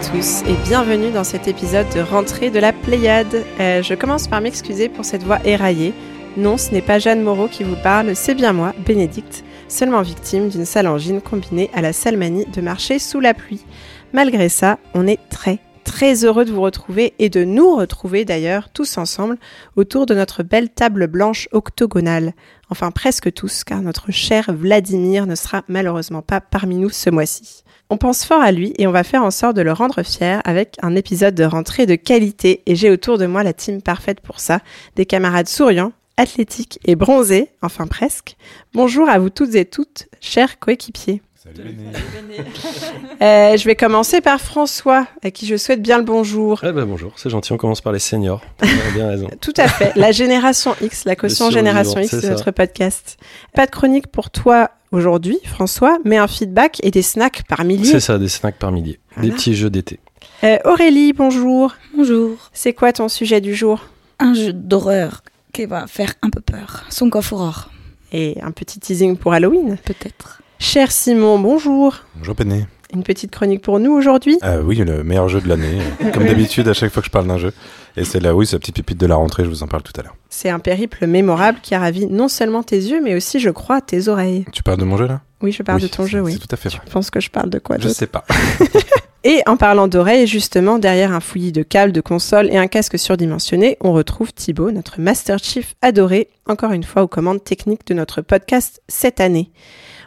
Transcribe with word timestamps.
tous 0.00 0.42
et 0.46 0.54
bienvenue 0.68 1.10
dans 1.10 1.24
cet 1.24 1.48
épisode 1.48 1.86
de 1.94 2.00
rentrée 2.00 2.50
de 2.50 2.58
la 2.58 2.72
Pléiade. 2.72 3.44
Euh, 3.60 3.82
je 3.82 3.94
commence 3.94 4.28
par 4.28 4.42
m'excuser 4.42 4.90
pour 4.90 5.04
cette 5.06 5.22
voix 5.22 5.38
éraillée. 5.44 5.94
Non, 6.36 6.58
ce 6.58 6.70
n'est 6.72 6.82
pas 6.82 6.98
Jeanne 6.98 7.22
Moreau 7.22 7.48
qui 7.48 7.64
vous 7.64 7.76
parle, 7.82 8.14
c'est 8.14 8.34
bien 8.34 8.52
moi, 8.52 8.74
Bénédicte, 8.84 9.42
seulement 9.68 10.02
victime 10.02 10.48
d'une 10.48 10.66
salangine 10.66 11.22
combinée 11.22 11.70
à 11.72 11.80
la 11.80 11.94
salmanie 11.94 12.44
de 12.46 12.60
marcher 12.60 12.98
sous 12.98 13.20
la 13.20 13.32
pluie. 13.32 13.64
Malgré 14.12 14.50
ça, 14.50 14.78
on 14.94 15.06
est 15.06 15.20
très 15.30 15.60
très 15.84 16.24
heureux 16.24 16.44
de 16.44 16.52
vous 16.52 16.62
retrouver 16.62 17.14
et 17.18 17.30
de 17.30 17.44
nous 17.44 17.76
retrouver 17.76 18.24
d'ailleurs 18.24 18.68
tous 18.70 18.98
ensemble 18.98 19.38
autour 19.76 20.04
de 20.04 20.14
notre 20.14 20.42
belle 20.42 20.68
table 20.68 21.06
blanche 21.06 21.48
octogonale. 21.52 22.34
Enfin 22.70 22.90
presque 22.90 23.32
tous 23.32 23.64
car 23.64 23.80
notre 23.82 24.10
cher 24.10 24.52
Vladimir 24.52 25.26
ne 25.26 25.36
sera 25.36 25.62
malheureusement 25.68 26.22
pas 26.22 26.40
parmi 26.40 26.76
nous 26.76 26.90
ce 26.90 27.08
mois-ci. 27.08 27.62
On 27.88 27.98
pense 27.98 28.24
fort 28.24 28.42
à 28.42 28.50
lui 28.50 28.74
et 28.78 28.86
on 28.88 28.92
va 28.92 29.04
faire 29.04 29.22
en 29.22 29.30
sorte 29.30 29.56
de 29.56 29.62
le 29.62 29.72
rendre 29.72 30.02
fier 30.02 30.40
avec 30.44 30.76
un 30.82 30.96
épisode 30.96 31.36
de 31.36 31.44
rentrée 31.44 31.86
de 31.86 31.94
qualité 31.94 32.62
et 32.66 32.74
j'ai 32.74 32.90
autour 32.90 33.16
de 33.16 33.26
moi 33.26 33.44
la 33.44 33.52
team 33.52 33.80
parfaite 33.80 34.20
pour 34.20 34.40
ça, 34.40 34.60
des 34.96 35.06
camarades 35.06 35.48
souriants, 35.48 35.92
athlétiques 36.16 36.80
et 36.84 36.96
bronzés, 36.96 37.50
enfin 37.62 37.86
presque. 37.86 38.36
Bonjour 38.74 39.08
à 39.08 39.20
vous 39.20 39.30
toutes 39.30 39.54
et 39.54 39.66
toutes, 39.66 40.08
chers 40.20 40.58
coéquipiers. 40.58 41.22
Euh, 43.22 43.56
je 43.56 43.64
vais 43.64 43.76
commencer 43.76 44.20
par 44.20 44.40
François, 44.40 45.06
à 45.24 45.30
qui 45.30 45.46
je 45.46 45.56
souhaite 45.56 45.80
bien 45.80 45.96
le 45.96 46.04
bonjour. 46.04 46.60
Eh 46.62 46.72
ben 46.72 46.84
bonjour, 46.84 47.12
c'est 47.16 47.30
gentil, 47.30 47.52
on 47.52 47.56
commence 47.56 47.80
par 47.80 47.94
les 47.94 47.98
seniors. 47.98 48.42
bien 48.94 49.08
raison. 49.08 49.28
Tout 49.40 49.54
à 49.56 49.68
fait, 49.68 49.92
la 49.96 50.12
génération 50.12 50.76
X, 50.82 51.06
la 51.06 51.16
caution 51.16 51.50
génération 51.50 51.98
X 51.98 52.14
de 52.14 52.28
notre 52.28 52.50
podcast. 52.50 53.16
Pas 53.54 53.64
de 53.64 53.70
chronique 53.70 54.08
pour 54.08 54.28
toi 54.30 54.70
aujourd'hui, 54.92 55.38
François, 55.44 55.98
mais 56.04 56.18
un 56.18 56.26
feedback 56.26 56.78
et 56.82 56.90
des 56.90 57.00
snacks 57.00 57.44
par 57.48 57.64
milliers. 57.64 57.90
C'est 57.90 58.00
ça, 58.00 58.18
des 58.18 58.28
snacks 58.28 58.58
par 58.58 58.70
milliers. 58.70 59.00
Des 59.16 59.30
petits 59.30 59.54
jeux 59.54 59.70
d'été. 59.70 59.98
Euh, 60.44 60.58
Aurélie, 60.64 61.14
bonjour. 61.14 61.74
Bonjour. 61.96 62.50
C'est 62.52 62.74
quoi 62.74 62.92
ton 62.92 63.08
sujet 63.08 63.40
du 63.40 63.54
jour? 63.54 63.80
Un 64.18 64.34
jeu 64.34 64.52
d'horreur 64.52 65.22
qui 65.54 65.64
va 65.64 65.86
faire 65.86 66.12
un 66.20 66.28
peu 66.28 66.42
peur. 66.42 66.84
Son 66.90 67.08
coffre 67.08 67.70
Et 68.12 68.36
un 68.42 68.50
petit 68.50 68.78
teasing 68.78 69.16
pour 69.16 69.32
Halloween 69.32 69.78
Peut-être. 69.84 70.42
Cher 70.58 70.90
Simon, 70.90 71.38
bonjour. 71.38 71.96
Bonjour 72.16 72.34
Pené. 72.34 72.66
Une 72.94 73.02
petite 73.02 73.30
chronique 73.30 73.62
pour 73.62 73.78
nous 73.78 73.92
aujourd'hui 73.92 74.38
euh, 74.42 74.62
Oui, 74.62 74.76
le 74.76 75.04
meilleur 75.04 75.28
jeu 75.28 75.40
de 75.40 75.48
l'année. 75.48 75.78
Comme 76.14 76.24
d'habitude, 76.24 76.66
à 76.68 76.72
chaque 76.72 76.92
fois 76.92 77.02
que 77.02 77.06
je 77.06 77.10
parle 77.10 77.26
d'un 77.26 77.36
jeu. 77.36 77.52
Et 77.96 78.04
c'est 78.04 78.20
là, 78.20 78.34
oui, 78.34 78.48
la 78.50 78.58
petite 78.58 78.76
pépite 78.76 78.98
de 78.98 79.06
la 79.06 79.16
rentrée, 79.16 79.44
je 79.44 79.48
vous 79.48 79.62
en 79.62 79.66
parle 79.66 79.82
tout 79.82 79.92
à 79.98 80.02
l'heure. 80.02 80.16
C'est 80.30 80.48
un 80.48 80.58
périple 80.58 81.06
mémorable 81.06 81.58
qui 81.62 81.74
a 81.74 81.80
ravi 81.80 82.06
non 82.06 82.28
seulement 82.28 82.62
tes 82.62 82.76
yeux, 82.76 83.02
mais 83.02 83.14
aussi, 83.14 83.38
je 83.38 83.50
crois, 83.50 83.80
tes 83.80 84.08
oreilles. 84.08 84.46
Tu 84.52 84.62
parles 84.62 84.78
de 84.78 84.84
mon 84.84 84.96
jeu 84.96 85.06
là? 85.06 85.20
Oui, 85.42 85.52
je 85.52 85.62
parle 85.62 85.80
de 85.80 85.88
ton 85.88 86.06
jeu, 86.06 86.20
oui. 86.20 86.32
C'est 86.32 86.46
tout 86.46 86.54
à 86.54 86.56
fait 86.56 86.70
vrai. 86.70 86.80
Je 86.86 86.90
pense 86.90 87.10
que 87.10 87.20
je 87.20 87.30
parle 87.30 87.50
de 87.50 87.58
quoi 87.58 87.76
Je 87.78 87.88
sais 87.88 88.06
pas. 88.06 88.24
et 89.24 89.42
en 89.46 89.58
parlant 89.58 89.88
d'oreilles, 89.88 90.26
justement, 90.26 90.78
derrière 90.78 91.12
un 91.12 91.20
fouillis 91.20 91.52
de 91.52 91.62
câbles, 91.62 91.92
de 91.92 92.00
consoles 92.00 92.50
et 92.50 92.56
un 92.56 92.66
casque 92.66 92.98
surdimensionné, 92.98 93.76
on 93.80 93.92
retrouve 93.92 94.32
Thibaut, 94.32 94.70
notre 94.70 95.00
Master 95.00 95.38
Chief 95.38 95.74
adoré, 95.82 96.28
encore 96.46 96.72
une 96.72 96.84
fois 96.84 97.02
aux 97.02 97.08
commandes 97.08 97.44
techniques 97.44 97.86
de 97.86 97.94
notre 97.94 98.22
podcast 98.22 98.80
cette 98.88 99.20
année. 99.20 99.50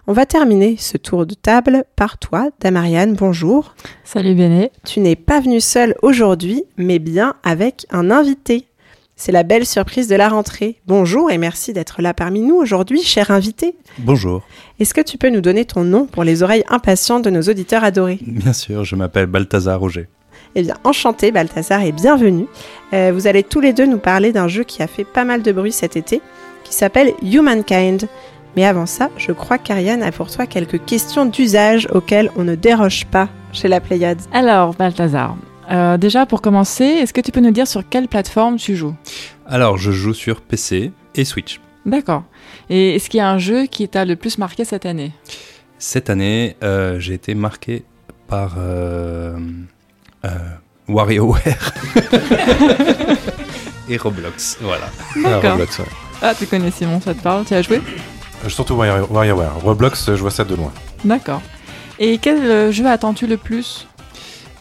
On 0.07 0.13
va 0.13 0.25
terminer 0.25 0.75
ce 0.77 0.97
tour 0.97 1.25
de 1.25 1.35
table 1.35 1.83
par 1.95 2.17
toi, 2.17 2.49
Damariane. 2.61 3.13
Bonjour. 3.13 3.75
Salut 4.03 4.33
Béné. 4.33 4.71
Tu 4.85 4.99
n'es 5.01 5.15
pas 5.15 5.39
venue 5.39 5.61
seule 5.61 5.95
aujourd'hui, 6.01 6.63
mais 6.77 6.99
bien 6.99 7.35
avec 7.43 7.85
un 7.91 8.09
invité. 8.09 8.65
C'est 9.15 9.33
la 9.33 9.43
belle 9.43 9.65
surprise 9.65 10.07
de 10.07 10.15
la 10.15 10.29
rentrée. 10.29 10.79
Bonjour 10.87 11.29
et 11.29 11.37
merci 11.37 11.73
d'être 11.73 12.01
là 12.01 12.13
parmi 12.13 12.39
nous 12.39 12.55
aujourd'hui, 12.55 13.03
cher 13.03 13.31
invité. 13.31 13.75
Bonjour. 13.99 14.41
Est-ce 14.79 14.93
que 14.93 15.01
tu 15.01 15.17
peux 15.17 15.29
nous 15.29 15.41
donner 15.41 15.65
ton 15.65 15.83
nom 15.83 16.05
pour 16.05 16.23
les 16.23 16.41
oreilles 16.41 16.63
impatientes 16.69 17.25
de 17.25 17.29
nos 17.29 17.41
auditeurs 17.41 17.83
adorés? 17.83 18.19
Bien 18.21 18.53
sûr, 18.53 18.85
je 18.85 18.95
m'appelle 18.95 19.25
Balthazar 19.25 19.79
Roger. 19.79 20.07
Eh 20.55 20.63
bien, 20.63 20.75
enchanté 20.85 21.31
Balthazar 21.31 21.81
et 21.81 21.91
bienvenue. 21.91 22.47
Euh, 22.93 23.11
vous 23.13 23.27
allez 23.27 23.43
tous 23.43 23.59
les 23.59 23.73
deux 23.73 23.85
nous 23.85 23.99
parler 23.99 24.31
d'un 24.31 24.47
jeu 24.47 24.63
qui 24.63 24.81
a 24.81 24.87
fait 24.87 25.03
pas 25.03 25.25
mal 25.25 25.41
de 25.41 25.51
bruit 25.51 25.73
cet 25.73 25.97
été, 25.97 26.21
qui 26.63 26.73
s'appelle 26.73 27.13
Humankind. 27.21 28.07
Mais 28.55 28.65
avant 28.65 28.85
ça, 28.85 29.09
je 29.17 29.31
crois 29.31 29.57
qu'Ariane 29.57 30.01
a 30.03 30.11
pour 30.11 30.29
toi 30.31 30.45
quelques 30.47 30.83
questions 30.85 31.25
d'usage 31.25 31.87
auxquelles 31.91 32.31
on 32.35 32.43
ne 32.43 32.55
déroge 32.55 33.05
pas 33.05 33.29
chez 33.53 33.67
la 33.67 33.79
Pléiade. 33.79 34.19
Alors, 34.33 34.73
Balthazar, 34.73 35.35
euh, 35.71 35.97
déjà 35.97 36.25
pour 36.25 36.41
commencer, 36.41 36.83
est-ce 36.83 37.13
que 37.13 37.21
tu 37.21 37.31
peux 37.31 37.39
nous 37.41 37.51
dire 37.51 37.67
sur 37.67 37.87
quelle 37.87 38.07
plateforme 38.07 38.57
tu 38.57 38.75
joues? 38.75 38.95
Alors, 39.47 39.77
je 39.77 39.91
joue 39.91 40.13
sur 40.13 40.41
PC 40.41 40.91
et 41.15 41.25
Switch. 41.25 41.59
D'accord. 41.85 42.23
Et 42.69 42.95
est-ce 42.95 43.09
qu'il 43.09 43.19
y 43.19 43.21
a 43.21 43.29
un 43.29 43.37
jeu 43.37 43.65
qui 43.65 43.87
t'a 43.87 44.03
le 44.05 44.15
plus 44.15 44.37
marqué 44.37 44.65
cette 44.65 44.85
année? 44.85 45.11
Cette 45.77 46.09
année, 46.09 46.55
euh, 46.63 46.99
j'ai 46.99 47.13
été 47.13 47.35
marqué 47.35 47.83
par 48.27 48.55
euh, 48.57 49.37
WarioWare 50.87 51.73
et 53.89 53.97
Roblox. 53.97 54.57
Voilà. 54.61 54.89
D'accord. 55.23 55.57
Ah, 56.21 56.33
tu 56.37 56.45
connais 56.47 56.69
Simon, 56.71 56.99
ça 56.99 57.13
te 57.13 57.21
parle? 57.21 57.45
Tu 57.45 57.53
as 57.53 57.61
joué? 57.61 57.77
euh, 57.77 57.81
surtout 58.47 58.75
WarioWare. 58.75 59.59
Roblox, 59.63 60.07
je 60.07 60.21
vois 60.21 60.31
ça 60.31 60.43
de 60.43 60.55
loin. 60.55 60.71
D'accord. 61.03 61.41
Et 61.99 62.17
quel 62.17 62.37
euh, 62.37 62.71
jeu 62.71 62.85
attends-tu 62.87 63.27
le 63.27 63.37
plus? 63.37 63.87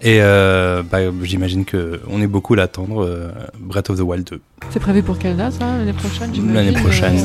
Et 0.03 0.19
euh, 0.21 0.83
bah, 0.83 0.99
j'imagine 1.22 1.65
qu'on 1.65 2.21
est 2.21 2.27
beaucoup 2.27 2.55
à 2.55 2.59
l'attendre, 2.59 3.31
Breath 3.59 3.91
of 3.91 3.99
the 3.99 4.03
Wild 4.03 4.25
2. 4.25 4.41
C'est 4.71 4.81
prévu 4.81 5.03
pour 5.03 5.19
quelle 5.19 5.37
date, 5.37 5.59
l'année 5.61 5.93
prochaine 5.93 6.55
L'année 6.55 6.72
prochaine. 6.72 7.19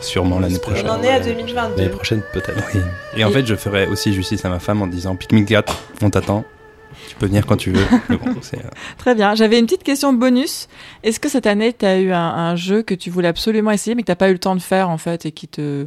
Sûrement 0.00 0.38
l'année 0.38 0.58
prochaine. 0.58 0.86
On 0.88 0.92
en 0.92 1.02
est 1.02 1.10
à 1.10 1.20
2022. 1.20 1.76
L'année 1.76 1.88
prochaine, 1.90 2.22
peut-être. 2.32 2.62
Oui. 2.74 2.80
Et 3.16 3.24
en 3.24 3.30
fait, 3.30 3.46
je 3.46 3.54
ferai 3.54 3.86
aussi 3.86 4.12
justice 4.12 4.44
à 4.44 4.48
ma 4.48 4.58
femme 4.58 4.82
en 4.82 4.86
disant 4.86 5.16
Pikmin 5.16 5.44
4, 5.44 5.76
on 6.02 6.10
t'attend. 6.10 6.44
Tu 7.08 7.16
peux 7.16 7.26
venir 7.26 7.46
quand 7.46 7.56
tu 7.56 7.72
veux. 7.72 7.86
Très 8.98 9.14
bien. 9.14 9.34
J'avais 9.34 9.58
une 9.58 9.64
petite 9.64 9.82
question 9.82 10.12
bonus. 10.12 10.68
Est-ce 11.02 11.18
que 11.18 11.30
cette 11.30 11.46
année, 11.46 11.72
tu 11.72 11.86
as 11.86 11.98
eu 11.98 12.12
un, 12.12 12.54
jeu 12.54 12.82
que 12.82 12.94
tu 12.94 13.08
voulais 13.08 13.28
absolument 13.28 13.70
essayer, 13.70 13.94
mais 13.94 14.02
que 14.02 14.06
tu 14.06 14.12
n'as 14.12 14.16
pas 14.16 14.28
eu 14.28 14.32
le 14.32 14.38
temps 14.38 14.54
de 14.54 14.60
faire, 14.60 14.90
en 14.90 14.98
fait, 14.98 15.24
et, 15.24 15.32
qui 15.32 15.48
te... 15.48 15.86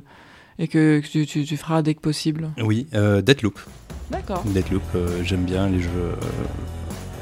et 0.57 0.67
que, 0.67 0.99
tu, 0.99 1.27
tu, 1.27 1.57
feras 1.57 1.83
dès 1.83 1.93
que 1.93 1.99
possible? 1.99 2.49
Oui, 2.57 2.87
euh, 2.95 3.21
Deathloop. 3.21 3.59
D'accord. 4.09 4.43
Deathloop, 4.45 4.81
euh, 4.95 5.23
j'aime 5.23 5.43
bien 5.43 5.69
les 5.69 5.79
jeux 5.79 5.89
euh, 5.95 6.15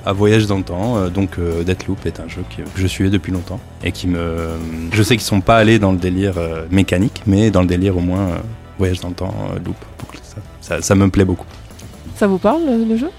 à 0.05 0.13
voyage 0.13 0.47
dans 0.47 0.57
le 0.57 0.63
temps. 0.63 0.97
Euh, 0.97 1.09
donc 1.09 1.37
Deathloop 1.39 2.05
est 2.05 2.21
un 2.21 2.27
jeu 2.29 2.41
que 2.55 2.63
je 2.75 2.87
suivais 2.87 3.09
depuis 3.09 3.33
longtemps 3.33 3.59
et 3.83 3.91
qui 3.91 4.07
me... 4.07 4.57
Je 4.93 5.03
sais 5.03 5.16
qu'ils 5.16 5.25
sont 5.25 5.41
pas 5.41 5.57
allés 5.57 5.77
dans 5.77 5.91
le 5.91 5.97
délire 5.97 6.35
mécanique, 6.71 7.23
mais 7.27 7.51
dans 7.51 7.61
le 7.61 7.67
délire 7.67 7.97
au 7.97 8.01
moins 8.01 8.29
voyage 8.77 9.01
dans 9.01 9.09
le 9.09 9.16
temps, 9.16 9.33
loop. 9.66 9.75
Ça, 10.61 10.81
ça 10.81 10.95
me 10.95 11.09
plaît 11.09 11.25
beaucoup. 11.25 11.45
Ça 12.16 12.27
vous 12.27 12.37
parle, 12.37 12.63
le 12.87 12.97
jeu? 12.97 13.09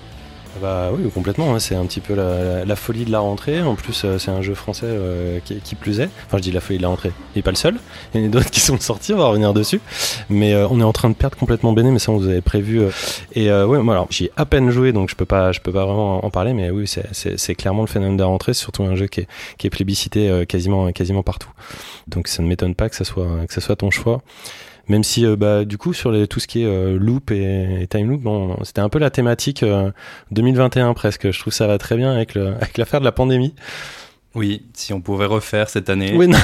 Bah 0.60 0.90
oui, 0.92 1.08
complètement. 1.10 1.54
Hein. 1.54 1.58
C'est 1.58 1.74
un 1.74 1.84
petit 1.86 2.00
peu 2.00 2.14
la, 2.14 2.76
folie 2.76 3.04
de 3.04 3.10
la 3.10 3.20
rentrée. 3.20 3.62
En 3.62 3.74
plus, 3.74 4.02
euh, 4.04 4.18
c'est 4.18 4.30
un 4.30 4.42
jeu 4.42 4.54
français 4.54 4.86
euh, 4.86 5.40
qui, 5.40 5.74
plus 5.74 6.00
est. 6.00 6.08
Enfin, 6.26 6.38
je 6.38 6.42
dis 6.42 6.52
la 6.52 6.60
folie 6.60 6.78
de 6.78 6.82
la 6.82 6.88
rentrée. 6.88 7.12
Il 7.34 7.38
n'est 7.38 7.42
pas 7.42 7.50
le 7.50 7.56
seul. 7.56 7.76
Il 8.14 8.20
y 8.20 8.24
en 8.24 8.26
a 8.26 8.30
d'autres 8.30 8.50
qui 8.50 8.60
sont 8.60 8.78
sortis. 8.78 9.12
On 9.14 9.18
va 9.18 9.26
revenir 9.26 9.54
dessus. 9.54 9.80
Mais 10.28 10.54
euh, 10.54 10.68
on 10.70 10.80
est 10.80 10.84
en 10.84 10.92
train 10.92 11.08
de 11.10 11.14
perdre 11.14 11.36
complètement 11.36 11.72
Béné. 11.72 11.90
Mais 11.90 11.98
ça, 11.98 12.12
on 12.12 12.16
vous 12.16 12.28
avait 12.28 12.40
prévu. 12.40 12.82
et 13.34 13.50
ouais, 13.50 13.82
moi, 13.82 13.94
alors, 13.94 14.06
j'y 14.10 14.26
ai 14.26 14.32
à 14.36 14.46
peine 14.46 14.70
joué, 14.70 14.92
donc 14.92 15.08
je 15.10 15.16
peux 15.16 15.24
pas, 15.24 15.52
je 15.52 15.60
peux 15.60 15.72
pas 15.72 15.84
vraiment 15.84 16.24
en 16.24 16.30
parler. 16.30 16.52
Mais 16.52 16.70
oui, 16.70 16.86
c'est 17.12 17.54
clairement 17.54 17.82
le 17.82 17.88
phénomène 17.88 18.16
de 18.16 18.22
la 18.22 18.28
rentrée. 18.28 18.54
C'est 18.54 18.62
surtout 18.62 18.84
un 18.84 18.94
jeu 18.94 19.06
qui 19.06 19.20
est, 19.20 19.28
qui 19.58 19.66
est 19.66 19.70
plébiscité 19.70 20.44
quasiment, 20.48 20.92
quasiment 20.92 21.22
partout. 21.22 21.50
Donc, 22.06 22.28
ça 22.28 22.42
ne 22.42 22.48
m'étonne 22.48 22.74
pas 22.74 22.88
que 22.88 22.96
ça 22.96 23.04
soit, 23.04 23.46
que 23.46 23.54
ça 23.54 23.60
soit 23.60 23.76
ton 23.76 23.90
choix. 23.90 24.22
Même 24.88 25.04
si, 25.04 25.24
euh, 25.24 25.36
bah, 25.36 25.64
du 25.64 25.78
coup, 25.78 25.92
sur 25.92 26.10
les, 26.10 26.26
tout 26.26 26.40
ce 26.40 26.46
qui 26.46 26.62
est 26.62 26.66
euh, 26.66 26.98
loop 26.98 27.30
et, 27.30 27.86
time 27.88 28.10
loop, 28.10 28.22
bon, 28.22 28.56
c'était 28.64 28.80
un 28.80 28.88
peu 28.88 28.98
la 28.98 29.10
thématique 29.10 29.64
2021 30.30 30.90
euh, 30.90 30.94
presque. 30.94 31.30
Je 31.30 31.38
trouve 31.38 31.52
ça 31.52 31.66
va 31.66 31.78
très 31.78 31.96
bien 31.96 32.12
avec 32.12 32.34
l'affaire 32.76 33.00
de 33.00 33.04
la 33.04 33.12
pandémie. 33.12 33.54
Oui, 34.36 34.62
si 34.74 34.92
on 34.92 35.00
pouvait 35.00 35.26
refaire 35.26 35.68
cette 35.68 35.90
année. 35.90 36.14
Oui, 36.16 36.30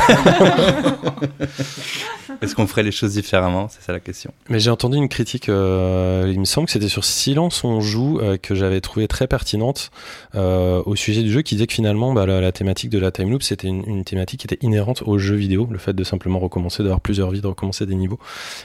Est-ce 2.43 2.55
qu'on 2.55 2.67
ferait 2.67 2.83
les 2.83 2.91
choses 2.91 3.13
différemment? 3.13 3.69
C'est 3.71 3.81
ça 3.81 3.93
la 3.93 4.01
question. 4.01 4.33
Mais 4.49 4.59
j'ai 4.59 4.71
entendu 4.71 4.97
une 4.97 5.09
critique, 5.09 5.49
euh, 5.49 6.29
il 6.31 6.41
me 6.41 6.45
semble 6.45 6.67
que 6.67 6.73
c'était 6.73 6.89
sur 6.89 7.05
Silence 7.05 7.63
on 7.65 7.81
joue, 7.81 8.19
euh, 8.19 8.37
que 8.37 8.57
j'avais 8.57 8.81
trouvé 8.81 9.07
très 9.09 9.27
pertinente 9.29 9.91
euh, 10.35 10.83
au 10.85 10.97
sujet 10.97 11.23
du 11.23 11.31
jeu, 11.31 11.43
qui 11.43 11.55
disait 11.55 11.69
que 11.69 11.75
finalement 11.75 12.13
bah, 12.13 12.27
la, 12.27 12.53
thématique 12.53 12.91
de 12.91 12.99
la 12.99 13.13
time 13.13 13.31
loop, 13.31 13.43
c'était 13.43 13.69
une, 13.69 14.05
thématique 14.05 14.41
qui 14.41 14.47
était 14.47 14.59
inhérente 14.67 15.03
au 15.07 15.19
jeu 15.19 15.37
vidéo, 15.37 15.69
le 15.71 15.79
fait 15.79 15.95
de 15.95 16.05
simplement 16.05 16.41
recommencer, 16.41 16.83
d'avoir 16.83 17.01
plusieurs 17.01 17.31
vies, 17.31 17.41
de 17.41 17.47
recommencer 17.47 17.87
des 17.87 17.95
niveaux. 17.95 18.19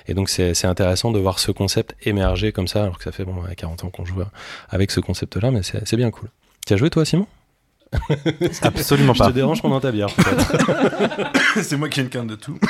Et 0.08 0.16
donc 0.16 0.30
c'est 0.30 0.66
intéressant 0.66 1.12
de 1.12 1.20
voir 1.20 1.38
ce 1.40 1.52
concept 1.52 1.96
émerger 2.04 2.52
comme 2.52 2.68
ça, 2.68 2.84
alors 2.84 2.98
que 2.98 3.04
ça 3.04 3.12
fait 3.12 3.24
bon, 3.24 3.36
40 3.56 3.84
ans 3.84 3.90
qu'on 3.90 4.06
joue 4.06 4.22
avec 4.70 4.90
ce 4.92 5.00
concept-là, 5.00 5.52
mais 5.52 5.62
c'est 5.64 5.96
bien 5.96 6.10
cool. 6.10 6.30
Tu 6.66 6.74
as 6.74 6.78
joué 6.78 6.90
toi, 6.90 7.06
Simon? 7.06 7.28
Absolument 8.62 9.14
pas. 9.14 9.26
Je 9.26 9.30
te 9.30 9.36
dérange 9.36 9.62
pendant 9.62 9.80
ta 9.80 9.92
bière, 9.92 10.10
C'est 11.62 11.78
moi 11.78 11.90
qui 11.90 12.00
ai 12.00 12.04
une 12.04 12.10
canne 12.10 12.28
de 12.28 12.36
tout. 12.36 12.58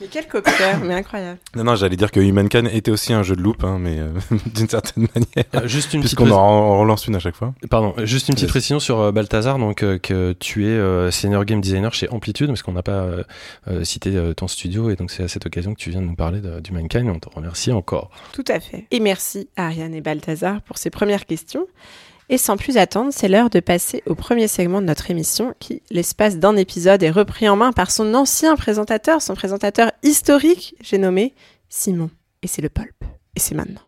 Mais 0.00 0.08
quel 0.10 0.26
copieur, 0.26 0.80
mais 0.82 0.94
incroyable. 0.94 1.38
Non, 1.54 1.62
non, 1.62 1.76
j'allais 1.76 1.94
dire 1.94 2.10
que 2.10 2.18
Humankind 2.18 2.68
était 2.72 2.90
aussi 2.90 3.12
un 3.12 3.22
jeu 3.22 3.36
de 3.36 3.40
loop, 3.40 3.62
hein, 3.62 3.78
mais 3.78 4.00
euh, 4.00 4.10
d'une 4.52 4.68
certaine 4.68 5.06
manière. 5.14 5.44
Euh, 5.54 5.68
juste 5.68 5.94
une 5.94 6.00
petite 6.00 6.16
Puisqu'on 6.18 6.24
pré- 6.24 6.32
en 6.32 6.80
relance 6.80 7.06
une 7.06 7.14
à 7.14 7.20
chaque 7.20 7.36
fois. 7.36 7.54
Pardon, 7.70 7.94
juste 7.98 8.26
une 8.28 8.34
petite 8.34 8.46
Yes. 8.48 8.50
précision 8.50 8.80
sur 8.80 8.98
euh, 8.98 9.12
Balthazar, 9.12 9.58
donc 9.60 9.84
euh, 9.84 9.98
que 9.98 10.32
tu 10.32 10.64
es 10.66 10.70
euh, 10.70 11.12
senior 11.12 11.44
game 11.44 11.60
designer 11.60 11.94
chez 11.94 12.08
Amplitude, 12.10 12.48
parce 12.48 12.62
qu'on 12.62 12.72
n'a 12.72 12.82
pas 12.82 12.90
euh, 13.02 13.22
euh, 13.68 13.84
cité 13.84 14.16
euh, 14.16 14.34
ton 14.34 14.48
studio, 14.48 14.90
et 14.90 14.96
donc 14.96 15.12
c'est 15.12 15.22
à 15.22 15.28
cette 15.28 15.46
occasion 15.46 15.72
que 15.72 15.78
tu 15.78 15.90
viens 15.90 16.00
de 16.00 16.06
nous 16.06 16.16
parler 16.16 16.40
de- 16.40 16.58
du 16.58 16.72
Mankind, 16.72 17.06
et 17.06 17.10
on 17.10 17.20
te 17.20 17.28
remercie 17.32 17.70
encore. 17.70 18.10
Tout 18.32 18.44
à 18.48 18.58
fait. 18.58 18.86
Et 18.90 18.98
merci 18.98 19.50
à 19.56 19.66
Ariane 19.66 19.94
et 19.94 20.00
Balthazar 20.00 20.62
pour 20.62 20.78
ces 20.78 20.90
premières 20.90 21.26
questions. 21.26 21.68
Et 22.32 22.38
sans 22.38 22.56
plus 22.56 22.78
attendre, 22.78 23.12
c'est 23.14 23.28
l'heure 23.28 23.50
de 23.50 23.60
passer 23.60 24.02
au 24.06 24.14
premier 24.14 24.48
segment 24.48 24.80
de 24.80 24.86
notre 24.86 25.10
émission 25.10 25.52
qui, 25.60 25.82
l'espace 25.90 26.38
d'un 26.38 26.56
épisode, 26.56 27.02
est 27.02 27.10
repris 27.10 27.46
en 27.46 27.56
main 27.56 27.72
par 27.72 27.90
son 27.90 28.14
ancien 28.14 28.56
présentateur, 28.56 29.20
son 29.20 29.34
présentateur 29.34 29.92
historique, 30.02 30.74
j'ai 30.80 30.96
nommé 30.96 31.34
Simon. 31.68 32.08
Et 32.42 32.46
c'est 32.46 32.62
le 32.62 32.70
Pulp. 32.70 32.94
Et 33.36 33.38
c'est 33.38 33.54
maintenant. 33.54 33.82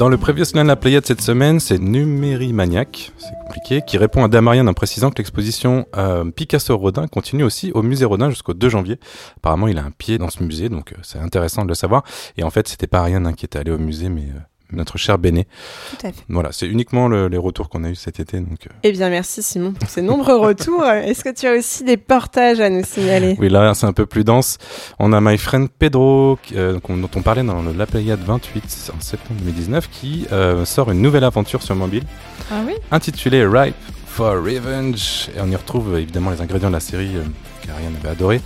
Dans 0.00 0.08
le 0.08 0.16
previous 0.16 0.46
de 0.54 0.60
la 0.62 0.76
Pléiade 0.76 1.04
cette 1.04 1.20
semaine, 1.20 1.60
c'est 1.60 1.78
Numérimaniac, 1.78 3.12
c'est 3.18 3.34
compliqué, 3.44 3.82
qui 3.86 3.98
répond 3.98 4.24
à 4.24 4.28
Damarian 4.28 4.66
en 4.66 4.72
précisant 4.72 5.10
que 5.10 5.18
l'exposition 5.18 5.86
euh, 5.94 6.24
Picasso-Rodin 6.24 7.06
continue 7.06 7.42
aussi 7.42 7.70
au 7.72 7.82
musée 7.82 8.06
Rodin 8.06 8.30
jusqu'au 8.30 8.54
2 8.54 8.70
janvier. 8.70 8.98
Apparemment, 9.36 9.68
il 9.68 9.76
a 9.76 9.84
un 9.84 9.90
pied 9.90 10.16
dans 10.16 10.30
ce 10.30 10.42
musée, 10.42 10.70
donc 10.70 10.94
euh, 10.94 10.96
c'est 11.02 11.18
intéressant 11.18 11.64
de 11.64 11.68
le 11.68 11.74
savoir. 11.74 12.02
Et 12.38 12.44
en 12.44 12.48
fait, 12.48 12.66
c'était 12.66 12.86
pas 12.86 13.00
Ariane 13.00 13.26
hein, 13.26 13.34
qui 13.34 13.44
était 13.44 13.58
allé 13.58 13.72
au 13.72 13.76
musée, 13.76 14.08
mais 14.08 14.22
euh, 14.22 14.40
notre 14.72 14.98
cher 14.98 15.18
Béné. 15.18 15.46
Tout 15.90 16.06
à 16.06 16.12
fait. 16.12 16.24
Voilà, 16.28 16.50
c'est 16.52 16.66
uniquement 16.66 17.08
le- 17.08 17.28
les 17.28 17.38
retours 17.38 17.68
qu'on 17.68 17.84
a 17.84 17.90
eu 17.90 17.94
cet 17.94 18.20
été. 18.20 18.38
Donc, 18.38 18.66
euh, 18.66 18.70
Eh 18.82 18.92
bien, 18.92 19.08
merci 19.10 19.42
Simon 19.42 19.72
pour 19.72 19.88
ces 19.88 20.02
nombreux 20.02 20.36
retours. 20.38 20.84
Est-ce 20.86 21.24
que 21.24 21.32
tu 21.34 21.46
as 21.46 21.52
aussi 21.54 21.84
des 21.84 21.96
portages 21.96 22.60
à 22.60 22.68
nous 22.70 22.84
signaler? 22.84 23.36
Oui, 23.38 23.48
là, 23.48 23.74
c'est 23.74 23.86
un 23.86 23.92
peu 23.92 24.06
plus 24.06 24.24
dense. 24.24 24.58
On 24.98 25.12
a 25.12 25.20
My 25.20 25.38
Friend 25.38 25.68
Pedro, 25.78 26.38
euh, 26.54 26.78
dont 26.88 27.10
on 27.16 27.22
parlait 27.22 27.42
dans 27.42 27.62
La 27.62 27.86
Pléiade 27.86 28.20
28 28.24 28.92
en 28.96 29.00
septembre 29.00 29.40
2019, 29.40 29.88
qui 29.90 30.26
euh, 30.32 30.64
sort 30.64 30.90
une 30.90 31.00
nouvelle 31.02 31.24
aventure 31.24 31.62
sur 31.62 31.74
mobile 31.76 32.04
Ah 32.50 32.62
oui? 32.66 32.74
intitulée 32.90 33.44
Ripe 33.46 33.74
for 34.06 34.34
Revenge. 34.34 35.28
Et 35.36 35.40
on 35.40 35.50
y 35.50 35.56
retrouve 35.56 35.98
évidemment 35.98 36.30
les 36.30 36.40
ingrédients 36.40 36.68
de 36.68 36.74
la 36.74 36.80
série 36.80 37.16
euh, 37.16 37.22
qu'Ariane 37.70 37.94
avait 38.00 38.08
adoré 38.10 38.40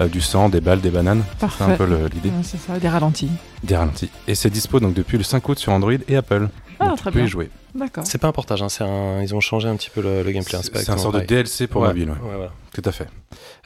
euh, 0.00 0.08
du 0.08 0.20
sang, 0.20 0.48
des 0.48 0.60
balles, 0.60 0.80
des 0.80 0.90
bananes. 0.90 1.22
C'est 1.38 1.62
un 1.64 1.70
peu 1.76 1.84
l'idée 2.12 2.28
Ouais, 2.30 2.34
c'est 2.42 2.58
ça, 2.58 2.78
des 2.78 2.88
ralentis. 2.88 3.30
des 3.62 3.76
ralentis. 3.76 4.10
Et 4.28 4.34
c'est 4.34 4.50
dispo 4.50 4.80
donc 4.80 4.94
depuis 4.94 5.18
le 5.18 5.24
5 5.24 5.48
août 5.48 5.58
sur 5.58 5.72
Android 5.72 5.92
et 6.08 6.16
Apple. 6.16 6.48
Ah, 6.80 6.88
Donc, 6.88 6.98
très 6.98 7.10
tu 7.10 7.14
peux 7.14 7.18
bien. 7.20 7.26
y 7.26 7.30
jouer. 7.30 7.50
D'accord. 7.74 8.04
C'est 8.06 8.18
pas 8.18 8.28
un 8.28 8.32
portage, 8.32 8.62
hein, 8.62 8.68
c'est 8.68 8.84
un... 8.84 9.20
ils 9.22 9.34
ont 9.34 9.40
changé 9.40 9.68
un 9.68 9.76
petit 9.76 9.90
peu 9.90 10.00
le, 10.00 10.22
le 10.22 10.30
gameplay. 10.32 10.58
C'est 10.62 10.76
hein, 10.76 10.80
c'est 10.84 10.90
un 10.90 10.96
sort 10.98 11.12
de. 11.12 11.20
DLC 11.20 11.66
pour 11.66 11.82
Ouais, 11.82 11.88
mobile. 11.88 12.08
ouais. 12.10 12.14
ouais, 12.30 12.36
voilà. 12.36 12.52
Tout 12.74 12.82
à 12.84 12.92
fait. 12.92 13.06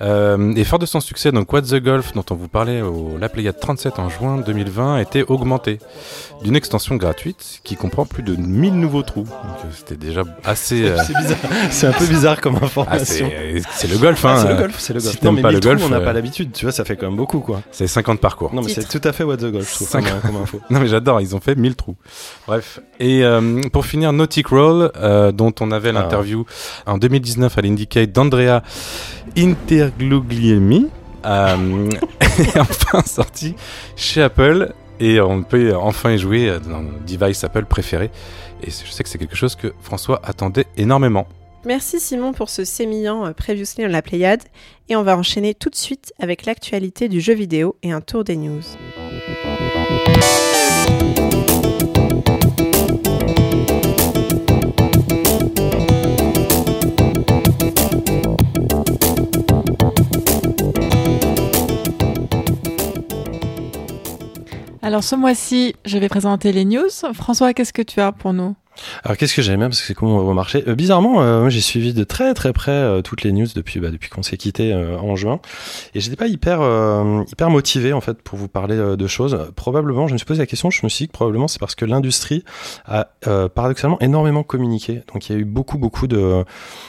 Euh, 0.01 0.55
et 0.55 0.63
fort 0.65 0.79
de 0.79 0.87
son 0.87 1.01
succès, 1.01 1.33
donc 1.33 1.53
What's 1.53 1.71
the 1.71 1.77
Golf, 1.83 2.13
dont 2.15 2.25
on 2.31 2.35
vous 2.37 2.47
parlait 2.49 2.81
au 2.81 3.19
La 3.19 3.29
Pléiade 3.29 3.59
37 3.59 3.99
en 3.99 4.09
juin 4.09 4.39
2020, 4.39 4.97
a 4.97 5.03
été 5.03 5.25
augmenté 5.25 5.79
d'une 6.43 6.55
extension 6.57 6.95
gratuite 6.97 7.61
qui 7.65 7.75
comprend 7.77 8.07
plus 8.07 8.23
de 8.23 8.37
1000 8.37 8.75
nouveaux 8.75 9.03
trous. 9.03 9.25
Donc 9.25 9.33
euh, 9.65 9.69
c'était 9.75 9.97
déjà 9.97 10.23
assez. 10.45 10.85
euh, 10.89 10.97
C'est 11.05 11.15
bizarre, 11.17 11.39
c'est 11.71 11.87
un 11.89 11.93
peu 11.93 12.07
bizarre 12.07 12.41
comme 12.41 12.57
ah, 12.61 12.65
information. 12.65 13.05
c'est 13.31 13.63
c'est 13.73 13.89
le 13.91 13.99
golf, 13.99 14.25
Ah, 14.25 14.35
hein. 14.35 14.43
c'est 14.43 14.49
le 14.49 14.57
golf, 14.61 14.77
c'est 14.79 14.93
le 14.95 15.01
si 15.01 15.07
golf. 15.07 15.21
t'aimes 15.21 15.29
non, 15.31 15.37
mais 15.37 15.43
pas 15.43 15.49
le 15.51 15.55
1000 15.57 15.61
trous, 15.61 15.71
golf, 15.71 15.83
on 15.85 15.89
n'a 15.89 15.97
euh, 15.99 16.05
pas 16.05 16.13
l'habitude, 16.13 16.53
tu 16.53 16.65
vois, 16.65 16.73
ça 16.73 16.85
fait 16.85 16.97
quand 16.97 17.07
même 17.07 17.17
beaucoup, 17.17 17.41
quoi. 17.41 17.63
C'est 17.73 17.87
50 17.89 18.21
parcours. 18.21 18.55
Non, 18.55 18.63
mais 18.63 18.69
c'est 18.73 18.89
tout 18.89 19.07
à 19.07 19.13
fait 19.13 19.25
what 19.25 19.39
the 19.39 19.51
golf, 19.53 19.69
je 19.69 19.75
trouve, 19.75 19.89
Cinq- 19.89 20.09
comme, 20.09 20.21
comme 20.33 20.43
info. 20.43 20.61
Non 20.71 20.79
mais 20.81 20.87
j'adore, 20.87 21.21
ils 21.21 21.35
ont 21.35 21.41
fait 21.41 21.57
1000 21.57 21.75
trous. 21.77 21.97
Bref. 22.47 22.81
Et 23.01 23.25
euh, 23.25 23.63
pour 23.73 23.87
finir, 23.87 24.13
Nautic 24.13 24.49
Roll, 24.49 24.93
euh, 24.97 25.33
dont 25.33 25.55
on 25.61 25.71
avait 25.73 25.89
Ah. 25.89 25.93
l'interview 25.93 26.45
en 26.87 26.99
2019 26.99 27.57
à 27.57 27.63
l'Indicate 27.63 28.13
d'Andrea 28.13 28.63
Intergluglielmi, 29.37 30.89
euh, 31.25 31.91
est 32.39 32.59
enfin 32.59 33.03
sorti 33.05 33.55
chez 33.97 34.23
Apple 34.23 34.73
et 35.01 35.21
on 35.21 35.43
peut 35.43 35.75
enfin 35.75 36.13
y 36.13 36.19
jouer 36.19 36.59
dans 36.69 36.83
nos 36.83 36.99
device 37.07 37.43
Apple 37.43 37.65
préférés. 37.65 38.11
Et 38.63 38.71
je 38.71 38.91
sais 38.91 39.03
que 39.03 39.09
c'est 39.09 39.19
quelque 39.19 39.37
chose 39.37 39.57
que 39.57 39.73
François 39.81 40.21
attendait 40.23 40.67
énormément. 40.77 41.27
Merci 41.65 42.01
Simon 42.01 42.33
pour 42.33 42.49
ce 42.51 42.65
sémillant 42.65 43.27
euh, 43.27 43.33
Previously 43.33 43.85
on 43.85 43.89
la 43.89 44.03
Pléiade. 44.03 44.43
Et 44.89 44.97
on 44.97 45.03
va 45.03 45.17
enchaîner 45.17 45.55
tout 45.55 45.71
de 45.71 45.77
suite 45.77 46.13
avec 46.19 46.45
l'actualité 46.45 47.09
du 47.09 47.21
jeu 47.21 47.33
vidéo 47.35 47.77
et 47.83 47.93
un 47.93 48.01
tour 48.01 48.25
des 48.25 48.37
news. 48.37 48.63
Alors 64.83 65.05
ce 65.05 65.15
mois-ci, 65.15 65.75
je 65.85 65.99
vais 65.99 66.09
présenter 66.09 66.53
les 66.53 66.65
news. 66.65 66.89
François, 67.13 67.53
qu'est-ce 67.53 67.73
que 67.73 67.83
tu 67.83 68.01
as 68.01 68.13
pour 68.13 68.33
nous? 68.33 68.57
Alors 69.05 69.17
qu'est-ce 69.17 69.35
que 69.35 69.43
j'aime 69.43 69.59
bien 69.59 69.69
parce 69.69 69.81
que 69.81 69.87
c'est 69.87 69.95
comment 69.95 70.19
on 70.19 70.27
va 70.27 70.35
marcher. 70.35 70.65
Euh, 70.69 70.75
bizarrement, 70.75 71.21
euh, 71.23 71.49
j'ai 71.49 71.61
suivi 71.61 71.93
de 71.93 72.05
très 72.05 72.35
très 72.35 72.53
près 72.53 72.71
euh, 72.71 73.03
toutes 73.03 73.23
les 73.23 73.33
news 73.33 73.47
depuis 73.55 73.81
bah, 73.81 73.91
depuis 73.91 74.09
qu'on 74.09 74.23
s'est 74.23 74.37
quitté 74.37 74.73
euh, 74.73 74.99
en 74.99 75.17
juin 75.17 75.41
et 75.95 76.01
j'étais 76.01 76.17
pas 76.17 76.27
hyper 76.27 76.61
hyper 77.29 77.51
motivé 77.51 77.93
en 77.93 78.01
fait 78.01 78.23
pour 78.23 78.39
vous 78.39 78.49
parler 78.49 78.77
de 78.77 79.07
choses. 79.07 79.51
Probablement, 79.57 80.07
je 80.07 80.13
me 80.13 80.19
suis 80.19 80.27
posé 80.27 80.41
la 80.41 80.47
question, 80.47 80.71
je 80.71 80.81
me 80.85 80.89
suis 80.89 81.05
dit 81.05 81.09
que 81.09 81.13
probablement 81.13 81.49
c'est 81.49 81.59
parce 81.59 81.75
que 81.75 81.85
l'industrie 81.85 82.45
a 82.87 83.09
paradoxalement 83.55 83.99
énormément 84.01 84.43
communiqué. 84.43 85.03
Donc 85.13 85.29
il 85.29 85.33
y 85.33 85.37
a 85.37 85.39
eu 85.39 85.45
beaucoup 85.45 85.79
beaucoup 85.79 86.07
de 86.07 86.45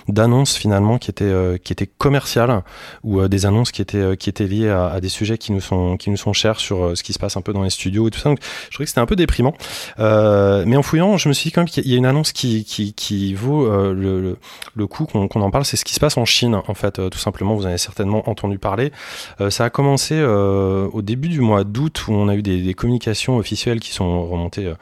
d'annonces 0.07 0.55
finalement 0.55 0.97
qui 0.97 1.09
étaient 1.09 1.59
qui 1.63 1.73
étaient 1.73 1.87
commerciales 1.87 2.63
ou 3.03 3.27
des 3.27 3.45
annonces 3.45 3.71
qui 3.71 3.81
étaient 3.81 4.17
qui 4.17 4.29
étaient 4.29 4.47
liées 4.47 4.69
à, 4.69 4.99
des 5.01 5.09
sujets 5.09 5.37
qui 5.37 5.51
nous 5.51 5.61
sont 5.61 5.97
qui 5.97 6.09
nous 6.09 6.17
sont 6.17 6.33
chers 6.33 6.59
sur 6.59 6.95
ce 6.95 7.03
qui 7.03 7.13
se 7.13 7.19
passe 7.19 7.37
un 7.37 7.41
peu 7.41 7.53
dans 7.53 7.63
les 7.63 7.69
studios 7.69 8.07
et 8.07 8.11
tout 8.11 8.19
ça. 8.19 8.29
Donc 8.29 8.39
je 8.65 8.73
trouvais 8.73 8.85
que 8.85 8.89
c'était 8.89 9.01
un 9.01 9.05
peu 9.05 9.15
déprimant. 9.15 9.53
Mais 9.97 10.77
en 10.77 10.83
fouillant, 10.83 11.17
je 11.17 11.27
me 11.27 11.33
suis 11.33 11.49
dit 11.49 11.51
quand 11.51 11.61
même 11.61 11.67
qu'il 11.71 11.87
y 11.87 11.95
a 11.95 11.97
une 11.97 12.05
annonce 12.05 12.31
qui, 12.31 13.33
vaut 13.33 13.65
euh, 13.65 14.37
le, 14.75 14.87
coup 14.87 15.05
qu'on 15.05 15.27
en 15.41 15.51
parle, 15.51 15.65
c'est 15.65 15.77
ce 15.77 15.85
qui 15.85 15.93
se 15.93 15.99
passe 15.99 16.17
en 16.17 16.25
Chine, 16.25 16.61
en 16.67 16.73
fait, 16.73 16.99
euh, 16.99 17.09
tout 17.09 17.17
simplement. 17.17 17.55
Vous 17.55 17.65
avez 17.65 17.77
certainement 17.77 18.29
entendu 18.29 18.59
parler. 18.59 18.91
Euh, 19.39 19.49
ça 19.49 19.65
a 19.65 19.69
commencé 19.69 20.21
au 20.21 21.01
début 21.01 21.29
du 21.29 21.41
mois 21.41 21.63
d'août, 21.63 22.05
où 22.07 22.13
on 22.13 22.27
a 22.27 22.35
eu 22.35 22.41
des, 22.41 22.73
communications 22.73 23.37
officielles 23.37 23.79
qui 23.79 23.91
sont 23.91 24.27
remontées 24.27 24.73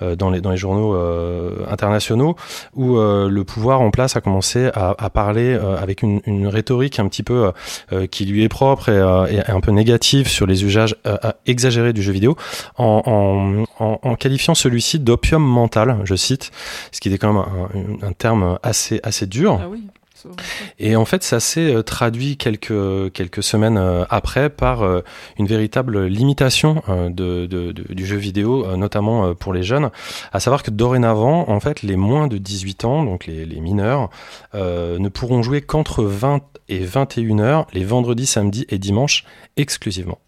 dans, 0.00 0.30
les, 0.30 0.56
journaux 0.56 0.94
internationaux, 1.68 2.36
où 2.74 2.96
le 2.96 3.42
pouvoir 3.42 3.80
en 3.80 3.90
place 3.90 4.16
a 4.16 4.20
commencé 4.20 4.70
à, 4.74 5.10
parler 5.10 5.54
avec 5.54 6.02
une, 6.02 6.46
rhétorique 6.46 6.98
un 6.98 7.08
petit 7.08 7.22
peu 7.22 7.52
qui 8.10 8.24
lui 8.24 8.42
est 8.42 8.48
propre 8.48 8.88
et, 8.88 9.40
un 9.48 9.60
peu 9.60 9.70
négative 9.70 10.28
sur 10.28 10.46
les 10.46 10.64
usages 10.64 10.96
exagérés 11.46 11.92
du 11.92 12.02
jeu 12.02 12.12
vidéo, 12.12 12.36
en 12.78 14.16
qualifiant 14.18 14.54
celui-ci 14.54 14.98
d'opium 14.98 15.42
mental, 15.42 15.98
je 16.04 16.14
cite, 16.14 16.31
ce 16.92 17.00
qui 17.00 17.08
était 17.08 17.18
quand 17.18 17.32
même 17.32 17.98
un, 18.02 18.12
terme 18.12 18.58
assez, 18.62 19.00
assez 19.02 19.26
dur. 19.26 19.60
Ah 19.62 19.68
oui. 19.68 19.82
Et 20.78 20.94
en 20.94 21.04
fait, 21.04 21.24
ça 21.24 21.40
s'est 21.40 21.74
euh, 21.74 21.82
traduit 21.82 22.36
quelques, 22.36 23.12
quelques 23.12 23.42
semaines 23.42 23.76
euh, 23.76 24.04
après 24.08 24.50
par 24.50 24.82
euh, 24.82 25.00
une 25.36 25.46
véritable 25.48 26.04
limitation 26.06 26.80
de, 26.88 27.46
de- 27.46 27.72
de- 27.72 27.92
du 27.92 28.06
jeu 28.06 28.18
vidéo, 28.18 28.76
notamment 28.76 29.34
pour 29.34 29.52
les 29.52 29.64
jeunes. 29.64 29.90
À 30.32 30.38
savoir 30.38 30.62
que 30.62 30.70
dorénavant, 30.70 31.48
en 31.50 31.58
fait, 31.58 31.82
les 31.82 31.96
moins 31.96 32.28
de 32.28 32.38
18 32.38 32.84
ans, 32.84 33.02
donc 33.02 33.26
les, 33.26 33.44
les 33.44 33.60
mineurs, 33.60 34.10
ne 34.54 35.08
pourront 35.08 35.42
jouer 35.42 35.60
qu'entre 35.60 36.04
20 36.04 36.40
et 36.68 36.84
21 36.84 37.40
heures 37.40 37.66
les 37.72 37.84
vendredis, 37.84 38.26
samedis 38.26 38.64
et 38.68 38.78
dimanches 38.78 39.24
exclusivement. 39.56 40.18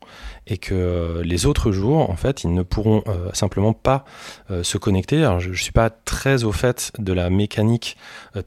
Et 0.47 0.59
que 0.59 0.75
euh, 0.75 1.23
les 1.23 1.47
autres 1.47 1.73
jours, 1.73 2.11
en 2.11 2.17
fait, 2.17 2.45
ils 2.45 2.53
ne 2.53 2.63
pourront 2.63 3.03
euh, 3.09 3.31
simplement 3.33 3.73
pas 3.73 4.05
euh, 4.51 4.63
se 4.63 4.77
connecter. 4.77 5.25
Alors, 5.25 5.41
je, 5.41 5.53
je 5.53 5.63
suis 5.63 5.73
pas 5.73 5.89
très 5.89 6.45
au 6.45 6.53
fait 6.53 6.93
de 6.99 7.13
la 7.13 7.31
mécanique 7.31 7.97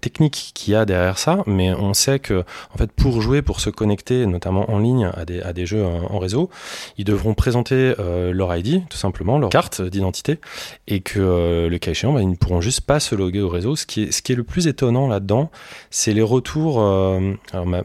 technique 0.02 0.52
qu'il 0.54 0.74
y 0.74 0.76
a 0.76 0.86
derrière 0.86 1.18
ça, 1.18 1.44
mais 1.48 1.74
on 1.74 1.94
sait 1.94 2.20
que 2.20 2.44
en 2.74 2.78
fait 2.78 2.92
pour 2.92 3.22
jouer, 3.22 3.42
pour 3.42 3.62
se 3.62 3.70
connecter, 3.70 4.26
notamment 4.26 4.70
en 4.70 4.80
ligne 4.80 5.10
à 5.16 5.54
des, 5.54 5.66
jeux 5.66 5.84
en, 5.86 6.20
réseau, 6.20 6.50
ils 6.98 7.06
devront 7.06 7.34
présenter 7.34 7.94
leur 7.98 8.56
ID, 8.56 8.88
tout 8.90 8.98
simplement, 8.98 9.40
leur 9.40 9.50
carte 9.50 9.82
d'identité, 9.82 10.40
et 10.88 11.00
que 11.00 11.68
le 11.70 11.78
cas 11.78 11.92
échéant, 11.92 12.12
bah, 12.12 12.22
ils 12.22 12.30
ne 12.30 12.36
pourront 12.36 12.60
juste 12.60 12.82
pas 12.82 13.00
se 13.00 13.16
loguer 13.16 13.42
au 13.42 13.50
réseau. 13.50 13.78
Ce 13.78 13.86
qui 13.86 14.04
est, 14.04 14.30
le 14.36 14.44
plus 14.44 14.68
étonnant 14.68 15.08
là-dedans, 15.08 15.50
c'est 15.90 16.14
les 16.14 16.22
retours, 16.22 16.82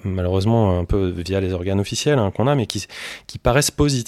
malheureusement 0.05 0.79
un 0.79 0.85
peu 0.85 1.15
via 1.25 1.41
les 1.41 1.53
organes 1.53 1.79
officiels 1.79 2.19
hein, 2.19 2.33
qu'on 2.33 2.49
a, 2.49 2.57
mais 2.57 2.67
qui 2.67 2.89
paraissent 3.41 3.71
positifs 3.71 4.02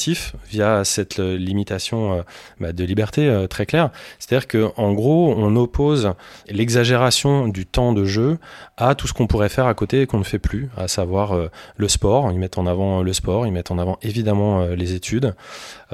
via 0.50 0.84
cette 0.84 1.18
euh, 1.18 1.36
limitation 1.36 2.14
euh, 2.14 2.22
bah, 2.60 2.72
de 2.72 2.84
liberté 2.84 3.28
euh, 3.28 3.46
très 3.46 3.66
claire. 3.66 3.90
C'est-à-dire 4.18 4.46
que 4.46 4.70
en 4.76 4.92
gros, 4.92 5.34
on 5.36 5.54
oppose 5.56 6.12
l'exagération 6.48 7.48
du 7.48 7.66
temps 7.66 7.92
de 7.92 8.04
jeu 8.04 8.38
à 8.76 8.94
tout 8.94 9.06
ce 9.06 9.12
qu'on 9.12 9.26
pourrait 9.26 9.48
faire 9.48 9.66
à 9.66 9.74
côté 9.74 10.02
et 10.02 10.06
qu'on 10.06 10.18
ne 10.18 10.24
fait 10.24 10.38
plus, 10.38 10.68
à 10.76 10.88
savoir 10.88 11.38
le 11.76 11.88
sport. 11.88 12.30
Ils 12.32 12.38
mettent 12.38 12.58
en 12.58 12.66
avant 12.66 13.02
le 13.02 13.12
sport, 13.12 13.46
ils 13.46 13.52
mettent 13.52 13.70
en 13.70 13.78
avant 13.78 13.98
évidemment 14.02 14.66
les 14.66 14.94
études 14.94 15.34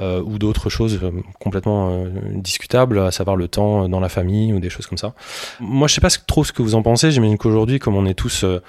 euh, 0.01 0.21
ou 0.21 0.39
d'autres 0.39 0.69
choses 0.69 0.99
euh, 1.03 1.11
complètement 1.39 1.91
euh, 1.91 2.09
discutables, 2.33 2.99
à 2.99 3.11
savoir 3.11 3.35
le 3.35 3.47
temps 3.47 3.87
dans 3.87 3.99
la 3.99 4.09
famille 4.09 4.53
ou 4.53 4.59
des 4.59 4.69
choses 4.69 4.87
comme 4.87 4.97
ça. 4.97 5.13
Moi, 5.59 5.87
je 5.87 5.93
sais 5.93 6.01
pas 6.01 6.09
trop 6.27 6.43
ce 6.43 6.51
que 6.51 6.61
vous 6.61 6.75
en 6.75 6.81
pensez. 6.81 7.11
J'imagine 7.11 7.37
qu'aujourd'hui, 7.37 7.79
comme 7.79 7.95
on 7.95 8.05
est 8.05 8.13
tous 8.13 8.43
euh, 8.43 8.61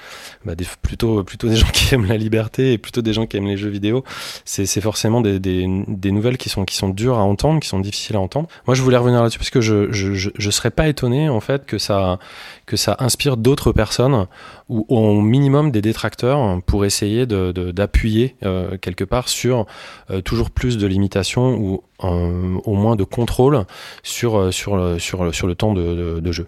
bah, 0.45 0.53
plutôt 0.83 1.25
plutôt 1.25 1.49
des 1.49 1.57
gens 1.62 1.69
qui 1.73 1.95
aiment 1.95 2.07
la 2.07 2.17
liberté 2.17 2.73
et 2.73 2.79
plutôt 2.79 3.03
des 3.03 3.12
gens 3.12 3.27
qui 3.27 3.37
aiment 3.37 3.47
les 3.47 3.57
jeux 3.57 3.71
vidéo, 3.71 4.05
c'est 4.45 4.67
forcément 4.81 5.21
des, 5.21 5.39
des, 5.39 5.67
des 5.89 6.12
nouvelles 6.12 6.39
qui 6.39 6.49
sont 6.49 6.65
qui 6.65 6.77
sont 6.77 6.89
dures 6.89 7.19
à 7.19 7.23
entendre, 7.23 7.61
qui 7.61 7.69
sont 7.69 7.81
difficiles 7.81 8.17
à 8.17 8.21
entendre. 8.21 8.49
Moi, 8.67 8.75
je 8.75 8.83
voulais 8.83 8.97
revenir 8.97 9.23
là-dessus 9.23 9.39
parce 9.39 9.51
que 9.51 9.61
je 9.61 9.91
je 9.91 10.15
je, 10.15 10.31
je 10.37 10.51
serais 10.51 10.71
pas 10.71 10.89
étonné 10.89 11.29
en 11.29 11.41
fait 11.41 11.65
que 11.67 11.79
ça 11.79 12.19
que 12.67 12.77
ça 12.77 12.97
inspire 12.99 13.37
d'autres 13.37 13.73
personnes 13.73 14.27
ou 14.73 14.87
au 14.88 15.21
minimum 15.21 15.71
des 15.71 15.83
détracteurs 15.83 16.62
pour 16.64 16.85
essayer 16.85 17.26
de 17.26 17.52
de- 17.52 17.73
d'appuyer 17.73 18.37
euh, 18.43 18.79
quelque 18.79 19.05
part 19.05 19.29
sur 19.29 19.67
euh, 20.11 20.23
toujours 20.23 20.50
plus 20.50 20.79
de 20.79 20.87
limitations 20.87 21.55
ou 21.57 21.83
euh, 22.05 22.59
au 22.64 22.75
moins 22.75 22.97
de 22.97 23.05
contrôle 23.05 23.64
sur 24.02 24.52
sur 24.52 24.76
le, 24.76 24.99
sur 24.99 25.35
sur 25.35 25.47
le 25.47 25.55
temps 25.55 25.75
de, 25.75 26.33
jeu. 26.33 26.47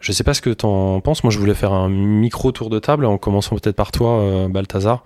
Je 0.00 0.12
sais 0.12 0.22
pas 0.24 0.34
ce 0.34 0.40
que 0.40 0.50
t'en 0.50 1.00
penses. 1.00 1.24
Moi, 1.24 1.32
je 1.32 1.38
voulais 1.38 1.54
faire 1.54 1.72
un 1.72 1.88
micro 1.88 2.52
tour 2.52 2.70
de 2.70 2.78
table 2.78 3.04
en 3.04 3.18
commençant 3.18 3.56
peut-être 3.56 3.76
par 3.76 3.90
toi, 3.90 4.46
Balthazar. 4.48 5.04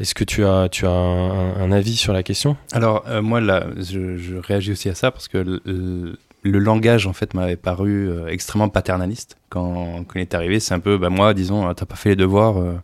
Est-ce 0.00 0.14
que 0.14 0.24
tu 0.24 0.44
as 0.44 0.68
tu 0.68 0.86
as 0.86 0.90
un, 0.90 1.72
avis 1.72 1.96
sur 1.96 2.12
la 2.12 2.22
question? 2.22 2.56
Alors 2.72 3.04
moi 3.22 3.40
là, 3.40 3.66
je 3.78 4.36
réagis 4.36 4.72
aussi 4.72 4.88
à 4.88 4.94
ça 4.94 5.10
parce 5.10 5.28
que 5.28 5.60
le, 6.42 6.58
langage 6.58 7.06
en 7.06 7.12
fait 7.12 7.34
m'avait 7.34 7.56
paru 7.56 8.08
euh, 8.08 8.28
extrêmement 8.28 8.68
paternaliste 8.68 9.36
quand, 9.48 10.04
quand 10.04 10.18
il 10.18 10.22
est 10.22 10.34
arrivé. 10.34 10.60
C'est 10.60 10.74
un 10.74 10.80
peu, 10.80 10.98
bah 10.98 11.10
moi, 11.10 11.34
disons, 11.34 11.68
euh, 11.68 11.74
t'as 11.74 11.86
pas 11.86 11.96
fait 11.96 12.10
les 12.10 12.16
devoirs, 12.16 12.58
euh, 12.58 12.74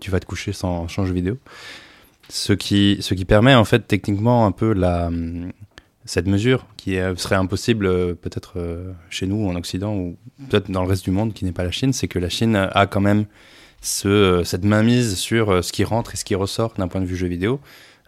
tu 0.00 0.10
vas 0.10 0.20
te 0.20 0.26
coucher 0.26 0.52
sans, 0.52 0.88
sans 0.88 1.04
jeu 1.04 1.14
vidéo. 1.14 1.38
Ce 2.28 2.52
qui, 2.52 2.98
ce 3.00 3.14
qui 3.14 3.24
permet 3.24 3.54
en 3.54 3.64
fait 3.64 3.86
techniquement 3.86 4.46
un 4.46 4.52
peu 4.52 4.72
la 4.72 5.06
hum, 5.06 5.52
cette 6.04 6.26
mesure 6.26 6.66
qui 6.76 6.98
serait 7.16 7.34
impossible 7.34 8.14
peut-être 8.14 8.54
chez 9.10 9.26
nous 9.26 9.48
en 9.48 9.56
Occident 9.56 9.92
ou 9.92 10.16
peut-être 10.48 10.70
dans 10.70 10.84
le 10.84 10.88
reste 10.88 11.02
du 11.02 11.10
monde 11.10 11.34
qui 11.34 11.44
n'est 11.44 11.50
pas 11.50 11.64
la 11.64 11.72
Chine, 11.72 11.92
c'est 11.92 12.06
que 12.06 12.20
la 12.20 12.28
Chine 12.28 12.54
a 12.54 12.86
quand 12.86 13.00
même 13.00 13.24
ce, 13.80 14.42
cette 14.44 14.64
mainmise 14.64 15.16
sur 15.16 15.64
ce 15.64 15.72
qui 15.72 15.82
rentre 15.82 16.14
et 16.14 16.16
ce 16.16 16.24
qui 16.24 16.36
ressort 16.36 16.74
d'un 16.78 16.86
point 16.86 17.00
de 17.00 17.06
vue 17.06 17.16
jeu 17.16 17.26
vidéo. 17.26 17.58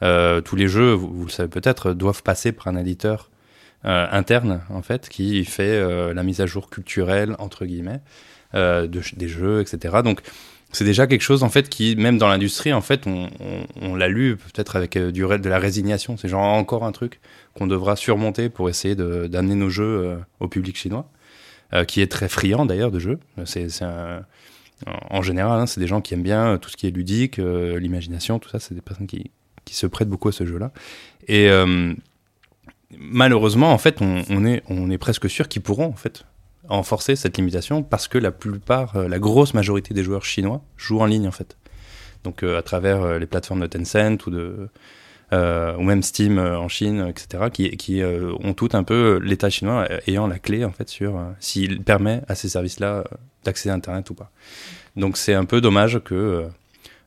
Tous 0.00 0.54
les 0.54 0.68
jeux, 0.68 0.92
vous, 0.92 1.24
le 1.24 1.30
savez 1.30 1.48
peut-être, 1.48 1.92
doivent 1.92 2.22
passer 2.22 2.52
par 2.52 2.68
un 2.68 2.76
éditeur 2.76 3.30
interne 3.84 4.60
en 4.70 4.82
fait 4.82 5.08
qui 5.08 5.44
fait 5.44 5.62
euh, 5.62 6.12
la 6.12 6.22
mise 6.22 6.40
à 6.40 6.46
jour 6.46 6.68
culturelle 6.68 7.36
entre 7.38 7.64
guillemets 7.64 8.00
euh, 8.54 8.86
de, 8.86 9.00
des 9.16 9.28
jeux, 9.28 9.60
etc. 9.60 9.98
Donc 10.02 10.20
c'est 10.72 10.84
déjà 10.84 11.06
quelque 11.06 11.22
chose 11.22 11.42
en 11.42 11.48
fait 11.48 11.68
qui 11.68 11.96
même 11.96 12.18
dans 12.18 12.28
l'industrie 12.28 12.72
en 12.72 12.80
fait 12.80 13.06
on, 13.06 13.30
on, 13.80 13.94
l'a 13.94 14.08
lu 14.08 14.36
peut-être 14.36 14.76
avec 14.76 14.96
euh, 14.96 15.10
du 15.10 15.22
de 15.22 15.48
la 15.48 15.58
résignation. 15.58 16.16
C'est 16.16 16.28
genre 16.28 16.42
encore 16.42 16.84
un 16.84 16.92
truc 16.92 17.20
qu'on 17.54 17.66
devra 17.66 17.96
surmonter 17.96 18.48
pour 18.48 18.68
essayer 18.68 18.94
d'amener 18.96 19.54
nos 19.54 19.70
jeux 19.70 19.84
euh, 19.84 20.16
au 20.40 20.48
public 20.48 20.76
chinois, 20.76 21.10
euh, 21.72 21.84
qui 21.84 22.00
est 22.00 22.10
très 22.10 22.28
friand 22.28 22.66
d'ailleurs 22.66 22.90
de 22.90 22.98
jeux. 22.98 23.18
C'est 23.44 23.68
en 25.10 25.22
général, 25.22 25.60
hein, 25.60 25.66
c'est 25.66 25.80
des 25.80 25.86
gens 25.86 26.00
qui 26.00 26.14
aiment 26.14 26.22
bien 26.22 26.58
tout 26.58 26.70
ce 26.70 26.76
qui 26.76 26.86
est 26.86 26.90
ludique, 26.90 27.38
euh, 27.38 27.78
l'imagination, 27.78 28.38
tout 28.38 28.48
ça. 28.48 28.60
C'est 28.60 28.74
des 28.74 28.80
personnes 28.80 29.06
qui, 29.06 29.30
qui 29.64 29.74
se 29.74 29.86
prêtent 29.86 30.08
beaucoup 30.08 30.28
à 30.28 30.32
ce 30.32 30.46
jeu-là. 30.46 30.70
Et 31.26 31.50
euh, 31.50 31.94
malheureusement, 32.96 33.72
en 33.72 33.78
fait, 33.78 34.00
on, 34.00 34.46
est, 34.46 34.62
on 34.68 34.90
est 34.90 34.98
presque 34.98 35.28
sûr 35.28 35.48
qu'ils 35.48 35.62
pourront 35.62 35.86
en 35.86 35.96
fait 35.96 36.24
enforcer 36.68 37.16
cette 37.16 37.36
limitation 37.36 37.82
parce 37.82 38.08
que 38.08 38.18
la 38.18 38.30
plupart, 38.30 38.96
euh, 38.96 39.08
la 39.08 39.18
grosse 39.18 39.54
majorité 39.54 39.94
des 39.94 40.04
joueurs 40.04 40.24
chinois 40.24 40.62
jouent 40.76 41.00
en 41.00 41.06
ligne 41.06 41.26
en 41.26 41.32
fait. 41.32 41.56
Donc 42.24 42.42
euh, 42.42 42.58
à 42.58 42.62
travers 42.62 43.02
euh, 43.02 43.18
les 43.18 43.26
plateformes 43.26 43.60
de 43.60 43.66
Tencent 43.66 44.26
ou 44.26 44.30
de 44.30 44.68
ou 45.30 45.82
même 45.82 46.02
Steam 46.02 46.38
en 46.38 46.68
Chine, 46.68 47.06
etc., 47.06 47.50
qui, 47.52 48.02
ont 48.02 48.54
tout 48.54 48.70
un 48.72 48.82
peu 48.82 49.20
l'État 49.22 49.50
chinois 49.50 49.86
ayant 50.06 50.26
la 50.26 50.38
clé 50.38 50.64
en 50.64 50.72
fait 50.72 50.88
sur 50.88 51.22
s'il 51.38 51.82
permet 51.82 52.22
à 52.28 52.34
ces 52.34 52.48
services-là 52.48 53.04
d'accéder 53.44 53.70
à 53.70 53.74
Internet 53.74 54.08
ou 54.08 54.14
pas. 54.14 54.30
Donc 54.96 55.18
c'est 55.18 55.34
un 55.34 55.44
peu 55.44 55.60
dommage 55.60 56.00
que 56.02 56.48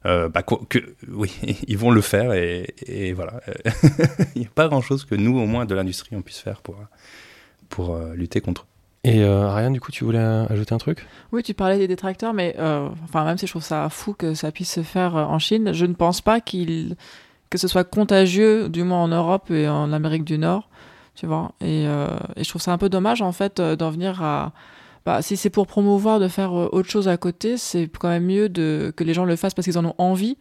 euh, 0.05 0.29
bah, 0.29 0.43
que, 0.43 0.79
oui, 1.07 1.31
ils 1.67 1.77
vont 1.77 1.91
le 1.91 2.01
faire 2.01 2.33
et, 2.33 2.73
et 2.85 3.13
voilà. 3.13 3.41
Il 4.35 4.41
n'y 4.41 4.47
a 4.47 4.51
pas 4.53 4.67
grand-chose 4.67 5.05
que 5.05 5.15
nous, 5.15 5.39
au 5.39 5.45
moins 5.45 5.65
de 5.65 5.75
l'industrie, 5.75 6.15
on 6.15 6.21
puisse 6.21 6.39
faire 6.39 6.61
pour, 6.61 6.75
pour 7.69 7.95
euh, 7.95 8.13
lutter 8.15 8.41
contre. 8.41 8.65
Et 9.03 9.23
euh, 9.23 9.47
Ariane, 9.47 9.73
du 9.73 9.81
coup, 9.81 9.91
tu 9.91 10.03
voulais 10.03 10.19
ajouter 10.19 10.75
un 10.75 10.77
truc? 10.77 11.07
Oui, 11.31 11.41
tu 11.41 11.55
parlais 11.55 11.79
des 11.79 11.87
détracteurs, 11.87 12.33
mais 12.33 12.55
euh, 12.59 12.87
enfin, 13.03 13.25
même 13.25 13.37
si 13.37 13.47
je 13.47 13.51
trouve 13.51 13.63
ça 13.63 13.89
fou 13.89 14.13
que 14.13 14.35
ça 14.35 14.51
puisse 14.51 14.71
se 14.71 14.83
faire 14.83 15.15
en 15.15 15.39
Chine, 15.39 15.73
je 15.73 15.85
ne 15.85 15.93
pense 15.93 16.21
pas 16.21 16.39
qu'il 16.39 16.95
que 17.49 17.57
ce 17.57 17.67
soit 17.67 17.83
contagieux, 17.83 18.69
du 18.69 18.83
moins 18.83 18.99
en 19.03 19.07
Europe 19.09 19.51
et 19.51 19.67
en 19.67 19.91
Amérique 19.91 20.23
du 20.23 20.37
Nord, 20.37 20.69
tu 21.15 21.25
vois. 21.25 21.51
Et, 21.59 21.85
euh, 21.85 22.07
et 22.37 22.43
je 22.43 22.49
trouve 22.49 22.61
ça 22.61 22.71
un 22.71 22.77
peu 22.77 22.89
dommage, 22.89 23.21
en 23.21 23.33
fait, 23.33 23.59
d'en 23.59 23.89
venir 23.89 24.23
à... 24.23 24.53
Bah, 25.05 25.21
si 25.21 25.35
c'est 25.35 25.49
pour 25.49 25.65
promouvoir 25.65 26.19
de 26.19 26.27
faire 26.27 26.53
euh, 26.53 26.69
autre 26.71 26.89
chose 26.89 27.07
à 27.07 27.17
côté, 27.17 27.57
c'est 27.57 27.87
quand 27.87 28.09
même 28.09 28.25
mieux 28.25 28.49
de, 28.49 28.93
que 28.95 29.03
les 29.03 29.13
gens 29.13 29.25
le 29.25 29.35
fassent 29.35 29.53
parce 29.53 29.65
qu'ils 29.65 29.79
en 29.79 29.85
ont 29.85 29.95
envie 29.97 30.37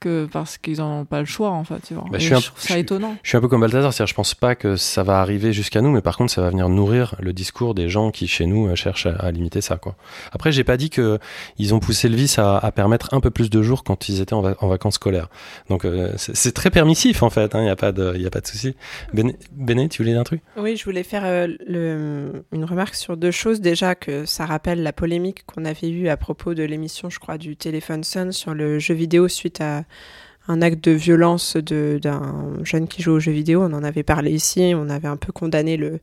que 0.00 0.26
parce 0.32 0.58
qu'ils 0.58 0.78
n'en 0.78 1.00
ont 1.00 1.04
pas 1.04 1.20
le 1.20 1.26
choix, 1.26 1.50
en 1.50 1.62
fait, 1.64 1.80
tu 1.86 1.94
vois. 1.94 2.04
Bah, 2.10 2.18
je 2.18 2.24
suis 2.24 2.34
un- 2.34 2.40
trouve 2.40 2.58
ça 2.60 2.78
étonnant. 2.78 3.16
Je 3.22 3.28
suis 3.28 3.36
un 3.38 3.40
peu 3.40 3.48
comme 3.48 3.60
Balthazar, 3.60 3.92
c'est-à-dire 3.92 4.08
je 4.10 4.14
pense 4.14 4.34
pas 4.34 4.54
que 4.54 4.76
ça 4.76 5.02
va 5.02 5.20
arriver 5.20 5.52
jusqu'à 5.52 5.80
nous, 5.82 5.90
mais 5.90 6.00
par 6.00 6.16
contre 6.16 6.32
ça 6.32 6.40
va 6.40 6.50
venir 6.50 6.68
nourrir 6.68 7.14
le 7.20 7.32
discours 7.32 7.74
des 7.74 7.88
gens 7.88 8.10
qui 8.10 8.26
chez 8.26 8.46
nous 8.46 8.66
euh, 8.68 8.74
cherchent 8.74 9.06
à, 9.06 9.12
à 9.16 9.30
limiter 9.30 9.60
ça. 9.60 9.76
Quoi. 9.76 9.94
Après, 10.32 10.50
j'ai 10.52 10.64
pas 10.64 10.76
dit 10.76 10.90
que 10.90 11.18
ils 11.58 11.74
ont 11.74 11.80
poussé 11.80 12.08
le 12.08 12.16
vice 12.16 12.38
à, 12.38 12.56
à 12.58 12.72
permettre 12.72 13.12
un 13.14 13.20
peu 13.20 13.30
plus 13.30 13.50
de 13.50 13.62
jours 13.62 13.84
quand 13.84 14.08
ils 14.08 14.20
étaient 14.20 14.32
en, 14.34 14.40
va- 14.40 14.56
en 14.60 14.68
vacances 14.68 14.94
scolaires. 14.94 15.28
Donc 15.68 15.84
euh, 15.84 16.12
c'est 16.16 16.52
très 16.52 16.70
permissif 16.70 17.22
en 17.22 17.30
fait, 17.30 17.52
il 17.54 17.60
n'y 17.60 17.68
a 17.68 17.76
pas 17.76 17.92
de, 17.92 18.16
y 18.16 18.26
a 18.26 18.30
pas 18.30 18.40
de 18.40 18.46
souci. 18.46 18.74
Béné, 19.12 19.36
Béné, 19.52 19.88
tu 19.88 20.02
voulais 20.02 20.12
dire 20.12 20.20
un 20.20 20.24
truc? 20.24 20.40
Oui, 20.56 20.76
je 20.76 20.84
voulais 20.84 21.02
faire 21.02 21.22
euh, 21.24 21.46
le- 21.66 22.44
une 22.52 22.64
remarque 22.64 22.94
sur 22.94 23.16
deux 23.16 23.30
choses. 23.30 23.60
Déjà, 23.60 23.94
que 23.94 24.24
ça 24.24 24.46
rappelle 24.46 24.82
la 24.82 24.92
polémique 24.92 25.44
qu'on 25.46 25.64
avait 25.64 25.88
eue 25.90 26.08
à 26.08 26.16
propos 26.16 26.54
de 26.54 26.62
l'émission, 26.62 27.10
je 27.10 27.18
crois, 27.18 27.38
du 27.38 27.56
téléphone 27.56 28.04
Sun 28.04 28.32
sur 28.32 28.54
le 28.54 28.78
jeu 28.78 28.94
vidéo 28.94 29.28
suite 29.28 29.60
à 29.60 29.84
un 30.48 30.62
acte 30.62 30.82
de 30.84 30.92
violence 30.92 31.56
d'un 31.56 32.64
jeune 32.64 32.88
qui 32.88 33.02
joue 33.02 33.12
aux 33.12 33.20
jeux 33.20 33.32
vidéo. 33.32 33.62
On 33.62 33.72
en 33.72 33.84
avait 33.84 34.02
parlé 34.02 34.32
ici. 34.32 34.72
On 34.74 34.88
avait 34.88 35.08
un 35.08 35.16
peu 35.16 35.32
condamné 35.32 35.76
le, 35.76 36.00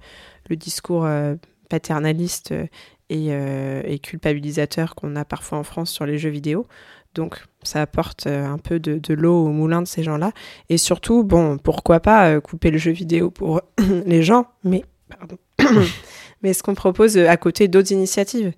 discours 0.51 1.05
euh, 1.05 1.35
paternaliste 1.69 2.53
euh, 2.53 2.65
et, 3.09 3.27
euh, 3.31 3.81
et 3.85 3.99
culpabilisateur 3.99 4.95
qu'on 4.95 5.15
a 5.15 5.25
parfois 5.25 5.57
en 5.57 5.63
France 5.63 5.91
sur 5.91 6.05
les 6.05 6.17
jeux 6.17 6.29
vidéo. 6.29 6.65
Donc, 7.13 7.43
ça 7.63 7.81
apporte 7.81 8.27
un 8.27 8.57
peu 8.57 8.79
de, 8.79 8.99
de 8.99 9.13
l'eau 9.13 9.45
au 9.45 9.49
moulin 9.49 9.81
de 9.81 9.87
ces 9.87 10.03
gens-là. 10.03 10.31
Et 10.69 10.77
surtout, 10.77 11.23
bon, 11.23 11.57
pourquoi 11.57 11.99
pas 11.99 12.39
couper 12.39 12.69
le 12.69 12.77
jeu 12.77 12.91
vidéo 12.91 13.31
pour 13.31 13.61
les 14.05 14.23
gens, 14.23 14.47
mais 14.63 14.85
pardon. 15.09 15.37
mais 16.41 16.51
est-ce 16.51 16.61
qu'on 16.61 16.75
propose 16.75 17.17
à 17.17 17.35
côté 17.37 17.67
d'autres 17.67 17.91
initiatives 17.91 18.53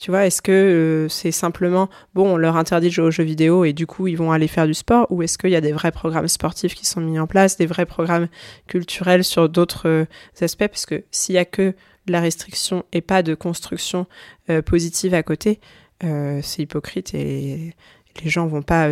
Tu 0.00 0.10
vois, 0.10 0.24
est-ce 0.26 0.40
que 0.40 0.50
euh, 0.50 1.08
c'est 1.10 1.30
simplement 1.30 1.90
bon, 2.14 2.32
on 2.32 2.36
leur 2.38 2.56
interdit 2.56 2.88
de 2.88 2.92
jouer 2.92 3.04
aux 3.04 3.10
jeux 3.10 3.22
vidéo 3.22 3.66
et 3.66 3.74
du 3.74 3.86
coup 3.86 4.08
ils 4.08 4.16
vont 4.16 4.32
aller 4.32 4.48
faire 4.48 4.66
du 4.66 4.72
sport, 4.72 5.06
ou 5.10 5.22
est-ce 5.22 5.36
qu'il 5.36 5.50
y 5.50 5.56
a 5.56 5.60
des 5.60 5.72
vrais 5.72 5.92
programmes 5.92 6.26
sportifs 6.26 6.74
qui 6.74 6.86
sont 6.86 7.02
mis 7.02 7.18
en 7.18 7.26
place, 7.26 7.58
des 7.58 7.66
vrais 7.66 7.84
programmes 7.84 8.28
culturels 8.66 9.24
sur 9.24 9.50
d'autres 9.50 9.88
euh, 9.88 10.04
aspects? 10.40 10.68
Parce 10.68 10.86
que 10.86 11.04
s'il 11.10 11.34
y 11.34 11.38
a 11.38 11.44
que 11.44 11.74
de 12.06 12.12
la 12.12 12.22
restriction 12.22 12.86
et 12.92 13.02
pas 13.02 13.22
de 13.22 13.34
construction 13.34 14.06
euh, 14.48 14.62
positive 14.62 15.12
à 15.12 15.22
côté, 15.22 15.60
c'est 16.02 16.62
hypocrite 16.62 17.12
et 17.12 17.74
les 18.24 18.30
gens 18.30 18.46
vont 18.46 18.62
pas 18.62 18.88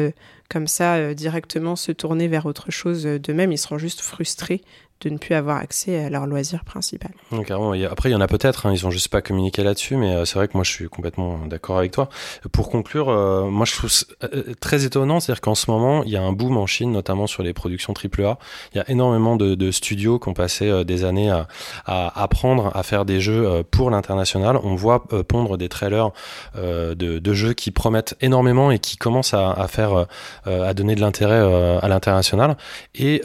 comme 0.51 0.67
ça 0.67 1.15
directement 1.15 1.75
se 1.75 1.91
tourner 1.91 2.29
vers 2.29 2.45
autre 2.45 2.71
chose 2.71 3.05
d'eux-mêmes, 3.05 3.51
ils 3.51 3.57
seront 3.57 3.79
juste 3.79 4.03
frustrés 4.03 4.61
de 5.01 5.11
ne 5.11 5.19
plus 5.19 5.35
avoir 5.35 5.59
accès 5.59 6.05
à 6.05 6.11
leur 6.11 6.27
loisir 6.27 6.65
principal. 6.65 7.13
Carrément, 7.47 7.73
après, 7.91 8.11
il 8.11 8.13
y 8.13 8.17
en 8.17 8.21
a 8.21 8.27
peut-être, 8.27 8.67
hein, 8.67 8.73
ils 8.73 8.87
ont 8.87 8.91
juste 8.91 9.09
pas 9.09 9.23
communiqué 9.23 9.63
là-dessus, 9.63 9.97
mais 9.97 10.15
euh, 10.15 10.25
c'est 10.25 10.35
vrai 10.35 10.49
que 10.49 10.55
moi 10.55 10.65
je 10.65 10.73
suis 10.73 10.89
complètement 10.89 11.39
d'accord 11.47 11.79
avec 11.79 11.93
toi. 11.93 12.09
Pour 12.51 12.69
conclure, 12.69 13.09
euh, 13.09 13.45
moi 13.45 13.65
je 13.65 13.75
trouve 13.75 13.91
euh, 14.25 14.55
très 14.61 14.85
étonnant, 14.85 15.21
c'est-à-dire 15.21 15.41
qu'en 15.41 15.55
ce 15.55 15.71
moment, 15.71 16.03
il 16.03 16.11
y 16.11 16.17
a 16.17 16.23
un 16.23 16.33
boom 16.33 16.57
en 16.57 16.67
Chine, 16.67 16.91
notamment 16.91 17.27
sur 17.27 17.43
les 17.43 17.53
productions 17.53 17.95
AAA. 17.95 18.39
Il 18.75 18.79
y 18.79 18.81
a 18.81 18.91
énormément 18.91 19.37
de, 19.37 19.69
studios 19.71 20.19
qui 20.19 20.29
ont 20.29 20.35
passé 20.35 20.85
des 20.85 21.05
années 21.05 21.31
à, 21.31 22.23
apprendre 22.23 22.75
à 22.75 22.83
faire 22.83 23.05
des 23.05 23.21
jeux 23.21 23.63
pour 23.71 23.91
l'international. 23.91 24.59
On 24.63 24.75
voit 24.77 25.05
pondre 25.29 25.59
des 25.59 25.69
trailers 25.69 26.11
de, 26.57 27.33
jeux 27.35 27.53
qui 27.53 27.71
promettent 27.71 28.17
énormément 28.23 28.71
et 28.71 28.79
qui 28.79 28.97
commencent 28.97 29.35
à, 29.35 29.67
faire, 29.69 30.07
à 30.47 30.75
donner 30.75 30.95
de 30.95 31.01
l'intérêt 31.01 31.39
à 31.83 31.87
l'international. 31.89 32.57
Et 32.95 33.21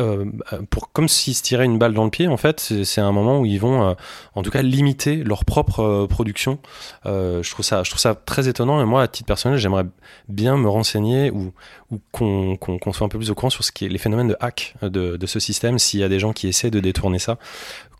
pour 0.69 0.91
comme 0.91 1.07
s'ils 1.07 1.35
se 1.35 1.43
tiraient 1.43 1.62
une 1.65 1.77
balle 1.77 1.93
dans 1.93 2.03
le 2.03 2.09
pied. 2.09 2.27
En 2.27 2.37
fait, 2.37 2.59
c'est 2.83 3.01
un 3.01 3.11
moment 3.11 3.39
où 3.39 3.45
ils 3.45 3.59
vont, 3.59 3.83
euh, 3.83 3.93
en 4.35 4.43
tout 4.43 4.51
cas, 4.51 4.61
limiter 4.61 5.17
leur 5.17 5.45
propre 5.45 5.79
euh, 5.81 6.07
production. 6.07 6.59
Euh, 7.05 7.43
je 7.43 7.51
trouve 7.51 7.65
ça, 7.65 7.83
je 7.83 7.89
trouve 7.89 8.01
ça 8.01 8.15
très 8.15 8.47
étonnant. 8.47 8.81
Et 8.81 8.85
moi, 8.85 9.03
à 9.03 9.07
titre 9.07 9.27
personnel, 9.27 9.57
j'aimerais 9.57 9.85
bien 10.27 10.57
me 10.57 10.69
renseigner 10.69 11.31
ou, 11.31 11.53
ou 11.91 11.99
qu'on 12.11 12.57
soit 12.93 13.05
un 13.05 13.09
peu 13.09 13.17
plus 13.17 13.31
au 13.31 13.35
courant 13.35 13.49
sur 13.49 13.63
ce 13.63 13.71
qui 13.71 13.85
est 13.85 13.89
les 13.89 13.97
phénomènes 13.97 14.27
de 14.27 14.37
hack 14.39 14.75
de, 14.81 15.17
de 15.17 15.25
ce 15.25 15.39
système. 15.39 15.79
S'il 15.79 15.99
y 15.99 16.03
a 16.03 16.09
des 16.09 16.19
gens 16.19 16.33
qui 16.33 16.47
essaient 16.47 16.71
de 16.71 16.79
détourner 16.79 17.19
ça, 17.19 17.37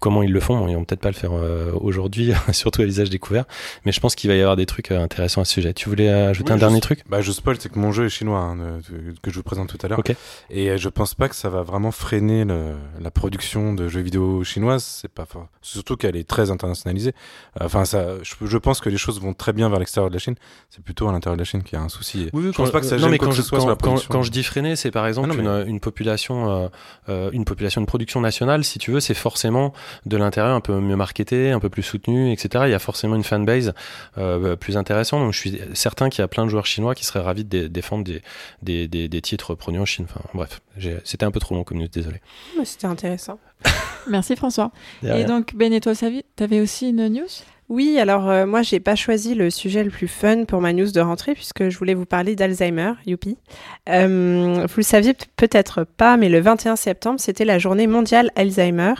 comment 0.04 0.22
ils 0.22 0.32
le 0.34 0.40
font. 0.42 0.68
Ils 0.68 0.76
vont 0.76 0.84
peut-être 0.84 1.00
pas 1.02 1.10
le 1.10 1.16
faire 1.16 1.32
euh, 1.34 1.72
aujourd'hui, 1.80 2.34
surtout 2.52 2.82
à 2.82 2.86
visage 2.86 3.10
découvert. 3.10 3.46
Mais 3.86 3.92
je 3.94 4.00
pense 4.02 4.16
qu'il 4.16 4.30
va 4.30 4.36
y 4.36 4.42
avoir 4.42 4.58
des 4.58 4.66
trucs 4.66 4.92
euh, 4.92 5.00
intéressants 5.02 5.40
à 5.42 5.46
ce 5.46 5.54
sujet. 5.54 5.74
Tu 5.74 5.88
voulais 5.88 6.10
ajouter 6.10 6.50
Oui, 6.52 6.56
un 6.56 6.60
dernier 6.60 6.82
truc? 6.82 7.04
Bah, 7.10 7.22
je 7.22 7.32
spoil, 7.32 7.56
c'est 7.60 7.70
que 7.72 7.80
mon 7.80 7.92
jeu 7.94 8.06
est 8.06 8.10
chinois, 8.10 8.40
hein, 8.40 8.80
que 9.22 9.32
je 9.32 9.36
vous 9.36 9.44
présente 9.44 9.70
tout 9.70 9.78
à 9.82 9.88
l'heure. 9.88 10.00
Ok. 10.00 10.14
Et 10.50 10.70
euh, 10.70 10.78
je 10.78 10.90
pense 10.90 11.14
pas 11.16 11.30
que 11.30 11.36
ça 11.36 11.50
va 11.50 11.62
vraiment 11.62 11.92
freiner 11.92 12.44
le- 12.44 12.74
la 13.02 13.12
production 13.12 13.74
de 13.74 13.88
jeux 13.88 14.02
vidéo 14.02 14.44
chinoise. 14.44 14.84
C'est 14.84 15.12
pas 15.12 15.26
fort. 15.26 15.48
Surtout 15.62 15.96
qu'elle 15.96 16.18
est 16.18 16.28
très 16.28 16.52
internationalisée. 16.52 17.14
Enfin, 17.62 17.86
ça, 17.86 18.06
je, 18.24 18.34
je 18.46 18.58
pense 18.58 18.82
que 18.82 18.90
les 18.90 18.98
choses 18.98 19.22
vont 19.22 19.34
très 19.34 19.54
bien 19.54 19.70
vers 19.70 19.80
l'extérieur 19.80 20.10
de 20.10 20.16
la 20.16 20.20
Chine. 20.20 20.36
C'est 20.70 20.84
plutôt 20.84 21.08
à 21.08 21.12
l'intérieur 21.14 21.38
de 21.38 21.42
la 21.42 21.46
Chine 21.46 21.64
qu'il 21.64 21.80
y 21.80 21.82
a 21.82 21.84
un 21.86 21.90
souci. 21.90 22.30
Oui, 22.34 22.44
oui, 22.46 22.50
je 22.52 22.58
pense 22.58 22.72
pas 22.72 22.82
que 22.82 22.86
ça 22.86 22.96
non, 22.96 23.04
gêne 23.04 23.12
mais 23.12 23.18
quand 23.18 23.32
je, 23.32 23.42
soit 23.42 23.60
quand, 23.60 23.68
la 23.68 23.76
quand- 23.76 23.78
production. 23.88 24.10
quand 24.12 24.24
je 24.24 24.32
dis 24.32 24.44
freiner, 24.44 24.76
c'est 24.76 24.92
par 24.92 25.08
exemple 25.08 25.30
Ah 25.32 25.36
non, 25.36 25.44
mais- 25.58 25.62
une, 25.64 25.70
une 25.76 25.80
population, 25.80 26.70
euh, 27.08 27.30
une 27.32 27.46
population 27.46 27.80
de 27.80 27.86
production 27.86 28.20
nationale, 28.20 28.64
si 28.66 28.80
tu 28.80 28.92
veux, 28.92 29.00
c'est 29.00 29.14
forcément 29.14 29.74
de 30.06 30.18
l'intérieur 30.18 30.56
un 30.56 30.62
peu 30.62 30.80
mieux 30.80 30.96
marketé, 30.96 31.52
un 31.52 31.60
peu 31.60 31.70
plus 31.70 31.84
soutenu, 31.84 32.32
etc. 32.32 32.66
Il 32.68 32.72
y 32.72 32.76
a 32.76 32.80
forcément 32.80 33.16
une 33.16 33.24
fanbase 33.24 33.74
euh, 34.18 34.56
plus 34.56 34.78
intéressante. 34.78 35.22
Donc 35.24 35.34
je 35.34 35.40
suis 35.40 35.60
certain 35.74 36.10
qu'il 36.10 36.22
y 36.22 36.26
a 36.26 36.28
plein 36.28 36.46
de 36.46 36.50
joueurs 36.50 36.66
chinois 36.66 36.96
qui 36.96 37.06
seraient 37.06 37.22
ravis 37.22 37.44
de 37.44 37.50
dé- 37.50 37.70
défendre 37.70 38.04
des, 38.04 38.22
des, 38.62 38.88
des, 38.88 39.08
des 39.08 39.22
titres 39.22 39.56
produits 39.56 39.80
en 39.80 39.86
Chine. 39.86 40.06
Enfin, 40.10 40.22
bref, 40.34 40.62
c'était 41.04 41.26
un 41.26 41.32
peu 41.32 41.40
trop 41.40 41.56
long 41.56 41.64
comme 41.64 41.78
news, 41.78 41.88
désolé. 41.88 42.18
Mais 42.58 42.66
C'était 42.66 42.88
intéressant. 42.88 43.40
Merci 44.10 44.36
François. 44.36 44.72
Et 45.04 45.12
rien. 45.12 45.26
donc, 45.26 45.56
Ben 45.56 45.72
et 45.74 45.80
toi, 45.80 45.94
t'avais 46.36 46.60
aussi 46.60 46.90
une 46.90 47.08
news? 47.08 47.28
Oui, 47.70 47.98
alors 47.98 48.30
euh, 48.30 48.46
moi, 48.46 48.62
j'ai 48.62 48.82
pas 48.82 48.96
choisi 48.96 49.36
le 49.36 49.50
sujet 49.50 49.84
le 49.86 49.90
plus 49.90 50.10
fun 50.10 50.44
pour 50.44 50.60
ma 50.60 50.74
news 50.74 50.92
de 50.92 51.00
rentrée 51.00 51.34
puisque 51.34 51.70
je 51.70 51.78
voulais 51.78 51.94
vous 51.94 52.06
parler 52.06 52.36
d'Alzheimer, 52.36 52.92
youpi. 53.06 53.38
Euh, 53.90 54.66
vous 54.68 54.74
le 54.78 54.84
saviez 54.84 55.14
peut-être 55.38 55.84
pas, 55.86 56.18
mais 56.18 56.30
le 56.30 56.40
21 56.40 56.76
septembre, 56.76 57.20
c'était 57.20 57.46
la 57.46 57.60
journée 57.60 57.88
mondiale 57.88 58.32
Alzheimer, 58.36 58.94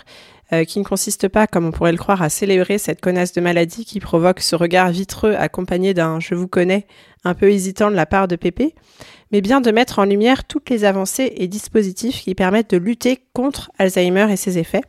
euh, 0.54 0.64
qui 0.64 0.80
ne 0.80 0.84
consiste 0.84 1.28
pas, 1.28 1.48
comme 1.48 1.66
on 1.66 1.72
pourrait 1.72 1.92
le 1.92 1.98
croire, 1.98 2.22
à 2.22 2.30
célébrer 2.30 2.78
cette 2.78 3.02
connasse 3.02 3.34
de 3.34 3.42
maladie 3.42 3.86
qui 3.86 4.00
provoque 4.00 4.40
ce 4.40 4.56
regard 4.56 4.92
vitreux 4.92 5.36
accompagné 5.36 5.94
d'un 5.94 6.20
je 6.20 6.36
vous 6.36 6.48
connais 6.48 6.86
un 7.24 7.34
peu 7.34 7.50
hésitant 7.50 7.90
de 7.90 7.96
la 7.96 8.06
part 8.06 8.28
de 8.28 8.36
Pépé, 8.36 8.76
mais 9.32 9.42
bien 9.42 9.62
de 9.62 9.72
mettre 9.72 10.00
en 10.00 10.06
lumière 10.06 10.46
toutes 10.46 10.70
les 10.70 10.86
avancées 10.86 11.34
et 11.38 11.48
dispositifs 11.48 12.22
qui 12.22 12.36
permettent 12.36 12.72
de 12.72 12.78
lutter 12.78 13.20
contre 13.34 13.72
Alzheimer 13.80 14.32
et 14.32 14.38
ses 14.38 14.58
effets. 14.58 14.84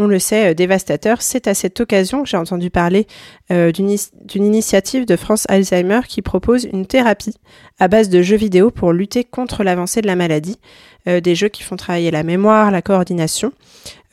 On 0.00 0.06
le 0.06 0.20
sait, 0.20 0.50
euh, 0.50 0.54
dévastateur, 0.54 1.22
c'est 1.22 1.48
à 1.48 1.54
cette 1.54 1.80
occasion 1.80 2.22
que 2.22 2.28
j'ai 2.28 2.36
entendu 2.36 2.70
parler 2.70 3.06
euh, 3.50 3.72
d'une 3.72 4.44
initiative 4.44 5.06
de 5.06 5.16
France 5.16 5.44
Alzheimer 5.48 6.00
qui 6.06 6.22
propose 6.22 6.68
une 6.72 6.86
thérapie 6.86 7.34
à 7.80 7.88
base 7.88 8.08
de 8.08 8.22
jeux 8.22 8.36
vidéo 8.36 8.70
pour 8.70 8.92
lutter 8.92 9.24
contre 9.24 9.64
l'avancée 9.64 10.00
de 10.00 10.06
la 10.06 10.14
maladie, 10.14 10.58
euh, 11.06 11.20
des 11.20 11.34
jeux 11.34 11.48
qui 11.48 11.62
font 11.62 11.76
travailler 11.76 12.10
la 12.10 12.22
mémoire, 12.22 12.70
la 12.70 12.82
coordination. 12.82 13.52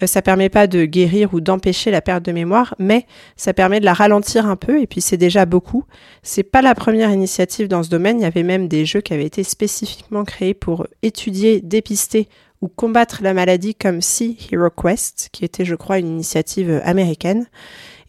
Euh, 0.03 0.07
ça 0.07 0.21
permet 0.21 0.49
pas 0.49 0.67
de 0.67 0.85
guérir 0.85 1.33
ou 1.33 1.41
d'empêcher 1.41 1.91
la 1.91 2.01
perte 2.01 2.23
de 2.23 2.31
mémoire, 2.31 2.75
mais 2.79 3.05
ça 3.37 3.53
permet 3.53 3.79
de 3.79 3.85
la 3.85 3.93
ralentir 3.93 4.45
un 4.45 4.55
peu 4.55 4.81
et 4.81 4.87
puis 4.87 5.01
c'est 5.01 5.17
déjà 5.17 5.45
beaucoup. 5.45 5.85
C'est 6.23 6.43
pas 6.43 6.61
la 6.61 6.75
première 6.75 7.11
initiative 7.11 7.67
dans 7.67 7.83
ce 7.83 7.89
domaine, 7.89 8.19
il 8.19 8.23
y 8.23 8.27
avait 8.27 8.43
même 8.43 8.67
des 8.67 8.85
jeux 8.85 9.01
qui 9.01 9.13
avaient 9.13 9.25
été 9.25 9.43
spécifiquement 9.43 10.23
créés 10.23 10.53
pour 10.53 10.87
étudier, 11.01 11.61
dépister 11.61 12.27
ou 12.61 12.67
combattre 12.67 13.19
la 13.21 13.33
maladie 13.33 13.75
comme 13.75 14.01
Sea 14.01 14.37
Hero 14.51 14.69
Quest, 14.69 15.29
qui 15.31 15.45
était, 15.45 15.65
je 15.65 15.75
crois, 15.75 15.99
une 15.99 16.07
initiative 16.07 16.81
américaine. 16.83 17.47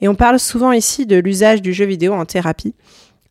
Et 0.00 0.08
on 0.08 0.14
parle 0.14 0.38
souvent 0.38 0.72
ici 0.72 1.06
de 1.06 1.16
l'usage 1.16 1.62
du 1.62 1.72
jeu 1.72 1.84
vidéo 1.84 2.12
en 2.12 2.24
thérapie, 2.26 2.74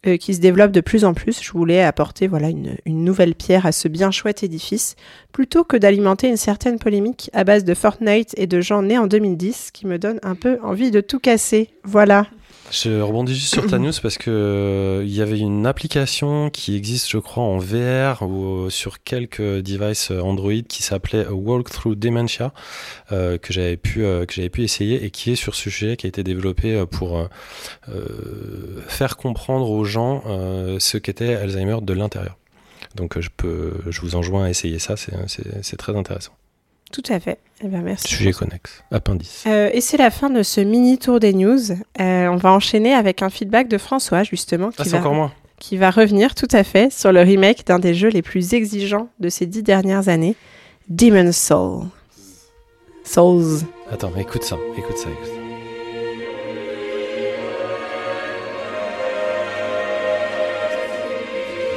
euh, 0.07 0.17
qui 0.17 0.33
se 0.33 0.39
développe 0.39 0.71
de 0.71 0.81
plus 0.81 1.05
en 1.05 1.13
plus. 1.13 1.41
Je 1.41 1.51
voulais 1.51 1.81
apporter 1.81 2.27
voilà 2.27 2.49
une, 2.49 2.75
une 2.85 3.03
nouvelle 3.03 3.35
pierre 3.35 3.65
à 3.65 3.71
ce 3.71 3.87
bien 3.87 4.11
chouette 4.11 4.43
édifice, 4.43 4.95
plutôt 5.31 5.63
que 5.63 5.77
d'alimenter 5.77 6.27
une 6.27 6.37
certaine 6.37 6.79
polémique 6.79 7.29
à 7.33 7.43
base 7.43 7.63
de 7.63 7.73
Fortnite 7.73 8.33
et 8.37 8.47
de 8.47 8.61
gens 8.61 8.81
nés 8.81 8.97
en 8.97 9.07
2010, 9.07 9.71
qui 9.71 9.87
me 9.87 9.97
donne 9.97 10.19
un 10.23 10.35
peu 10.35 10.59
envie 10.63 10.91
de 10.91 11.01
tout 11.01 11.19
casser. 11.19 11.69
Voilà. 11.83 12.27
Je 12.71 12.99
rebondis 12.99 13.35
juste 13.35 13.53
sur 13.53 13.67
ta 13.67 13.77
news 13.79 13.91
parce 14.01 14.17
que 14.17 14.31
euh, 14.31 15.03
il 15.05 15.13
y 15.13 15.21
avait 15.21 15.39
une 15.39 15.65
application 15.65 16.49
qui 16.49 16.75
existe, 16.75 17.09
je 17.09 17.17
crois, 17.17 17.43
en 17.43 17.57
VR 17.57 18.23
ou 18.23 18.65
euh, 18.65 18.69
sur 18.69 19.03
quelques 19.03 19.41
devices 19.41 20.11
euh, 20.11 20.21
Android 20.21 20.61
qui 20.67 20.83
s'appelait 20.83 21.27
Walkthrough 21.27 21.95
Dementia 21.95 22.53
euh, 23.11 23.37
que 23.37 23.53
j'avais 23.53 23.77
pu 23.77 23.99
que 24.01 24.33
j'avais 24.33 24.49
pu 24.49 24.63
essayer 24.63 25.05
et 25.05 25.11
qui 25.11 25.31
est 25.31 25.35
sur 25.35 25.55
ce 25.55 25.63
sujet 25.63 25.95
qui 25.95 26.07
a 26.07 26.09
été 26.09 26.23
développé 26.23 26.83
pour 26.91 27.27
faire 28.87 29.17
comprendre 29.17 29.69
aux 29.69 29.83
gens 29.83 30.23
ce 30.79 30.97
qu'était 30.97 31.35
Alzheimer 31.35 31.77
de 31.81 31.93
l'intérieur. 31.93 32.37
Donc 32.95 33.19
je 33.19 33.29
peux, 33.35 33.73
je 33.87 34.01
vous 34.01 34.15
enjoins 34.15 34.45
à 34.45 34.49
essayer 34.49 34.79
ça, 34.79 34.95
c'est 34.97 35.77
très 35.77 35.95
intéressant. 35.95 36.33
Tout 36.91 37.03
à 37.09 37.19
fait. 37.19 37.39
Eh 37.63 37.67
ben, 37.67 37.81
merci. 37.81 38.07
Sujet 38.07 38.31
connexe, 38.31 38.83
appendice. 38.91 39.43
Euh, 39.47 39.69
et 39.73 39.81
c'est 39.81 39.97
la 39.97 40.11
fin 40.11 40.29
de 40.29 40.43
ce 40.43 40.61
mini 40.61 40.97
tour 40.97 41.19
des 41.19 41.33
news. 41.33 41.59
Euh, 41.99 42.27
on 42.27 42.35
va 42.35 42.51
enchaîner 42.51 42.93
avec 42.93 43.21
un 43.21 43.29
feedback 43.29 43.67
de 43.67 43.77
François, 43.77 44.23
justement, 44.23 44.69
qui 44.69 44.75
Ah, 44.79 44.83
c'est 44.83 44.89
va 44.91 44.99
encore 44.99 45.13
moi. 45.13 45.31
qui 45.59 45.77
va 45.77 45.89
revenir 45.89 46.35
tout 46.35 46.47
à 46.51 46.63
fait 46.63 46.91
sur 46.91 47.11
le 47.11 47.21
remake 47.21 47.65
d'un 47.65 47.79
des 47.79 47.93
jeux 47.93 48.09
les 48.09 48.21
plus 48.21 48.53
exigeants 48.53 49.09
de 49.19 49.29
ces 49.29 49.45
dix 49.45 49.63
dernières 49.63 50.09
années, 50.09 50.35
Demon's 50.89 51.37
Soul. 51.37 51.85
Souls. 53.03 53.61
Attends, 53.91 54.11
mais 54.15 54.21
écoute 54.21 54.43
ça, 54.43 54.57
écoute 54.77 54.97
ça, 54.97 55.09
écoute 55.09 55.25
ça. 55.27 55.41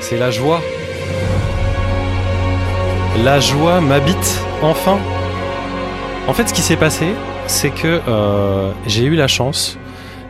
C'est 0.00 0.16
la 0.18 0.30
joie. 0.30 0.60
La 3.24 3.40
joie 3.40 3.80
m'habite 3.80 4.40
enfin. 4.62 4.98
En 6.26 6.34
fait, 6.34 6.48
ce 6.48 6.54
qui 6.54 6.60
s'est 6.60 6.76
passé, 6.76 7.06
c'est 7.46 7.70
que 7.70 8.00
euh, 8.06 8.70
j'ai 8.86 9.04
eu 9.04 9.14
la 9.14 9.28
chance 9.28 9.78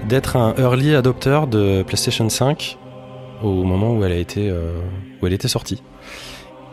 d'être 0.09 0.37
un 0.37 0.55
early 0.57 0.95
adopter 0.95 1.41
de 1.51 1.83
PlayStation 1.83 2.29
5 2.29 2.79
au 3.43 3.64
moment 3.64 3.93
où 3.93 4.05
elle 4.05 4.12
a 4.12 4.17
été 4.17 4.49
euh, 4.49 4.79
où 5.21 5.27
elle 5.27 5.33
était 5.33 5.49
sortie. 5.49 5.83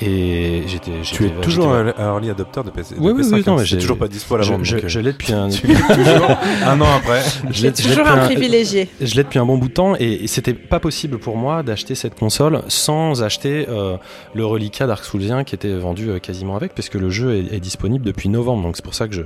Et 0.02 0.64
j'étais. 0.68 0.92
Tu 1.04 1.26
es 1.26 1.30
toujours 1.42 1.70
un 1.72 1.88
early 1.98 2.30
adopter 2.30 2.62
de 2.66 2.70
PC. 2.70 2.96
de 2.96 3.00
Oui, 3.00 3.14
oui, 3.16 3.22
PS5, 3.22 3.34
oui, 3.36 3.44
non, 3.48 3.54
hein. 3.54 3.56
mais 3.56 3.62
c'est 3.62 3.66
j'ai- 3.68 3.78
toujours 3.78 3.98
pas 3.98 4.08
dispo 4.10 4.36
à 4.36 4.38
la 4.40 4.44
je, 4.44 4.52
vente. 4.52 4.64
je- 4.66 4.76
euh, 4.76 4.82
je 4.88 5.00
l'ai 5.00 5.14
depuis 5.14 5.32
un. 5.32 5.48
toujours 5.50 6.38
un 6.66 6.82
an 6.82 6.88
après. 6.98 7.22
je 7.50 7.64
l'ai- 7.68 7.74
je 7.76 7.82
Toujours 7.90 8.06
un 8.08 8.18
privilégié. 8.26 8.90
je 9.00 9.16
l'ai 9.16 9.24
depuis 9.24 9.40
un 9.40 9.46
bon 9.46 9.58
bout 9.58 9.70
de 9.70 9.74
temps 9.74 9.96
et, 9.98 10.24
et 10.24 10.28
c'était 10.28 10.54
pas 10.54 10.82
possible 10.82 11.18
pour 11.18 11.38
moi 11.38 11.64
d'acheter 11.64 11.96
cette 11.96 12.16
console 12.20 12.62
sans 12.68 13.24
acheter 13.24 13.68
euh, 13.70 13.96
le 14.34 14.46
reliquat 14.46 14.86
Dark 14.86 15.06
Soulsien 15.06 15.46
qui 15.46 15.56
était 15.56 15.74
vendu 15.74 16.10
euh, 16.10 16.20
quasiment 16.20 16.58
avec, 16.58 16.74
puisque 16.74 16.96
le 16.96 17.10
jeu 17.10 17.36
est, 17.38 17.56
est 17.56 17.60
disponible 17.62 18.04
depuis 18.04 18.28
novembre. 18.28 18.64
Donc 18.64 18.76
c'est 18.76 18.84
pour 18.86 18.96
ça 18.96 19.08
que 19.08 19.16
je, 19.16 19.22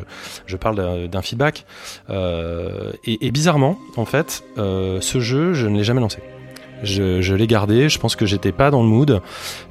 je 0.46 0.56
parle 0.56 0.76
d'un- 0.76 1.08
d'un 1.08 1.22
feedback. 1.24 1.66
Euh, 2.12 2.92
et, 3.06 3.26
et 3.26 3.32
bizarrement, 3.32 3.80
en 3.98 4.06
fait, 4.06 4.44
euh, 4.60 5.00
ce 5.02 5.20
jeu, 5.20 5.54
je 5.54 5.66
ne 5.68 5.78
l'ai 5.78 5.84
jamais 5.84 6.02
lancé. 6.02 6.20
Je, 6.84 7.22
je 7.22 7.36
l'ai 7.36 7.48
gardé, 7.48 7.90
je 7.90 8.00
pense 8.00 8.16
que 8.16 8.26
j'étais 8.26 8.52
pas 8.52 8.72
dans 8.72 8.82
le 8.82 8.88
mood, 8.88 9.22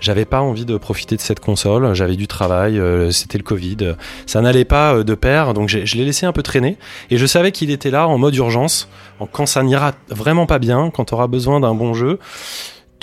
j'avais 0.00 0.24
pas 0.24 0.40
envie 0.42 0.64
de 0.66 0.76
profiter 0.76 1.16
de 1.16 1.20
cette 1.20 1.40
console, 1.40 1.94
j'avais 1.94 2.16
du 2.16 2.26
travail, 2.26 2.78
euh, 2.78 3.10
c'était 3.10 3.38
le 3.38 3.44
Covid, 3.44 3.94
ça 4.26 4.40
n'allait 4.42 4.64
pas 4.66 4.94
euh, 4.94 5.04
de 5.04 5.14
pair, 5.14 5.54
donc 5.54 5.68
je 5.68 5.96
l'ai 5.96 6.04
laissé 6.04 6.26
un 6.26 6.32
peu 6.32 6.42
traîner, 6.42 6.76
et 7.10 7.16
je 7.16 7.24
savais 7.26 7.50
qu'il 7.52 7.70
était 7.70 7.90
là 7.90 8.06
en 8.08 8.18
mode 8.18 8.34
urgence, 8.36 8.88
en- 9.20 9.26
quand 9.26 9.46
ça 9.46 9.62
n'ira 9.62 9.92
vraiment 10.10 10.46
pas 10.46 10.58
bien, 10.58 10.90
quand 10.94 11.06
tu 11.06 11.14
auras 11.14 11.28
besoin 11.28 11.60
d'un 11.60 11.74
bon 11.74 11.94
jeu, 11.94 12.18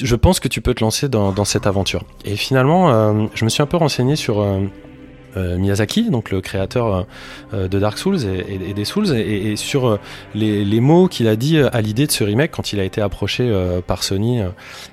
je 0.01 0.15
pense 0.15 0.39
que 0.39 0.47
tu 0.49 0.61
peux 0.61 0.73
te 0.73 0.83
lancer 0.83 1.07
dans, 1.07 1.31
dans 1.31 1.45
cette 1.45 1.65
aventure. 1.67 2.03
Et 2.25 2.35
finalement, 2.35 2.91
euh, 2.91 3.25
je 3.33 3.45
me 3.45 3.49
suis 3.49 3.63
un 3.63 3.65
peu 3.65 3.77
renseigné 3.77 4.15
sur 4.17 4.41
euh, 4.41 4.59
Miyazaki, 5.35 6.09
donc 6.09 6.31
le 6.31 6.41
créateur 6.41 7.05
euh, 7.53 7.67
de 7.67 7.79
Dark 7.79 7.97
Souls 7.97 8.19
et, 8.25 8.69
et- 8.69 8.73
des 8.73 8.85
Souls, 8.85 9.15
et, 9.15 9.51
et 9.51 9.55
sur 9.55 9.87
euh, 9.87 9.99
les, 10.33 10.63
les 10.65 10.79
mots 10.79 11.07
qu'il 11.07 11.27
a 11.27 11.35
dit 11.35 11.57
euh, 11.57 11.69
à 11.73 11.81
l'idée 11.81 12.05
de 12.07 12.11
ce 12.11 12.23
remake 12.23 12.51
quand 12.51 12.73
il 12.73 12.79
a 12.79 12.83
été 12.83 13.01
approché 13.01 13.43
euh, 13.47 13.81
par 13.81 14.03
Sony 14.03 14.41
euh, 14.41 14.49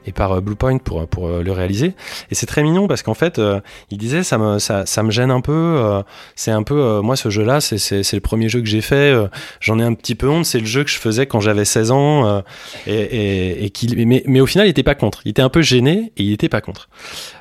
et 0.06 0.12
par 0.12 0.32
euh, 0.32 0.40
Bluepoint 0.40 0.78
pour, 0.78 1.06
pour 1.08 1.26
euh, 1.28 1.42
le 1.42 1.52
réaliser. 1.52 1.94
Et 2.30 2.34
c'est 2.34 2.46
très 2.46 2.62
mignon 2.62 2.88
parce 2.88 3.02
qu'en 3.02 3.14
fait, 3.14 3.38
euh, 3.38 3.60
il 3.90 3.98
disait 3.98 4.22
ça 4.22 4.38
me, 4.38 4.58
ça, 4.58 4.86
ça 4.86 5.02
me 5.02 5.10
gêne 5.10 5.30
un 5.30 5.40
peu. 5.40 5.52
euh, 5.52 6.02
c'est 6.34 6.50
un 6.50 6.62
peu 6.62 6.74
euh, 6.80 7.02
moi 7.02 7.16
ce 7.16 7.30
jeu-là, 7.30 7.60
c'est, 7.60 7.78
c'est, 7.78 8.12
le 8.12 8.20
premier 8.20 8.48
jeu 8.48 8.60
que 8.60 8.66
j'ai 8.66 8.80
fait. 8.80 9.12
euh, 9.12 9.28
j'en 9.60 9.78
ai 9.78 9.82
un 9.82 9.94
petit 9.94 10.14
peu 10.14 10.28
honte. 10.28 10.44
C'est 10.44 10.60
le 10.60 10.66
jeu 10.66 10.84
que 10.84 10.90
je 10.90 10.98
faisais 10.98 11.26
quand 11.26 11.40
j'avais 11.40 11.64
16 11.64 11.90
ans. 11.90 12.26
euh, 12.26 12.40
et, 12.86 13.64
et, 13.64 13.70
qu'il, 13.70 14.06
mais, 14.06 14.22
mais 14.26 14.40
au 14.40 14.46
final, 14.46 14.66
il 14.66 14.70
était 14.70 14.82
pas 14.82 14.94
contre. 14.94 15.20
Il 15.24 15.30
était 15.30 15.42
un 15.42 15.48
peu 15.48 15.62
gêné 15.62 16.12
et 16.16 16.22
il 16.22 16.32
était 16.32 16.48
pas 16.48 16.60
contre. 16.60 16.88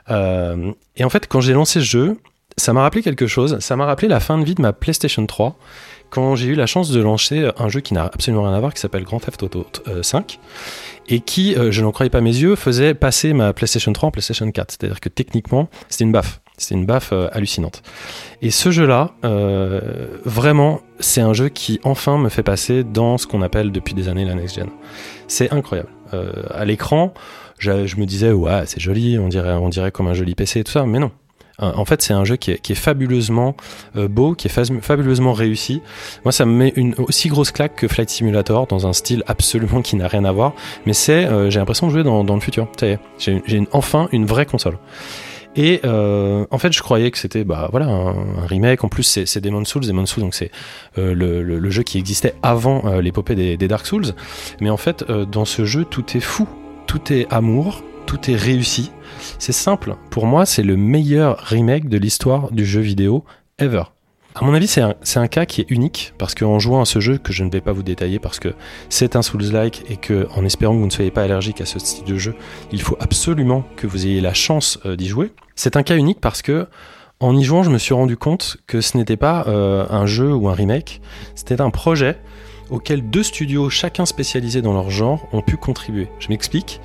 Euh, 0.10 0.72
et 0.98 1.04
en 1.04 1.10
fait, 1.10 1.28
quand 1.28 1.42
j'ai 1.42 1.54
lancé 1.54 1.80
ce 1.80 1.86
jeu, 1.86 2.18
ça 2.58 2.74
m'a 2.74 2.82
rappelé 2.82 3.02
quelque 3.02 3.28
chose. 3.28 3.60
Ça 3.60 3.76
m'a 3.76 3.86
rappelé 3.86 4.08
la 4.08 4.20
fin 4.20 4.38
de 4.38 4.44
vie 4.44 4.56
de 4.56 4.62
ma 4.62 4.74
PlayStation 4.74 5.26
3 5.26 5.58
quand 6.10 6.36
j'ai 6.36 6.48
eu 6.48 6.56
la 6.56 6.66
chance 6.66 6.90
de 6.92 7.00
lancer 7.00 7.50
un 7.58 7.70
jeu 7.70 7.80
qui 7.80 7.94
n'a 7.94 8.04
absolument 8.04 8.44
rien 8.44 8.54
à 8.54 8.60
voir, 8.60 8.74
qui 8.74 8.82
s'appelle 8.82 9.04
Grand 9.04 9.20
Theft 9.20 9.44
Auto 9.44 9.66
euh, 9.88 10.04
5, 10.04 10.40
et 11.08 11.22
qui, 11.22 11.56
euh, 11.56 11.72
je 11.72 11.82
n'en 11.82 11.92
croyais 11.92 12.10
pas 12.10 12.20
mes 12.20 12.36
yeux, 12.36 12.56
faisait 12.56 12.94
passer 12.94 13.32
ma 13.34 13.54
PlayStation 13.54 13.94
3 13.94 14.10
en 14.10 14.12
PlayStation 14.12 14.52
4. 14.52 14.72
C'est-à-dire 14.72 15.00
que 15.00 15.08
techniquement, 15.08 15.70
c'était 15.88 16.04
une 16.04 16.12
baffe. 16.12 16.42
C'est 16.62 16.76
une 16.76 16.86
baffe 16.86 17.12
euh, 17.12 17.28
hallucinante. 17.32 17.82
Et 18.42 18.52
ce 18.52 18.70
jeu-là, 18.70 19.12
euh, 19.26 19.82
vraiment, 20.26 20.82
c'est 21.00 21.22
un 21.22 21.34
jeu 21.34 21.50
qui 21.50 21.80
enfin 21.84 22.20
me 22.20 22.30
fait 22.30 22.44
passer 22.44 22.84
dans 22.84 23.18
ce 23.18 23.26
qu'on 23.26 23.42
appelle 23.42 23.72
depuis 23.72 23.96
des 23.96 24.08
années 24.08 24.26
la 24.26 24.36
next 24.36 24.58
gen. 24.58 24.70
C'est 25.28 25.52
incroyable. 25.52 25.90
Euh, 26.14 26.32
à 26.52 26.66
l'écran, 26.66 27.14
je, 27.58 27.88
je 27.88 27.96
me 27.96 28.06
disais 28.06 28.32
ouais, 28.32 28.64
c'est 28.68 28.80
joli, 28.80 29.18
on 29.18 29.28
dirait, 29.28 29.54
on 29.54 29.70
dirait 29.70 29.92
comme 29.92 30.08
un 30.08 30.14
joli 30.14 30.36
PC 30.36 30.60
et 30.60 30.64
tout 30.64 30.72
ça, 30.72 30.86
mais 30.86 31.00
non. 31.00 31.12
Euh, 31.62 31.72
En 31.76 31.86
fait, 31.86 32.02
c'est 32.02 32.14
un 32.14 32.26
jeu 32.26 32.36
qui 32.36 32.52
est, 32.52 32.76
fabuleusement 32.76 33.56
euh, 33.96 34.08
beau, 34.08 34.34
qui 34.34 34.48
est 34.48 34.82
fabuleusement 34.82 35.34
réussi. 35.34 35.82
Moi, 36.26 36.32
ça 36.32 36.46
me 36.46 36.52
met 36.52 36.74
une 36.76 36.96
aussi 36.98 37.30
grosse 37.30 37.52
claque 37.52 37.76
que 37.76 37.88
Flight 37.88 38.10
Simulator 38.10 38.68
dans 38.68 38.88
un 38.88 38.94
style 38.94 39.24
absolument 39.28 39.82
qui 39.82 39.96
n'a 39.96 40.08
rien 40.08 40.26
à 40.26 40.32
voir. 40.32 40.54
Mais 40.86 40.94
c'est, 40.94 41.26
euh, 41.26 41.50
j'ai 41.50 41.60
l'impression 41.60 41.88
de 41.88 41.92
jouer 41.92 42.04
dans, 42.04 42.24
dans 42.24 42.36
le 42.36 42.42
futur. 42.42 42.68
Ça 42.78 42.88
j'ai 43.18 43.68
enfin 43.72 44.10
une 44.12 44.26
vraie 44.26 44.46
console. 44.46 44.78
Et 45.56 45.82
en 45.84 46.58
fait, 46.58 46.72
je 46.72 46.82
croyais 46.82 47.12
que 47.12 47.18
c'était 47.18 47.44
bah 47.44 47.68
voilà 47.72 47.88
un, 47.88 48.46
remake. 48.48 48.86
En 48.86 48.88
plus, 48.88 49.04
c'est 49.04 49.42
Demon's 49.42 49.68
Souls. 49.68 49.86
Demon's 49.86 50.10
Souls, 50.10 50.24
donc 50.24 50.34
c'est 50.34 50.50
le, 50.96 51.70
jeu 51.70 51.84
qui 51.84 51.98
existait 51.98 52.36
avant 52.42 53.00
l'épopée 53.02 53.36
des, 53.36 53.68
Dark 53.68 53.86
Souls. 53.86 54.14
Mais 54.62 54.70
en 54.70 54.78
fait, 54.78 55.04
dans 55.12 55.46
ce 55.46 55.66
jeu, 55.66 55.84
tout 55.84 56.16
est 56.16 56.22
fou, 56.22 56.48
tout 56.88 57.12
est 57.12 57.28
amour, 57.32 57.84
tout 58.06 58.32
est 58.32 58.36
réussi. 58.36 58.92
C'est 59.40 59.52
simple. 59.52 59.96
Pour 60.10 60.26
moi, 60.26 60.46
c'est 60.46 60.64
le 60.64 60.78
meilleur 60.78 61.38
remake 61.40 61.90
de 61.90 61.98
l'histoire 61.98 62.52
du 62.52 62.66
jeu 62.66 62.82
vidéo 62.82 63.24
ever. 63.60 63.84
À 64.34 64.46
mon 64.46 64.54
avis, 64.54 64.68
c'est 64.68 64.82
un, 64.82 65.28
cas 65.28 65.46
qui 65.46 65.60
est 65.60 65.70
unique 65.70 66.14
parce 66.18 66.36
qu'en 66.36 66.58
jouant 66.58 66.82
à 66.82 66.86
ce 66.86 67.02
jeu, 67.02 67.18
que 67.18 67.34
je 67.34 67.44
ne 67.44 67.52
vais 67.52 67.60
pas 67.60 67.74
vous 67.74 67.84
détailler 67.84 68.18
parce 68.18 68.40
que 68.40 68.54
c'est 68.88 69.18
un 69.18 69.22
Souls-like 69.22 69.84
et 69.90 69.98
que, 69.98 70.28
en 70.36 70.46
espérant 70.46 70.74
que 70.74 70.80
vous 70.80 70.86
ne 70.86 70.92
soyez 70.92 71.12
pas 71.12 71.24
allergique 71.24 71.60
à 71.60 71.66
ce 71.66 71.80
style 71.80 72.06
de 72.06 72.16
jeu, 72.18 72.34
il 72.72 72.82
faut 72.82 72.96
absolument 73.02 73.66
que 73.76 73.88
vous 73.88 74.06
ayez 74.06 74.22
la 74.22 74.34
chance 74.34 74.80
euh, 74.86 74.96
d'y 74.96 75.08
jouer. 75.08 75.34
C'est 75.56 75.76
un 75.76 75.84
cas 75.84 75.98
unique 75.98 76.22
parce 76.22 76.42
que, 76.42 76.68
en 77.20 77.36
y 77.36 77.44
jouant, 77.44 77.64
je 77.64 77.70
me 77.70 77.78
suis 77.78 77.94
rendu 77.94 78.16
compte 78.16 78.58
que 78.68 78.80
ce 78.80 78.96
n'était 78.96 79.18
pas 79.18 79.44
euh, 79.48 79.86
un 79.90 80.06
jeu 80.06 80.34
ou 80.34 80.48
un 80.48 80.54
remake, 80.54 81.02
c'était 81.36 81.60
un 81.60 81.70
projet 81.70 82.18
auquel 82.70 83.10
deux 83.10 83.24
studios, 83.24 83.70
chacun 83.70 84.06
spécialisé 84.06 84.62
dans 84.62 84.74
leur 84.74 84.90
genre, 84.90 85.28
ont 85.34 85.42
pu 85.42 85.58
contribuer. 85.58 86.08
Je 86.20 86.30
m'explique. 86.30 86.80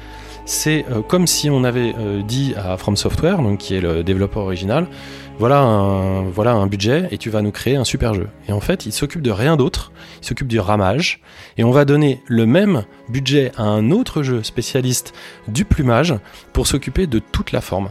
C'est 0.48 0.84
euh, 0.92 1.02
comme 1.02 1.26
si 1.26 1.50
on 1.50 1.64
avait 1.64 1.92
euh, 1.98 2.22
dit 2.22 2.54
à 2.56 2.76
From 2.76 2.96
Software, 2.96 3.42
donc 3.42 3.58
qui 3.58 3.74
est 3.74 3.80
le 3.80 4.04
développeur 4.04 4.44
original, 4.44 4.86
voilà 5.40 5.58
un, 5.58 6.22
voilà 6.22 6.52
un 6.52 6.68
budget 6.68 7.08
et 7.10 7.18
tu 7.18 7.30
vas 7.30 7.42
nous 7.42 7.50
créer 7.50 7.74
un 7.74 7.82
super 7.82 8.14
jeu. 8.14 8.28
Et 8.48 8.52
en 8.52 8.60
fait, 8.60 8.86
il 8.86 8.92
s'occupe 8.92 9.22
de 9.22 9.32
rien 9.32 9.56
d'autre, 9.56 9.90
il 10.22 10.26
s'occupe 10.26 10.46
du 10.46 10.60
ramage, 10.60 11.20
et 11.58 11.64
on 11.64 11.72
va 11.72 11.84
donner 11.84 12.22
le 12.28 12.46
même 12.46 12.84
budget 13.08 13.50
à 13.56 13.64
un 13.64 13.90
autre 13.90 14.22
jeu 14.22 14.44
spécialiste 14.44 15.14
du 15.48 15.64
plumage 15.64 16.14
pour 16.52 16.68
s'occuper 16.68 17.08
de 17.08 17.18
toute 17.18 17.50
la 17.50 17.60
forme. 17.60 17.90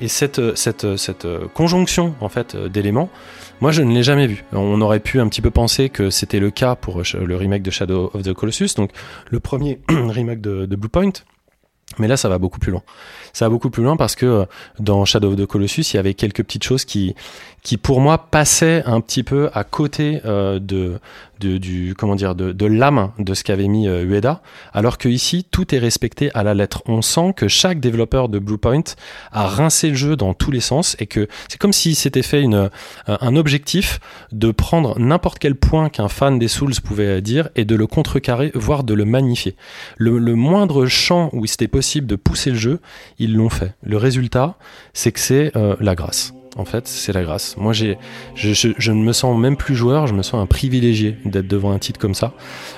Et 0.00 0.06
cette, 0.06 0.54
cette, 0.56 0.96
cette 0.96 1.26
conjonction 1.54 2.14
en 2.20 2.28
fait 2.28 2.56
d'éléments, 2.56 3.10
moi 3.60 3.72
je 3.72 3.82
ne 3.82 3.92
l'ai 3.92 4.04
jamais 4.04 4.28
vu. 4.28 4.44
On 4.52 4.80
aurait 4.80 5.00
pu 5.00 5.18
un 5.18 5.26
petit 5.26 5.40
peu 5.40 5.50
penser 5.50 5.88
que 5.88 6.10
c'était 6.10 6.38
le 6.38 6.52
cas 6.52 6.76
pour 6.76 7.02
le 7.20 7.36
remake 7.36 7.62
de 7.62 7.70
Shadow 7.72 8.12
of 8.14 8.22
the 8.22 8.32
Colossus, 8.32 8.76
donc 8.76 8.92
le 9.28 9.40
premier 9.40 9.80
remake 9.88 10.40
de, 10.40 10.66
de 10.66 10.76
Bluepoint. 10.76 11.10
Mais 11.98 12.08
là, 12.08 12.16
ça 12.16 12.28
va 12.28 12.38
beaucoup 12.38 12.58
plus 12.58 12.72
loin. 12.72 12.82
Ça 13.32 13.44
va 13.46 13.50
beaucoup 13.50 13.70
plus 13.70 13.82
loin 13.82 13.96
parce 13.96 14.16
que 14.16 14.26
euh, 14.26 14.44
dans 14.80 15.04
Shadow 15.04 15.32
of 15.32 15.36
the 15.36 15.46
Colossus, 15.46 15.82
il 15.92 15.96
y 15.96 15.98
avait 15.98 16.14
quelques 16.14 16.42
petites 16.42 16.64
choses 16.64 16.84
qui, 16.84 17.14
qui 17.66 17.78
pour 17.78 18.00
moi 18.00 18.30
passaient 18.30 18.84
un 18.86 19.00
petit 19.00 19.24
peu 19.24 19.50
à 19.52 19.64
côté 19.64 20.20
euh, 20.24 20.60
de, 20.60 21.00
de, 21.40 21.58
du, 21.58 21.96
comment 21.98 22.14
dire, 22.14 22.36
de, 22.36 22.52
de 22.52 22.64
l'âme 22.64 23.10
de 23.18 23.34
ce 23.34 23.42
qu'avait 23.42 23.66
mis 23.66 23.88
euh, 23.88 24.04
Ueda, 24.04 24.40
alors 24.72 24.98
que 24.98 25.08
ici, 25.08 25.44
tout 25.50 25.74
est 25.74 25.78
respecté 25.78 26.30
à 26.34 26.44
la 26.44 26.54
lettre. 26.54 26.84
On 26.86 27.02
sent 27.02 27.32
que 27.34 27.48
chaque 27.48 27.80
développeur 27.80 28.28
de 28.28 28.38
Bluepoint 28.38 28.84
a 29.32 29.48
rincé 29.48 29.88
le 29.88 29.96
jeu 29.96 30.14
dans 30.14 30.32
tous 30.32 30.52
les 30.52 30.60
sens 30.60 30.94
et 31.00 31.08
que 31.08 31.26
c'est 31.48 31.58
comme 31.58 31.72
si 31.72 31.96
c'était 31.96 32.22
fait 32.22 32.40
une, 32.40 32.54
euh, 32.54 32.68
un 33.08 33.34
objectif 33.34 33.98
de 34.30 34.52
prendre 34.52 34.96
n'importe 35.00 35.40
quel 35.40 35.56
point 35.56 35.88
qu'un 35.88 36.06
fan 36.08 36.38
des 36.38 36.46
Souls 36.46 36.80
pouvait 36.84 37.20
dire 37.20 37.48
et 37.56 37.64
de 37.64 37.74
le 37.74 37.88
contrecarrer, 37.88 38.52
voire 38.54 38.84
de 38.84 38.94
le 38.94 39.04
magnifier. 39.04 39.56
Le, 39.96 40.18
le 40.18 40.36
moindre 40.36 40.86
champ 40.86 41.30
où 41.32 41.44
c'était 41.46 41.66
possible 41.66 42.06
de 42.06 42.14
pousser 42.14 42.50
le 42.50 42.58
jeu, 42.58 42.80
ils 43.18 43.34
l'ont 43.34 43.50
fait. 43.50 43.74
Le 43.82 43.96
résultat, 43.96 44.54
c'est 44.92 45.10
que 45.10 45.18
c'est 45.18 45.50
euh, 45.56 45.74
la 45.80 45.96
grâce. 45.96 46.32
En 46.56 46.64
fait, 46.64 46.88
c'est 46.88 47.12
la 47.12 47.22
grâce. 47.22 47.56
Moi, 47.58 47.74
j'ai, 47.74 47.98
je, 48.34 48.92
ne 48.92 49.02
me 49.02 49.12
sens 49.12 49.38
même 49.38 49.56
plus 49.56 49.76
joueur, 49.76 50.06
je 50.06 50.14
me 50.14 50.22
sens 50.22 50.40
un 50.40 50.46
privilégié 50.46 51.16
d'être 51.26 51.46
devant 51.46 51.72
un 51.72 51.78
titre 51.78 52.00
comme 52.00 52.14
ça. 52.14 52.32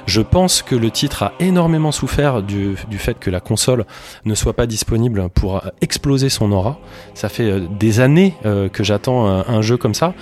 Je 0.07 0.21
pense 0.21 0.63
que 0.63 0.75
le 0.75 0.91
titre 0.91 1.23
a 1.23 1.33
énormément 1.39 1.93
souffert 1.93 2.43
du, 2.43 2.77
fait 2.99 3.19
que 3.19 3.31
la 3.31 3.39
console 3.39 3.87
ne 4.25 4.35
soit 4.35 4.55
pas 4.55 4.67
disponible 4.67 5.29
pour 5.29 5.63
exploser 5.81 6.29
son 6.29 6.51
aura. 6.51 6.81
Ça 7.15 7.29
fait 7.29 7.51
euh, 7.51 7.61
des 7.79 8.01
années 8.01 8.35
euh, 8.45 8.69
que 8.69 8.83
j'attends 8.83 9.27
un, 9.27 9.63
jeu 9.63 9.77
comme 9.77 9.95
ça. 9.95 10.15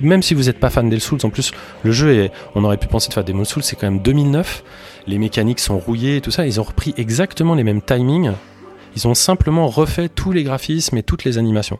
Même 0.00 0.22
si 0.22 0.32
vous 0.32 0.44
n'êtes 0.44 0.58
pas 0.58 0.70
fan 0.70 0.88
des 0.88 0.98
Souls, 0.98 1.20
en 1.24 1.30
plus, 1.30 1.52
le 1.82 1.92
jeu 1.92 2.14
est, 2.14 2.32
on 2.54 2.64
aurait 2.64 2.78
pu 2.78 2.86
penser 2.86 3.08
de 3.08 3.14
faire 3.14 3.24
Demon's 3.24 3.48
Souls, 3.48 3.62
c'est 3.62 3.76
quand 3.76 3.90
même 3.90 4.00
2009. 4.00 4.64
Les 5.06 5.18
mécaniques 5.18 5.60
sont 5.60 5.78
rouillées 5.78 6.16
et 6.16 6.20
tout 6.20 6.30
ça. 6.30 6.46
Ils 6.46 6.60
ont 6.60 6.64
repris 6.64 6.94
exactement 6.96 7.54
les 7.54 7.64
mêmes 7.64 7.82
timings. 7.82 8.32
Ils 8.96 9.08
ont 9.08 9.14
simplement 9.14 9.68
refait 9.68 10.08
tous 10.08 10.32
les 10.32 10.44
graphismes 10.44 10.96
et 10.96 11.02
toutes 11.02 11.24
les 11.24 11.38
animations. 11.38 11.78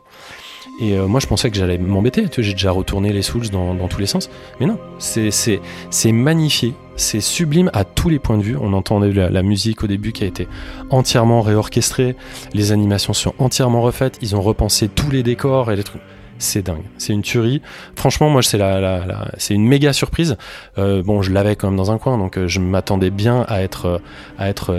Et 0.79 0.97
euh, 0.97 1.07
moi, 1.07 1.19
je 1.19 1.27
pensais 1.27 1.51
que 1.51 1.57
j'allais 1.57 1.77
m'embêter. 1.77 2.27
Tu 2.29 2.43
j'ai 2.43 2.53
déjà 2.53 2.71
retourné 2.71 3.13
les 3.13 3.21
Souls 3.21 3.49
dans, 3.49 3.87
tous 3.87 3.99
les 3.99 4.05
sens. 4.05 4.29
Mais 4.59 4.65
non, 4.65 4.77
c'est, 4.99 6.11
magnifié. 6.11 6.73
C'est 6.95 7.21
sublime 7.21 7.69
à 7.73 7.83
tous 7.83 8.09
les 8.09 8.19
points 8.19 8.37
de 8.37 8.43
vue. 8.43 8.57
On 8.59 8.73
entendait 8.73 9.11
la, 9.11 9.29
la, 9.29 9.43
musique 9.43 9.83
au 9.83 9.87
début 9.87 10.11
qui 10.11 10.23
a 10.23 10.27
été 10.27 10.47
entièrement 10.89 11.41
réorchestrée. 11.41 12.15
Les 12.53 12.71
animations 12.71 13.13
sont 13.13 13.33
entièrement 13.39 13.81
refaites. 13.81 14.17
Ils 14.21 14.35
ont 14.35 14.41
repensé 14.41 14.89
tous 14.89 15.11
les 15.11 15.23
décors 15.23 15.71
et 15.71 15.75
les 15.75 15.83
trucs. 15.83 16.01
C'est 16.39 16.63
dingue, 16.63 16.83
c'est 16.97 17.13
une 17.13 17.21
tuerie. 17.21 17.61
Franchement, 17.95 18.29
moi, 18.29 18.41
c'est 18.41 18.57
la, 18.57 18.81
la, 18.81 19.31
c'est 19.37 19.53
une 19.53 19.65
méga 19.65 19.93
surprise. 19.93 20.35
Euh, 20.77 21.01
bon, 21.03 21.21
je 21.21 21.31
l'avais 21.31 21.55
quand 21.55 21.67
même 21.67 21.77
dans 21.77 21.91
un 21.91 21.97
coin, 21.97 22.17
donc 22.17 22.37
euh, 22.37 22.47
je 22.47 22.59
m'attendais 22.59 23.11
bien 23.11 23.45
à 23.47 23.61
être, 23.61 24.01
à 24.37 24.49
être 24.49 24.75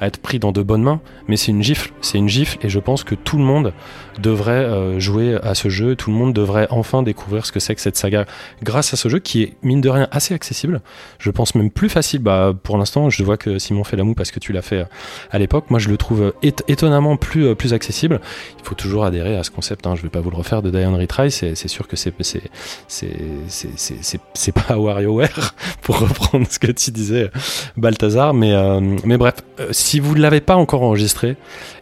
à 0.00 0.06
être 0.06 0.18
pris 0.18 0.38
dans 0.38 0.52
de 0.52 0.62
bonnes 0.62 0.82
mains, 0.82 1.00
mais 1.28 1.36
c'est 1.36 1.52
une 1.52 1.62
gifle, 1.62 1.92
c'est 2.00 2.18
une 2.18 2.28
gifle, 2.28 2.58
et 2.62 2.68
je 2.68 2.78
pense 2.78 3.04
que 3.04 3.14
tout 3.14 3.38
le 3.38 3.44
monde 3.44 3.72
devrait 4.20 4.52
euh, 4.52 5.00
jouer 5.00 5.38
à 5.42 5.54
ce 5.54 5.68
jeu, 5.68 5.96
tout 5.96 6.10
le 6.10 6.16
monde 6.16 6.32
devrait 6.32 6.66
enfin 6.70 7.02
découvrir 7.02 7.46
ce 7.46 7.52
que 7.52 7.60
c'est 7.60 7.74
que 7.74 7.80
cette 7.80 7.96
saga 7.96 8.26
grâce 8.62 8.92
à 8.92 8.96
ce 8.96 9.08
jeu 9.08 9.18
qui 9.18 9.42
est 9.42 9.56
mine 9.62 9.80
de 9.80 9.88
rien 9.88 10.08
assez 10.10 10.34
accessible. 10.34 10.80
Je 11.18 11.30
pense 11.30 11.54
même 11.54 11.70
plus 11.70 11.88
facile. 11.88 12.20
Bah 12.20 12.52
pour 12.62 12.78
l'instant, 12.78 13.10
je 13.10 13.22
vois 13.24 13.36
que 13.36 13.58
Simon 13.58 13.84
fait 13.84 13.96
la 13.96 14.04
moue 14.04 14.14
parce 14.14 14.30
que 14.30 14.40
tu 14.40 14.52
l'as 14.52 14.62
fait 14.62 14.84
à 15.30 15.38
l'époque. 15.38 15.66
Moi, 15.70 15.78
je 15.78 15.88
le 15.88 15.96
trouve 15.96 16.32
éт 16.42 16.62
étonnamment 16.68 17.16
plus 17.16 17.46
euh, 17.46 17.54
plus 17.54 17.72
accessible. 17.72 18.20
Il 18.58 18.64
faut 18.64 18.74
toujours 18.74 19.04
adhérer 19.04 19.36
à 19.36 19.44
ce 19.44 19.50
concept. 19.50 19.86
Hein. 19.86 19.94
Je 19.96 20.02
vais 20.02 20.08
pas 20.08 20.20
vous 20.20 20.30
le 20.30 20.36
refaire 20.36 20.62
de 20.62 20.70
Diane 20.70 20.94
Retry. 20.94 21.30
C'est 21.30 21.68
sûr 21.68 21.88
que 21.88 21.96
c'est 21.96 22.12
c'est 22.88 24.52
pas 24.52 24.76
WarioWare 24.78 25.54
pour 25.82 25.98
reprendre 25.98 26.46
ce 26.48 26.58
que 26.58 26.70
tu 26.72 26.90
disais, 26.90 27.30
Balthazar. 27.76 28.34
Mais 28.34 28.52
euh, 28.52 28.80
mais 29.04 29.16
bref, 29.16 29.36
si 29.70 29.89
vous 29.98 30.14
ne 30.14 30.20
l'avez 30.20 30.40
pas 30.40 30.56
encore 30.56 30.82
enregistré, 30.82 31.36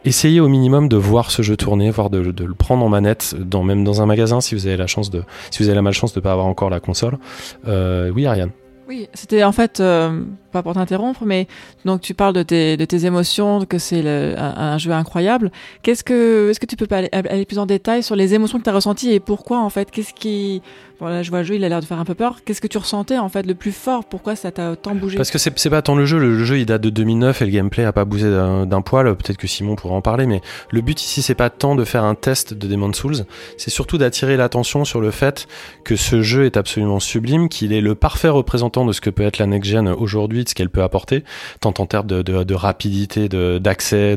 essayez 0.04 0.40
au 0.40 0.48
minimum 0.48 0.88
de 0.88 0.96
voir 0.96 1.30
ce 1.30 1.42
jeu 1.42 1.56
tourner, 1.56 1.90
voire 1.90 2.08
de, 2.08 2.18
le 2.18 2.54
prendre 2.54 2.84
en 2.84 2.88
manette, 2.88 3.34
même 3.62 3.84
dans 3.84 4.00
un 4.00 4.06
magasin 4.06 4.40
si 4.40 4.54
vous 4.54 4.66
avez 4.66 4.76
la 4.76 4.86
chance 4.86 5.10
de, 5.10 5.24
si 5.50 5.62
vous 5.62 5.68
avez 5.68 5.76
la 5.76 5.82
malchance 5.82 6.14
de 6.14 6.20
ne 6.20 6.22
pas 6.22 6.32
avoir 6.32 6.46
encore 6.46 6.70
la 6.70 6.80
console. 6.80 7.18
Euh, 7.66 8.10
oui, 8.14 8.26
Ariane. 8.26 8.52
Oui, 8.88 9.06
c'était 9.12 9.44
en 9.44 9.52
fait, 9.52 9.80
euh, 9.80 10.22
pas 10.50 10.62
pour 10.62 10.74
t'interrompre, 10.74 11.24
mais 11.24 11.46
donc 11.84 12.00
tu 12.00 12.14
parles 12.14 12.32
de 12.32 12.42
tes, 12.42 12.76
de 12.76 12.84
tes 12.84 13.06
émotions, 13.06 13.64
que 13.64 13.78
c'est 13.78 14.04
un, 14.06 14.78
jeu 14.78 14.92
incroyable. 14.92 15.50
Qu'est-ce 15.82 16.04
que, 16.04 16.50
est-ce 16.50 16.60
que 16.60 16.66
tu 16.66 16.76
peux 16.76 16.86
aller, 16.90 17.44
plus 17.46 17.58
en 17.58 17.66
détail 17.66 18.02
sur 18.02 18.16
les 18.16 18.34
émotions 18.34 18.58
que 18.58 18.64
tu 18.64 18.70
as 18.70 18.74
ressenties 18.74 19.12
et 19.12 19.20
pourquoi 19.20 19.60
en 19.60 19.70
fait 19.70 19.90
Qu'est-ce 19.90 20.14
qui, 20.14 20.62
bon 21.00 21.22
je 21.22 21.30
vois 21.30 21.40
le 21.40 21.44
jeu, 21.44 21.54
il 21.56 21.64
a 21.64 21.68
l'air 21.68 21.80
de 21.80 21.84
faire 21.84 21.98
un 21.98 22.04
peu 22.04 22.14
peur. 22.14 22.40
Qu'est-ce 22.44 22.60
que 22.60 22.66
tu 22.66 22.78
ressentais 22.78 23.18
en 23.18 23.28
fait 23.28 23.46
le 23.46 23.54
plus 23.54 23.72
fort? 23.72 24.04
Pourquoi 24.04 24.36
ça 24.36 24.50
t'a 24.50 24.76
tant 24.76 24.94
bougé? 24.94 25.16
Parce 25.16 25.30
que 25.30 25.38
c'est 25.38 25.70
pas 25.70 25.82
tant 25.82 25.94
le 25.94 26.06
jeu, 26.06 26.18
le, 26.18 26.44
jeu 26.44 26.58
il 26.58 26.66
date 26.66 26.82
de 26.82 26.90
2009 26.90 27.42
et 27.42 27.44
le 27.44 27.50
gameplay 27.50 27.84
a 27.84 27.92
pas 27.92 28.04
bougé 28.04 28.30
d'un 28.30 28.82
poil. 28.82 29.16
Peut-être 29.16 29.38
que 29.38 29.46
Simon 29.46 29.76
pourra 29.76 29.94
en 29.94 30.02
parler, 30.02 30.26
mais 30.26 30.40
le 30.70 30.80
but 30.80 31.00
ici 31.02 31.22
c'est 31.22 31.34
pas 31.34 31.50
tant 31.50 31.74
de 31.74 31.84
faire 31.84 32.04
un 32.04 32.14
test 32.14 32.54
de 32.54 32.66
Demon's 32.66 32.96
Souls, 32.96 33.24
c'est 33.56 33.70
surtout 33.70 33.98
d'attirer 33.98 34.36
l'attention 34.36 34.84
sur 34.84 35.00
le 35.00 35.10
fait 35.10 35.46
que 35.84 35.96
ce 35.96 36.22
jeu 36.22 36.46
est 36.46 36.56
absolument 36.56 37.00
sublime, 37.00 37.48
qu'il 37.48 37.72
est 37.72 37.80
le 37.80 37.94
parfait 37.94 38.28
représentant 38.28 38.84
de 38.84 38.92
ce 38.92 39.00
que 39.00 39.10
peut 39.10 39.22
être 39.22 39.38
la 39.38 39.46
next 39.46 39.70
gen 39.70 39.88
aujourd'hui, 39.88 40.37
ce 40.46 40.54
qu'elle 40.54 40.70
peut 40.70 40.82
apporter, 40.82 41.24
tant 41.60 41.74
en 41.78 41.86
termes 41.86 42.06
de, 42.06 42.22
de, 42.22 42.44
de 42.44 42.54
rapidité, 42.54 43.28
d'accès, 43.28 44.16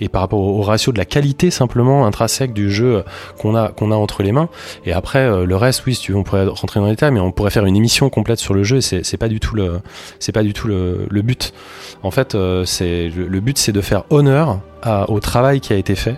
et 0.00 0.08
par 0.08 0.22
rapport 0.22 0.40
au, 0.40 0.62
ratio 0.62 0.92
de 0.92 0.98
la 0.98 1.04
qualité 1.04 1.50
simplement 1.50 2.06
intrinsèque 2.06 2.52
du 2.52 2.70
jeu 2.70 3.04
qu'on 3.38 3.54
a 3.54 3.68
qu'on 3.68 3.90
a 3.90 3.96
entre 3.96 4.22
les 4.22 4.32
mains. 4.32 4.48
Et 4.84 4.92
après 4.92 5.20
euh, 5.20 5.44
le 5.44 5.56
reste, 5.56 5.86
oui, 5.86 5.94
si 5.94 6.02
tu 6.02 6.12
veux, 6.12 6.18
on 6.18 6.24
pourrait 6.24 6.46
rentrer 6.46 6.80
dans 6.80 6.86
les 6.86 6.92
détails, 6.92 7.12
mais 7.12 7.20
on 7.20 7.32
pourrait 7.32 7.50
faire 7.50 7.66
une 7.66 7.76
émission 7.76 8.10
complète 8.10 8.38
sur 8.38 8.54
le 8.54 8.62
jeu. 8.62 8.80
C'est 8.80 9.16
pas 9.16 9.28
du 9.28 9.40
tout 9.40 9.54
le 9.54 9.80
pas 10.36 10.42
du 10.42 10.52
tout 10.52 10.68
le, 10.68 11.06
le 11.08 11.22
but. 11.22 11.54
En 12.02 12.10
fait, 12.10 12.34
euh, 12.34 12.64
c'est 12.66 13.08
le, 13.08 13.40
but, 13.40 13.56
c'est 13.56 13.72
de 13.72 13.80
faire 13.80 14.04
honneur 14.10 14.60
à, 14.82 15.10
au 15.10 15.20
travail 15.20 15.60
qui 15.60 15.72
a 15.72 15.76
été 15.76 15.94
fait, 15.94 16.16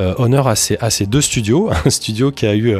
euh, 0.00 0.14
honneur 0.18 0.48
à 0.48 0.56
ces, 0.56 0.76
à 0.80 0.90
ces 0.90 1.06
deux 1.06 1.20
studios, 1.20 1.70
un 1.84 1.90
studio 1.90 2.30
qui 2.30 2.46
a 2.46 2.54
eu 2.54 2.76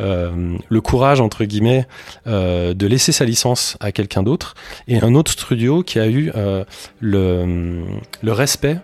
euh, 0.00 0.56
le 0.68 0.80
courage 0.80 1.20
entre 1.20 1.44
guillemets 1.44 1.86
euh, 2.26 2.74
de 2.74 2.86
laisser 2.86 3.12
sa 3.12 3.24
licence 3.24 3.76
à 3.80 3.92
quelqu'un 3.92 4.22
d'autre, 4.22 4.54
et 4.88 5.00
un 5.00 5.14
autre 5.14 5.32
studio 5.32 5.82
qui 5.82 5.98
a 5.98 6.06
eu 6.06 6.32
euh, 6.34 6.64
le, 7.00 7.84
le 8.22 8.32
respect 8.32 8.78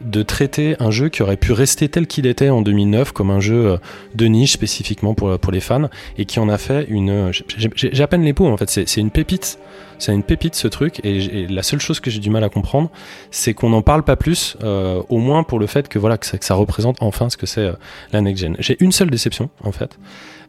de 0.00 0.22
traiter 0.22 0.76
un 0.80 0.90
jeu 0.90 1.08
qui 1.08 1.22
aurait 1.22 1.36
pu 1.36 1.52
rester 1.52 1.88
tel 1.88 2.06
qu'il 2.06 2.26
était 2.26 2.48
en 2.50 2.62
2009 2.62 3.12
comme 3.12 3.30
un 3.30 3.40
jeu 3.40 3.66
euh, 3.72 3.76
de 4.14 4.26
niche 4.26 4.52
spécifiquement 4.52 5.14
pour, 5.14 5.38
pour 5.38 5.52
les 5.52 5.60
fans 5.60 5.88
et 6.18 6.24
qui 6.24 6.38
en 6.40 6.48
a 6.48 6.58
fait 6.58 6.86
une... 6.88 7.30
j'ai- 7.32 7.70
J'ai 7.74 8.02
à 8.02 8.06
peine 8.06 8.22
les 8.22 8.32
mots 8.38 8.46
en 8.46 8.56
fait, 8.56 8.70
c'est 8.70 8.96
une 9.00 9.10
pépite. 9.10 9.58
C'est 9.98 10.14
une 10.14 10.22
pépite 10.22 10.54
ce 10.54 10.66
truc 10.66 10.98
et 11.04 11.46
la 11.46 11.62
seule 11.62 11.78
chose 11.80 12.00
que 12.00 12.10
j'ai 12.10 12.20
du 12.20 12.30
mal 12.30 12.42
à 12.42 12.48
comprendre, 12.48 12.90
c'est 13.30 13.52
qu'on 13.52 13.68
n'en 13.68 13.82
parle 13.82 14.02
pas 14.02 14.16
plus, 14.16 14.56
euh, 14.64 15.02
au 15.10 15.18
moins 15.18 15.42
pour 15.42 15.58
le 15.58 15.66
fait 15.66 15.88
que 15.88 15.98
voilà 15.98 16.16
que 16.16 16.24
ça, 16.24 16.38
que 16.38 16.44
ça 16.46 16.54
représente 16.54 16.96
enfin 17.02 17.28
ce 17.28 17.36
que 17.36 17.44
c'est 17.44 17.60
euh, 17.60 17.72
la 18.10 18.22
next 18.22 18.42
gen. 18.42 18.56
J'ai 18.60 18.78
une 18.80 18.92
seule 18.92 19.10
déception 19.10 19.50
en 19.62 19.72
fait 19.72 19.98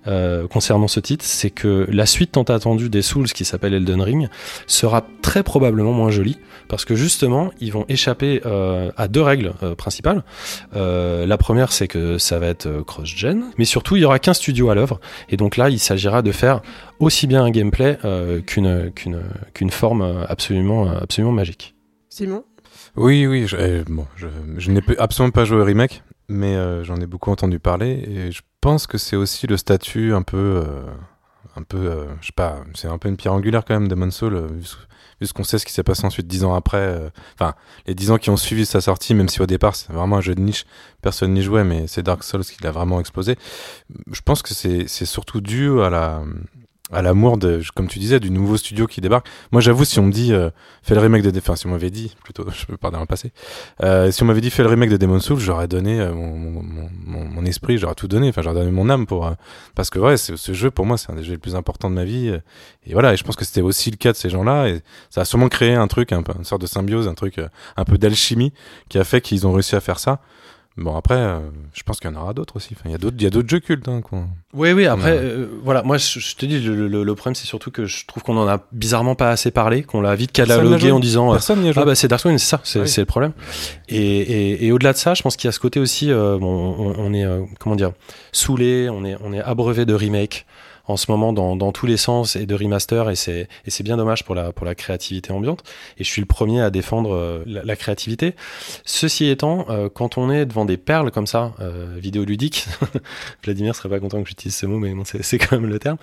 euh, 0.08 0.48
concernant 0.48 0.88
ce 0.88 1.00
titre, 1.00 1.24
c'est 1.26 1.50
que 1.50 1.88
la 1.92 2.06
suite 2.06 2.32
tant 2.34 2.44
attendue 2.44 2.90
des 2.90 3.02
Souls 3.02 3.28
qui 3.28 3.46
s'appelle 3.46 3.74
Elden 3.74 4.02
Ring 4.02 4.30
sera 4.68 5.06
très 5.22 5.44
probablement 5.44 5.94
moins 5.94 6.10
jolie 6.10 6.40
parce 6.68 6.86
que 6.86 6.96
justement 6.96 7.52
ils 7.60 7.72
vont 7.72 7.86
échapper 7.90 8.42
euh, 8.46 8.92
à 8.98 9.08
deux 9.08 9.22
règles 9.22 9.54
euh, 9.64 9.76
principales. 9.76 10.24
Euh, 10.76 11.26
la 11.26 11.38
première 11.38 11.72
c'est 11.72 11.88
que 11.88 12.18
ça 12.18 12.40
va 12.40 12.48
être 12.48 12.66
euh, 12.66 12.84
cross-gen, 12.84 13.46
mais 13.58 13.66
surtout 13.66 13.96
il 13.96 14.02
y 14.02 14.06
aura 14.06 14.20
qu'un 14.20 14.34
studio 14.34 14.70
à 14.70 14.76
l'œuvre 14.76 15.00
et 15.30 15.38
donc 15.38 15.58
là 15.58 15.70
il 15.70 15.80
s'agira 15.80 16.22
de 16.22 16.32
faire 16.32 16.62
aussi 17.00 17.28
bien 17.28 17.44
un 17.44 17.52
gameplay 17.52 17.98
euh, 18.06 18.42
qu'une 18.42 18.92
qu'une 18.92 19.22
qu'une 19.54 19.72
forme 19.72 20.26
absolument 20.28 20.88
absolument 20.90 21.32
magique. 21.34 21.76
Simon? 22.10 22.44
Oui, 22.96 23.26
oui, 23.26 23.48
je, 23.48 23.56
eh, 23.56 23.84
bon, 23.88 24.06
je, 24.18 24.28
je 24.58 24.72
n'ai 24.72 24.82
absolument 24.98 25.32
pas 25.32 25.46
joué 25.46 25.62
au 25.62 25.64
remake, 25.64 26.04
mais 26.28 26.56
euh, 26.56 26.84
j'en 26.84 26.98
ai 26.98 27.06
beaucoup 27.06 27.32
entendu 27.32 27.60
parler 27.60 28.04
et 28.06 28.32
je 28.32 28.42
pense 28.62 28.88
que 28.88 28.98
c'est 28.98 29.16
aussi 29.16 29.48
le 29.48 29.58
statut 29.58 30.14
un 30.14 30.22
peu, 30.22 30.64
euh, 30.66 30.86
un 31.56 31.64
peu, 31.64 31.78
euh, 31.78 32.06
je 32.22 32.28
sais 32.28 32.34
pas, 32.34 32.64
c'est 32.76 32.88
un 32.88 32.98
peu 32.98 33.10
une 33.10 33.18
pierre 33.18 33.34
angulaire 33.34 33.66
quand 33.66 33.74
même 33.74 33.88
Demon's 33.88 34.16
Soul, 34.16 34.36
euh, 34.36 34.48
vu 34.48 35.28
ce, 35.28 35.34
qu'on 35.34 35.44
sait 35.44 35.58
ce 35.58 35.66
qui 35.66 35.74
s'est 35.74 35.84
passé 35.84 36.06
ensuite 36.06 36.28
dix 36.28 36.44
ans 36.44 36.54
après, 36.54 37.12
enfin 37.36 37.54
les 37.86 37.94
dix 37.94 38.10
ans 38.10 38.18
qui 38.18 38.30
ont 38.30 38.38
suivi 38.38 38.66
sa 38.66 38.82
sortie, 38.82 39.14
même 39.14 39.30
si 39.30 39.42
au 39.42 39.46
départ 39.46 39.76
c'est 39.76 39.92
vraiment 39.92 40.18
un 40.18 40.22
jeu 40.22 40.34
de 40.34 40.42
niche, 40.42 40.66
personne 41.02 41.34
n'y 41.34 41.44
jouait, 41.44 41.64
mais 41.64 41.86
c'est 41.88 42.02
Dark 42.02 42.24
Souls 42.24 42.44
qui 42.44 42.64
l'a 42.64 42.72
vraiment 42.72 43.00
explosé. 43.00 43.36
Je 44.12 44.22
pense 44.22 44.42
que 44.42 44.54
c'est 44.54 44.88
surtout 44.88 45.42
dû 45.42 45.80
à 45.82 45.90
la 45.90 46.24
à 46.92 47.02
l'amour 47.02 47.38
de, 47.38 47.62
comme 47.76 47.88
tu 47.88 48.00
disais, 48.00 48.20
du 48.20 48.32
nouveau 48.32 48.58
studio 48.58 48.88
qui 48.88 49.02
débarque. 49.02 49.28
Moi, 49.52 49.62
j'avoue, 49.62 49.86
si 49.86 50.00
on 50.00 50.04
me 50.04 50.12
dit, 50.12 50.34
euh, 50.34 50.50
fais 50.84 50.96
le 50.96 51.02
remake 51.02 51.24
de, 51.24 51.38
enfin, 51.38 51.56
si 51.56 51.68
on 51.68 51.70
m'avait 51.70 51.90
dit, 51.90 52.16
plutôt, 52.24 52.46
je 52.56 52.66
peux 52.66 52.78
parler 52.78 52.96
dans 52.96 53.02
le 53.02 53.08
passé, 53.08 53.32
euh, 53.84 54.12
si 54.12 54.24
on 54.24 54.26
m'avait 54.26 54.42
dit, 54.42 54.50
fais 54.50 54.64
le 54.64 54.70
remake 54.70 54.90
de 54.90 54.98
Demon's 54.98 55.24
Souls, 55.24 55.40
j'aurais 55.40 55.68
donné 55.68 56.00
euh, 56.00 56.14
mon, 56.14 56.36
mon, 56.36 56.90
mon, 57.06 57.26
mon 57.26 57.46
esprit, 57.46 57.78
j'aurais 57.78 57.96
tout 57.96 58.08
donné, 58.08 58.30
enfin, 58.30 58.42
j'aurais 58.42 58.56
donné 58.56 58.72
mon 58.72 58.90
âme 58.90 59.06
pour, 59.06 59.26
euh, 59.26 59.34
parce 59.76 59.90
que 59.90 60.00
ouais, 60.00 60.18
ce 60.18 60.54
jeu, 60.54 60.72
pour 60.72 60.86
moi, 60.86 60.98
c'est 60.98 61.12
un 61.12 61.16
des 61.16 61.24
jeux 61.24 61.34
les 61.34 61.38
plus 61.38 61.56
importants 61.56 61.90
de 61.90 61.96
ma 61.96 62.06
vie. 62.06 62.30
euh, 62.30 62.40
et 62.86 62.94
voilà, 62.94 63.14
et 63.14 63.18
je 63.18 63.24
pense 63.24 63.36
que 63.36 63.46
c'était 63.46 63.62
aussi 63.62 63.92
le 63.92 63.98
cas 63.98 64.12
de 64.12 64.18
ces 64.18 64.30
gens-là, 64.30 64.68
et 64.68 64.82
ça 65.10 65.22
a 65.22 65.26
sûrement 65.26 65.50
créé 65.50 65.76
un 65.76 65.88
truc, 65.88 66.12
un 66.12 66.24
peu, 66.24 66.34
une 66.38 66.44
sorte 66.44 66.62
de 66.62 66.68
symbiose, 66.68 67.08
un 67.08 67.14
truc, 67.14 67.38
euh, 67.38 67.48
un 67.78 67.86
peu 67.86 67.98
d'alchimie, 67.98 68.54
qui 68.90 68.98
a 68.98 69.04
fait 69.04 69.22
qu'ils 69.22 69.46
ont 69.46 69.54
réussi 69.54 69.76
à 69.76 69.80
faire 69.80 70.00
ça. 70.00 70.20
Bon, 70.78 70.96
après, 70.96 71.16
euh, 71.18 71.40
je 71.74 71.84
pense 71.84 72.00
qu'il 72.00 72.10
y 72.10 72.14
en 72.14 72.22
aura 72.22 72.34
d'autres 72.34 72.56
aussi. 72.56 72.70
Enfin, 72.74 72.84
il 72.86 72.92
y 72.94 72.96
a 72.96 72.98
d'autres, 72.98 73.18
il 73.20 73.24
y 73.24 73.28
a 73.28 73.30
d'autres 73.30 73.50
jeux 73.50 73.60
cultes, 73.60 73.88
hein, 73.90 74.00
qu'on- 74.02 74.28
Oui, 74.54 74.72
oui, 74.72 74.86
après, 74.86 75.18
euh, 75.18 75.48
voilà, 75.64 75.84
moi 75.84 75.98
je, 75.98 76.20
je 76.20 76.36
te 76.36 76.46
dis, 76.46 76.60
le, 76.62 76.88
le- 76.88 77.04
le 77.04 77.16
problème 77.16 77.36
c'est 77.36 77.46
surtout 77.46 77.72
que 77.72 77.86
je 77.86 78.06
trouve 78.06 78.24
qu'on 78.24 78.38
en 78.38 78.48
a 78.48 78.66
bizarrement 78.72 79.14
pas 79.16 79.32
assez 79.32 79.52
parlé, 79.52 79.84
qu'on 79.84 80.00
l'a 80.00 80.16
vite 80.16 80.32
catalogué 80.32 80.92
en 80.92 81.02
disant 81.02 81.30
euh, 81.30 81.34
Personne. 81.34 81.70
Ah 81.76 81.84
bah 81.86 81.94
c'est 81.96 82.08
Dark 82.08 82.22
Souls, 82.22 82.40
c'est 82.40 82.46
ça, 82.46 82.62
c'est 82.64 82.80
Oui. 82.80 82.94
le 82.98 83.06
problème. 83.06 83.34
Et, 83.90 83.98
et, 84.00 84.66
et 84.66 84.72
au-delà 84.72 84.94
de 84.94 84.98
ça, 84.98 85.14
je 85.14 85.22
pense 85.22 85.36
qu'il 85.36 85.48
y 85.48 85.50
a 85.50 85.52
ce 85.52 85.60
côté 85.60 85.80
aussi, 85.82 86.08
bon, 86.08 86.40
on, 86.80 86.96
on 86.98 87.14
est, 87.14 87.26
comment 87.60 87.76
dire, 87.76 87.92
saoulé, 88.32 88.88
on 88.90 89.04
est, 89.04 89.18
on 89.22 89.34
est 89.34 89.42
abreuvé 89.42 89.86
de 89.86 89.94
remake 89.94 90.46
en 90.92 90.98
ce 90.98 91.10
moment 91.10 91.34
dans, 91.34 91.72
tous 91.72 91.86
les 91.86 91.98
sens 91.98 92.36
et 92.36 92.46
de 92.46 92.56
remaster 92.56 93.10
et 93.10 93.16
c'est 93.16 93.48
bien 93.84 93.98
dommage 93.98 94.24
pour 94.26 94.36
la 94.36 94.76
créativité 94.76 95.32
ambiante 95.32 95.64
et 95.98 96.04
je 96.04 96.10
suis 96.10 96.22
le 96.22 96.28
premier 96.28 96.62
à 96.62 96.70
défendre 96.70 97.16
euh, 97.16 97.44
la, 97.46 97.76
créativité. 97.76 98.36
Ceci 98.86 99.28
étant 99.28 99.66
euh, 99.70 99.90
quand 99.90 100.18
on 100.18 100.30
est 100.32 100.46
devant 100.46 100.66
des 100.66 100.78
perles 100.78 101.12
comme 101.12 101.28
ça 101.28 101.54
euh, 101.60 101.96
vidéoludiques 101.98 102.68
Vladimir 103.44 103.76
serait 103.76 103.90
pas 103.90 104.00
content 104.00 104.22
que 104.22 104.28
j'utilise 104.28 104.56
ce 104.56 104.66
mot 104.66 104.80
mais 104.80 104.94
c'est 105.22 105.38
quand 105.38 105.54
même 105.54 105.70
le 105.70 105.80
terme 105.80 105.98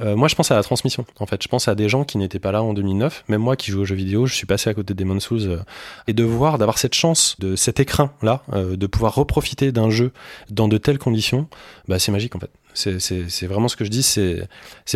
moi 0.00 0.28
je 0.28 0.34
pense 0.34 0.50
à 0.50 0.56
la 0.56 0.62
transmission 0.62 1.06
en 1.18 1.26
fait. 1.26 1.42
Je 1.42 1.48
pense 1.48 1.68
à 1.68 1.74
des 1.74 1.88
gens 1.88 2.04
qui 2.04 2.18
n'étaient 2.18 2.38
pas 2.38 2.52
là 2.52 2.62
en 2.62 2.74
2009 2.74 3.24
même 3.28 3.40
moi 3.40 3.56
qui 3.56 3.70
joue 3.70 3.80
aux 3.80 3.84
jeux 3.84 3.94
vidéo 3.94 4.26
je 4.26 4.34
suis 4.34 4.46
passé 4.46 4.70
à 4.70 4.74
côté 4.74 4.94
de 4.94 4.98
Demon's 4.98 5.24
Souls 5.24 5.62
et 6.06 6.12
de 6.12 6.24
voir 6.24 6.58
d'avoir 6.58 6.78
cette 6.78 6.94
chance 6.94 7.36
de 7.38 7.56
cet 7.56 7.80
écrin 7.80 8.12
là 8.22 8.42
de 8.52 8.86
pouvoir 8.86 9.14
reprofiter 9.14 9.72
d'un 9.72 9.90
jeu 9.90 10.12
dans 10.50 10.68
de 10.68 10.78
telles 10.78 10.98
conditions 10.98 11.48
bah 11.88 11.98
c'est 11.98 12.12
magique 12.12 12.36
en 12.36 12.40
fait 12.40 12.50
c'est 12.76 13.46
vraiment 13.46 13.68
ce 13.68 13.76
que 13.76 13.84
je 13.84 13.90
dis 13.90 14.02
c'est 14.02 14.48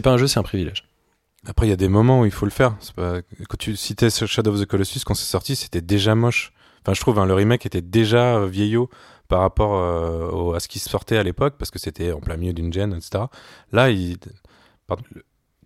pas 0.03 0.11
un 0.11 0.19
jeu 0.19 0.27
c'est 0.27 0.39
un 0.39 0.45
privilège 0.45 0.85
Après, 1.47 1.67
il 1.67 1.71
y 1.71 1.73
a 1.73 1.77
des 1.77 1.89
moments 1.89 2.21
où 2.21 2.25
il 2.27 2.31
faut 2.31 2.47
le 2.47 2.51
faire. 2.51 2.77
Quand 2.97 3.59
tu 3.59 3.77
citais 3.77 4.11
Shadow 4.11 4.53
of 4.53 4.61
the 4.61 4.67
Colossus, 4.67 5.01
quand 5.05 5.15
c'est 5.15 5.31
sorti, 5.31 5.57
c'était 5.57 5.81
déjà 5.81 6.15
moche. 6.15 6.53
Enfin, 6.83 6.95
je 6.95 7.01
trouve, 7.01 7.19
hein, 7.19 7.27
le 7.27 7.35
remake 7.35 7.67
était 7.67 7.83
déjà 7.83 8.37
euh, 8.37 8.47
vieillot 8.47 8.89
par 9.29 9.41
rapport 9.41 9.75
euh, 9.75 10.55
à 10.55 10.61
ce 10.61 10.69
qui 10.69 10.79
sortait 10.79 11.19
à 11.19 11.23
l'époque, 11.23 11.55
parce 11.59 11.71
que 11.71 11.79
c'était 11.79 12.13
en 12.13 12.21
plein 12.21 12.37
milieu 12.37 12.53
d'une 12.53 12.73
gen, 12.73 12.95
etc. 12.95 13.25
Là, 13.73 13.91
il... 13.91 14.17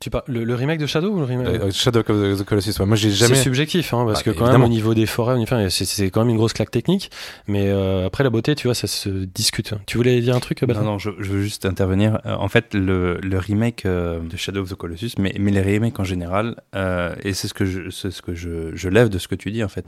tu 0.04 0.10
parles 0.10 0.24
le, 0.28 0.44
le 0.44 0.54
remake 0.54 0.78
de 0.78 0.86
Shadow 0.86 1.08
ou 1.10 1.18
le 1.18 1.24
remake 1.24 1.46
euh, 1.48 1.70
Shadow 1.72 2.00
of 2.00 2.38
the 2.38 2.44
Colossus, 2.44 2.78
ouais, 2.78 2.84
moi 2.86 2.94
j'ai 2.96 3.10
jamais... 3.10 3.34
C'est 3.34 3.42
subjectif, 3.42 3.94
hein, 3.94 4.04
parce 4.06 4.18
Bah, 4.18 4.24
que 4.24 4.30
quand 4.30 4.44
évidemment. 4.44 4.58
même 4.58 4.64
au 4.66 4.68
niveau 4.70 4.92
des 4.94 5.06
forêts, 5.06 5.34
enfin, 5.38 5.68
c'est- 5.70 5.86
c'est 5.86 6.10
quand 6.10 6.20
même 6.20 6.28
une 6.30 6.36
grosse 6.36 6.52
claque 6.52 6.70
technique. 6.70 7.10
Mais 7.48 7.68
euh, 7.70 8.06
après 8.06 8.22
la 8.22 8.28
beauté, 8.30 8.54
tu 8.54 8.66
vois, 8.66 8.74
ça 8.74 8.86
se 8.86 9.08
discute. 9.08 9.72
Tu 9.86 9.96
voulais 9.96 10.20
dire 10.20 10.36
un 10.36 10.40
truc, 10.40 10.60
Non, 10.62 10.82
non, 10.82 10.98
je, 10.98 11.10
je 11.18 11.30
veux 11.30 11.42
juste 11.42 11.64
intervenir. 11.64 12.20
Euh, 12.26 12.34
en 12.34 12.48
fait, 12.48 12.74
le, 12.74 13.18
le 13.22 13.38
remake 13.38 13.86
euh, 13.86 14.20
de 14.20 14.36
Shadow 14.36 14.60
of 14.60 14.68
the 14.70 14.74
Colossus, 14.74 15.12
mais, 15.18 15.34
mais 15.38 15.50
les 15.50 15.62
remakes 15.62 15.98
en 15.98 16.04
général, 16.04 16.56
euh, 16.76 17.14
et 17.22 17.32
c'est 17.32 17.48
ce 17.48 17.54
que, 17.54 17.64
je, 17.64 17.88
c'est 17.90 18.10
ce 18.10 18.20
que 18.20 18.34
je, 18.34 18.76
je 18.76 18.88
lève 18.90 19.08
de 19.08 19.18
ce 19.18 19.26
que 19.26 19.34
tu 19.34 19.50
dis 19.50 19.64
en 19.64 19.68
fait. 19.68 19.86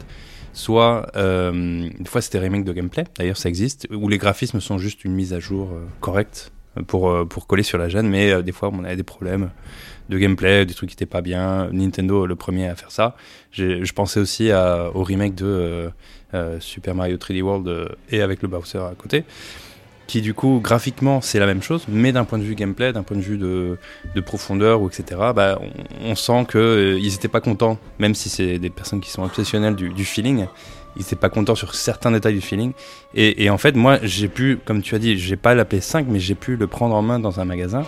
Soit, 0.55 1.11
euh, 1.17 1.89
des 1.99 2.09
fois 2.09 2.21
c'était 2.23 2.39
remake 2.39 2.65
de 2.65 2.73
gameplay, 2.73 3.05
d'ailleurs 3.19 3.37
ça 3.37 3.49
existe, 3.49 3.87
où 3.93 4.09
les 4.09 4.19
graphismes 4.19 4.61
sont 4.61 4.79
juste 4.79 5.05
une 5.05 5.13
mise 5.13 5.35
à 5.35 5.41
jour 5.41 5.71
euh, 5.75 5.85
correcte 6.01 6.51
pour, 6.87 7.27
pour 7.29 7.47
coller 7.47 7.63
sur 7.63 7.79
la 7.79 7.89
gêne, 7.89 8.09
mais 8.09 8.31
euh, 8.31 8.43
des 8.43 8.53
fois 8.53 8.71
on 8.73 8.85
avait 8.85 8.97
des 8.97 9.03
problèmes 9.03 9.51
de 10.09 10.19
gameplay, 10.19 10.65
des 10.67 10.75
trucs 10.75 10.91
qui 10.91 10.95
étaient 10.95 11.07
pas 11.07 11.23
bien. 11.23 11.69
Nintendo, 11.73 12.27
le 12.27 12.37
premier 12.37 12.69
à 12.69 12.75
faire 12.77 12.91
ça. 12.91 13.17
Je 13.53 13.93
pensais 13.93 14.21
aussi 14.21 14.51
au 14.53 15.03
remake 15.03 15.35
de 15.35 15.47
euh, 15.47 15.89
euh, 16.35 16.61
Super 16.61 16.95
Mario 16.95 17.17
3D 17.17 17.41
World 17.43 17.69
euh, 17.69 17.89
et 18.11 18.21
avec 18.21 18.43
le 18.43 18.49
Bowser 18.49 18.79
à 18.79 18.95
côté 18.97 19.25
qui 20.07 20.21
du 20.21 20.35
coup 20.35 20.61
graphiquement 20.63 21.21
c'est 21.21 21.39
la 21.39 21.47
même 21.47 21.63
chose, 21.63 21.85
mais 21.89 22.13
d'un 22.13 22.25
point 22.25 22.39
de 22.39 22.45
vue 22.45 22.55
gameplay, 22.55 22.93
d'un 22.93 23.03
point 23.03 23.17
de 23.17 23.23
vue 23.23 23.39
de, 23.39 23.79
de 24.15 24.21
profondeur 24.21 24.81
ou 24.81 24.89
etc. 24.89 25.21
Bah, 25.35 25.61
on, 26.05 26.15
sent 26.15 26.47
que 26.49 26.59
euh, 26.59 26.99
ils 26.99 27.15
étaient 27.15 27.29
pas 27.29 27.41
contents, 27.41 27.79
même 27.99 28.15
si 28.15 28.29
c'est 28.29 28.59
des 28.59 28.71
personnes 28.71 29.01
qui 29.01 29.11
sont 29.11 29.23
obsessionnelles 29.23 29.75
du, 29.75 30.05
feeling, 30.05 30.47
ils 30.97 31.03
étaient 31.03 31.17
pas 31.17 31.29
contents 31.29 31.55
sur 31.55 31.75
certains 31.75 32.11
détails 32.13 32.35
du 32.35 32.41
feeling. 32.41 32.73
Et, 33.15 33.51
en 33.51 33.59
fait, 33.59 33.75
moi 33.75 33.99
j'ai 34.03 34.29
pu, 34.29 34.59
comme 34.65 34.83
tu 34.83 34.95
as 34.95 34.99
dit, 34.99 35.19
j'ai 35.19 35.37
pas 35.37 35.55
la 35.55 35.65
PS5, 35.65 36.07
mais 36.09 36.21
j'ai 36.21 36.35
pu 36.35 36.57
le 36.57 36.67
prendre 36.67 36.95
en 36.95 37.03
main 37.03 37.19
dans 37.19 37.41
un 37.41 37.45
magasin. 37.45 37.85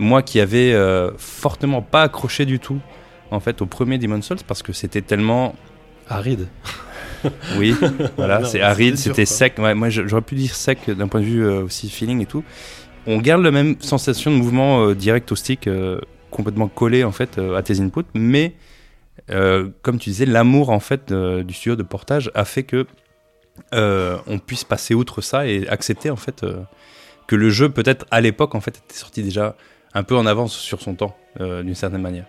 Moi 0.00 0.22
qui 0.22 0.40
avais 0.40 0.72
euh, 0.72 1.10
fortement 1.18 1.82
pas 1.82 2.04
accroché 2.04 2.46
du 2.46 2.58
tout 2.58 2.80
en 3.30 3.38
fait 3.38 3.60
au 3.60 3.66
premier 3.66 3.98
Demon's 3.98 4.24
Souls 4.26 4.38
parce 4.48 4.62
que 4.62 4.72
c'était 4.72 5.02
tellement 5.02 5.54
Aride. 6.08 6.48
oui, 7.58 7.76
voilà, 8.16 8.44
c'est 8.44 8.62
aride, 8.62 8.96
c'était 8.96 9.26
sec. 9.26 9.58
Ouais, 9.58 9.74
moi, 9.74 9.90
j'aurais 9.90 10.22
pu 10.22 10.36
dire 10.36 10.54
sec 10.54 10.90
d'un 10.90 11.06
point 11.06 11.20
de 11.20 11.26
vue 11.26 11.44
euh, 11.44 11.64
aussi 11.64 11.90
feeling 11.90 12.22
et 12.22 12.26
tout. 12.26 12.42
On 13.06 13.18
garde 13.18 13.42
la 13.42 13.50
même 13.50 13.76
sensation 13.80 14.30
de 14.30 14.36
mouvement 14.36 14.86
euh, 14.86 14.94
direct 14.94 15.30
au 15.30 15.36
stick, 15.36 15.68
complètement 16.30 16.68
collé 16.68 17.04
en 17.04 17.12
fait 17.12 17.38
à 17.38 17.62
tes 17.62 17.78
inputs, 17.80 18.06
mais 18.14 18.54
comme 19.28 19.98
tu 19.98 20.08
disais, 20.08 20.24
l'amour 20.24 20.70
en 20.70 20.80
fait 20.80 21.12
du 21.12 21.52
studio 21.52 21.76
de 21.76 21.82
portage 21.82 22.30
a 22.34 22.46
fait 22.46 22.62
que 22.62 22.86
on 23.72 24.38
puisse 24.38 24.64
passer 24.64 24.94
outre 24.94 25.20
ça 25.20 25.46
et 25.46 25.68
accepter 25.68 26.08
en 26.08 26.16
fait 26.16 26.42
que 27.26 27.36
le 27.36 27.50
jeu 27.50 27.68
peut-être 27.68 28.06
à 28.10 28.22
l'époque 28.22 28.54
en 28.54 28.60
fait 28.60 28.78
était 28.78 28.98
sorti 28.98 29.22
déjà 29.22 29.54
un 29.94 30.02
peu 30.02 30.16
en 30.16 30.26
avance 30.26 30.56
sur 30.56 30.80
son 30.80 30.94
temps 30.94 31.16
euh, 31.40 31.62
d'une 31.62 31.74
certaine 31.74 32.02
manière. 32.02 32.26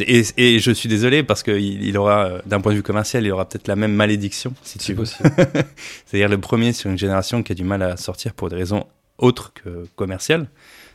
Et, 0.00 0.22
et 0.38 0.58
je 0.58 0.70
suis 0.72 0.88
désolé 0.88 1.22
parce 1.22 1.42
qu'il 1.42 1.84
il 1.84 1.98
aura, 1.98 2.24
euh, 2.26 2.42
d'un 2.46 2.60
point 2.60 2.72
de 2.72 2.76
vue 2.78 2.82
commercial, 2.82 3.24
il 3.26 3.30
aura 3.30 3.46
peut-être 3.46 3.68
la 3.68 3.76
même 3.76 3.92
malédiction, 3.92 4.54
si 4.62 4.78
tu 4.78 4.86
C'est 4.86 4.92
veux. 4.94 5.00
possible. 5.00 5.30
C'est-à-dire 6.06 6.30
le 6.30 6.38
premier 6.38 6.72
sur 6.72 6.90
une 6.90 6.98
génération 6.98 7.42
qui 7.42 7.52
a 7.52 7.54
du 7.54 7.64
mal 7.64 7.82
à 7.82 7.96
sortir 7.98 8.32
pour 8.32 8.48
des 8.48 8.56
raisons 8.56 8.86
autres 9.18 9.52
que 9.52 9.84
commerciales, 9.94 10.48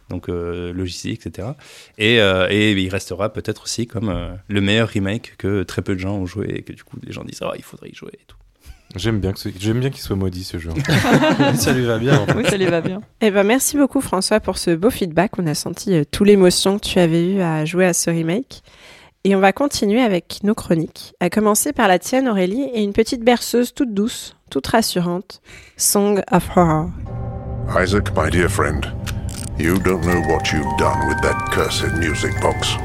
donc 0.10 0.30
euh, 0.30 0.74
logistiques, 0.74 1.26
etc. 1.26 1.50
Et, 1.98 2.20
euh, 2.20 2.48
et 2.50 2.72
il 2.72 2.90
restera 2.90 3.32
peut-être 3.32 3.64
aussi 3.64 3.88
comme 3.88 4.10
euh, 4.10 4.34
le 4.48 4.62
meilleur 4.62 4.90
remake 4.90 5.36
que 5.38 5.64
très 5.64 5.82
peu 5.82 5.94
de 5.94 6.00
gens 6.00 6.16
ont 6.16 6.26
joué 6.26 6.48
et 6.50 6.62
que 6.64 6.74
du 6.74 6.84
coup 6.84 6.98
les 7.04 7.12
gens 7.12 7.24
disent 7.24 7.42
ah 7.44 7.52
il 7.56 7.64
faudrait 7.64 7.90
y 7.90 7.96
jouer 7.96 8.12
et 8.14 8.26
tout. 8.28 8.38
J'aime 8.96 9.20
bien, 9.20 9.34
que 9.34 9.40
ce- 9.40 9.50
j'aime 9.60 9.80
bien 9.80 9.90
qu'il 9.90 10.02
soit 10.02 10.16
maudit 10.16 10.44
ce 10.44 10.58
jeu. 10.58 10.72
ça 11.56 11.74
lui 11.74 11.86
va 11.86 11.98
bien. 12.00 12.20
en 12.22 12.26
fait. 12.26 12.34
Oui, 12.36 12.46
ça 12.50 12.58
lui 12.58 12.66
va 12.66 12.82
bien. 12.82 13.02
Eh 13.22 13.30
ben, 13.32 13.44
merci 13.44 13.78
beaucoup 13.78 14.02
François 14.02 14.40
pour 14.40 14.58
ce 14.58 14.72
beau 14.76 14.90
feedback. 14.90 15.38
On 15.38 15.46
a 15.48 15.54
senti 15.54 15.94
euh, 15.94 16.04
toute 16.10 16.26
l'émotion 16.28 16.80
que 16.80 16.86
tu 16.86 17.00
avais 17.00 17.26
eue 17.34 17.42
à 17.42 17.66
jouer 17.66 17.86
à 17.86 17.94
ce 17.94 18.10
remake. 18.10 18.62
Et 19.24 19.36
on 19.36 19.40
va 19.40 19.52
continuer 19.52 20.00
avec 20.02 20.40
nos 20.44 20.56
chroniques, 20.56 21.14
à 21.20 21.30
commencer 21.30 21.74
par 21.74 21.90
la 21.90 22.00
tienne 22.00 22.30
Aurélie 22.30 22.64
et 22.74 22.82
une 22.82 22.94
petite 22.94 23.24
berceuse 23.24 23.74
toute 23.74 23.94
douce, 23.94 24.38
toute 24.50 24.66
rassurante, 24.68 25.42
Song 25.76 26.22
of 26.32 26.48
Horror. 26.56 26.90
Isaac, 27.78 28.12
my 28.16 28.30
dear 28.32 28.48
friend, 28.50 28.86
you 29.60 29.78
don't 29.80 30.02
know 30.04 30.22
what 30.30 30.44
you've 30.54 30.78
done 30.80 30.98
with 31.10 31.20
that 31.24 31.36
cursed 31.52 31.92
music 32.00 32.32
box. 32.42 32.78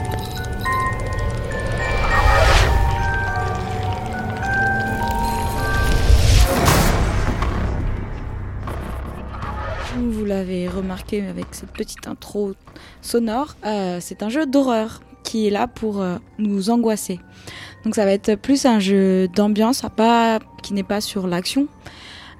Vous 9.98 10.24
l'avez 10.24 10.68
remarqué 10.68 11.26
avec 11.26 11.46
cette 11.52 11.70
petite 11.70 12.06
intro 12.06 12.54
sonore, 13.00 13.56
euh, 13.64 13.98
c'est 14.00 14.22
un 14.22 14.28
jeu 14.28 14.46
d'horreur 14.46 15.02
qui 15.22 15.46
est 15.46 15.50
là 15.50 15.66
pour 15.66 16.00
euh, 16.00 16.16
nous 16.38 16.70
angoisser. 16.70 17.20
Donc 17.84 17.94
ça 17.94 18.04
va 18.04 18.12
être 18.12 18.34
plus 18.36 18.64
un 18.64 18.78
jeu 18.78 19.28
d'ambiance, 19.28 19.84
pas, 19.96 20.38
qui 20.62 20.74
n'est 20.74 20.82
pas 20.82 21.00
sur 21.00 21.26
l'action. 21.26 21.68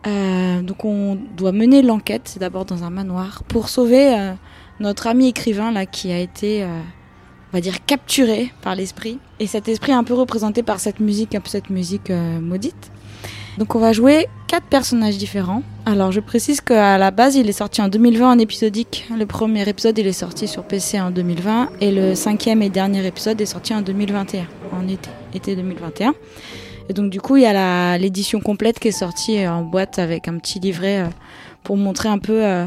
Euh, 0.07 0.63
donc 0.63 0.85
on 0.85 1.19
doit 1.37 1.53
mener 1.53 1.83
l'enquête, 1.83 2.23
c'est 2.25 2.41
d'abord 2.41 2.65
dans 2.65 2.85
un 2.85 2.91
manoir, 2.91 3.43
pour 3.45 3.69
sauver 3.69 4.33
notre 4.81 5.07
ami 5.07 5.29
écrivain 5.29 5.71
là 5.71 5.87
qui 5.87 6.11
a 6.11 6.19
été, 6.19 6.65
on 6.65 7.53
va 7.53 7.61
dire, 7.61 7.85
capturé 7.85 8.53
par 8.63 8.75
l'esprit. 8.75 9.19
Et 9.41 9.47
cet 9.47 9.69
esprit 9.69 9.93
est 9.93 9.97
un 9.97 10.05
peu 10.05 10.15
représenté 10.15 10.63
par 10.63 10.81
cette 10.81 11.01
musique, 11.01 11.35
un 11.35 11.41
peu 11.41 11.51
cette 11.51 11.71
musique 11.71 12.11
maudite. 12.11 12.91
Donc 13.59 13.75
on 13.75 13.79
va 13.79 13.93
jouer 13.93 14.29
quatre 14.49 14.67
personnages 14.67 15.19
différents. 15.19 15.63
Alors 15.85 16.13
je 16.13 16.21
précise 16.21 16.61
qu'à 16.61 16.97
la 16.99 17.11
base 17.11 17.37
il 17.37 17.49
est 17.49 17.53
sorti 17.53 17.83
en 17.83 17.89
2020 17.89 18.33
en 18.33 18.39
épisodique. 18.39 19.07
Le 19.17 19.27
premier 19.27 19.69
épisode 19.69 19.99
il 19.99 20.07
est 20.07 20.13
sorti 20.13 20.49
sur 20.49 20.65
PC 20.65 21.01
en 21.01 21.11
2020 21.11 21.71
et 21.81 21.91
le 21.91 22.15
cinquième 22.15 22.63
et 22.63 22.71
dernier 22.71 23.07
épisode 23.07 23.41
est 23.41 23.47
sorti 23.47 23.75
en 23.75 23.83
2021, 23.83 24.47
en 24.73 24.89
été, 24.89 25.11
été 25.35 25.57
2021. 25.57 26.15
Et 26.89 26.93
donc 26.95 27.11
du 27.11 27.21
coup 27.21 27.37
il 27.37 27.43
y 27.43 27.47
a 27.47 27.99
l'édition 27.99 28.41
complète 28.41 28.79
qui 28.79 28.89
est 28.89 28.93
sortie 28.93 29.39
euh, 29.39 29.53
en 29.53 29.63
boîte 29.63 29.99
avec 29.99 30.29
un 30.29 30.39
petit 30.39 30.59
livret 30.59 31.01
euh, 31.01 31.09
pour 31.63 31.77
montrer 31.77 32.09
un 32.09 32.19
peu 32.19 32.45
euh, 32.45 32.67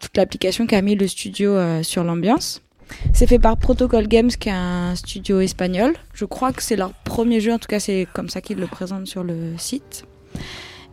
toute 0.00 0.16
l'application 0.16 0.66
qu'a 0.66 0.82
mis 0.82 0.96
le 0.96 1.06
studio 1.06 1.82
sur 1.82 2.04
l'ambiance. 2.04 2.65
C'est 3.12 3.26
fait 3.26 3.38
par 3.38 3.56
Protocol 3.56 4.06
Games, 4.06 4.28
qui 4.28 4.48
est 4.48 4.52
un 4.52 4.94
studio 4.94 5.40
espagnol. 5.40 5.94
Je 6.12 6.24
crois 6.24 6.52
que 6.52 6.62
c'est 6.62 6.76
leur 6.76 6.92
premier 6.92 7.40
jeu, 7.40 7.52
en 7.52 7.58
tout 7.58 7.68
cas 7.68 7.80
c'est 7.80 8.06
comme 8.12 8.28
ça 8.28 8.40
qu'ils 8.40 8.58
le 8.58 8.66
présentent 8.66 9.06
sur 9.06 9.24
le 9.24 9.52
site. 9.58 10.04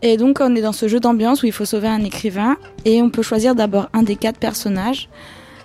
Et 0.02 0.18
donc 0.18 0.40
on 0.42 0.56
est 0.56 0.62
dans 0.62 0.74
ce 0.74 0.88
jeu 0.88 1.00
d'ambiance 1.00 1.44
où 1.44 1.46
il 1.46 1.52
faut 1.52 1.66
sauver 1.66 1.88
un 1.88 2.04
écrivain 2.04 2.58
et 2.84 3.02
on 3.02 3.10
peut 3.10 3.22
choisir 3.22 3.56
d'abord 3.56 3.90
un 3.94 4.04
des 4.04 4.16
quatre 4.16 4.38
personnages. 4.38 5.10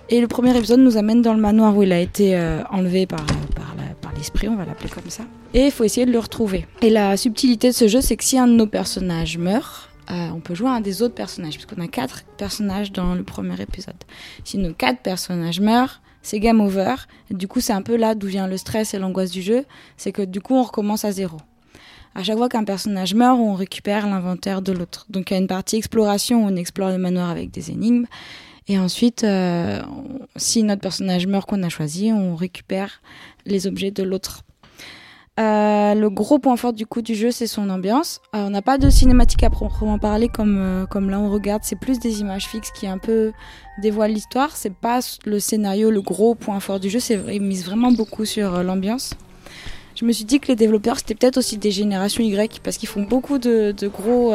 Et 0.09 0.21
le 0.21 0.27
premier 0.27 0.57
épisode 0.57 0.79
nous 0.79 0.97
amène 0.97 1.21
dans 1.21 1.33
le 1.33 1.41
manoir 1.41 1.75
où 1.75 1.83
il 1.83 1.91
a 1.91 1.99
été 1.99 2.35
euh, 2.35 2.63
enlevé 2.71 3.05
par, 3.05 3.23
par, 3.55 3.75
l'esprit, 4.17 4.49
on 4.49 4.55
va 4.55 4.65
l'appeler 4.65 4.89
comme 4.89 5.09
ça. 5.09 5.23
Et 5.53 5.67
il 5.67 5.71
faut 5.71 5.85
essayer 5.85 6.05
de 6.05 6.11
le 6.11 6.19
retrouver. 6.19 6.65
Et 6.81 6.89
la 6.89 7.15
subtilité 7.15 7.69
de 7.69 7.73
ce 7.73 7.87
jeu, 7.87 8.01
c'est 8.01 8.17
que 8.17 8.23
si 8.23 8.37
un 8.37 8.47
de 8.47 8.53
nos 8.53 8.67
personnages 8.67 9.37
meurt, 9.37 9.89
euh, 10.11 10.29
on 10.35 10.39
peut 10.41 10.55
jouer 10.55 10.69
un 10.69 10.81
des 10.81 11.01
autres 11.01 11.13
personnages, 11.13 11.53
puisqu'on 11.53 11.81
a 11.81 11.87
quatre 11.87 12.23
personnages 12.37 12.91
dans 12.91 13.13
le 13.13 13.23
premier 13.23 13.61
épisode. 13.61 13.95
Si 14.43 14.57
nos 14.57 14.73
quatre 14.73 15.01
personnages 15.01 15.61
meurent, 15.61 16.01
c'est 16.21 16.39
game 16.39 16.61
over. 16.61 16.95
Du 17.31 17.47
coup, 17.47 17.61
c'est 17.61 17.73
un 17.73 17.81
peu 17.81 17.95
là 17.95 18.15
d'où 18.15 18.27
vient 18.27 18.47
le 18.47 18.57
stress 18.57 18.93
et 18.93 18.99
l'angoisse 18.99 19.31
du 19.31 19.41
jeu, 19.41 19.65
c'est 19.97 20.11
que 20.11 20.21
du 20.21 20.41
coup, 20.41 20.55
on 20.55 20.63
recommence 20.63 21.05
à 21.05 21.11
zéro. 21.11 21.37
À 22.15 22.23
chaque 22.23 22.37
fois 22.37 22.49
qu'un 22.49 22.63
personnage 22.63 23.13
meurt, 23.13 23.39
on 23.39 23.53
récupère 23.53 24.07
l'inventaire 24.07 24.61
de 24.61 24.71
l'autre. 24.71 25.05
Donc 25.09 25.29
il 25.29 25.33
y 25.33 25.37
a 25.37 25.39
une 25.39 25.47
partie 25.47 25.77
exploration 25.77 26.43
où 26.43 26.47
on 26.47 26.55
explore 26.55 26.89
le 26.89 26.97
manoir 26.97 27.29
avec 27.29 27.51
des 27.51 27.71
énigmes. 27.71 28.05
Et 28.67 28.77
ensuite, 28.77 29.23
euh, 29.23 29.81
si 30.35 30.63
notre 30.63 30.81
personnage 30.81 31.27
meurt 31.27 31.49
qu'on 31.49 31.63
a 31.63 31.69
choisi, 31.69 32.11
on 32.11 32.35
récupère 32.35 33.01
les 33.45 33.67
objets 33.67 33.91
de 33.91 34.03
l'autre. 34.03 34.43
Euh, 35.39 35.93
le 35.93 36.09
gros 36.09 36.37
point 36.37 36.57
fort 36.57 36.73
du 36.73 36.85
coup 36.85 37.01
du 37.01 37.15
jeu, 37.15 37.31
c'est 37.31 37.47
son 37.47 37.69
ambiance. 37.69 38.19
Euh, 38.35 38.47
on 38.47 38.49
n'a 38.49 38.61
pas 38.61 38.77
de 38.77 38.89
cinématique 38.89 39.43
à 39.43 39.49
proprement 39.49 39.97
parler 39.97 40.27
comme, 40.27 40.57
euh, 40.59 40.85
comme 40.85 41.09
là 41.09 41.19
on 41.19 41.29
regarde, 41.31 41.61
c'est 41.63 41.77
plus 41.77 41.99
des 41.99 42.19
images 42.19 42.45
fixes 42.45 42.71
qui 42.71 42.87
un 42.87 42.97
peu 42.97 43.31
dévoilent 43.81 44.11
l'histoire. 44.11 44.57
C'est 44.57 44.73
pas 44.73 44.99
le 45.25 45.39
scénario 45.39 45.91
le 45.91 46.01
gros 46.01 46.35
point 46.35 46.59
fort 46.59 46.81
du 46.81 46.89
jeu, 46.89 46.99
c'est 46.99 47.19
ils 47.31 47.41
misent 47.41 47.65
vraiment 47.65 47.91
beaucoup 47.91 48.25
sur 48.25 48.63
l'ambiance. 48.63 49.13
Je 49.95 50.03
me 50.03 50.11
suis 50.11 50.25
dit 50.25 50.39
que 50.41 50.47
les 50.47 50.55
développeurs 50.57 50.97
c'était 50.97 51.15
peut-être 51.15 51.37
aussi 51.37 51.57
des 51.57 51.71
générations 51.71 52.23
Y 52.23 52.59
parce 52.61 52.77
qu'ils 52.77 52.89
font 52.89 53.03
beaucoup 53.03 53.37
de, 53.37 53.73
gros, 53.87 54.33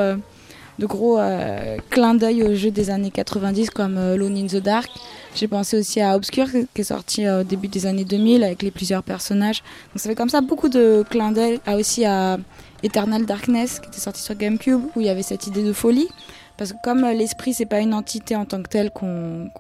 de 0.79 0.87
gros 0.87 1.19
euh, 1.19 1.77
clins 1.91 2.15
d'œil 2.15 2.43
aux 2.43 2.55
jeux 2.55 2.71
des 2.71 2.91
années 2.91 3.11
90 3.11 3.71
comme 3.71 3.97
euh, 3.97 4.15
Alone 4.15 4.37
in 4.37 4.47
the 4.47 4.57
Dark. 4.57 4.91
J'ai 5.35 5.49
pensé 5.49 5.79
aussi 5.79 6.01
à 6.01 6.15
Obscure 6.17 6.47
qui 6.75 6.81
est 6.81 6.85
sorti 6.85 7.27
euh, 7.27 7.41
au 7.41 7.45
début 7.45 7.69
des 7.69 7.87
années 7.87 8.05
2000 8.05 8.45
avec 8.45 8.63
les 8.63 8.71
plusieurs 8.71 9.03
personnages. 9.03 9.63
Donc 9.93 10.01
ça 10.01 10.09
fait 10.09 10.15
comme 10.15 10.29
ça 10.29 10.41
beaucoup 10.41 10.69
de 10.69 11.05
clins 11.11 11.33
d'œil. 11.33 11.61
Ah, 11.67 11.77
aussi 11.77 12.05
à 12.05 12.39
Eternal 12.83 13.25
Darkness 13.27 13.81
qui 13.81 13.89
était 13.89 14.01
sorti 14.01 14.23
sur 14.23 14.35
GameCube 14.37 14.81
où 14.95 15.01
il 15.01 15.07
y 15.07 15.09
avait 15.09 15.23
cette 15.23 15.47
idée 15.47 15.65
de 15.65 15.73
folie. 15.73 16.09
Parce 16.57 16.73
que 16.73 16.77
comme 16.85 17.03
euh, 17.03 17.13
l'esprit 17.13 17.53
c'est 17.53 17.67
pas 17.67 17.81
une 17.81 17.95
entité 17.95 18.37
en 18.37 18.45
tant 18.45 18.63
que 18.63 18.69
telle 18.69 18.91
qu'on 18.91 19.51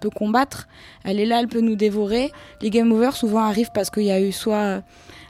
peut 0.00 0.10
combattre, 0.10 0.66
elle 1.04 1.20
est 1.20 1.26
là, 1.26 1.38
elle 1.38 1.48
peut 1.48 1.60
nous 1.60 1.76
dévorer. 1.76 2.32
Les 2.60 2.70
game 2.70 2.90
over 2.90 3.10
souvent 3.12 3.44
arrivent 3.44 3.70
parce 3.72 3.90
qu'il 3.90 4.04
y 4.04 4.10
a 4.10 4.20
eu 4.20 4.32
soit 4.32 4.82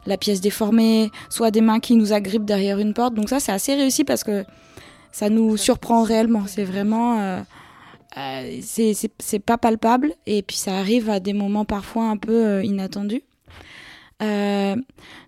la 0.07 0.17
pièce 0.17 0.41
déformée, 0.41 1.11
soit 1.29 1.51
des 1.51 1.61
mains 1.61 1.81
qui 1.81 1.97
nous 1.97 2.15
agrippent 2.15 2.47
derrière 2.47 2.79
une 2.79 2.95
porte. 2.95 3.13
Donc 3.15 3.29
ça 3.29 3.41
c'est 3.41 3.53
assez 3.53 3.75
réussi 3.75 4.05
parce 4.05 4.25
que 4.25 4.45
ça 5.13 5.29
nous 5.31 5.57
surprend 5.57 6.03
réellement. 6.03 6.45
C'est 6.47 6.65
vraiment 6.65 7.21
euh, 7.21 7.41
euh, 8.19 8.59
c'est- 8.63 9.39
pas 9.39 9.59
palpable 9.59 10.13
et 10.27 10.43
puis 10.43 10.57
ça 10.57 10.77
arrive 10.79 11.09
à 11.09 11.21
des 11.21 11.33
moments 11.33 11.65
parfois 11.65 12.05
un 12.09 12.17
peu 12.17 12.33
euh, 12.47 12.65
inattendus. 12.65 13.23
Euh, 14.23 14.77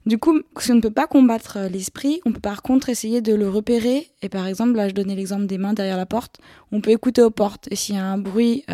du 0.06 0.18
coup, 0.18 0.40
si 0.58 0.70
on 0.70 0.76
ne 0.76 0.80
peut 0.80 0.90
pas 0.90 1.06
combattre 1.08 1.56
euh, 1.58 1.68
l'esprit, 1.68 2.20
on 2.26 2.32
peut 2.32 2.40
par 2.40 2.62
contre 2.62 2.88
essayer 2.90 3.20
de 3.20 3.34
le 3.34 3.48
repérer. 3.48 4.10
Et 4.22 4.28
par 4.28 4.46
exemple, 4.46 4.74
là, 4.76 4.88
je 4.88 4.94
donnais 4.94 5.16
l'exemple 5.16 5.46
des 5.46 5.58
mains 5.58 5.72
derrière 5.72 5.96
la 5.96 6.06
porte. 6.06 6.38
On 6.70 6.80
peut 6.80 6.92
écouter 6.92 7.20
aux 7.22 7.30
portes. 7.30 7.66
Et 7.72 7.76
s'il 7.76 7.96
y 7.96 7.98
a 7.98 8.04
un 8.04 8.18
bruit 8.18 8.64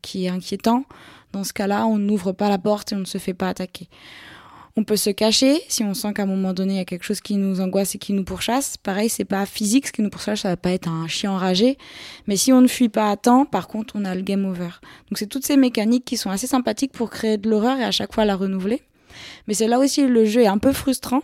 qui 0.00 0.26
est 0.26 0.28
inquiétant, 0.28 0.84
dans 1.32 1.42
ce 1.42 1.52
cas-là, 1.52 1.86
on 1.86 1.98
n'ouvre 1.98 2.30
pas 2.30 2.48
la 2.48 2.58
porte 2.58 2.92
et 2.92 2.94
on 2.94 3.00
ne 3.00 3.04
se 3.04 3.18
fait 3.18 3.34
pas 3.34 3.48
attaquer. 3.48 3.88
On 4.76 4.82
peut 4.82 4.96
se 4.96 5.10
cacher 5.10 5.62
si 5.68 5.84
on 5.84 5.94
sent 5.94 6.14
qu'à 6.14 6.24
un 6.24 6.26
moment 6.26 6.52
donné, 6.52 6.74
il 6.74 6.76
y 6.78 6.80
a 6.80 6.84
quelque 6.84 7.04
chose 7.04 7.20
qui 7.20 7.36
nous 7.36 7.60
angoisse 7.60 7.94
et 7.94 7.98
qui 7.98 8.12
nous 8.12 8.24
pourchasse. 8.24 8.76
Pareil, 8.76 9.08
c'est 9.08 9.24
pas 9.24 9.46
physique, 9.46 9.86
ce 9.86 9.92
qui 9.92 10.02
nous 10.02 10.10
pourchasse, 10.10 10.40
ça 10.40 10.48
va 10.48 10.56
pas 10.56 10.72
être 10.72 10.88
un 10.88 11.06
chien 11.06 11.30
enragé. 11.30 11.78
Mais 12.26 12.36
si 12.36 12.52
on 12.52 12.60
ne 12.60 12.66
fuit 12.66 12.88
pas 12.88 13.08
à 13.08 13.16
temps, 13.16 13.44
par 13.44 13.68
contre, 13.68 13.94
on 13.96 14.04
a 14.04 14.16
le 14.16 14.22
game 14.22 14.44
over. 14.44 14.70
Donc 15.10 15.18
c'est 15.18 15.28
toutes 15.28 15.46
ces 15.46 15.56
mécaniques 15.56 16.04
qui 16.04 16.16
sont 16.16 16.30
assez 16.30 16.48
sympathiques 16.48 16.90
pour 16.90 17.10
créer 17.10 17.38
de 17.38 17.48
l'horreur 17.48 17.78
et 17.78 17.84
à 17.84 17.92
chaque 17.92 18.12
fois 18.12 18.24
la 18.24 18.34
renouveler. 18.34 18.82
Mais 19.46 19.54
c'est 19.54 19.68
là 19.68 19.78
aussi 19.78 20.08
le 20.08 20.24
jeu 20.24 20.42
est 20.42 20.48
un 20.48 20.58
peu 20.58 20.72
frustrant. 20.72 21.22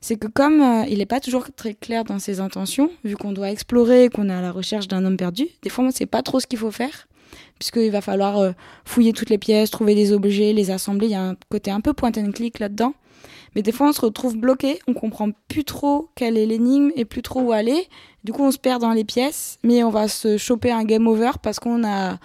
C'est 0.00 0.16
que 0.16 0.26
comme 0.26 0.62
euh, 0.62 0.84
il 0.88 0.98
n'est 0.98 1.06
pas 1.06 1.20
toujours 1.20 1.44
très 1.54 1.74
clair 1.74 2.04
dans 2.04 2.18
ses 2.18 2.40
intentions, 2.40 2.90
vu 3.04 3.16
qu'on 3.16 3.32
doit 3.32 3.50
explorer 3.50 4.08
qu'on 4.08 4.30
est 4.30 4.32
à 4.32 4.40
la 4.40 4.52
recherche 4.52 4.88
d'un 4.88 5.04
homme 5.04 5.18
perdu, 5.18 5.48
des 5.62 5.68
fois 5.68 5.84
on 5.84 5.88
ne 5.88 5.92
sait 5.92 6.06
pas 6.06 6.22
trop 6.22 6.40
ce 6.40 6.46
qu'il 6.46 6.58
faut 6.58 6.70
faire, 6.70 7.06
puisqu'il 7.58 7.90
va 7.90 8.00
falloir 8.00 8.38
euh, 8.38 8.52
fouiller 8.84 9.12
toutes 9.12 9.30
les 9.30 9.38
pièces, 9.38 9.70
trouver 9.70 9.94
des 9.94 10.12
objets, 10.12 10.52
les 10.52 10.70
assembler. 10.70 11.06
Il 11.08 11.12
y 11.12 11.16
a 11.16 11.22
un 11.22 11.36
côté 11.50 11.70
un 11.70 11.80
peu 11.80 11.92
point 11.92 12.12
and 12.16 12.32
click 12.32 12.58
là-dedans. 12.58 12.94
Mais 13.54 13.62
des 13.62 13.72
fois 13.72 13.88
on 13.88 13.92
se 13.92 14.00
retrouve 14.00 14.36
bloqué, 14.36 14.78
on 14.86 14.92
comprend 14.92 15.30
plus 15.48 15.64
trop 15.64 16.10
quelle 16.14 16.36
est 16.36 16.46
l'énigme 16.46 16.90
et 16.96 17.04
plus 17.04 17.22
trop 17.22 17.40
où 17.40 17.52
aller. 17.52 17.88
Du 18.22 18.32
coup 18.32 18.42
on 18.42 18.50
se 18.50 18.58
perd 18.58 18.82
dans 18.82 18.92
les 18.92 19.04
pièces, 19.04 19.58
mais 19.64 19.82
on 19.82 19.90
va 19.90 20.06
se 20.06 20.36
choper 20.36 20.70
un 20.70 20.84
game 20.84 21.06
over 21.06 21.30
parce 21.42 21.58
qu'on 21.58 21.82
a 21.84 22.18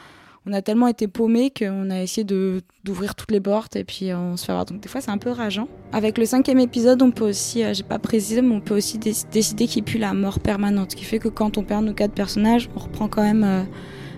on 0.46 0.52
a 0.52 0.62
tellement 0.62 0.88
été 0.88 1.08
paumé 1.08 1.54
qu'on 1.58 1.90
a 1.90 2.02
essayé 2.02 2.26
d'ouvrir 2.26 3.16
toutes 3.16 3.32
les 3.32 3.40
portes 3.40 3.78
et 3.78 3.86
puis 3.86 4.12
euh, 4.12 4.18
on 4.18 4.36
se 4.36 4.44
fait 4.44 4.52
avoir. 4.52 4.66
Donc 4.66 4.82
des 4.82 4.90
fois 4.90 5.00
c'est 5.00 5.12
un 5.12 5.18
peu 5.18 5.30
rageant. 5.30 5.70
Avec 5.94 6.18
le 6.18 6.26
cinquième 6.26 6.60
épisode, 6.60 7.02
on 7.02 7.12
peut 7.12 7.30
aussi, 7.30 7.64
euh, 7.64 7.74
j'ai 7.74 7.84
pas 7.84 7.98
précisé, 7.98 8.42
mais 8.42 8.54
on 8.54 8.60
peut 8.60 8.76
aussi 8.76 8.98
dé- 8.98 9.14
décider 9.32 9.68
qu'il 9.68 9.84
pue 9.86 10.00
la 10.00 10.14
mort 10.14 10.42
permanente, 10.42 10.92
ce 10.92 10.96
qui 10.98 11.06
fait 11.06 11.20
que 11.20 11.30
quand 11.30 11.58
on 11.58 11.64
perd 11.64 11.86
nos 11.86 11.94
quatre 11.94 12.12
personnages, 12.12 12.70
on 12.76 12.80
reprend 12.80 13.08
quand 13.08 13.24
même 13.24 13.46
euh, 13.46 13.64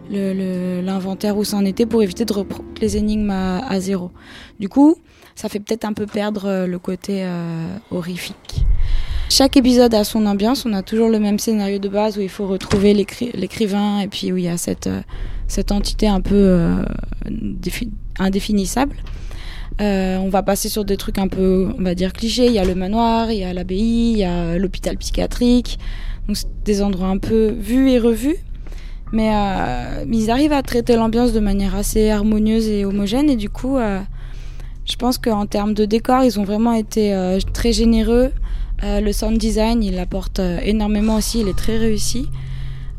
l'inventaire 0.10 1.38
où 1.38 1.44
ça 1.44 1.58
en 1.58 1.66
était 1.66 1.86
pour 1.86 2.04
éviter 2.04 2.26
de 2.26 2.34
reprendre 2.34 2.70
les 2.82 2.98
énigmes 2.98 3.32
à, 3.32 3.80
zéro. 3.80 4.12
Du 4.60 4.70
coup, 4.70 4.96
ça 5.36 5.50
fait 5.50 5.60
peut-être 5.60 5.86
un 5.86 5.94
peu 5.94 6.06
perdre 6.06 6.46
euh, 6.46 6.68
le 6.68 6.80
côté 6.80 7.24
euh, 7.24 7.68
horrifique. 7.92 8.66
Chaque 9.30 9.58
épisode 9.58 9.94
a 9.94 10.04
son 10.04 10.26
ambiance. 10.28 10.66
On 10.66 10.74
a 10.74 10.82
toujours 10.84 11.10
le 11.10 11.20
même 11.20 11.40
scénario 11.40 11.80
de 11.80 11.90
base 11.90 12.18
où 12.18 12.22
il 12.22 12.30
faut 12.30 12.48
retrouver 12.48 12.94
l'écri- 12.94 13.32
l'écrivain 13.34 14.00
et 14.00 14.08
puis 14.08 14.32
où 14.32 14.38
il 14.38 14.46
y 14.46 14.48
a 14.48 14.58
cette, 14.58 14.88
euh, 14.88 15.02
cette 15.48 15.72
entité 15.72 16.08
un 16.08 16.22
peu 16.22 16.36
euh, 16.36 16.86
défi- 17.30 17.92
indéfinissable. 18.20 18.96
Euh, 19.82 20.18
on 20.18 20.30
va 20.30 20.42
passer 20.42 20.70
sur 20.70 20.86
des 20.86 20.96
trucs 20.96 21.18
un 21.18 21.28
peu, 21.28 21.68
on 21.78 21.84
va 21.84 21.96
dire, 21.96 22.14
clichés. 22.14 22.46
Il 22.46 22.54
y 22.54 22.60
a 22.60 22.64
le 22.64 22.76
manoir, 22.76 23.32
il 23.32 23.40
y 23.40 23.44
a 23.44 23.52
l'abbaye, 23.54 24.12
il 24.14 24.18
y 24.20 24.24
a 24.24 24.58
l'hôpital 24.58 24.96
psychiatrique. 24.98 25.80
Donc, 26.28 26.38
des 26.64 26.82
endroits 26.82 27.08
un 27.08 27.18
peu 27.18 27.50
vus 27.50 27.90
et 27.90 28.00
revus. 28.00 28.38
Mais 29.16 29.30
euh, 29.34 30.04
ils 30.12 30.30
arrivent 30.30 30.52
à 30.52 30.62
traiter 30.62 30.96
l'ambiance 30.98 31.32
de 31.32 31.40
manière 31.40 31.74
assez 31.74 32.10
harmonieuse 32.10 32.68
et 32.68 32.84
homogène. 32.84 33.30
Et 33.30 33.38
du 33.38 33.50
coup, 33.50 33.78
euh, 33.78 34.02
je 34.84 34.96
pense 34.98 35.18
qu'en 35.18 35.46
termes 35.46 35.74
de 35.74 35.86
décor, 35.86 36.24
ils 36.24 36.38
ont 36.38 36.44
vraiment 36.44 36.74
été 36.74 37.14
euh, 37.14 37.40
très 37.54 37.72
généreux. 37.72 38.32
Le 38.84 39.12
sound 39.14 39.38
design, 39.38 39.82
il 39.82 39.98
apporte 40.00 40.40
énormément 40.40 41.16
aussi, 41.16 41.40
il 41.40 41.48
est 41.48 41.58
très 41.58 41.78
réussi. 41.78 42.28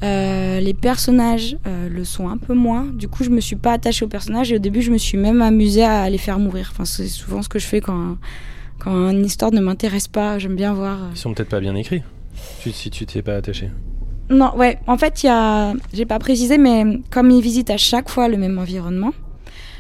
Les 0.03 0.75
personnages 0.81 1.59
le 1.97 2.03
sont 2.05 2.29
un 2.31 2.39
peu 2.39 2.55
moins. 2.55 2.87
Du 2.87 3.09
coup, 3.09 3.23
je 3.25 3.31
me 3.31 3.41
suis 3.41 3.57
pas 3.57 3.73
attachée 3.75 4.05
aux 4.05 4.09
personnages 4.09 4.51
et 4.51 4.57
au 4.57 4.59
début, 4.59 4.81
je 4.83 4.91
me 4.91 4.99
suis 4.99 5.19
même 5.19 5.43
amusée 5.43 5.85
à 5.85 6.09
les 6.11 6.19
faire 6.19 6.39
mourir. 6.39 6.71
Enfin, 6.73 6.87
c'est 6.87 7.07
souvent 7.09 7.43
ce 7.43 7.49
que 7.49 7.59
je 7.59 7.67
fais 7.67 7.81
quand, 7.83 8.17
quand 8.81 9.11
une 9.11 9.25
histoire 9.25 9.53
ne 9.53 9.61
m'intéresse 9.61 10.09
pas. 10.09 10.39
J'aime 10.39 10.57
bien 10.57 10.73
voir. 10.73 10.97
euh, 11.05 11.09
Ils 11.13 11.19
sont 11.19 11.35
peut-être 11.35 11.51
pas 11.51 11.61
bien 11.61 11.75
écrits. 11.77 12.03
Si 12.73 12.91
tu 12.91 13.05
t'es 13.07 13.23
pas 13.23 13.37
attaché. 13.37 13.71
Non, 14.29 14.57
ouais. 14.57 14.79
En 14.87 14.99
fait, 14.99 15.23
il 15.23 15.27
y 15.27 15.29
a. 15.29 15.73
J'ai 15.93 16.05
pas 16.05 16.19
précisé, 16.19 16.59
mais 16.59 16.85
comme 17.11 17.31
ils 17.31 17.41
visitent 17.41 17.71
à 17.71 17.77
chaque 17.77 18.09
fois 18.09 18.29
le 18.29 18.37
même 18.37 18.59
environnement, 18.59 19.13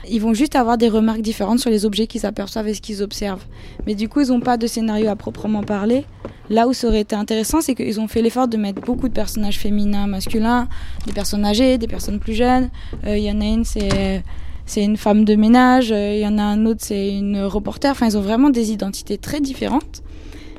ils 0.09 0.21
vont 0.21 0.35
juste 0.35 0.55
avoir 0.55 0.79
des 0.79 0.89
remarques 0.89 1.21
différentes 1.21 1.59
sur 1.59 1.71
les 1.71 1.85
objets 1.85 2.07
qu'ils 2.07 2.25
aperçoivent 2.27 2.69
et 2.69 2.75
ce 2.75 2.81
qu'ils 2.81 3.03
observent. 3.03 3.45
Mais 3.87 3.97
du 3.97 4.09
coup, 4.09 4.21
ils 4.21 4.29
n'ont 4.29 4.41
pas 4.41 4.57
de 4.57 4.69
scénario 4.69 5.09
à 5.09 5.17
proprement 5.17 5.65
parler. 5.65 6.05
Là 6.49 6.69
où 6.69 6.73
ça 6.73 6.87
aurait 6.87 7.01
été 7.01 7.17
intéressant, 7.17 7.61
c'est 7.61 7.75
qu'ils 7.75 7.99
ont 7.99 8.07
fait 8.07 8.23
l'effort 8.23 8.47
de 8.47 8.57
mettre 8.57 8.81
beaucoup 8.83 9.09
de 9.09 9.13
personnages 9.13 9.59
féminins, 9.59 10.07
masculins, 10.07 10.69
des 11.07 11.13
personnes 11.13 11.45
âgées, 11.45 11.77
des 11.77 11.89
personnes 11.89 12.21
plus 12.21 12.35
jeunes. 12.35 12.71
Euh, 13.05 13.19
Il 13.19 13.25
y 13.25 13.33
en 13.33 13.41
a 13.41 13.45
une, 13.45 13.65
c'est 13.65 14.23
c'est 14.65 14.85
une 14.85 14.97
femme 14.97 15.25
de 15.25 15.35
ménage. 15.35 15.91
euh, 15.91 16.15
Il 16.15 16.21
y 16.21 16.27
en 16.27 16.39
a 16.39 16.43
un 16.45 16.67
autre, 16.67 16.83
c'est 16.85 17.09
une 17.17 17.43
reporter. 17.43 17.91
Enfin, 17.91 18.07
ils 18.07 18.17
ont 18.17 18.21
vraiment 18.21 18.51
des 18.51 18.71
identités 18.71 19.19
très 19.19 19.41
différentes, 19.41 20.03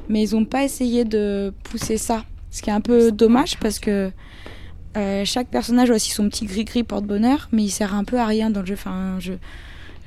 mais 0.10 0.24
ils 0.28 0.36
n'ont 0.36 0.44
pas 0.46 0.66
essayé 0.66 1.06
de 1.06 1.54
pousser 1.64 1.96
ça. 1.96 2.24
Ce 2.58 2.64
qui 2.64 2.72
est 2.72 2.74
un 2.74 2.82
peu 2.82 3.12
dommage 3.12 3.56
parce 3.60 3.78
que 3.78 4.10
euh, 4.98 5.22
chaque 5.26 5.48
personnage 5.48 5.92
a 5.92 5.94
aussi 5.94 6.10
son 6.10 6.28
petit 6.28 6.48
gris-gris 6.48 6.82
porte-bonheur, 6.82 7.50
mais 7.52 7.62
il 7.62 7.70
sert 7.70 7.94
un 7.94 8.04
peu 8.04 8.18
à 8.18 8.26
rien 8.26 8.50
dans 8.50 8.62
le 8.62 8.66
jeu. 8.66 8.74
Enfin, 8.74 9.18
je, 9.20 9.34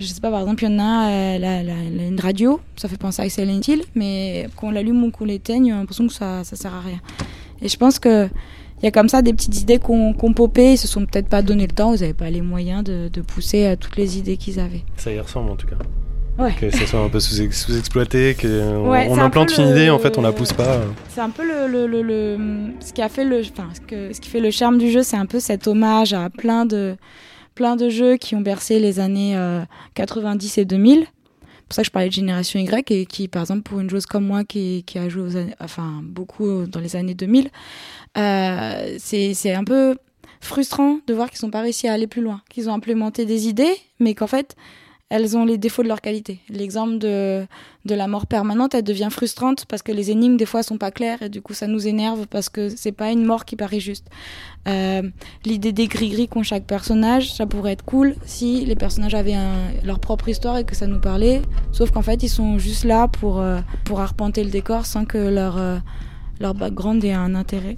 je 0.01 0.07
sais 0.07 0.21
pas, 0.21 0.33
par 0.33 0.41
exemple, 0.41 0.65
il 0.65 0.73
y 0.73 0.75
en 0.75 0.81
a 0.81 1.07
a 1.07 2.07
une 2.09 2.19
radio, 2.21 2.61
ça 2.75 2.89
fait 2.89 2.97
penser 2.97 3.23
à 3.23 3.29
Silent 3.29 3.61
Hill, 3.65 3.85
mais 3.95 4.49
quand 4.57 4.67
on 4.67 4.71
l'allume 4.73 5.05
ou 5.05 5.13
qu'on 5.13 5.27
l'éteigne, 5.27 5.73
on 5.73 5.77
a 5.77 5.79
l'impression 5.79 6.09
que 6.09 6.13
ça, 6.13 6.43
ça 6.43 6.57
sert 6.57 6.75
à 6.75 6.81
rien. 6.81 6.99
Et 7.63 7.69
je 7.69 7.77
pense 7.77 8.01
que 8.01 8.29
il 8.83 8.85
y 8.85 8.89
a 8.89 8.91
comme 8.91 9.09
ça 9.09 9.23
des 9.23 9.33
petites 9.33 9.61
idées 9.61 9.79
qu'on 9.79 10.13
qu'on 10.13 10.33
popé, 10.33 10.73
ils 10.73 10.79
se 10.79 10.89
sont 10.89 11.07
peut-être 11.07 11.29
pas 11.29 11.43
donné 11.43 11.69
le 11.69 11.73
temps, 11.73 11.95
ils 11.95 12.01
n'avaient 12.01 12.15
pas 12.15 12.31
les 12.31 12.43
moyens 12.43 12.83
de, 12.83 13.09
de 13.13 13.21
pousser 13.21 13.67
à 13.67 13.77
toutes 13.77 13.95
les 13.95 14.19
idées 14.19 14.37
qu'ils 14.37 14.59
avaient. 14.59 14.83
Ça 14.97 15.13
y 15.13 15.21
ressemble 15.21 15.53
en 15.53 15.57
tout 15.57 15.69
cas. 15.69 15.77
Ouais. 16.41 16.55
Que 16.59 16.71
ça 16.71 16.87
soit 16.87 17.01
un 17.01 17.09
peu 17.09 17.21
sous- 17.21 17.51
sous-exploité, 17.53 18.35
qu'on 18.41 18.89
Ouais, 18.91 19.07
on 19.11 19.19
un 19.19 19.25
implante 19.27 19.55
peu 19.55 19.61
une 19.63 19.69
le- 19.71 19.77
idée, 19.77 19.91
en 19.91 19.99
fait 19.99 20.17
on 20.19 20.23
la 20.23 20.33
pousse 20.33 20.53
pas. 20.53 20.81
C'est 21.09 21.21
un 21.21 21.31
peu 21.31 21.43
le, 21.47 21.87
le, 21.87 22.03
le, 22.03 22.39
ce 22.81 22.93
qui 22.93 23.03
a 23.03 23.09
fait 23.09 23.25
le, 23.25 23.41
enfin, 23.41 23.69
ce, 23.75 23.81
que, 23.81 24.13
ce 24.13 24.21
qui 24.21 24.29
fait 24.31 24.41
le 24.41 24.51
charme 24.51 24.79
du 24.79 24.91
jeu, 24.91 25.03
c'est 25.03 25.17
un 25.17 25.27
peu 25.27 25.39
cet 25.41 25.67
hommage 25.69 26.13
à 26.15 26.31
plein 26.31 26.65
de, 26.67 26.97
plein 27.55 27.77
de 27.77 27.89
jeux 27.91 28.17
qui 28.17 28.35
ont 28.37 28.41
bercé 28.41 28.79
les 28.81 29.01
années 29.01 29.37
euh, 29.37 29.61
90 29.95 30.59
et 30.59 30.65
2000. 30.65 31.01
C'est 31.01 31.07
pour 31.69 31.75
ça 31.77 31.83
que 31.83 31.87
je 31.87 31.93
parlais 31.93 32.09
de 32.09 32.13
génération 32.15 32.59
Y 32.59 32.91
et 32.91 33.07
qui, 33.07 33.29
par 33.29 33.43
exemple, 33.43 33.63
pour 33.63 33.79
une 33.79 33.89
joueuse 33.91 34.07
comme 34.07 34.25
moi 34.27 34.43
qui, 34.45 34.83
qui 34.87 34.99
a 34.99 35.09
joué 35.09 35.23
aux 35.23 35.37
années- 35.37 35.55
enfin, 35.61 36.01
beaucoup 36.03 36.65
dans 36.67 36.81
les 36.81 36.97
années 36.97 37.15
2000, 37.15 37.49
euh, 38.19 38.97
c'est 38.99 39.35
c'est 39.35 39.55
un 39.55 39.63
peu 39.65 39.97
frustrant 40.41 40.99
de 41.07 41.15
voir 41.15 41.31
qu'ils 41.31 41.45
n'ont 41.47 41.51
pas 41.51 41.61
réussi 41.61 41.87
à 41.87 41.93
aller 41.93 42.07
plus 42.07 42.23
loin, 42.23 42.41
qu'ils 42.51 42.69
ont 42.71 42.73
implémenté 42.75 43.25
des 43.27 43.47
idées, 43.47 43.75
mais 44.01 44.15
qu'en 44.15 44.27
fait, 44.27 44.57
elles 45.11 45.37
ont 45.37 45.45
les 45.45 45.59
défauts 45.59 45.83
de 45.83 45.89
leur 45.89 46.01
qualité. 46.01 46.39
L'exemple 46.49 46.99
de, 46.99 47.45
de 47.85 47.95
la 47.95 48.07
mort 48.07 48.27
permanente, 48.27 48.75
elle 48.75 48.85
devient 48.85 49.09
frustrante 49.11 49.67
parce 49.67 49.83
que 49.83 49.91
les 49.93 50.11
énigmes, 50.11 50.37
des 50.37 50.47
fois, 50.47 50.63
sont 50.63 50.79
pas 50.79 50.91
claires 50.93 51.21
et 51.23 51.29
du 51.29 51.43
coup, 51.43 51.53
ça 51.53 51.67
nous 51.67 51.87
énerve 51.89 52.27
parce 52.29 52.49
que 52.49 52.69
c'est 52.69 52.93
pas 52.93 53.11
une 53.11 53.25
mort 53.25 53.45
qui 53.45 53.57
paraît 53.57 53.81
juste. 53.81 54.07
Euh, 54.69 55.03
L'idée 55.45 55.73
des 55.73 55.89
gris-gris 55.89 56.29
qu'ont 56.29 56.43
chaque 56.45 56.65
personnage, 56.65 57.33
ça 57.33 57.45
pourrait 57.47 57.73
être 57.73 57.85
cool 57.85 58.15
si 58.25 58.65
les 58.65 58.77
personnages 58.77 59.15
avaient 59.15 59.35
un- 59.35 59.73
leur 59.85 59.99
propre 59.99 60.29
histoire 60.29 60.57
et 60.59 60.65
que 60.65 60.77
ça 60.77 60.87
nous 60.87 61.01
parlait. 61.01 61.43
Sauf 61.73 61.91
qu'en 61.91 62.03
fait, 62.03 62.23
ils 62.23 62.29
sont 62.29 62.59
juste 62.59 62.85
là 62.85 63.09
pour, 63.09 63.41
euh, 63.41 63.59
pour 63.85 64.01
arpenter 64.01 64.45
le 64.45 64.51
décor 64.51 64.87
sans 64.87 65.05
que 65.05 65.19
leur, 65.19 65.59
euh, 65.59 65.79
leur 66.39 66.55
background 66.55 67.05
ait 67.05 67.13
un 67.13 67.35
intérêt. 67.35 67.77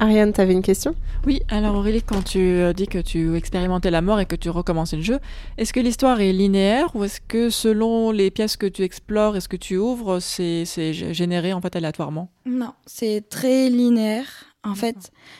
Ariane, 0.00 0.32
t'avais 0.32 0.54
une 0.54 0.62
question? 0.62 0.94
Oui, 1.26 1.42
alors 1.50 1.74
Aurélie, 1.74 2.02
quand 2.02 2.22
tu 2.22 2.38
euh, 2.38 2.72
dis 2.72 2.86
que 2.86 2.96
tu 2.96 3.36
expérimentais 3.36 3.90
la 3.90 4.00
mort 4.00 4.18
et 4.18 4.24
que 4.24 4.34
tu 4.34 4.48
recommençais 4.48 4.96
le 4.96 5.02
jeu, 5.02 5.18
est-ce 5.58 5.74
que 5.74 5.80
l'histoire 5.80 6.22
est 6.22 6.32
linéaire 6.32 6.96
ou 6.96 7.04
est-ce 7.04 7.20
que 7.20 7.50
selon 7.50 8.10
les 8.10 8.30
pièces 8.30 8.56
que 8.56 8.64
tu 8.64 8.82
explores 8.82 9.36
et 9.36 9.42
ce 9.42 9.48
que 9.48 9.58
tu 9.58 9.76
ouvres, 9.76 10.18
c'est 10.18 10.64
généré 11.12 11.52
en 11.52 11.60
fait 11.60 11.76
aléatoirement? 11.76 12.30
Non, 12.46 12.72
c'est 12.86 13.28
très 13.28 13.68
linéaire. 13.68 14.26
En 14.64 14.74
fait, 14.74 14.96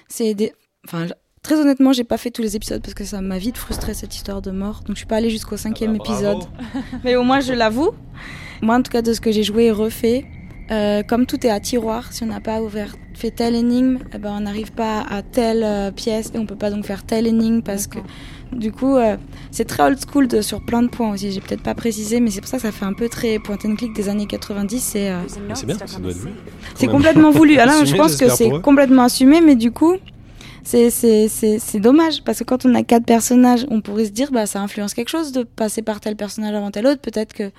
c'est 0.09 0.35
des. 0.35 0.53
Enfin, 0.87 1.07
très 1.43 1.55
honnêtement, 1.55 1.95
j'ai 1.95 2.05
pas 2.05 2.19
fait 2.19 2.31
tous 2.31 2.43
les 2.43 2.55
épisodes 2.55 2.83
parce 2.83 2.93
que 2.93 3.05
ça 3.05 3.23
m'a 3.23 3.39
vite 3.39 3.57
frustré 3.57 3.95
cette 3.95 4.15
histoire 4.15 4.43
de 4.43 4.51
mort. 4.51 4.83
Donc, 4.85 4.97
je 4.97 5.01
suis 5.01 5.07
pas 5.07 5.17
allée 5.17 5.31
jusqu'au 5.31 5.57
cinquième 5.57 5.97
épisode. 5.97 6.45
Mais 7.05 7.17
au 7.17 7.23
moins, 7.23 7.41
je 7.41 7.55
l'avoue. 7.55 7.93
Moi, 8.61 8.77
en 8.77 8.83
tout 8.83 8.93
cas, 8.93 9.01
de 9.01 9.15
ce 9.15 9.23
que 9.23 9.33
j'ai 9.33 9.43
joué 9.43 9.65
et 9.65 9.71
refait, 9.71 10.27
euh, 10.71 11.03
comme 11.03 11.25
tout 11.25 11.47
est 11.47 11.51
à 11.51 11.61
tiroir, 11.61 12.13
si 12.13 12.23
on 12.25 12.27
n'a 12.27 12.41
pas 12.41 12.61
ouvert, 12.61 12.95
fait 13.21 13.31
telle 13.31 13.55
énigme, 13.55 13.99
eh 14.15 14.19
ben, 14.19 14.33
on 14.37 14.41
n'arrive 14.41 14.73
pas 14.73 15.01
à 15.09 15.23
telle 15.23 15.63
euh, 15.63 15.91
pièce 15.91 16.31
et 16.35 16.39
on 16.39 16.47
peut 16.47 16.57
pas 16.57 16.71
donc 16.71 16.85
faire 16.85 17.05
telle 17.05 17.27
énigme 17.27 17.61
parce 17.63 17.87
que 17.87 17.99
du 18.53 18.73
coup, 18.73 18.97
euh, 18.97 19.17
c'est 19.53 19.65
très 19.65 19.85
old 19.85 19.99
school 20.05 20.27
de- 20.27 20.41
sur 20.41 20.61
plein 20.65 20.83
de 20.83 20.89
points 20.89 21.13
aussi. 21.13 21.31
J'ai 21.31 21.41
peut-être 21.41 21.63
pas 21.63 21.75
précisé, 21.75 22.19
mais 22.19 22.31
c'est 22.31 22.41
pour 22.41 22.49
ça 22.49 22.57
que 22.57 22.63
ça 22.65 22.73
fait 22.73 22.85
un 22.85 22.95
peu 22.95 23.09
très 23.09 23.39
point 23.39 23.59
and 23.65 23.77
click 23.77 23.93
des 23.95 24.09
années 24.09 24.27
90. 24.27 24.81
C'est 24.81 25.11
euh, 25.11 25.21
c'est 25.29 25.41
bien, 25.47 25.55
ça 25.55 25.67
doit 25.67 26.11
être 26.11 26.17
voulu. 26.19 26.33
c'est 26.75 26.87
complètement 26.89 27.31
voulu. 27.31 27.59
Alors, 27.65 27.85
je 27.85 27.95
pense 27.95 28.17
que 28.17 28.25
c'est 28.37 28.49
complètement 28.63 29.05
assumé, 29.05 29.41
mais 29.41 29.55
du 29.55 29.71
coup, 29.71 29.95
c'est 30.65 30.91
c'est- 30.91 31.29
c'est- 31.29 31.59
c'est 31.61 31.79
dommage 31.81 32.23
parce 32.25 32.39
que 32.41 32.45
quand 32.45 32.67
on 32.67 32.75
a 32.75 32.83
quatre 32.83 33.05
personnages, 33.07 33.67
on 33.71 33.81
pourrait 33.81 34.07
se 34.07 34.11
dire 34.11 34.31
bah 34.33 34.47
ça 34.47 34.61
influence 34.61 34.95
quelque 34.95 35.09
chose 35.11 35.31
de 35.33 35.43
passer 35.45 35.83
par 35.83 36.01
tel 36.01 36.17
personnage 36.17 36.55
avant 36.55 36.71
tel 36.71 36.87
autre. 36.87 37.01
Peut-être 37.01 37.33
que 37.33 37.51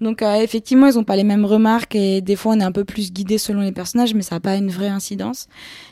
donc 0.00 0.22
euh, 0.22 0.34
effectivement 0.36 0.86
ils 0.86 0.98
ont 0.98 1.04
pas 1.04 1.16
les 1.16 1.24
mêmes 1.24 1.44
remarques 1.44 1.94
et 1.94 2.20
des 2.20 2.36
fois 2.36 2.52
on 2.54 2.60
est 2.60 2.64
un 2.64 2.72
peu 2.72 2.84
plus 2.84 3.12
guidé 3.12 3.38
selon 3.38 3.60
les 3.62 3.72
personnages, 3.72 4.14
mais 4.14 4.22
ça 4.22 4.36
n'a 4.36 4.40
pas 4.40 4.56
une 4.56 4.70
vraie 4.70 4.88
incidence. 4.88 5.46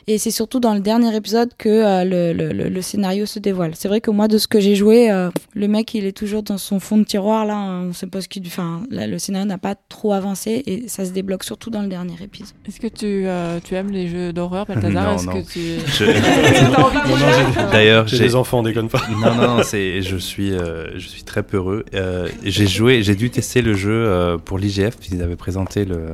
Et 0.07 0.17
c'est 0.17 0.31
surtout 0.31 0.59
dans 0.59 0.73
le 0.73 0.79
dernier 0.79 1.13
épisode 1.15 1.49
que 1.57 1.67
euh, 1.69 2.03
le, 2.03 2.31
le- 2.33 2.53
le- 2.53 2.69
le 2.69 2.81
scénario 2.81 3.25
se 3.25 3.39
dévoile. 3.39 3.71
C'est 3.75 3.87
vrai 3.89 3.99
que 4.01 4.09
moi 4.11 4.27
de 4.27 4.37
ce 4.37 4.47
que 4.47 4.59
j'ai 4.59 4.75
joué, 4.75 5.11
euh, 5.11 5.29
le 5.53 5.67
mec 5.67 5.93
il 5.93 6.05
est 6.05 6.15
toujours 6.15 6.43
dans 6.43 6.57
son 6.57 6.79
fond 6.79 6.97
de 6.97 7.03
tiroir 7.03 7.45
là, 7.45 7.55
on 7.57 7.93
sait 7.93 8.07
pas 8.07 8.21
ce 8.21 8.27
qu'il, 8.27 8.43
enfin 8.47 8.83
là, 8.89 9.07
le 9.07 9.19
scénario 9.19 9.45
n'a 9.47 9.57
pas 9.57 9.75
trop 9.89 10.13
avancé 10.13 10.63
et 10.65 10.87
ça 10.87 11.03
se 11.05 11.11
débloque 11.11 11.43
surtout 11.43 11.69
dans 11.69 11.81
le 11.81 11.87
dernier 11.87 12.15
épisode. 12.23 12.55
Est-ce 12.67 12.79
que 12.79 12.87
tu, 12.87 13.23
euh, 13.27 13.59
tu 13.63 13.75
aimes 13.75 13.91
les 13.91 14.07
jeux 14.07 14.31
d'horreur, 14.33 14.65
Balthazar? 14.67 15.05
Non, 15.11 15.15
Est-ce 15.15 15.25
non. 15.25 15.33
que 15.43 15.51
tu... 15.51 15.59
Je- 15.97 17.71
D'ailleurs, 17.71 18.07
J'ai 18.07 18.19
des 18.19 18.35
enfants, 18.35 18.63
déconne 18.63 18.89
pas. 18.89 19.01
non, 19.09 19.35
non, 19.35 19.57
non, 19.57 19.63
c'est, 19.63 20.01
je 20.01 20.17
suis, 20.17 20.51
euh, 20.53 20.97
je 20.97 21.07
suis 21.07 21.23
très 21.23 21.43
peureux. 21.43 21.83
Euh, 21.93 22.27
j'ai 22.43 22.67
joué, 22.67 23.03
j'ai 23.03 23.15
dû 23.15 23.29
tester 23.29 23.61
le 23.61 23.73
jeu 23.73 23.96
euh, 23.97 24.37
pour 24.37 24.57
l'IGF, 24.57 24.95
ils 25.11 25.21
avaient 25.21 25.35
présenté 25.35 25.85
le, 25.85 26.07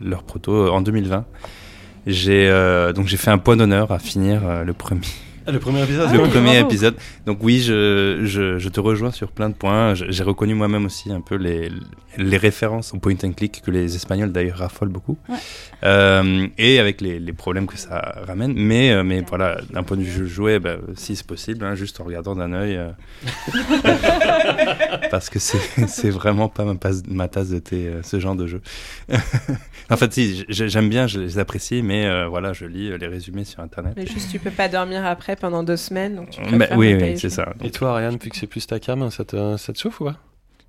leur 0.00 0.22
proto 0.22 0.70
en 0.70 0.80
2020. 0.80 1.24
J'ai 2.06 2.48
euh, 2.48 2.92
donc 2.92 3.06
j'ai 3.06 3.16
fait 3.16 3.30
un 3.30 3.38
point 3.38 3.56
d'honneur 3.56 3.90
à 3.90 3.98
finir 3.98 4.46
euh, 4.46 4.62
le 4.62 4.72
premier, 4.72 5.00
Ah, 5.46 5.52
le 5.52 5.58
premier 5.60 5.82
épisode, 5.82 6.10
le 6.12 6.24
c'est 6.24 6.30
premier 6.30 6.58
épisode. 6.58 6.96
Donc 7.24 7.38
oui, 7.42 7.60
je, 7.60 8.20
je, 8.24 8.58
je 8.58 8.68
te 8.68 8.80
rejoins 8.80 9.10
sur 9.12 9.30
plein 9.30 9.48
de 9.48 9.54
points. 9.54 9.94
J'ai 9.94 10.22
reconnu 10.24 10.54
moi-même 10.54 10.86
aussi 10.86 11.12
un 11.12 11.20
peu 11.20 11.36
les, 11.36 11.70
les 12.18 12.36
références 12.36 12.92
au 12.94 12.98
point 12.98 13.14
and 13.24 13.32
click 13.32 13.62
que 13.64 13.70
les 13.70 13.94
Espagnols 13.94 14.32
d'ailleurs 14.32 14.58
raffolent 14.58 14.88
beaucoup. 14.88 15.18
Ouais. 15.28 15.36
Euh, 15.84 16.46
et 16.58 16.80
avec 16.80 17.00
les, 17.00 17.18
les 17.20 17.32
problèmes 17.32 17.66
que 17.66 17.78
ça 17.78 18.16
ramène. 18.26 18.54
Mais, 18.56 18.90
euh, 18.90 19.04
mais 19.04 19.22
voilà, 19.28 19.58
d'un 19.70 19.82
point 19.82 19.96
de 19.96 20.02
vue 20.02 20.26
joué, 20.28 20.58
bah, 20.58 20.76
si 20.94 21.14
c'est 21.16 21.26
possible, 21.26 21.64
hein, 21.64 21.74
juste 21.74 22.00
en 22.00 22.04
regardant 22.04 22.34
d'un 22.34 22.52
œil. 22.52 22.76
euh, 22.76 22.90
parce 25.10 25.30
que 25.30 25.38
c'est 25.38 26.10
vraiment 26.10 26.48
pas 26.48 26.64
ma, 26.64 26.74
ma 27.08 27.28
tasse 27.28 27.50
de 27.50 27.58
thé, 27.58 27.90
ce 28.02 28.18
genre 28.20 28.34
de 28.36 28.46
jeu. 28.46 28.60
en 29.90 29.96
fait, 29.96 30.12
si, 30.12 30.44
j'aime 30.48 30.88
bien, 30.88 31.06
je 31.06 31.20
les 31.20 31.38
apprécie, 31.38 31.82
mais 31.82 32.06
euh, 32.06 32.26
voilà, 32.26 32.52
je 32.52 32.64
lis 32.66 32.96
les 32.98 33.06
résumés 33.06 33.44
sur 33.44 33.60
Internet. 33.60 33.94
Mais 33.96 34.06
juste, 34.06 34.30
tu 34.30 34.38
peux 34.38 34.50
pas 34.50 34.68
dormir 34.68 35.04
après 35.04 35.35
pendant 35.36 35.62
deux 35.62 35.76
semaines, 35.76 36.16
donc 36.16 36.30
tu 36.30 36.40
Bah, 36.56 36.66
oui, 36.76 36.94
oui, 36.94 37.18
c'est 37.18 37.30
ça. 37.30 37.52
Et 37.62 37.70
toi, 37.70 37.90
Ariane, 37.90 38.16
vu 38.16 38.30
que 38.30 38.36
c'est 38.36 38.46
plus 38.46 38.66
ta 38.66 38.78
cam, 38.80 39.10
ça 39.10 39.24
te, 39.24 39.56
ça 39.56 39.72
te 39.72 39.78
chauffe 39.78 40.00
ou 40.00 40.06
pas? 40.06 40.16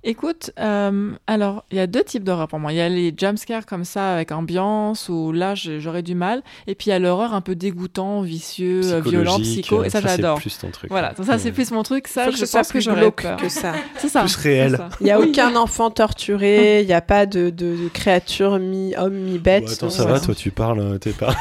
Écoute, 0.04 0.52
euh, 0.60 1.10
alors, 1.26 1.64
il 1.72 1.76
y 1.76 1.80
a 1.80 1.88
deux 1.88 2.04
types 2.04 2.22
d'horreur 2.22 2.46
pour 2.46 2.60
moi. 2.60 2.72
Il 2.72 2.76
y 2.76 2.80
a 2.80 2.88
les 2.88 3.12
jumpscares 3.16 3.66
comme 3.66 3.84
ça, 3.84 4.14
avec 4.14 4.30
ambiance, 4.30 5.08
où 5.08 5.32
là, 5.32 5.54
j'aurais 5.56 6.02
du 6.02 6.14
mal. 6.14 6.42
Et 6.68 6.74
puis, 6.76 6.86
il 6.86 6.90
y 6.90 6.92
a 6.92 7.00
l'horreur 7.00 7.34
un 7.34 7.40
peu 7.40 7.56
dégoûtant, 7.56 8.20
vicieux, 8.22 8.80
euh, 8.84 9.00
violent, 9.00 9.34
Psychologique, 9.40 9.62
psycho. 9.64 9.84
Et 9.84 9.90
ça, 9.90 10.00
c'est 10.00 10.08
j'adore. 10.08 10.38
plus 10.38 10.56
ton 10.56 10.70
truc. 10.70 10.88
Voilà, 10.90 11.14
ça, 11.24 11.36
c'est 11.38 11.50
plus 11.50 11.72
mon 11.72 11.82
truc. 11.82 12.06
Ça, 12.06 12.26
Faut 12.26 12.30
que 12.30 12.36
je 12.36 12.44
soit 12.44 12.60
pense 12.60 12.68
que 12.68 12.78
plus 12.78 12.88
glauque 12.88 13.22
peur. 13.22 13.36
que 13.38 13.48
ça. 13.48 13.72
C'est 13.98 14.08
ça. 14.08 14.20
Plus 14.22 14.36
réel. 14.36 14.76
ça. 14.76 14.88
Il 15.00 15.08
y 15.08 15.10
a 15.10 15.18
aucun 15.20 15.56
enfant 15.56 15.90
torturé, 15.90 16.82
il 16.82 16.86
n'y 16.86 16.92
a 16.94 17.00
pas 17.00 17.26
de, 17.26 17.50
de, 17.50 17.74
de 17.76 17.88
créature 17.92 18.58
mi-homme, 18.60 19.14
mi-bête. 19.14 19.64
Bon, 19.64 19.72
attends, 19.72 19.86
donc 19.86 19.94
ça 19.96 20.02
voilà. 20.04 20.18
va, 20.20 20.24
toi 20.24 20.34
tu 20.36 20.50
parles, 20.52 20.78
euh, 20.78 20.98
t'es 20.98 21.10
pas. 21.10 21.34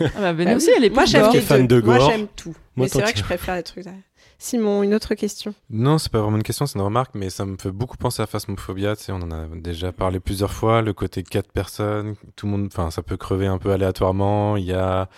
Ah 0.00 0.04
bah, 0.20 0.32
Bah 0.32 0.56
aussi, 0.56 0.70
elle 0.76 0.84
est 0.84 0.90
Moi, 0.90 1.04
j'aime 1.04 1.30
fan 1.40 1.66
de 1.68 1.80
Moi, 1.80 1.98
gore. 1.98 2.10
j'aime 2.10 2.26
tout. 2.34 2.54
Moi, 2.74 2.86
Mais 2.86 2.88
c'est 2.88 2.98
vrai 3.00 3.08
que- 3.08 3.12
que 3.12 3.18
je 3.18 3.24
préfère 3.24 3.54
les 3.54 3.62
trucs. 3.62 3.84
Simon, 4.44 4.82
une 4.82 4.92
autre 4.92 5.14
question. 5.14 5.54
Non, 5.70 5.98
c'est 5.98 6.10
pas 6.10 6.20
vraiment 6.20 6.36
une 6.36 6.42
question, 6.42 6.66
c'est 6.66 6.76
une 6.76 6.84
remarque, 6.84 7.14
mais 7.14 7.30
ça 7.30 7.46
me 7.46 7.56
fait 7.56 7.70
beaucoup 7.70 7.96
penser 7.96 8.22
à 8.22 8.26
Phasmophobia. 8.26 8.96
Tu 8.96 9.04
sais, 9.04 9.12
on 9.12 9.22
en 9.22 9.30
a 9.30 9.46
déjà 9.54 9.92
parlé 9.92 10.18
plusieurs 10.18 10.52
fois. 10.52 10.82
Le 10.82 10.92
côté 10.92 11.22
quatre 11.22 11.52
personnes, 11.52 12.16
tout 12.34 12.46
le 12.46 12.52
monde, 12.52 12.66
enfin, 12.66 12.90
ça 12.90 13.02
peut 13.02 13.16
crever 13.16 13.46
un 13.46 13.58
peu 13.58 13.70
aléatoirement. 13.70 14.56
Il 14.56 14.64
y 14.64 14.72
a, 14.72 15.08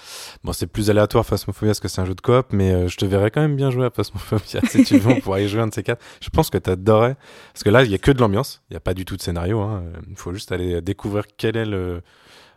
bon, 0.44 0.52
c'est 0.52 0.66
plus 0.66 0.90
aléatoire 0.90 1.24
Phasmophobia 1.24 1.70
parce 1.70 1.80
que 1.80 1.88
c'est 1.88 2.02
un 2.02 2.04
jeu 2.04 2.14
de 2.14 2.20
coop, 2.20 2.48
mais 2.52 2.72
euh, 2.74 2.86
je 2.88 2.98
te 2.98 3.06
verrais 3.06 3.30
quand 3.30 3.40
même 3.40 3.56
bien 3.56 3.70
jouer 3.70 3.86
à 3.86 3.90
Phasmophobia 3.90 4.60
si 4.68 4.84
tu 4.84 4.98
veux. 4.98 5.12
On 5.12 5.20
pourrait 5.20 5.46
y 5.46 5.48
jouer 5.48 5.62
un 5.62 5.68
de 5.68 5.74
ces 5.74 5.82
quatre. 5.82 6.04
Je 6.20 6.28
pense 6.28 6.50
que 6.50 6.58
t'adorais 6.58 7.16
parce 7.54 7.64
que 7.64 7.70
là, 7.70 7.82
il 7.82 7.90
y 7.90 7.94
a 7.94 7.98
que 7.98 8.10
de 8.10 8.20
l'ambiance. 8.20 8.62
Il 8.68 8.74
y 8.74 8.76
a 8.76 8.80
pas 8.80 8.92
du 8.92 9.06
tout 9.06 9.16
de 9.16 9.22
scénario. 9.22 9.58
hein. 9.62 9.84
Euh, 9.86 10.00
Il 10.10 10.16
faut 10.16 10.34
juste 10.34 10.52
aller 10.52 10.82
découvrir 10.82 11.24
quel 11.38 11.56
est 11.56 11.64
le 11.64 12.02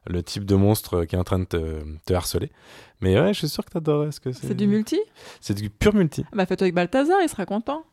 le 0.10 0.24
type 0.24 0.46
de 0.46 0.56
monstre 0.56 1.06
qui 1.06 1.16
est 1.16 1.20
en 1.20 1.24
train 1.24 1.40
de 1.40 1.46
te, 1.46 1.82
te 2.06 2.14
harceler. 2.14 2.50
Mais 3.02 3.20
ouais, 3.20 3.34
je 3.34 3.40
suis 3.40 3.50
sûr 3.50 3.64
que 3.64 3.72
t'adorais 3.72 4.12
ce 4.12 4.20
que 4.20 4.32
c'est. 4.32 4.48
C'est 4.48 4.56
du 4.58 4.66
multi? 4.68 5.00
C'est 5.42 5.54
du 5.54 5.70
pur 5.70 5.94
multi. 5.94 6.24
Ah 6.28 6.36
Bah, 6.38 6.46
fais-toi 6.46 6.66
avec 6.66 6.74
Balthazar, 6.76 7.18
il 7.22 7.30
sera 7.30 7.46
content. 7.46 7.84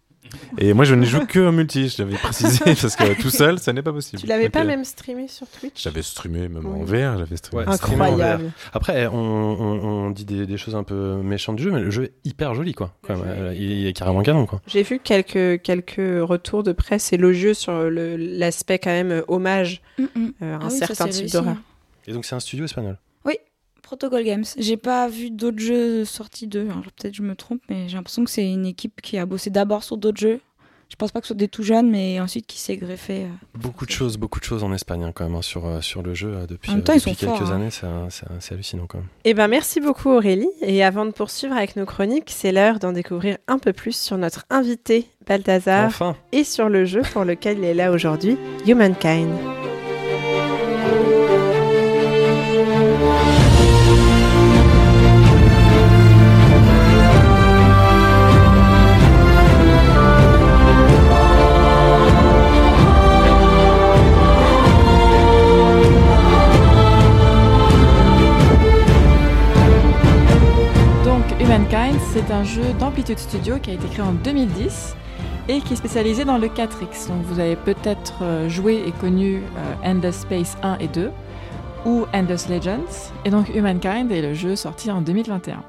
Et 0.56 0.72
moi, 0.72 0.86
je 0.86 0.94
n'y 0.94 1.04
joue 1.04 1.26
que 1.26 1.38
en 1.46 1.52
multi, 1.52 1.90
je 1.90 2.02
l'avais 2.02 2.16
précisé, 2.16 2.58
parce 2.80 2.96
que 2.96 3.20
tout 3.20 3.28
seul, 3.28 3.58
ça 3.58 3.74
n'est 3.74 3.82
pas 3.82 3.92
possible. 3.92 4.22
Tu 4.22 4.26
l'avais 4.26 4.48
pas 4.48 4.62
euh, 4.62 4.66
même 4.66 4.82
streamé 4.86 5.28
sur 5.28 5.46
Twitch? 5.46 5.82
J'avais 5.82 6.00
streamé, 6.00 6.48
même 6.48 6.64
en 6.64 6.78
Oui. 6.78 6.86
VR, 6.86 7.18
j'avais 7.18 7.36
streamé. 7.36 7.64
Ouais, 7.64 7.68
en. 7.68 7.72
Incroyable. 7.74 8.50
Après, 8.72 9.06
on, 9.06 9.14
on- 9.18 10.06
on 10.06 10.10
dit 10.10 10.24
des, 10.24 10.46
des 10.46 10.56
choses 10.56 10.74
un 10.76 10.82
peu 10.82 11.16
méchantes 11.16 11.56
du 11.56 11.62
jeu, 11.64 11.70
mais 11.70 11.80
le 11.80 11.90
jeu 11.90 12.04
est 12.04 12.12
hyper 12.24 12.54
joli, 12.54 12.72
quoi. 12.72 12.94
Quand 13.02 13.18
même. 13.18 13.26
Euh, 13.28 13.54
Il 13.54 13.86
est 13.86 13.92
carrément 13.92 14.22
canon, 14.22 14.46
quoi. 14.46 14.62
J'ai 14.66 14.82
vu 14.82 14.98
quelques, 14.98 15.60
quelques 15.60 16.00
retours 16.22 16.62
de 16.62 16.72
presse 16.72 17.12
élogieux 17.12 17.52
sur 17.52 17.74
l'aspect 17.90 18.78
quand 18.78 18.90
même 18.92 19.10
euh, 19.12 19.22
hommage 19.28 19.82
Mm, 19.98 20.02
mm. 20.04 20.32
euh, 20.42 20.54
à 20.54 20.58
Ah 20.62 20.64
un 20.64 20.68
oui, 20.70 20.78
certain 20.78 21.06
type 21.08 21.30
d'horreur. 21.30 21.56
Et 22.06 22.12
donc, 22.12 22.24
c'est 22.24 22.34
un 22.34 22.40
studio 22.40 22.64
espagnol. 22.64 22.98
Protocol 23.84 24.24
Games. 24.24 24.44
J'ai 24.58 24.76
pas 24.78 25.08
vu 25.08 25.30
d'autres 25.30 25.60
jeux 25.60 26.04
sortis 26.04 26.46
d'eux. 26.48 26.66
Alors, 26.70 26.82
Peut-être 26.96 27.14
je 27.14 27.22
me 27.22 27.36
trompe, 27.36 27.60
mais 27.68 27.88
j'ai 27.88 27.96
l'impression 27.96 28.24
que 28.24 28.30
c'est 28.30 28.50
une 28.50 28.66
équipe 28.66 29.00
qui 29.02 29.18
a 29.18 29.26
bossé 29.26 29.50
d'abord 29.50 29.84
sur 29.84 29.96
d'autres 29.98 30.18
jeux. 30.18 30.40
Je 30.88 30.96
pense 30.96 31.12
pas 31.12 31.20
que 31.20 31.26
ce 31.26 31.28
soit 31.28 31.36
des 31.38 31.48
tout 31.48 31.62
jeunes, 31.62 31.90
mais 31.90 32.20
ensuite 32.20 32.46
qui 32.46 32.58
s'est 32.58 32.76
greffé. 32.76 33.24
euh. 33.24 33.28
Beaucoup 33.54 33.84
de 33.84 33.90
choses, 33.90 34.16
beaucoup 34.16 34.38
de 34.38 34.44
choses 34.44 34.64
en 34.64 34.72
espagne, 34.72 35.02
hein, 35.04 35.12
quand 35.14 35.24
même, 35.24 35.34
hein, 35.34 35.42
sur, 35.42 35.66
euh, 35.66 35.80
sur 35.80 36.02
le 36.02 36.14
jeu 36.14 36.32
euh, 36.34 36.46
depuis, 36.46 36.70
En 36.70 36.74
même 36.74 36.80
euh, 36.82 36.84
temps, 36.84 36.92
ils 36.92 36.96
depuis 37.00 37.14
sont 37.14 37.26
quelques 37.26 37.38
forts, 37.38 37.52
hein. 37.52 37.54
années. 37.56 38.08
c'est 38.40 38.52
hallucinant, 38.54 38.86
quand 38.86 38.98
même. 38.98 39.06
Eh 39.24 39.34
ben, 39.34 39.48
merci 39.48 39.80
beaucoup 39.80 40.10
Aurélie. 40.10 40.48
Et 40.62 40.82
avant 40.84 41.04
de 41.04 41.10
poursuivre 41.10 41.54
avec 41.54 41.76
nos 41.76 41.86
chroniques, 41.86 42.30
c'est 42.30 42.52
l'heure 42.52 42.78
d'en 42.78 42.92
découvrir 42.92 43.38
un 43.48 43.58
peu 43.58 43.72
plus 43.72 43.96
sur 43.96 44.16
notre 44.18 44.44
invité 44.50 45.06
Balthazar 45.26 45.86
Enfin 45.86 46.16
et 46.32 46.44
sur 46.44 46.68
le 46.68 46.84
jeu 46.84 47.02
pour 47.12 47.24
lequel 47.24 47.58
il 47.58 47.64
est 47.64 47.74
là 47.74 47.90
aujourd'hui, 47.90 48.36
Humankind. 48.66 49.30
Humankind, 71.44 72.00
c'est 72.14 72.30
un 72.30 72.42
jeu 72.42 72.62
d'Amplitude 72.80 73.18
Studio 73.18 73.58
qui 73.58 73.70
a 73.70 73.74
été 73.74 73.86
créé 73.88 74.00
en 74.00 74.12
2010 74.12 74.96
et 75.48 75.60
qui 75.60 75.74
est 75.74 75.76
spécialisé 75.76 76.24
dans 76.24 76.38
le 76.38 76.48
4X. 76.48 77.08
Donc 77.08 77.22
vous 77.24 77.38
avez 77.38 77.54
peut-être 77.54 78.22
euh, 78.22 78.48
joué 78.48 78.82
et 78.86 78.92
connu 78.92 79.36
euh, 79.36 79.74
Endless 79.84 80.20
Space 80.20 80.56
1 80.62 80.78
et 80.78 80.88
2 80.88 81.10
ou 81.84 82.06
Endless 82.14 82.48
Legends. 82.48 83.10
Et 83.26 83.30
donc 83.30 83.54
Humankind 83.54 84.10
est 84.10 84.22
le 84.22 84.32
jeu 84.32 84.56
sorti 84.56 84.90
en 84.90 85.02
2021. 85.02 85.62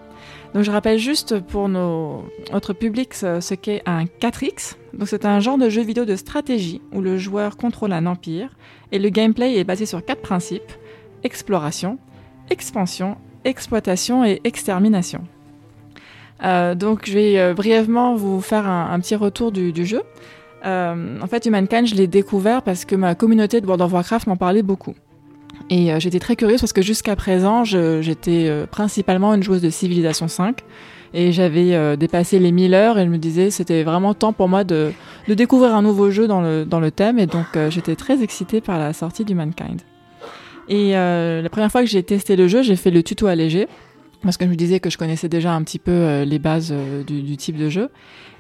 Donc 0.54 0.64
je 0.64 0.72
rappelle 0.72 0.98
juste 0.98 1.42
pour 1.42 1.68
notre 1.68 2.72
public 2.72 3.14
ce, 3.14 3.42
ce 3.42 3.54
qu'est 3.54 3.82
un 3.86 4.06
4X. 4.06 4.78
Donc 4.94 5.10
c'est 5.10 5.26
un 5.26 5.42
genre 5.42 5.58
de 5.58 5.68
jeu 5.68 5.82
vidéo 5.82 6.06
de 6.06 6.16
stratégie 6.16 6.82
où 6.94 7.02
le 7.02 7.18
joueur 7.18 7.58
contrôle 7.58 7.92
un 7.92 8.06
empire 8.06 8.56
et 8.94 9.00
le 9.00 9.10
gameplay 9.10 9.58
est 9.58 9.66
basé 9.66 9.86
sur 9.86 10.06
quatre 10.06 10.22
principes 10.22 10.72
exploration, 11.24 11.98
expansion, 12.50 13.18
exploitation 13.44 14.24
et 14.24 14.40
extermination. 14.46 15.28
Euh, 16.44 16.76
donc 16.76 17.06
je 17.06 17.14
vais 17.14 17.40
euh, 17.40 17.54
brièvement 17.54 18.16
vous 18.16 18.42
faire 18.42 18.68
un, 18.68 19.00
petit 19.00 19.16
retour 19.16 19.52
du, 19.52 19.72
du 19.72 19.86
jeu. 19.86 20.02
Euh, 20.66 21.20
en 21.22 21.28
fait, 21.28 21.46
Humankind, 21.46 21.88
je 21.88 21.96
l'ai 21.96 22.08
découvert 22.08 22.62
parce 22.62 22.86
que 22.86 22.96
ma 22.96 23.16
communauté 23.16 23.62
de 23.62 23.66
World 23.66 23.82
of 23.82 23.94
Warcraft 23.94 24.28
m'en 24.28 24.38
parlait 24.38 24.64
beaucoup. 24.64 24.96
Et 25.70 25.90
j'étais 26.00 26.20
très 26.20 26.36
curieuse 26.36 26.60
parce 26.60 26.74
que 26.74 26.82
jusqu'à 26.82 27.16
présent, 27.16 27.64
j'étais 27.64 28.52
principalement 28.70 29.34
une 29.34 29.42
joueuse 29.42 29.62
de 29.62 29.70
Civilization 29.70 30.28
5 30.28 30.60
et 31.14 31.32
j'avais 31.32 31.98
dépassé 31.98 32.38
les 32.40 32.52
1000 32.52 32.74
heures 32.76 33.00
et 33.00 33.06
je 33.06 33.10
me 33.10 33.18
disais 33.18 33.50
c'était 33.50 33.84
vraiment 33.84 34.14
temps 34.14 34.34
pour 34.34 34.48
moi 34.48 34.64
de, 34.64 34.92
de 35.28 35.34
découvrir 35.34 35.74
un 35.74 35.82
nouveau 35.82 36.12
jeu 36.12 36.28
dans 36.28 36.42
le, 36.42 36.66
dans 36.66 36.80
le 36.80 36.92
thème 36.92 37.18
et 37.18 37.26
donc 37.26 37.46
j'étais 37.70 37.96
très 37.96 38.22
excitée 38.22 38.62
par 38.62 38.78
la 38.78 38.94
sortie 38.94 39.24
d'Humankind. 39.24 39.82
Et 40.68 40.98
euh, 40.98 41.42
la 41.42 41.50
première 41.50 41.72
fois 41.72 41.82
que 41.82 41.88
j'ai 41.88 42.04
testé 42.04 42.36
le 42.36 42.48
jeu, 42.48 42.64
j'ai 42.64 42.76
fait 42.76 42.92
le 42.92 43.04
tuto 43.04 43.28
allégé 43.28 43.68
parce 44.24 44.38
que 44.38 44.46
je 44.46 44.50
me 44.50 44.56
disais 44.56 44.80
que 44.80 44.90
je 44.90 44.98
connaissais 44.98 45.30
déjà 45.30 45.54
un 45.54 45.64
petit 45.64 45.80
peu 45.80 45.92
euh, 45.92 46.26
les 46.26 46.40
bases 46.40 46.72
euh, 46.72 47.04
du, 47.04 47.38
type 47.38 47.58
de 47.58 47.70
jeu. 47.70 47.90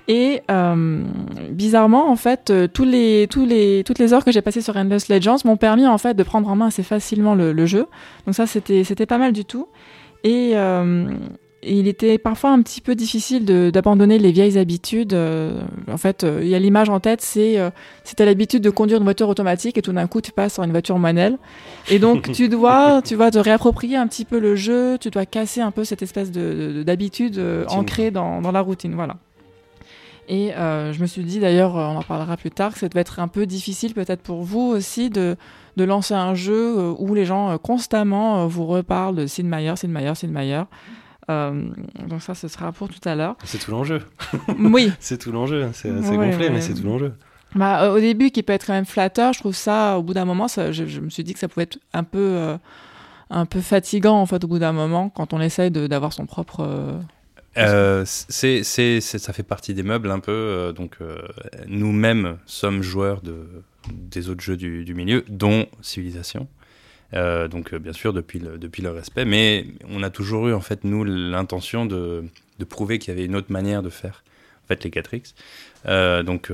Et 0.07 0.41
euh, 0.51 1.03
bizarrement, 1.49 2.09
en 2.11 2.15
fait, 2.15 2.51
euh, 2.51 2.67
tous 2.67 2.85
les, 2.85 3.27
tous 3.29 3.45
les, 3.45 3.83
toutes 3.83 3.97
les 3.97 4.13
heures 4.13 4.23
que 4.23 4.31
j'ai 4.31 4.41
passées 4.41 4.61
sur 4.61 4.77
Endless 4.77 5.09
Legends 5.09 5.37
m'ont 5.45 5.57
permis 5.57 5.87
en 5.87 5.97
fait 5.97 6.13
de 6.13 6.23
prendre 6.23 6.47
en 6.47 6.55
main 6.55 6.67
assez 6.67 6.83
facilement 6.83 7.33
le, 7.33 7.53
le 7.53 7.65
jeu. 7.65 7.87
Donc 8.25 8.35
ça, 8.35 8.45
c'était, 8.45 8.83
c'était 8.83 9.07
pas 9.07 9.17
mal 9.17 9.33
du 9.33 9.45
tout. 9.45 9.67
Et 10.23 10.51
euh, 10.55 11.07
il 11.65 11.87
était 11.87 12.17
parfois 12.17 12.51
un 12.51 12.61
petit 12.61 12.81
peu 12.81 12.95
difficile 12.95 13.45
d'abandonner 13.71 14.19
les 14.19 14.31
vieilles 14.31 14.57
habitudes. 14.57 15.13
euh, 15.13 15.61
en 15.91 15.97
fait, 15.97 16.23
euh, 16.23 16.39
il 16.43 16.47
y 16.49 16.55
a 16.55 16.59
l'image 16.59 16.89
en 16.89 16.99
tête, 16.99 17.21
c'est 17.21 17.57
euh, 17.59 17.69
si 18.03 18.15
t'as 18.15 18.25
l'habitude 18.25 18.61
de 18.63 18.69
conduire 18.69 18.97
une 18.99 19.03
voiture 19.03 19.29
automatique 19.29 19.77
et 19.77 19.81
tout 19.81 19.93
d'un 19.93 20.07
coup 20.07 20.21
tu 20.21 20.31
passes 20.31 20.53
sur 20.55 20.63
une 20.63 20.71
voiture 20.71 20.99
manuelle. 20.99 21.37
Et 21.89 21.99
donc 21.99 22.31
tu 22.33 22.49
dois, 22.49 23.01
tu 23.01 23.15
vas 23.15 23.31
te 23.31 23.37
réapproprier 23.39 23.95
un 23.97 24.07
petit 24.07 24.25
peu 24.25 24.39
le 24.39 24.55
jeu, 24.55 24.97
tu 24.99 25.09
dois 25.09 25.25
casser 25.25 25.61
un 25.61 25.71
peu 25.71 25.83
cette 25.83 26.01
espèce 26.01 26.31
de- 26.31 26.73
de- 26.77 26.83
d'habitude 26.83 27.37
euh, 27.37 27.63
Routine. 27.65 27.79
ancrée 27.79 28.11
dans, 28.11 28.41
dans 28.41 28.51
la 28.51 28.61
routine, 28.61 28.93
voilà. 28.95 29.17
Et 30.27 30.53
euh, 30.55 30.91
je 30.91 30.99
me 31.01 31.05
suis 31.05 31.23
dit 31.23 31.39
d'ailleurs, 31.39 31.77
euh, 31.77 31.85
on 31.85 31.97
en 31.97 32.01
parlera 32.01 32.35
plus 32.35 32.49
tard, 32.49 32.73
que 32.73 32.79
ça 32.79 32.89
devait 32.89 33.01
être 33.01 33.19
un 33.19 33.27
peu 33.27 33.45
difficile 33.45 33.93
peut-être 33.93 34.21
pour 34.21 34.41
vous 34.41 34.61
aussi 34.61 35.11
de, 35.11 35.35
de 35.77 35.83
lancer 35.83 36.15
un 36.15 36.33
jeu 36.33 36.77
euh, 36.79 36.93
où 36.97 37.13
les 37.13 37.25
gens 37.25 37.51
euh, 37.51 37.57
constamment 37.57 38.41
euh, 38.43 38.47
vous 38.47 38.65
reparlent 38.65 39.15
de 39.15 39.27
Sid 39.27 39.45
Meier, 39.45 39.75
Sid 39.75 39.91
Meier, 39.91 40.15
Sid 40.15 40.31
Meier. 40.31 40.63
Euh, 41.29 41.69
donc 42.07 42.21
ça, 42.21 42.35
ce 42.35 42.47
sera 42.47 42.71
pour 42.71 42.87
tout 42.89 42.99
à 43.09 43.15
l'heure. 43.15 43.35
C'est 43.43 43.57
tout 43.57 43.71
l'enjeu. 43.71 44.01
Oui, 44.59 44.91
C'est 44.99 45.17
tout 45.17 45.31
l'enjeu. 45.31 45.69
C'est 45.73 45.89
Ouais, 45.91 46.01
gonflé, 46.17 46.47
ouais. 46.47 46.49
mais 46.51 46.61
c'est 46.61 46.73
tout 46.75 46.83
l'enjeu. 46.85 47.13
bah, 47.55 47.83
euh, 47.83 47.95
au 47.95 47.99
début, 47.99 48.29
qui 48.31 48.43
peut 48.43 48.53
être 48.53 48.65
quand 48.67 48.73
même 48.73 48.85
flatteur, 48.85 49.33
je 49.33 49.39
trouve 49.39 49.55
ça, 49.55 49.97
au 49.97 50.03
bout 50.03 50.13
d'un 50.13 50.25
moment, 50.25 50.47
ça, 50.47 50.71
je, 50.71 50.85
je 50.85 50.99
me 51.01 51.09
suis 51.09 51.23
dit 51.23 51.33
que 51.33 51.39
ça 51.39 51.47
pouvait 51.47 51.63
être 51.63 51.79
un 51.93 52.03
peu, 52.03 52.19
euh, 52.19 52.57
un 53.31 53.45
peu 53.45 53.59
fatigant, 53.61 54.15
en 54.19 54.25
fait, 54.27 54.43
au 54.43 54.47
bout 54.47 54.59
d'un 54.59 54.73
moment, 54.73 55.09
quand 55.09 55.33
on 55.33 55.41
essaye 55.41 55.71
d'avoir 55.71 56.13
son 56.13 56.25
propre... 56.27 56.61
euh, 57.57 58.03
c'est, 58.05 58.63
c'est, 58.63 58.99
c'est- 59.01 59.17
ça 59.17 59.33
fait 59.33 59.43
partie 59.43 59.73
des 59.73 59.83
meubles 59.83 60.11
un 60.11 60.19
peu. 60.19 60.31
euh, 60.31 60.71
donc, 60.73 60.97
euh, 61.01 61.17
nous-mêmes 61.67 62.37
sommes 62.45 62.81
joueurs 62.83 63.21
de, 63.21 63.47
des 63.91 64.29
autres 64.29 64.41
jeux 64.43 64.57
du, 64.57 64.83
du 64.85 64.93
milieu, 64.93 65.23
dont 65.29 65.65
Civilisation. 65.81 66.47
Euh, 67.13 67.47
donc, 67.47 67.73
euh, 67.73 67.79
bien 67.79 67.93
sûr, 67.93 68.13
depuis 68.13 68.39
le, 68.39 68.57
depuis 68.57 68.81
le 68.81 68.89
respect. 68.91 69.25
Mais 69.25 69.65
on 69.89 70.01
a 70.03 70.09
toujours 70.09 70.47
eu, 70.47 70.53
en 70.53 70.59
fait, 70.61 70.83
nous, 70.83 71.03
l'intention 71.03 71.85
de, 71.85 72.23
de 72.59 72.65
prouver 72.65 72.99
qu'il 72.99 73.13
y 73.13 73.17
avait 73.17 73.25
une 73.25 73.35
autre 73.35 73.51
manière 73.51 73.83
de 73.83 73.89
faire, 73.89 74.23
en 74.63 74.67
fait, 74.67 74.83
les 74.83 74.89
4X. 74.89 75.33
Euh, 75.87 76.23
donc, 76.23 76.51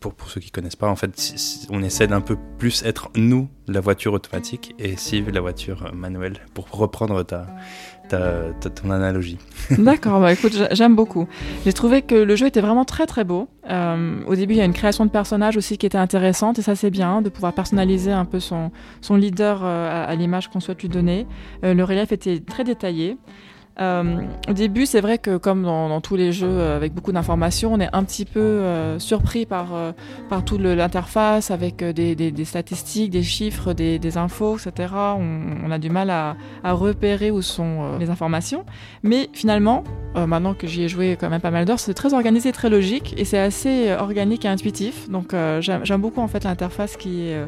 pour, 0.00 0.14
pour 0.14 0.30
ceux 0.30 0.40
qui 0.40 0.50
connaissent 0.52 0.76
pas, 0.76 0.86
en 0.88 0.94
fait, 0.96 1.18
si- 1.18 1.66
on 1.70 1.82
essaie 1.82 2.06
d'un 2.06 2.20
peu 2.20 2.36
plus 2.58 2.84
être, 2.84 3.10
nous, 3.16 3.48
la 3.66 3.80
voiture 3.80 4.12
automatique 4.12 4.74
et 4.78 4.96
Civ, 4.96 5.28
la 5.30 5.40
voiture 5.40 5.92
manuelle, 5.92 6.38
pour 6.54 6.70
reprendre 6.70 7.22
ta, 7.24 7.46
ton 8.08 8.90
analogie. 8.90 9.38
D'accord, 9.78 10.20
bah 10.20 10.32
écoute, 10.32 10.52
j'a- 10.54 10.72
j'aime 10.74 10.96
beaucoup. 10.96 11.26
J'ai 11.64 11.72
trouvé 11.72 12.02
que 12.02 12.14
le 12.14 12.36
jeu 12.36 12.46
était 12.46 12.60
vraiment 12.60 12.84
très 12.84 13.06
très 13.06 13.24
beau. 13.24 13.48
Euh, 13.70 14.20
au 14.26 14.34
début, 14.34 14.54
il 14.54 14.56
y 14.58 14.60
a 14.60 14.64
une 14.64 14.72
création 14.72 15.04
de 15.04 15.10
personnages 15.10 15.56
aussi 15.56 15.76
qui 15.78 15.86
était 15.86 15.98
intéressante, 15.98 16.58
et 16.58 16.62
ça 16.62 16.74
c'est 16.74 16.90
bien, 16.90 17.20
de 17.22 17.28
pouvoir 17.28 17.52
personnaliser 17.52 18.12
un 18.12 18.24
peu 18.24 18.40
son, 18.40 18.70
son 19.00 19.16
leader 19.16 19.60
euh, 19.62 19.88
à, 19.90 20.04
à 20.04 20.14
l'image 20.14 20.48
qu'on 20.48 20.60
souhaite 20.60 20.80
lui 20.82 20.88
donner. 20.88 21.26
Euh, 21.64 21.74
le 21.74 21.84
relief 21.84 22.12
était 22.12 22.40
très 22.40 22.64
détaillé. 22.64 23.16
Euh, 23.80 24.22
au 24.48 24.52
début, 24.52 24.86
c'est 24.86 25.00
vrai 25.00 25.18
que 25.18 25.36
comme 25.36 25.62
dans, 25.62 26.00
tous 26.00 26.16
les 26.16 26.32
jeux 26.32 26.48
euh, 26.48 26.76
avec 26.76 26.94
beaucoup 26.94 27.12
d'informations, 27.12 27.72
on 27.72 27.80
est 27.80 27.88
un 27.92 28.02
petit 28.02 28.24
peu 28.24 28.40
euh, 28.40 28.98
surpris 28.98 29.46
par, 29.46 29.68
par 30.28 30.44
toute 30.44 30.60
l'interface 30.60 31.50
avec 31.50 31.84
des, 31.84 32.44
statistiques, 32.44 33.10
des 33.10 33.22
chiffres, 33.22 33.72
des, 33.72 34.16
infos, 34.16 34.56
etc. 34.58 34.94
On, 35.18 35.70
a 35.70 35.78
du 35.78 35.90
mal 35.90 36.10
à, 36.10 36.36
à 36.64 36.72
repérer 36.72 37.30
où 37.30 37.42
sont 37.42 37.98
les 37.98 38.10
informations. 38.10 38.64
Mais 39.02 39.28
finalement, 39.32 39.84
maintenant 40.14 40.54
que 40.54 40.66
j'y 40.66 40.82
ai 40.82 40.88
joué 40.88 41.16
quand 41.20 41.28
même 41.28 41.40
pas 41.40 41.50
mal 41.50 41.64
d'heures, 41.64 41.80
c'est 41.80 41.94
très 41.94 42.14
organisé, 42.14 42.52
très 42.52 42.70
logique 42.70 43.14
et 43.16 43.24
c'est 43.24 43.38
assez 43.38 43.92
organique 43.92 44.44
et 44.44 44.48
intuitif. 44.48 45.08
Donc 45.08 45.34
j'aime 45.60 46.00
beaucoup 46.00 46.20
en 46.20 46.28
fait 46.28 46.44
l'interface 46.44 46.96
qui 46.96 47.28
est, 47.28 47.46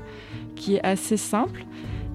qui 0.55 0.77
est 0.77 0.85
assez 0.85 1.17
simple. 1.17 1.65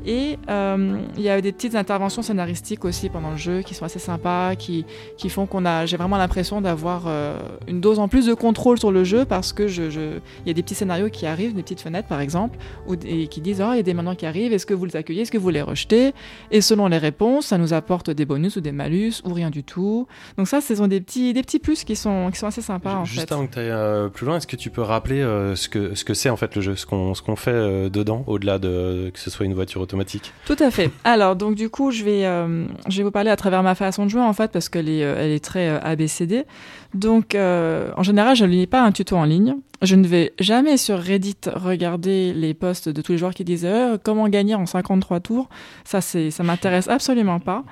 Et 0.05 0.37
euh, 0.49 0.97
il 1.17 1.23
y 1.23 1.29
a 1.29 1.41
des 1.41 1.51
petites 1.51 1.75
interventions 1.75 2.21
scénaristiques 2.21 2.85
aussi 2.85 3.09
pendant 3.09 3.31
le 3.31 3.37
jeu 3.37 3.61
qui 3.61 3.73
sont 3.73 3.85
assez 3.85 3.99
sympas, 3.99 4.55
qui, 4.55 4.85
qui 5.17 5.29
font 5.29 5.45
qu'on 5.47 5.65
a, 5.65 5.85
j'ai 5.85 5.97
vraiment 5.97 6.17
l'impression 6.17 6.61
d'avoir 6.61 7.05
euh, 7.07 7.39
une 7.67 7.81
dose 7.81 7.97
en 7.99 8.07
plus 8.07 8.27
de 8.27 8.33
contrôle 8.33 8.77
sur 8.79 8.91
le 8.91 9.03
jeu 9.03 9.25
parce 9.25 9.51
que 9.53 9.67
je, 9.67 9.89
je- 9.89 10.19
il 10.45 10.47
y 10.47 10.51
a 10.51 10.53
des 10.53 10.61
petits 10.63 10.75
scénarios 10.75 11.09
qui 11.09 11.25
arrivent, 11.25 11.55
des 11.55 11.63
petites 11.63 11.81
fenêtres 11.81 12.07
par 12.07 12.21
exemple, 12.21 12.57
où, 12.87 12.93
et 13.03 13.27
qui 13.27 13.41
disent 13.41 13.61
oh 13.65 13.71
il 13.73 13.77
y 13.77 13.79
a 13.79 13.83
des 13.83 13.93
maintenant 13.95 14.15
qui 14.15 14.25
arrivent, 14.27 14.53
est-ce 14.53 14.65
que 14.67 14.73
vous 14.75 14.85
les 14.85 14.95
accueillez, 14.95 15.23
est-ce 15.23 15.31
que 15.31 15.37
vous 15.39 15.49
les 15.49 15.61
rejetez? 15.63 16.13
Et 16.51 16.61
selon 16.61 16.87
les 16.87 16.97
réponses, 16.99 17.47
ça 17.47 17.57
nous 17.57 17.73
apporte 17.73 18.11
des 18.11 18.25
bonus 18.25 18.55
ou 18.57 18.61
des 18.61 18.71
malus 18.71 19.13
ou 19.25 19.33
rien 19.33 19.49
du 19.49 19.63
tout. 19.63 20.07
Donc 20.37 20.47
ça, 20.47 20.61
ce 20.61 20.75
sont 20.75 20.87
des 20.87 21.01
petits, 21.01 21.33
des 21.33 21.41
petits 21.41 21.59
plus 21.59 21.83
qui 21.83 21.95
sont, 21.95 22.29
qui 22.31 22.37
sont 22.37 22.47
assez 22.47 22.61
sympas 22.61 22.95
en 22.95 23.05
Juste 23.05 23.21
fait. 23.27 23.31
avant 23.33 23.47
que 23.47 23.53
tu 23.53 23.59
ailles 23.59 24.09
plus 24.11 24.27
loin, 24.27 24.37
est-ce 24.37 24.47
que 24.47 24.55
tu 24.55 24.69
peux 24.69 24.81
rappeler 24.83 25.21
euh, 25.21 25.55
ce 25.55 25.67
que 25.67 25.95
ce 25.95 26.03
que 26.05 26.13
c'est 26.13 26.29
en 26.29 26.37
fait 26.37 26.55
le 26.55 26.61
jeu, 26.61 26.75
ce 26.75 26.85
qu'on 26.85 27.15
ce 27.15 27.21
qu'on 27.23 27.35
fait 27.35 27.51
euh, 27.51 27.89
dedans, 27.89 28.23
au-delà 28.27 28.59
de 28.59 29.09
que 29.11 29.19
ce 29.19 29.31
soit 29.31 29.45
une 29.47 29.53
voiture 29.55 29.81
automatique 29.81 29.94
automatique. 29.95 30.33
Tout 30.45 30.57
à 30.59 30.71
fait. 30.71 30.91
Alors, 31.03 31.35
donc 31.35 31.55
du 31.55 31.69
coup, 31.69 31.91
je 31.91 32.03
vais, 32.03 32.25
euh, 32.25 32.65
je 32.87 32.97
vais 32.97 33.03
vous 33.03 33.11
parler 33.11 33.29
à 33.29 33.35
travers 33.35 33.63
ma 33.63 33.75
façon 33.75 34.05
de 34.05 34.09
jouer, 34.09 34.21
en 34.21 34.33
fait, 34.33 34.51
parce 34.51 34.69
qu'elle 34.69 34.89
est, 34.89 35.03
euh, 35.03 35.15
elle 35.17 35.31
est 35.31 35.43
très 35.43 35.69
euh, 35.69 35.79
ABCD. 35.81 36.45
Donc, 36.93 37.35
euh, 37.35 37.91
en 37.97 38.03
général, 38.03 38.35
je 38.35 38.45
ne 38.45 38.51
lis 38.51 38.67
pas 38.67 38.81
un 38.81 38.91
tuto 38.91 39.15
en 39.15 39.25
ligne. 39.25 39.55
Je 39.81 39.95
ne 39.95 40.07
vais 40.07 40.33
jamais 40.39 40.77
sur 40.77 40.99
Reddit 40.99 41.37
regarder 41.53 42.33
les 42.33 42.53
posts 42.53 42.89
de 42.89 43.01
tous 43.01 43.13
les 43.13 43.17
joueurs 43.17 43.33
qui 43.33 43.43
disent 43.43 43.67
comment 44.03 44.27
gagner 44.29 44.55
en 44.55 44.65
53 44.65 45.19
tours. 45.19 45.49
Ça, 45.83 45.99
c'est, 45.99 46.31
ça 46.31 46.43
m'intéresse 46.43 46.87
absolument 46.87 47.39
pas. 47.39 47.63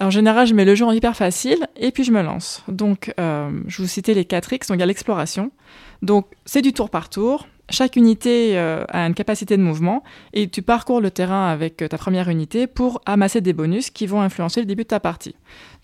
En 0.00 0.10
général, 0.10 0.46
je 0.46 0.54
mets 0.54 0.64
le 0.64 0.76
jeu 0.76 0.84
en 0.84 0.92
hyper 0.92 1.16
facile 1.16 1.66
et 1.76 1.90
puis 1.90 2.04
je 2.04 2.12
me 2.12 2.22
lance. 2.22 2.62
Donc, 2.68 3.12
je 3.18 3.82
vous 3.82 3.88
citais 3.88 4.14
les 4.14 4.24
4 4.24 4.52
X. 4.52 4.68
Donc, 4.68 4.76
il 4.76 4.80
y 4.80 4.82
a 4.84 4.86
l'exploration. 4.86 5.50
Donc, 6.00 6.26
c'est 6.44 6.62
du 6.62 6.72
tour 6.72 6.90
par 6.90 7.08
tour. 7.08 7.48
Chaque 7.70 7.96
unité 7.96 8.58
euh, 8.58 8.84
a 8.88 9.06
une 9.06 9.12
capacité 9.12 9.58
de 9.58 9.62
mouvement 9.62 10.02
et 10.32 10.48
tu 10.48 10.62
parcours 10.62 11.02
le 11.02 11.10
terrain 11.10 11.48
avec 11.48 11.82
euh, 11.82 11.88
ta 11.88 11.98
première 11.98 12.30
unité 12.30 12.66
pour 12.66 13.02
amasser 13.04 13.42
des 13.42 13.52
bonus 13.52 13.90
qui 13.90 14.06
vont 14.06 14.22
influencer 14.22 14.60
le 14.60 14.66
début 14.66 14.84
de 14.84 14.88
ta 14.88 15.00
partie. 15.00 15.34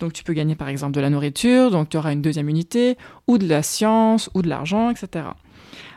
Donc 0.01 0.15
tu 0.15 0.25
peux 0.25 0.33
gagner 0.33 0.55
par 0.55 0.69
exemple 0.69 0.93
de 0.93 1.01
la 1.01 1.11
nourriture, 1.11 1.71
donc 1.71 1.91
tu 1.91 1.99
auras 1.99 2.15
une 2.15 2.23
deuxième 2.23 2.49
unité, 2.49 2.97
ou 3.27 3.37
de 3.37 3.47
la 3.47 3.63
science, 3.63 4.31
ou 4.33 4.41
de 4.41 4.49
l'argent, 4.49 4.89
etc. 4.89 5.27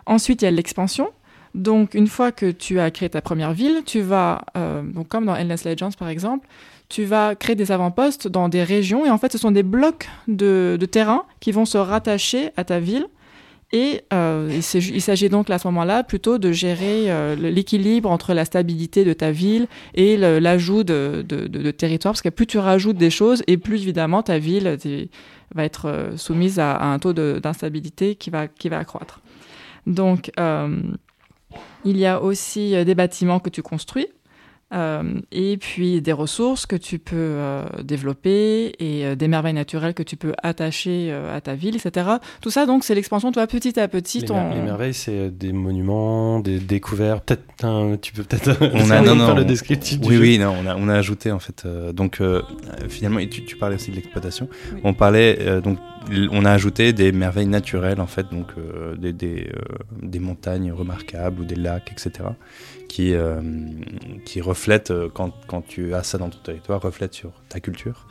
Ensuite, 0.05 0.41
il 0.41 0.45
y 0.45 0.47
a 0.49 0.51
l'expansion. 0.51 1.09
Donc 1.55 1.93
une 1.93 2.07
fois 2.07 2.33
que 2.33 2.51
tu 2.51 2.81
as 2.81 2.91
créé 2.91 3.09
ta 3.09 3.21
première 3.21 3.53
ville, 3.53 3.83
tu 3.85 4.01
vas, 4.01 4.43
euh, 4.57 4.83
donc 4.83 5.07
comme 5.07 5.25
dans 5.25 5.35
Endless 5.35 5.63
Legends 5.63 5.91
par 5.97 6.09
exemple, 6.09 6.47
tu 6.89 7.05
vas 7.05 7.35
créer 7.35 7.55
des 7.55 7.71
avant-postes 7.71 8.27
dans 8.27 8.49
des 8.49 8.63
régions 8.63 9.05
et 9.05 9.09
en 9.09 9.17
fait 9.17 9.31
ce 9.31 9.37
sont 9.37 9.51
des 9.51 9.63
blocs 9.63 10.09
de, 10.27 10.77
de 10.79 10.85
terrain 10.85 11.23
qui 11.39 11.53
vont 11.53 11.65
se 11.65 11.77
rattacher 11.77 12.51
à 12.57 12.65
ta 12.65 12.79
ville 12.79 13.07
et 13.73 14.01
euh, 14.13 14.49
il 14.53 14.63
s'agit- 15.01 15.29
donc 15.29 15.49
à 15.49 15.57
ce 15.57 15.67
moment-là 15.67 16.03
plutôt 16.03 16.37
de 16.37 16.51
gérer 16.51 17.11
euh, 17.11 17.35
l'équilibre 17.35 18.09
entre 18.09 18.33
la 18.33 18.45
stabilité 18.45 19.03
de 19.03 19.13
ta 19.13 19.31
ville 19.31 19.67
et 19.93 20.15
l'ajout 20.17 20.83
de, 20.83 21.71
territoire, 21.71 22.13
parce 22.13 22.21
que 22.21 22.29
plus 22.29 22.47
tu 22.47 22.59
rajoutes 22.59 22.97
des 22.97 23.09
choses, 23.09 23.43
et 23.47 23.57
plus 23.57 23.81
évidemment 23.81 24.23
ta 24.23 24.39
ville 24.39 24.77
t'es- 24.79 25.09
va 25.53 25.63
être 25.65 25.87
euh, 25.87 26.17
soumise 26.17 26.59
à, 26.59 26.81
un 26.81 26.99
taux 26.99 27.13
d'instabilité 27.13 28.15
qui 28.15 28.29
va, 28.29 28.47
qui 28.47 28.69
va 28.69 28.79
accroître. 28.79 29.21
Donc, 29.85 30.31
euh, 30.39 30.81
il 31.85 31.97
y 31.97 32.05
a 32.05 32.21
aussi 32.21 32.75
euh, 32.75 32.83
des 32.83 32.95
bâtiments 32.95 33.39
que 33.39 33.49
tu 33.49 33.61
construis. 33.61 34.07
Euh, 34.73 35.03
et 35.31 35.57
puis 35.57 36.01
des 36.01 36.11
ressources 36.11 36.65
que 36.65 36.75
tu 36.75 36.99
peux 36.99 37.15
euh, 37.15 37.63
développer 37.83 38.73
et 38.79 39.05
euh, 39.05 39.15
des 39.15 39.27
merveilles 39.27 39.53
naturelles 39.53 39.93
que 39.93 40.03
tu 40.03 40.17
peux 40.17 40.33
attacher 40.43 41.07
euh, 41.11 41.35
à 41.35 41.39
ta 41.41 41.55
ville, 41.55 41.75
etc. 41.77 42.07
Tout 42.41 42.49
ça, 42.49 42.65
donc, 42.65 42.83
c'est 42.83 42.93
l'expansion, 42.95 43.31
toi, 43.31 43.47
petit 43.47 43.79
à 43.79 43.87
petit. 43.87 44.19
Les, 44.19 44.25
ton... 44.27 44.33
mer- 44.35 44.55
les 44.55 44.61
merveilles, 44.61 44.93
c'est 44.93 45.29
des 45.29 45.53
monuments, 45.53 46.39
des 46.41 46.59
découvertes. 46.59 47.25
Peut-être, 47.25 48.01
tu 48.01 48.11
peux 48.11 48.23
peut-être 48.23 48.57
On 48.61 48.89
a- 48.91 48.99
non, 49.01 49.05
faire 49.05 49.15
non, 49.15 49.35
le 49.35 49.43
on- 49.43 49.45
descriptif 49.45 49.99
du 49.99 50.07
Oui, 50.09 50.15
jeu. 50.15 50.21
oui, 50.21 50.37
non, 50.39 50.53
on 50.61 50.65
a, 50.67 50.75
on 50.75 50.89
a 50.89 50.95
ajouté 50.95 51.31
en 51.31 51.39
fait. 51.39 51.63
euh, 51.65 51.93
donc 51.93 52.19
euh, 52.19 52.41
finalement, 52.89 53.19
et 53.19 53.29
tu, 53.29 53.45
tu 53.45 53.55
parlais 53.55 53.75
aussi 53.75 53.91
de 53.91 53.95
l'exploitation. 53.95 54.49
Oui. 54.73 54.81
On 54.83 54.93
parlait 54.93 55.37
euh, 55.41 55.61
donc, 55.61 55.77
on 56.31 56.45
a 56.45 56.51
ajouté 56.51 56.93
des 56.93 57.11
merveilles 57.11 57.47
naturelles 57.47 57.99
en 58.01 58.07
fait, 58.07 58.27
donc 58.31 58.47
euh, 58.57 58.95
des, 58.95 59.11
des, 59.13 59.49
euh, 59.55 59.61
des 60.01 60.19
montagnes 60.19 60.71
remarquables 60.71 61.41
ou 61.41 61.45
des 61.45 61.55
lacs, 61.55 61.91
etc. 61.91 62.29
Qui, 62.89 63.13
euh, 63.13 63.41
qui 64.25 64.39
reflètent 64.41 64.91
euh, 64.91 65.09
quand, 65.13 65.31
quand 65.47 65.61
tu 65.61 65.93
as 65.93 66.03
ça 66.03 66.17
dans 66.17 66.29
ton 66.29 66.39
territoire, 66.39 66.81
reflètent 66.81 67.13
sur 67.13 67.31
ta 67.49 67.59
culture. 67.59 68.07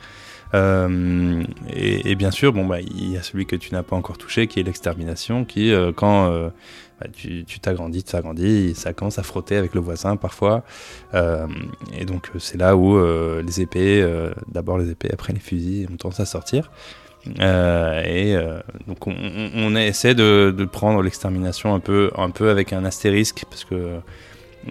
Euh, 0.53 1.43
et, 1.73 2.15
bien 2.15 2.31
sûr, 2.31 2.53
bon 2.53 2.65
bah 2.65 2.79
il 2.79 3.11
y 3.11 3.17
a 3.17 3.21
celui 3.23 3.45
que 3.45 3.55
tu 3.57 3.73
n'as 3.73 3.83
pas 3.83 3.95
encore 3.97 4.17
touché, 4.17 4.47
qui 4.47 4.59
est 4.59 4.63
l'extermination, 4.63 5.43
qui 5.45 5.73
quand 5.97 6.31
euh, 6.31 6.49
bah, 7.01 7.07
tu 7.11 7.43
t'agrandis, 7.59 8.03
tu 8.03 8.11
t'agrandis, 8.11 8.75
ça 8.75 8.93
commence 8.93 9.19
à 9.19 9.23
frotter 9.23 9.57
avec 9.57 9.73
le 9.75 9.81
voisin 9.81 10.15
parfois. 10.15 10.63
Et 11.13 12.05
donc 12.05 12.29
c'est 12.39 12.57
là 12.57 12.77
où 12.77 12.97
les 13.41 13.61
épées, 13.61 14.05
d'abord 14.47 14.77
les 14.77 14.89
épées, 14.91 15.09
après 15.11 15.33
les 15.33 15.39
fusils, 15.39 15.87
ont 15.91 15.97
tendance 15.97 16.21
à 16.21 16.25
sortir. 16.25 16.71
Et 17.25 18.35
donc 18.87 19.05
on, 19.07 19.11
on- 19.11 19.51
on 19.55 19.75
essaie 19.75 20.15
de, 20.15 20.53
de 20.57 20.65
prendre 20.65 21.01
l'extermination 21.01 21.73
un 21.75 21.81
peu, 21.81 22.09
un 22.15 22.29
peu 22.29 22.49
avec 22.49 22.71
un 22.71 22.85
astérisque 22.85 23.43
parce 23.49 23.65
que 23.65 23.99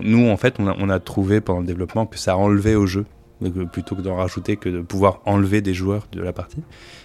nous 0.02 0.28
en 0.28 0.36
fait 0.36 0.56
on 0.58 0.88
a, 0.88 1.00
trouvé 1.00 1.40
pendant 1.40 1.60
le 1.60 1.66
développement 1.66 2.06
que 2.06 2.18
ça 2.18 2.36
enlevait 2.36 2.74
au 2.74 2.86
jeu 2.86 3.06
euh, 3.42 3.64
plutôt 3.66 3.94
que 3.94 4.00
d'en 4.00 4.16
rajouter 4.16 4.56
que 4.56 4.68
de 4.68 4.80
pouvoir 4.80 5.20
enlever 5.26 5.60
des 5.60 5.74
joueurs 5.74 6.06
de 6.12 6.22
la 6.22 6.32
partie. 6.32 6.62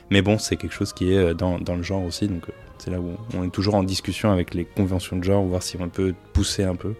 Mais 0.10 0.22
bon 0.22 0.38
c'est 0.38 0.56
quelque 0.56 0.74
chose 0.74 0.94
qui 0.94 1.14
est 1.14 1.18
euh, 1.18 1.34
dans, 1.34 1.58
le 1.58 1.84
genre 1.84 2.04
aussi 2.04 2.28
donc 2.28 2.50
euh, 2.50 2.54
c'est 2.78 2.92
là 2.92 3.00
où 3.00 3.12
on 3.36 3.44
est 3.44 3.52
toujours 3.52 3.76
en 3.76 3.84
discussion 3.84 4.32
avec 4.32 4.54
les 4.54 4.66
conventions 4.66 5.18
de 5.18 5.24
genre, 5.24 5.44
voir 5.44 5.62
si 5.62 5.78
on 5.80 5.90
peut 5.90 6.14
pousser 6.34 6.64
un 6.64 6.76
peu 6.76 6.96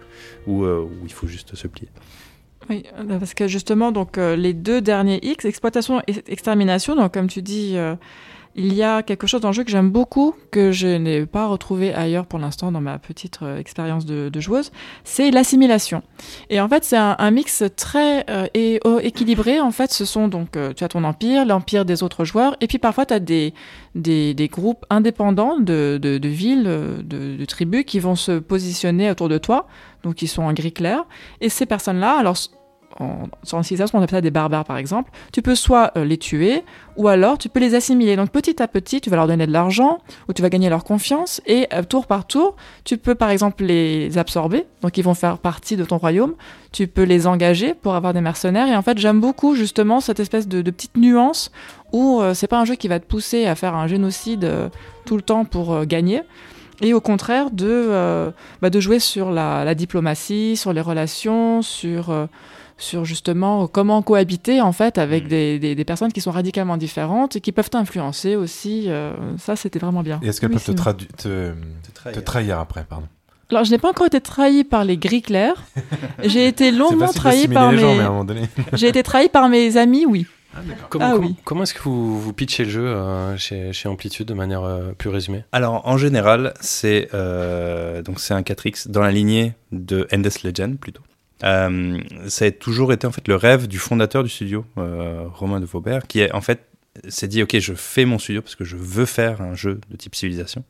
ou 0.46 0.64
il 1.04 1.12
faut 1.12 1.26
juste 1.26 1.56
se 1.56 1.66
plier. 1.66 1.88
Oui, 2.70 2.84
parce 3.08 3.34
que 3.34 3.48
justement, 3.48 3.90
donc 3.90 4.16
les 4.16 4.54
deux 4.54 4.80
derniers 4.80 5.18
X, 5.26 5.44
exploitation 5.44 6.00
et 6.06 6.14
extermination, 6.28 6.94
donc 6.94 7.12
comme 7.12 7.26
tu 7.26 7.42
dis, 7.42 7.76
il 8.54 8.74
y 8.74 8.82
a 8.82 9.02
quelque 9.02 9.26
chose 9.26 9.40
dans 9.40 9.48
le 9.48 9.54
jeu 9.54 9.64
que 9.64 9.70
j'aime 9.70 9.90
beaucoup, 9.90 10.34
que 10.50 10.72
je 10.72 10.86
n'ai 10.86 11.26
pas 11.26 11.46
retrouvé 11.46 11.94
ailleurs 11.94 12.26
pour 12.26 12.38
l'instant 12.38 12.70
dans 12.70 12.80
ma 12.80 12.98
petite 12.98 13.38
euh, 13.42 13.58
expérience 13.58 14.04
de, 14.04 14.28
de 14.28 14.40
joueuse, 14.40 14.70
c'est 15.04 15.30
l'assimilation. 15.30 16.02
Et 16.50 16.60
en 16.60 16.68
fait, 16.68 16.84
c'est 16.84 16.96
un, 16.96 17.16
un 17.18 17.30
mix 17.30 17.64
très 17.76 18.24
euh, 18.30 18.46
équilibré. 19.02 19.60
En 19.60 19.70
fait, 19.70 19.92
ce 19.92 20.04
sont 20.04 20.28
donc, 20.28 20.56
euh, 20.56 20.72
tu 20.74 20.84
as 20.84 20.88
ton 20.88 21.04
empire, 21.04 21.44
l'empire 21.46 21.84
des 21.84 22.02
autres 22.02 22.24
joueurs, 22.24 22.56
et 22.60 22.66
puis 22.66 22.78
parfois 22.78 23.06
tu 23.06 23.14
as 23.14 23.20
des, 23.20 23.54
des, 23.94 24.34
des 24.34 24.48
groupes 24.48 24.84
indépendants 24.90 25.58
de, 25.58 25.98
de, 26.00 26.18
de 26.18 26.28
villes, 26.28 26.64
de, 26.64 27.36
de 27.36 27.44
tribus 27.44 27.84
qui 27.84 28.00
vont 28.00 28.16
se 28.16 28.38
positionner 28.38 29.10
autour 29.10 29.28
de 29.28 29.38
toi, 29.38 29.66
donc 30.02 30.22
ils 30.22 30.28
sont 30.28 30.42
en 30.42 30.52
gris 30.52 30.72
clair. 30.72 31.04
Et 31.40 31.48
ces 31.48 31.66
personnes-là, 31.66 32.18
alors 32.18 32.36
en, 32.98 33.28
en 33.52 33.62
civilisation, 33.62 33.98
on 33.98 34.02
appelle 34.02 34.18
ça 34.18 34.20
des 34.20 34.30
barbares 34.30 34.64
par 34.64 34.76
exemple, 34.76 35.10
tu 35.32 35.42
peux 35.42 35.54
soit 35.54 35.92
euh, 35.96 36.04
les 36.04 36.18
tuer, 36.18 36.64
ou 36.96 37.08
alors 37.08 37.38
tu 37.38 37.48
peux 37.48 37.60
les 37.60 37.74
assimiler. 37.74 38.16
Donc 38.16 38.30
petit 38.30 38.62
à 38.62 38.68
petit, 38.68 39.00
tu 39.00 39.10
vas 39.10 39.16
leur 39.16 39.26
donner 39.26 39.46
de 39.46 39.52
l'argent, 39.52 39.98
ou 40.28 40.32
tu 40.32 40.42
vas 40.42 40.50
gagner 40.50 40.68
leur 40.68 40.84
confiance, 40.84 41.40
et 41.46 41.66
euh, 41.72 41.82
tour 41.82 42.06
par 42.06 42.26
tour, 42.26 42.56
tu 42.84 42.98
peux 42.98 43.14
par 43.14 43.30
exemple 43.30 43.64
les 43.64 44.18
absorber, 44.18 44.66
donc 44.82 44.98
ils 44.98 45.02
vont 45.02 45.14
faire 45.14 45.38
partie 45.38 45.76
de 45.76 45.84
ton 45.84 45.98
royaume, 45.98 46.34
tu 46.72 46.86
peux 46.86 47.02
les 47.02 47.26
engager 47.26 47.74
pour 47.74 47.94
avoir 47.94 48.12
des 48.12 48.20
mercenaires, 48.20 48.68
et 48.68 48.76
en 48.76 48.82
fait 48.82 48.98
j'aime 48.98 49.20
beaucoup 49.20 49.54
justement 49.54 50.00
cette 50.00 50.20
espèce 50.20 50.48
de, 50.48 50.62
petite 50.62 50.96
nuance 50.96 51.50
où 51.92 52.20
euh, 52.20 52.34
c'est 52.34 52.46
pas 52.46 52.58
un 52.58 52.64
jeu 52.64 52.74
qui 52.74 52.88
va 52.88 52.98
te 52.98 53.04
pousser 53.04 53.46
à 53.46 53.54
faire 53.54 53.74
un 53.74 53.86
génocide 53.86 54.50
tout 55.04 55.16
le 55.16 55.22
temps 55.22 55.44
pour 55.44 55.84
gagner, 55.84 56.22
et 56.80 56.94
au 56.94 57.00
contraire 57.00 57.50
de, 57.50 58.32
bah, 58.60 58.70
de 58.70 58.80
jouer 58.80 58.98
sur 58.98 59.30
la, 59.30 59.74
diplomatie, 59.74 60.56
sur 60.56 60.72
les 60.72 60.80
relations, 60.80 61.62
sur, 61.62 62.28
sur 62.82 63.04
justement 63.04 63.66
comment 63.68 64.02
cohabiter 64.02 64.60
en 64.60 64.72
fait 64.72 64.98
avec 64.98 65.24
Mm. 65.24 65.28
des, 65.28 65.58
des, 65.58 65.74
des 65.74 65.84
personnes 65.84 66.12
qui 66.12 66.20
sont 66.20 66.32
radicalement 66.32 66.76
différentes 66.76 67.36
et 67.36 67.40
qui 67.40 67.52
peuvent 67.52 67.70
t'influencer 67.70 68.36
aussi. 68.36 68.86
euh, 68.88 69.12
ça, 69.38 69.56
c'était 69.56 69.78
vraiment 69.78 70.02
bien. 70.02 70.18
Et 70.22 70.28
est-ce 70.28 70.40
qu'elles 70.40 70.50
Oui, 70.50 70.56
peuvent 70.56 70.74
te, 70.74 70.80
tradu- 70.80 71.06
te, 71.16 71.52
te 72.12 72.20
trahir 72.20 72.58
après, 72.58 72.84
pardon 72.88 73.06
Alors, 73.50 73.64
je 73.64 73.70
n'ai 73.70 73.78
pas 73.78 73.90
encore 73.90 74.06
été 74.06 74.20
trahi 74.20 74.64
par 74.64 74.84
les 74.84 74.96
gris 74.96 75.22
clairs. 75.22 75.62
J'ai 76.24 76.46
été 76.48 76.70
longuement 76.72 77.08
trahi 77.12 77.48
par 77.48 77.76
gens, 77.76 78.24
mes. 78.24 78.48
J'ai 78.72 78.88
été 78.88 79.02
trahi 79.02 79.28
par 79.28 79.48
mes 79.48 79.76
amis, 79.76 80.04
oui. 80.06 80.26
Comment, 80.90 81.04
Ah 81.06 81.12
comment- 81.12 81.26
oui. 81.28 81.34
comment 81.44 81.62
est-ce 81.62 81.72
que 81.72 81.80
vous, 81.82 82.20
vous 82.20 82.32
pitchez 82.34 82.64
le 82.64 82.70
jeu 82.70 82.84
euh, 82.86 83.36
chez, 83.38 83.72
chez 83.72 83.88
Amplitude 83.88 84.26
de 84.26 84.34
manière 84.34 84.64
euh, 84.64 84.92
plus 84.92 85.08
résumée? 85.08 85.44
Alors 85.50 85.80
en 85.88 85.96
général, 85.96 86.52
c'est 86.60 87.08
euh, 87.14 88.02
donc 88.02 88.20
c'est 88.20 88.34
un 88.34 88.42
4X 88.42 88.90
dans 88.90 89.00
la 89.00 89.10
lignée 89.12 89.54
de 89.70 90.06
Endless 90.12 90.42
Legend 90.42 90.78
plutôt. 90.78 91.00
Euh, 91.44 91.98
ça 92.28 92.44
a 92.44 92.50
toujours 92.50 92.92
été 92.92 93.06
en 93.06 93.12
fait 93.12 93.26
le 93.28 93.36
rêve 93.36 93.66
du 93.66 93.78
fondateur 93.78 94.22
du 94.22 94.28
studio, 94.28 94.64
euh, 94.78 95.24
Romain 95.32 95.60
de 95.60 95.66
Vaubert, 95.66 96.06
qui 96.06 96.24
en 96.32 96.40
fait 96.40 96.60
s'est 97.08 97.28
dit 97.28 97.42
ok 97.42 97.58
je 97.58 97.74
fais 97.74 98.04
mon 98.04 98.18
studio 98.18 98.42
parce 98.42 98.54
que 98.54 98.64
je 98.64 98.76
veux 98.76 99.06
faire 99.06 99.40
un 99.40 99.54
jeu 99.54 99.80
de 99.90 99.96
type 99.96 100.14
civilisation. 100.14 100.64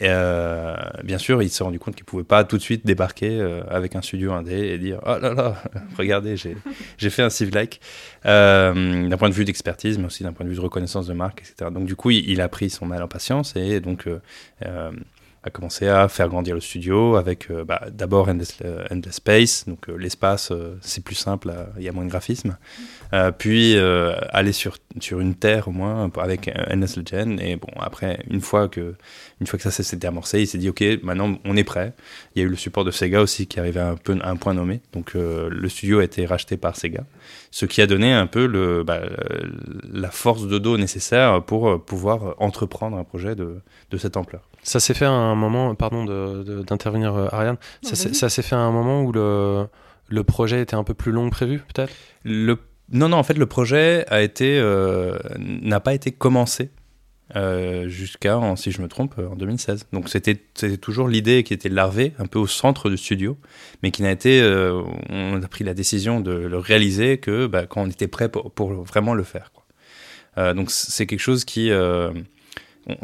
Et 0.00 0.06
euh, 0.08 0.74
bien 1.04 1.18
sûr, 1.18 1.40
il 1.40 1.48
s'est 1.48 1.62
rendu 1.62 1.78
compte 1.78 1.94
qu'il 1.94 2.04
pouvait 2.04 2.24
pas 2.24 2.42
tout 2.42 2.56
de 2.56 2.62
suite 2.62 2.84
débarquer 2.84 3.40
avec 3.68 3.94
un 3.94 4.02
studio 4.02 4.32
indé 4.32 4.52
et 4.52 4.78
dire 4.78 4.98
oh 5.06 5.18
là 5.20 5.32
là, 5.32 5.62
regardez, 5.96 6.34
j'ai 6.36 7.10
fait 7.10 7.22
un 7.22 7.30
civ-like 7.30 7.80
d'un 8.24 9.16
point 9.16 9.28
de 9.28 9.34
vue 9.34 9.44
d'expertise, 9.44 9.98
mais 9.98 10.06
aussi 10.06 10.24
d'un 10.24 10.32
point 10.32 10.44
de 10.44 10.50
vue 10.50 10.56
de 10.56 10.60
reconnaissance 10.60 11.06
de 11.06 11.12
marque, 11.12 11.42
etc. 11.42 11.70
Donc 11.70 11.86
du 11.86 11.94
coup, 11.94 12.10
il, 12.10 12.28
il 12.28 12.40
a 12.40 12.48
pris 12.48 12.70
son 12.70 12.86
mal 12.86 13.04
en 13.04 13.08
patience 13.08 13.54
et 13.54 13.78
donc 13.78 14.08
a 15.44 15.50
commencé 15.50 15.88
à 15.88 16.08
faire 16.08 16.28
grandir 16.28 16.54
le 16.54 16.60
studio 16.60 17.16
avec 17.16 17.50
euh, 17.50 17.64
bah, 17.64 17.82
d'abord 17.92 18.28
Endless, 18.28 18.56
euh, 18.64 18.86
Endless 18.90 19.16
Space, 19.16 19.64
donc 19.68 19.90
euh, 19.90 19.96
l'espace, 19.96 20.50
c'est 20.80 21.04
plus 21.04 21.14
simple, 21.14 21.54
il 21.76 21.84
y 21.84 21.88
a 21.88 21.92
moins 21.92 22.04
de 22.04 22.10
graphisme. 22.10 22.56
Puis 23.38 23.76
aller 23.78 24.52
sur, 24.52 24.76
sur 24.98 25.20
une 25.20 25.36
terre 25.36 25.68
au 25.68 25.70
moins 25.70 26.10
avec 26.16 26.50
Endless 26.68 26.96
Legend. 26.96 27.40
Et 27.40 27.54
bon, 27.54 27.68
après, 27.78 28.18
une 28.28 28.40
fois 28.40 28.68
que, 28.68 28.96
une 29.40 29.46
fois 29.46 29.56
que 29.56 29.62
ça 29.62 29.70
s'était 29.70 30.08
amorcé, 30.08 30.40
il 30.40 30.48
s'est 30.48 30.58
dit, 30.58 30.68
OK, 30.68 30.82
maintenant 31.04 31.38
on 31.44 31.56
est 31.56 31.62
prêt. 31.62 31.92
Il 32.34 32.40
y 32.40 32.44
a 32.44 32.48
eu 32.48 32.50
le 32.50 32.56
support 32.56 32.84
de 32.84 32.90
Sega 32.90 33.20
aussi 33.20 33.46
qui 33.46 33.60
arrivait 33.60 33.78
un 33.78 33.94
peu 33.94 34.18
à 34.20 34.30
un 34.30 34.36
point 34.36 34.54
nommé. 34.54 34.80
Donc 34.92 35.14
le 35.14 35.68
studio 35.68 36.00
a 36.00 36.04
été 36.04 36.26
racheté 36.26 36.56
par 36.56 36.74
Sega. 36.74 37.04
Ce 37.52 37.66
qui 37.66 37.80
a 37.82 37.86
donné 37.86 38.12
un 38.12 38.26
peu 38.26 38.46
le, 38.46 38.82
bah, 38.82 39.02
la 39.92 40.10
force 40.10 40.48
de 40.48 40.58
dos 40.58 40.76
nécessaire 40.76 41.40
pour 41.44 41.84
pouvoir 41.84 42.34
entreprendre 42.38 42.96
un 42.96 43.04
projet 43.04 43.36
de, 43.36 43.60
de 43.92 43.96
cette 43.96 44.16
ampleur. 44.16 44.42
Ça 44.64 44.80
s'est 44.80 44.94
fait 44.94 45.04
à 45.04 45.10
un 45.10 45.34
moment, 45.36 45.74
pardon 45.76 46.04
de- 46.04 46.42
de- 46.42 46.62
d'intervenir 46.62 47.14
euh, 47.14 47.28
Ariane, 47.30 47.56
ça, 47.82 47.94
s'est- 47.94 48.08
vas-y. 48.08 48.14
ça 48.16 48.28
s'est 48.28 48.42
fait 48.42 48.56
à 48.56 48.58
un 48.60 48.72
moment 48.72 49.02
où 49.02 49.12
le, 49.12 49.66
Le 50.08 50.24
projet 50.24 50.60
était 50.60 50.74
un 50.74 50.84
peu 50.84 50.92
plus 50.94 51.12
long 51.12 51.26
que 51.30 51.34
prévu, 51.34 51.60
peut-être? 51.72 51.92
Le... 52.24 52.58
Non, 52.92 53.08
non, 53.08 53.16
en 53.16 53.22
fait, 53.22 53.38
le 53.38 53.46
projet 53.46 54.04
a 54.10 54.20
été 54.20 54.58
euh, 54.58 55.16
n'a 55.38 55.80
pas 55.80 55.94
été 55.94 56.12
commencé 56.12 56.70
euh, 57.36 57.88
jusqu'à, 57.88 58.38
si 58.56 58.70
je 58.70 58.82
me 58.82 58.88
trompe, 58.88 59.14
en 59.18 59.34
2016. 59.34 59.86
Donc 59.94 60.10
c'était 60.10 60.36
c'était 60.54 60.76
toujours 60.76 61.08
l'idée 61.08 61.42
qui 61.42 61.54
était 61.54 61.70
larvée 61.70 62.12
un 62.18 62.26
peu 62.26 62.38
au 62.38 62.46
centre 62.46 62.90
du 62.90 62.98
studio, 62.98 63.38
mais 63.82 63.90
qui 63.90 64.02
n'a 64.02 64.10
été, 64.10 64.42
euh, 64.42 64.82
on 65.08 65.42
a 65.42 65.48
pris 65.48 65.64
la 65.64 65.72
décision 65.72 66.20
de 66.20 66.32
le 66.32 66.58
réaliser 66.58 67.16
que 67.16 67.46
bah, 67.46 67.64
quand 67.66 67.82
on 67.82 67.88
était 67.88 68.08
prêt 68.08 68.28
pour, 68.28 68.52
pour 68.52 68.72
vraiment 68.82 69.14
le 69.14 69.24
faire. 69.24 69.50
Quoi. 69.52 69.64
Euh, 70.36 70.52
donc 70.52 70.70
c'est 70.70 71.06
quelque 71.06 71.20
chose 71.20 71.44
qui, 71.46 71.70
euh, 71.70 72.12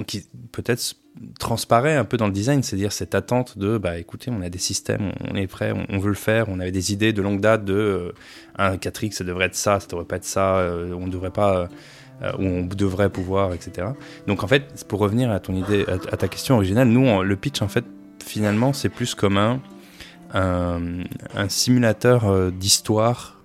qui 0.07 0.27
peut-être 0.53 0.95
transparaît 1.39 1.97
un 1.97 2.05
peu 2.05 2.17
dans 2.17 2.27
le 2.27 2.33
design, 2.33 2.63
c'est-à-dire 2.63 2.93
cette 2.93 3.15
attente 3.15 3.59
de, 3.59 3.79
bah 3.79 3.99
écoutez, 3.99 4.31
on 4.31 4.43
a 4.43 4.49
des 4.49 4.59
systèmes, 4.59 5.13
on 5.21 5.35
est 5.35 5.47
prêt, 5.47 5.73
on, 5.89 5.99
veut 5.99 6.09
le 6.09 6.15
faire, 6.15 6.49
on 6.49 6.61
avait 6.61 6.71
des 6.71 6.93
idées 6.93 7.13
de 7.13 7.23
longue 7.23 7.41
date 7.41 7.65
de 7.65 7.75
euh, 7.75 8.13
un 8.57 8.77
4X, 8.77 9.13
ça 9.13 9.25
devrait 9.25 9.47
être 9.47 9.55
ça, 9.55 9.81
ça 9.81 9.87
devrait 9.89 10.05
pas 10.05 10.17
être 10.17 10.25
ça, 10.25 10.57
euh, 10.57 10.93
on 10.93 11.09
devrait 11.09 11.31
pas, 11.31 11.69
euh, 12.23 12.33
ou 12.39 12.43
on 12.43 12.65
devrait 12.65 13.11
pouvoir, 13.11 13.53
etc. 13.55 13.89
Donc 14.27 14.45
en 14.45 14.47
fait, 14.47 14.85
pour 14.87 15.01
revenir 15.01 15.31
à 15.31 15.41
ton 15.41 15.55
idée, 15.55 15.87
à, 15.89 16.17
ta 16.17 16.29
question 16.29 16.57
originale, 16.57 16.89
nous, 16.89 17.23
le 17.23 17.37
pitch, 17.37 17.63
en 17.63 17.69
fait, 17.69 17.85
finalement, 18.25 18.73
c'est 18.73 18.91
plus 18.91 19.15
comme 19.15 19.39
un, 19.39 19.61
un, 20.35 21.49
simulateur 21.49 22.29
euh, 22.29 22.51
d'histoire 22.51 23.41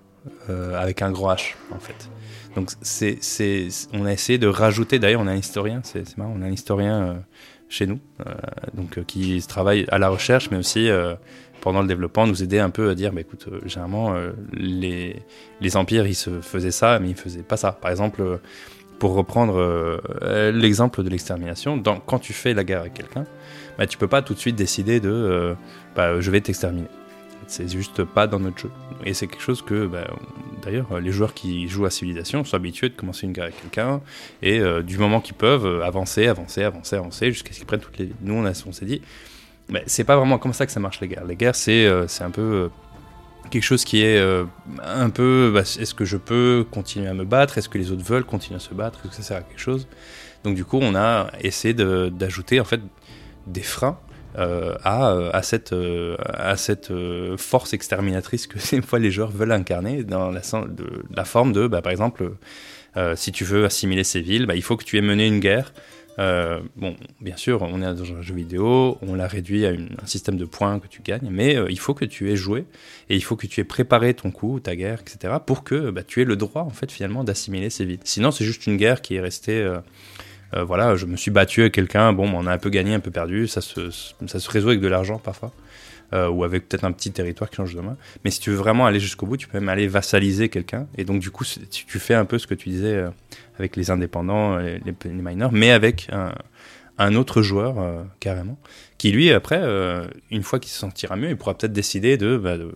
euh, 0.50 0.80
avec 0.80 1.02
un 1.02 1.10
gros 1.10 1.28
H, 1.28 1.54
en 1.74 1.78
fait. 1.78 2.08
Donc 2.56 2.70
c'est, 2.80 3.18
c'est, 3.20 3.68
on 3.92 4.06
a 4.06 4.12
essayé 4.12 4.38
de 4.38 4.48
rajouter, 4.48 4.98
d'ailleurs 4.98 5.20
on 5.20 5.26
a 5.26 5.32
un 5.32 5.36
historien, 5.36 5.80
c'est, 5.84 6.08
c'est 6.08 6.16
marrant, 6.16 6.34
on 6.34 6.40
a 6.40 6.46
un 6.46 6.50
historien 6.50 7.02
euh, 7.02 7.14
chez 7.68 7.86
nous, 7.86 8.00
euh, 8.26 8.32
donc, 8.72 8.96
euh, 8.96 9.04
qui 9.06 9.42
travaille 9.46 9.84
à 9.88 9.98
la 9.98 10.08
recherche, 10.08 10.50
mais 10.50 10.56
aussi 10.56 10.88
pendant 11.60 11.82
le 11.82 11.88
développement, 11.88 12.26
nous 12.26 12.42
aider 12.42 12.58
un 12.58 12.70
peu 12.70 12.88
à 12.88 12.94
dire, 12.94 13.12
bah, 13.12 13.20
écoute, 13.20 13.48
généralement, 13.66 14.14
les, 14.52 15.22
les 15.60 15.76
empires, 15.76 16.06
ils 16.06 16.14
se 16.14 16.40
faisaient 16.40 16.70
ça, 16.70 16.98
mais 16.98 17.10
ils 17.10 17.16
faisaient 17.16 17.42
pas 17.42 17.56
ça. 17.56 17.72
Par 17.72 17.90
exemple, 17.90 18.40
pour 18.98 19.14
reprendre 19.14 20.00
l'exemple 20.52 21.02
de 21.02 21.10
l'extermination, 21.10 21.82
quand 22.06 22.20
tu 22.20 22.32
fais 22.32 22.54
la 22.54 22.62
guerre 22.62 22.80
avec 22.80 22.94
quelqu'un, 22.94 23.24
bah, 23.78 23.86
tu 23.86 23.98
peux 23.98 24.06
pas 24.06 24.22
tout 24.22 24.32
de 24.32 24.38
suite 24.38 24.56
décider 24.56 25.00
de, 25.00 25.56
bah, 25.96 26.20
je 26.20 26.30
vais 26.30 26.40
t'exterminer. 26.40 26.88
C'est 27.46 27.68
juste 27.68 28.04
pas 28.04 28.26
dans 28.26 28.40
notre 28.40 28.58
jeu. 28.58 28.70
Et 29.04 29.14
c'est 29.14 29.26
quelque 29.26 29.42
chose 29.42 29.62
que, 29.62 29.86
bah, 29.86 30.06
d'ailleurs, 30.62 31.00
les 31.00 31.12
joueurs 31.12 31.32
qui 31.32 31.68
jouent 31.68 31.86
à 31.86 31.90
Civilisation 31.90 32.44
sont 32.44 32.56
habitués 32.56 32.88
de 32.88 32.94
commencer 32.94 33.26
une 33.26 33.32
guerre 33.32 33.44
avec 33.44 33.60
quelqu'un 33.60 34.00
et 34.42 34.58
euh, 34.58 34.82
du 34.82 34.98
moment 34.98 35.20
qu'ils 35.20 35.34
peuvent 35.34 35.66
euh, 35.66 35.84
avancer, 35.84 36.26
avancer, 36.26 36.62
avancer, 36.62 36.96
avancer 36.96 37.30
jusqu'à 37.30 37.52
ce 37.52 37.58
qu'ils 37.58 37.66
prennent 37.66 37.80
toutes 37.80 37.98
les. 37.98 38.12
Nous, 38.20 38.34
on, 38.34 38.44
on 38.44 38.72
s'est 38.72 38.84
dit, 38.84 39.00
mais 39.68 39.84
c'est 39.86 40.04
pas 40.04 40.16
vraiment 40.16 40.38
comme 40.38 40.52
ça 40.52 40.66
que 40.66 40.72
ça 40.72 40.80
marche 40.80 41.00
les 41.00 41.08
guerres. 41.08 41.24
Les 41.24 41.36
guerres, 41.36 41.54
c'est 41.54 41.86
euh, 41.86 42.06
un 42.20 42.30
peu 42.30 42.70
quelque 43.50 43.62
chose 43.62 43.84
qui 43.84 44.02
est 44.02 44.20
un 44.82 45.10
peu. 45.10 45.52
bah, 45.54 45.60
est-ce 45.60 45.94
que 45.94 46.04
je 46.04 46.16
peux 46.16 46.66
continuer 46.68 47.06
à 47.06 47.14
me 47.14 47.24
battre? 47.24 47.58
Est-ce 47.58 47.68
que 47.68 47.78
les 47.78 47.92
autres 47.92 48.04
veulent 48.04 48.24
continuer 48.24 48.56
à 48.56 48.60
se 48.60 48.74
battre? 48.74 49.00
Est-ce 49.04 49.10
que 49.10 49.14
ça 49.14 49.22
sert 49.22 49.36
à 49.36 49.42
quelque 49.42 49.60
chose? 49.60 49.86
Donc 50.42 50.56
du 50.56 50.64
coup, 50.64 50.78
on 50.82 50.96
a 50.96 51.30
essayé 51.40 51.74
d'ajouter 51.74 52.58
en 52.60 52.64
fait 52.64 52.80
des 53.46 53.62
freins 53.62 53.98
à, 54.36 55.12
euh, 55.12 55.30
euh, 55.72 56.16
à 56.18 56.56
cette 56.56 56.90
euh, 56.90 57.36
force 57.36 57.72
exterminatrice 57.72 58.46
que 58.46 58.58
des 58.70 58.82
fois 58.82 58.98
les 58.98 59.10
joueurs 59.10 59.30
veulent 59.30 59.52
incarner 59.52 60.04
dans 60.04 60.30
la, 60.30 60.42
forme 61.24 61.52
de, 61.52 61.66
bah, 61.68 61.82
par 61.82 61.92
exemple, 61.92 62.32
si 63.14 63.32
tu 63.32 63.44
veux 63.44 63.64
assimiler 63.64 64.04
ces 64.04 64.20
villes, 64.20 64.46
bah, 64.46 64.54
il 64.56 64.62
faut 64.62 64.76
que 64.76 64.84
tu 64.84 64.96
aies 64.96 65.02
mené 65.02 65.26
une 65.26 65.40
guerre. 65.40 65.72
Bon, 66.18 66.96
bien 67.20 67.36
sûr, 67.36 67.60
on 67.62 67.82
est 67.82 67.94
dans 67.94 68.12
un 68.14 68.22
jeu 68.22 68.34
vidéo, 68.34 68.96
on 69.02 69.14
l'a 69.14 69.26
réduit 69.26 69.66
à 69.66 69.70
un 69.70 70.06
système 70.06 70.38
de 70.38 70.46
points 70.46 70.78
que 70.80 70.86
tu 70.86 71.02
gagnes, 71.02 71.28
mais 71.30 71.56
il 71.68 71.78
faut 71.78 71.92
que 71.92 72.06
tu 72.06 72.30
aies 72.30 72.36
joué 72.36 72.64
et 73.10 73.16
il 73.16 73.22
faut 73.22 73.36
que 73.36 73.46
tu 73.46 73.60
aies 73.60 73.64
préparé 73.64 74.14
ton 74.14 74.30
coup, 74.30 74.60
ta 74.60 74.76
guerre, 74.76 75.00
etc., 75.00 75.34
pour 75.44 75.62
que 75.62 75.90
bah, 75.90 76.02
tu 76.02 76.22
aies 76.22 76.24
le 76.24 76.36
droit, 76.36 76.62
en 76.62 76.70
fait, 76.70 76.90
finalement, 76.90 77.22
d'assimiler 77.22 77.68
ces 77.68 77.84
villes. 77.84 78.00
Sinon, 78.04 78.30
c'est 78.30 78.46
juste 78.46 78.66
une 78.66 78.78
guerre 78.78 79.02
qui 79.02 79.16
est 79.16 79.20
restée. 79.20 79.62
Euh, 80.54 80.64
voilà, 80.64 80.96
je 80.96 81.06
me 81.06 81.16
suis 81.16 81.30
battu 81.30 81.62
avec 81.62 81.74
quelqu'un, 81.74 82.12
bon, 82.12 82.30
on 82.32 82.46
a 82.46 82.52
un 82.52 82.58
peu 82.58 82.70
gagné, 82.70 82.94
un 82.94 83.00
peu 83.00 83.10
perdu, 83.10 83.48
ça 83.48 83.60
se, 83.60 83.90
ça 83.90 84.38
se 84.40 84.50
résout 84.50 84.68
avec 84.68 84.80
de 84.80 84.88
l'argent 84.88 85.18
parfois, 85.18 85.52
euh, 86.12 86.28
ou 86.28 86.44
avec 86.44 86.68
peut-être 86.68 86.84
un 86.84 86.92
petit 86.92 87.10
territoire 87.10 87.50
qui 87.50 87.56
change 87.56 87.74
de 87.74 87.80
main. 87.80 87.96
Mais 88.24 88.30
si 88.30 88.40
tu 88.40 88.50
veux 88.50 88.56
vraiment 88.56 88.86
aller 88.86 89.00
jusqu'au 89.00 89.26
bout, 89.26 89.36
tu 89.36 89.48
peux 89.48 89.58
même 89.58 89.68
aller 89.68 89.88
vassaliser 89.88 90.48
quelqu'un, 90.48 90.86
et 90.96 91.04
donc 91.04 91.20
du 91.20 91.30
coup, 91.30 91.44
tu, 91.44 91.98
fais 91.98 92.14
un 92.14 92.24
peu 92.24 92.38
ce 92.38 92.46
que 92.46 92.54
tu 92.54 92.68
disais 92.68 92.94
euh, 92.94 93.10
avec 93.58 93.76
les 93.76 93.90
indépendants, 93.90 94.58
les, 94.58 94.78
les, 94.78 95.22
mais 95.52 95.70
avec 95.70 96.08
un, 96.98 97.14
autre 97.14 97.42
joueur 97.42 98.06
carrément, 98.20 98.58
qui 98.98 99.10
lui, 99.12 99.30
après, 99.32 99.62
une 100.30 100.42
fois 100.42 100.58
qu'il 100.58 100.70
se 100.70 100.78
sentira 100.78 101.16
mieux, 101.16 101.30
il 101.30 101.36
pourra 101.36 101.56
peut-être 101.56 101.72
décider 101.72 102.16
de, 102.16 102.36
bah, 102.36 102.56
de 102.58 102.70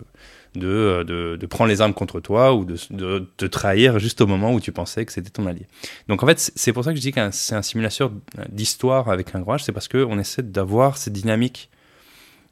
de, 0.55 0.67
euh, 0.67 1.03
de, 1.03 1.37
de 1.37 1.45
prendre 1.45 1.69
les 1.69 1.81
armes 1.81 1.93
contre 1.93 2.19
toi 2.19 2.53
ou 2.53 2.65
de, 2.65 2.75
de 2.89 3.27
te 3.37 3.45
trahir 3.45 3.99
juste 3.99 4.21
au 4.21 4.27
moment 4.27 4.53
où 4.53 4.59
tu 4.59 4.71
pensais 4.71 5.05
que 5.05 5.11
c'était 5.11 5.29
ton 5.29 5.45
allié. 5.45 5.65
Donc 6.07 6.23
en 6.23 6.27
fait, 6.27 6.51
c'est 6.55 6.73
pour 6.73 6.83
ça 6.83 6.91
que 6.91 6.97
je 6.97 7.01
dis 7.01 7.11
que 7.11 7.31
c'est 7.31 7.55
un 7.55 7.61
simulateur 7.61 8.11
d'histoire 8.49 9.09
avec 9.09 9.33
un 9.35 9.41
H, 9.41 9.63
c'est 9.63 9.71
parce 9.71 9.87
qu'on 9.87 10.19
essaie 10.19 10.43
d'avoir 10.43 10.97
cette 10.97 11.13
dynamique 11.13 11.69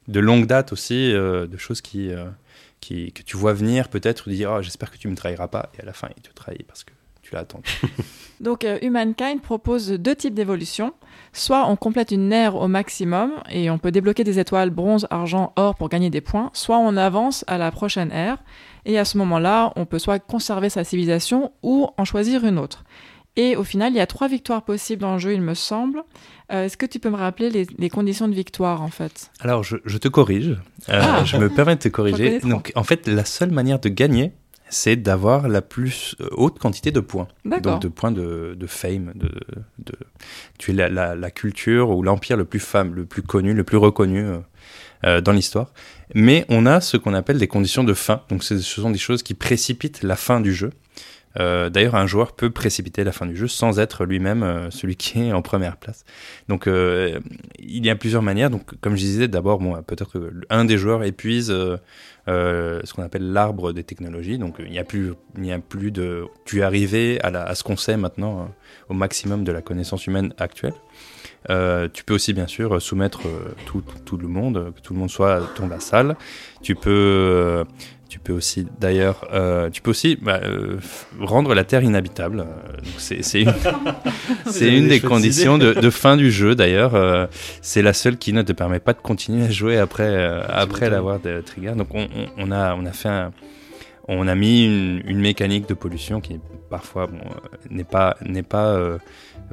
de 0.07 0.19
longue 0.19 0.47
date 0.47 0.73
aussi, 0.73 1.13
euh, 1.13 1.45
de 1.45 1.57
choses 1.57 1.81
qui, 1.81 2.09
euh, 2.11 2.25
qui, 2.79 3.11
que 3.11 3.21
tu 3.21 3.37
vois 3.37 3.53
venir 3.53 3.89
peut-être, 3.89 4.29
dis 4.29 4.45
oh, 4.45 4.61
j'espère 4.61 4.91
que 4.91 4.97
tu 4.97 5.07
me 5.07 5.15
trahiras 5.15 5.47
pas, 5.47 5.69
et 5.77 5.81
à 5.81 5.85
la 5.85 5.93
fin 5.93 6.09
il 6.15 6.21
te 6.21 6.33
trahit 6.33 6.65
parce 6.65 6.83
que 6.83 6.91
tu 7.29 7.35
l'as 7.35 7.41
attendu. 7.41 7.69
Donc 8.41 8.63
euh, 8.63 8.77
Humankind 8.81 9.41
propose 9.41 9.89
deux 9.91 10.15
types 10.15 10.33
d'évolution. 10.33 10.93
Soit 11.33 11.67
on 11.67 11.75
complète 11.75 12.11
une 12.11 12.31
ère 12.33 12.55
au 12.55 12.67
maximum 12.67 13.31
et 13.51 13.69
on 13.69 13.77
peut 13.77 13.91
débloquer 13.91 14.23
des 14.23 14.39
étoiles 14.39 14.69
bronze, 14.69 15.05
argent, 15.09 15.53
or 15.57 15.75
pour 15.75 15.89
gagner 15.89 16.09
des 16.09 16.21
points, 16.21 16.49
soit 16.53 16.77
on 16.77 16.95
avance 16.97 17.43
à 17.47 17.57
la 17.57 17.69
prochaine 17.71 18.11
ère 18.11 18.37
et 18.85 18.97
à 18.97 19.05
ce 19.05 19.17
moment-là, 19.19 19.73
on 19.75 19.85
peut 19.85 19.99
soit 19.99 20.19
conserver 20.19 20.69
sa 20.69 20.83
civilisation 20.83 21.51
ou 21.61 21.87
en 21.97 22.05
choisir 22.05 22.45
une 22.45 22.57
autre. 22.57 22.83
Et 23.35 23.55
au 23.55 23.63
final, 23.63 23.93
il 23.93 23.97
y 23.97 24.01
a 24.01 24.07
trois 24.07 24.27
victoires 24.27 24.63
possibles 24.63 25.01
dans 25.01 25.13
le 25.13 25.19
jeu, 25.19 25.33
il 25.33 25.41
me 25.41 25.53
semble. 25.53 26.03
Euh, 26.51 26.65
Est-ce 26.65 26.77
que 26.77 26.85
tu 26.85 26.99
peux 26.99 27.09
me 27.09 27.15
rappeler 27.15 27.49
les, 27.49 27.67
les 27.77 27.89
conditions 27.89 28.27
de 28.27 28.33
victoire 28.33 28.81
en 28.81 28.87
fait? 28.89 29.29
Alors 29.39 29.63
je, 29.63 29.77
je 29.85 29.97
te 29.97 30.07
corrige, 30.07 30.57
Euh, 30.89 30.99
Ah. 31.01 31.23
je 31.25 31.37
me 31.37 31.49
permets 31.49 31.75
de 31.75 31.81
te 31.81 31.87
corriger. 31.97 32.39
Donc 32.39 32.71
en 32.75 32.83
fait, 32.83 33.07
la 33.07 33.23
seule 33.25 33.51
manière 33.51 33.79
de 33.79 33.89
gagner, 33.89 34.31
c'est 34.69 34.95
d'avoir 34.95 35.47
la 35.47 35.61
plus 35.61 36.15
euh, 36.21 36.27
haute 36.31 36.59
quantité 36.59 36.91
de 36.91 36.99
points. 36.99 37.27
Donc 37.45 37.81
de 37.81 37.87
points 37.87 38.11
de, 38.11 38.55
de 38.57 38.67
fame, 38.67 39.11
de, 39.15 39.29
de 39.79 39.93
tu 40.57 40.71
es 40.71 40.73
la, 40.73 40.89
la, 40.89 41.15
la 41.15 41.31
culture 41.31 41.89
ou 41.89 42.03
l'empire 42.03 42.37
le 42.37 42.45
plus 42.45 42.59
fame, 42.59 42.93
le 42.95 43.05
plus 43.05 43.21
connu, 43.23 43.53
le 43.53 43.63
plus 43.63 43.77
reconnu 43.77 44.25
euh, 44.25 44.37
euh, 45.05 45.21
dans 45.21 45.31
l'histoire. 45.31 45.73
Mais 46.15 46.45
on 46.49 46.65
a 46.65 46.81
ce 46.81 46.97
qu'on 46.97 47.13
appelle 47.13 47.37
des 47.37 47.47
conditions 47.47 47.83
de 47.83 47.93
fin. 47.93 48.23
Donc 48.29 48.43
ce 48.43 48.59
sont 48.59 48.91
des 48.91 48.97
choses 48.97 49.23
qui 49.23 49.33
précipitent 49.33 50.03
la 50.03 50.15
fin 50.15 50.41
du 50.41 50.53
jeu. 50.53 50.71
Euh, 51.39 51.69
D'ailleurs, 51.69 51.93
un 51.93 52.07
joueur 52.07 52.35
peut 52.35 52.49
précipiter 52.49 53.03
la 53.03 53.11
fin 53.11 53.27
du 53.27 53.35
jeu 53.35 53.47
sans 53.47 53.79
être 53.79 54.03
lui-même 54.03 54.41
euh, 54.41 54.71
celui 54.71 54.95
qui 54.95 55.21
est 55.21 55.31
en 55.31 55.43
première 55.43 55.77
place. 55.77 56.03
Donc, 56.47 56.65
euh, 56.65 57.19
il 57.59 57.85
y 57.85 57.89
a 57.91 57.95
plusieurs 57.95 58.23
manières. 58.23 58.49
Donc, 58.49 58.63
comme 58.81 58.95
je 58.95 59.01
disais, 59.01 59.27
d'abord, 59.27 59.59
bon, 59.59 59.79
peut-être 59.83 60.11
que 60.11 60.33
un 60.49 60.65
des 60.65 60.79
joueurs 60.79 61.03
épuise 61.03 61.55
euh, 62.29 62.81
ce 62.83 62.93
qu'on 62.93 63.01
appelle 63.01 63.31
l'arbre 63.31 63.73
des 63.73 63.83
technologies. 63.83 64.37
Donc, 64.37 64.57
il 64.59 64.71
n'y 64.71 64.79
a 64.79 64.83
plus, 64.83 65.13
il 65.35 65.41
n'y 65.41 65.51
a 65.51 65.59
plus 65.59 65.91
de. 65.91 66.25
Tu 66.45 66.59
es 66.59 66.61
arrivé 66.61 67.19
à, 67.21 67.31
la, 67.31 67.55
ce 67.55 67.63
qu'on 67.63 67.77
sait 67.77 67.97
maintenant, 67.97 68.41
euh, 68.41 68.43
au 68.89 68.93
maximum 68.93 69.43
de 69.43 69.51
la 69.51 69.61
connaissance 69.61 70.05
humaine 70.05 70.33
actuelle. 70.37 70.73
Euh, 71.49 71.87
tu 71.91 72.03
peux 72.03 72.13
aussi 72.13 72.33
bien 72.33 72.47
sûr 72.47 72.81
soumettre 72.81 73.21
tout, 73.65 73.81
tout, 73.81 73.99
tout 74.05 74.17
le 74.17 74.27
monde, 74.27 74.73
que 74.75 74.81
tout 74.81 74.93
le 74.93 74.99
monde 74.99 75.09
soit 75.09 75.41
ton 75.55 75.67
vassal. 75.67 76.15
Tu 76.61 76.75
peux, 76.75 77.65
tu 78.09 78.17
peux 78.19 78.33
aussi 78.33 78.65
d'ailleurs, 78.79 79.27
euh, 79.33 79.69
tu 79.69 79.81
peux 79.81 79.91
aussi 79.91 80.17
bah, 80.19 80.41
euh, 80.43 80.77
rendre 81.21 81.53
la 81.53 81.63
terre 81.63 81.83
inhabitable. 81.83 82.39
Euh, 82.41 82.77
c'est 82.97 83.41
une, 83.41 83.53
c'est 84.47 84.75
une 84.75 84.87
des 84.87 84.99
conditions 84.99 85.59
de, 85.59 85.73
de 85.73 85.89
fin 85.91 86.17
du 86.17 86.31
jeu 86.31 86.55
d'ailleurs. 86.55 86.95
Euh, 86.95 87.27
c'est 87.61 87.83
la 87.83 87.93
seule 87.93 88.17
qui 88.17 88.33
ne 88.33 88.41
te 88.41 88.51
permet 88.51 88.79
pas 88.79 88.93
de 88.93 88.99
continuer 88.99 89.45
à 89.45 89.51
jouer 89.51 89.77
après 89.77 90.07
euh, 90.07 90.41
après 90.49 90.89
l'avoir 90.89 91.19
de 91.19 91.41
trigger. 91.41 91.73
Donc 91.77 91.93
on, 91.93 92.01
on, 92.01 92.49
on 92.49 92.51
a 92.51 92.75
on 92.75 92.85
a 92.85 92.91
fait 92.91 93.09
un 93.09 93.31
on 94.11 94.27
a 94.27 94.35
mis 94.35 94.65
une, 94.65 95.01
une 95.05 95.19
mécanique 95.19 95.67
de 95.69 95.73
pollution 95.75 96.19
qui 96.19 96.39
parfois 96.69 97.07
bon, 97.07 97.17
euh, 97.19 97.57
n'est 97.69 97.83
pas 97.83 98.17
n'est 98.25 98.43
pas 98.43 98.67
euh, 98.75 98.97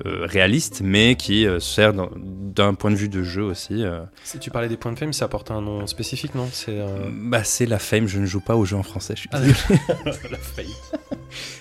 euh, 0.04 0.26
réaliste, 0.26 0.80
mais 0.84 1.14
qui 1.14 1.46
euh, 1.46 1.60
sert 1.60 1.92
d'un 1.94 2.74
point 2.74 2.90
de 2.90 2.96
vue 2.96 3.08
de 3.08 3.22
jeu 3.22 3.42
aussi. 3.42 3.84
Si 4.24 4.38
tu 4.38 4.50
parlais 4.50 4.68
des 4.68 4.76
points 4.76 4.92
de 4.92 4.98
fame, 4.98 5.12
ça 5.12 5.28
porte 5.28 5.50
un 5.50 5.60
nom 5.60 5.86
spécifique, 5.86 6.34
non? 6.34 6.48
C'est 6.52 6.78
Bah 7.12 7.44
c'est 7.44 7.66
la 7.66 7.78
fame. 7.78 8.06
Je 8.06 8.18
ne 8.18 8.26
joue 8.26 8.40
pas 8.40 8.56
aux 8.56 8.64
jeux 8.64 8.76
en 8.76 8.82
français. 8.82 9.14
Je 9.14 9.20
suis 9.20 9.30
Ah, 9.32 9.40
désolé. 9.40 9.78
la 10.30 10.38
fame. 10.38 10.64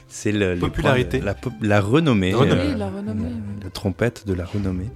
c'est 0.07 0.31
le, 0.31 0.55
Popularité. 0.57 1.19
de- 1.19 1.25
la, 1.61 1.81
renommée, 1.81 2.31
La 2.31 2.37
renommée. 2.37 2.75
la 2.75 2.87
renommée, 2.89 3.23
la, 3.23 3.27
oui. 3.29 3.63
la 3.63 3.69
trompette 3.71 4.25
de 4.27 4.33
la 4.33 4.45
renommée. 4.45 4.89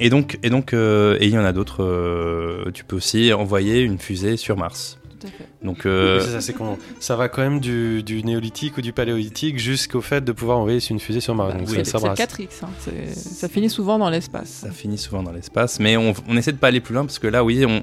Et 0.00 0.10
donc 0.10 0.38
et 0.42 0.50
donc 0.50 0.72
et 0.74 1.18
il 1.26 1.30
y 1.30 1.38
en 1.38 1.44
a 1.44 1.52
d'autres. 1.52 2.70
tu 2.74 2.84
peux 2.84 2.96
aussi 2.96 3.32
envoyer 3.32 3.80
une 3.80 3.98
fusée 3.98 4.36
sur 4.36 4.56
Mars. 4.56 4.97
Tout 5.20 5.26
à 5.26 5.30
fait. 5.30 5.48
Donc 5.62 5.84
euh, 5.86 6.20
C'est 6.20 6.30
ça, 6.32 6.40
c'est 6.40 6.52
qu'on- 6.52 6.78
ça 7.00 7.16
va 7.16 7.28
quand 7.28 7.42
même 7.42 7.60
du, 7.60 8.02
du 8.02 8.22
néolithique 8.22 8.76
ou 8.78 8.80
du 8.82 8.92
paléolithique 8.92 9.58
jusqu'au 9.58 10.00
fait 10.00 10.22
de 10.24 10.32
pouvoir 10.32 10.58
envoyer 10.58 10.80
une 10.90 11.00
fusée 11.00 11.20
sur 11.20 11.34
Mars. 11.34 11.54
Bah, 11.54 11.60
c'est 11.66 11.84
ça, 11.84 11.92
ça 11.92 11.98
c'est 11.98 12.08
le 12.08 12.14
brasse. 12.14 12.38
4X, 12.38 12.64
hein. 12.64 12.68
Ça 13.14 13.48
finit 13.48 13.70
souvent 13.70 13.98
dans 13.98 14.10
l'espace. 14.10 14.48
ça 14.48 14.70
finit 14.70 14.98
souvent 14.98 15.22
dans 15.22 15.32
l'espace, 15.32 15.80
mais 15.80 15.96
on, 15.96 16.12
on 16.28 16.36
essaie 16.36 16.52
de 16.52 16.58
pas 16.58 16.68
aller 16.68 16.80
plus 16.80 16.94
loin 16.94 17.04
parce 17.04 17.18
que 17.18 17.26
là, 17.26 17.42
oui, 17.44 17.64
on, 17.66 17.82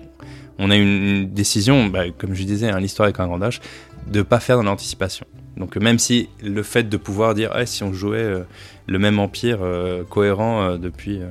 on 0.59 0.69
a 0.71 0.75
une, 0.75 1.29
décision, 1.33 1.87
bah, 1.87 2.03
comme 2.17 2.33
je 2.33 2.43
disais, 2.43 2.69
hein, 2.69 2.79
l'histoire 2.79 3.05
avec 3.05 3.19
un 3.19 3.27
grand 3.27 3.39
H, 3.39 3.59
de 4.07 4.21
pas 4.21 4.39
faire 4.39 4.57
dans 4.57 4.63
l'anticipation. 4.63 5.25
Donc 5.57 5.77
même 5.77 5.99
si 5.99 6.29
le 6.43 6.63
fait 6.63 6.83
de 6.87 6.97
pouvoir 6.97 7.33
dire, 7.33 7.49
ah, 7.53 7.65
si 7.65 7.83
on 7.83 7.93
jouait 7.93 8.17
euh, 8.17 8.41
le 8.87 8.99
même 8.99 9.19
empire 9.19 9.59
euh, 9.61 10.03
cohérent 10.03 10.61
euh, 10.63 10.77
depuis, 10.77 11.21
euh, 11.21 11.27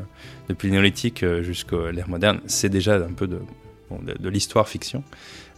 depuis 0.49 0.69
le 0.69 0.73
néolithique 0.75 1.23
euh, 1.23 1.43
jusqu'à 1.43 1.91
l'ère 1.93 2.09
moderne, 2.09 2.41
c'est 2.47 2.71
déjà 2.71 2.95
un 2.97 3.13
peu 3.15 3.27
de, 3.27 3.39
bon, 3.91 3.99
de, 4.03 4.15
de 4.19 4.29
l'histoire 4.31 4.67
fiction. 4.69 5.05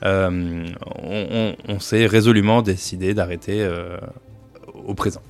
Euh, 0.04 0.66
on 1.02 1.26
on- 1.30 1.56
on 1.68 1.80
s'est 1.80 2.06
résolument 2.06 2.62
décidé 2.62 3.14
d'arrêter 3.14 3.62
euh, 3.62 3.96
au 4.86 4.94
présent. 4.94 5.22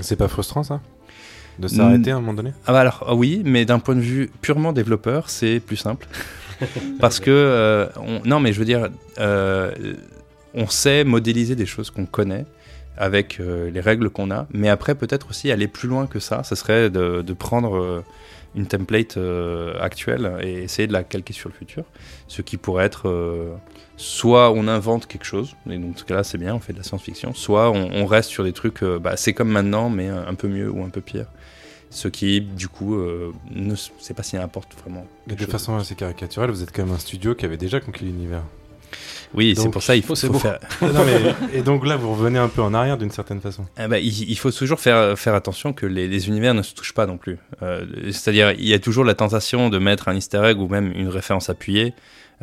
C'est 0.00 0.16
pas 0.16 0.28
frustrant 0.28 0.62
ça? 0.62 0.80
De 1.58 1.66
s'arrêter 1.68 2.10
à 2.12 2.16
un 2.16 2.20
moment 2.20 2.34
donné? 2.34 2.52
Ah 2.66 2.72
bah 2.72 2.80
alors 2.80 3.04
ah 3.08 3.14
oui, 3.14 3.42
mais 3.44 3.64
d'un 3.64 3.78
point 3.80 3.94
de 3.96 4.00
vue 4.00 4.30
purement 4.42 4.72
développeur, 4.72 5.28
c'est 5.30 5.60
plus 5.60 5.76
simple. 5.76 6.06
Parce 7.00 7.20
que, 7.20 7.30
euh, 7.30 7.86
on- 7.96 8.20
non 8.28 8.40
mais 8.40 8.52
je 8.52 8.58
veux 8.58 8.64
dire, 8.64 8.88
euh, 9.18 9.72
on 10.54 10.66
sait 10.68 11.04
modéliser 11.04 11.54
des 11.56 11.66
choses 11.66 11.90
qu'on 11.90 12.06
connaît 12.06 12.44
avec 12.96 13.38
euh, 13.40 13.70
les 13.70 13.80
règles 13.80 14.10
qu'on 14.10 14.30
a, 14.32 14.46
mais 14.52 14.68
après 14.68 14.94
peut-être 14.96 15.30
aussi 15.30 15.52
aller 15.52 15.68
plus 15.68 15.88
loin 15.88 16.06
que 16.06 16.18
ça, 16.18 16.42
ça 16.42 16.56
serait 16.56 16.90
de, 16.90 17.22
de 17.22 17.32
prendre 17.32 17.76
euh, 17.76 18.04
une 18.56 18.66
template 18.66 19.16
euh, 19.16 19.74
actuelle 19.80 20.32
et 20.42 20.62
essayer 20.64 20.88
de 20.88 20.92
la 20.92 21.04
calquer 21.04 21.32
sur 21.32 21.48
le 21.48 21.54
futur, 21.54 21.84
ce 22.26 22.42
qui 22.42 22.56
pourrait 22.56 22.84
être 22.86 23.08
euh, 23.08 23.54
soit 23.98 24.52
on 24.52 24.68
invente 24.68 25.06
quelque 25.06 25.26
chose, 25.26 25.54
et 25.68 25.76
donc 25.76 25.92
dans 25.92 25.98
ce 25.98 26.04
cas-là 26.04 26.24
c'est 26.24 26.38
bien, 26.38 26.54
on 26.54 26.60
fait 26.60 26.72
de 26.72 26.78
la 26.78 26.84
science-fiction, 26.84 27.34
soit 27.34 27.70
on, 27.70 27.90
on 27.92 28.06
reste 28.06 28.30
sur 28.30 28.44
des 28.44 28.52
trucs, 28.52 28.82
euh, 28.82 28.98
bah, 28.98 29.16
c'est 29.16 29.34
comme 29.34 29.50
maintenant, 29.50 29.90
mais 29.90 30.08
un, 30.08 30.26
un 30.26 30.34
peu 30.34 30.48
mieux 30.48 30.70
ou 30.70 30.82
un 30.82 30.88
peu 30.88 31.00
pire. 31.00 31.26
Ce 31.90 32.06
qui, 32.06 32.42
du 32.42 32.68
coup, 32.68 32.96
euh, 32.96 33.32
ne 33.50 33.74
sais 33.74 34.14
pas 34.14 34.22
s'il 34.22 34.38
importe 34.38 34.74
vraiment. 34.78 35.06
De 35.26 35.36
chose. 35.36 35.46
façon 35.46 35.76
assez 35.76 35.94
caricaturelle, 35.94 36.50
vous 36.50 36.62
êtes 36.62 36.70
quand 36.70 36.84
même 36.84 36.94
un 36.94 36.98
studio 36.98 37.34
qui 37.34 37.44
avait 37.44 37.56
déjà 37.56 37.80
conquis 37.80 38.04
l'univers. 38.04 38.42
Oui, 39.34 39.54
c'est 39.56 39.70
pour 39.70 39.82
ça 39.82 39.94
il 39.96 40.02
faut, 40.02 40.14
faut 40.14 40.38
faire. 40.38 40.58
non, 40.82 41.04
mais, 41.04 41.58
et 41.58 41.62
donc 41.62 41.86
là, 41.86 41.96
vous 41.96 42.12
revenez 42.12 42.38
un 42.38 42.48
peu 42.48 42.62
en 42.62 42.72
arrière 42.72 42.96
d'une 42.96 43.10
certaine 43.10 43.40
façon. 43.40 43.66
Ah 43.76 43.88
bah, 43.88 43.98
il, 43.98 44.30
il 44.30 44.38
faut 44.38 44.50
toujours 44.50 44.80
faire, 44.80 45.18
faire 45.18 45.34
attention 45.34 45.72
que 45.72 45.86
les, 45.86 46.08
les 46.08 46.28
univers 46.28 46.54
ne 46.54 46.62
se 46.62 46.74
touchent 46.74 46.94
pas 46.94 47.06
non 47.06 47.18
plus. 47.18 47.38
Euh, 47.62 47.84
C'est-à-dire, 48.06 48.52
il 48.52 48.66
y 48.66 48.74
a 48.74 48.78
toujours 48.78 49.04
la 49.04 49.14
tentation 49.14 49.68
de 49.68 49.78
mettre 49.78 50.08
un 50.08 50.14
easter 50.14 50.42
egg 50.44 50.58
ou 50.58 50.68
même 50.68 50.92
une 50.92 51.08
référence 51.08 51.50
appuyée 51.50 51.94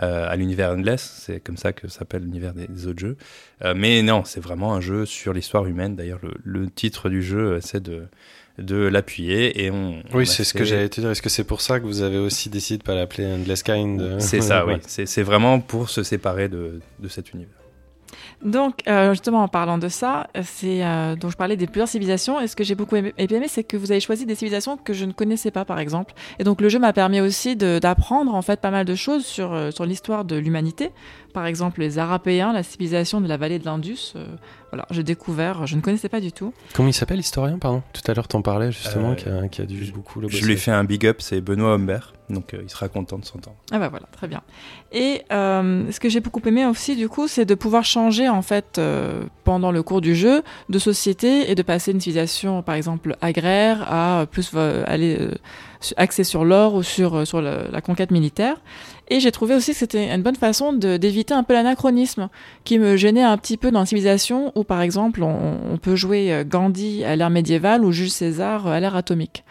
euh, 0.04 0.30
à 0.30 0.36
l'univers 0.36 0.72
Endless. 0.72 1.24
C'est 1.26 1.40
comme 1.40 1.58
ça 1.58 1.74
que 1.74 1.88
s'appelle 1.88 2.24
l'univers 2.24 2.54
des, 2.54 2.68
des 2.68 2.88
autres 2.88 3.00
jeux. 3.00 3.18
Euh, 3.64 3.74
mais 3.76 4.02
non, 4.02 4.24
c'est 4.26 4.42
vraiment 4.42 4.74
un 4.74 4.82
jeu 4.82 5.06
sur 5.06 5.34
l'histoire 5.34 5.66
humaine. 5.66 5.96
D'ailleurs, 5.96 6.20
le, 6.22 6.34
le 6.44 6.70
titre 6.70 7.10
du 7.10 7.22
jeu 7.22 7.58
essaie 7.58 7.80
de, 7.80 8.08
de 8.58 8.76
l'appuyer. 8.76 9.64
Et 9.64 9.72
on, 9.72 10.02
Oui, 10.14 10.26
c'est 10.26 10.44
ce 10.44 10.54
que 10.54 10.64
j'allais 10.64 10.90
te 10.90 11.02
dire. 11.02 11.12
Est-ce 11.12 11.22
que 11.22 11.30
c'est 11.30 11.44
pour 11.44 11.62
ça 11.62 11.80
que 11.80 11.86
vous 11.86 12.02
avez 12.02 12.18
aussi 12.18 12.50
décidé 12.50 12.78
de 12.78 12.84
pas 12.84 12.96
l'appeler 12.96 13.26
Endless 13.26 13.64
Kind 13.64 14.02
euh, 14.02 14.20
C'est 14.20 14.42
ça, 14.42 14.66
oui. 14.68 14.76
C'est 14.88 15.06
c'est 15.06 15.24
vraiment 15.24 15.60
pour 15.60 15.90
se 15.90 16.04
séparer 16.04 16.50
de, 16.50 16.80
de 17.00 17.08
cet 17.08 17.34
univers. 17.34 17.54
Donc, 18.46 18.88
euh, 18.88 19.10
justement, 19.10 19.42
en 19.42 19.48
parlant 19.48 19.80
de 19.80 19.88
ça, 19.90 20.28
c'est 20.44 20.86
euh, 20.86 21.16
dont 21.16 21.32
je 21.32 21.36
parlais 21.36 21.58
des 21.58 21.66
plusieurs 21.66 21.88
civilisations. 21.88 22.40
Et 22.40 22.48
ce 22.48 22.56
que 22.56 22.64
j'ai 22.64 22.76
beaucoup 22.76 22.96
aimé, 22.96 23.48
c'est 23.48 23.64
que 23.64 23.76
vous 23.76 23.92
avez 23.92 24.00
choisi 24.00 24.28
des 24.28 24.36
civilisations 24.36 24.78
que 24.78 24.94
je 24.94 25.06
ne 25.06 25.14
connaissais 25.14 25.50
pas, 25.50 25.66
par 25.66 25.80
exemple. 25.80 26.14
Et 26.38 26.44
donc, 26.44 26.62
le 26.62 26.70
jeu 26.70 26.78
m'a 26.78 26.94
permis 26.94 27.22
aussi 27.22 27.56
d'apprendre 27.56 28.36
en 28.36 28.44
fait 28.44 28.62
pas 28.62 28.70
mal 28.70 28.86
de 28.86 28.94
choses 28.94 29.26
sur 29.26 29.52
euh, 29.54 29.72
sur 29.72 29.86
l'histoire 29.86 30.26
de 30.26 30.36
l'humanité. 30.36 30.92
Par 31.34 31.48
exemple, 31.48 31.80
les 31.80 31.98
Arapéens, 31.98 32.54
la 32.54 32.62
civilisation 32.62 33.20
de 33.20 33.28
la 33.28 33.38
vallée 33.38 33.58
de 33.58 33.66
l'Indus. 33.66 34.14
Voilà, 34.76 34.88
j'ai 34.92 35.04
découvert, 35.04 35.66
je 35.66 35.78
ne 35.78 35.82
connaissais 35.82 36.10
pas 36.10 36.20
du 36.20 36.34
tout. 36.34 36.54
Comment 36.74 36.90
il 36.90 36.94
s'appelle 36.94 37.16
l'historien, 37.16 37.58
pardon? 37.58 37.82
Tout 37.94 38.02
à 38.12 38.14
l'heure, 38.14 38.28
t'en 38.28 38.42
parlais 38.42 38.74
justement, 38.74 39.12
Euh, 39.12 39.16
qui, 39.16 39.30
a, 39.30 39.48
qui 39.48 39.62
a 39.62 39.66
dû 39.66 39.90
beaucoup 39.94 40.20
le 40.20 40.28
Je 40.28 40.44
lui 40.46 40.52
ai 40.54 40.58
fait 40.58 40.72
un 40.72 40.84
big 40.84 41.06
up, 41.08 41.22
c'est 41.22 41.40
Benoît 41.40 41.72
Humbert. 41.76 42.14
Donc, 42.30 42.54
euh, 42.54 42.60
il 42.62 42.70
sera 42.70 42.90
content 42.90 43.18
de 43.20 43.24
s'entendre. 43.24 43.56
Ah 43.72 43.78
bah 43.80 43.88
voilà, 43.88 44.08
très 44.12 44.28
bien. 44.28 44.42
Et 44.92 45.22
euh, 45.32 45.90
ce 45.92 46.00
que 46.00 46.10
j'ai 46.10 46.20
beaucoup 46.20 46.42
aimé 46.46 46.66
aussi 46.66 46.98
du 46.98 47.08
coup, 47.08 47.28
c'est 47.30 47.46
de 47.46 47.56
pouvoir 47.56 47.86
changer 47.86 48.28
en 48.28 48.42
fait 48.42 48.78
euh, 48.80 49.24
pendant 49.46 49.72
le 49.72 49.82
cours 49.84 50.02
du 50.02 50.14
jeu 50.16 50.44
de 50.68 50.80
société 50.80 51.50
et 51.50 51.56
de 51.56 51.62
passer 51.62 51.92
d'une 51.94 52.02
civilisation 52.02 52.64
par 52.64 52.76
exemple 52.76 53.16
agraire 53.22 53.86
à 53.90 54.26
plus 54.26 54.52
euh, 54.56 54.84
aller 54.88 55.18
euh, 55.20 55.32
axée 55.98 56.24
sur 56.24 56.44
l'or 56.46 56.74
ou 56.74 56.82
sur 56.84 57.16
euh, 57.16 57.26
sur 57.26 57.42
la, 57.42 57.68
la 57.70 57.82
conquête 57.82 58.10
militaire. 58.12 58.58
Et 59.08 59.20
j'ai 59.20 59.32
trouvé 59.32 59.54
aussi 59.54 59.72
que 59.72 59.78
c'était 59.78 60.14
une 60.14 60.24
bonne 60.24 60.36
façon 60.36 60.74
d'éviter 60.74 61.34
un 61.34 61.44
peu 61.44 61.54
l'anachronisme 61.54 62.30
qui 62.64 62.80
me 62.80 62.98
gênait 62.98 63.22
un 63.22 63.38
petit 63.38 63.58
peu 63.58 63.70
dans 63.70 63.82
la 63.82 63.86
civilisation 63.86 64.52
où 64.56 64.64
par 64.64 64.82
exemple 64.82 65.22
on, 65.22 65.78
peut 65.78 65.96
jouer 65.96 66.34
euh, 66.34 66.44
Gandhi 66.44 67.04
à 67.04 67.16
l'ère 67.16 67.30
médiévale 67.30 67.86
ou 67.86 67.92
Jules 67.92 68.10
César 68.10 68.66
euh, 68.66 68.72
à 68.72 68.80
l'ère 68.80 68.96
atomique. 68.96 69.44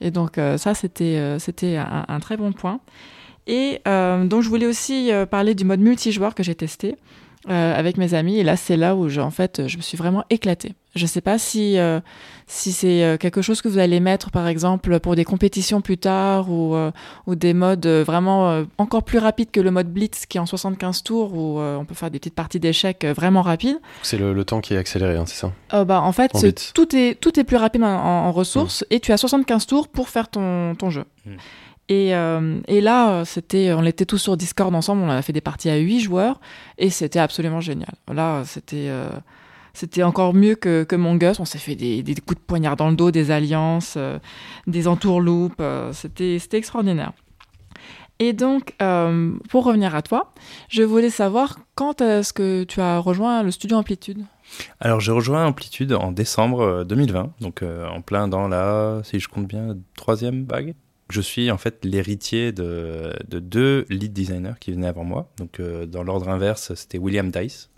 Et 0.00 0.10
donc 0.10 0.38
euh, 0.38 0.58
ça 0.58 0.74
c'était 0.74 1.16
un, 1.18 2.20
très 2.20 2.36
bon 2.36 2.52
point. 2.52 2.80
Et 3.46 3.80
donc 3.84 4.42
je 4.42 4.48
voulais 4.48 4.66
aussi 4.66 5.12
parler 5.30 5.54
du 5.54 5.64
mode 5.64 5.78
multijoueur 5.78 6.34
que 6.34 6.42
j'ai 6.42 6.56
testé 6.56 6.96
avec 7.46 7.96
mes 7.96 8.12
amis. 8.12 8.40
Et 8.40 8.42
là, 8.42 8.56
c'est 8.56 8.76
là 8.76 8.96
où 8.96 9.08
en 9.20 9.30
fait, 9.30 9.68
je 9.68 9.76
me 9.76 9.82
suis 9.82 9.96
vraiment 9.96 10.24
éclatée. 10.30 10.74
Je 10.96 11.06
sais 11.06 11.20
pas 11.20 11.38
si 11.38 11.78
si 12.48 12.70
c'est 12.72 13.02
euh, 13.04 13.16
quelque 13.16 13.42
chose 13.42 13.60
que 13.60 13.68
vous 13.68 13.78
allez 13.78 13.98
mettre, 13.98 14.30
par 14.30 14.46
exemple, 14.46 15.00
pour 15.00 15.16
des 15.16 15.24
compétitions 15.24 15.80
plus 15.80 15.98
tard 15.98 16.48
ou 16.50 16.74
euh, 16.76 16.92
ou 17.26 17.34
des 17.34 17.52
modes 17.54 17.86
euh, 17.86 18.04
vraiment 18.04 18.48
euh, 18.50 18.64
encore 18.78 19.02
plus 19.02 19.18
rapides 19.18 19.50
que 19.50 19.60
le 19.60 19.70
mode 19.72 19.88
Blitz 19.92 20.26
qui 20.26 20.38
est 20.38 20.40
en 20.40 20.46
75 20.46 21.02
tours 21.02 21.34
où 21.34 21.58
euh, 21.58 21.76
on 21.76 21.84
peut 21.84 21.94
faire 21.96 22.10
des 22.10 22.18
petites 22.20 22.36
parties 22.36 22.60
d'échecs 22.60 23.04
vraiment 23.04 23.42
rapides. 23.42 23.78
C'est 24.02 24.16
le, 24.18 24.32
le 24.32 24.44
temps 24.44 24.60
qui 24.60 24.74
est 24.74 24.78
accéléré, 24.78 25.16
hein, 25.16 25.24
c'est 25.26 25.34
ça? 25.40 25.52
Euh, 25.74 25.84
bah, 25.84 26.00
en 26.02 26.12
fait, 26.12 26.30
En 26.34 26.40
tout 26.74 26.94
est, 26.96 27.20
tout 27.20 27.38
est 27.40 27.44
plus 27.44 27.56
rapide 27.56 27.82
en, 27.82 27.88
en- 27.88 28.26
en 28.26 28.32
ressources 28.32 28.84
et 28.90 29.00
tu 29.00 29.10
as 29.12 29.16
75 29.16 29.66
tours 29.66 29.88
pour 29.88 30.08
faire 30.08 30.28
ton, 30.28 30.74
ton 30.76 30.90
jeu. 30.90 31.04
Mm. 31.24 31.30
Et, 31.88 32.14
euh, 32.16 32.58
et 32.66 32.80
là, 32.80 33.24
c'était, 33.24 33.72
on 33.72 33.84
était 33.84 34.06
tous 34.06 34.18
sur 34.18 34.36
Discord 34.36 34.74
ensemble, 34.74 35.02
on 35.02 35.08
a 35.10 35.22
fait 35.22 35.32
des 35.32 35.40
parties 35.40 35.70
à 35.70 35.76
8 35.76 36.00
joueurs 36.00 36.40
et 36.78 36.90
c'était 36.90 37.20
absolument 37.20 37.60
génial. 37.60 37.94
Là, 38.12 38.42
c'était, 38.44 38.86
euh, 38.88 39.08
c'était 39.76 40.02
encore 40.02 40.34
mieux 40.34 40.54
que, 40.54 40.84
que 40.84 40.96
Mon 40.96 41.16
Gus. 41.16 41.38
On 41.38 41.44
s'est 41.44 41.58
fait 41.58 41.74
des, 41.74 42.02
coups 42.26 42.40
de 42.40 42.46
poignard 42.46 42.76
dans 42.76 42.88
le 42.88 42.96
dos, 42.96 43.10
des 43.10 43.30
alliances, 43.30 43.94
euh, 43.96 44.18
des 44.66 44.88
entourloupes. 44.88 45.60
euh, 45.60 45.92
c'était, 45.92 46.38
extraordinaire. 46.52 47.12
Et 48.18 48.32
donc, 48.32 48.74
euh, 48.80 49.32
pour 49.50 49.64
revenir 49.64 49.94
à 49.94 50.00
toi, 50.00 50.32
je 50.68 50.82
voulais 50.82 51.10
savoir 51.10 51.58
quand 51.74 52.00
est-ce 52.00 52.32
que 52.32 52.64
tu 52.64 52.80
as 52.80 52.98
rejoint 52.98 53.42
le 53.42 53.50
studio 53.50 53.76
Amplitude? 53.76 54.24
Alors 54.80 55.00
j'ai 55.00 55.12
rejoint 55.12 55.44
Amplitude 55.46 55.92
en 55.92 56.12
décembre 56.12 56.60
euh, 56.60 56.84
2020, 56.84 57.32
donc 57.40 57.62
euh, 57.62 57.86
en 57.88 58.00
plein 58.00 58.28
dans 58.28 58.48
la, 58.48 59.02
si 59.04 59.20
je 59.20 59.28
compte 59.28 59.46
bien, 59.46 59.76
troisième 59.96 60.46
vague. 60.46 60.74
Je 61.10 61.20
suis 61.20 61.50
en 61.50 61.58
fait 61.58 61.84
l'héritier 61.84 62.52
de, 62.52 63.12
de 63.28 63.38
deux 63.38 63.84
lead 63.90 64.12
designers 64.12 64.54
qui 64.58 64.72
venaient 64.72 64.88
avant 64.88 65.04
moi. 65.04 65.28
Donc 65.36 65.60
dans 65.60 66.02
l'ordre 66.02 66.28
inverse, 66.28 66.74
c'était 66.74 66.98
William 66.98 67.30
Dice. 67.30 67.70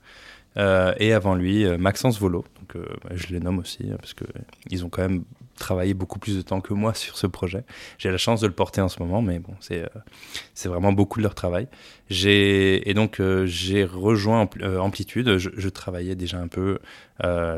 Euh, 0.58 0.92
et 0.98 1.12
avant 1.12 1.34
lui, 1.34 1.64
euh, 1.64 1.78
Maxence 1.78 2.18
Volo. 2.18 2.44
Donc 2.60 2.76
euh, 2.76 2.84
je 3.14 3.28
les 3.28 3.40
nomme 3.40 3.58
aussi 3.58 3.90
hein, 3.90 3.96
parce 3.98 4.14
que 4.14 4.24
ils 4.70 4.84
ont 4.84 4.88
quand 4.88 5.02
même 5.02 5.22
travaillé 5.56 5.94
beaucoup 5.94 6.18
plus 6.18 6.36
de 6.36 6.42
temps 6.42 6.60
que 6.60 6.74
moi 6.74 6.94
sur 6.94 7.16
ce 7.16 7.26
projet. 7.26 7.64
J'ai 7.98 8.10
la 8.10 8.18
chance 8.18 8.40
de 8.40 8.46
le 8.46 8.52
porter 8.52 8.80
en 8.80 8.88
ce 8.88 9.00
moment, 9.00 9.22
mais 9.22 9.38
bon, 9.38 9.54
c'est 9.60 10.68
vraiment 10.68 10.92
beaucoup 10.92 11.18
de 11.18 11.24
leur 11.24 11.34
travail. 11.34 11.68
Et 12.10 12.92
donc 12.94 13.20
j'ai 13.44 13.84
rejoint 13.84 14.44
Ampl- 14.44 14.78
Amplitude. 14.78 15.36
Je, 15.38 15.68
travaillais 15.68 16.14
déjà 16.14 16.38
un 16.38 16.48
peu 16.48 16.78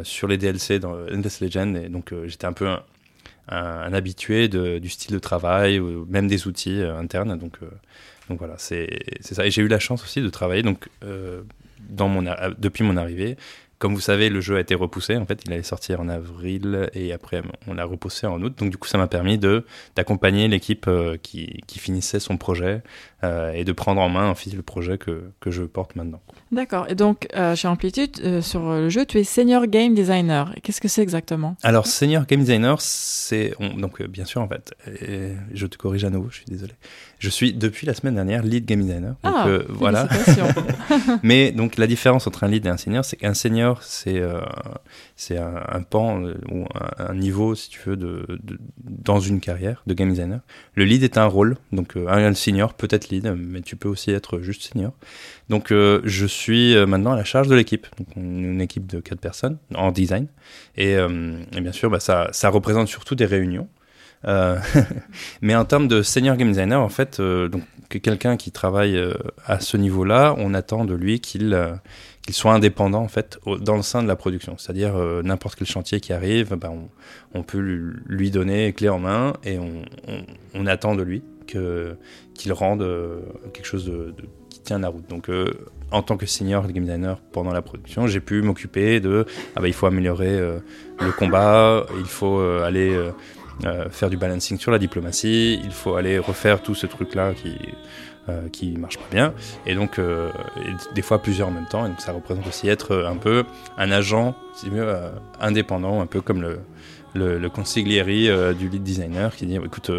sur 0.03 0.29
les 0.29 0.37
DLC 0.37 0.79
dans 0.79 0.93
Endless 0.93 1.41
Legend 1.41 1.77
et 1.77 1.89
donc 1.89 2.13
j'étais 2.27 2.47
un 2.47 2.53
peu 2.53 2.69
un, 3.49 3.93
habitué 3.93 4.49
de, 4.49 4.79
du 4.79 4.89
style 4.89 5.13
de 5.13 5.19
travail 5.19 5.79
ou 5.79 6.07
même 6.07 6.27
des 6.29 6.47
outils 6.47 6.83
internes. 6.83 7.39
Donc 7.39 7.59
donc 8.29 8.39
voilà, 8.39 8.55
c'est 8.59 8.89
ça. 9.23 9.47
Et 9.47 9.51
j'ai 9.51 9.63
eu 9.63 9.69
la 9.69 9.79
chance 9.79 10.03
aussi 10.03 10.21
de 10.21 10.29
travailler 10.29 10.63
donc 10.63 10.89
dans 11.91 12.09
mon 12.09 12.25
depuis 12.59 12.85
mon 12.85 12.97
arrivée. 12.97 13.37
Comme 13.79 13.95
vous 13.95 14.01
savez, 14.01 14.29
le 14.29 14.43
jeu 14.43 14.57
a 14.57 14.61
été 14.61 14.75
repoussé. 14.75 15.17
En 15.17 15.25
fait, 15.25 15.41
il 15.47 15.53
allait 15.55 15.63
sortir 15.63 16.03
en 16.03 16.09
avril 16.11 16.91
et 16.93 17.15
après 17.15 17.43
on 17.67 17.73
l'a 17.73 17.87
repoussé 17.87 18.27
en 18.27 18.41
août. 18.43 18.55
Donc 18.59 18.71
du 18.71 18.77
coup, 18.77 18.89
ça 18.89 18.99
m'a 18.99 19.07
permis 19.09 19.39
de 19.39 19.65
d'accompagner 19.97 20.49
l'équipe 20.49 20.87
euh, 20.87 21.17
qui, 21.17 21.63
qui 21.67 21.79
finissait 21.79 22.21
son 22.21 22.37
projet 22.37 22.83
euh, 23.25 23.53
et 23.53 23.65
de 23.65 23.73
prendre 23.73 24.01
en 24.01 24.09
main 24.09 24.35
le 24.55 24.63
projet 24.63 24.97
que, 24.99 25.25
que 25.41 25.51
je 25.51 25.63
porte 25.63 25.97
maintenant. 25.97 26.21
D'accord. 26.53 26.87
Et 26.89 26.95
donc, 26.95 27.29
euh, 27.37 27.55
chez 27.55 27.69
Amplitude, 27.69 28.19
euh, 28.25 28.41
sur 28.43 28.69
le 28.71 28.89
jeu, 28.89 29.05
tu 29.07 29.19
es 29.19 29.25
senior 29.25 29.67
game 29.67 29.95
designer. 29.95 30.53
Qu'est-ce 30.63 30.81
que 30.81 30.89
c'est 30.89 31.03
exactement? 31.03 31.57
Alors, 31.63 31.87
senior 31.87 32.27
game 32.27 32.41
designer, 32.41 32.81
c'est 32.81 33.55
on- 33.61 33.75
donc 33.75 34.01
euh, 34.01 34.07
bien 34.09 34.25
sûr 34.25 34.41
en 34.41 34.49
fait. 34.49 34.73
et 34.87 35.33
je 35.53 35.67
te 35.67 35.77
corrige 35.77 36.05
à 36.05 36.11
nouveau, 36.11 36.29
je 36.31 36.37
suis 36.37 36.45
désolé. 36.47 36.73
Je 37.19 37.29
suis 37.29 37.53
depuis 37.53 37.87
la 37.87 37.95
semaine 37.95 38.15
dernière 38.15 38.43
lead 38.43 38.65
game 38.65 38.81
designer. 38.81 39.15
Donc 39.23 39.35
Ah, 39.37 39.47
voilà. 39.69 40.09
Mais 41.23 41.53
donc 41.53 41.77
la 41.77 41.87
différence 41.87 42.27
entre 42.27 42.45
un 42.45 42.49
lead 42.49 42.67
et 42.67 42.69
un 42.69 42.77
senior, 42.77 43.05
c'est 43.05 43.17
qu'un 43.17 43.35
senior, 43.35 43.83
c'est 43.83 44.21
c'est 45.17 45.37
un, 45.39 45.63
un 45.69 45.83
pan 45.83 46.21
ou 46.51 46.65
un, 46.75 47.11
un 47.11 47.15
niveau, 47.15 47.55
si 47.55 47.69
tu 47.71 47.81
veux, 47.87 47.97
de, 47.97 48.27
de- 48.43 48.59
dans 48.81 49.21
une 49.21 49.41
carrière 49.41 49.83
de 49.87 49.95
game 49.95 50.11
designer. 50.11 50.41
Le 50.75 50.85
lead 50.85 51.03
est 51.03 51.19
un 51.19 51.27
rôle, 51.27 51.57
donc 51.73 51.97
un 51.97 52.35
senior 52.35 52.75
peut 52.75 52.89
être 52.91 53.10
mais 53.37 53.63
tu 53.63 53.77
peux 53.77 53.89
aussi 53.89 54.11
être 54.11 54.41
juste 54.41 54.63
senior. 54.63 54.93
Donc 55.49 55.73
euh, 55.73 56.01
je 56.05 56.27
suis 56.27 56.75
euh, 56.75 56.87
maintenant 56.87 57.13
à 57.13 57.17
la 57.17 57.25
charge 57.25 57.49
de 57.49 57.55
l'équipe, 57.55 57.87
donc 57.99 58.09
une 58.17 58.61
équipe 58.61 58.87
de 58.87 59.01
quatre 59.01 59.21
personnes 59.21 59.59
en 59.75 59.91
design, 59.91 60.27
et, 60.77 60.97
euh, 60.97 61.09
bien 61.53 61.73
sûr, 61.73 61.91
bah, 61.91 62.01
ça, 62.01 62.49
représente 62.49 62.89
surtout 62.89 63.15
des 63.15 63.27
réunions. 63.27 63.69
Mais 65.41 65.55
en 65.55 65.65
termes 65.65 65.89
de 65.89 66.03
senior 66.03 66.37
game 66.37 66.49
designer, 66.49 66.79
en 66.81 66.91
fait, 66.91 67.23
donc 67.23 67.63
que 67.89 67.97
quelqu'un 67.97 68.37
qui 68.37 68.53
travaille 68.53 69.03
à 69.47 69.61
ce 69.61 69.79
niveau-là, 69.79 70.35
on 70.37 70.53
attend 70.53 70.85
de 70.85 70.93
lui 70.93 71.21
qu'il 71.21 71.57
soit 72.31 72.53
indépendant 72.53 73.01
en 73.01 73.09
fait 73.09 73.39
dans 73.63 73.77
le 73.77 73.83
sein 73.83 74.03
de 74.03 74.09
la 74.09 74.17
production. 74.17 74.59
C'est-à-dire 74.59 74.95
n'importe 75.25 75.55
quel 75.57 75.67
chantier 75.67 76.01
qui 76.01 76.13
arrive, 76.13 76.55
ben, 76.55 76.71
on, 77.33 77.43
peut 77.43 77.59
lui- 77.59 78.31
donner 78.31 78.75
clé 78.75 78.91
en 78.91 78.99
main 78.99 79.33
et 79.43 79.59
on 80.55 80.67
attend 80.67 80.95
de 80.95 81.03
lui 81.03 81.23
que 81.51 81.97
qu'il 82.41 82.53
rende 82.53 82.83
euh, 82.83 83.21
quelque 83.53 83.67
chose 83.67 83.93
qui 84.49 84.61
tient 84.61 84.79
la 84.79 84.89
route. 84.89 85.09
Donc 85.09 85.29
euh, 85.29 85.53
en 85.91 86.03
tant 86.03 86.17
que 86.17 86.27
senior 86.27 86.67
game 86.69 86.85
designer 86.85 87.21
pendant 87.33 87.53
la 87.53 87.63
production, 87.63 88.07
j'ai 88.07 88.21
pu 88.21 88.43
m'occuper 88.43 89.01
de 89.01 89.27
ah 89.57 89.61
bah, 89.61 89.69
il 89.69 89.75
faut 89.75 89.87
améliorer 89.87 90.39
euh, 90.39 90.59
le 91.01 91.13
combat, 91.13 91.87
il 91.99 92.07
faut 92.07 92.41
aller 92.41 92.97
faire 93.91 94.09
du 94.09 94.17
balancing 94.17 94.59
sur 94.59 94.71
la 94.71 94.79
diplomatie, 94.79 95.61
il 95.63 95.73
faut 95.73 95.97
aller 95.97 96.19
refaire 96.19 96.63
tout 96.63 96.75
ce 96.75 96.87
truc 96.87 97.15
là 97.15 97.35
qui 97.35 97.57
qui 98.53 98.77
marche 98.77 98.97
pas 98.97 99.09
bien 99.11 99.35
et 99.67 99.75
donc 99.75 99.99
des 100.95 101.03
fois 101.03 101.21
plusieurs 101.21 101.49
en 101.49 101.51
même 101.51 101.67
temps 101.67 101.85
et 101.85 101.89
donc 101.89 102.01
ça 102.01 102.13
représente 102.13 102.47
aussi 102.47 102.69
être 102.69 103.05
un 103.05 103.17
peu 103.17 103.45
un 103.77 103.91
agent 103.91 104.37
si 104.55 104.71
mieux 104.71 104.95
indépendant 105.41 106.01
un 106.01 106.07
peu 106.07 106.21
comme 106.21 106.41
le 106.41 106.61
le, 107.15 107.39
le 107.39 108.55
du 108.55 108.69
lead 108.69 108.83
designer 108.85 109.35
qui 109.35 109.47
dit 109.47 109.57
écoute 109.57 109.91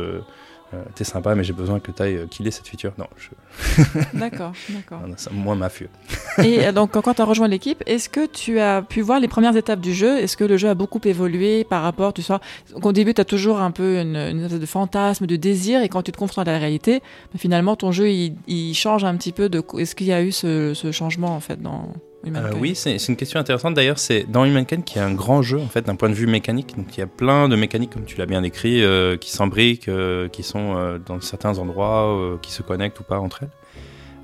t'es 0.96 1.04
sympa 1.04 1.36
mais 1.36 1.44
j'ai 1.44 1.54
besoin 1.54 1.80
que 1.80 1.92
t'ailles 1.92 2.18
euh, 2.18 2.28
killer 2.28 2.52
cette 2.52 2.68
feature 2.68 2.94
non, 2.98 3.08
je, 3.18 3.30
D'accord, 4.14 4.54
d'accord. 4.70 5.02
moins 5.32 5.56
mafieux 5.56 5.90
Et 6.44 6.66
euh, 6.66 6.72
donc, 6.72 6.92
quand 6.92 7.14
tu 7.14 7.22
as 7.22 7.26
rejoint 7.26 7.48
l'équipe, 7.48 7.84
est-ce 7.86 8.10
que 8.10 8.26
tu 8.26 8.60
as 8.60 8.82
pu 8.82 9.02
voir 9.02 9.20
les 9.20 9.28
premières 9.28 9.56
étapes 9.56 9.80
du 9.80 9.94
jeu? 9.94 10.18
Est-ce 10.18 10.38
que 10.38 10.44
le 10.44 10.58
jeu 10.58 10.70
a 10.70 10.76
beaucoup 10.76 11.02
évolué 11.04 11.64
par 11.64 11.84
rapport, 11.84 12.14
tu 12.14 12.22
sais, 12.22 12.34
donc 12.74 12.86
au 12.86 12.92
début, 12.92 13.14
tu 13.14 13.22
as 13.22 13.26
toujours 13.26 13.60
un 13.60 13.72
peu 13.72 14.00
une, 14.00 14.16
une 14.16 14.44
espèce 14.44 14.60
de 14.60 14.66
fantasme, 14.66 15.26
de 15.26 15.36
désir, 15.36 15.82
et 15.82 15.90
quand 15.90 16.04
tu 16.04 16.12
te 16.12 16.18
confrontes 16.18 16.48
à 16.48 16.52
la 16.52 16.60
réalité, 16.60 17.00
bah, 17.00 17.40
finalement, 17.40 17.76
ton 17.76 17.92
jeu, 17.92 18.10
il, 18.10 18.36
il 18.48 18.74
change 18.74 19.04
un 19.04 19.16
petit 19.16 19.32
peu. 19.32 19.50
de 19.50 19.64
Est-ce 19.78 19.96
qu'il 19.96 20.08
y 20.08 20.14
a 20.14 20.22
eu 20.22 20.32
ce, 20.32 20.74
ce 20.74 20.92
changement, 20.92 21.36
en 21.36 21.40
fait, 21.40 21.62
dans 21.62 21.90
Euh, 22.28 22.52
oui, 22.60 22.76
c'est 22.76 23.00
c'est 23.00 23.12
une 23.12 23.16
question 23.16 23.40
intéressante. 23.40 23.74
D'ailleurs, 23.74 23.98
c'est 23.98 24.24
dans 24.30 24.46
Humankind 24.46 24.84
qui 24.84 25.00
est 25.00 25.02
un 25.02 25.14
grand 25.14 25.42
jeu 25.42 25.60
en 25.60 25.68
fait 25.68 25.82
d'un 25.82 25.96
point 25.96 26.10
de 26.10 26.14
vue 26.14 26.28
mécanique. 26.28 26.76
Donc 26.78 26.96
il 26.96 27.00
y 27.00 27.04
a 27.04 27.08
plein 27.08 27.50
de 27.50 27.56
mécaniques 27.56 27.92
comme 27.92 28.06
tu 28.06 28.18
l'as 28.18 28.28
bien 28.28 28.42
décrit 28.42 28.84
euh, 28.84 29.18
qui 29.18 29.32
s'embriquent, 29.32 29.90
euh, 29.90 30.28
qui 30.28 30.44
sont 30.44 30.76
euh, 30.78 31.00
dans 31.04 31.20
certains 31.22 31.58
endroits, 31.58 32.16
euh, 32.16 32.38
qui 32.42 32.52
se 32.52 32.62
connectent 32.62 33.00
ou 33.00 33.04
pas 33.04 33.20
entre 33.20 33.44
elles. 33.44 33.50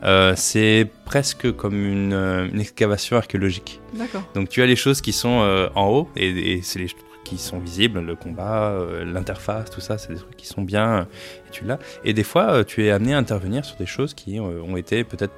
Euh, 0.04 0.34
c'est 0.36 0.88
presque 1.06 1.52
comme 1.56 1.74
une, 1.74 2.14
euh, 2.14 2.48
une 2.54 2.62
excavation 2.62 3.18
archéologique. 3.18 3.82
D'accord. 3.94 4.22
Donc 4.36 4.50
tu 4.50 4.62
as 4.62 4.68
les 4.68 4.76
choses 4.76 5.02
qui 5.02 5.12
sont 5.12 5.40
euh, 5.42 5.70
en 5.74 5.88
haut 5.88 6.08
et, 6.16 6.54
et 6.54 6.62
c'est 6.62 6.78
les 6.78 6.88
trucs 6.88 7.02
qui 7.24 7.40
sont 7.40 7.60
visibles, 7.60 8.00
le 8.00 8.16
combat, 8.16 8.70
euh, 8.70 9.04
l'interface, 9.04 9.70
tout 9.70 9.82
ça, 9.82 9.98
c'est 9.98 10.14
des 10.14 10.20
trucs 10.20 10.38
qui 10.38 10.48
sont 10.48 10.62
bien 10.62 11.00
euh, 11.00 11.02
et 11.48 11.52
tu 11.52 11.66
l'as. 11.66 11.80
Et 12.06 12.14
des 12.14 12.24
fois, 12.24 12.52
euh, 12.52 12.64
tu 12.64 12.86
es 12.86 12.92
amené 12.92 13.16
à 13.16 13.18
intervenir 13.18 13.66
sur 13.66 13.76
des 13.76 13.86
choses 13.86 14.14
qui 14.14 14.40
euh, 14.40 14.62
ont 14.62 14.78
été 14.78 15.04
peut-être 15.04 15.34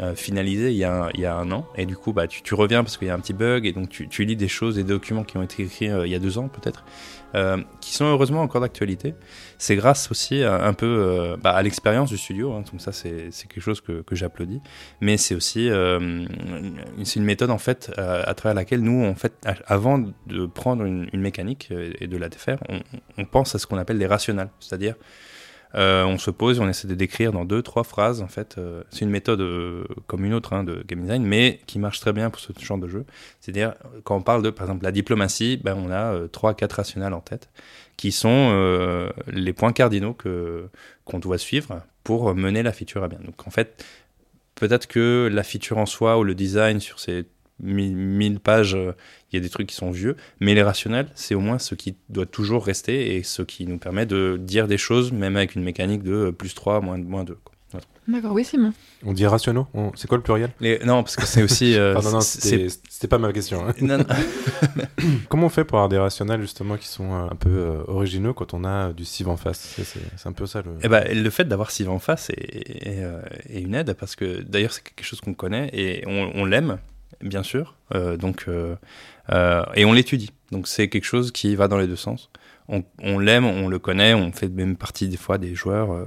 euh, 0.00 0.14
finalisées 0.14 0.70
il 0.70 0.76
y, 0.76 0.84
a 0.84 1.36
un, 1.36 1.50
an. 1.50 1.66
Et 1.76 1.84
du 1.84 1.94
coup 1.94 2.14
bah, 2.14 2.26
tu, 2.26 2.54
reviens 2.54 2.82
parce 2.82 2.96
qu'il 2.96 3.08
y 3.08 3.10
a 3.10 3.14
un 3.14 3.18
petit 3.18 3.34
bug 3.34 3.66
et 3.66 3.72
donc 3.72 3.90
tu, 3.90 4.24
lis 4.24 4.36
des 4.36 4.48
choses, 4.48 4.76
des 4.76 4.84
documents 4.84 5.24
qui 5.24 5.36
ont 5.36 5.42
été 5.42 5.62
écrits 5.64 5.90
euh, 5.90 6.06
il 6.06 6.10
y 6.10 6.14
a 6.14 6.18
deux 6.18 6.38
ans 6.38 6.48
peut-être, 6.48 6.84
euh, 7.34 7.58
qui 7.82 7.92
sont 7.92 8.06
heureusement 8.06 8.40
encore 8.40 8.62
d'actualité. 8.62 9.14
C'est 9.58 9.76
grâce 9.76 10.10
aussi 10.10 10.42
un 10.42 10.72
peu 10.72 11.36
bah, 11.42 11.50
à 11.50 11.60
l'expérience 11.60 12.08
du 12.08 12.16
studio, 12.16 12.52
hein, 12.52 12.62
donc 12.70 12.80
ça 12.80 12.92
c'est 12.92 13.30
quelque 13.48 13.60
chose 13.60 13.82
que, 13.82 14.02
j'applaudis. 14.12 14.62
Mais 15.02 15.18
c'est 15.18 15.34
aussi 15.34 15.68
c'est 15.68 17.16
une 17.18 17.24
méthode 17.24 17.50
en 17.50 17.58
fait 17.58 17.92
à 17.98 18.32
travers 18.34 18.54
laquelle 18.54 18.80
nous 18.80 19.04
en 19.04 19.14
fait 19.14 19.34
avant 19.66 19.98
de 19.98 20.46
prendre 20.46 20.84
une, 20.84 21.10
mécanique 21.12 21.70
et 22.00 22.06
de 22.06 22.16
la 22.16 22.30
défaire 22.30 22.58
on, 22.70 22.80
on 23.18 23.24
pense 23.26 23.54
à 23.54 23.58
ce 23.58 23.66
qu'on 23.66 23.76
appelle 23.76 23.98
les 23.98 24.06
rationnels. 24.06 24.48
C'est-à-dire 24.60 24.94
euh, 25.74 26.04
on 26.04 26.18
se 26.18 26.30
pose 26.30 26.58
on 26.58 26.68
essaie 26.68 26.88
de 26.88 26.94
décrire 26.94 27.32
dans 27.32 27.44
deux 27.44 27.62
trois 27.62 27.84
phrases 27.84 28.22
en 28.22 28.26
fait 28.26 28.56
euh, 28.58 28.82
c'est 28.90 29.02
une 29.02 29.10
méthode 29.10 29.40
euh, 29.40 29.84
comme 30.08 30.24
une 30.24 30.34
autre 30.34 30.52
hein, 30.52 30.64
de 30.64 30.82
game 30.86 31.00
design 31.00 31.22
mais 31.22 31.60
qui 31.66 31.78
marche 31.78 32.00
très 32.00 32.12
bien 32.12 32.28
pour 32.28 32.40
ce 32.40 32.52
genre 32.60 32.78
de 32.78 32.88
jeu. 32.88 33.04
C'est-à-dire 33.40 33.74
quand 34.02 34.16
on 34.16 34.22
parle 34.22 34.42
de 34.42 34.50
par 34.50 34.66
exemple 34.66 34.84
la 34.84 34.92
diplomatie 34.92 35.60
ben 35.62 35.76
on 35.76 35.90
a 35.90 36.28
trois 36.28 36.54
quatre 36.54 36.74
rationnels 36.74 37.14
en 37.14 37.20
tête 37.20 37.48
qui 37.96 38.12
sont 38.12 39.10
les 39.28 39.52
points 39.52 39.72
cardinaux 39.72 40.14
que 40.14 40.68
qu'on 41.04 41.18
doit 41.18 41.38
suivre 41.38 41.82
pour 42.02 42.34
mener 42.34 42.62
la 42.62 42.72
feature 42.72 43.04
à 43.04 43.08
bien. 43.08 43.18
Donc 43.24 43.46
en 43.46 43.50
fait 43.50 43.84
peut-être 44.56 44.86
que 44.86 45.28
la 45.30 45.42
feature 45.42 45.78
en 45.78 45.86
soi 45.86 46.18
ou 46.18 46.24
le 46.24 46.34
design 46.34 46.80
sur 46.80 46.98
ces 46.98 47.26
1000 47.62 47.96
1000 47.96 48.40
pages, 48.40 48.74
euh, 48.74 48.92
il 49.32 49.36
y 49.36 49.38
a 49.38 49.42
des 49.42 49.50
trucs 49.50 49.66
qui 49.68 49.76
sont 49.76 49.90
vieux, 49.90 50.16
mais 50.40 50.54
les 50.54 50.62
rationnels, 50.62 51.08
c'est 51.14 51.34
au 51.34 51.40
moins 51.40 51.58
ce 51.58 51.74
qui 51.74 51.96
doit 52.08 52.26
toujours 52.26 52.64
rester 52.66 53.14
et 53.16 53.22
ce 53.22 53.42
qui 53.42 53.66
nous 53.66 53.78
permet 53.78 54.06
de 54.06 54.38
dire 54.40 54.66
des 54.68 54.78
choses, 54.78 55.12
même 55.12 55.36
avec 55.36 55.54
une 55.54 55.62
mécanique 55.62 56.02
de 56.02 56.12
euh, 56.12 56.32
plus 56.32 56.54
3, 56.54 56.80
moins, 56.80 56.98
moins 56.98 57.24
2. 57.24 57.38
quoi. 57.44 57.54
Voilà. 57.72 57.86
D'accord, 58.08 58.32
oui, 58.32 58.44
Simon. 58.44 58.72
On 59.06 59.12
dit 59.12 59.24
rationaux 59.26 59.68
On- 59.74 59.92
C'est 59.94 60.08
quoi 60.08 60.16
le 60.16 60.24
pluriel? 60.24 60.50
Les- 60.60 60.80
non, 60.80 61.04
parce 61.04 61.14
que 61.14 61.24
c'est 61.24 61.40
aussi. 61.44 61.76
euh, 61.76 61.94
non, 62.02 62.20
c'est- 62.20 62.66
c'était 62.88 63.06
pas 63.06 63.18
ma 63.18 63.32
question. 63.32 63.64
hein. 63.64 63.72
non, 63.80 63.98
non. 63.98 64.04
Comment 65.28 65.46
on 65.46 65.50
fait 65.50 65.62
pour 65.64 65.78
avoir 65.78 65.88
des 65.88 65.98
rationnels 65.98 66.40
justement 66.40 66.76
qui 66.76 66.88
sont 66.88 67.12
euh, 67.14 67.28
un 67.30 67.36
peu 67.36 67.48
euh, 67.50 67.82
originaux 67.86 68.34
quand 68.34 68.54
on 68.54 68.64
a 68.64 68.92
du 68.92 69.04
Steve 69.04 69.28
en 69.28 69.36
face? 69.36 69.76
C'est- 69.84 70.26
un 70.26 70.32
peu 70.32 70.46
ça 70.46 70.62
le. 70.62 70.72
Eh 70.82 70.88
ben, 70.88 71.04
le 71.16 71.30
fait 71.30 71.44
d'avoir 71.44 71.70
Steve 71.70 71.90
en 71.90 71.98
face 72.00 72.30
est, 72.30 72.86
est, 72.88 73.04
euh, 73.04 73.20
est 73.48 73.60
une 73.60 73.74
aide 73.76 73.94
parce 73.94 74.16
que 74.16 74.40
d'ailleurs 74.42 74.72
c'est 74.72 74.82
quelque 74.82 75.04
chose 75.06 75.20
qu'on 75.20 75.34
connaît 75.34 75.70
et 75.72 76.02
on, 76.08 76.32
on 76.34 76.44
l'aime 76.44 76.78
bien 77.20 77.42
sûr 77.42 77.76
euh, 77.94 78.16
donc 78.16 78.44
euh, 78.48 78.76
euh, 79.30 79.64
et 79.74 79.84
on 79.84 79.92
l'étudie. 79.92 80.30
Donc 80.50 80.66
c'est 80.68 80.88
quelque 80.88 81.04
chose 81.04 81.32
qui 81.32 81.54
va 81.54 81.68
dans 81.68 81.78
les 81.78 81.86
deux 81.86 81.96
sens. 81.96 82.30
On, 82.68 82.84
on 83.02 83.18
l'aime 83.18 83.44
on 83.44 83.68
le 83.68 83.78
connaît 83.78 84.14
on 84.14 84.30
fait 84.32 84.48
même 84.48 84.76
partie 84.76 85.08
des 85.08 85.16
fois 85.16 85.38
des 85.38 85.54
joueurs 85.56 85.92
euh, 85.92 86.04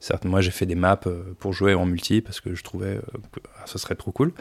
certes 0.00 0.24
moi 0.24 0.40
j'ai 0.40 0.50
fait 0.50 0.66
des 0.66 0.74
maps 0.74 1.00
pour 1.38 1.52
jouer 1.52 1.74
en 1.74 1.86
multi 1.86 2.20
parce 2.20 2.40
que 2.40 2.54
je 2.54 2.64
trouvais 2.64 2.98
que 3.32 3.40
ah, 3.58 3.62
ce 3.66 3.78
serait 3.78 3.94
trop 3.94 4.12
cool. 4.12 4.32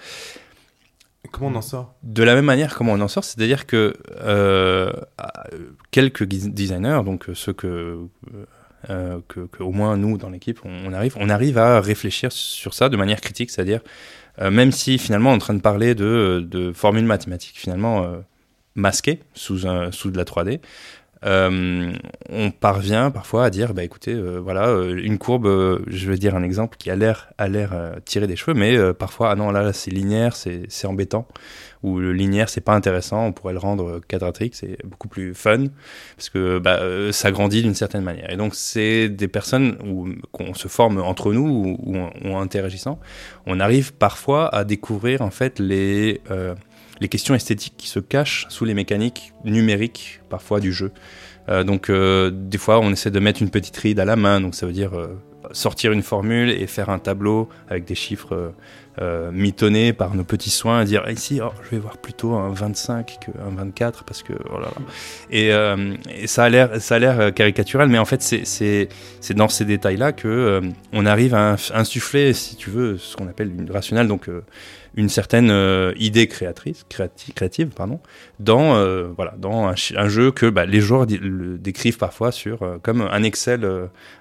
Comment 1.32 1.50
on 1.50 1.56
en 1.56 1.62
sort? 1.62 1.96
De 2.04 2.24
la 2.24 2.36
même 2.36 2.46
manière, 2.46 2.76
comment 2.76 2.94
on 2.94 3.02
en 3.02 3.08
sort, 3.08 3.24
c'est-à-dire 3.24 3.66
que 3.66 3.96
euh, 4.22 4.94
quelques 5.92 6.24
designers, 6.24 7.02
donc 7.04 7.26
ceux 7.34 7.54
que, 7.54 8.00
euh, 8.90 9.20
que, 9.28 9.42
que 9.48 9.64
au 9.64 9.72
moins 9.72 9.98
nous 9.98 10.18
dans 10.18 10.30
l'équipe, 10.30 10.60
on, 10.64 10.86
on 10.86 10.94
arrive, 10.94 11.16
on 11.20 11.30
arrive 11.30 11.58
à 11.58 11.82
réfléchir 11.82 12.32
sur 12.32 12.74
ça 12.74 12.90
de 12.90 12.98
manière 12.98 13.22
critique, 13.22 13.50
c'est-à-dire 13.50 13.82
euh, 14.42 14.52
même 14.52 14.72
si 14.72 14.98
finalement 14.98 15.30
on 15.32 15.34
est 15.34 15.38
en 15.38 15.40
train 15.40 15.54
de 15.54 15.62
parler 15.62 15.96
de, 15.96 16.46
de 16.50 16.72
formules 16.72 17.06
mathématiques 17.06 17.58
finalement 17.58 18.04
euh, 18.04 18.18
masquées 18.76 19.20
sous, 19.34 19.68
un, 19.68 19.92
sous 19.92 20.12
de 20.12 20.18
la 20.18 20.24
3D. 20.24 20.60
Euh, 21.24 21.94
on 22.30 22.52
parvient 22.52 23.10
parfois 23.10 23.46
à 23.46 23.50
dire 23.50 23.74
bah 23.74 23.84
écoutez 23.84 24.14
euh, 24.14 24.38
voilà 24.38 24.68
euh, 24.68 25.00
une 25.02 25.18
courbe 25.18 25.48
euh, 25.48 25.80
je 25.88 26.12
vais 26.12 26.18
dire 26.18 26.36
un 26.36 26.44
exemple 26.44 26.78
qui 26.78 26.92
a 26.92 26.96
l'air 26.96 27.30
a 27.38 27.48
l'air 27.48 27.72
euh, 27.74 27.96
tiré 28.04 28.28
des 28.28 28.36
cheveux 28.36 28.54
mais 28.54 28.76
euh, 28.76 28.94
parfois 28.94 29.32
ah 29.32 29.36
non 29.36 29.50
là, 29.52 29.64
là, 29.64 29.74
c'est 29.74 29.92
linéaire 29.92 30.36
c'est 30.36 30.86
embêtant. 30.86 31.28
Ou 31.84 32.00
le 32.00 32.14
linéaire 32.14 32.50
c'est 32.50 32.62
pas 32.62 32.74
intéressant 32.74 33.26
on 33.26 33.32
pourrait 33.32 33.54
le 33.54 33.60
rendre 33.60 34.02
quadratique 34.08 34.56
c'est 34.56 34.78
beaucoup 34.86 35.08
plus 35.08 35.34
fun 35.36 35.66
parce 36.18 36.30
que 36.30 36.58
bah, 36.60 36.80
ça 37.12 37.32
grandit 37.32 37.62
d'une 37.62 37.76
certaine 37.76 38.04
manière. 38.04 38.32
Et 38.32 38.38
donc 38.38 38.56
c'est 38.56 39.08
des 39.08 39.28
personnes 39.28 39.78
où 39.86 40.10
qu'on 40.32 40.54
se 40.54 40.68
forme 40.68 40.98
entre 41.00 41.32
nous 41.32 41.48
ou, 41.48 41.78
ou 41.84 41.98
ou 41.98 42.34
en 42.34 42.42
interagissant 42.42 43.00
on 43.46 43.60
arrive 43.60 43.94
parfois 43.94 44.54
à 44.54 44.64
découvrir 44.64 45.22
en 45.22 45.30
fait 45.30 45.60
les 45.60 46.22
les 47.00 47.08
questions 47.08 47.36
esthétiques 47.36 47.76
qui 47.78 47.88
se 47.88 48.00
cachent 48.00 48.46
sous 48.50 48.66
les 48.66 48.74
mécaniques 48.74 49.34
numériques 49.44 50.22
parfois 50.30 50.60
du 50.60 50.74
jeu. 50.74 50.92
Euh, 51.48 51.64
donc 51.64 51.90
euh, 51.90 52.32
des 52.34 52.58
fois 52.58 52.80
on 52.80 52.92
essaie 52.92 53.12
de 53.12 53.20
mettre 53.20 53.42
une 53.42 53.50
petite 53.50 53.78
ride 53.78 54.00
à 54.00 54.06
la 54.06 54.16
main, 54.16 54.42
donc 54.42 54.56
ça 54.56 54.66
veut 54.66 54.74
dire 54.74 54.98
euh, 54.98 55.20
sortir 55.52 55.92
une 55.92 56.02
formule 56.02 56.50
et 56.50 56.66
faire 56.66 56.90
un 56.90 57.00
tableau 57.00 57.50
avec 57.70 57.86
des 57.86 57.96
chiffres 57.96 58.54
mitonnés 59.34 59.92
par 59.92 60.16
nos 60.16 60.24
petits 60.24 60.50
soins, 60.50 60.82
et 60.82 60.86
dire 60.86 61.04
Ah, 61.06 61.12
ici 61.12 61.42
oh, 61.44 61.52
je 61.66 61.72
vais 61.72 61.80
voir 61.80 61.98
plutôt 61.98 62.34
un 62.36 62.50
25 62.50 63.18
qu'un 63.20 63.50
24 63.54 64.06
parce 64.06 64.24
que 64.24 64.32
oh. 64.34 64.58
Et, 65.30 65.52
ça 66.28 66.46
a 66.46 66.50
l'air 66.50 66.82
ça 66.82 66.96
a 66.96 67.00
l'air 67.00 67.34
caricatural, 67.34 67.90
mais 67.90 68.00
en 68.00 68.06
fait 68.06 68.22
c'est 68.22 69.34
dans 69.36 69.50
ces 69.50 69.66
détails 69.66 69.98
là 69.98 70.14
que 70.14 70.62
on 70.94 71.06
arrive 71.06 71.36
à 71.36 71.58
insuffler 71.74 72.32
si 72.32 72.56
tu 72.56 72.70
veux 72.70 72.98
ce 72.98 73.18
qu'on 73.18 73.28
appelle 73.28 73.52
une 73.60 73.70
rationnelle 73.70 74.08
donc 74.08 74.30
une 74.96 75.10
certaine 75.10 75.50
euh, 75.52 75.94
idée 75.98 76.28
créatrice, 76.28 76.86
créati- 76.90 77.34
créative, 77.34 77.68
pardon, 77.68 78.00
dans 78.40 78.76
euh, 78.76 79.08
voilà, 79.16 79.36
dans 79.38 79.68
un, 79.68 80.08
jeu 80.08 80.32
que 80.32 80.50
bah, 80.50 80.66
les 80.66 80.80
joueurs 80.80 81.06
décrivent 81.06 81.98
parfois 81.98 82.32
sur 82.32 82.64
euh, 82.64 82.78
comme 82.82 83.02
un 83.02 83.24
Excel 83.24 83.70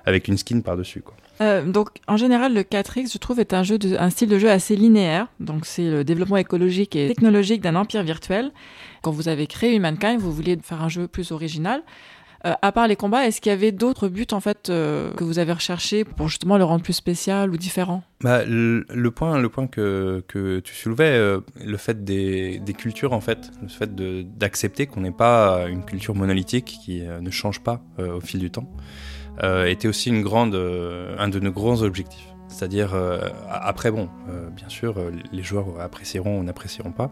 avec 0.05 0.29
une 0.29 0.37
skin 0.37 0.61
par 0.61 0.77
dessus. 0.77 1.01
Quoi. 1.01 1.15
Euh, 1.41 1.65
donc, 1.65 1.89
en 2.07 2.17
général, 2.17 2.55
le 2.55 2.63
4X, 2.63 3.13
je 3.13 3.19
trouve, 3.19 3.41
est 3.41 3.55
un, 3.55 3.63
jeu 3.63 3.79
de, 3.79 3.97
un 3.97 4.11
style 4.11 4.29
de 4.29 4.39
jeu 4.39 4.51
assez 4.51 4.77
linéaire. 4.77 5.27
Donc, 5.41 5.67
c'est 5.67 5.91
le 5.91 6.05
développement 6.05 6.37
écologique 6.37 6.95
et 6.95 7.09
technologique 7.09 7.61
d'un 7.61 7.75
empire 7.75 8.03
virtuel. 8.03 8.53
Quand 9.03 9.11
vous 9.11 9.29
avez 9.29 9.47
créé 9.47 9.75
Humankind, 9.75 10.21
vous 10.21 10.33
vouliez 10.33 10.59
faire 10.63 10.83
un 10.83 10.89
jeu 10.89 11.09
plus 11.09 11.33
original. 11.33 11.83
Euh, 12.47 12.53
à 12.61 12.73
part 12.73 12.89
les 12.89 12.97
combats, 12.97 13.27
est-ce 13.27 13.41
qu'il 13.41 13.51
y 13.51 13.53
avait 13.55 13.73
d'autres 13.73 14.09
buts 14.09 14.27
en 14.33 14.41
fait 14.41 14.69
euh, 14.69 15.13
que 15.15 15.25
vous 15.25 15.39
avez 15.39 15.53
recherchés 15.53 16.05
pour 16.05 16.29
justement 16.29 16.59
le 16.59 16.65
rendre 16.65 16.83
plus 16.83 16.93
spécial 16.93 17.51
ou 17.51 17.57
différent? 17.57 18.03
Bah, 18.23 18.45
le, 18.45 19.11
point, 19.11 19.39
le 19.39 19.49
point 19.49 19.67
que, 19.67 20.23
que 20.29 20.61
tu 20.61 20.75
soulevais, 20.75 21.17
euh, 21.17 21.41
le 21.65 21.77
fait 21.79 22.05
des, 22.05 22.59
des 22.59 22.75
cultures 22.75 23.15
en 23.15 23.21
fait, 23.21 23.51
le 23.63 23.69
fait 23.69 23.95
d'accepter 24.37 24.87
qu'on 24.87 25.01
n'est 25.01 25.11
pas 25.11 25.67
une 25.69 25.85
culture 25.85 26.15
monolithique 26.15 26.79
qui 26.85 27.01
ne 27.03 27.31
change 27.31 27.61
pas 27.61 27.83
au 27.99 28.21
fil 28.21 28.41
du 28.41 28.51
temps. 28.51 28.69
était 29.43 29.89
aussi 29.89 30.11
une 30.11 30.23
grande, 30.23 30.55
un 30.55 31.29
de 31.29 31.41
nos 31.41 31.53
grands 31.53 31.83
objectifs. 31.83 32.29
C'est-à-dire, 32.49 32.95
après, 33.51 33.91
bon, 33.91 34.09
bien 34.55 34.69
sûr, 34.69 34.95
les 35.33 35.43
joueurs 35.43 35.81
apprécieront 35.81 36.39
ou 36.41 36.43
n'apprécieront 36.45 36.93
pas. 36.93 37.11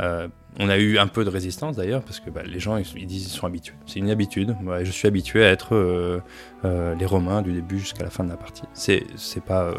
Euh, 0.00 0.28
on 0.58 0.68
a 0.68 0.78
eu 0.78 0.98
un 0.98 1.06
peu 1.06 1.24
de 1.24 1.30
résistance 1.30 1.76
d'ailleurs, 1.76 2.02
parce 2.02 2.20
que 2.20 2.30
bah, 2.30 2.42
les 2.44 2.58
gens 2.58 2.76
ils, 2.76 3.06
disent 3.06 3.24
qu'ils 3.24 3.38
sont 3.38 3.46
habitués. 3.46 3.74
C'est 3.86 3.98
une 3.98 4.10
habitude. 4.10 4.56
Je 4.82 4.90
suis 4.90 5.06
habitué 5.06 5.44
à 5.44 5.50
être 5.50 5.74
euh, 5.74 6.20
euh, 6.64 6.94
les 6.94 7.06
Romains 7.06 7.42
du 7.42 7.52
début 7.52 7.78
jusqu'à 7.78 8.04
la 8.04 8.10
fin 8.10 8.24
de 8.24 8.30
la 8.30 8.36
partie. 8.36 8.62
C'est 8.74 9.04
pas. 9.46 9.74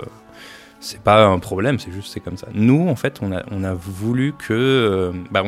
c'est 0.80 1.02
pas 1.02 1.26
un 1.26 1.40
problème, 1.40 1.80
c'est 1.80 1.92
juste 1.92 2.14
c'est 2.14 2.22
comme 2.22 2.38
ça. 2.38 2.48
Nous, 2.54 2.88
en 2.88 2.96
fait, 2.96 3.20
on 3.22 3.32
a, 3.32 3.44
on 3.52 3.64
a 3.64 3.74
voulu 3.74 4.34
que, 4.34 5.12
bah, 5.32 5.44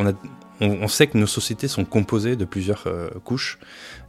on 0.59 0.88
sait 0.88 1.07
que 1.07 1.17
nos 1.17 1.28
sociétés 1.28 1.67
sont 1.67 1.86
composées 1.86 2.36
de 2.36 2.45
plusieurs 2.45 2.86
couches 3.24 3.57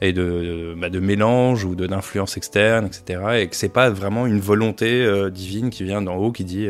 et 0.01 0.13
de, 0.13 0.75
bah, 0.77 0.91
de 0.91 0.99
mélanges 0.99 1.65
ou 1.65 1.77
d'influences 1.77 2.37
externes, 2.37 2.87
etc. 2.87 3.43
Et 3.43 3.49
que 3.49 3.55
c'est 3.55 3.73
pas 3.73 3.91
vraiment 3.91 4.27
une 4.27 4.41
volonté 4.41 5.07
divine 5.31 5.71
qui 5.71 5.85
vient 5.85 6.03
d'en 6.03 6.17
haut 6.17 6.33
qui 6.33 6.45
dit 6.45 6.69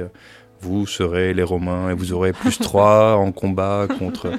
vous 0.63 0.87
serez 0.87 1.35
les 1.35 1.43
Romains 1.43 1.91
et 1.91 1.95
vous 1.95 2.13
aurez 2.13 2.33
plus 2.33 2.59
3 2.61 3.15
en 3.17 3.33
combat 3.33 3.87
contre. 3.99 4.31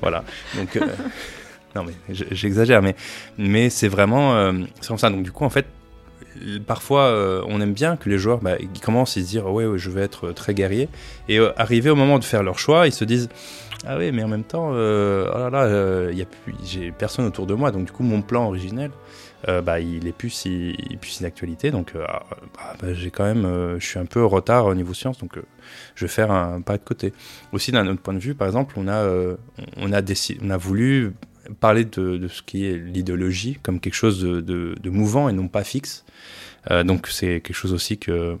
voilà. 0.00 0.24
Donc, 0.56 0.76
euh, 0.76 0.86
non, 1.76 1.84
mais 1.84 2.14
j'exagère, 2.30 2.82
mais, 2.82 2.94
mais 3.38 3.68
c'est 3.70 3.88
vraiment. 3.88 4.34
euh, 4.36 4.52
c'est 4.80 4.88
comme 4.88 4.98
ça. 4.98 5.10
Donc, 5.10 5.22
du 5.22 5.32
coup, 5.32 5.44
en 5.44 5.50
fait, 5.50 5.66
parfois, 6.66 7.02
euh, 7.02 7.42
on 7.48 7.60
aime 7.60 7.72
bien 7.74 7.96
que 7.96 8.08
les 8.08 8.18
joueurs 8.18 8.38
bah, 8.38 8.56
ils 8.58 8.80
commencent 8.80 9.16
à 9.16 9.20
se 9.20 9.26
dire 9.26 9.46
ouais, 9.52 9.66
ouais, 9.66 9.78
je 9.78 9.90
vais 9.90 10.02
être 10.02 10.32
très 10.32 10.54
guerrier. 10.54 10.88
Et 11.28 11.38
euh, 11.38 11.52
arrivé 11.56 11.90
au 11.90 11.96
moment 11.96 12.18
de 12.18 12.24
faire 12.24 12.42
leur 12.42 12.58
choix, 12.58 12.86
ils 12.86 12.92
se 12.92 13.04
disent 13.04 13.28
ah 13.86 13.98
oui, 13.98 14.12
mais 14.12 14.22
en 14.22 14.28
même 14.28 14.44
temps, 14.44 14.70
euh, 14.74 15.28
oh 15.34 15.38
là 15.38 15.50
là, 15.50 16.10
il 16.12 16.16
y 16.16 16.22
a 16.22 16.24
plus, 16.24 16.54
j'ai 16.64 16.92
personne 16.92 17.26
autour 17.26 17.46
de 17.46 17.54
moi, 17.54 17.72
donc 17.72 17.86
du 17.86 17.92
coup, 17.92 18.04
mon 18.04 18.22
plan 18.22 18.46
originel, 18.46 18.92
bah, 19.46 19.80
il 19.80 20.06
est 20.06 20.12
plus 20.12 20.44
il 20.44 20.92
est 20.92 20.96
plus 20.96 21.10
si 21.10 21.22
d'actualité. 21.22 21.70
Donc, 21.70 21.92
euh, 21.94 22.04
ah, 22.08 22.22
bah, 22.54 22.76
bah, 22.80 22.94
j'ai 22.94 23.10
quand 23.10 23.24
même, 23.24 23.44
euh, 23.44 23.78
je 23.78 23.86
suis 23.86 23.98
un 23.98 24.06
peu 24.06 24.22
en 24.22 24.28
retard 24.28 24.66
au 24.66 24.74
niveau 24.74 24.94
science, 24.94 25.18
donc 25.18 25.36
euh, 25.36 25.42
je 25.94 26.04
vais 26.04 26.08
faire 26.08 26.30
un 26.30 26.60
pas 26.60 26.78
de 26.78 26.84
côté. 26.84 27.12
Aussi, 27.52 27.72
d'un 27.72 27.86
autre 27.86 28.00
point 28.00 28.14
de 28.14 28.18
vue, 28.18 28.34
par 28.34 28.46
exemple, 28.46 28.74
on 28.76 28.88
a, 28.88 28.96
euh, 28.96 29.36
on 29.76 29.92
a 29.92 30.00
on 30.42 30.50
a 30.50 30.56
voulu 30.56 31.12
parler 31.60 31.84
de, 31.84 32.28
ce 32.28 32.42
qui 32.42 32.66
est 32.66 32.76
l'idéologie 32.76 33.58
comme 33.62 33.80
quelque 33.80 33.94
chose 33.94 34.22
de, 34.22 34.90
mouvant 34.90 35.28
et 35.28 35.32
non 35.32 35.48
pas 35.48 35.64
fixe. 35.64 36.04
Euh, 36.70 36.84
donc, 36.84 37.08
c'est 37.08 37.40
quelque 37.40 37.54
chose 37.54 37.72
aussi 37.72 37.98
que 37.98 38.36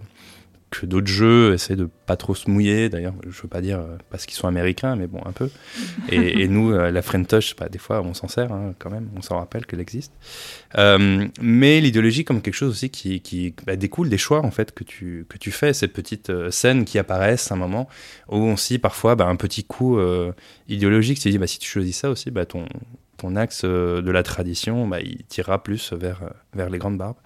que 0.80 0.86
d'autres 0.86 1.06
jeux 1.06 1.52
essaient 1.52 1.76
de 1.76 1.88
pas 2.06 2.16
trop 2.16 2.34
se 2.34 2.50
mouiller. 2.50 2.88
D'ailleurs, 2.88 3.14
je 3.28 3.42
veux 3.42 3.48
pas 3.48 3.60
dire 3.60 3.78
euh, 3.78 3.96
parce 4.10 4.26
qu'ils 4.26 4.36
sont 4.36 4.48
américains, 4.48 4.96
mais 4.96 5.06
bon, 5.06 5.20
un 5.24 5.32
peu. 5.32 5.50
Et, 6.08 6.48
nous, 6.48 6.72
euh, 6.72 6.90
la 6.90 7.02
Friend 7.02 7.26
Touch, 7.26 7.54
bah, 7.56 7.68
des 7.68 7.78
fois, 7.78 8.02
on 8.02 8.14
s'en 8.14 8.28
sert 8.28 8.52
hein, 8.52 8.74
quand 8.78 8.90
même. 8.90 9.08
On 9.16 9.22
s'en 9.22 9.38
rappelle 9.38 9.66
qu'elle 9.66 9.80
existe. 9.80 10.12
Euh, 10.78 11.28
mais 11.40 11.80
l'idéologie 11.80 12.24
comme 12.24 12.40
quelque 12.40 12.54
chose 12.54 12.70
aussi 12.70 12.90
qui, 12.90 13.54
bah, 13.66 13.76
découle 13.76 14.08
des 14.08 14.18
choix 14.18 14.44
en 14.44 14.50
fait 14.50 14.72
que 14.72 14.84
tu 14.84 15.26
que 15.28 15.36
tu 15.38 15.50
fais, 15.50 15.72
ces 15.72 15.88
petites 15.88 16.32
scènes 16.50 16.84
qui 16.84 16.98
apparaissent 16.98 17.50
à 17.52 17.54
un 17.54 17.58
moment 17.58 17.88
où 18.28 18.36
on 18.36 18.54
dit 18.54 18.78
parfois 18.78 19.14
bah, 19.14 19.26
un 19.26 19.36
petit 19.36 19.64
coup 19.64 19.98
idéologique. 20.68 21.20
Tu 21.20 21.30
dis 21.30 21.38
bah 21.38 21.46
si 21.46 21.58
tu 21.58 21.68
choisis 21.68 21.96
ça 21.96 22.10
aussi, 22.10 22.30
bah 22.30 22.46
ton 22.46 22.66
ton 23.22 23.34
axe 23.36 23.62
euh, 23.64 24.02
de 24.02 24.10
la 24.10 24.22
tradition, 24.22 24.86
bah, 24.86 25.00
il 25.00 25.24
tirera 25.24 25.62
plus 25.62 25.92
vers, 25.94 26.20
vers 26.54 26.68
les 26.68 26.78
grandes 26.78 26.98
barbes. 26.98 27.16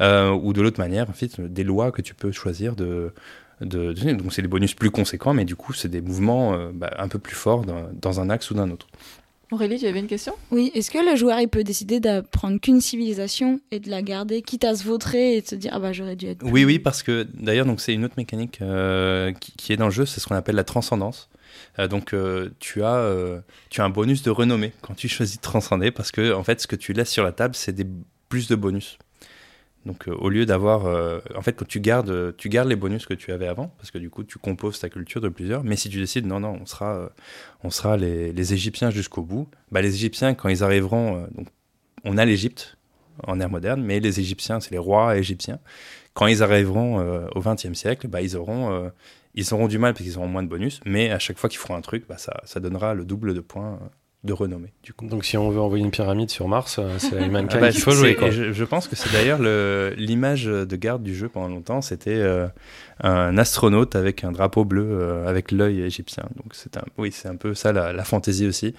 Euh, 0.00 0.30
ou 0.30 0.52
de 0.52 0.60
l'autre 0.60 0.80
manière, 0.80 1.08
en 1.08 1.12
fait, 1.12 1.40
des 1.40 1.62
lois 1.64 1.92
que 1.92 2.02
tu 2.02 2.14
peux 2.14 2.32
choisir 2.32 2.74
de, 2.74 3.12
de, 3.60 3.92
de- 3.92 4.12
donc 4.12 4.32
c'est 4.32 4.42
des 4.42 4.48
bonus 4.48 4.74
plus 4.74 4.90
conséquents, 4.90 5.32
mais 5.34 5.44
du 5.44 5.54
coup 5.56 5.72
c'est 5.72 5.88
des 5.88 6.00
mouvements 6.00 6.54
euh, 6.54 6.70
bah, 6.74 6.90
un 6.98 7.06
peu 7.08 7.18
plus 7.20 7.36
forts 7.36 7.64
dans, 7.64 7.88
dans 7.92 8.20
un 8.20 8.28
axe 8.30 8.50
ou 8.50 8.54
d'un 8.54 8.70
autre. 8.70 8.88
Aurélie, 9.52 9.78
tu 9.78 9.86
avais 9.86 10.00
une 10.00 10.08
question? 10.08 10.32
Oui, 10.50 10.72
est-ce 10.74 10.90
que 10.90 10.98
le 10.98 11.14
joueur 11.16 11.38
il 11.38 11.48
peut 11.48 11.62
décider 11.62 12.00
d'apprendre 12.00 12.58
qu'une 12.60 12.80
civilisation 12.80 13.60
et 13.70 13.78
de 13.78 13.88
la 13.90 14.02
garder, 14.02 14.42
quitte 14.42 14.64
à 14.64 14.74
se 14.74 14.82
vautrer 14.82 15.36
et 15.36 15.42
de 15.42 15.46
se 15.46 15.54
dire 15.54 15.70
ah 15.74 15.78
bah 15.78 15.92
j'aurais 15.92 16.16
dû 16.16 16.26
être. 16.26 16.38
plus- 16.38 16.50
Oui, 16.50 16.64
oui, 16.64 16.78
parce 16.80 17.02
que 17.04 17.26
d'ailleurs, 17.34 17.66
donc 17.66 17.80
c'est 17.80 17.94
une 17.94 18.04
autre 18.04 18.14
mécanique 18.16 18.58
euh, 18.62 19.30
qui, 19.32 19.52
qui 19.52 19.72
est 19.72 19.76
dans 19.76 19.84
le 19.84 19.92
jeu, 19.92 20.06
c'est 20.06 20.18
ce 20.20 20.26
qu'on 20.26 20.34
appelle 20.34 20.56
la 20.56 20.64
transcendance. 20.64 21.28
Euh, 21.78 21.88
donc 21.88 22.12
euh, 22.12 22.50
tu 22.58 22.82
as 22.82 22.96
euh, 22.96 23.40
tu 23.70 23.80
as 23.80 23.84
un 23.84 23.90
bonus 23.90 24.22
de 24.22 24.30
renommée 24.30 24.72
quand 24.80 24.94
tu 24.94 25.08
choisis 25.08 25.36
de 25.36 25.42
transcender 25.42 25.90
parce 25.90 26.12
que 26.12 26.32
en 26.32 26.44
fait 26.44 26.60
ce 26.60 26.66
que 26.66 26.76
tu 26.76 26.92
laisses 26.92 27.10
sur 27.10 27.24
la 27.24 27.32
table 27.32 27.54
c'est 27.54 27.72
des 27.72 27.86
plus 28.28 28.48
de 28.48 28.54
bonus. 28.54 28.98
Donc 29.86 30.06
au 30.08 30.30
lieu 30.30 30.46
d'avoir 30.46 30.86
en 31.36 31.42
fait 31.42 31.52
quand 31.52 31.68
tu 31.68 31.78
gardes 31.78 32.34
tu 32.38 32.48
gardes 32.48 32.68
les 32.68 32.76
bonus 32.76 33.04
que 33.04 33.12
tu 33.12 33.32
avais 33.32 33.46
avant 33.46 33.68
parce 33.76 33.90
que 33.90 33.98
du 33.98 34.08
coup 34.08 34.24
tu 34.24 34.38
composes 34.38 34.78
ta 34.78 34.88
culture 34.88 35.20
de 35.20 35.28
plusieurs 35.28 35.62
mais 35.62 35.76
si 35.76 35.90
tu 35.90 35.98
décides 35.98 36.24
non 36.24 36.40
non 36.40 36.58
on 36.58 36.64
sera 36.64 37.10
on 37.62 37.68
sera 37.68 37.98
les, 37.98 38.32
les 38.32 38.54
Égyptiens 38.54 38.88
jusqu'au 38.88 39.20
bout 39.20 39.46
bah 39.72 39.82
les 39.82 39.94
Égyptiens 39.94 40.32
quand 40.32 40.48
ils 40.48 40.64
arriveront 40.64 41.28
donc 41.34 41.48
on 42.02 42.16
a 42.16 42.24
l'Égypte 42.24 42.78
en 43.24 43.38
ère 43.40 43.50
moderne 43.50 43.82
mais 43.82 44.00
les 44.00 44.20
Égyptiens 44.20 44.58
c'est 44.58 44.70
les 44.70 44.78
rois 44.78 45.18
égyptiens 45.18 45.58
quand 46.14 46.28
ils 46.28 46.42
arriveront 46.42 47.26
au 47.34 47.40
XXe 47.40 47.74
siècle, 47.74 48.06
bah, 48.06 48.22
ils, 48.22 48.36
auront, 48.36 48.88
ils 49.34 49.52
auront 49.54 49.68
du 49.68 49.78
mal 49.78 49.92
parce 49.94 50.04
qu'ils 50.04 50.16
auront 50.18 50.28
moins 50.28 50.42
de 50.42 50.48
bonus, 50.48 50.80
mais 50.84 51.10
à 51.10 51.18
chaque 51.18 51.38
fois 51.38 51.48
qu'ils 51.50 51.58
feront 51.58 51.74
un 51.74 51.80
truc, 51.80 52.04
bah, 52.08 52.18
ça, 52.18 52.40
ça 52.44 52.60
donnera 52.60 52.94
le 52.94 53.04
double 53.04 53.34
de 53.34 53.40
points 53.40 53.78
de 54.22 54.32
renommée. 54.32 54.72
Du 54.82 54.94
coup. 54.94 55.06
Donc 55.06 55.22
si 55.26 55.36
on 55.36 55.50
veut 55.50 55.60
envoyer 55.60 55.84
une 55.84 55.90
pyramide 55.90 56.30
sur 56.30 56.48
Mars, 56.48 56.76
euh, 56.78 56.94
c'est 56.98 57.22
Humankind 57.26 57.50
Ah 57.56 57.66
bah, 57.66 57.70
qu'il 57.72 57.82
faut 57.82 57.90
jouer. 57.90 58.14
Quoi. 58.14 58.30
Je, 58.30 58.52
je 58.52 58.64
pense 58.64 58.88
que 58.88 58.96
c'est 58.96 59.12
d'ailleurs 59.12 59.38
le- 59.38 59.92
l'image 59.98 60.46
de 60.46 60.76
garde 60.76 61.02
du 61.02 61.14
jeu 61.14 61.28
pendant 61.28 61.48
longtemps, 61.48 61.82
c'était 61.82 62.14
euh, 62.14 62.46
un 63.02 63.36
astronaute 63.36 63.96
avec 63.96 64.24
un 64.24 64.32
drapeau 64.32 64.64
bleu 64.64 64.86
euh, 64.88 65.26
avec 65.26 65.50
l'œil 65.52 65.82
égyptien. 65.82 66.24
Donc 66.36 66.54
c'est 66.54 66.78
un, 66.78 66.84
oui, 66.96 67.12
c'est 67.12 67.28
un 67.28 67.36
peu 67.36 67.52
ça 67.54 67.72
la, 67.72 67.92
la 67.92 68.04
fantaisie 68.04 68.46
aussi. 68.46 68.74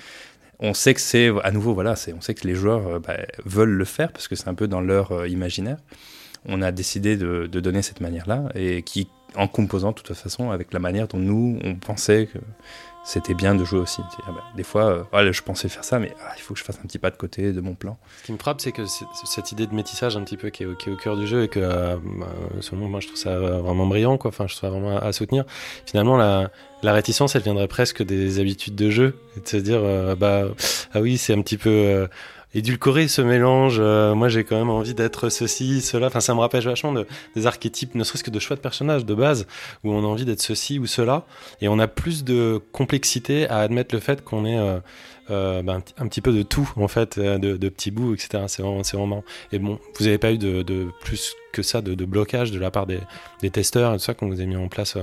On 0.59 0.73
sait 0.73 0.93
que 0.95 1.01
c'est, 1.01 1.29
à 1.43 1.51
nouveau, 1.51 1.73
voilà, 1.75 1.93
on 2.17 2.21
sait 2.21 2.33
que 2.33 2.47
les 2.47 2.55
joueurs 2.55 2.87
euh, 2.87 2.99
bah, 2.99 3.17
veulent 3.45 3.69
le 3.69 3.85
faire 3.85 4.11
parce 4.11 4.27
que 4.27 4.35
c'est 4.35 4.47
un 4.47 4.55
peu 4.55 4.67
dans 4.67 4.81
leur 4.81 5.27
imaginaire. 5.27 5.77
On 6.47 6.61
a 6.63 6.71
décidé 6.71 7.17
de, 7.17 7.45
de 7.45 7.59
donner 7.59 7.81
cette 7.83 8.01
manière-là 8.01 8.49
et 8.55 8.81
qui, 8.81 9.09
en 9.37 9.47
composant 9.47 9.89
de 9.91 9.95
toute 9.95 10.15
façon 10.15 10.51
avec 10.51 10.73
la 10.73 10.79
manière 10.79 11.07
dont 11.07 11.17
nous, 11.17 11.59
on 11.63 11.75
pensait 11.75 12.27
que 12.31 12.39
c'était 13.05 13.35
bien 13.35 13.53
de 13.53 13.63
jouer 13.63 13.79
aussi. 13.79 14.01
Bah, 14.25 14.33
des 14.57 14.63
fois, 14.63 15.05
euh, 15.13 15.31
je 15.31 15.41
pensais 15.43 15.69
faire 15.69 15.83
ça, 15.83 15.99
mais 15.99 16.11
ah, 16.25 16.33
il 16.35 16.41
faut 16.41 16.55
que 16.55 16.59
je 16.59 16.65
fasse 16.65 16.79
un 16.79 16.87
petit 16.87 16.97
pas 16.97 17.11
de 17.11 17.15
côté 17.15 17.53
de 17.53 17.61
mon 17.61 17.75
plan. 17.75 17.97
Ce 18.21 18.25
qui 18.25 18.33
me 18.33 18.37
frappe, 18.37 18.59
c'est 18.59 18.71
que 18.71 18.81
cette 18.87 19.51
idée 19.51 19.67
de 19.67 19.75
métissage 19.75 20.17
un 20.17 20.23
petit 20.23 20.37
peu 20.37 20.49
qui 20.49 20.63
est, 20.63 20.65
au- 20.65 20.75
cœur 20.75 21.15
du 21.15 21.27
jeu 21.27 21.43
et 21.43 21.47
que, 21.47 21.59
euh, 21.59 21.97
bah, 22.03 22.27
selon 22.61 22.87
moi, 22.89 22.99
je 22.99 23.07
trouve 23.07 23.19
ça 23.19 23.29
euh, 23.29 23.61
vraiment 23.61 23.85
brillant, 23.85 24.17
quoi. 24.17 24.29
Enfin, 24.29 24.47
je 24.47 24.55
trouve 24.55 24.69
ça 24.69 24.69
vraiment 24.71 24.97
à, 24.97 25.13
soutenir. 25.13 25.45
Finalement, 25.85 26.17
la, 26.17 26.49
la 26.81 26.93
réticence, 26.93 27.35
elle 27.35 27.43
viendrait 27.43 27.67
presque 27.67 28.01
des 28.01 28.39
habitudes 28.39 28.75
de 28.75 28.89
jeu 28.89 29.15
et 29.37 29.39
de 29.39 29.47
se 29.47 29.57
dire, 29.57 29.81
bah, 30.17 30.47
ah 30.93 30.99
oui, 30.99 31.19
c'est 31.19 31.33
un 31.33 31.41
petit 31.43 31.57
peu 31.57 32.07
édulcoré 32.55 33.07
ce 33.07 33.21
mélange. 33.21 33.77
euh, 33.79 34.15
moi, 34.15 34.29
j'ai 34.29 34.43
quand 34.45 34.57
même 34.57 34.69
envie 34.69 34.93
d'être 34.93 35.29
ceci, 35.29 35.81
cela. 35.81 36.07
Enfin, 36.07 36.21
ça 36.21 36.33
me 36.33 36.39
rappelle 36.39 36.63
vachement 36.63 36.93
de, 36.93 37.05
des 37.35 37.45
archétypes, 37.45 37.93
ne 37.93 38.03
serait-ce 38.03 38.23
que 38.23 38.31
de 38.31 38.39
choix 38.39 38.55
de 38.55 38.61
personnages 38.61 39.05
de 39.05 39.13
base 39.13 39.45
où 39.83 39.91
on 39.91 40.03
a 40.03 40.07
envie 40.07 40.25
d'être 40.25 40.41
ceci 40.41 40.79
ou 40.79 40.87
cela 40.87 41.25
et 41.61 41.67
on 41.67 41.77
a 41.77 41.87
plus 41.87 42.23
de 42.23 42.61
complexité 42.71 43.47
à 43.49 43.59
admettre 43.59 43.93
le 43.93 44.01
fait 44.01 44.23
qu'on 44.23 44.45
est 44.45 44.57
euh, 44.57 44.79
euh, 45.29 45.61
ben, 45.61 45.81
un, 45.97 46.07
petit- 46.07 46.21
peu 46.21 46.31
de 46.31 46.43
tout 46.43 46.71
en 46.77 46.87
fait, 46.87 47.19
de, 47.19 47.69
petits 47.69 47.91
bouts, 47.91 48.13
etc. 48.13 48.45
C'est 48.47 48.61
vraiment, 48.61 48.81
vraiment. 48.81 49.23
Et 49.51 49.59
bon, 49.59 49.79
vous 49.97 50.05
n'avez 50.05 50.17
pas 50.17 50.31
eu 50.31 50.37
de, 50.37 50.87
plus 51.01 51.33
que 51.51 51.61
ça 51.61 51.81
de, 51.81 52.05
blocage 52.05 52.51
de 52.51 52.59
la 52.59 52.71
part 52.71 52.87
des, 52.87 53.01
testeurs 53.51 53.93
et 53.93 53.97
tout 53.97 54.03
ça 54.03 54.13
quand 54.13 54.27
vous 54.27 54.39
avez 54.39 54.45
mis 54.45 54.55
en 54.55 54.69
place 54.69 54.97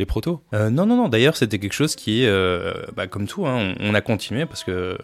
les 0.00 0.06
protos? 0.06 0.40
Euh, 0.52 0.70
non, 0.70 0.86
non, 0.86 0.96
non. 0.96 1.08
D'ailleurs, 1.08 1.36
c'était 1.36 1.58
quelque 1.58 1.72
chose 1.72 1.94
qui, 1.94 2.26
euh, 2.26 2.72
bah, 2.96 3.06
comme 3.06 3.28
tout, 3.28 3.46
hein, 3.46 3.74
on, 3.78 3.94
a 3.94 4.00
continué 4.00 4.46
parce 4.46 4.64
que 4.64 4.70
euh, 4.70 4.96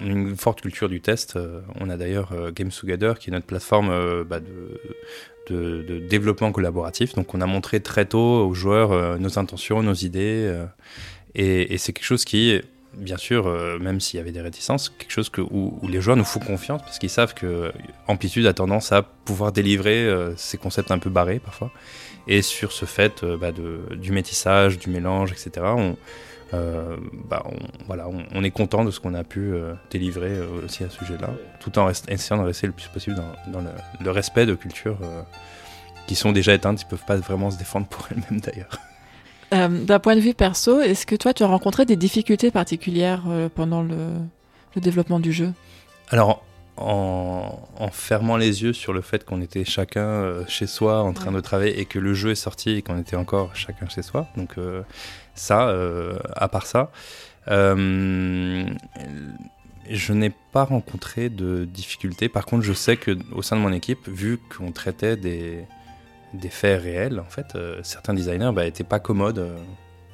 on 0.00 0.06
a 0.06 0.10
une 0.10 0.36
forte 0.36 0.60
culture 0.60 0.88
du 0.88 1.00
test. 1.00 1.34
Euh, 1.34 1.60
on 1.80 1.90
a 1.90 1.96
d'ailleurs 1.96 2.30
euh, 2.32 2.52
Games 2.54 2.70
Together, 2.70 3.18
qui 3.18 3.30
est 3.30 3.32
notre 3.32 3.46
plateforme 3.46 3.90
euh, 3.90 4.22
bah, 4.24 4.38
de, 4.40 4.80
développement 6.08 6.52
collaboratif. 6.52 7.14
Donc, 7.14 7.34
on 7.34 7.40
a 7.40 7.46
montré 7.46 7.80
très 7.80 8.04
tôt 8.04 8.46
aux 8.46 8.54
joueurs 8.54 8.92
euh, 8.92 9.16
nos 9.18 9.38
intentions, 9.38 9.82
nos 9.82 9.94
idées, 9.94 10.44
euh, 10.46 10.66
et, 11.34 11.78
c'est 11.78 11.92
quelque 11.92 12.04
chose 12.04 12.24
qui, 12.24 12.60
bien 12.96 13.16
sûr, 13.16 13.46
euh, 13.46 13.78
même 13.78 14.00
s'il 14.00 14.18
y 14.18 14.20
avait 14.20 14.32
des 14.32 14.40
réticences, 14.40 14.88
quelque 14.88 15.12
chose 15.12 15.30
où 15.50 15.86
les 15.88 16.00
joueurs 16.00 16.16
nous 16.16 16.24
font 16.24 16.40
confiance 16.40 16.82
parce 16.82 16.98
qu'ils 16.98 17.10
savent 17.10 17.34
que 17.34 17.72
Amplitude 18.06 18.46
a 18.46 18.54
tendance 18.54 18.92
à 18.92 19.02
pouvoir 19.02 19.52
délivrer 19.52 20.04
euh, 20.04 20.34
ces 20.36 20.58
concepts 20.58 20.90
un 20.90 20.98
peu 20.98 21.10
barrés 21.10 21.38
parfois. 21.38 21.70
Et 22.28 22.42
sur 22.42 22.72
ce 22.72 22.84
fait 22.84 23.22
euh, 23.24 23.36
bah, 23.38 23.52
de, 23.52 23.94
du 23.96 24.12
métissage, 24.12 24.78
du 24.78 24.90
mélange, 24.90 25.32
etc., 25.32 25.50
on, 25.76 25.96
euh, 26.54 26.96
bah, 27.28 27.42
on, 27.46 27.56
voilà, 27.86 28.08
on, 28.08 28.22
on 28.34 28.44
est 28.44 28.50
content 28.50 28.84
de 28.84 28.90
ce 28.90 29.00
qu'on 29.00 29.14
a 29.14 29.24
pu 29.24 29.52
euh, 29.52 29.72
délivrer 29.90 30.30
euh, 30.32 30.64
aussi 30.64 30.84
à 30.84 30.90
ce 30.90 30.98
sujet-là, 30.98 31.30
tout 31.60 31.78
en 31.78 31.86
rest- 31.86 32.10
essayant 32.10 32.40
de 32.42 32.46
rester 32.46 32.66
le 32.66 32.72
plus 32.74 32.88
possible 32.88 33.16
dans, 33.16 33.50
dans 33.52 33.60
le, 33.60 33.70
le 34.04 34.10
respect 34.10 34.44
de 34.46 34.54
cultures 34.54 34.98
qui 36.06 36.14
sont 36.14 36.32
déjà 36.32 36.54
éteintes, 36.54 36.78
qui 36.78 36.84
peuvent 36.84 37.04
pas 37.06 37.16
vraiment 37.16 37.50
se 37.50 37.58
défendre 37.58 37.86
pour 37.86 38.06
elles-mêmes 38.10 38.40
d'ailleurs. 38.40 38.78
D'un 39.50 39.98
point 39.98 40.14
de 40.14 40.20
vue 40.20 40.34
perso, 40.34 40.80
est-ce 40.80 41.06
que 41.06 41.16
toi, 41.16 41.32
tu 41.32 41.42
as 41.42 41.46
rencontré 41.46 41.86
des 41.86 41.96
difficultés 41.96 42.50
particulières 42.50 43.22
pendant 43.54 43.80
le, 43.82 43.96
le 44.74 44.80
développement 44.82 45.20
du 45.20 45.32
jeu? 45.32 45.52
Alors, 46.10 46.44
en, 46.80 47.58
en 47.78 47.88
fermant 47.88 48.36
les 48.36 48.62
yeux 48.62 48.72
sur 48.72 48.92
le 48.92 49.00
fait 49.02 49.24
qu'on 49.24 49.40
était 49.42 49.64
chacun 49.64 50.06
euh, 50.06 50.44
chez 50.46 50.66
soi 50.66 51.02
en 51.02 51.12
train 51.12 51.30
Ouais. 51.30 51.36
de 51.36 51.40
travailler 51.40 51.78
et 51.80 51.84
que 51.84 51.98
le 51.98 52.14
jeu 52.14 52.30
est 52.30 52.34
sorti 52.34 52.70
et 52.70 52.82
qu'on 52.82 52.98
était 52.98 53.16
encore 53.16 53.54
chacun 53.56 53.88
chez 53.88 54.02
soi, 54.02 54.26
donc 54.36 54.56
euh, 54.58 54.82
ça, 55.34 55.68
euh, 55.68 56.18
à 56.34 56.48
part 56.48 56.66
ça, 56.66 56.90
je 59.90 60.12
n'ai 60.12 60.30
pas 60.52 60.64
rencontré 60.64 61.28
de 61.30 61.64
difficultés. 61.64 62.28
Par 62.28 62.44
contre, 62.46 62.62
je 62.64 62.72
sais 62.72 62.96
que 62.96 63.16
au 63.32 63.42
sein 63.42 63.56
de 63.56 63.62
mon 63.62 63.72
équipe, 63.72 64.06
vu 64.08 64.38
qu'on 64.38 64.70
traitait 64.72 65.16
des, 65.16 65.64
des 66.34 66.48
faits 66.50 66.82
réels, 66.82 67.20
en 67.20 67.30
fait, 67.30 67.56
certains 67.82 68.14
designers 68.14 68.50
bah, 68.54 68.66
étaient 68.66 68.84
pas 68.84 69.00
commodes 69.00 69.46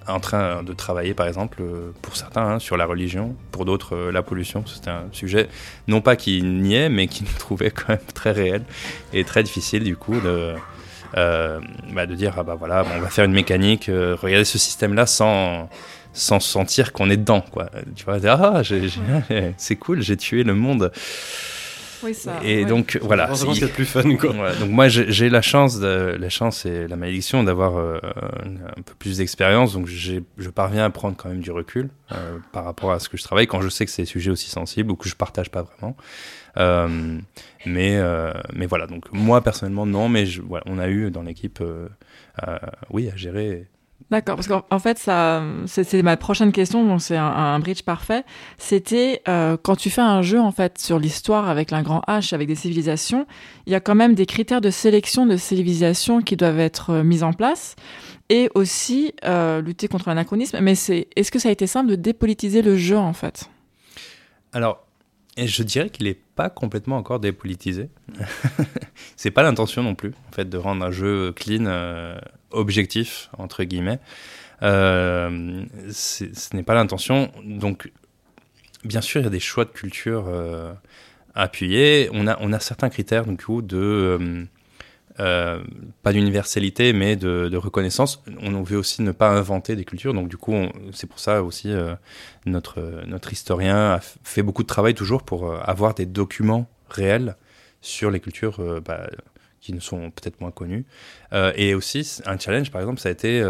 en 0.07 0.21
train 0.21 0.63
de 0.63 0.73
travailler, 0.73 1.15
par 1.15 1.27
exemple, 1.27 1.59
euh, 1.61 1.93
pour 2.03 2.17
certains, 2.17 2.55
hein, 2.55 2.59
sur 2.59 2.77
la 2.77 2.87
religion, 2.87 3.35
pour 3.53 3.65
d'autres, 3.65 3.97
euh, 3.97 4.13
la 4.13 4.23
pollution. 4.23 4.65
C'était 4.67 4.91
un 4.91 5.05
sujet, 5.13 5.49
non 5.89 6.01
pas 6.01 6.17
qui 6.17 6.43
niait, 6.43 6.89
mais 6.89 7.07
qui 7.07 7.25
trouvait 7.39 7.71
quand 7.71 7.91
même 7.91 7.99
très 8.15 8.33
réel 8.33 8.63
et 9.13 9.25
très 9.25 9.43
difficile, 9.43 9.85
du 9.85 9.97
coup, 9.97 10.21
de, 10.21 10.55
euh, 11.17 11.61
bah, 11.93 12.07
de 12.07 12.15
dire, 12.15 12.35
ah 12.37 12.43
bah 12.43 12.57
voilà, 12.59 12.85
on 12.97 13.01
va 13.01 13.09
faire 13.09 13.25
une 13.25 13.33
mécanique, 13.33 13.89
euh, 13.89 14.17
regardez 14.21 14.45
ce 14.45 14.59
système-là 14.59 15.07
sans 15.07 15.69
sans 16.17 16.39
sentir 16.39 16.93
qu'on 16.93 17.11
est 17.11 17.17
dedans, 17.17 17.41
quoi. 17.41 17.69
Tu 17.97 18.05
vois, 18.05 18.19
ah, 18.27 18.63
c'est 19.57 19.77
cool, 19.77 20.01
j'ai 20.01 20.17
tué 20.17 20.45
le 20.45 20.55
monde. 20.55 20.93
Oui, 22.05 22.15
ça. 22.15 22.39
Et 22.45 22.63
ouais. 22.63 22.65
donc, 22.69 22.99
voilà. 23.03 23.31
Il- 23.49 23.55
c'est 23.57 23.73
plus 23.73 23.87
fun, 23.87 24.17
quoi. 24.17 24.33
voilà, 24.33 24.55
donc 24.57 24.71
moi 24.71 24.89
j'ai 24.89 25.11
j'ai 25.11 25.29
la 25.31 25.43
chance, 25.43 25.79
de, 25.81 26.17
la 26.19 26.29
chance 26.29 26.67
et 26.67 26.87
la 26.87 26.97
malédiction 26.97 27.43
d'avoir 27.43 27.77
euh, 27.79 27.99
un 28.77 28.83
peu 28.83 28.95
plus 28.99 29.19
d'expérience, 29.19 29.73
donc 29.73 29.87
j'ai- 29.87 30.23
je 30.39 30.51
parviens 30.51 30.85
à 30.85 30.91
prendre 30.91 31.17
quand 31.17 31.29
même 31.29 31.41
du 31.41 31.51
recul 31.51 31.89
euh, 32.13 32.39
par 32.53 32.65
rapport 32.65 32.93
à 32.93 32.99
ce 32.99 33.09
que 33.09 33.17
je 33.17 33.23
travaille 33.23 33.47
quand 33.47 33.61
je 33.61 33.69
sais 33.69 33.85
que 33.85 33.91
c'est 33.91 34.03
des 34.03 34.07
sujets 34.07 34.31
aussi 34.31 34.51
sensibles 34.51 34.91
ou 34.91 34.97
que 34.97 35.09
je 35.09 35.15
partage 35.17 35.51
pas 35.51 35.63
vraiment. 35.63 35.97
Euh, 36.57 37.19
mais 37.67 37.97
euh, 37.97 38.33
mais 38.53 38.67
voilà, 38.67 38.87
donc 38.87 39.07
moi 39.13 39.41
personnellement 39.43 39.87
non, 39.87 40.09
mais 40.09 40.27
je, 40.27 40.41
voilà, 40.43 40.63
on 40.67 40.79
a 40.79 40.89
eu 40.89 41.11
dans 41.11 41.23
l'équipe, 41.23 41.59
euh, 41.61 41.89
euh, 42.47 42.59
oui, 42.91 43.11
à 43.13 43.17
gérer. 43.17 43.67
D'accord, 44.11 44.37
parce 44.37 44.49
qu'en 44.49 44.65
en 44.71 44.79
fait, 44.79 44.99
ça, 44.99 45.43
c'est 45.67 46.03
ma 46.03 46.17
prochaine 46.17 46.53
question, 46.53 46.85
donc 46.87 47.01
c'est 47.01 47.17
un, 47.17 47.25
un 47.25 47.59
bridge 47.59 47.83
parfait. 47.83 48.23
C'était 48.59 49.23
euh, 49.29 49.57
quand 49.61 49.77
tu 49.77 49.89
fais 49.89 50.03
un 50.03 50.21
jeu 50.21 50.39
en 50.39 50.53
fait 50.53 50.79
sur 50.79 50.99
l'histoire 50.99 51.49
avec 51.49 51.73
un 51.73 51.83
grand 51.83 52.03
H, 52.07 52.35
avec 52.35 52.47
des 52.47 52.55
civilisations, 52.55 53.27
il 53.67 53.73
y 53.73 53.75
a 53.75 53.81
quand 53.81 53.95
même 53.95 54.15
des 54.15 54.27
critères 54.27 54.61
de 54.61 54.71
sélection 54.71 55.25
de 55.25 55.37
civilisations 55.37 56.21
qui 56.21 56.37
doivent 56.37 56.61
être 56.61 56.91
euh, 56.91 57.03
mis 57.03 57.23
en 57.23 57.33
place, 57.33 57.77
et 58.29 58.51
aussi 58.55 59.15
euh, 59.25 59.63
lutter 59.63 59.89
contre 59.89 60.09
l'anachronisme. 60.09 60.59
Mais 60.61 60.75
c'est, 60.75 61.09
est-ce 61.17 61.31
que 61.31 61.39
ça 61.39 61.49
a 61.49 61.53
été 61.53 61.67
simple 61.67 61.91
de 61.91 61.97
dépolitiser 61.97 62.61
le 62.63 62.77
jeu 62.77 62.99
en 62.99 63.15
fait? 63.15 63.49
Alors, 64.53 64.84
et 65.37 65.49
je 65.49 65.63
dirais 65.63 65.91
qu'il 65.91 66.07
n'est 66.07 66.19
pas 66.37 66.49
complètement 66.49 66.97
encore 66.97 67.19
dépolitisé. 67.19 67.89
c'est 69.17 69.31
pas 69.31 69.43
l'intention 69.43 69.83
non 69.83 69.95
plus, 69.95 70.13
en 70.29 70.33
fait, 70.33 70.49
de 70.49 70.57
rendre 70.57 70.85
un 70.85 70.91
jeu 70.91 71.33
clean, 71.33 71.67
euh, 71.67 72.17
objectif, 72.51 73.31
entre 73.37 73.65
guillemets. 73.65 73.99
Euh, 74.63 75.65
ce 75.91 76.25
n'est 76.55 76.63
pas 76.63 76.75
l'intention. 76.75 77.33
Donc, 77.45 77.91
bien 78.85 79.01
sûr, 79.01 79.21
il 79.21 79.25
y 79.25 79.27
a 79.27 79.31
des 79.31 79.41
choix 79.41 79.65
de 79.65 79.71
culture 79.71 80.27
euh, 80.29 80.73
à 81.35 81.43
appuyer. 81.43 82.09
On 82.13 82.29
a, 82.29 82.37
on 82.41 82.53
a 82.53 82.61
certains 82.61 82.89
critères, 82.89 83.27
du 83.27 83.37
coup, 83.37 83.61
de. 83.61 84.47
Euh, 85.21 85.63
pas 86.03 86.13
d'universalité, 86.13 86.93
mais 86.93 87.17
de, 87.17 87.49
de 87.49 87.57
reconnaissance. 87.57 88.23
On 88.43 88.63
veut 88.63 88.77
aussi 88.77 89.03
ne 89.03 89.13
pas 89.13 89.31
inventer 89.31 89.77
des 89.77 89.85
cultures, 89.85 90.15
donc 90.15 90.29
du 90.29 90.37
coup, 90.37 90.55
c'est 90.93 91.07
pour 91.09 91.21
ça 91.21 91.43
aussi 91.43 91.71
euh, 91.71 91.95
notre, 92.47 93.03
notre 93.07 93.33
historien 93.33 93.93
a 93.93 94.01
fait 94.01 94.43
beaucoup 94.43 94.63
de 94.63 94.69
travail 94.69 94.95
toujours 94.95 95.23
pour 95.23 95.51
euh, 95.51 95.59
avoir 95.63 95.95
des 95.95 96.07
documents 96.07 96.69
réels 96.89 97.37
sur 97.81 98.11
les 98.11 98.21
cultures 98.21 98.61
euh, 98.61 98.81
bah, 98.81 99.09
qui 99.61 99.73
ne 99.73 99.81
sont 99.81 100.11
peut-être 100.11 100.43
moins 100.43 100.51
connues. 100.51 100.85
Euh, 101.33 101.53
et 101.57 101.75
aussi, 101.75 102.21
un 102.27 102.39
challenge, 102.39 102.71
par 102.71 102.83
exemple, 102.83 103.01
ça 103.01 103.09
a 103.09 103.13
été 103.13 103.43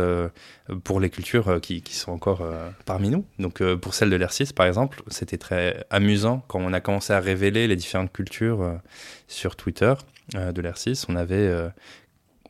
pour 0.84 1.00
les 1.00 1.10
cultures 1.10 1.60
qui, 1.60 1.82
qui 1.82 1.96
sont 1.96 2.12
encore 2.12 2.48
parmi 2.86 3.10
nous. 3.10 3.24
Donc, 3.40 3.60
pour 3.74 3.94
celle 3.94 4.10
de 4.10 4.16
l'ER6, 4.16 4.54
par 4.54 4.66
exemple, 4.66 5.02
c'était 5.08 5.38
très 5.38 5.84
amusant 5.90 6.44
quand 6.46 6.60
on 6.60 6.72
a 6.72 6.78
commencé 6.78 7.12
à 7.12 7.18
révéler 7.18 7.66
les 7.66 7.74
différentes 7.74 8.12
cultures 8.12 8.78
sur 9.26 9.56
Twitter 9.56 9.92
de 10.32 10.62
l'ER6. 10.62 11.06
On 11.08 11.16
avait. 11.16 11.34
euh, 11.36 11.68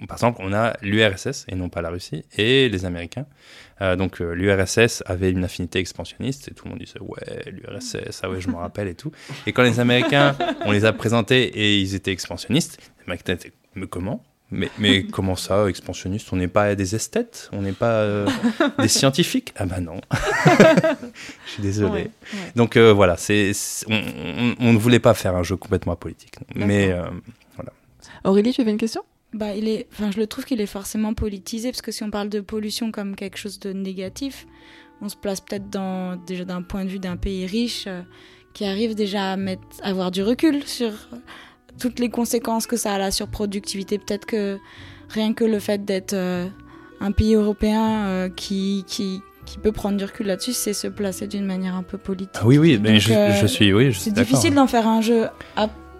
par 0.09 0.17
exemple, 0.17 0.41
on 0.43 0.53
a 0.53 0.75
l'URSS 0.83 1.47
et 1.49 1.55
non 1.55 1.69
pas 1.69 1.81
la 1.81 1.89
Russie 1.91 2.25
et 2.37 2.69
les 2.69 2.85
Américains. 2.85 3.27
Euh, 3.81 3.95
donc 3.97 4.21
euh, 4.21 4.33
l'URSS 4.35 5.03
avait 5.07 5.31
une 5.31 5.45
affinité 5.45 5.79
expansionniste 5.79 6.49
et 6.49 6.51
tout 6.55 6.65
le 6.65 6.71
monde 6.71 6.81
disait 6.81 6.99
ouais 7.01 7.51
l'URSS 7.53 8.21
ah 8.23 8.29
ouais 8.31 8.41
je 8.41 8.49
me 8.49 8.57
rappelle 8.67 8.89
et 8.89 8.95
tout. 8.97 9.13
Et 9.47 9.53
quand 9.53 9.63
les 9.63 9.79
Américains 9.81 10.37
on 10.67 10.73
les 10.73 10.85
a 10.85 10.93
présentés 10.93 11.45
et 11.45 11.79
ils 11.79 11.95
étaient 11.95 12.11
expansionnistes, 12.13 12.79
les 12.99 13.05
Américains 13.05 13.35
étaient 13.35 13.53
mais 13.77 13.87
comment? 13.87 14.23
Mais, 14.51 14.69
mais 14.79 15.05
comment 15.13 15.37
ça, 15.37 15.69
expansionniste? 15.69 16.33
On 16.33 16.37
n'est 16.37 16.49
pas 16.49 16.75
des 16.75 16.95
esthètes? 16.95 17.49
On 17.53 17.63
n'est 17.63 17.73
pas 17.73 18.01
euh, 18.03 18.29
des 18.81 18.89
scientifiques? 18.89 19.53
Ah 19.57 19.65
bah 19.67 19.81
non. 19.81 20.01
Je 21.47 21.51
suis 21.53 21.63
désolé. 21.63 21.93
Ouais, 21.93 22.01
ouais. 22.35 22.53
Donc 22.57 22.77
euh, 22.77 22.93
voilà, 22.93 23.17
c'est, 23.17 23.53
on, 23.89 23.95
on- 23.95 24.55
on 24.61 24.73
ne 24.73 24.79
voulait 24.79 24.99
pas 25.01 25.15
faire 25.15 25.35
un 25.37 25.43
jeu 25.43 25.57
complètement 25.57 25.93
apolitique. 25.93 26.35
Mais 26.55 26.91
euh, 26.93 27.05
Aurélie, 28.25 28.53
tu 28.53 28.61
avais 28.61 28.71
une 28.71 28.79
question? 28.79 29.03
Bah, 29.33 29.55
il 29.55 29.69
est, 29.69 29.87
enfin, 29.93 30.11
je 30.11 30.19
le 30.19 30.27
trouve 30.27 30.45
qu'il 30.45 30.61
est 30.61 30.67
forcément 30.67 31.15
politisé 31.15 31.71
parce 31.71 31.83
que 31.83 31.93
si 31.93 32.03
on 32.03 32.11
parle 32.11 32.29
de 32.29 32.41
pollution 32.41 32.93
comme 32.93 33.17
quelque 33.17 33.37
chose 33.37 33.59
de 33.59 33.73
négatif, 33.73 34.47
on 35.01 35.09
se 35.09 35.17
place 35.17 35.41
peut-être 35.41 35.69
dans 35.71 36.17
déjà 36.17 36.45
d'un 36.45 36.63
point 36.63 36.85
de 36.85 36.91
vue 36.91 37.01
d'un 37.01 37.17
pays 37.17 37.47
riche 37.47 37.85
euh, 37.87 38.03
qui 38.55 38.65
arrive 38.65 38.95
déjà 38.95 39.33
à 39.33 39.37
mettre, 39.37 39.63
à 39.83 39.89
avoir 39.89 40.11
du 40.11 40.23
recul 40.23 40.63
sur 40.65 40.91
euh, 40.91 41.17
toutes 41.81 41.99
les 41.99 42.11
conséquences 42.11 42.67
que 42.67 42.77
ça 42.77 42.93
a 42.93 42.95
à 42.95 42.99
la 42.99 43.11
surproductivité. 43.11 43.99
Peut-être 43.99 44.27
que 44.27 44.59
rien 45.09 45.35
que 45.35 45.45
le 45.45 45.59
fait 45.59 45.85
d'être 45.85 46.13
euh, 46.15 46.47
un 47.01 47.13
pays 47.13 47.35
européen 47.35 48.07
euh, 48.07 48.29
qui, 48.29 48.85
qui 48.87 49.21
qui 49.45 49.59
peut 49.59 49.73
prendre 49.73 49.97
du 49.99 50.05
recul 50.05 50.27
là-dessus, 50.27 50.53
c'est 50.53 50.73
se 50.73 50.87
placer 50.87 51.27
d'une 51.27 51.45
manière 51.45 51.75
un 51.75 51.83
peu 51.83 51.99
politique. 51.99 52.35
ah 52.35 52.47
oui, 52.47 52.59
oui, 52.59 52.79
mais 52.81 52.93
Donc, 52.93 53.01
je, 53.01 53.13
euh, 53.13 53.33
je 53.35 53.47
suis, 53.47 53.73
oui, 53.73 53.87
je 53.87 53.99
suis 53.99 54.05
C'est 54.05 54.13
difficile 54.13 54.55
d'en 54.55 54.67
faire 54.67 54.89
un 54.89 55.01
jeu 55.01 55.27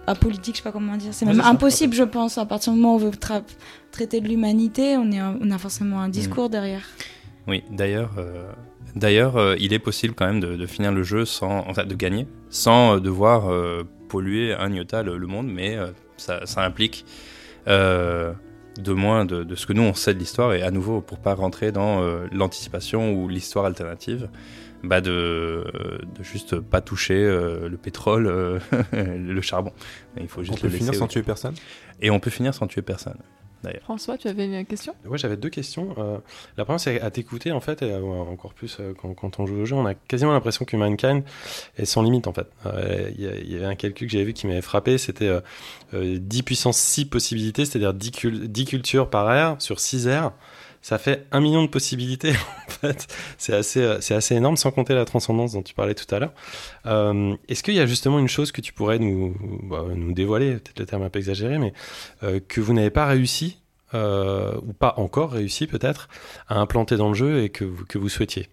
apolitique, 0.07 0.55
je 0.55 0.57
sais 0.59 0.63
pas 0.63 0.71
comment 0.71 0.95
dire. 0.97 1.13
C'est 1.13 1.25
même 1.25 1.41
ça. 1.41 1.47
impossible, 1.47 1.93
je 1.95 2.03
pense. 2.03 2.37
À 2.37 2.45
partir 2.45 2.73
du 2.73 2.79
moment 2.79 2.93
où 2.93 2.97
on 2.97 2.99
veut 2.99 3.11
tra- 3.11 3.43
traiter 3.91 4.21
de 4.21 4.27
l'humanité, 4.27 4.97
on, 4.97 5.11
est 5.11 5.19
un- 5.19 5.37
on 5.41 5.51
a 5.51 5.57
forcément 5.57 5.99
un 6.01 6.09
discours 6.09 6.49
derrière. 6.49 6.81
Oui, 7.47 7.63
d'ailleurs, 7.71 8.11
euh, 8.17 8.45
d'ailleurs, 8.95 9.37
euh, 9.37 9.55
il 9.59 9.73
est 9.73 9.79
possible 9.79 10.13
quand 10.15 10.25
même 10.25 10.39
de, 10.39 10.55
de 10.55 10.65
finir 10.65 10.91
le 10.91 11.03
jeu 11.03 11.25
sans, 11.25 11.59
enfin, 11.67 11.85
de 11.85 11.95
gagner, 11.95 12.27
sans 12.49 12.95
euh, 12.95 12.99
devoir 12.99 13.51
euh, 13.51 13.83
polluer 14.09 14.53
un 14.53 14.71
iota 14.73 15.03
le, 15.03 15.17
le 15.17 15.27
monde, 15.27 15.47
mais 15.47 15.77
ça, 16.17 16.45
ça 16.45 16.63
implique 16.63 17.05
de 17.67 18.93
moins 18.93 19.25
de, 19.25 19.43
de 19.43 19.55
ce 19.55 19.65
que 19.65 19.73
nous 19.73 19.81
on 19.83 19.93
sait 19.93 20.13
de 20.13 20.19
l'histoire 20.19 20.53
et 20.53 20.61
à 20.61 20.69
nouveau 20.69 21.01
pour 21.01 21.17
pas 21.17 21.33
rentrer 21.33 21.71
dans 21.71 22.01
l'anticipation 22.31 23.13
ou 23.13 23.27
l'histoire 23.27 23.65
alternative. 23.65 24.29
Bah 24.85 25.01
de, 25.01 25.65
de 26.17 26.23
juste 26.23 26.59
pas 26.59 26.81
toucher 26.81 27.15
euh, 27.15 27.67
le 27.67 27.77
pétrole, 27.77 28.27
euh, 28.27 28.59
le 28.93 29.41
charbon. 29.41 29.71
Il 30.19 30.27
faut 30.27 30.41
On 30.41 30.43
juste 30.43 30.61
peut 30.61 30.67
le 30.67 30.73
finir 30.73 30.93
sans 30.95 31.05
oui. 31.05 31.09
tuer 31.09 31.23
personne? 31.23 31.55
Et 32.01 32.09
on 32.11 32.19
peut 32.19 32.29
finir 32.29 32.53
sans 32.53 32.67
tuer 32.67 32.81
personne. 32.81 33.17
François, 33.81 34.17
tu 34.17 34.27
avais 34.27 34.45
une 34.45 34.65
question? 34.65 34.93
Ouais, 35.05 35.17
j'avais 35.17 35.37
deux 35.37 35.49
questions. 35.49 35.95
Euh, 35.97 36.17
la 36.57 36.65
première, 36.65 36.79
c'est 36.79 37.01
à 37.01 37.09
t'écouter, 37.09 37.51
en 37.51 37.59
fait, 37.59 37.81
et 37.81 37.91
euh, 37.91 38.01
encore 38.03 38.53
plus 38.53 38.77
euh, 38.79 38.93
quand, 38.99 39.13
quand 39.15 39.39
on 39.39 39.47
joue 39.47 39.55
au 39.61 39.65
jeu, 39.65 39.75
on 39.75 39.85
a 39.85 39.93
quasiment 39.95 40.33
l'impression 40.33 40.65
que 40.65 40.77
Mankind 40.77 41.23
est 41.77 41.85
sans 41.85 42.03
limite, 42.03 42.27
en 42.27 42.33
fait. 42.33 42.47
Euh, 42.65 43.09
Il 43.17 43.51
y, 43.51 43.55
avait 43.55 43.65
un 43.65 43.75
calcul 43.75 44.07
que 44.07 44.11
j'avais 44.13 44.25
vu 44.25 44.33
qui 44.33 44.45
m'avait 44.45 44.61
frappé, 44.61 44.97
c'était 44.97 45.27
euh, 45.27 45.41
euh, 45.95 46.17
10 46.19 46.43
puissance 46.43 46.77
6 46.77 47.05
possibilités, 47.05 47.65
c'est-à-dire 47.65 47.93
10, 47.93 48.11
cul- 48.11 48.47
10 48.47 48.65
cultures 48.65 49.09
par 49.09 49.31
ère 49.33 49.55
sur 49.59 49.79
6 49.79 50.07
aires. 50.07 50.31
Ça 50.85 50.99
fait 50.99 51.25
un 51.31 51.39
million 51.39 51.63
de 51.63 51.67
possibilités, 51.67 52.33
en 52.67 52.69
fait. 52.69 53.07
C'est 53.39 53.55
assez, 53.55 53.81
euh, 53.81 53.97
c'est 54.01 54.13
assez 54.13 54.35
énorme, 54.35 54.55
sans 54.55 54.69
compter 54.69 54.93
la 54.93 55.03
transcendance 55.03 55.53
dont 55.53 55.63
tu 55.63 55.73
parlais 55.73 55.95
tout 55.95 56.05
à 56.13 56.19
l'heure. 56.19 56.33
Euh, 56.85 57.33
Est-ce 57.49 57.63
qu'il 57.63 57.73
y 57.73 57.79
a 57.79 57.87
justement 57.87 58.19
une 58.19 58.27
chose 58.27 58.51
que 58.51 58.61
tu 58.61 58.71
pourrais 58.71 58.99
nous, 58.99 59.35
bah, 59.63 59.83
nous 59.95 60.13
dévoiler, 60.13 60.51
peut-être 60.57 60.79
le 60.79 60.85
terme 60.85 61.01
un 61.01 61.09
peu 61.09 61.17
exagéré, 61.17 61.57
mais 61.57 61.73
euh, 62.21 62.39
que 62.47 62.61
vous 62.61 62.73
n'avez 62.73 62.91
pas 62.91 63.07
réussi, 63.07 63.57
euh, 63.95 64.53
ou 64.61 64.73
pas 64.73 64.93
encore 64.97 65.31
réussi 65.31 65.65
peut-être, 65.65 66.07
à 66.49 66.59
implanter 66.59 66.97
dans 66.97 67.07
le 67.07 67.15
jeu 67.15 67.41
et 67.41 67.49
que 67.49 67.63
vous, 67.63 67.83
que 67.85 67.97
vous 67.97 68.09
souhaitiez? 68.09 68.47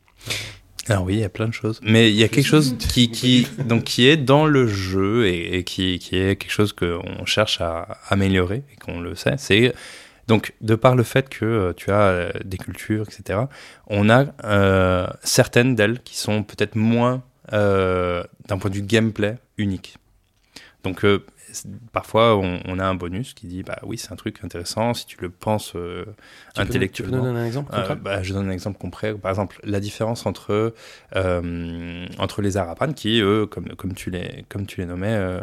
Alors 0.88 1.04
oui, 1.04 1.16
il 1.16 1.20
y 1.20 1.24
a 1.24 1.28
plein 1.28 1.48
de 1.48 1.52
choses. 1.52 1.80
Mais 1.82 2.08
il 2.08 2.16
y 2.16 2.24
a 2.24 2.28
quelque 2.28 2.48
chose 2.48 2.76
qui, 2.94 3.10
qui, 3.10 3.46
donc, 3.66 3.84
qui 3.84 4.08
est 4.08 4.16
dans 4.16 4.46
le 4.46 4.66
jeu 4.66 5.26
et, 5.26 5.58
et 5.58 5.64
qui, 5.64 5.98
qui 5.98 6.16
est 6.16 6.36
quelque 6.36 6.50
chose 6.50 6.72
qu'on 6.72 7.26
cherche 7.26 7.60
à 7.60 7.98
améliorer 8.08 8.62
et 8.72 8.76
qu'on 8.76 9.00
le 9.00 9.16
sait. 9.16 9.34
C'est 9.36 9.74
donc 10.32 10.54
de 10.62 10.74
par 10.76 10.96
le 10.96 11.02
fait 11.02 11.28
que 11.28 11.44
euh, 11.44 11.72
tu 11.74 11.90
as 11.90 12.00
euh, 12.04 12.32
des 12.42 12.56
cultures, 12.56 13.06
etc. 13.06 13.40
On 13.86 14.08
a 14.08 14.24
euh, 14.44 15.06
certaines 15.22 15.74
d'elles 15.74 16.00
qui 16.02 16.16
sont 16.16 16.42
peut-être 16.42 16.74
moins 16.74 17.22
d'un 17.50 18.58
point 18.58 18.70
de 18.70 18.76
vue 18.76 18.82
gameplay 18.82 19.36
unique. 19.58 19.98
Donc 20.84 21.04
parfois 21.92 22.36
on, 22.36 22.60
on 22.66 22.78
a 22.78 22.84
un 22.84 22.94
bonus 22.94 23.34
qui 23.34 23.46
dit 23.46 23.62
bah 23.62 23.78
oui 23.82 23.98
c'est 23.98 24.12
un 24.12 24.16
truc 24.16 24.42
intéressant 24.44 24.94
si 24.94 25.06
tu 25.06 25.16
le 25.20 25.30
penses 25.30 25.72
euh, 25.76 26.04
Tu 26.04 26.06
peux- 26.06 26.12
Tu 26.12 26.54
peux 26.54 26.62
intellectuellement. 26.62 27.16
nous 27.18 27.22
donner 27.24 27.40
un 27.40 27.46
exemple 27.46 27.70
Euh, 27.74 27.94
bah, 27.94 28.22
je 28.22 28.32
donne 28.32 28.48
un 28.48 28.52
exemple 28.52 28.78
concret. 28.78 29.14
Par 29.14 29.30
exemple, 29.30 29.58
la 29.64 29.80
différence 29.80 30.26
entre, 30.26 30.74
euh, 31.16 32.06
entre 32.18 32.42
les 32.42 32.56
Arapanes, 32.56 32.94
qui, 32.94 33.20
eux, 33.20 33.46
comme, 33.46 33.68
comme, 33.76 33.94
tu, 33.94 34.10
les, 34.10 34.44
comme 34.48 34.66
tu 34.66 34.80
les 34.80 34.86
nommais, 34.86 35.40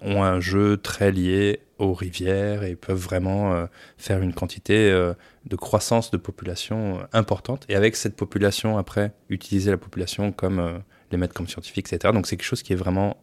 ont 0.00 0.22
un 0.22 0.40
jeu 0.40 0.76
très 0.76 1.12
lié 1.12 1.60
aux 1.78 1.92
rivières 1.94 2.62
et 2.64 2.74
peuvent 2.76 2.96
vraiment 2.98 3.66
faire 3.98 4.20
une 4.22 4.32
quantité 4.32 4.90
de 4.90 5.56
croissance 5.56 6.10
de 6.10 6.16
population 6.16 7.00
importante. 7.12 7.64
Et 7.68 7.76
avec 7.76 7.96
cette 7.96 8.16
population, 8.16 8.78
après, 8.78 9.12
utiliser 9.28 9.70
la 9.70 9.76
population 9.76 10.32
comme 10.32 10.82
les 11.12 11.18
mettre 11.18 11.34
comme 11.34 11.46
scientifiques, 11.48 11.92
etc. 11.92 12.12
Donc 12.12 12.26
c'est 12.26 12.36
quelque 12.36 12.46
chose 12.46 12.62
qui 12.62 12.72
est 12.72 12.76
vraiment 12.76 13.16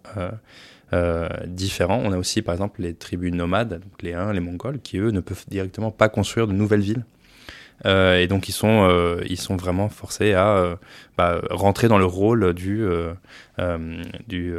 différent. 1.45 2.01
On 2.03 2.11
a 2.11 2.17
aussi 2.17 2.41
par 2.41 2.53
exemple 2.53 2.81
les 2.81 2.93
tribus 2.93 3.33
nomades, 3.33 3.79
donc 3.81 4.01
les 4.01 4.13
Huns, 4.13 4.31
les 4.31 4.39
Mongols, 4.39 4.79
qui 4.79 4.97
eux 4.97 5.09
ne 5.09 5.21
peuvent 5.21 5.45
directement 5.47 5.91
pas 5.91 6.09
construire 6.09 6.47
de 6.47 6.53
nouvelles 6.53 6.81
villes. 6.81 7.05
et 7.85 8.27
donc 8.27 8.47
ils 8.47 8.53
sont, 8.53 9.17
ils 9.27 9.39
sont 9.39 9.55
vraiment 9.55 9.89
forcés 9.89 10.33
à 10.33 10.77
bah, 11.17 11.41
rentrer 11.49 11.87
dans 11.87 11.97
le 11.97 12.05
rôle 12.05 12.53
du, 12.53 12.85
du 14.27 14.55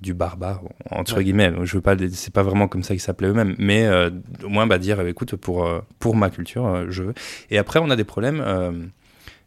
du 0.00 0.14
barbare 0.14 0.62
entre 0.90 1.20
guillemets 1.20 1.52
je 1.64 1.74
veux 1.74 1.80
pas 1.80 1.96
c'est 2.12 2.32
pas 2.32 2.42
vraiment 2.42 2.68
comme 2.68 2.82
ça 2.82 2.94
qu'ils 2.94 3.00
s'appelaient 3.00 3.28
eux-mêmes 3.28 3.56
mais 3.58 3.86
euh, 3.86 4.10
au 4.44 4.48
moins 4.48 4.66
bah, 4.66 4.78
dire 4.78 5.00
écoute 5.06 5.34
pour 5.36 5.66
euh, 5.66 5.80
pour 5.98 6.14
ma 6.14 6.30
culture 6.30 6.66
euh, 6.66 6.86
je 6.88 7.02
veux 7.02 7.14
et 7.50 7.58
après 7.58 7.80
on 7.80 7.90
a 7.90 7.96
des 7.96 8.04
problèmes 8.04 8.90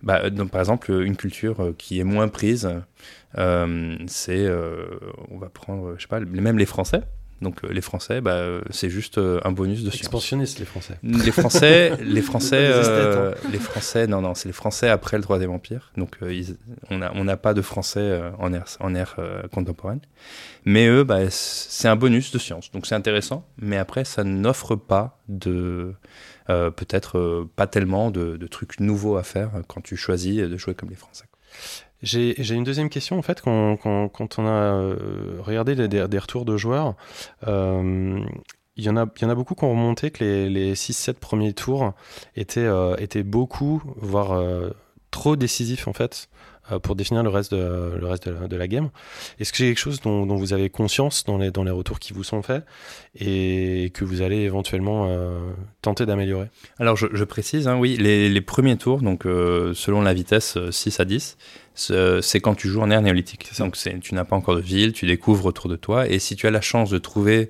bah, 0.04 0.30
donc, 0.30 0.52
par 0.52 0.62
exemple 0.62 0.92
une 0.92 1.16
culture 1.16 1.74
qui 1.78 2.00
est 2.00 2.04
moins 2.04 2.28
prise 2.28 2.70
c'est 3.36 4.50
on 5.30 5.38
va 5.38 5.50
prendre 5.50 5.96
je 5.98 6.02
sais 6.02 6.08
pas 6.08 6.20
même 6.20 6.58
les 6.58 6.66
français 6.66 7.02
donc 7.42 7.64
les 7.64 7.82
Français, 7.82 8.22
bah, 8.22 8.44
c'est 8.70 8.90
juste 8.90 9.18
un 9.18 9.52
bonus 9.52 9.84
de 9.84 9.90
science. 9.90 10.02
Expansionnistes 10.02 10.60
les 10.60 10.66
Français. 10.66 10.98
Les 11.04 11.32
Français, 11.32 11.98
les 12.02 12.22
Français, 12.22 12.72
hein. 12.74 13.34
les 13.52 13.60
Français, 13.60 14.08
non 14.08 14.22
non, 14.22 14.36
c'est 14.36 14.50
les 14.50 14.54
Français 14.54 14.90
après 14.90 15.18
le 15.18 15.24
Troisième 15.24 15.52
Empire. 15.52 15.92
Donc 15.98 16.18
on 16.90 16.98
n'a 16.98 17.12
on 17.16 17.24
n'a 17.24 17.38
pas 17.38 17.54
de 17.54 17.62
Français 17.62 18.22
en 18.40 18.54
ère 18.54 18.66
en 18.80 18.96
ère 18.96 19.18
contemporaine. 19.52 20.02
Mais 20.66 20.88
eux, 20.88 21.04
bah, 21.04 21.30
c'est 21.30 21.88
un 21.88 21.96
bonus 21.96 22.32
de 22.32 22.38
science. 22.38 22.72
Donc 22.72 22.86
c'est 22.86 22.96
intéressant, 22.96 23.48
mais 23.58 23.78
après, 23.78 24.06
ça 24.06 24.24
n'offre 24.24 24.76
pas 24.76 25.20
de. 25.28 25.94
Euh, 26.50 26.70
peut-être 26.70 27.18
euh, 27.18 27.50
pas 27.56 27.68
tellement 27.68 28.12
de, 28.12 28.36
trucs 28.48 28.80
nouveaux 28.80 29.16
à 29.16 29.24
faire 29.24 29.52
quand 29.68 29.82
tu 29.82 29.96
choisis 29.96 30.38
de 30.38 30.58
jouer 30.58 30.74
comme 30.76 30.90
les 30.90 30.96
Français. 30.96 31.26
J'ai 32.02 32.54
une 32.54 32.64
deuxième 32.64 32.90
question 32.90 33.18
en 33.18 33.22
fait 33.22 33.42
quand, 33.42 33.78
on 33.86 34.46
a 34.46 34.50
euh, 34.50 35.38
regardé 35.40 35.76
les, 35.76 35.88
des, 35.88 36.20
retours 36.20 36.46
de 36.46 36.58
joueurs. 36.58 36.96
il 37.46 38.26
y, 38.78 38.90
en 38.90 38.98
a, 38.98 39.06
il 39.18 39.22
y 39.22 39.26
en 39.26 39.30
a 39.30 39.36
beaucoup 39.36 39.56
qui 39.56 39.64
ont 39.64 39.72
remonté 39.72 40.12
que 40.12 40.24
les, 40.24 40.50
les 40.50 40.74
6-7 40.74 41.14
premiers 41.14 41.54
tours 41.54 41.94
étaient, 42.36 42.70
étaient 42.98 43.24
beaucoup, 43.24 43.82
voire 43.98 44.42
trop 45.12 45.36
décisifs 45.36 45.88
en 45.88 45.94
fait 45.94 46.30
euh, 46.72 46.80
pour 46.80 46.96
définir 46.96 47.24
le 47.24 47.30
reste 47.30 47.54
de, 47.54 48.56
la, 48.56 48.68
game. 48.68 48.90
Est-ce 49.40 49.52
que 49.52 49.58
c'est 49.58 49.66
quelque 49.66 49.80
chose 49.80 50.00
dont, 50.02 50.26
vous 50.26 50.54
avez 50.54 50.70
conscience 50.70 51.24
dans 51.24 51.38
les, 51.38 51.50
retours 51.50 52.00
qui 52.00 52.14
vous 52.14 52.24
sont 52.24 52.42
faits 52.42 52.64
et 53.20 53.92
que 53.94 54.06
vous 54.06 54.22
allez 54.22 54.38
éventuellement 54.38 55.08
euh, 55.10 55.40
tenter 55.82 56.06
d'améliorer? 56.06 56.48
Alors 56.80 56.96
je, 56.96 57.24
précise, 57.24 57.68
hein, 57.68 57.78
oui, 57.78 57.98
les, 57.98 58.42
premiers 58.42 58.78
tours, 58.78 59.02
donc 59.02 59.26
euh, 59.26 59.74
selon 59.74 60.02
la 60.02 60.14
vitesse 60.14 60.58
6 60.70 61.00
à 61.00 61.06
10, 61.06 61.38
c'est 61.74 62.40
quand 62.42 62.56
tu 62.56 62.68
joues 62.68 62.82
en 62.82 62.92
ère 62.92 63.02
néolithique. 63.02 63.50
Donc 63.58 63.78
tu 63.78 64.16
n'as 64.16 64.26
pas 64.26 64.36
encore 64.36 64.56
de 64.56 64.62
ville, 64.62 64.94
tu 64.94 65.06
découvres 65.06 65.46
autour 65.46 65.70
de 65.70 65.76
toi 65.76 66.08
et 66.08 66.20
si 66.20 66.36
tu 66.36 66.48
as 66.48 66.52
la 66.52 66.62
chance 66.62 66.90
de 66.90 66.98
trouver 66.98 67.50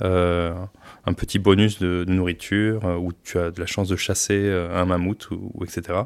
un 0.00 1.14
petit 1.14 1.38
bonus 1.38 1.78
de, 1.78 2.04
nourriture 2.06 2.84
ou 3.00 3.12
tu 3.24 3.38
as 3.38 3.50
de 3.50 3.60
la 3.60 3.66
chance 3.66 3.88
de 3.88 3.96
chasser 3.96 4.50
un 4.50 4.84
mammouth 4.84 5.30
ou, 5.30 5.50
ou 5.54 5.64
etc. 5.64 6.00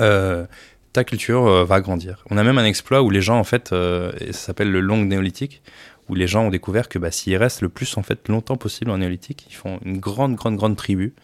Euh, 0.00 0.46
ta 0.92 1.04
culture 1.04 1.46
euh, 1.46 1.64
va 1.64 1.80
grandir. 1.80 2.24
On 2.30 2.36
a 2.36 2.42
même 2.42 2.58
un 2.58 2.64
exploit 2.64 3.02
où 3.02 3.10
les 3.10 3.20
gens, 3.20 3.38
en 3.38 3.44
fait, 3.44 3.72
euh, 3.72 4.12
ça 4.26 4.46
s'appelle 4.46 4.70
le 4.70 4.80
long 4.80 5.04
néolithique, 5.04 5.62
où 6.08 6.14
les 6.14 6.26
gens 6.26 6.46
ont 6.46 6.50
découvert 6.50 6.88
que 6.88 6.98
bah, 6.98 7.12
s'ils 7.12 7.36
restent 7.36 7.62
le 7.62 7.68
plus 7.68 7.96
en 7.96 8.02
fait 8.02 8.28
longtemps 8.28 8.56
possible 8.56 8.90
en 8.90 8.98
néolithique, 8.98 9.46
ils 9.48 9.54
font 9.54 9.78
une 9.84 9.98
grande, 9.98 10.34
grande, 10.34 10.56
grande 10.56 10.76
tribu. 10.76 11.14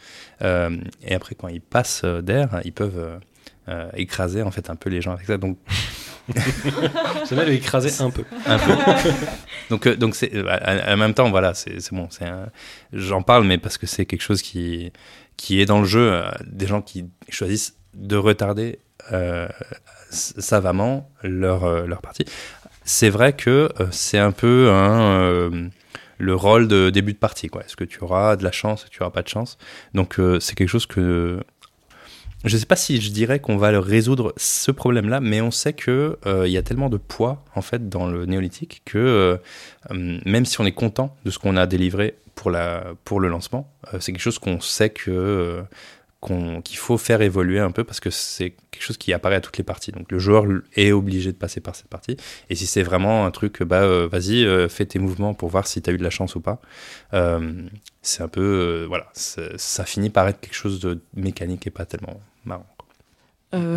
Euh, 0.43 0.77
et 1.03 1.15
après, 1.15 1.35
quand 1.35 1.49
ils 1.49 1.61
passent 1.61 2.05
d'air, 2.05 2.61
ils 2.65 2.73
peuvent 2.73 3.19
écraser 3.95 4.43
en 4.43 4.51
fait 4.51 4.71
un 4.71 4.77
peu 4.77 4.91
les 4.91 5.01
gens 5.01 5.13
avec 5.13 5.27
ça. 5.27 5.37
Donc 5.39 5.59
C'est 7.25 7.37
mal 7.37 7.49
écraser 7.51 8.03
un 8.03 8.11
peu. 8.11 8.25
Un 8.47 8.59
peu. 8.59 8.73
donc, 9.71 9.89
donc 9.89 10.15
c'est, 10.17 10.33
en 10.41 10.97
même 10.97 11.15
temps, 11.15 11.31
voilà, 11.31 11.55
c'est, 11.55 11.93
bon. 11.93 12.09
C'est 12.11 12.27
j'en 12.93 13.23
parle, 13.23 13.45
mais 13.45 13.59
parce 13.59 13.79
que 13.79 13.87
c'est 13.87 14.07
quelque 14.07 14.23
chose 14.23 14.43
qui, 14.43 14.93
qui 15.37 15.61
est 15.61 15.67
dans 15.67 15.81
le 15.81 15.87
jeu. 15.87 16.23
des 16.45 16.67
gens 16.67 16.83
qui 16.83 17.07
choisissent 17.29 17.77
de 17.95 18.17
retarder 18.17 18.79
euh, 19.13 19.49
savamment 20.11 21.11
leur, 21.23 21.65
euh, 21.65 21.87
leur 21.87 22.01
partie. 22.01 22.25
C'est 22.85 23.11
vrai 23.11 23.33
que 23.33 23.71
euh, 23.81 23.87
c'est 23.91 24.19
un 24.19 24.33
peu 24.33 24.71
un 24.71 25.71
le 26.19 26.35
rôle 26.35 26.67
de 26.67 26.89
début 26.89 27.13
de 27.13 27.19
partie. 27.19 27.47
Est-ce 27.47 27.77
que 27.77 27.85
tu 27.85 28.03
auras 28.03 28.37
de 28.37 28.45
la 28.45 28.53
chance, 28.53 28.87
tu 28.91 29.03
auras 29.03 29.11
pas 29.11 29.23
de 29.23 29.29
chance? 29.29 29.59
Donc 29.93 30.19
c'est 30.41 30.55
quelque 30.55 30.69
chose 30.69 30.87
que 30.87 31.43
je 32.47 32.55
ne 32.55 32.59
sais 32.59 32.67
pas 32.67 32.77
si 32.77 33.01
je 33.01 33.11
dirais 33.11 33.41
qu'on 33.41 33.57
va 33.57 33.79
résoudre 33.81 34.33
ce 34.37 34.71
problème-là, 34.71 35.21
mais 35.21 35.41
on 35.41 35.51
sait 35.51 35.73
que 35.73 36.19
il 36.25 36.51
y 36.51 36.57
a 36.57 36.63
tellement 36.63 36.89
de 36.89 36.97
poids 36.97 37.45
en 37.55 37.63
fait 37.63 37.89
dans 37.89 38.07
le 38.07 38.25
néolithique 38.27 38.83
que 38.85 39.39
même 39.91 40.45
si 40.45 40.61
on 40.61 40.65
est 40.65 40.73
content 40.73 41.17
de 41.25 41.31
ce 41.31 41.39
qu'on 41.39 41.57
a 41.57 41.67
délivré 41.67 42.15
pour 42.35 42.51
la 42.51 42.85
pour 43.05 43.21
le 43.21 43.29
lancement, 43.29 43.73
c'est 44.01 44.13
quelque 44.13 44.21
chose 44.21 44.39
qu'on 44.39 44.61
sait 44.61 44.91
que 44.91 45.65
qu'il 46.65 46.77
faut 46.77 46.99
faire 46.99 47.23
évoluer 47.23 47.61
un 47.61 47.71
peu 47.71 47.85
parce 47.85 48.01
que 48.01 48.11
c'est 48.11 48.55
quelque 48.71 48.83
chose 48.83 48.97
qui 48.97 49.13
apparaît 49.13 49.37
à 49.37 49.41
toutes 49.41 49.59
les 49.59 49.65
parties. 49.65 49.93
Donc 49.93 50.11
le 50.11 50.19
joueur 50.19 50.45
est 50.75 50.93
obligé 50.93 51.33
de 51.33 51.37
passer 51.37 51.61
par 51.61 51.77
cette 51.77 51.89
partie. 51.89 52.17
Et 52.51 52.55
si 52.55 52.67
c'est 52.67 52.83
vraiment 52.83 53.27
un 53.27 53.31
truc, 53.31 53.63
bah 53.63 53.83
euh, 53.83 54.09
vas-y, 54.11 54.45
euh, 54.45 54.69
fais 54.69 54.87
tes 54.87 54.99
mouvements 54.99 55.35
pour 55.35 55.49
voir 55.49 55.67
si 55.67 55.81
tu 55.83 55.91
as 55.91 55.93
eu 55.93 55.99
de 55.99 56.03
la 56.03 56.11
chance 56.11 56.35
ou 56.35 56.41
pas. 56.41 56.61
Euh, 57.15 57.63
c'est 58.03 58.23
un 58.23 58.29
peu, 58.29 58.85
voilà, 58.89 59.09
ça 59.13 59.85
finit 59.85 60.11
par 60.11 60.29
être 60.29 60.41
quelque 60.41 60.55
chose 60.55 60.81
de 60.81 61.01
mécanique 61.15 61.67
et 61.67 61.71
pas 61.71 61.85
tellement 61.85 62.21
marrant. 62.47 62.67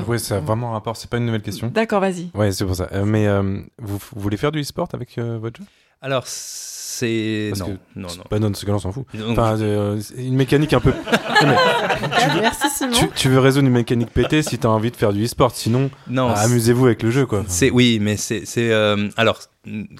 oui, 0.08 0.20
c'est 0.20 0.40
vraiment 0.40 0.70
un 0.70 0.74
rapport. 0.74 0.98
C'est 0.98 1.10
pas 1.10 1.18
une 1.18 1.26
nouvelle 1.26 1.42
question. 1.42 1.68
D'accord, 1.68 2.02
vas-y. 2.02 2.30
Ouais, 2.34 2.52
c'est 2.52 2.66
pour 2.66 2.76
ça. 2.76 2.90
mais 3.06 3.28
vous, 3.78 3.98
vous, 3.98 4.00
voulez 4.16 4.38
faire 4.38 4.52
du 4.52 4.62
e-sport 4.62 4.90
avec 4.94 5.18
votre 5.18 5.62
jeu? 5.62 5.68
Alors, 6.02 6.24
c'est 6.28 7.52
non, 7.58 7.78
non, 7.96 8.08
non. 8.18 8.24
Pas 8.30 8.40
non, 8.40 8.54
ce 8.54 8.66
que 8.66 8.72
là 8.72 8.76
on 8.76 8.80
s'en 8.80 8.92
fout. 8.92 9.06
Enfin, 9.30 9.60
euh, 9.60 10.02
une 10.18 10.36
mécanique 10.36 10.74
un 10.74 10.80
peu. 10.80 10.92
tu, 11.40 11.46
veux... 11.46 12.42
Merci, 12.42 12.70
Simon. 12.70 13.10
Tu, 13.16 13.30
veux 13.30 13.40
résoudre 13.40 13.68
une 13.68 13.74
mécanique 13.74 14.12
pétée 14.12 14.42
si 14.42 14.58
t'as 14.58 14.70
envie 14.70 14.92
de 14.92 14.96
faire 14.96 15.14
du 15.14 15.24
e-sport. 15.24 15.52
Sinon, 15.52 15.90
non, 16.10 16.30
amusez-vous 16.30 16.86
avec 16.88 17.04
le 17.04 17.12
jeu, 17.12 17.26
quoi. 17.26 17.44
C'est 17.48 17.70
oui, 17.70 18.00
mais 18.02 18.18
c'est 18.18 18.46
c'est 18.46 18.72
euh, 18.72 19.10
alors 19.18 19.42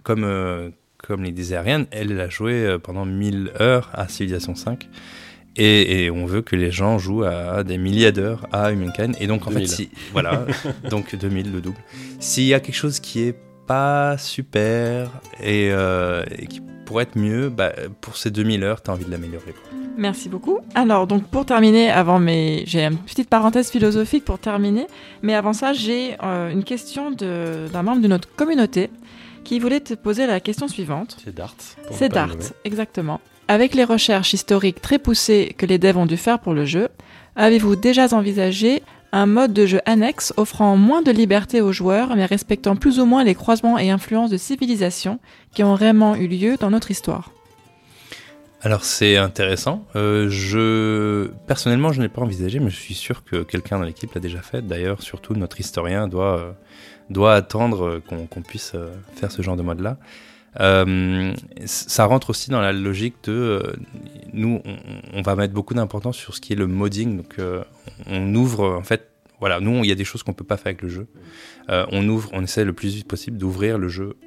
comme 0.04 0.24
euh, 0.24 0.70
comme 0.98 1.24
les 1.24 1.32
disait 1.32 1.56
Ariane, 1.56 1.86
elle 1.92 2.20
a 2.20 2.28
joué 2.28 2.78
pendant 2.84 3.06
1000 3.06 3.54
heures 3.60 3.90
à 3.94 4.08
Civilization 4.08 4.56
5. 4.56 4.90
Et, 5.60 6.06
et, 6.06 6.12
on 6.12 6.26
veut 6.26 6.42
que 6.42 6.56
les 6.56 6.72
gens 6.72 6.98
jouent 6.98 7.24
à 7.24 7.64
des 7.64 7.78
milliers 7.78 8.12
d'heures 8.12 8.48
à 8.52 8.72
Humankind. 8.72 9.16
Et 9.20 9.28
donc, 9.28 9.46
en 9.46 9.52
fait, 9.52 9.66
si, 9.66 9.90
voilà, 10.14 10.46
donc 10.90 11.16
2000, 11.16 11.52
le 11.52 11.62
double. 11.62 11.78
S'il 12.20 12.46
y 12.46 12.54
a 12.54 12.60
quelque 12.60 12.76
chose 12.76 13.00
qui 13.00 13.22
est 13.22 13.36
pas 13.68 14.18
super 14.18 15.12
et, 15.44 15.68
et 15.68 16.48
qui 16.48 16.62
pour 16.90 17.02
être 17.02 17.20
mieux, 17.20 17.50
bah, 17.50 17.72
pour 18.02 18.18
ces 18.18 18.32
2000 18.32 18.64
heures, 18.64 18.82
tu 18.82 18.90
as 18.90 18.94
envie 18.96 19.06
de 19.06 19.12
l'améliorer. 19.12 19.54
Merci 19.96 20.28
beaucoup. 20.28 20.58
Alors, 20.74 21.06
donc 21.06 21.24
pour 21.26 21.46
terminer, 21.46 21.92
avant 21.92 22.18
mes... 22.18 22.64
j'ai 22.66 22.84
une 22.84 22.98
petite 22.98 23.30
parenthèse 23.30 23.70
philosophique 23.70 24.26
pour 24.26 24.40
terminer, 24.40 24.88
mais 25.22 25.36
avant 25.36 25.54
ça, 25.54 25.72
j'ai 25.72 26.16
euh, 26.24 26.50
une 26.50 26.64
question 26.64 27.12
d'un 27.12 27.84
membre 27.84 28.02
de 28.02 28.08
notre 28.08 28.34
communauté 28.36 28.90
qui 29.44 29.60
voulait 29.60 29.82
te 29.82 29.94
poser 29.94 30.26
la 30.26 30.40
question 30.40 30.68
suivante. 30.68 31.16
C'est 31.24 31.36
Dart. 31.36 31.54
C'est 31.92 32.10
Dart, 32.10 32.38
exactement. 32.64 33.22
Avec 33.50 33.74
les 33.74 33.84
recherches 33.84 34.34
historiques 34.34 34.80
très 34.80 35.00
poussées 35.00 35.56
que 35.58 35.66
les 35.66 35.80
devs 35.80 35.98
ont 35.98 36.06
dû 36.06 36.18
faire 36.18 36.38
pour 36.38 36.54
le 36.54 36.66
jeu, 36.66 36.88
avez-vous 37.36 37.76
déjà 37.76 38.06
envisagé 38.14 38.84
un 39.12 39.26
mode 39.26 39.54
de 39.54 39.66
jeu 39.66 39.80
annexe 39.88 40.32
offrant 40.38 40.78
moins 40.78 41.02
de 41.02 41.10
liberté 41.10 41.60
aux 41.60 41.72
joueurs 41.72 42.16
mais 42.16 42.28
respectant 42.28 42.76
plus 42.76 43.00
ou 43.00 43.06
moins 43.06 43.24
les 43.24 43.34
croisements 43.34 43.80
et 43.80 43.90
influences 43.90 44.30
de 44.30 44.38
civilisation 44.38 45.20
qui 45.52 45.64
ont 45.64 45.74
vraiment 45.74 46.14
eu 46.14 46.28
lieu 46.28 46.58
dans 46.60 46.70
notre 46.70 46.92
histoire? 46.92 47.32
Alors 48.62 48.84
c'est 48.84 49.18
intéressant. 49.18 49.84
Euh, 49.96 50.30
je 50.30 51.32
personnellement 51.48 51.92
je 51.92 52.02
n'ai 52.02 52.10
pas 52.10 52.22
envisagé, 52.22 52.60
mais 52.60 52.70
je 52.70 52.76
suis 52.76 52.94
sûr 52.94 53.24
que 53.24 53.42
quelqu'un 53.42 53.80
dans 53.80 53.86
l'équipe 53.86 54.14
l'a 54.14 54.22
déjà 54.22 54.44
fait. 54.44 54.62
D'ailleurs, 54.62 55.02
surtout 55.02 55.34
notre 55.34 55.60
historien 55.60 56.08
doit 56.08 56.38
euh, 56.38 56.52
doit 57.10 57.34
attendre 57.34 58.00
qu'on 58.08 58.42
puisse 58.44 58.74
euh, 58.76 58.94
faire 59.16 59.32
ce 59.32 59.42
genre 59.42 59.56
de 59.56 59.64
mode 59.64 59.80
là. 59.80 59.98
Ça 60.56 62.06
rentre 62.06 62.30
aussi 62.32 62.50
dans 62.50 62.62
la 62.62 62.74
logique 62.74 63.16
de 63.24 63.62
nous, 64.34 64.62
on, 65.14 65.22
va 65.22 65.36
mettre 65.36 65.54
beaucoup 65.54 65.74
d'importance 65.74 66.18
sur 66.18 66.36
ce 66.36 66.42
qui 66.42 66.54
est 66.54 66.56
le 66.56 66.68
modding. 66.68 67.18
Donc, 67.18 67.36
on 68.08 68.36
ouvre 68.36 68.76
en 68.76 68.84
fait 68.84 69.10
voilà, 69.40 69.62
nous, 69.62 69.84
il 69.84 69.88
y 69.88 69.92
a 69.92 69.96
des 69.96 70.04
choses 70.04 70.24
qu'on 70.24 70.34
peut 70.34 70.44
pas 70.44 70.58
faire 70.58 70.68
avec 70.68 70.82
le 70.82 70.90
jeu. 70.90 71.08
Euh, 71.70 71.86
on 71.92 72.08
ouvre, 72.10 72.30
on 72.34 72.44
essaie 72.44 72.66
le 72.66 72.74
plus 72.74 72.96
vite 72.96 73.08
possible 73.08 73.38
d'ouvrir 73.38 73.78
le 73.78 73.88
jeu 73.88 74.18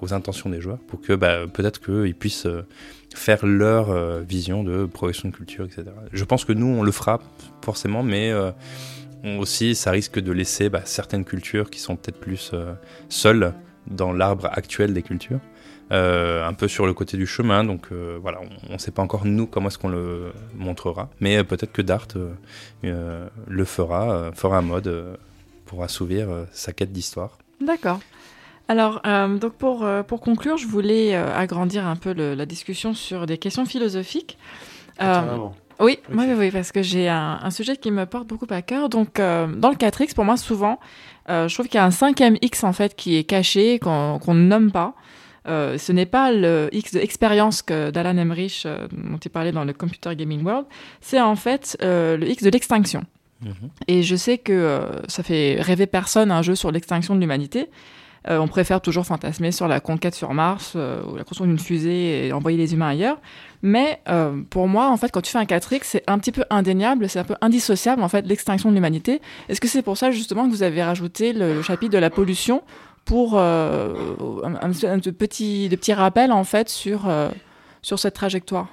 aux 0.00 0.14
intentions 0.14 0.48
des 0.48 0.60
joueurs 0.60 0.78
pour 0.78 1.00
que 1.00 1.12
bah, 1.12 1.46
peut-être 1.52 1.80
qu'ils 1.80 2.14
puissent 2.14 2.46
euh, 2.46 2.66
faire 3.14 3.44
leur 3.44 3.90
euh, 3.90 4.22
vision 4.22 4.64
de 4.64 4.86
progression 4.86 5.28
de 5.28 5.34
culture, 5.34 5.66
etc. 5.66 5.84
Je 6.12 6.24
pense 6.24 6.44
que 6.44 6.52
nous, 6.52 6.66
on 6.66 6.82
le 6.82 6.92
fera 6.92 7.20
forcément, 7.62 8.02
mais 8.02 8.32
aussi, 9.38 9.74
ça 9.74 9.90
risque 9.90 10.18
de 10.18 10.32
laisser 10.32 10.68
bah, 10.68 10.82
certaines 10.84 11.24
cultures 11.24 11.70
qui 11.70 11.80
sont 11.80 11.96
peut-être 11.96 12.20
plus 12.20 12.52
seules 13.08 13.52
dans 13.86 14.12
l'arbre 14.12 14.48
actuel 14.52 14.94
des 14.94 15.02
cultures. 15.02 15.40
Euh, 15.92 16.46
un 16.48 16.54
peu 16.54 16.66
sur 16.66 16.86
le 16.86 16.94
côté 16.94 17.16
du 17.18 17.26
chemin. 17.26 17.62
Donc 17.62 17.88
euh, 17.92 18.18
voilà, 18.22 18.40
on 18.68 18.72
ne 18.72 18.78
sait 18.78 18.90
pas 18.90 19.02
encore 19.02 19.26
nous 19.26 19.46
comment 19.46 19.68
est-ce 19.68 19.78
qu'on 19.78 19.90
le 19.90 20.32
montrera, 20.56 21.10
mais 21.20 21.36
euh, 21.36 21.44
peut-être 21.44 21.72
que 21.72 21.82
Dart 21.82 22.08
le 22.82 23.64
fera, 23.64 24.30
fera 24.34 24.58
un 24.58 24.62
mode 24.62 25.18
pour 25.66 25.82
assouvir 25.82 26.28
sa 26.52 26.72
quête 26.72 26.92
d'histoire. 26.92 27.38
D'accord. 27.60 28.00
Alors, 28.68 29.02
euh, 29.06 29.36
donc 29.36 29.52
pour, 29.54 29.84
euh, 29.84 30.02
pour 30.02 30.20
conclure, 30.22 30.56
je 30.56 30.66
voulais 30.66 31.14
euh, 31.14 31.36
agrandir 31.36 31.86
un 31.86 31.96
peu 31.96 32.14
le- 32.14 32.34
la 32.34 32.46
discussion 32.46 32.94
sur 32.94 33.26
des 33.26 33.36
questions 33.36 33.66
philosophiques. 33.66 34.38
Euh, 35.02 35.12
Carrément. 35.12 35.54
oui, 35.80 35.98
Ok. 36.10 36.24
oui, 36.38 36.50
parce 36.50 36.72
que 36.72 36.82
j'ai 36.82 37.08
un, 37.10 37.40
un 37.42 37.50
sujet 37.50 37.76
qui 37.76 37.90
me 37.90 38.06
porte 38.06 38.26
beaucoup 38.26 38.46
à 38.48 38.62
cœur. 38.62 38.88
Donc, 38.88 39.20
euh, 39.20 39.46
dans 39.48 39.68
le 39.68 39.76
4X, 39.76 40.14
pour 40.14 40.24
moi, 40.24 40.38
souvent, 40.38 40.80
euh, 41.28 41.46
je 41.46 41.54
trouve 41.54 41.66
qu'il 41.66 41.74
y 41.76 41.78
a 41.78 41.84
un 41.84 41.90
cinquième 41.90 42.38
X, 42.40 42.64
en 42.64 42.72
fait, 42.72 42.94
qui 42.96 43.16
est 43.16 43.24
caché, 43.24 43.78
qu'on 43.78 44.18
qu'on 44.18 44.32
ne 44.34 44.46
nomme 44.46 44.72
pas. 44.72 44.94
Euh, 45.46 45.76
ce 45.76 45.92
n'est 45.92 46.06
pas 46.06 46.32
le 46.32 46.68
X 46.72 46.92
de 46.92 47.00
expérience 47.00 47.62
que 47.62 47.90
d'Alan 47.90 48.16
Emmerich, 48.16 48.62
euh, 48.64 48.88
dont 48.90 49.18
il 49.18 49.30
parlait 49.30 49.52
dans 49.52 49.64
le 49.64 49.72
Computer 49.72 50.14
Gaming 50.16 50.42
World, 50.42 50.66
c'est 51.00 51.20
en 51.20 51.36
fait 51.36 51.76
euh, 51.82 52.16
le 52.16 52.28
X 52.28 52.42
de 52.42 52.50
l'extinction. 52.50 53.04
Mhm. 53.42 53.54
Et 53.88 54.02
je 54.02 54.16
sais 54.16 54.38
que 54.38 54.80
ça 55.06 55.22
fait 55.22 55.60
rêver 55.60 55.86
personne 55.86 56.30
un 56.30 56.40
jeu 56.40 56.54
sur 56.54 56.72
l'extinction 56.72 57.14
de 57.14 57.20
l'humanité. 57.20 57.68
On 58.26 58.48
préfère 58.48 58.80
toujours 58.80 59.04
fantasmer 59.04 59.52
sur 59.52 59.68
la 59.68 59.80
conquête 59.80 60.14
sur 60.14 60.32
Mars 60.32 60.76
ou 60.76 61.14
la 61.14 61.24
construction 61.24 61.44
d'une 61.44 61.58
fusée 61.58 62.26
et 62.26 62.32
envoyer 62.32 62.56
les 62.56 62.72
humains 62.72 62.88
ailleurs. 62.88 63.18
Mais 63.60 64.00
pour 64.48 64.66
moi, 64.66 64.88
en 64.88 64.96
fait, 64.96 65.10
quand 65.10 65.20
tu 65.20 65.30
fais 65.30 65.36
un 65.36 65.44
4X, 65.44 65.80
c'est 65.82 66.04
un 66.06 66.18
petit 66.18 66.32
peu 66.32 66.44
indéniable, 66.48 67.06
c'est 67.10 67.18
un 67.18 67.24
peu 67.24 67.34
indissociable 67.42 68.02
en 68.02 68.08
fait 68.08 68.26
l'extinction 68.26 68.70
de 68.70 68.74
l'humanité. 68.74 69.20
Est-ce 69.50 69.60
que 69.60 69.68
c'est 69.68 69.82
pour 69.82 69.98
ça 69.98 70.10
justement 70.10 70.46
que 70.46 70.50
vous 70.50 70.62
avez 70.62 70.82
rajouté 70.82 71.34
le, 71.34 71.52
le 71.52 71.60
chapitre 71.60 71.92
de 71.92 71.98
la 71.98 72.08
pollution 72.08 72.62
pour 73.04 73.38
euh, 73.38 73.94
un, 74.44 74.54
un- 74.56 74.84
un 74.88 74.98
de 74.98 75.10
petit, 75.10 75.68
de 75.68 75.76
petits 75.76 75.92
rappels 75.94 76.32
en 76.32 76.44
fait 76.44 76.68
sur 76.68 77.08
euh, 77.08 77.30
sur 77.82 77.98
cette 77.98 78.14
trajectoire 78.14 78.68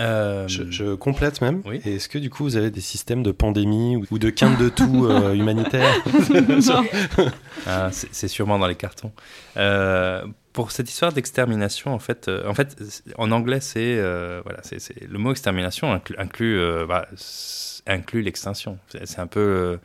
Euh, 0.00 0.48
Je, 0.48 0.68
je 0.70 0.94
complète 0.96 1.40
même. 1.40 1.62
Oui. 1.64 1.80
Est-ce 1.84 2.08
que 2.08 2.18
du 2.18 2.28
coup 2.28 2.42
vous 2.42 2.56
avez 2.56 2.70
des 2.70 2.80
systèmes 2.80 3.22
de 3.22 3.30
pandémie 3.32 3.96
ou- 3.96 4.04
ou 4.10 4.18
de 4.18 4.28
quinte 4.30 4.58
de 4.58 4.68
tout 4.68 5.06
euh, 5.06 5.34
humanitaire 5.40 5.94
Ah, 7.66 7.90
c'est 7.92 8.28
sûrement 8.28 8.58
dans 8.58 8.66
les 8.66 8.74
cartons. 8.74 9.12
Euh, 9.56 10.24
pour 10.52 10.70
cette 10.70 10.88
histoire 10.90 11.12
d'extermination, 11.12 11.92
en 11.94 11.98
fait, 11.98 12.28
euh, 12.28 12.46
en 12.48 12.54
fait, 12.54 12.76
c'est- 12.88 13.04
en 13.18 13.30
anglais, 13.32 13.60
c'est 13.60 13.96
euh, 13.98 14.40
voilà, 14.44 14.60
c'est 14.62 14.78
c'est- 14.80 15.00
le 15.08 15.18
mot 15.18 15.30
extermination 15.30 15.92
inclut 15.92 16.16
inclut, 16.18 16.58
euh, 16.58 16.86
bah, 16.86 17.06
inclut 17.86 18.22
l'extinction. 18.22 18.78
C'est 18.88 19.06
c'est 19.06 19.20
un 19.20 19.26
peu 19.26 19.40
euh, 19.40 19.76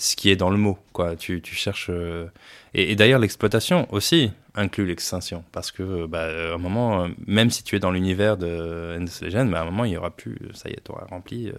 ce 0.00 0.16
qui 0.16 0.30
est 0.30 0.36
dans 0.36 0.48
le 0.48 0.56
mot, 0.56 0.78
quoi. 0.94 1.14
Tu, 1.14 1.42
tu 1.42 1.54
cherches 1.54 1.90
euh, 1.90 2.26
et, 2.72 2.96
d'ailleurs 2.96 3.18
l'exploitation 3.18 3.86
aussi 3.92 4.32
inclut 4.54 4.86
l'extinction 4.86 5.44
parce 5.52 5.70
que 5.70 5.82
euh, 5.82 6.06
bah, 6.06 6.24
à 6.24 6.54
un 6.54 6.58
moment, 6.58 7.04
euh, 7.04 7.08
même 7.26 7.50
si 7.50 7.62
tu 7.62 7.76
es 7.76 7.80
dans 7.80 7.90
l'univers 7.90 8.38
de 8.38 8.96
Endless 8.96 9.20
Legend, 9.20 9.50
bah, 9.50 9.58
à 9.58 9.62
un 9.62 9.66
moment 9.66 9.84
il 9.84 9.92
y 9.92 9.96
aura 9.98 10.10
plus, 10.10 10.38
ça 10.54 10.70
y 10.70 10.72
est, 10.72 10.82
tu 10.82 10.90
auras 10.90 11.04
rempli, 11.04 11.52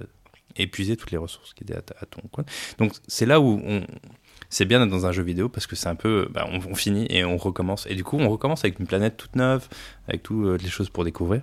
épuisé 0.55 0.97
toutes 0.97 1.11
les 1.11 1.17
ressources 1.17 1.53
qui 1.53 1.63
étaient 1.63 1.75
à, 1.75 2.05
ton 2.09 2.21
coin. 2.31 2.43
Donc 2.79 2.93
c'est 3.07 3.27
là 3.27 3.39
où 3.39 3.61
on, 3.63 3.85
c'est 4.51 4.65
bien 4.65 4.79
d'être 4.79 4.91
dans 4.91 5.05
un 5.05 5.11
jeu 5.13 5.23
vidéo 5.23 5.49
parce 5.49 5.65
que 5.65 5.75
c'est 5.75 5.87
un 5.87 5.95
peu, 5.95 6.27
bah, 6.29 6.45
on, 6.51 6.59
on 6.69 6.75
finit 6.75 7.07
et 7.09 7.23
on 7.23 7.37
recommence. 7.37 7.87
Et 7.89 7.95
du 7.95 8.03
coup, 8.03 8.17
on 8.19 8.29
recommence 8.29 8.63
avec 8.65 8.79
une 8.79 8.85
planète 8.85 9.15
toute 9.17 9.35
neuve, 9.35 9.67
avec 10.07 10.21
toutes 10.21 10.61
les 10.61 10.69
choses 10.69 10.89
pour 10.89 11.05
découvrir. 11.05 11.41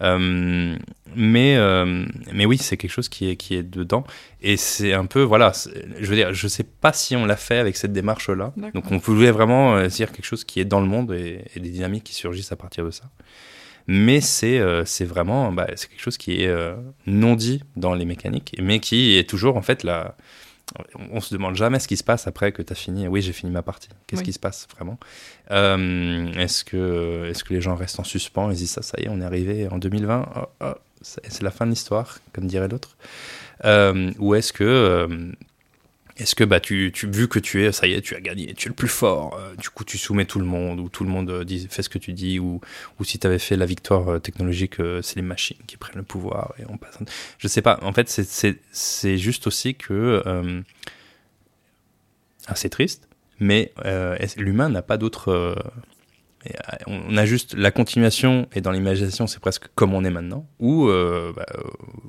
Euh, 0.00 0.74
mais, 1.14 1.56
euh, 1.56 2.06
mais 2.32 2.46
oui, 2.46 2.56
c'est 2.56 2.78
quelque 2.78 2.90
chose 2.90 3.10
qui 3.10 3.28
est, 3.28 3.36
qui 3.36 3.54
est 3.54 3.62
dedans. 3.62 4.04
Et 4.40 4.56
c'est 4.56 4.94
un 4.94 5.04
peu, 5.04 5.22
voilà, 5.22 5.52
je 6.00 6.06
veux 6.06 6.16
dire, 6.16 6.32
je 6.32 6.48
sais 6.48 6.64
pas 6.64 6.94
si 6.94 7.14
on 7.14 7.26
l'a 7.26 7.36
fait 7.36 7.58
avec 7.58 7.76
cette 7.76 7.92
démarche-là. 7.92 8.54
Donc 8.74 8.90
on 8.90 8.96
voulait 8.96 9.30
vraiment 9.30 9.76
euh, 9.76 9.86
dire 9.88 10.10
quelque 10.10 10.26
chose 10.26 10.44
qui 10.44 10.58
est 10.58 10.64
dans 10.64 10.80
le 10.80 10.86
monde 10.86 11.12
et, 11.12 11.44
et 11.54 11.60
des 11.60 11.70
dynamiques 11.70 12.04
qui 12.04 12.14
surgissent 12.14 12.52
à 12.52 12.56
partir 12.56 12.86
de 12.86 12.90
ça. 12.90 13.04
Mais 13.88 14.20
c'est 14.20 14.58
euh, 14.58 14.84
vraiment, 15.00 15.52
bah, 15.52 15.68
c'est 15.76 15.88
quelque 15.88 16.00
chose 16.00 16.16
qui 16.16 16.42
est 16.42 16.48
euh, 16.48 16.74
non 17.06 17.36
dit 17.36 17.62
dans 17.76 17.94
les 17.94 18.04
mécaniques, 18.04 18.56
mais 18.60 18.80
qui 18.80 19.16
est 19.16 19.28
toujours 19.28 19.56
en 19.56 19.62
fait 19.62 19.84
la, 19.84 20.16
on 21.12 21.20
se 21.20 21.32
demande 21.32 21.54
jamais 21.54 21.78
ce 21.78 21.86
qui 21.88 21.96
se 21.96 22.04
passe 22.04 22.26
après 22.26 22.52
que 22.52 22.60
tu 22.62 22.72
as 22.72 22.76
fini. 22.76 23.06
Oui, 23.08 23.22
j'ai 23.22 23.32
fini 23.32 23.52
ma 23.52 23.62
partie. 23.62 23.88
Qu'est-ce 24.06 24.20
Oui. 24.20 24.26
qui 24.26 24.32
se 24.32 24.38
passe 24.38 24.66
vraiment? 24.76 24.98
Euh, 25.50 26.32
Est-ce 26.34 26.64
que, 26.64 27.30
est 27.30 27.42
que 27.42 27.54
les 27.54 27.60
gens 27.60 27.76
restent 27.76 28.00
en 28.00 28.04
suspens? 28.04 28.50
Ils 28.50 28.56
disent 28.56 28.70
ça, 28.72 28.82
ça 28.82 28.98
y 29.00 29.04
est, 29.04 29.08
on 29.08 29.20
est 29.20 29.24
arrivé 29.24 29.68
en 29.68 29.78
2020. 29.78 30.28
oh, 30.36 30.40
oh, 30.62 30.72
c'est 31.02 31.20
c'est 31.30 31.42
la 31.42 31.50
fin 31.52 31.66
de 31.66 31.70
l'histoire, 31.70 32.18
comme 32.32 32.46
dirait 32.46 32.68
l'autre. 32.68 32.96
Euh, 33.64 34.10
ou 34.18 34.34
est-ce 34.34 34.52
que, 34.52 34.64
euh, 34.64 35.32
est-ce 36.18 36.34
que 36.34 36.44
bah, 36.44 36.60
tu, 36.60 36.90
tu, 36.94 37.06
vu 37.10 37.28
que 37.28 37.38
tu 37.38 37.64
es, 37.64 37.72
ça 37.72 37.86
y 37.86 37.92
est, 37.92 38.00
tu 38.00 38.14
as 38.14 38.20
gagné, 38.20 38.54
tu 38.54 38.68
es 38.68 38.70
le 38.70 38.74
plus 38.74 38.88
fort, 38.88 39.36
euh, 39.38 39.54
du 39.56 39.68
coup 39.70 39.84
tu 39.84 39.98
soumets 39.98 40.24
tout 40.24 40.38
le 40.38 40.44
monde, 40.46 40.80
ou 40.80 40.88
tout 40.88 41.04
le 41.04 41.10
monde 41.10 41.28
euh, 41.30 41.44
dit, 41.44 41.66
fait 41.70 41.82
ce 41.82 41.88
que 41.88 41.98
tu 41.98 42.12
dis, 42.12 42.38
ou, 42.38 42.60
ou 42.98 43.04
si 43.04 43.18
tu 43.18 43.26
avais 43.26 43.38
fait 43.38 43.56
la 43.56 43.66
victoire 43.66 44.08
euh, 44.12 44.18
technologique, 44.18 44.80
euh, 44.80 45.02
c'est 45.02 45.16
les 45.16 45.22
machines 45.22 45.58
qui 45.66 45.76
prennent 45.76 45.96
le 45.96 46.02
pouvoir 46.02 46.54
et 46.58 46.62
on 46.68 46.78
passe. 46.78 46.98
Je 47.38 47.48
sais 47.48 47.62
pas, 47.62 47.78
en 47.82 47.92
fait, 47.92 48.08
c'est- 48.08 48.28
c'est 48.28 48.56
c'est 48.72 49.18
juste 49.18 49.46
aussi 49.46 49.74
que. 49.74 50.22
euh, 50.26 50.62
ah, 52.46 52.54
c'est 52.54 52.68
triste, 52.70 53.08
mais 53.40 53.72
euh, 53.84 54.16
l'humain 54.36 54.68
n'a 54.68 54.82
pas 54.82 54.96
d'autre. 54.98 55.56
on 56.86 57.16
a 57.16 57.26
juste 57.26 57.54
la 57.54 57.70
continuation, 57.72 58.48
et 58.54 58.60
dans 58.60 58.70
l'imagination, 58.70 59.26
c'est 59.26 59.40
presque 59.40 59.64
comme 59.74 59.94
on 59.94 60.04
est 60.04 60.10
maintenant, 60.10 60.46
ou, 60.60 60.88
euh, 60.88 61.32
bah, 61.34 61.46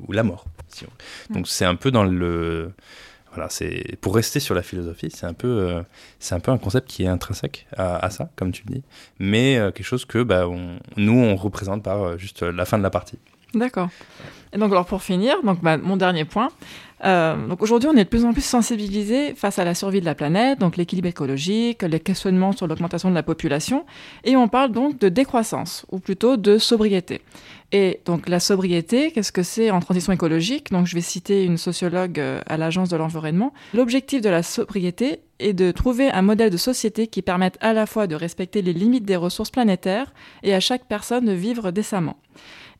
ou 0.08 0.12
la 0.12 0.22
mort. 0.24 0.46
si 0.68 0.86
on- 0.86 1.34
Donc 1.34 1.48
c'est 1.48 1.66
un 1.66 1.76
peu 1.76 1.90
dans 1.92 2.04
le. 2.04 2.72
Voilà, 3.38 3.50
pour 4.02 4.16
rester 4.16 4.40
sur 4.40 4.56
la 4.56 4.64
philosophie, 4.64 5.12
c'est 5.14 5.28
un 5.28 5.34
peu, 5.34 5.48
euh, 5.48 5.82
un 6.32 6.40
peu 6.40 6.50
un 6.50 6.58
concept 6.58 6.90
qui 6.90 7.04
est 7.04 7.08
intrinsèque 7.08 7.68
à, 7.78 8.10
ça, 8.10 8.32
comme 8.36 8.52
tu 8.52 8.64
le 8.68 8.78
dis, 8.78 8.84
mais 9.20 9.60
euh, 9.60 9.70
quelque 9.70 9.86
chose 9.86 10.06
que 10.06 10.24
bah, 10.24 10.46
nous 10.96 11.14
on 11.20 11.36
représente 11.36 11.84
par 11.84 12.02
euh, 12.02 12.18
juste 12.18 12.42
la 12.42 12.66
fin 12.66 12.80
de 12.80 12.84
la 12.84 12.90
partie. 12.90 13.20
D'accord. 13.54 13.90
Et 14.54 14.58
donc, 14.58 14.72
alors 14.72 14.88
pour 14.88 15.04
finir, 15.04 15.36
donc 15.44 15.62
bah, 15.62 15.78
mon 15.78 15.98
dernier 15.98 16.26
point. 16.26 16.50
Donc 17.04 17.62
aujourd'hui, 17.62 17.88
on 17.94 17.96
est 17.96 18.06
de 18.06 18.10
plus 18.10 18.26
en 18.26 18.34
plus 18.34 18.44
sensibilisé 18.44 19.36
face 19.36 19.60
à 19.60 19.64
la 19.64 19.76
survie 19.76 20.00
de 20.02 20.06
la 20.06 20.16
planète, 20.16 20.58
donc 20.58 20.78
l'équilibre 20.78 21.08
écologique, 21.08 21.84
les 21.84 22.00
questionnements 22.00 22.54
sur 22.54 22.66
l'augmentation 22.66 23.12
de 23.12 23.16
la 23.16 23.22
population, 23.22 23.86
et 24.24 24.36
on 24.36 24.48
parle 24.48 24.72
donc 24.72 24.98
de 24.98 25.08
décroissance, 25.08 25.86
ou 25.92 26.00
plutôt 26.00 26.38
de 26.38 26.58
sobriété. 26.58 27.22
Et 27.74 28.00
donc 28.06 28.30
la 28.30 28.40
sobriété, 28.40 29.12
qu'est-ce 29.12 29.34
que 29.34 29.44
c'est 29.44 29.72
en 29.72 29.82
transition 29.82 30.14
écologique? 30.14 30.72
Donc 30.72 30.88
je 30.88 30.96
vais 30.96 31.02
citer 31.02 31.44
une 31.44 31.58
sociologue 31.58 32.20
euh, 32.20 32.42
à 32.48 32.56
l'Agence 32.56 32.90
de 32.90 32.96
l'environnement. 32.96 33.54
L'objectif 33.74 34.22
de 34.22 34.30
la 34.30 34.42
sobriété 34.42 35.20
est 35.40 35.54
de 35.54 35.72
trouver 35.72 36.10
un 36.10 36.22
modèle 36.22 36.50
de 36.50 36.58
société 36.58 37.08
qui 37.08 37.22
permette 37.22 37.58
à 37.60 37.74
la 37.74 37.86
fois 37.86 38.08
de 38.08 38.16
respecter 38.16 38.62
les 38.62 38.74
limites 38.74 39.06
des 39.06 39.18
ressources 39.18 39.52
planétaires 39.52 40.14
et 40.44 40.54
à 40.54 40.62
chaque 40.62 40.86
personne 40.86 41.26
de 41.26 41.34
vivre 41.34 41.72
décemment. 41.72 42.18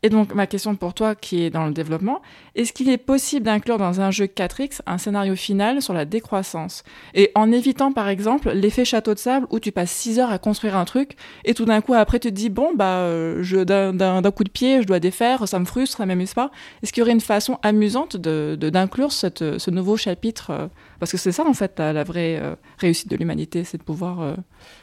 Et 0.04 0.10
donc, 0.10 0.34
ma 0.36 0.46
question 0.48 0.76
pour 0.76 0.94
toi 0.94 1.16
qui 1.16 1.42
est 1.44 1.50
dans 1.50 1.66
le 1.66 1.72
développement, 1.74 2.22
est-ce 2.56 2.72
qu'il 2.72 2.88
est 2.90 2.98
possible 2.98 3.46
d'inclure 3.46 3.78
dans 3.78 4.00
un 4.00 4.12
jeu 4.12 4.26
4X 4.26 4.82
un 4.86 4.98
scénario 4.98 5.36
final 5.36 5.82
sur 5.82 5.94
la 5.94 6.06
décroissance? 6.06 6.84
Et 7.16 7.32
en 7.36 7.52
évitant, 7.52 7.92
par 7.92 8.08
exemple, 8.08 8.52
l'effet 8.52 8.86
château 8.86 9.14
de 9.16 9.20
sable 9.20 9.48
où 9.50 9.60
tu 9.60 9.72
passes 9.72 9.92
6 9.92 10.20
heures 10.20 10.32
à 10.32 10.38
construire 10.38 10.78
un 10.78 10.86
truc 10.86 11.16
et 11.46 11.54
tout 11.56 11.66
d'un 11.66 11.82
coup, 11.82 11.94
après, 11.96 12.20
tu 12.20 12.30
te 12.30 12.34
dis, 12.34 12.50
bon, 12.50 12.72
bah, 12.76 13.00
euh, 13.00 13.42
je- 13.42 13.64
d'un 13.64 14.32
coup 14.32 14.44
de 14.44 14.50
pied, 14.50 14.82
je 14.82 14.88
dois 14.88 15.00
défaire, 15.00 15.48
ça 15.48 15.58
me 15.60 15.66
frustre, 15.66 15.98
ça 15.98 16.06
m'amuse 16.06 16.34
pas. 16.36 16.52
Est-ce 16.84 16.94
qu'il 16.94 17.02
y 17.02 17.04
aurait 17.04 17.12
une 17.14 17.20
façon 17.22 17.58
amusante 17.64 18.18
de 18.18 18.56
d'inclure 18.56 19.12
ce 19.12 19.70
nouveau 19.72 19.98
chapitre 19.98 20.52
euh, 20.52 20.68
Parce 21.00 21.12
que 21.12 21.18
c'est 21.18 21.32
ça, 21.32 21.44
en 21.46 21.54
fait, 21.54 21.78
la, 21.80 21.94
la 21.94 22.04
vraie 22.04 22.40
euh, 22.42 22.56
réussite 22.80 23.10
de 23.10 23.16
l'humanité, 23.18 23.64
c'est 23.64 23.78
de 23.78 23.84
pouvoir. 23.84 24.22
euh, 24.22 24.36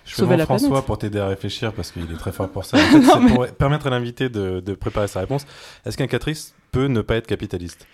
Je 0.05 0.15
Sauver 0.15 0.36
la 0.36 0.45
François 0.45 0.69
planète. 0.69 0.86
pour 0.86 0.99
t'aider 0.99 1.19
à 1.19 1.27
réfléchir 1.28 1.73
parce 1.73 1.91
qu'il 1.91 2.11
est 2.11 2.16
très 2.16 2.32
fort 2.32 2.49
pour 2.49 2.65
ça. 2.65 2.77
En 2.81 2.81
fait, 2.81 2.99
Non, 2.99 3.20
c'est 3.28 3.35
pour 3.35 3.47
permettre 3.57 3.86
à 3.86 3.91
l'invité 3.91 4.28
de, 4.28 4.61
de 4.61 4.74
préparer 4.74 5.09
sa 5.09 5.20
réponse. 5.20 5.47
Est-ce 5.85 5.97
qu'un 5.97 6.07
catrice 6.07 6.55
peut 6.73 6.86
ne 6.86 7.01
pas 7.01 7.16
être 7.16 7.27
capitaliste? 7.27 7.86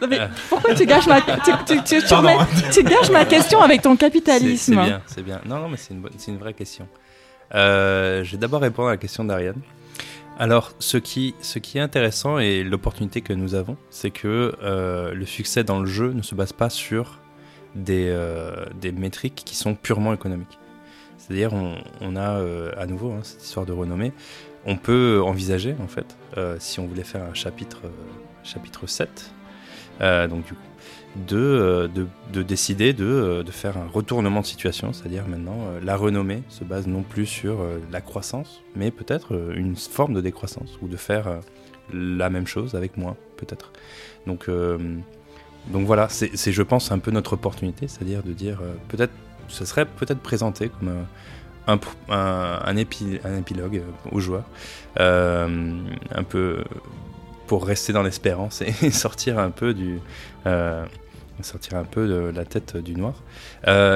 Non, 0.00 0.08
mais 0.08 0.20
Euh. 0.20 0.26
pourquoi 0.50 0.74
tu 0.74 0.84
gâches 0.86 1.06
ma, 1.06 1.20
tu, 1.22 1.26
tu- 1.66 1.82
tu- 1.84 2.02
tu 2.02 2.08
Pardon. 2.08 2.28
remets- 2.28 2.70
tu 2.70 2.82
gâches 2.84 3.10
ma 3.10 3.24
question 3.24 3.60
avec 3.62 3.80
ton 3.82 3.92
C'est 3.96 4.00
c'est 4.04 4.10
capitalisme 4.12 4.74
bien, 4.84 5.02
c'est 5.06 5.22
bien. 5.22 5.40
Non, 5.46 5.58
non, 5.58 5.68
mais 5.70 5.76
c'est 5.78 5.94
une, 5.94 6.00
bonne- 6.02 6.12
c'est 6.18 6.30
une 6.30 6.38
vraie 6.38 6.52
question. 6.54 6.86
Euh, 7.54 8.22
je 8.24 8.32
vais 8.32 8.38
d'abord 8.38 8.60
répondre 8.60 8.88
à 8.88 8.92
la 8.92 8.96
question 8.98 9.24
d'Ariane. 9.24 9.60
Alors, 10.38 10.72
ce 10.80 10.98
qui, 10.98 11.34
ce 11.40 11.58
qui 11.58 11.78
est 11.78 11.80
intéressant 11.80 12.38
et 12.38 12.62
l'opportunité 12.62 13.22
que 13.22 13.32
nous 13.32 13.54
avons, 13.54 13.78
c'est 13.88 14.10
que 14.10 14.54
euh, 14.62 15.14
le 15.14 15.24
succès 15.24 15.64
dans 15.64 15.80
le 15.80 15.86
jeu 15.86 16.12
ne 16.12 16.20
se 16.22 16.34
base 16.34 16.52
pas 16.52 16.68
sur 16.68 17.20
des, 17.76 18.08
euh, 18.08 18.66
des 18.80 18.90
métriques 18.90 19.42
qui 19.44 19.54
sont 19.54 19.74
purement 19.74 20.12
économiques. 20.12 20.58
C'est-à-dire, 21.26 21.52
on, 22.00 22.16
a 22.16 22.38
euh, 22.38 22.70
à 22.76 22.86
nouveau 22.86 23.10
hein, 23.10 23.20
cette 23.22 23.42
histoire 23.42 23.66
de 23.66 23.72
renommée. 23.72 24.12
On 24.64 24.76
peut 24.76 25.20
envisager, 25.24 25.74
en 25.82 25.88
fait, 25.88 26.16
euh, 26.36 26.56
si 26.60 26.78
on 26.78 26.86
voulait 26.86 27.02
faire 27.04 27.24
un 27.24 27.34
chapitre, 27.34 27.82
chapitre 28.44 28.86
7, 28.86 29.32
euh, 30.02 30.28
donc 30.28 30.44
du 30.44 30.52
coup, 30.52 30.60
de, 31.26 31.90
de, 31.92 32.06
de 32.32 32.42
décider 32.42 32.92
de, 32.92 33.42
de 33.44 33.50
faire 33.50 33.76
un 33.76 33.88
retournement 33.88 34.42
de 34.42 34.46
situation, 34.46 34.92
c'est-à-dire 34.92 35.26
maintenant 35.26 35.56
la 35.82 35.96
renommée 35.96 36.42
se 36.50 36.62
base 36.62 36.86
non 36.86 37.02
plus 37.02 37.24
sur 37.24 37.58
la 37.90 38.02
croissance, 38.02 38.62
mais 38.74 38.90
peut-être 38.90 39.32
une 39.56 39.76
forme 39.76 40.12
de 40.12 40.20
décroissance, 40.20 40.78
ou 40.82 40.88
de 40.88 40.96
faire 40.98 41.40
la 41.90 42.28
même 42.28 42.46
chose 42.46 42.74
avec 42.74 42.98
moins, 42.98 43.16
peut-être. 43.38 43.72
Donc, 44.26 44.50
donc 45.68 45.86
voilà, 45.86 46.08
c'est 46.08 46.52
je 46.52 46.62
pense 46.62 46.92
un 46.92 46.98
peu 46.98 47.10
notre 47.10 47.32
opportunité, 47.32 47.88
c'est-à-dire 47.88 48.22
de 48.22 48.32
dire 48.32 48.60
euh, 48.62 48.74
peut-être, 48.88 49.12
ce 49.48 49.64
serait 49.64 49.84
peut-être 49.84 50.20
présenté 50.20 50.68
comme 50.68 51.04
euh, 51.68 52.58
un, 52.64 52.76
épilogue 52.76 53.78
euh, 53.78 54.10
aux 54.12 54.20
joueurs, 54.20 54.44
un 54.98 56.22
peu 56.28 56.62
pour 57.46 57.66
rester 57.66 57.92
dans 57.92 58.02
l'espérance 58.02 58.62
et 58.62 58.90
sortir 58.90 59.38
un 59.38 59.50
peu 59.50 59.74
du, 59.74 59.98
sortir 61.42 61.76
un 61.76 61.84
peu 61.84 62.06
de 62.06 62.32
la 62.34 62.44
tête 62.44 62.76
du 62.76 62.94
noir. 62.94 63.14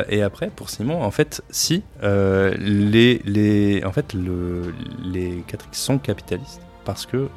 Et 0.09 0.23
après, 0.23 0.51
pour 0.51 0.71
Simon, 0.71 1.03
en 1.03 1.11
fait, 1.13 1.43
si 1.51 1.85
les, 2.03 3.23
les, 3.25 3.85
en 3.85 3.93
fait, 3.93 4.13
le, 4.13 4.75
les 5.05 5.45
4X 5.49 5.73
sont 5.73 5.99
capitalistes 5.99 6.63
parce 6.85 7.07
que 7.07 7.29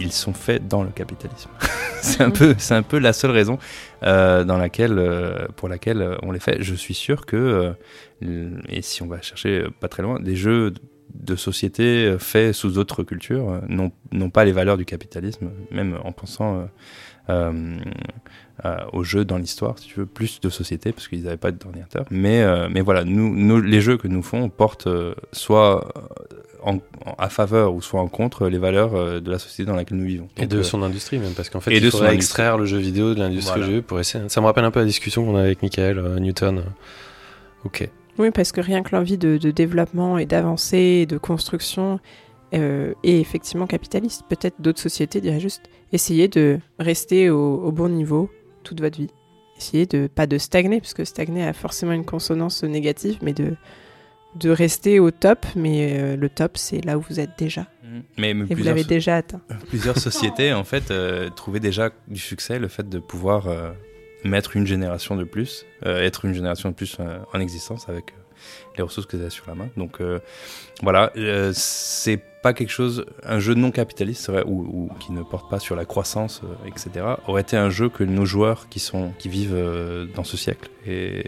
ils 0.00 0.12
sont 0.12 0.32
faits 0.32 0.66
dans 0.68 0.82
le 0.82 0.90
capitalisme. 0.90 1.50
c'est 2.02 2.22
un 2.22 2.30
peu, 2.30 2.54
c'est 2.58 2.74
un 2.74 2.82
peu 2.82 2.98
la 2.98 3.12
seule 3.12 3.30
raison 3.30 3.58
euh, 4.02 4.44
dans 4.44 4.58
laquelle, 4.58 4.98
euh, 4.98 5.46
pour 5.56 5.68
laquelle 5.68 6.02
euh, 6.02 6.16
on 6.22 6.32
les 6.32 6.40
fait. 6.40 6.58
Je 6.62 6.74
suis 6.74 6.94
sûr 6.94 7.26
que, 7.26 7.74
et 8.20 8.82
si 8.82 9.02
on 9.02 9.06
va 9.06 9.20
chercher 9.22 9.64
pas 9.80 9.88
très 9.88 10.02
loin, 10.02 10.20
des 10.20 10.36
jeux 10.36 10.72
de 11.14 11.36
société 11.36 12.16
faits 12.18 12.52
sous 12.52 12.70
d'autres 12.70 13.02
cultures 13.02 13.62
n'ont 13.68 14.30
pas 14.30 14.44
les 14.44 14.52
valeurs 14.52 14.76
du 14.76 14.84
capitalisme, 14.84 15.50
même 15.70 15.98
en 16.04 16.12
pensant 16.12 16.68
aux 17.28 19.04
jeux 19.04 19.24
dans 19.24 19.38
l'histoire, 19.38 19.78
si 19.78 19.88
tu 19.88 20.00
veux, 20.00 20.06
plus 20.06 20.40
de 20.40 20.50
société, 20.50 20.92
parce 20.92 21.08
qu'ils 21.08 21.22
n'avaient 21.22 21.36
pas 21.36 21.52
d'ordinateur. 21.52 22.04
Mais, 22.10 22.44
mais 22.68 22.80
voilà, 22.82 23.04
nous, 23.04 23.60
les 23.60 23.80
jeux 23.80 23.96
que 23.96 24.08
nous 24.08 24.22
font 24.22 24.48
portent 24.50 24.88
soit 25.32 25.92
en, 26.66 26.76
en- 26.76 27.14
à 27.18 27.28
faveur 27.30 27.74
ou 27.74 27.80
soit 27.80 28.00
en 28.00 28.08
contre 28.08 28.48
les 28.48 28.58
valeurs 28.58 28.94
euh, 28.94 29.20
de 29.20 29.30
la 29.30 29.38
société 29.38 29.64
dans 29.64 29.74
laquelle 29.76 29.96
nous 29.96 30.04
vivons. 30.06 30.28
Et 30.36 30.46
de 30.46 30.58
euh, 30.58 30.62
son 30.62 30.82
industrie 30.82 31.18
même, 31.18 31.32
parce 31.32 31.48
qu'en 31.48 31.60
fait, 31.60 31.70
et 31.72 31.76
il 31.76 31.82
de 31.82 31.88
son 31.88 31.98
faudrait 31.98 32.08
industrie. 32.12 32.26
extraire 32.26 32.58
le 32.58 32.66
jeu 32.66 32.76
vidéo 32.78 33.14
de 33.14 33.20
l'industrie 33.20 33.52
Voilà. 33.60 33.66
du 33.68 33.72
jeu 33.76 33.82
pour 33.82 33.98
essayer. 34.00 34.28
Ça 34.28 34.40
me 34.42 34.46
rappelle 34.46 34.64
un 34.64 34.70
peu 34.70 34.80
la 34.80 34.86
discussion 34.86 35.24
qu'on 35.24 35.36
a 35.36 35.40
avec 35.40 35.62
Michael 35.62 35.98
euh, 35.98 36.18
Newton. 36.18 36.62
Ok. 37.64 37.88
Oui, 38.18 38.30
parce 38.30 38.52
que 38.52 38.60
rien 38.60 38.82
que 38.82 38.94
l'envie 38.94 39.18
de, 39.18 39.36
de 39.36 39.50
développement 39.50 40.18
et 40.18 40.26
d'avancée 40.26 41.00
et 41.02 41.06
de 41.06 41.18
construction 41.18 42.00
euh, 42.54 42.94
est 43.02 43.20
effectivement 43.20 43.66
capitaliste. 43.66 44.22
Peut-être 44.28 44.60
d'autres 44.60 44.80
sociétés 44.80 45.20
diraient 45.20 45.40
juste 45.40 45.62
essayez 45.92 46.28
de 46.28 46.58
rester 46.78 47.28
au, 47.30 47.56
au 47.62 47.72
bon 47.72 47.88
niveau 47.90 48.30
toute 48.62 48.80
votre 48.80 48.96
vie. 48.98 49.10
Essayez 49.58 49.86
de 49.86 50.06
pas 50.06 50.26
de 50.26 50.38
stagner, 50.38 50.80
parce 50.80 50.94
que 50.94 51.04
stagner 51.04 51.42
a 51.46 51.52
forcément 51.52 51.92
une 51.92 52.04
consonance 52.04 52.62
négative, 52.64 53.18
mais 53.22 53.32
de, 53.32 53.54
de 54.38 54.50
rester 54.50 55.00
au 55.00 55.10
top. 55.10 55.46
Mais 55.56 55.98
euh, 56.00 56.16
le 56.16 56.28
top, 56.28 56.56
c'est 56.56 56.84
là 56.84 56.96
où 56.98 57.04
vous 57.08 57.20
êtes 57.20 57.38
déjà. 57.38 57.66
mais, 57.82 58.00
mais 58.18 58.30
Et 58.30 58.34
vous 58.34 58.46
plusieurs, 58.54 58.74
l'avez 58.74 58.84
déjà 58.84 59.16
atteint. 59.16 59.40
plusieurs 59.68 59.98
sociétés 59.98 60.52
en 60.52 60.64
fait 60.64 60.90
euh, 60.90 61.30
trouvaient 61.30 61.60
déjà 61.60 61.90
du 62.08 62.20
succès 62.20 62.58
le 62.58 62.68
fait 62.68 62.88
de 62.88 62.98
pouvoir 62.98 63.48
euh, 63.48 63.70
mettre 64.24 64.56
une 64.56 64.66
génération 64.66 65.16
de 65.16 65.24
plus, 65.24 65.64
euh, 65.84 66.00
être 66.02 66.24
une 66.24 66.34
génération 66.34 66.70
de 66.70 66.74
plus 66.74 66.96
euh, 67.00 67.18
en 67.32 67.40
existence 67.40 67.88
avec 67.88 68.10
euh, 68.10 68.25
les 68.76 68.82
ressources 68.82 69.06
que 69.06 69.16
vous 69.16 69.22
avez 69.22 69.30
sur 69.30 69.46
la 69.46 69.54
main. 69.54 69.68
Donc 69.76 70.00
euh, 70.00 70.18
voilà, 70.82 71.12
euh, 71.16 71.52
c'est 71.54 72.20
pas 72.42 72.52
quelque 72.52 72.70
chose, 72.70 73.06
un 73.24 73.38
jeu 73.38 73.54
non 73.54 73.70
capitaliste 73.70 74.22
serait, 74.22 74.44
ou, 74.46 74.90
qui 75.00 75.12
ne 75.12 75.22
porte 75.22 75.50
pas 75.50 75.58
sur 75.58 75.74
la 75.74 75.84
croissance, 75.84 76.42
euh, 76.44 76.68
etc. 76.68 77.06
aurait 77.26 77.42
été 77.42 77.56
un 77.56 77.70
jeu 77.70 77.88
que 77.88 78.04
nos 78.04 78.24
joueurs 78.24 78.68
qui 78.68 78.78
sont 78.78 79.12
qui 79.18 79.28
vivent 79.28 79.56
dans 80.14 80.24
ce 80.24 80.36
siècle 80.36 80.70
et 80.86 81.24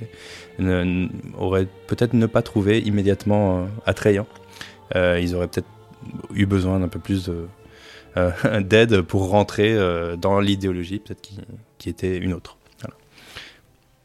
ne- 0.58 1.08
auraient 1.38 1.66
peut-être 1.86 2.12
ne 2.12 2.26
pas 2.26 2.42
trouvé 2.42 2.78
immédiatement 2.80 3.68
attrayant. 3.86 4.26
Ils 4.94 5.34
auraient 5.34 5.48
peut-être 5.48 5.68
eu 6.34 6.46
besoin 6.46 6.80
d'un 6.80 6.88
peu 6.88 6.98
plus 6.98 7.24
de 7.26 7.46
d'aide 8.60 9.02
pour 9.02 9.28
rentrer 9.28 9.76
dans 10.16 10.40
l'idéologie 10.40 10.98
peut-être 10.98 11.20
qui 11.78 11.88
était 11.88 12.16
une 12.16 12.32
autre. 12.32 12.57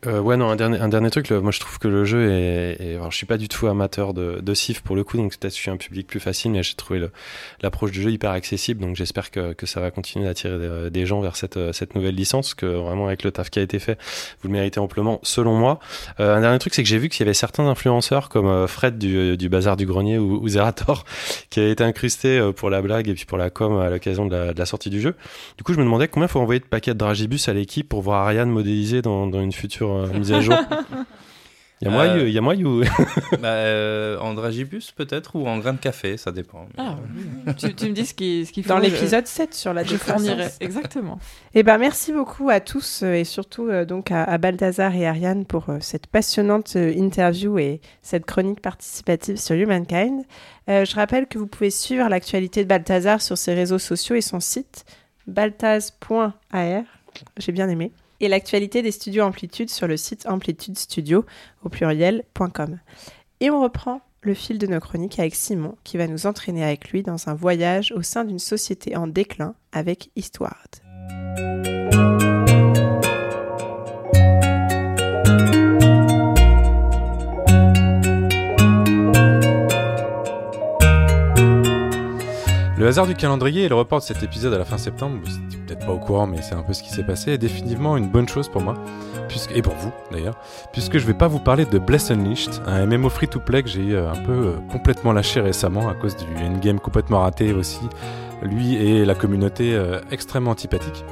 Euh, 0.05 0.19
ouais, 0.19 0.35
non, 0.35 0.49
un 0.49 0.57
dernier, 0.57 0.79
un 0.79 0.89
dernier 0.89 1.09
truc. 1.09 1.29
le- 1.29 1.39
moi, 1.39 1.51
je 1.51 1.61
trouve 1.61 1.79
que 1.79 1.87
le 1.87 2.03
jeu 2.03 2.29
est. 2.29 2.75
est- 2.81 2.95
alors, 2.95 3.09
je 3.11 3.15
suis 3.15 3.25
pas 3.25 3.37
du 3.37 3.47
tout 3.47 3.67
amateur 3.67 4.13
de, 4.13 4.39
de 4.41 4.53
Civ 4.53 4.81
pour 4.83 4.97
le 4.97 5.03
coup, 5.05 5.15
donc 5.15 5.37
peut-être 5.37 5.53
je 5.55 5.61
suis 5.61 5.71
un 5.71 5.77
public 5.77 6.07
plus 6.07 6.19
facile, 6.19 6.51
mais 6.51 6.61
j'ai 6.61 6.73
trouvé 6.75 7.07
l'approche 7.61 7.91
du 7.91 8.01
jeu 8.01 8.11
hyper 8.11 8.31
accessible, 8.31 8.81
donc 8.81 8.97
j'espère 8.97 9.31
que, 9.31 9.53
que 9.53 9.65
ça 9.65 9.79
va 9.79 9.91
continuer 9.91 10.25
d'attirer 10.25 10.57
des, 10.59 10.89
des 10.89 11.05
gens 11.05 11.21
vers 11.21 11.37
cette, 11.37 11.57
cette 11.73 11.95
nouvelle 11.95 12.15
licence, 12.15 12.53
que 12.53 12.65
vraiment, 12.65 13.07
avec 13.07 13.23
le 13.23 13.31
taf 13.31 13.49
qui 13.49 13.59
a 13.59 13.61
été 13.61 13.79
fait, 13.79 13.97
vous 14.41 14.49
le 14.49 14.53
méritez 14.53 14.79
amplement, 14.81 15.19
selon 15.23 15.55
moi. 15.55 15.79
Euh, 16.19 16.35
un 16.35 16.41
dernier 16.41 16.59
truc, 16.59 16.73
c'est 16.73 16.83
que 16.83 16.89
j'ai 16.89 16.97
vu 16.97 17.07
qu'il 17.07 17.21
y 17.21 17.23
avait 17.23 17.33
certains 17.33 17.65
influenceurs, 17.67 18.27
comme 18.27 18.47
euh, 18.47 18.67
Fred 18.67 18.97
du, 18.97 19.37
du 19.37 19.47
Bazar 19.47 19.77
du 19.77 19.85
Grenier 19.85 20.17
ou, 20.17 20.39
ou 20.43 20.47
Zerator, 20.49 21.05
qui 21.49 21.61
avaient 21.61 21.71
été 21.71 21.83
incrustés 21.85 22.39
euh, 22.39 22.51
pour 22.51 22.69
la 22.69 22.81
blague 22.81 23.07
et 23.07 23.13
puis 23.13 23.23
pour 23.25 23.37
la 23.37 23.49
com 23.49 23.77
à 23.79 23.89
l'occasion 23.89 24.25
de 24.25 24.33
de 24.33 24.59
la 24.59 24.65
sortie 24.65 24.89
du 24.89 24.99
jeu. 24.99 25.15
Du 25.57 25.63
coup, 25.63 25.73
je 25.73 25.77
me 25.79 25.83
demandais 25.85 26.07
combien 26.09 26.27
faut 26.27 26.39
envoyer 26.39 26.59
de 26.59 26.65
paquets 26.65 26.93
de 26.93 26.97
Dragibus 26.97 27.47
à 27.47 27.53
l'équipe 27.53 27.87
pour 27.87 28.01
voir 28.01 28.23
Ariane 28.25 28.49
modélisée 28.49 29.01
dans, 29.01 29.27
dans 29.27 29.41
une 29.41 29.51
future 29.53 29.92
euh, 29.97 30.07
mise 30.13 30.31
à 30.31 30.41
jour. 30.41 30.55
Il 31.81 31.87
y 31.87 31.89
a 31.89 31.91
moi, 31.91 32.05
Euh, 32.05 32.37
a 32.37 32.41
moi 32.41 32.53
ou 32.55 32.81
bah, 33.41 33.49
euh, 33.49 34.17
en 34.19 34.33
dragibus 34.33 34.91
peut-être 34.91 35.35
ou 35.35 35.45
en 35.47 35.57
grain 35.57 35.73
de 35.73 35.79
café, 35.79 36.15
ça 36.15 36.31
dépend. 36.31 36.65
Ah, 36.77 36.95
tu, 37.57 37.73
tu 37.75 37.87
me 37.89 37.91
dis 37.93 38.05
ce 38.05 38.13
qu'il 38.13 38.47
ce 38.47 38.53
qu'il 38.53 38.63
faut. 38.63 38.69
Dans 38.69 38.77
je- 38.77 38.83
l'épisode 38.83 39.27
7 39.27 39.53
sur 39.53 39.73
la 39.73 39.83
Je 39.83 39.97
fournirai. 39.97 40.47
Exactement. 40.61 41.19
Eh 41.55 41.63
ben, 41.63 41.77
merci 41.77 42.13
beaucoup 42.13 42.49
à 42.49 42.61
tous 42.61 43.01
euh, 43.03 43.15
et 43.15 43.25
surtout 43.25 43.67
euh, 43.67 43.83
donc 43.83 44.11
à, 44.11 44.23
à 44.23 44.37
Balthazar 44.37 44.95
et 44.95 45.05
Ariane 45.05 45.43
pour 45.43 45.69
euh, 45.69 45.79
cette 45.81 46.07
passionnante 46.07 46.73
euh, 46.77 46.93
interview 46.95 47.59
et 47.59 47.81
cette 48.01 48.25
chronique 48.25 48.61
participative 48.61 49.35
sur 49.35 49.55
Humankind. 49.55 50.23
Euh, 50.69 50.85
je 50.85 50.95
rappelle 50.95 51.27
que 51.27 51.37
vous 51.37 51.47
pouvez 51.47 51.69
suivre 51.71 52.07
l'actualité 52.07 52.63
de 52.63 52.69
Balthazar 52.69 53.21
sur 53.21 53.37
ses 53.37 53.53
réseaux 53.55 53.79
sociaux 53.79 54.15
et 54.15 54.21
son 54.21 54.39
site 54.39 54.85
baltaz.ar. 55.27 56.83
J'ai 57.37 57.51
bien 57.51 57.67
aimé. 57.67 57.91
Et 58.19 58.27
l'actualité 58.27 58.81
des 58.81 58.91
studios 58.91 59.23
Amplitude 59.23 59.69
sur 59.69 59.87
le 59.87 59.97
site 59.97 60.25
amplitudestudio 60.27 61.25
au 61.63 61.69
pluriel.com. 61.69 62.79
Et 63.39 63.49
on 63.49 63.61
reprend 63.61 64.01
le 64.21 64.33
fil 64.33 64.57
de 64.57 64.67
nos 64.67 64.79
chroniques 64.79 65.19
avec 65.19 65.35
Simon 65.35 65.75
qui 65.83 65.97
va 65.97 66.07
nous 66.07 66.25
entraîner 66.25 66.63
avec 66.63 66.89
lui 66.89 67.03
dans 67.03 67.29
un 67.29 67.33
voyage 67.33 67.91
au 67.91 68.01
sein 68.01 68.23
d'une 68.23 68.39
société 68.39 68.95
en 68.95 69.07
déclin 69.07 69.55
avec 69.71 70.09
Histoire. 70.15 70.63
Le 82.83 82.89
hasard 82.89 83.07
du 83.07 83.15
calendrier 83.15 83.63
et 83.63 83.69
le 83.69 83.75
report 83.75 83.99
de 83.99 84.03
cet 84.03 84.23
épisode 84.23 84.53
à 84.53 84.57
la 84.57 84.65
fin 84.65 84.77
septembre, 84.77 85.17
peut-être 85.65 85.85
pas 85.85 85.91
au 85.93 85.99
courant, 85.99 86.27
mais 86.27 86.41
c'est 86.41 86.55
un 86.55 86.63
peu 86.63 86.73
ce 86.73 86.83
qui 86.83 86.89
s'est 86.89 87.03
passé, 87.03 87.31
est 87.31 87.37
définitivement 87.37 87.97
une 87.97 88.07
bonne 88.09 88.27
chose 88.27 88.49
pour 88.49 88.61
moi, 88.61 88.75
puisque, 89.27 89.51
et 89.55 89.61
pour 89.61 89.75
vous 89.75 89.91
d'ailleurs, 90.11 90.35
puisque 90.71 90.97
je 90.97 91.05
vais 91.05 91.13
pas 91.13 91.27
vous 91.27 91.39
parler 91.39 91.65
de 91.65 91.79
Bless 91.79 92.11
Unleashed, 92.11 92.53
un 92.65 92.85
MMO 92.85 93.09
free-to-play 93.09 93.63
que 93.63 93.69
j'ai 93.69 93.93
euh, 93.93 94.11
un 94.11 94.23
peu 94.23 94.31
euh, 94.31 94.55
complètement 94.71 95.13
lâché 95.13 95.39
récemment 95.41 95.89
à 95.89 95.93
cause 95.93 96.15
du 96.15 96.25
endgame 96.43 96.79
complètement 96.79 97.21
raté 97.21 97.53
aussi, 97.53 97.81
lui 98.41 98.75
et 98.75 99.05
la 99.05 99.15
communauté 99.15 99.73
euh, 99.73 99.99
extrêmement 100.11 100.51
antipathique. 100.51 101.05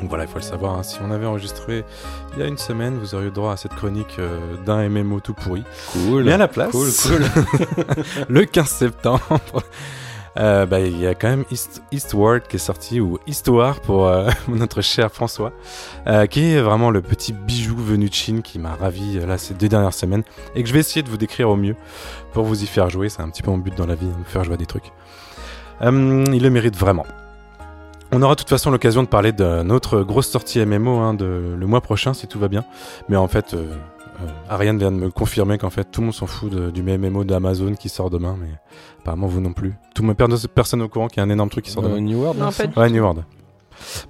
Donc 0.00 0.08
voilà, 0.10 0.24
il 0.24 0.28
faut 0.28 0.38
le 0.38 0.42
savoir, 0.42 0.78
hein, 0.78 0.82
si 0.82 0.98
on 1.02 1.10
avait 1.10 1.24
enregistré 1.24 1.84
il 2.34 2.40
y 2.40 2.42
a 2.42 2.46
une 2.46 2.58
semaine, 2.58 2.98
vous 2.98 3.14
auriez 3.14 3.30
droit 3.30 3.52
à 3.52 3.56
cette 3.56 3.74
chronique 3.74 4.16
euh, 4.18 4.38
d'un 4.66 4.88
MMO 4.88 5.20
tout 5.20 5.34
pourri. 5.34 5.64
cool 5.92 6.24
Mais 6.24 6.32
à 6.32 6.36
la 6.36 6.48
place, 6.48 6.72
Cool, 6.72 6.88
cool. 7.02 7.22
le 8.28 8.44
15 8.44 8.68
septembre, 8.68 9.40
euh, 10.36 10.66
bah, 10.66 10.80
il 10.80 10.98
y 10.98 11.06
a 11.06 11.14
quand 11.14 11.28
même 11.28 11.44
East, 11.50 11.82
Eastward 11.92 12.42
qui 12.48 12.56
est 12.56 12.58
sorti, 12.58 13.00
ou 13.00 13.18
Histoire 13.26 13.80
pour 13.80 14.06
euh, 14.06 14.30
notre 14.48 14.80
cher 14.80 15.10
François, 15.10 15.52
euh, 16.06 16.26
qui 16.26 16.52
est 16.52 16.60
vraiment 16.60 16.90
le 16.90 17.02
petit 17.02 17.32
bijou 17.32 17.76
venu 17.76 18.08
de 18.08 18.14
Chine 18.14 18.42
qui 18.42 18.58
m'a 18.58 18.74
ravi 18.74 19.18
euh, 19.18 19.26
là 19.26 19.38
ces 19.38 19.54
deux 19.54 19.68
dernières 19.68 19.94
semaines, 19.94 20.24
et 20.54 20.62
que 20.62 20.68
je 20.68 20.74
vais 20.74 20.80
essayer 20.80 21.02
de 21.02 21.08
vous 21.08 21.16
décrire 21.16 21.50
au 21.50 21.56
mieux 21.56 21.76
pour 22.32 22.44
vous 22.44 22.62
y 22.62 22.66
faire 22.66 22.90
jouer. 22.90 23.08
C'est 23.08 23.22
un 23.22 23.28
petit 23.28 23.42
peu 23.42 23.50
mon 23.50 23.58
but 23.58 23.76
dans 23.76 23.86
la 23.86 23.94
vie, 23.94 24.06
vous 24.06 24.24
faire 24.24 24.44
jouer 24.44 24.54
à 24.54 24.58
des 24.58 24.66
trucs. 24.66 24.92
Euh, 25.82 26.24
il 26.32 26.42
le 26.42 26.50
mérite 26.50 26.76
vraiment. 26.76 27.06
On 28.12 28.22
aura 28.22 28.34
de 28.34 28.38
toute 28.38 28.48
façon 28.48 28.70
l'occasion 28.70 29.02
de 29.02 29.08
parler 29.08 29.32
de 29.32 29.62
notre 29.62 30.02
grosse 30.02 30.28
sortie 30.28 30.64
MMO 30.64 30.98
hein, 30.98 31.14
de, 31.14 31.56
le 31.58 31.66
mois 31.66 31.80
prochain 31.80 32.14
si 32.14 32.28
tout 32.28 32.38
va 32.38 32.48
bien. 32.48 32.64
Mais 33.08 33.16
en 33.16 33.26
fait, 33.26 33.54
euh, 33.54 33.74
Ariane 34.48 34.78
vient 34.78 34.92
de 34.92 34.96
me 34.96 35.10
confirmer 35.10 35.58
qu'en 35.58 35.70
fait 35.70 35.84
tout 35.90 36.00
le 36.00 36.06
monde 36.06 36.14
s'en 36.14 36.26
fout 36.26 36.54
du 36.54 36.82
MMO 36.82 37.24
d'Amazon 37.24 37.74
qui 37.74 37.88
sort 37.88 38.10
demain, 38.10 38.36
mais 38.38 38.50
apparemment 39.04 39.26
vous 39.26 39.40
non 39.40 39.52
plus. 39.52 39.74
Tout 39.94 40.02
le 40.02 40.08
monde 40.08 40.16
per- 40.16 40.26
personne 40.54 40.80
au 40.82 40.88
courant 40.88 41.08
qu'il 41.08 41.18
y 41.18 41.20
a 41.20 41.24
un 41.24 41.30
énorme 41.30 41.50
truc 41.50 41.64
qui 41.66 41.70
sort 41.70 41.84
Euh, 41.84 41.88
demain. 41.88 42.00
New 42.00 42.18
World 42.22 42.40
Non, 42.40 42.50
pas 42.50 42.80
Ouais, 42.80 42.90
New 42.90 43.02
World. 43.02 43.22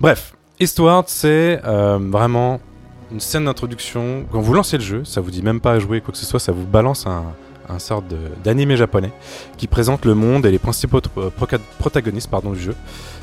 Bref, 0.00 0.34
Eastward, 0.60 1.06
c'est 1.08 1.60
euh, 1.64 1.98
vraiment 2.00 2.60
une 3.12 3.20
scène 3.20 3.44
d'introduction. 3.46 4.24
Quand 4.30 4.40
vous 4.40 4.54
lancez 4.54 4.78
le 4.78 4.82
jeu, 4.84 5.04
ça 5.04 5.20
vous 5.20 5.30
dit 5.30 5.42
même 5.42 5.60
pas 5.60 5.72
à 5.72 5.78
jouer 5.78 6.00
quoi 6.00 6.12
que 6.12 6.18
ce 6.18 6.26
soit, 6.26 6.38
ça 6.40 6.52
vous 6.52 6.64
balance 6.66 7.06
un, 7.06 7.24
un 7.68 7.78
sorte 7.78 8.06
de- 8.08 8.16
d'animé 8.44 8.76
japonais 8.76 9.10
qui 9.56 9.66
présente 9.66 10.04
le 10.04 10.14
monde 10.14 10.46
et 10.46 10.50
les 10.50 10.58
principaux 10.60 11.00
proca- 11.00 11.58
protagonistes 11.78 12.30
pardon, 12.30 12.52
du 12.52 12.60
jeu, 12.60 12.74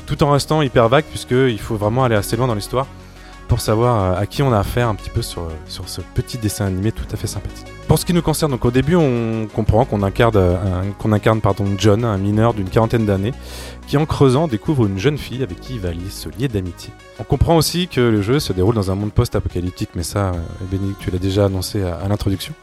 tout 0.06 0.22
en 0.22 0.30
restant 0.32 0.60
hyper 0.62 0.88
vague 0.88 1.04
puisqu'il 1.04 1.58
faut 1.58 1.76
vraiment 1.76 2.04
aller 2.04 2.16
assez 2.16 2.36
loin 2.36 2.46
dans 2.46 2.54
l'histoire 2.54 2.86
pour 3.52 3.60
savoir 3.60 4.14
euh, 4.14 4.18
à 4.18 4.24
qui 4.24 4.42
on 4.42 4.50
a 4.50 4.58
affaire 4.58 4.88
un 4.88 4.94
petit 4.94 5.10
peu 5.10 5.20
sur, 5.20 5.46
ce 5.68 6.00
petit 6.14 6.38
dessin 6.38 6.64
animé 6.64 6.90
tout 6.90 7.04
à 7.12 7.16
fait 7.16 7.26
sympathique. 7.26 7.66
Pour 7.86 7.98
ce 7.98 8.06
qui 8.06 8.14
nous 8.14 8.22
concerne, 8.22 8.50
donc 8.50 8.64
au 8.64 8.70
début, 8.70 8.96
on 8.96 9.46
comprend 9.46 9.84
qu'on 9.84 10.02
incarne, 10.02 10.36
euh, 10.36 10.82
John, 11.76 12.02
un 12.06 12.16
mineur 12.16 12.54
d'une 12.54 12.70
quarantaine 12.70 13.04
d'années, 13.04 13.34
qui 13.86 13.98
en 13.98 14.06
creusant 14.06 14.48
découvre 14.48 14.86
une 14.86 14.98
jeune 14.98 15.18
fille 15.18 15.42
avec 15.42 15.60
qui 15.60 15.74
il 15.74 15.80
va 15.80 15.90
se 16.08 16.30
lier 16.30 16.48
d'amitié. 16.48 16.94
On 17.20 17.24
comprend 17.24 17.54
aussi 17.54 17.88
que 17.88 18.00
le 18.00 18.22
jeu 18.22 18.40
se 18.40 18.54
déroule 18.54 18.74
dans 18.74 18.90
un 18.90 18.94
monde 18.94 19.12
post-apocalyptique, 19.12 19.90
mais 19.96 20.02
ça, 20.02 20.28
euh, 20.30 20.32
Bénédicte, 20.70 21.02
tu 21.02 21.10
l'as 21.10 21.18
déjà 21.18 21.44
annoncé 21.44 21.82
à, 21.82 22.08
l'introduction, 22.08 22.54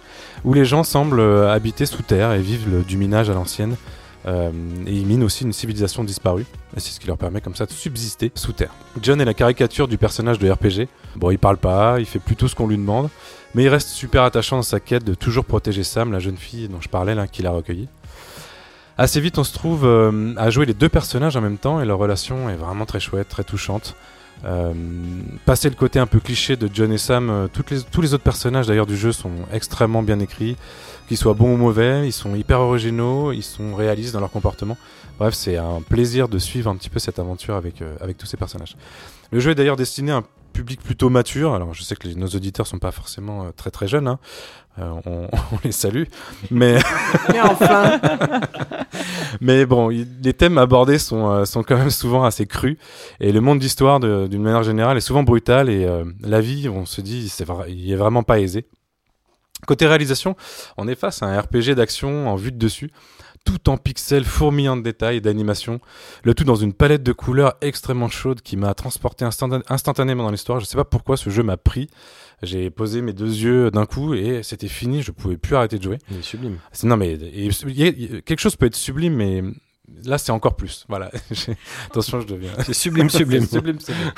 où 0.44 0.56
les 0.56 0.66
gens 0.66 0.84
semblent 0.84 1.22
habiter 1.22 1.86
sous 1.86 2.02
terre 2.02 2.34
et 2.34 2.42
vivent 2.42 2.84
du 2.84 2.98
minage 2.98 3.30
à 3.30 3.36
l'ancienne, 3.36 3.76
Euh, 4.26 4.52
et 4.86 4.94
ils 4.94 5.06
minent 5.06 5.24
aussi 5.24 5.44
une 5.44 5.54
civilisation 5.54 6.04
disparue. 6.04 6.46
Et 6.76 6.80
c'est 6.80 6.92
ce 6.92 7.00
qui 7.00 7.08
leur 7.08 7.18
permet 7.18 7.42
comme 7.42 7.56
ça 7.56 7.66
de 7.66 7.72
subsister 7.72 8.32
sous 8.36 8.54
terre. 8.54 8.74
John 9.02 9.22
est 9.22 9.26
la 9.26 9.34
caricature 9.34 9.88
du 9.88 9.98
personnage 9.98 10.40
de 10.40 10.50
RPG. 10.50 10.88
Bon, 11.16 11.32
il 11.32 11.40
parle 11.40 11.58
pas, 11.58 12.00
il 12.00 12.06
fait 12.06 12.20
plutôt 12.20 12.48
ce 12.48 12.56
qu'on 12.56 12.68
lui 12.68 12.78
demande. 12.78 13.10
Mais 13.56 13.64
il 13.64 13.70
reste 13.70 13.90
super 13.90 14.24
attachant 14.24 14.58
dans 14.58 14.62
sa 14.62 14.80
quête 14.80 15.04
de 15.04 15.14
toujours 15.14 15.46
protéger 15.46 15.84
Sam, 15.84 16.12
la 16.12 16.20
jeune 16.20 16.38
fille 16.38 16.68
dont 16.68 16.82
je 16.82 16.90
parlais 16.90 17.16
là, 17.16 17.28
qui 17.28 17.42
l'a 17.42 17.52
recueilli. 17.52 17.88
Assez 18.98 19.22
vite, 19.22 19.38
on 19.38 19.46
se 19.46 19.54
trouve 19.54 19.86
euh, 19.86 20.34
à 20.36 20.50
jouer 20.50 20.66
les 20.66 20.74
deux 20.74 20.90
personnages 20.90 21.38
en 21.38 21.42
même 21.42 21.58
temps 21.58 21.82
et 21.82 21.86
leur 21.86 21.98
relation 21.98 22.50
est 22.50 22.56
vraiment 22.56 22.86
très 22.86 23.00
chouette, 23.00 23.30
très 23.30 23.46
touchante. 23.46 23.96
Euh, 24.46 24.74
passer 25.46 25.70
le 25.70 25.76
côté 25.76 26.00
un 26.00 26.06
peu 26.08 26.20
cliché 26.20 26.56
de 26.56 26.70
John 26.74 26.92
et 26.94 26.98
Sam, 26.98 27.30
euh, 27.30 27.48
tous 27.48 28.02
les 28.02 28.14
autres 28.14 28.24
personnages 28.24 28.68
d'ailleurs 28.68 28.86
du 28.86 28.96
jeu 28.96 29.12
sont 29.12 29.32
extrêmement 29.52 30.02
bien 30.02 30.20
écrits, 30.20 30.56
qu'ils 31.08 31.18
soient 31.18 31.34
bons 31.34 31.56
ou 31.56 31.58
mauvais, 31.58 32.08
ils 32.08 32.14
sont 32.14 32.36
hyper 32.36 32.62
originaux, 32.62 33.32
ils 33.34 33.44
sont 33.44 33.76
réalistes 33.76 34.14
dans 34.14 34.22
leur 34.22 34.32
comportement. 34.32 34.78
Bref, 35.18 35.34
c'est 35.34 35.58
un 35.58 35.82
plaisir 35.82 36.30
de 36.30 36.38
suivre 36.38 36.70
un 36.72 36.78
petit 36.78 36.90
peu 36.90 37.00
cette 37.00 37.20
aventure 37.20 37.56
avec, 37.56 37.82
euh, 37.82 37.96
avec 38.00 38.18
tous 38.18 38.26
ces 38.26 38.38
personnages. 38.38 38.78
Le 39.32 39.40
jeu 39.40 39.52
est 39.52 39.56
d'ailleurs 39.56 39.76
destiné 39.76 40.12
à 40.14 40.18
un 40.18 40.24
public 40.54 40.82
plutôt 40.82 41.10
mature, 41.10 41.54
alors 41.54 41.74
je 41.74 41.84
sais 41.84 41.96
que 41.96 42.08
nos 42.08 42.28
auditeurs 42.28 42.66
sont 42.66 42.80
pas 42.80 42.92
forcément 42.92 43.52
très 43.56 43.72
très 43.72 43.88
jeunes, 43.88 44.08
hein. 44.08 44.20
Euh, 44.80 44.94
on, 45.06 45.28
on 45.52 45.58
les 45.64 45.72
salue, 45.72 46.04
mais 46.52 46.80
Mais 47.30 47.42
enfin, 47.42 48.00
mais 49.42 49.66
bon, 49.66 49.90
il- 49.92 50.08
les 50.24 50.34
thèmes 50.34 50.58
abordés 50.58 51.00
sont, 51.00 51.30
euh, 51.30 51.46
sont 51.46 51.64
quand 51.64 51.78
même 51.78 51.90
souvent 51.90 52.24
assez 52.24 52.46
crus. 52.46 52.78
Et 53.20 53.32
le 53.32 53.42
monde 53.42 53.60
d'histoire, 53.60 54.00
d'une 54.00 54.42
manière 54.42 54.64
générale, 54.64 54.98
est 54.98 55.02
souvent 55.02 55.24
brutal. 55.24 55.70
Et 55.70 55.86
euh, 55.86 56.06
la 56.22 56.42
vie, 56.42 56.70
on 56.70 56.86
se 56.86 57.02
dit, 57.02 57.32
il 57.68 57.92
est 57.92 57.96
vraiment 57.96 58.24
pas 58.24 58.40
aisé. 58.40 58.66
Côté 59.68 59.88
réalisation, 59.88 60.36
on 60.78 60.88
est 60.88 60.96
face 60.96 61.22
à 61.22 61.26
un 61.26 61.40
RPG 61.40 61.76
d'action 61.76 62.30
en 62.30 62.36
vue 62.36 62.52
de 62.54 62.58
dessus, 62.58 62.92
tout 63.46 63.70
en 63.70 63.76
pixels 63.78 64.24
fourmillant 64.24 64.78
de 64.78 64.84
détails 64.84 65.18
et 65.18 65.22
d'animation, 65.22 65.82
le 66.24 66.34
tout 66.34 66.46
dans 66.46 66.56
une 66.56 66.72
palette 66.74 67.04
de 67.04 67.12
couleurs 67.12 67.56
extrêmement 67.62 68.08
chaude 68.10 68.42
qui 68.42 68.56
m'a 68.56 68.74
transporté 68.74 69.26
instant- 69.26 69.60
instantanément 69.68 70.24
dans 70.24 70.32
l'histoire. 70.32 70.60
Je 70.62 70.66
sais 70.66 70.78
pas 70.78 70.86
pourquoi 70.86 71.18
ce 71.18 71.30
jeu 71.30 71.44
m'a 71.44 71.58
pris. 71.58 71.90
J'ai 72.42 72.70
posé 72.70 73.02
mes 73.02 73.14
deux 73.14 73.26
yeux 73.34 73.70
d'un 73.72 73.86
coup 73.86 74.14
et 74.14 74.42
c'était 74.44 74.68
fini, 74.68 75.02
je 75.02 75.12
pouvais 75.12 75.38
plus 75.38 75.56
arrêter 75.56 75.78
de 75.78 75.84
jouer. 75.84 75.98
Il 76.10 76.18
est 76.20 76.22
sublime. 76.22 76.58
Non, 76.84 76.96
mais 76.98 77.14
et- 77.14 78.22
quelque 78.26 78.40
chose 78.40 78.56
peut 78.56 78.66
être 78.68 78.76
sublime, 78.76 79.16
mais 79.16 79.44
là, 80.06 80.18
c'est 80.18 80.32
encore 80.32 80.56
plus. 80.56 80.86
Voilà. 80.88 81.12
Attention, 81.88 82.22
je 82.22 82.28
deviens. 82.28 82.52
C'est 82.66 82.74
sublime, 82.74 83.10
sublime. 83.10 83.46
Sublime, 83.48 83.80
sublime. 83.80 84.12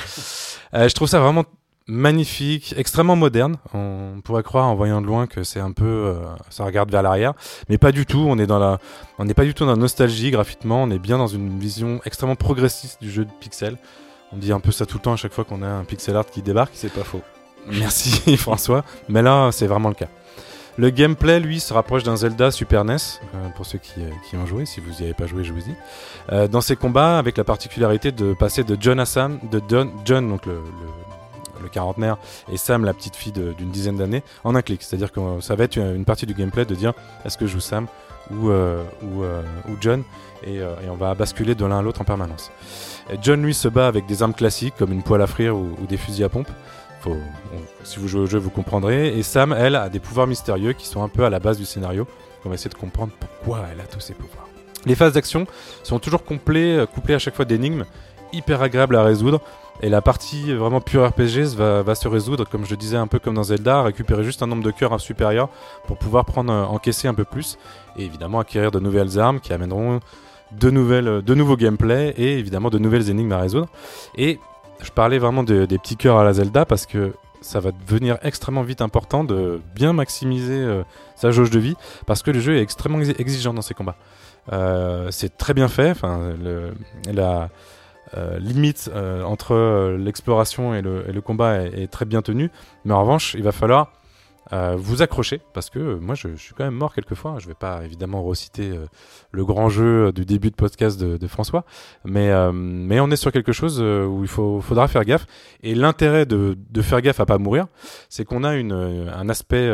Euh, 0.76 0.88
je 0.88 0.93
trouve 0.93 1.07
ça 1.07 1.19
vraiment 1.19 1.45
magnifique, 1.88 2.73
extrêmement 2.77 3.15
moderne. 3.15 3.57
On 3.73 4.22
pourrait 4.23 4.43
croire 4.43 4.68
en 4.68 4.76
voyant 4.76 5.02
de 5.02 5.07
loin 5.07 5.26
que 5.27 5.43
c'est 5.43 5.60
un 5.60 5.72
peu, 5.72 5.85
euh, 5.85 6.19
ça 6.49 6.64
regarde 6.64 6.91
vers 6.91 7.02
l'arrière, 7.02 7.34
mais 7.69 7.77
pas 7.77 7.91
du 7.91 8.06
tout. 8.06 8.19
On 8.27 8.38
est 8.38 8.45
dans 8.48 8.60
la, 8.60 8.80
on 9.18 9.26
n'est 9.26 9.34
pas 9.34 9.45
du 9.45 9.53
tout 9.53 9.65
dans 9.65 9.72
la 9.72 9.77
nostalgie 9.77 10.30
graphiquement. 10.31 10.84
On 10.84 10.91
est 10.91 10.99
bien 10.99 11.18
dans 11.18 11.27
une 11.27 11.60
vision 11.60 11.99
extrêmement 12.06 12.35
progressiste 12.35 13.02
du 13.02 13.11
jeu 13.11 13.26
de 13.26 13.31
pixel. 13.39 13.77
On 14.31 14.38
dit 14.38 14.52
un 14.53 14.60
peu 14.60 14.72
ça 14.72 14.85
tout 14.85 14.98
le 14.98 15.02
temps 15.02 15.14
à 15.14 15.18
chaque 15.18 15.34
fois 15.34 15.43
qu'on 15.43 15.61
a 15.64 15.68
un 15.68 15.84
pixel 15.84 16.15
art 16.15 16.26
qui 16.27 16.41
débarque. 16.41 16.72
C'est 16.76 16.93
pas 16.93 17.03
faux. 17.03 17.22
Merci 17.67 18.38
François. 18.38 18.83
Mais 19.09 19.21
là, 19.21 19.49
c'est 19.51 19.67
vraiment 19.67 19.89
le 19.89 19.95
cas. 19.95 20.07
Le 20.77 20.89
gameplay, 20.89 21.39
lui, 21.39 21.59
se 21.59 21.73
rapproche 21.73 22.03
d'un 22.03 22.15
Zelda 22.15 22.49
Super 22.49 22.85
NES, 22.85 22.95
euh, 23.35 23.49
pour 23.55 23.65
ceux 23.65 23.77
qui, 23.77 23.99
euh, 23.99 24.09
qui 24.27 24.38
ont 24.38 24.45
joué. 24.45 24.65
Si 24.65 24.79
vous 24.79 24.91
n'y 24.91 25.03
avez 25.03 25.13
pas 25.13 25.27
joué, 25.27 25.43
je 25.43 25.51
vous 25.51 25.59
dis. 25.59 25.75
Euh, 26.31 26.47
dans 26.47 26.61
ces 26.61 26.75
combats, 26.75 27.17
avec 27.17 27.38
la 27.38 27.43
particularité 27.43 28.11
de 28.11 28.33
passer 28.33 28.63
de 28.63 28.77
John 28.79 28.99
à 28.99 29.05
Sam, 29.05 29.39
de 29.51 29.61
John, 29.67 29.91
John 30.05 30.29
donc 30.29 30.45
le, 30.45 30.61
quarantenaire, 31.71 32.17
et 32.51 32.57
Sam, 32.57 32.83
la 32.83 32.93
petite 32.93 33.15
fille 33.15 33.31
d'une 33.31 33.69
dizaine 33.69 33.97
d'années, 33.97 34.23
en 34.43 34.55
un 34.55 34.61
clic. 34.61 34.81
C'est-à-dire 34.81 35.11
que 35.11 35.19
ça 35.41 35.55
va 35.55 35.65
être 35.65 35.77
une, 35.77 36.05
partie 36.05 36.25
du 36.25 36.33
gameplay 36.33 36.65
de 36.65 36.73
dire 36.73 36.93
est-ce 37.23 37.38
que 37.38 37.45
je 37.45 37.53
joue 37.53 37.59
Sam 37.59 37.85
ou, 38.31 38.49
John, 39.79 40.03
et, 40.43 40.59
on 40.89 40.95
va 40.95 41.13
basculer 41.13 41.53
de 41.53 41.63
l'un 41.63 41.77
à 41.77 41.81
l'autre 41.81 42.01
en 42.01 42.05
permanence. 42.05 42.51
John, 43.21 43.43
lui, 43.43 43.53
se 43.53 43.67
bat 43.67 43.88
avec 43.88 44.07
des 44.07 44.23
armes 44.23 44.33
classiques 44.33 44.73
comme 44.77 44.91
une 44.91 45.03
poêle 45.03 45.21
à 45.21 45.27
frire 45.27 45.55
ou 45.55 45.85
des 45.88 45.97
fusils 45.97 46.23
à 46.23 46.29
pompe. 46.29 46.49
Si 47.83 47.99
vous 47.99 48.07
jouez 48.07 48.21
au 48.21 48.25
jeu, 48.25 48.37
vous 48.37 48.49
comprendrez. 48.49 49.17
Et 49.17 49.23
Sam, 49.23 49.55
elle, 49.57 49.75
a 49.75 49.89
des 49.89 49.99
pouvoirs 49.99 50.27
mystérieux 50.27 50.73
qui 50.73 50.87
sont 50.87 51.03
un 51.03 51.09
peu 51.09 51.23
à 51.25 51.29
la 51.29 51.39
base 51.39 51.57
du 51.57 51.65
scénario. 51.65 52.07
On 52.45 52.49
va 52.49 52.55
essayer 52.55 52.69
de 52.69 52.75
comprendre 52.75 53.11
pourquoi 53.19 53.65
elle 53.71 53.79
a 53.79 53.83
tous 53.83 53.99
ces 53.99 54.13
pouvoirs. 54.13 54.47
Les 54.85 54.95
phases 54.95 55.13
d'action 55.13 55.45
sont 55.83 55.99
toujours 55.99 56.23
complets, 56.23 56.79
euh, 56.79 56.85
couplées 56.85 57.13
à 57.13 57.19
chaque 57.19 57.35
fois 57.35 57.45
d'énigmes, 57.45 57.85
hyper 58.33 58.61
agréables 58.61 58.95
à 58.95 59.03
résoudre. 59.03 59.41
Et 59.83 59.89
la 59.89 60.01
partie 60.01 60.53
vraiment 60.53 60.81
pure 60.81 61.07
RPG 61.07 61.55
va, 61.55 61.95
se 61.95 62.07
résoudre, 62.07 62.47
comme 62.47 62.65
je 62.65 62.75
disais, 62.75 62.97
un 62.97 63.07
peu 63.07 63.19
comme 63.19 63.33
dans 63.33 63.43
Zelda, 63.43 63.81
récupérer 63.83 64.23
juste 64.23 64.43
un 64.43 64.47
nombre 64.47 64.63
de 64.63 64.71
cœurs 64.71 64.99
supérieur 64.99 65.49
pour 65.87 65.97
pouvoir 65.97 66.25
prendre, 66.25 66.53
euh, 66.53 66.63
encaisser 66.63 67.07
un 67.07 67.13
peu 67.13 67.25
plus. 67.25 67.57
Et 67.97 68.05
évidemment 68.05 68.39
acquérir 68.39 68.71
de 68.71 68.79
nouvelles 68.79 69.19
armes 69.19 69.39
qui 69.39 69.53
amèneront 69.53 69.99
de, 70.51 70.69
nouvelles, 70.69 71.21
de 71.21 71.33
nouveaux 71.35 71.57
gameplays 71.57 72.13
et 72.17 72.37
évidemment 72.37 72.69
de 72.69 72.77
nouvelles 72.77 73.09
énigmes 73.09 73.31
à 73.31 73.39
résoudre. 73.39 73.67
Et 74.17 74.39
je 74.83 74.91
parlais 74.91 75.19
vraiment 75.19 75.43
de- 75.43 75.65
des 75.65 75.77
petits 75.77 75.97
cœurs 75.97 76.17
à 76.17 76.23
la 76.23 76.33
Zelda 76.33 76.65
parce 76.65 76.85
que 76.85 77.13
ça 77.41 77.59
va 77.59 77.71
devenir 77.71 78.17
extrêmement 78.21 78.61
vite 78.61 78.81
important 78.81 79.23
de 79.23 79.59
bien 79.75 79.93
maximiser 79.93 80.59
euh, 80.59 80.83
sa 81.15 81.31
jauge 81.31 81.49
de 81.49 81.59
vie 81.59 81.75
parce 82.05 82.21
que 82.21 82.29
le 82.31 82.39
jeu 82.39 82.57
est 82.57 82.61
extrêmement 82.61 82.99
exi- 82.99 83.19
exigeant 83.19 83.53
dans 83.53 83.61
ses 83.63 83.73
combats. 83.73 83.95
Euh, 84.53 85.07
c'est 85.11 85.37
très 85.37 85.53
bien 85.53 85.67
fait. 85.67 85.91
Enfin, 85.91 86.33
la 87.11 87.49
euh, 88.17 88.37
limite 88.39 88.91
entre 89.25 89.95
l'exploration 89.97 90.75
et 90.75 90.81
le, 90.81 91.21
combat 91.21 91.61
est 91.63 91.89
très 91.91 92.05
bien 92.05 92.21
tenue. 92.21 92.51
Mais 92.85 92.93
en 92.93 93.01
revanche, 93.01 93.35
il 93.35 93.43
va 93.43 93.51
falloir 93.51 93.91
euh, 94.53 94.75
vous 94.77 95.01
accrocher 95.01 95.41
parce 95.53 95.69
que 95.69 95.79
euh, 95.79 95.99
moi, 95.99 96.15
je, 96.15 96.29
je 96.35 96.41
suis 96.41 96.53
quand 96.53 96.63
même 96.65 96.73
mort 96.75 96.93
quelques 96.93 97.15
fois. 97.15 97.37
Je 97.39 97.47
vais 97.47 97.53
pas 97.53 97.83
évidemment 97.85 98.21
reciter 98.23 98.71
euh, 98.71 98.85
le 99.31 99.45
grand 99.45 99.69
jeu 99.69 100.11
du 100.11 100.25
début 100.25 100.49
de 100.51 100.55
podcast 100.55 100.99
de, 100.99 101.17
de 101.17 101.27
François, 101.27 101.63
mais 102.03 102.29
euh, 102.31 102.51
mais 102.51 102.99
on 102.99 103.09
est 103.11 103.15
sur 103.15 103.31
quelque 103.31 103.51
chose 103.53 103.81
où 103.81 104.19
il 104.23 104.27
faut 104.27 104.61
faudra 104.61 104.87
faire 104.87 105.05
gaffe. 105.05 105.25
Et 105.63 105.75
l'intérêt 105.75 106.25
de, 106.25 106.57
de 106.69 106.81
faire 106.81 107.01
gaffe 107.01 107.19
à 107.19 107.25
pas 107.25 107.37
mourir, 107.37 107.67
c'est 108.09 108.25
qu'on 108.25 108.43
a 108.43 108.55
une, 108.55 108.71
un 108.73 109.29
aspect 109.29 109.69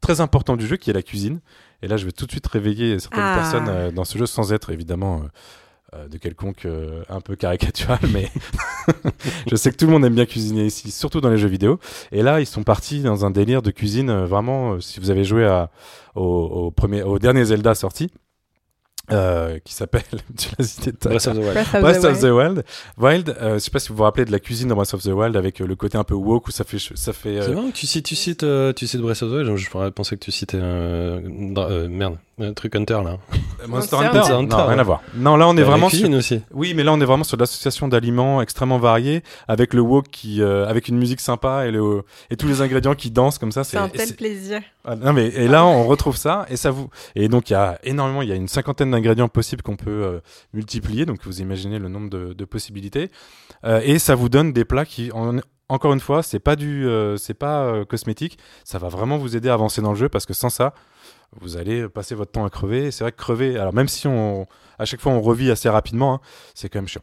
très 0.00 0.20
important 0.20 0.56
du 0.56 0.66
jeu 0.66 0.76
qui 0.76 0.90
est 0.90 0.94
la 0.94 1.02
cuisine. 1.02 1.40
Et 1.82 1.88
là, 1.88 1.96
je 1.96 2.04
vais 2.04 2.12
tout 2.12 2.26
de 2.26 2.30
suite 2.30 2.46
réveiller 2.46 2.98
certaines 2.98 3.22
Ah. 3.22 3.34
personnes 3.36 3.90
dans 3.94 4.04
ce 4.04 4.18
jeu 4.18 4.26
sans 4.26 4.52
être 4.52 4.70
évidemment 4.70 5.22
de 6.08 6.18
quelconque 6.18 6.66
euh, 6.66 7.02
un 7.08 7.20
peu 7.20 7.36
caricatural, 7.36 7.98
mais 8.12 8.28
je 9.50 9.56
sais 9.56 9.70
que 9.72 9.76
tout 9.76 9.86
le 9.86 9.92
monde 9.92 10.04
aime 10.04 10.14
bien 10.14 10.26
cuisiner 10.26 10.66
ici, 10.66 10.90
surtout 10.90 11.20
dans 11.20 11.30
les 11.30 11.38
jeux 11.38 11.48
vidéo. 11.48 11.78
Et 12.12 12.22
là, 12.22 12.40
ils 12.40 12.46
sont 12.46 12.62
partis 12.62 13.00
dans 13.02 13.24
un 13.24 13.30
délire 13.30 13.62
de 13.62 13.70
cuisine 13.70 14.10
euh, 14.10 14.26
vraiment. 14.26 14.74
euh, 14.74 14.80
si 14.80 15.00
vous 15.00 15.10
avez 15.10 15.24
joué 15.24 15.44
à, 15.46 15.70
au, 16.14 16.22
au 16.24 16.70
premier, 16.70 17.02
au 17.02 17.18
dernier 17.18 17.44
Zelda 17.44 17.74
sorti. 17.74 18.10
euh, 19.12 19.58
qui 19.64 19.74
s'appelle, 19.74 20.02
tu 20.38 20.48
l'as 20.56 20.64
cité 20.64 20.92
tout 20.92 21.08
à 21.08 21.10
Breath 21.10 21.26
of 21.26 21.34
the 21.34 21.38
Wild. 21.38 21.52
Breath 21.54 21.74
of 21.74 21.80
Breath 21.80 22.00
the 22.00 22.04
of 22.04 22.20
Wild. 22.20 22.20
the 22.20 22.32
Wild. 22.32 22.64
Wild, 22.98 23.36
euh, 23.40 23.54
je 23.54 23.58
sais 23.58 23.70
pas 23.72 23.80
si 23.80 23.88
vous 23.88 23.96
vous 23.96 24.04
rappelez 24.04 24.24
de 24.24 24.30
la 24.30 24.38
cuisine 24.38 24.68
dans 24.68 24.76
Breath 24.76 24.94
of 24.94 25.02
the 25.02 25.06
Wild 25.08 25.36
avec 25.36 25.60
euh, 25.60 25.66
le 25.66 25.74
côté 25.74 25.98
un 25.98 26.04
peu 26.04 26.14
woke 26.14 26.46
où 26.46 26.50
ça 26.52 26.62
fait, 26.62 26.78
ça 26.78 27.12
fait. 27.12 27.38
euh, 27.38 27.42
C'est 27.46 27.54
marrant 27.54 27.70
que 27.70 27.76
tu 27.76 27.86
cites, 27.88 28.06
tu 28.06 28.14
cites, 28.14 28.44
euh, 28.44 28.72
tu 28.72 28.86
cites 28.86 29.00
Breath 29.00 29.22
of 29.24 29.30
the 29.30 29.34
Wild. 29.34 29.56
Je 29.56 29.68
pourrais 29.70 29.90
penser 29.90 30.16
que 30.16 30.24
tu 30.24 30.30
citais 30.30 30.58
euh, 30.60 31.20
euh, 31.56 31.88
merde, 31.88 32.18
un 32.42 32.52
truc 32.54 32.74
Hunter 32.76 33.00
là. 33.04 33.18
Monster 33.66 33.96
Monster 33.96 33.96
Hunter. 33.96 34.32
Hunter. 34.32 34.56
Non, 34.56 34.66
rien 34.66 34.78
à 34.78 34.82
voir. 34.82 35.02
Non, 35.14 35.36
là 35.36 35.46
on 35.48 35.56
est 35.56 35.60
Euh, 35.62 35.64
vraiment 35.64 35.88
sur... 35.88 36.10
aussi. 36.10 36.40
Oui, 36.52 36.72
mais 36.74 36.82
là 36.82 36.92
on 36.92 37.00
est 37.00 37.04
vraiment 37.04 37.24
sur 37.24 37.36
de 37.36 37.42
l'association 37.42 37.88
d'aliments 37.88 38.40
extrêmement 38.42 38.78
variés 38.78 39.22
avec 39.48 39.74
le 39.74 39.80
wok 39.82 40.06
qui, 40.10 40.40
euh, 40.42 40.66
avec 40.66 40.88
une 40.88 40.96
musique 40.98 41.20
sympa 41.20 41.66
et 41.66 41.70
le 41.70 42.02
et 42.30 42.36
tous 42.36 42.46
les 42.48 42.62
ingrédients 42.62 42.94
qui 42.94 43.10
dansent 43.10 43.38
comme 43.38 43.52
ça. 43.52 43.64
C'est 43.64 43.76
un 43.76 43.88
tel 43.88 44.14
plaisir. 44.16 44.60
Ah, 44.84 44.96
non 44.96 45.12
mais 45.12 45.28
et 45.28 45.46
là 45.48 45.64
on 45.66 45.84
retrouve 45.86 46.16
ça 46.16 46.46
et 46.48 46.56
ça 46.56 46.70
vous 46.70 46.88
et 47.14 47.28
donc 47.28 47.50
il 47.50 47.52
y 47.52 47.56
a 47.56 47.78
énormément, 47.84 48.22
il 48.22 48.28
y 48.28 48.32
a 48.32 48.36
une 48.36 48.48
cinquantaine 48.48 48.90
d'ingrédients 48.90 49.28
possibles 49.28 49.62
qu'on 49.62 49.76
peut 49.76 49.90
euh, 49.90 50.20
multiplier. 50.54 51.04
Donc 51.06 51.18
vous 51.24 51.40
imaginez 51.40 51.78
le 51.78 51.88
nombre 51.88 52.08
de, 52.10 52.32
de 52.32 52.44
possibilités 52.44 53.10
Euh, 53.64 53.80
et 53.84 53.98
ça 53.98 54.14
vous 54.14 54.30
donne 54.30 54.54
des 54.54 54.64
plats 54.64 54.86
qui 54.86 55.10
en- 55.12 55.36
encore 55.68 55.92
une 55.92 56.00
fois, 56.00 56.22
c'est 56.22 56.40
pas 56.40 56.56
du, 56.56 56.88
euh, 56.88 57.16
c'est 57.18 57.34
pas 57.34 57.62
euh, 57.62 57.84
cosmétique. 57.84 58.38
Ça 58.64 58.78
va 58.78 58.88
vraiment 58.88 59.18
vous 59.18 59.36
aider 59.36 59.48
à 59.50 59.54
avancer 59.54 59.80
dans 59.82 59.90
le 59.90 59.96
jeu 59.98 60.08
parce 60.08 60.24
que 60.26 60.32
sans 60.32 60.48
ça, 60.50 60.72
vous 61.40 61.56
allez 61.56 61.88
passer 61.88 62.14
votre 62.14 62.32
temps 62.32 62.44
à 62.44 62.50
crever. 62.50 62.86
Et 62.86 62.90
C'est 62.90 63.04
vrai 63.04 63.12
que 63.12 63.16
crever, 63.18 63.58
alors 63.58 63.72
même 63.74 63.88
si 63.88 64.06
on, 64.08 64.46
à 64.78 64.84
chaque 64.84 65.00
fois 65.00 65.12
on 65.12 65.20
revit 65.20 65.50
assez 65.50 65.68
rapidement, 65.68 66.14
hein, 66.14 66.20
c'est 66.54 66.68
quand 66.68 66.78
même 66.78 66.88
chiant 66.88 67.02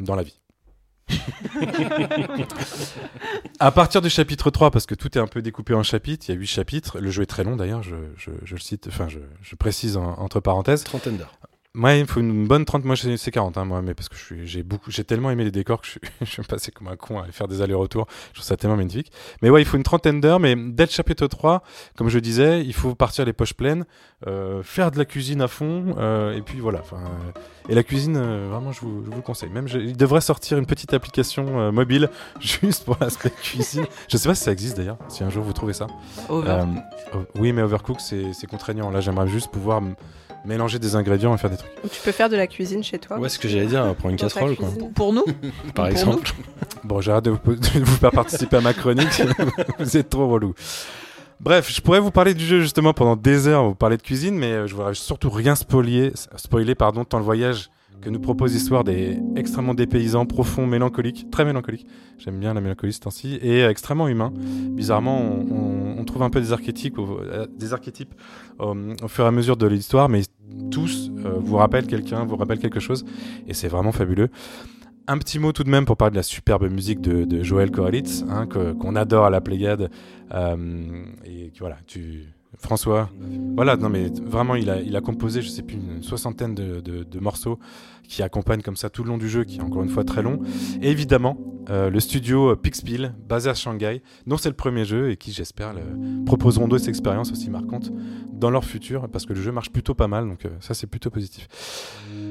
dans 0.00 0.14
la 0.16 0.22
vie. 0.22 0.40
à 3.60 3.70
partir 3.70 4.02
du 4.02 4.10
chapitre 4.10 4.50
3, 4.50 4.70
parce 4.70 4.86
que 4.86 4.94
tout 4.94 5.16
est 5.16 5.20
un 5.20 5.26
peu 5.26 5.40
découpé 5.42 5.74
en 5.74 5.82
chapitres, 5.82 6.26
il 6.28 6.32
y 6.32 6.36
a 6.36 6.38
8 6.38 6.46
chapitres. 6.46 6.98
Le 7.00 7.10
jeu 7.10 7.22
est 7.22 7.26
très 7.26 7.44
long 7.44 7.56
d'ailleurs, 7.56 7.82
je, 7.82 7.94
je, 8.16 8.30
je 8.44 8.54
le 8.54 8.60
cite, 8.60 8.86
enfin 8.88 9.08
je, 9.08 9.20
je 9.42 9.54
précise 9.56 9.96
en- 9.96 10.14
entre 10.18 10.40
parenthèses. 10.40 10.84
Trentaine 10.84 11.16
d'heures. 11.16 11.38
Ouais, 11.76 12.00
il 12.00 12.06
faut 12.06 12.20
une 12.20 12.46
bonne 12.46 12.64
30, 12.64 12.84
moi 12.84 12.96
c'est 12.96 13.16
c'est 13.16 13.30
40, 13.30 13.58
hein, 13.58 13.64
moi, 13.66 13.82
mais 13.82 13.92
parce 13.94 14.08
que 14.08 14.16
j'ai 14.44 14.62
beaucoup, 14.62 14.90
j'ai 14.90 15.04
tellement 15.04 15.30
aimé 15.30 15.44
les 15.44 15.50
décors 15.50 15.80
que 15.80 15.86
je 15.86 15.90
suis, 15.92 16.00
je 16.22 16.26
suis 16.26 16.42
passé 16.42 16.70
comme 16.72 16.88
un 16.88 16.96
con 16.96 17.18
à 17.20 17.26
faire 17.32 17.48
des 17.48 17.60
allers-retours. 17.60 18.06
Je 18.28 18.34
trouve 18.38 18.44
ça 18.46 18.56
tellement 18.56 18.76
magnifique. 18.76 19.12
Mais 19.42 19.50
ouais, 19.50 19.60
il 19.62 19.64
faut 19.66 19.76
une 19.76 19.82
trentaine 19.82 20.20
d'heures, 20.20 20.40
mais 20.40 20.56
dès 20.56 20.86
le 20.86 20.90
chapitre 20.90 21.26
3, 21.26 21.62
comme 21.96 22.08
je 22.08 22.18
disais, 22.18 22.62
il 22.64 22.72
faut 22.72 22.94
partir 22.94 23.24
les 23.26 23.32
poches 23.34 23.54
pleines, 23.54 23.84
euh, 24.26 24.62
faire 24.62 24.90
de 24.90 24.98
la 24.98 25.04
cuisine 25.04 25.42
à 25.42 25.48
fond, 25.48 25.94
euh, 25.98 26.34
et 26.34 26.40
puis 26.42 26.60
voilà. 26.60 26.78
euh, 26.92 26.96
et 27.68 27.74
la 27.74 27.82
cuisine, 27.82 28.16
euh, 28.16 28.48
vraiment, 28.50 28.72
je 28.72 28.80
vous, 28.80 29.02
je 29.04 29.10
vous 29.10 29.16
le 29.16 29.22
conseille. 29.22 29.50
Même, 29.50 29.68
je- 29.68 29.78
il 29.78 29.96
devrait 29.96 30.20
sortir 30.22 30.56
une 30.56 30.66
petite 30.66 30.94
application 30.94 31.70
mobile 31.72 32.08
juste 32.40 32.84
pour 32.84 32.96
l'aspect 33.00 33.30
cuisine. 33.30 33.84
Je 34.08 34.16
sais 34.16 34.28
pas 34.28 34.34
si 34.34 34.44
ça 34.44 34.52
existe 34.52 34.76
d'ailleurs, 34.78 34.98
si 35.08 35.24
un 35.24 35.30
jour 35.30 35.44
vous 35.44 35.52
trouvez 35.52 35.72
ça. 35.74 35.88
Over. 36.30 36.62
Oh, 37.12 37.18
oui, 37.34 37.52
mais 37.52 37.62
Overcook, 37.62 38.00
c'est 38.00 38.46
contraignant. 38.48 38.90
Là, 38.90 39.00
j'aimerais 39.00 39.26
juste 39.28 39.50
pouvoir 39.50 39.82
mélanger 40.46 40.78
des 40.78 40.96
ingrédients 40.96 41.34
et 41.34 41.38
faire 41.38 41.50
des 41.50 41.56
trucs. 41.56 41.70
Tu 41.90 42.00
peux 42.02 42.12
faire 42.12 42.28
de 42.28 42.36
la 42.36 42.46
cuisine 42.46 42.82
chez 42.82 42.98
toi. 42.98 43.18
Ouais, 43.18 43.28
ce 43.28 43.38
que 43.38 43.48
j'allais 43.48 43.66
dire, 43.66 43.94
pour 43.96 44.10
une 44.10 44.16
casserole, 44.16 44.56
quoi. 44.56 44.68
cuisine. 44.68 44.92
Pour 44.92 45.12
nous 45.12 45.24
Par 45.74 45.86
Pour 45.86 45.86
exemple. 45.86 46.32
Bon, 46.84 47.00
j'arrête 47.00 47.24
de 47.24 47.30
vous, 47.30 47.54
de 47.54 47.80
vous 47.84 47.96
faire 47.96 48.12
participer 48.12 48.56
à 48.56 48.60
ma 48.60 48.72
chronique. 48.72 49.22
vous 49.78 49.96
êtes 49.96 50.08
trop 50.10 50.28
relou. 50.28 50.54
Bref, 51.40 51.70
je 51.70 51.80
pourrais 51.80 52.00
vous 52.00 52.10
parler 52.10 52.32
du 52.32 52.44
jeu 52.46 52.60
justement 52.60 52.94
pendant 52.94 53.16
des 53.16 53.46
heures, 53.46 53.64
vous 53.64 53.74
parler 53.74 53.96
de 53.98 54.02
cuisine, 54.02 54.36
mais 54.38 54.52
euh, 54.52 54.66
je 54.66 54.74
voudrais 54.74 54.94
surtout 54.94 55.28
rien 55.28 55.54
spoiler, 55.54 56.12
spoiler 56.36 56.74
pardon, 56.74 57.04
tant 57.04 57.18
le 57.18 57.24
voyage 57.24 57.68
que 58.00 58.10
nous 58.10 58.20
propose 58.20 58.52
l'histoire 58.52 58.84
des 58.84 59.18
extrêmement 59.36 59.74
dépaysants, 59.74 60.26
profonds, 60.26 60.66
mélancoliques, 60.66 61.30
très 61.30 61.44
mélancoliques. 61.44 61.86
J'aime 62.18 62.38
bien 62.38 62.54
la 62.54 62.60
mélancolie 62.60 62.92
ce 62.92 63.00
temps-ci 63.00 63.38
et 63.42 63.62
euh, 63.62 63.70
extrêmement 63.70 64.08
humain. 64.08 64.32
Bizarrement, 64.36 65.20
on, 65.20 66.04
trouve 66.04 66.22
un 66.22 66.30
peu 66.30 66.40
des 66.40 66.52
archétypes, 66.52 66.98
au, 66.98 67.18
euh, 67.18 67.46
euh, 68.60 68.94
au 69.02 69.08
fur 69.08 69.24
et 69.24 69.26
à 69.26 69.30
mesure 69.32 69.56
de 69.56 69.66
l'histoire, 69.66 70.08
mais 70.08 70.22
tous 70.70 71.10
vous 71.40 71.56
rappellent 71.56 71.88
quelqu'un, 71.88 72.24
vous 72.24 72.36
rappellent 72.36 72.60
quelque 72.60 72.78
chose, 72.78 73.04
et 73.48 73.54
c'est 73.54 73.66
vraiment 73.66 73.90
fabuleux. 73.90 74.28
Un 75.08 75.18
petit 75.18 75.40
mot 75.40 75.50
tout 75.52 75.64
de 75.64 75.70
même 75.70 75.84
pour 75.84 75.96
parler 75.96 76.12
de 76.12 76.16
la 76.16 76.22
superbe 76.22 76.70
musique 76.70 77.00
de, 77.00 77.42
Joël 77.42 77.72
Koralitz, 77.72 78.24
hein, 78.28 78.46
qu'on 78.46 78.94
adore 78.94 79.24
à 79.24 79.30
la 79.30 79.40
Pléiade. 79.40 79.90
Et 80.32 81.52
voilà, 81.58 81.76
tu, 81.86 82.26
François, 82.58 83.10
voilà, 83.54 83.76
non 83.76 83.88
mais 83.88 84.10
vraiment, 84.24 84.54
il 84.54 84.68
a, 84.70 85.00
composé, 85.00 85.42
je 85.42 85.48
sais 85.48 85.62
plus, 85.62 85.76
une 85.76 86.02
soixantaine 86.02 86.54
de, 86.54 87.20
morceaux 87.20 87.58
qui 88.06 88.22
accompagnent 88.22 88.62
comme 88.62 88.76
ça 88.76 88.88
tout 88.90 89.02
le 89.02 89.08
long 89.08 89.18
du 89.18 89.28
jeu, 89.28 89.44
qui 89.44 89.58
est 89.58 89.62
encore 89.62 89.82
une 89.82 89.88
fois 89.88 90.04
très 90.04 90.22
long. 90.22 90.40
Et 90.80 90.90
évidemment, 90.90 91.36
euh, 91.70 91.90
le 91.90 91.98
studio 91.98 92.54
Pixpil, 92.54 93.14
basé 93.28 93.50
à 93.50 93.54
Shanghai, 93.54 94.02
dont 94.26 94.36
c'est 94.36 94.48
le 94.48 94.54
premier 94.54 94.84
jeu 94.84 95.10
et 95.10 95.16
qui, 95.16 95.32
j'espère, 95.32 95.74
proposeront 96.24 96.68
d'autres 96.68 96.88
expériences 96.88 97.32
aussi 97.32 97.50
marquantes 97.50 97.90
dans 98.32 98.50
leur 98.50 98.64
futur, 98.64 99.08
parce 99.08 99.26
que 99.26 99.32
le 99.32 99.40
jeu 99.40 99.50
marche 99.50 99.70
plutôt 99.70 99.94
pas 99.94 100.08
mal, 100.08 100.28
donc 100.28 100.44
euh, 100.44 100.50
ça 100.60 100.74
c'est 100.74 100.86
plutôt 100.86 101.10
positif. 101.10 101.48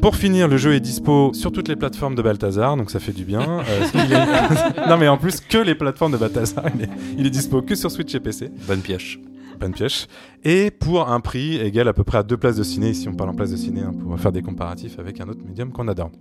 Pour 0.02 0.16
finir, 0.16 0.48
le 0.48 0.58
jeu 0.58 0.74
est 0.74 0.80
dispo 0.80 1.34
sur 1.34 1.52
toutes 1.52 1.68
les 1.68 1.76
plateformes 1.76 2.16
de 2.16 2.22
Balthazar, 2.22 2.78
donc 2.78 2.92
ça 2.92 3.00
fait 3.00 3.12
du 3.12 3.26
bien. 3.26 3.62
Euh, 3.68 4.88
non 4.90 4.98
mais 4.98 5.08
en 5.08 5.18
plus 5.18 5.42
que 5.42 5.58
les 5.58 5.76
plateformes 5.76 6.12
de 6.12 6.18
Balthazar, 6.18 6.66
il 6.76 6.84
est, 6.84 6.90
il 7.18 7.26
est 7.26 7.32
dispo 7.32 7.62
que 7.62 7.76
sur 7.76 7.90
Switch 7.90 8.14
et 8.14 8.20
PC. 8.20 8.52
Bonne 8.68 8.82
pioche. 8.82 9.20
Bonne 9.60 9.74
pioche. 9.74 10.08
Et 10.44 10.72
pour 10.72 11.10
un 11.10 11.20
prix 11.20 11.58
égal 11.60 11.88
à 11.88 11.94
peu 11.94 12.04
près 12.04 12.18
à 12.18 12.24
deux 12.24 12.38
places 12.38 12.58
de 12.58 12.64
ciné, 12.64 12.90
ici 12.90 13.08
on 13.08 13.14
parle 13.14 13.30
en 13.30 13.36
place 13.36 13.52
de 13.52 13.58
ciné, 13.58 13.82
hein, 13.82 13.94
pour 13.94 14.20
faire 14.20 14.32
des 14.32 14.42
comparatifs 14.42 15.00
avec 15.00 15.20
un 15.22 15.28
autre 15.28 15.44
médium 15.46 15.72
qu'on 15.72 15.88
adore. 15.88 16.12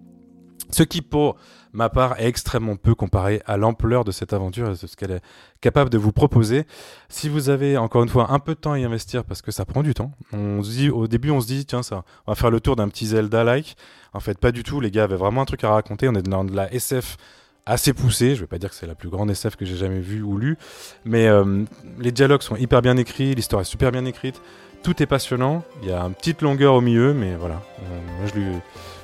Ce 0.70 0.82
qui, 0.82 1.02
pour 1.02 1.36
ma 1.72 1.88
part, 1.88 2.18
est 2.18 2.26
extrêmement 2.26 2.76
peu 2.76 2.94
comparé 2.94 3.42
à 3.46 3.56
l'ampleur 3.56 4.04
de 4.04 4.10
cette 4.10 4.32
aventure 4.32 4.68
et 4.68 4.70
de 4.70 4.74
ce 4.74 4.96
qu'elle 4.96 5.10
est 5.10 5.20
capable 5.60 5.90
de 5.90 5.98
vous 5.98 6.10
proposer. 6.10 6.64
Si 7.08 7.28
vous 7.28 7.48
avez, 7.48 7.76
encore 7.76 8.02
une 8.02 8.08
fois, 8.08 8.32
un 8.32 8.38
peu 8.38 8.54
de 8.54 8.60
temps 8.60 8.72
à 8.72 8.78
y 8.78 8.84
investir, 8.84 9.24
parce 9.24 9.42
que 9.42 9.52
ça 9.52 9.64
prend 9.64 9.82
du 9.82 9.94
temps, 9.94 10.12
on 10.32 10.60
dit, 10.60 10.90
au 10.90 11.06
début, 11.06 11.30
on 11.30 11.40
se 11.40 11.46
dit, 11.46 11.66
tiens, 11.66 11.82
ça, 11.82 12.04
on 12.26 12.32
va 12.32 12.34
faire 12.34 12.50
le 12.50 12.60
tour 12.60 12.76
d'un 12.76 12.88
petit 12.88 13.06
Zelda-like. 13.06 13.76
En 14.14 14.20
fait, 14.20 14.38
pas 14.38 14.52
du 14.52 14.62
tout. 14.62 14.80
Les 14.80 14.90
gars 14.90 15.04
avaient 15.04 15.16
vraiment 15.16 15.42
un 15.42 15.44
truc 15.44 15.64
à 15.64 15.70
raconter. 15.70 16.08
On 16.08 16.14
est 16.14 16.22
dans 16.22 16.44
de 16.44 16.54
la 16.54 16.72
SF 16.72 17.18
assez 17.66 17.92
poussée. 17.92 18.34
Je 18.34 18.40
vais 18.40 18.46
pas 18.46 18.58
dire 18.58 18.70
que 18.70 18.76
c'est 18.76 18.86
la 18.86 18.94
plus 18.94 19.08
grande 19.08 19.30
SF 19.30 19.56
que 19.56 19.64
j'ai 19.64 19.76
jamais 19.76 20.00
vue 20.00 20.22
ou 20.22 20.36
lue, 20.36 20.56
mais 21.04 21.26
euh, 21.28 21.64
les 21.98 22.12
dialogues 22.12 22.42
sont 22.42 22.56
hyper 22.56 22.82
bien 22.82 22.96
écrits, 22.96 23.34
l'histoire 23.34 23.62
est 23.62 23.66
super 23.66 23.92
bien 23.92 24.04
écrite. 24.04 24.40
Tout 24.82 25.02
est 25.02 25.06
passionnant. 25.06 25.62
Il 25.82 25.88
y 25.88 25.92
a 25.92 26.02
une 26.02 26.14
petite 26.14 26.42
longueur 26.42 26.74
au 26.74 26.82
milieu, 26.82 27.14
mais 27.14 27.36
voilà. 27.36 27.62
Euh, 27.80 28.00
moi, 28.18 28.26
je 28.26 28.38
lui, 28.38 28.46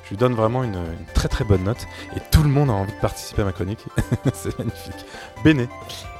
je 0.03 0.09
lui 0.09 0.17
donne 0.17 0.35
vraiment 0.35 0.63
une, 0.63 0.75
une 0.75 1.05
très 1.15 1.27
très 1.27 1.43
bonne 1.43 1.63
note. 1.63 1.87
Et 2.15 2.19
tout 2.31 2.43
le 2.43 2.49
monde 2.49 2.69
a 2.69 2.73
envie 2.73 2.91
de 2.91 2.99
participer 2.99 3.41
à 3.41 3.45
ma 3.45 3.51
chronique. 3.51 3.83
c'est 4.33 4.57
magnifique. 4.59 5.05
Béné. 5.43 5.67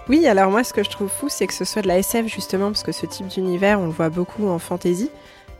Oui, 0.09 0.25
alors 0.25 0.49
moi, 0.49 0.63
ce 0.63 0.73
que 0.73 0.83
je 0.83 0.89
trouve 0.89 1.09
fou, 1.09 1.29
c'est 1.29 1.45
que 1.45 1.53
ce 1.53 1.63
soit 1.63 1.83
de 1.83 1.87
la 1.87 1.99
SF 1.99 2.25
justement, 2.27 2.71
parce 2.71 2.81
que 2.81 2.91
ce 2.91 3.05
type 3.05 3.27
d'univers, 3.27 3.79
on 3.79 3.85
le 3.85 3.91
voit 3.91 4.09
beaucoup 4.09 4.47
en 4.47 4.57
fantasy. 4.57 5.11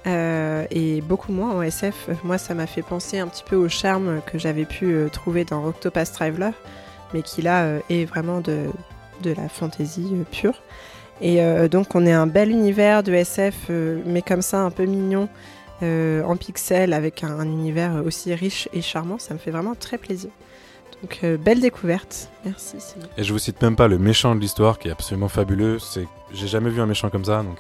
Euh, 0.08 0.66
et 0.72 1.02
beaucoup 1.02 1.32
moins 1.32 1.52
en 1.52 1.62
SF. 1.62 2.10
Moi, 2.24 2.38
ça 2.38 2.54
m'a 2.54 2.68
fait 2.68 2.82
penser 2.82 3.20
un 3.20 3.28
petit 3.28 3.44
peu 3.44 3.56
au 3.56 3.70
charme 3.70 4.22
que 4.26 4.40
j'avais 4.40 4.66
pu 4.66 4.86
euh, 4.94 5.10
trouver 5.10 5.46
dans 5.46 5.66
Octopus 5.66 6.12
Traveler, 6.12 6.52
mais 7.14 7.22
qui 7.22 7.42
là 7.42 7.64
euh, 7.64 7.80
est 7.90 8.06
vraiment 8.06 8.42
de, 8.42 8.66
de 9.22 9.32
la 9.32 9.48
fantasy 9.48 10.08
euh, 10.14 10.24
pure. 10.32 10.62
Et 11.24 11.40
donc, 11.70 11.94
on 11.94 12.04
est 12.08 12.12
un 12.12 12.26
bel 12.26 12.50
univers 12.50 13.04
de 13.04 13.14
SF, 13.14 13.70
mais 13.70 14.24
comme 14.24 14.42
ça, 14.42 14.62
un 14.62 14.72
peu 14.72 14.86
mignon, 14.86 15.30
en 15.84 16.36
pixels, 16.36 16.94
avec 16.94 17.24
un, 17.24 17.40
un 17.40 17.46
univers 17.46 18.02
aussi 18.04 18.34
riche 18.34 18.68
et 18.74 18.82
charmant. 18.82 19.20
Ça 19.20 19.36
me 19.36 19.38
fait 19.38 19.52
vraiment 19.52 19.76
très 19.76 20.00
plaisir. 20.00 20.32
Donc, 21.00 21.24
belle 21.40 21.60
découverte. 21.60 22.32
Merci. 22.44 22.78
Et 23.20 23.24
je 23.24 23.32
vous 23.34 23.38
cite 23.38 23.62
même 23.62 23.76
pas 23.76 23.88
le 23.88 24.00
méchant 24.00 24.34
de 24.34 24.40
l'histoire 24.40 24.80
qui 24.80 24.88
est 24.88 24.92
absolument 24.92 25.28
fabuleux. 25.28 25.78
C'est, 25.78 26.08
j'ai 26.34 26.48
jamais 26.48 26.72
vu 26.72 26.82
un 26.82 26.88
méchant 26.88 27.12
comme 27.12 27.26
ça, 27.26 27.44
donc 27.44 27.60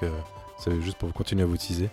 c'est 0.57 0.81
juste 0.81 0.97
pour 0.97 1.13
continuer 1.13 1.43
à 1.43 1.45
vous 1.45 1.57
teaser. 1.57 1.91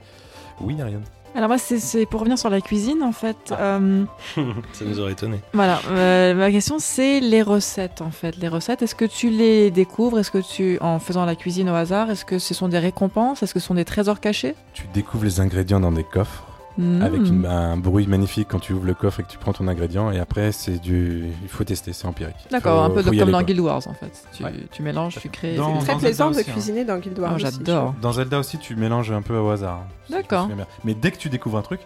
Oui, 0.60 0.80
Ariane. 0.80 1.02
Alors 1.34 1.48
moi, 1.48 1.58
c'est- 1.58 2.06
pour 2.06 2.20
revenir 2.20 2.38
sur 2.38 2.50
la 2.50 2.60
cuisine, 2.60 3.02
en 3.02 3.12
fait. 3.12 3.36
Euh, 3.52 4.04
Ça 4.72 4.84
nous 4.84 4.98
aurait 4.98 5.12
étonné. 5.12 5.38
Voilà, 5.52 5.80
euh, 5.90 6.34
ma 6.34 6.50
question 6.50 6.78
c'est 6.78 7.20
les 7.20 7.42
recettes 7.42 8.00
en 8.00 8.10
fait. 8.10 8.36
Les 8.38 8.48
recettes, 8.48 8.82
est-ce 8.82 8.94
que 8.94 9.04
tu 9.04 9.28
les 9.30 9.70
découvres? 9.70 10.18
Est-ce 10.18 10.30
que 10.30 10.38
tu, 10.38 10.78
en 10.80 10.98
faisant 10.98 11.24
la 11.26 11.36
cuisine 11.36 11.68
au 11.68 11.74
hasard, 11.74 12.10
est-ce 12.10 12.24
que 12.24 12.38
ce 12.38 12.54
sont 12.54 12.68
des 12.68 12.78
récompenses? 12.78 13.42
Est-ce 13.42 13.52
que 13.54 13.60
ce 13.60 13.66
sont 13.66 13.74
des 13.74 13.84
trésors 13.84 14.20
cachés? 14.20 14.54
Tu 14.72 14.84
découvres 14.94 15.24
les 15.24 15.38
ingrédients 15.40 15.80
dans 15.80 15.92
des 15.92 16.02
coffres. 16.04 16.44
Hmm. 16.78 17.02
avec 17.02 17.20
une- 17.26 17.44
un 17.44 17.76
bruit 17.76 18.06
magnifique 18.06 18.46
quand 18.48 18.60
tu 18.60 18.72
ouvres 18.72 18.86
le 18.86 18.94
coffre 18.94 19.18
et 19.18 19.22
que 19.24 19.28
tu 19.28 19.36
prends 19.36 19.52
ton 19.52 19.66
ingrédient 19.66 20.12
et 20.12 20.20
après 20.20 20.52
c'est 20.52 20.78
du 20.78 21.24
il 21.42 21.48
faut 21.48 21.64
tester 21.64 21.92
c'est 21.92 22.06
empirique 22.06 22.36
D'accord, 22.52 22.84
un 22.84 22.90
peu 22.90 23.02
comme 23.02 23.08
aller, 23.14 23.18
dans 23.24 23.30
quoi. 23.38 23.42
Guild 23.42 23.58
Wars 23.60 23.82
en 23.88 23.94
fait. 23.94 24.12
Tu, 24.32 24.44
Ouais. 24.44 24.52
tu 24.70 24.82
mélanges, 24.82 25.18
tu 25.20 25.28
crées. 25.28 25.56
C'est 25.80 25.86
très 25.86 25.96
plaisant 25.98 26.30
de 26.30 26.38
hein. 26.38 26.42
cuisiner 26.44 26.84
dans 26.84 26.98
Guild 26.98 27.18
Wars. 27.18 27.34
Aussi, 27.34 27.42
J'adore. 27.46 27.94
dans 28.00 28.12
Zelda 28.12 28.38
aussi 28.38 28.58
tu 28.58 28.76
mélanges 28.76 29.10
un 29.10 29.22
peu 29.22 29.36
au 29.36 29.50
hasard 29.50 29.78
hein, 29.82 29.86
D'accord. 30.08 30.48
mais 30.84 30.94
dès 30.94 31.10
que 31.10 31.16
tu 31.18 31.28
découvres 31.28 31.58
un 31.58 31.62
truc 31.62 31.80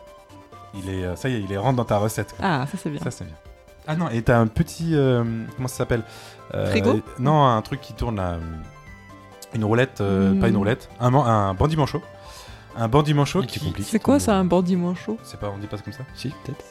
il 0.75 0.89
est 0.91 1.05
euh, 1.05 1.17
ça 1.17 1.29
y 1.31 1.37
est 1.37 1.41
il 1.41 1.51
est 1.53 1.57
rentre 1.57 1.77
dans 1.77 1.85
ta 1.87 1.97
recette 1.97 2.35
quoi. 2.37 2.45
Ah, 2.47 2.67
ça 2.71 2.77
c'est 2.77 2.91
bien. 2.91 3.01
ça 3.01 3.11
c'est 3.11 3.25
bien 3.25 3.35
ah 3.87 3.97
non 3.97 4.11
et 4.11 4.21
t'as 4.23 4.39
un 4.39 4.47
petit 4.47 4.91
euh, 4.95 5.25
comment 5.57 5.69
ça 5.69 5.77
s'appelle 5.79 6.03
Euh, 6.55 6.67
Frigo 6.71 7.01
non 7.19 7.47
un 7.47 7.63
truc 7.63 7.81
qui 7.81 7.95
tourne 7.95 8.17
là, 8.17 8.37
une 9.55 9.65
roulette 9.65 10.01
euh, 10.03 10.33
Hmm. 10.33 10.39
pas 10.41 10.49
une 10.49 10.57
roulette 10.59 10.89
un, 11.01 11.15
un 11.15 11.55
bandit 11.55 11.77
manchot 11.79 12.03
un 12.77 12.89
bandit 12.89 13.15
manchot 13.15 13.43
qui. 13.43 13.61
C'est 13.83 13.99
quoi 14.03 14.19
ça, 14.21 14.37
un 14.37 14.45
bandit 14.45 14.77
manchot? 14.77 15.19
C'est 15.23 15.39
pas 15.39 15.53
on 15.55 15.59
dit 15.59 15.67
pas 15.67 15.77
ça 15.77 15.83
comme 15.83 15.93
ça? 15.93 16.05
Si, 16.15 16.29
peut-être. 16.45 16.65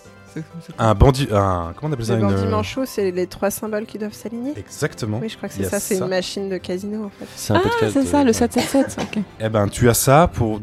Un 0.79 0.93
bandit 0.95 1.27
un 1.31 1.73
comment 1.75 1.89
on 1.89 1.93
appelle 1.93 2.05
ça 2.05 2.15
Le 2.15 2.21
une 2.21 2.27
bandit 2.29 2.47
manchot, 2.47 2.85
c'est 2.85 3.11
les 3.11 3.27
trois 3.27 3.51
symboles 3.51 3.85
qui 3.85 3.97
doivent 3.97 4.13
s'aligner? 4.13 4.53
Exactement 4.57 5.19
Oui, 5.21 5.27
je 5.27 5.35
crois 5.35 5.49
que 5.49 5.55
c'est 5.55 5.65
ça, 5.65 5.79
c'est 5.81 5.97
une 5.97 6.07
machine 6.07 6.47
de 6.49 6.57
casino 6.57 7.03
en 7.05 7.09
fait. 7.09 7.25
C'est 7.35 7.53
un 7.53 7.59
peu 7.59 7.67
de 7.67 7.73
Ah, 7.81 7.89
c'est 7.91 8.05
ça, 8.05 8.19
euh, 8.19 8.23
le 8.23 8.27
ouais. 8.27 8.33
777. 8.33 8.97
ok. 9.17 9.23
Eh 9.41 9.49
ben, 9.49 9.67
tu 9.67 9.89
as 9.89 9.93
ça 9.93 10.29
pour. 10.31 10.61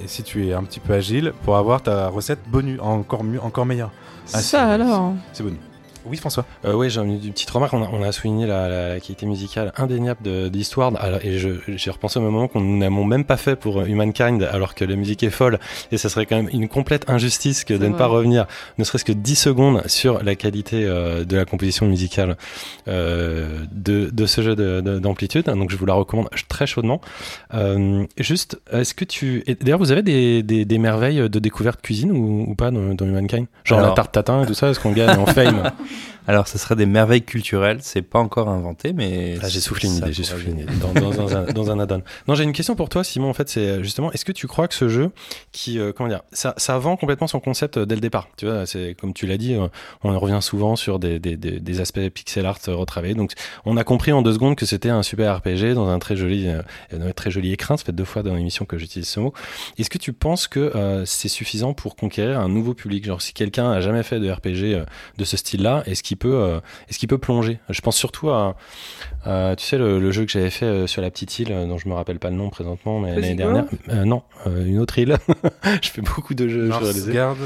Et 0.00 0.06
si 0.08 0.22
tu 0.22 0.46
es 0.48 0.52
un 0.52 0.62
petit 0.64 0.80
peu 0.80 0.92
agile, 0.92 1.32
pour 1.44 1.56
avoir 1.56 1.80
ta 1.82 2.08
recette 2.08 2.40
bonus, 2.48 2.78
encore 2.80 3.24
mieux, 3.24 3.40
encore 3.40 3.64
meilleure. 3.64 3.90
Ah, 4.34 4.38
c'est- 4.38 4.42
ça 4.56 4.72
alors. 4.72 5.14
C'est 5.32 5.42
bonus. 5.44 5.58
Oui, 6.06 6.16
François. 6.18 6.44
Euh, 6.64 6.74
oui, 6.74 6.90
j'ai 6.90 7.00
une, 7.00 7.12
une 7.12 7.32
petite 7.32 7.50
remarque. 7.50 7.72
On 7.72 7.82
a, 7.82 7.88
on 7.92 8.02
a 8.02 8.12
souligné 8.12 8.46
la, 8.46 8.68
la- 8.68 8.88
la 8.90 9.00
qualité 9.00 9.26
musicale 9.26 9.72
indéniable 9.76 10.20
de, 10.22 10.48
de 10.48 10.56
l'histoire. 10.56 10.92
Alors, 11.00 11.20
Et 11.24 11.38
je- 11.38 11.48
j'ai 11.68 11.90
repensé 11.90 12.18
au 12.18 12.22
moment 12.22 12.46
qu'on 12.48 12.60
n'avons 12.60 13.04
même 13.04 13.24
pas 13.24 13.36
fait 13.36 13.56
pour 13.56 13.82
Humankind, 13.82 14.42
alors 14.42 14.74
que 14.74 14.84
la 14.84 14.96
musique 14.96 15.22
est 15.22 15.30
folle. 15.30 15.58
Et 15.92 15.96
ça 15.96 16.08
serait 16.08 16.26
quand 16.26 16.36
même 16.36 16.50
une 16.52 16.68
complète 16.68 17.08
injustice 17.08 17.64
que 17.64 17.74
de 17.74 17.86
ne 17.86 17.94
pas 17.94 18.06
revenir, 18.06 18.46
ne 18.78 18.84
serait-ce 18.84 19.04
que 19.04 19.12
10 19.12 19.34
secondes, 19.36 19.82
sur 19.86 20.22
la 20.22 20.34
qualité 20.34 20.84
euh, 20.84 21.24
de 21.24 21.36
la 21.36 21.44
composition 21.44 21.86
musicale 21.86 22.36
euh, 22.88 23.64
de, 23.72 24.10
de 24.10 24.26
ce 24.26 24.42
jeu 24.42 24.54
de- 24.56 24.80
de- 24.80 24.98
d'amplitude. 24.98 25.44
Donc 25.46 25.70
je 25.70 25.76
vous 25.76 25.86
la 25.86 25.94
recommande 25.94 26.28
très 26.48 26.66
chaudement. 26.66 27.00
Euh, 27.54 28.04
juste, 28.18 28.60
est-ce 28.72 28.92
que 28.94 29.04
tu... 29.04 29.42
D'ailleurs, 29.62 29.78
vous 29.78 29.92
avez 29.92 30.02
des, 30.02 30.42
des, 30.42 30.64
des 30.64 30.78
merveilles 30.78 31.30
de 31.30 31.38
découverte 31.38 31.80
cuisine 31.80 32.12
ou, 32.12 32.44
ou 32.50 32.54
pas 32.54 32.70
dans, 32.70 32.94
dans 32.94 33.06
Humankind? 33.06 33.46
Genre 33.64 33.78
Alors- 33.78 33.90
la 33.90 33.94
tarte 33.96 34.12
tatin 34.12 34.42
et 34.42 34.46
tout 34.46 34.54
ça, 34.54 34.68
est-ce 34.68 34.80
qu'on 34.80 34.92
gagne 34.92 35.18
en 35.18 35.26
fame? 35.26 35.70
Alors, 36.26 36.48
ce 36.48 36.56
serait 36.56 36.76
des 36.76 36.86
merveilles 36.86 37.22
culturelles. 37.22 37.78
C'est 37.82 38.02
pas 38.02 38.18
encore 38.18 38.48
inventé, 38.48 38.92
mais. 38.92 39.36
Ah, 39.42 39.48
j'ai 39.48 39.60
soufflé 39.60 39.88
une 39.88 39.96
idée, 39.96 40.12
j'ai 40.12 40.24
soufflé 40.24 40.52
une 40.52 40.60
idée. 40.60 40.72
Dans, 40.80 40.92
dans, 40.92 41.10
dans 41.10 41.36
un, 41.36 41.44
dans 41.44 41.70
un 41.70 41.78
add-on. 41.78 42.02
Non, 42.28 42.34
j'ai 42.34 42.44
une 42.44 42.52
question 42.52 42.74
pour 42.74 42.88
toi, 42.88 43.04
Simon. 43.04 43.28
En 43.28 43.34
fait, 43.34 43.48
c'est 43.48 43.60
euh, 43.60 43.82
justement, 43.82 44.10
est-ce 44.12 44.24
que 44.24 44.32
tu 44.32 44.46
crois 44.46 44.66
que 44.66 44.74
ce 44.74 44.88
jeu, 44.88 45.10
qui, 45.52 45.78
euh, 45.78 45.92
comment 45.94 46.08
dire, 46.08 46.22
ça, 46.32 46.54
ça 46.56 46.78
vend 46.78 46.96
complètement 46.96 47.26
son 47.26 47.40
concept 47.40 47.76
euh, 47.76 47.86
dès 47.86 47.94
le 47.94 48.00
départ? 48.00 48.28
Tu 48.36 48.46
vois, 48.46 48.66
c'est 48.66 48.96
comme 48.98 49.12
tu 49.12 49.26
l'as 49.26 49.36
dit, 49.36 49.54
euh, 49.54 49.68
on 50.02 50.18
revient 50.18 50.38
souvent 50.40 50.76
sur 50.76 50.98
des, 50.98 51.18
des, 51.18 51.36
des, 51.36 51.60
des 51.60 51.80
aspects 51.80 52.08
pixel 52.08 52.46
art 52.46 52.58
retravaillés. 52.66 53.14
Donc, 53.14 53.32
on 53.64 53.76
a 53.76 53.84
compris 53.84 54.12
en 54.12 54.22
deux 54.22 54.32
secondes 54.32 54.56
que 54.56 54.66
c'était 54.66 54.88
un 54.88 55.02
super 55.02 55.36
RPG 55.38 55.74
dans 55.74 55.88
un 55.88 55.98
très 55.98 56.16
joli, 56.16 56.48
euh, 56.48 56.62
dans 56.90 57.06
un 57.06 57.12
très 57.12 57.30
joli 57.30 57.52
écrin. 57.52 57.76
Ça 57.76 57.84
fait 57.84 57.92
deux 57.92 58.04
fois 58.04 58.22
dans 58.22 58.34
l'émission 58.34 58.64
que 58.64 58.78
j'utilise 58.78 59.08
ce 59.08 59.20
mot. 59.20 59.34
Est-ce 59.78 59.90
que 59.90 59.98
tu 59.98 60.12
penses 60.12 60.48
que 60.48 60.60
euh, 60.60 61.04
c'est 61.04 61.28
suffisant 61.28 61.74
pour 61.74 61.96
conquérir 61.96 62.40
un 62.40 62.48
nouveau 62.48 62.74
public? 62.74 63.04
Genre, 63.04 63.20
si 63.20 63.34
quelqu'un 63.34 63.70
a 63.70 63.80
jamais 63.80 64.02
fait 64.02 64.20
de 64.20 64.30
RPG 64.30 64.86
de 65.18 65.24
ce 65.24 65.36
style-là, 65.36 65.83
est-ce 65.86 66.02
qu'il 66.02 66.16
peut, 66.16 66.34
euh, 66.34 66.60
est-ce 66.88 66.98
qu'il 66.98 67.08
peut 67.08 67.18
plonger 67.18 67.58
Je 67.70 67.80
pense 67.80 67.96
surtout 67.96 68.30
à, 68.30 68.56
euh, 69.26 69.54
tu 69.54 69.64
sais, 69.64 69.78
le, 69.78 69.98
le 69.98 70.10
jeu 70.12 70.24
que 70.24 70.30
j'avais 70.30 70.50
fait 70.50 70.66
euh, 70.66 70.86
sur 70.86 71.02
la 71.02 71.10
petite 71.10 71.38
île, 71.38 71.52
euh, 71.52 71.66
dont 71.66 71.78
je 71.78 71.88
me 71.88 71.94
rappelle 71.94 72.18
pas 72.18 72.30
le 72.30 72.36
nom 72.36 72.50
présentement, 72.50 73.00
mais 73.00 73.14
l'année 73.14 73.34
dernière. 73.34 73.64
Euh, 73.88 74.04
non, 74.04 74.22
euh, 74.46 74.64
une 74.64 74.78
autre 74.78 74.98
île. 74.98 75.16
je 75.82 75.88
fais 75.88 76.02
beaucoup 76.02 76.34
de 76.34 76.48
jeux 76.48 76.70
sur 76.70 76.80
les 76.80 76.98
îles. 76.98 77.04
Northgard. 77.14 77.36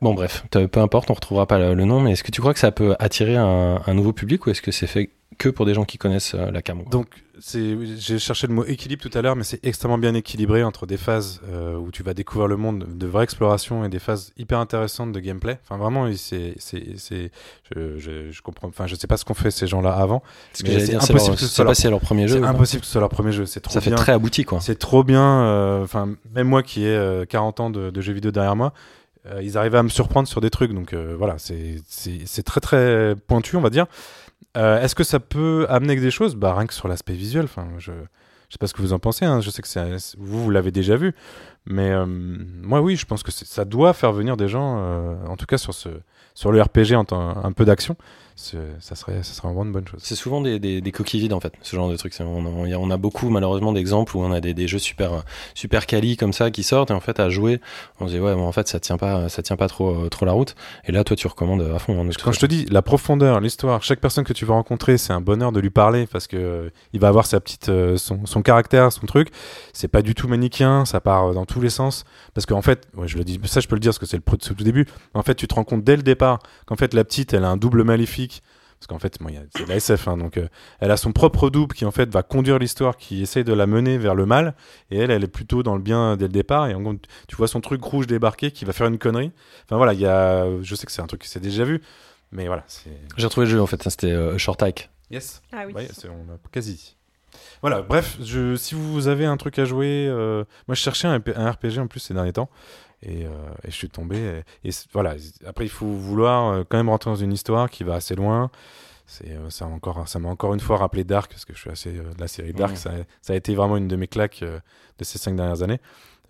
Bon, 0.00 0.14
bref, 0.14 0.44
peu 0.50 0.80
importe, 0.80 1.10
on 1.10 1.14
retrouvera 1.14 1.46
pas 1.46 1.58
le, 1.58 1.74
le 1.74 1.84
nom, 1.84 2.00
mais 2.00 2.12
est-ce 2.12 2.24
que 2.24 2.32
tu 2.32 2.40
crois 2.40 2.52
que 2.52 2.58
ça 2.60 2.72
peut 2.72 2.96
attirer 2.98 3.36
un, 3.36 3.80
un 3.86 3.94
nouveau 3.94 4.12
public 4.12 4.46
ou 4.46 4.50
est-ce 4.50 4.60
que 4.62 4.72
c'est 4.72 4.88
fait 4.88 5.10
que 5.38 5.48
pour 5.48 5.64
des 5.66 5.74
gens 5.74 5.84
qui 5.84 5.98
connaissent 5.98 6.34
euh, 6.34 6.50
la 6.50 6.60
cam 6.62 6.82
Donc, 6.90 7.06
j'ai 7.44 8.18
cherché 8.18 8.46
le 8.46 8.54
mot 8.54 8.64
équilibre 8.64 9.02
tout 9.02 9.10
à 9.16 9.20
l'heure, 9.22 9.34
mais 9.36 9.42
c'est 9.44 9.64
extrêmement 9.64 9.98
bien 9.98 10.14
équilibré 10.14 10.62
entre 10.62 10.86
des 10.86 10.96
phases 10.96 11.40
euh, 11.48 11.74
où 11.76 11.90
tu 11.90 12.02
vas 12.02 12.14
découvrir 12.14 12.46
le 12.48 12.56
monde 12.56 12.86
de 12.96 13.06
vraie 13.06 13.24
exploration 13.24 13.84
et 13.84 13.88
des 13.88 13.98
phases 13.98 14.32
hyper 14.38 14.58
intéressantes 14.58 15.12
de 15.12 15.18
gameplay. 15.20 15.58
Enfin, 15.64 15.76
vraiment, 15.76 16.08
c'est, 16.16 16.54
c'est, 16.58 16.96
c'est, 16.98 17.30
je, 17.74 17.98
je, 17.98 18.30
je 18.30 18.42
comprends. 18.42 18.68
Enfin, 18.68 18.86
je 18.86 18.94
sais 18.94 19.06
pas 19.08 19.16
ce 19.16 19.24
qu'ont 19.24 19.34
fait 19.34 19.50
ces 19.50 19.66
gens-là 19.66 19.92
avant. 19.92 20.22
C'est 20.80 20.94
impossible 20.94 21.18
leur- 21.30 21.34
que 21.34 21.40
ce 21.40 21.46
soit 21.48 21.64
leur- 21.64 21.76
si 21.76 21.82
c'est 21.82 21.90
leur 21.90 22.00
premier 22.00 22.28
jeu. 22.28 22.38
C'est 22.40 22.44
impossible 22.46 22.80
que 22.80 22.86
ce 22.86 22.92
soit 22.92 23.00
leur 23.00 23.10
premier 23.10 23.32
jeu. 23.32 23.46
C'est 23.46 23.60
trop 23.60 23.74
Ça 23.74 23.80
fait 23.80 23.90
très 23.96 24.12
abouti, 24.12 24.44
quoi. 24.44 24.60
C'est 24.60 24.78
trop 24.78 25.02
bien. 25.02 25.42
euh, 25.44 25.82
Enfin, 25.82 26.10
même 26.34 26.46
moi 26.48 26.62
qui 26.62 26.84
ai 26.84 26.94
euh, 26.94 27.24
40 27.24 27.60
ans 27.60 27.70
de, 27.70 27.90
de 27.90 28.00
jeux 28.00 28.12
vidéo 28.12 28.30
derrière 28.30 28.54
moi, 28.56 28.72
euh, 29.26 29.40
ils 29.42 29.56
arrivaient 29.56 29.78
à 29.78 29.82
me 29.82 29.88
surprendre 29.88 30.26
sur 30.28 30.40
des 30.40 30.50
trucs. 30.50 30.72
Donc 30.72 30.92
euh, 30.92 31.14
voilà, 31.18 31.34
c'est 31.38 31.76
c'est 31.88 32.20
c'est 32.26 32.42
très 32.42 32.60
très 32.60 33.14
pointu, 33.26 33.56
on 33.56 33.60
va 33.60 33.70
dire. 33.70 33.86
Euh, 34.56 34.80
Est-ce 34.82 34.94
que 34.94 35.04
ça 35.04 35.20
peut 35.20 35.66
amener 35.68 35.96
que 35.96 36.00
des 36.00 36.10
choses? 36.10 36.36
Bah 36.36 36.54
rien 36.54 36.66
que 36.66 36.74
sur 36.74 36.88
l'aspect 36.88 37.14
visuel. 37.14 37.46
Je 37.78 37.92
je 38.48 38.54
sais 38.56 38.58
pas 38.58 38.66
ce 38.66 38.74
que 38.74 38.82
vous 38.82 38.92
en 38.92 38.98
pensez. 38.98 39.24
hein. 39.24 39.40
Je 39.40 39.48
sais 39.50 39.62
que 39.62 40.16
vous 40.18 40.44
vous 40.44 40.50
l'avez 40.50 40.70
déjà 40.72 40.96
vu, 40.96 41.14
mais 41.66 41.90
euh, 41.90 42.06
moi 42.06 42.80
oui, 42.80 42.96
je 42.96 43.06
pense 43.06 43.22
que 43.22 43.30
ça 43.32 43.64
doit 43.64 43.92
faire 43.92 44.12
venir 44.12 44.36
des 44.36 44.48
gens. 44.48 44.76
euh, 44.78 45.14
en 45.28 45.36
tout 45.36 45.46
cas 45.46 45.58
sur 45.58 45.74
ce 45.74 45.88
sur 46.34 46.50
le 46.50 46.62
RPG 46.62 46.94
en 46.94 47.04
temps 47.04 47.36
un 47.44 47.52
peu 47.52 47.66
d'action, 47.66 47.94
ça 48.34 48.94
serait 48.94 49.22
ça 49.22 49.34
serait 49.34 49.48
vraiment 49.48 49.64
une 49.64 49.72
bonne 49.72 49.86
chose. 49.86 50.00
C'est 50.02 50.14
souvent 50.14 50.40
des, 50.40 50.58
des, 50.58 50.80
des 50.80 50.90
coquilles 50.92 51.20
vides 51.20 51.34
en 51.34 51.40
fait, 51.40 51.52
ce 51.60 51.76
genre 51.76 51.90
de 51.90 51.96
truc. 51.98 52.14
On 52.20 52.46
a- 52.64 52.76
on 52.78 52.90
a 52.90 52.96
beaucoup 52.96 53.28
malheureusement 53.28 53.74
d'exemples 53.74 54.16
où 54.16 54.20
on 54.22 54.32
a 54.32 54.40
des, 54.40 54.54
des 54.54 54.66
jeux 54.66 54.78
super 54.78 55.24
super 55.54 55.84
quali 55.86 56.16
comme 56.16 56.32
ça 56.32 56.50
qui 56.50 56.62
sortent 56.62 56.90
et 56.90 56.94
en 56.94 57.00
fait 57.00 57.20
à 57.20 57.28
jouer, 57.28 57.60
on 58.00 58.06
se 58.08 58.12
dit 58.14 58.18
ouais, 58.18 58.34
mais 58.34 58.40
en 58.40 58.50
fait 58.52 58.66
ça 58.66 58.80
tient 58.80 58.96
pas 58.96 59.28
ça 59.28 59.42
tient 59.42 59.56
pas 59.56 59.68
trop 59.68 59.90
euh, 60.04 60.08
trop 60.08 60.24
la 60.24 60.32
route. 60.32 60.54
Et 60.86 60.92
là 60.92 61.04
toi 61.04 61.16
tu 61.16 61.26
recommandes 61.26 61.60
à 61.62 61.78
fond. 61.78 62.00
hein, 62.02 62.08
Quand 62.24 62.32
je 62.32 62.40
te 62.40 62.46
dis 62.46 62.64
la 62.70 62.80
profondeur, 62.80 63.38
l'histoire, 63.40 63.82
chaque 63.82 64.00
personne 64.00 64.24
que 64.24 64.32
tu 64.32 64.46
vas 64.46 64.54
rencontrer, 64.54 64.96
c'est 64.96 65.12
un 65.12 65.20
bonheur 65.20 65.52
de 65.52 65.60
lui 65.60 65.70
parler 65.70 66.06
parce 66.06 66.26
que 66.26 66.36
euh, 66.38 66.70
il 66.94 67.00
va 67.00 67.08
avoir 67.08 67.26
sa 67.26 67.40
petite, 67.40 67.68
euh, 67.68 67.98
son, 67.98 68.24
son 68.24 68.40
caractère, 68.40 68.90
son 68.90 69.04
truc. 69.06 69.28
C'est 69.74 69.88
pas 69.88 70.00
du 70.00 70.14
tout 70.14 70.28
manichéen, 70.28 70.86
ça 70.86 71.02
part 71.02 71.26
euh, 71.26 71.34
dans 71.34 71.44
tous 71.52 71.60
les 71.60 71.70
sens. 71.70 72.04
Parce 72.34 72.46
qu'en 72.46 72.62
fait, 72.62 72.88
ouais, 72.94 73.08
je 73.08 73.16
le 73.18 73.24
dis, 73.24 73.38
ça 73.44 73.60
je 73.60 73.68
peux 73.68 73.76
le 73.76 73.80
dire 73.80 73.90
parce 73.90 73.98
que 73.98 74.06
c'est 74.06 74.16
le 74.16 74.22
tout 74.54 74.64
début. 74.64 74.86
En 75.14 75.22
fait, 75.22 75.34
tu 75.34 75.46
te 75.46 75.54
rends 75.54 75.64
compte 75.64 75.84
dès 75.84 75.96
le 75.96 76.02
départ 76.02 76.38
qu'en 76.66 76.76
fait 76.76 76.94
la 76.94 77.04
petite, 77.04 77.34
elle 77.34 77.44
a 77.44 77.48
un 77.50 77.56
double 77.56 77.84
maléfique. 77.84 78.42
Parce 78.78 78.88
qu'en 78.88 78.98
fait, 78.98 79.18
bon, 79.20 79.28
il 79.28 79.36
y 79.36 79.38
a- 79.38 79.42
c'est 79.56 79.62
de 79.62 79.68
la 79.68 79.76
SF, 79.76 80.08
hein, 80.08 80.16
donc 80.16 80.36
euh, 80.38 80.48
elle 80.80 80.90
a 80.90 80.96
son 80.96 81.12
propre 81.12 81.50
double 81.50 81.72
qui 81.72 81.84
en 81.84 81.92
fait 81.92 82.10
va 82.12 82.24
conduire 82.24 82.58
l'histoire, 82.58 82.96
qui 82.96 83.22
essaye 83.22 83.44
de 83.44 83.52
la 83.52 83.68
mener 83.68 83.96
vers 83.96 84.16
le 84.16 84.26
mal, 84.26 84.56
et 84.90 84.98
elle, 84.98 85.12
elle 85.12 85.22
est 85.22 85.28
plutôt 85.28 85.62
dans 85.62 85.76
le 85.76 85.80
bien 85.82 86.16
dès 86.16 86.24
le 86.24 86.32
départ. 86.32 86.66
Et 86.66 86.74
en 86.74 86.80
gros, 86.82 86.94
tu 87.28 87.36
vois 87.36 87.46
son 87.46 87.60
truc 87.60 87.80
rouge 87.84 88.08
débarquer 88.08 88.50
qui 88.50 88.64
va 88.64 88.72
faire 88.72 88.88
une 88.88 88.98
connerie. 88.98 89.30
Enfin 89.66 89.76
voilà, 89.76 89.92
il 89.92 90.00
y 90.00 90.06
a, 90.06 90.46
je 90.62 90.74
sais 90.74 90.84
que 90.84 90.90
c'est 90.90 91.00
un 91.00 91.06
truc 91.06 91.20
que 91.20 91.28
c'est 91.28 91.38
déjà 91.38 91.62
vu, 91.62 91.80
mais 92.32 92.48
voilà, 92.48 92.64
c'est. 92.66 92.90
J'ai 93.16 93.26
retrouvé 93.26 93.46
le 93.46 93.52
jeu 93.52 93.62
en 93.62 93.68
fait, 93.68 93.80
c'était 93.88 94.10
euh, 94.10 94.36
Short 94.36 94.60
Hike. 94.60 94.90
Yes. 95.12 95.42
Ah 95.52 95.62
oui. 95.64 95.74
Ouais, 95.74 95.88
c'est- 95.92 96.08
on 96.08 96.32
a 96.32 96.38
quasi 96.50 96.72
dit. 96.74 96.96
Voilà, 97.60 97.82
bref, 97.82 98.18
je, 98.22 98.56
si 98.56 98.74
vous 98.74 99.08
avez 99.08 99.24
un 99.24 99.36
truc 99.36 99.58
à 99.58 99.64
jouer, 99.64 100.06
euh, 100.08 100.44
moi 100.68 100.74
je 100.74 100.80
cherchais 100.80 101.08
un, 101.08 101.20
un 101.36 101.50
RPG 101.50 101.78
en 101.78 101.86
plus 101.86 102.00
ces 102.00 102.14
derniers 102.14 102.32
temps 102.32 102.50
et, 103.02 103.26
euh, 103.26 103.30
et 103.64 103.70
je 103.70 103.76
suis 103.76 103.88
tombé. 103.88 104.42
Et, 104.64 104.70
voilà, 104.92 105.14
après 105.46 105.64
il 105.64 105.70
faut 105.70 105.86
vouloir 105.86 106.52
euh, 106.52 106.64
quand 106.68 106.76
même 106.76 106.88
rentrer 106.88 107.10
dans 107.10 107.16
une 107.16 107.32
histoire 107.32 107.70
qui 107.70 107.84
va 107.84 107.94
assez 107.94 108.14
loin. 108.14 108.50
C'est 109.12 109.36
ça 109.50 109.66
m'a 109.66 109.74
encore, 109.74 110.08
ça 110.08 110.18
m'a 110.18 110.30
encore 110.30 110.54
une 110.54 110.60
fois 110.60 110.78
rappelé 110.78 111.04
Dark 111.04 111.30
parce 111.30 111.44
que 111.44 111.52
je 111.52 111.58
suis 111.58 111.70
assez 111.70 111.98
euh, 111.98 112.14
de 112.14 112.20
la 112.20 112.28
série 112.28 112.54
Dark. 112.54 112.72
Mhm. 112.72 112.78
Ça, 112.78 112.90
ça 113.20 113.32
a 113.34 113.36
été 113.36 113.54
vraiment 113.54 113.76
une 113.76 113.88
de 113.88 113.96
mes 113.96 114.06
claques 114.06 114.42
euh, 114.42 114.58
de 114.98 115.04
ces 115.04 115.18
cinq 115.18 115.36
dernières 115.36 115.62
années. 115.62 115.80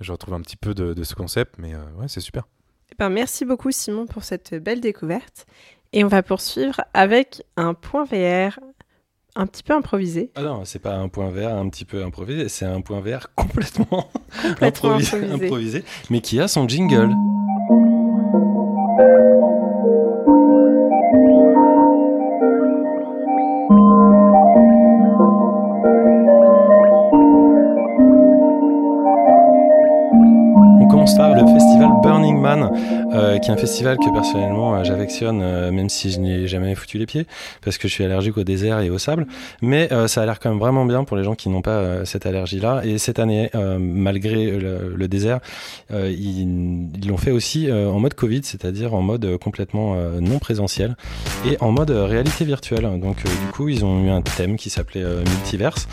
Je 0.00 0.10
retrouve 0.10 0.34
un 0.34 0.40
petit 0.40 0.56
peu 0.56 0.74
de, 0.74 0.92
de 0.92 1.04
ce 1.04 1.14
concept, 1.14 1.54
mais 1.58 1.74
euh, 1.74 1.84
ouais, 1.98 2.08
c'est 2.08 2.20
super. 2.20 2.42
Eh 2.90 2.94
ben, 2.98 3.08
merci 3.08 3.44
beaucoup 3.44 3.70
Simon 3.70 4.06
pour 4.06 4.24
cette 4.24 4.54
belle 4.54 4.80
découverte. 4.80 5.46
Et 5.92 6.02
on 6.02 6.08
va 6.08 6.24
poursuivre 6.24 6.80
avec 6.92 7.44
un 7.56 7.74
point 7.74 8.04
VR 8.04 8.58
un 9.34 9.46
petit 9.46 9.62
peu 9.62 9.72
improvisé. 9.74 10.30
Ah 10.34 10.42
non, 10.42 10.64
c'est 10.64 10.78
pas 10.78 10.94
un 10.96 11.08
point 11.08 11.30
vert 11.30 11.54
un 11.54 11.68
petit 11.68 11.84
peu 11.84 12.04
improvisé, 12.04 12.48
c'est 12.48 12.66
un 12.66 12.80
point 12.80 13.00
vert 13.00 13.28
complètement, 13.34 14.10
Complètement 14.42 14.60
improvisé, 14.94 15.16
improvisé. 15.16 15.44
improvisé, 15.46 15.84
mais 16.10 16.20
qui 16.20 16.40
a 16.40 16.48
son 16.48 16.68
jingle. 16.68 17.10
Euh, 32.44 33.38
qui 33.38 33.50
est 33.50 33.52
un 33.52 33.56
festival 33.56 33.98
que 33.98 34.10
personnellement 34.10 34.74
euh, 34.74 34.84
j'affectionne, 34.84 35.40
euh, 35.42 35.70
même 35.70 35.90
si 35.90 36.10
je 36.10 36.18
n'y 36.18 36.32
ai 36.32 36.46
jamais 36.48 36.74
foutu 36.74 36.96
les 36.96 37.04
pieds, 37.04 37.26
parce 37.62 37.76
que 37.76 37.86
je 37.86 37.92
suis 37.92 38.04
allergique 38.04 38.38
au 38.38 38.44
désert 38.44 38.80
et 38.80 38.88
au 38.88 38.98
sable. 38.98 39.26
Mais 39.60 39.88
ça 40.08 40.22
a 40.22 40.26
l'air 40.26 40.40
quand 40.40 40.50
même 40.50 40.58
vraiment 40.58 40.84
bien 40.84 41.04
pour 41.04 41.16
les 41.16 41.24
gens 41.24 41.34
qui 41.34 41.48
n'ont 41.48 41.62
pas 41.62 42.04
cette 42.04 42.26
allergie-là. 42.26 42.82
Et 42.84 42.98
cette 42.98 43.18
année, 43.18 43.50
malgré 43.78 44.50
le, 44.50 45.08
désert, 45.08 45.40
ils 45.90 47.06
l'ont 47.06 47.16
fait 47.16 47.30
aussi 47.30 47.70
en 47.70 47.98
mode 47.98 48.14
Covid, 48.14 48.42
c'est-à-dire 48.44 48.94
en 48.94 49.02
mode 49.02 49.36
complètement 49.38 49.96
non 50.20 50.38
présentiel 50.38 50.96
et 51.46 51.56
en 51.60 51.70
mode 51.70 51.90
réalité 51.90 52.44
virtuelle. 52.44 52.88
Donc 53.00 53.22
du 53.24 53.52
coup, 53.52 53.68
ils 53.68 53.84
ont 53.84 54.04
eu 54.04 54.10
un 54.10 54.22
thème 54.22 54.56
qui 54.56 54.70
s'appelait 54.70 55.04
Multiverse 55.04 55.88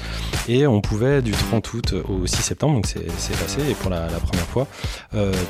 et 0.47 0.67
on 0.67 0.81
pouvait 0.81 1.21
du 1.21 1.31
30 1.31 1.73
août 1.73 1.95
au 2.07 2.25
6 2.25 2.41
septembre, 2.41 2.75
donc 2.75 2.87
c'est 2.87 3.37
passé 3.39 3.59
et 3.69 3.73
pour 3.73 3.89
la, 3.89 4.07
la 4.07 4.19
première 4.19 4.47
fois, 4.47 4.67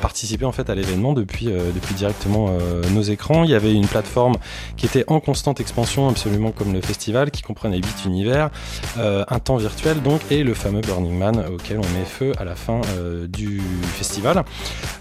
participer 0.02 0.46
en 0.46 0.52
fait 0.52 0.70
à 0.70 0.76
l'événement 0.76 0.89
depuis 0.98 1.48
euh, 1.48 1.72
depuis 1.74 1.94
directement 1.94 2.48
euh, 2.50 2.82
nos 2.92 3.02
écrans. 3.02 3.44
Il 3.44 3.50
y 3.50 3.56
avait 3.56 3.74
une 3.74 3.88
plateforme 3.88 4.36
qui 4.78 4.86
était 4.86 5.04
en 5.08 5.20
constante 5.20 5.60
expansion, 5.60 6.10
absolument 6.10 6.52
comme 6.52 6.74
le 6.74 6.82
festival, 6.82 7.32
qui 7.32 7.42
comprenait 7.42 7.78
8 7.78 8.06
univers, 8.06 8.50
euh, 8.98 9.24
un 9.28 9.40
temps 9.40 9.58
virtuel 9.58 10.02
donc 10.02 10.22
et 10.32 10.44
le 10.44 10.54
fameux 10.54 10.82
Burning 10.82 11.18
Man 11.18 11.46
auquel 11.54 11.78
on 11.78 12.00
met 12.00 12.06
feu 12.06 12.32
à 12.38 12.44
la 12.44 12.56
fin 12.56 12.82
du 13.28 13.62
festival. 13.98 14.44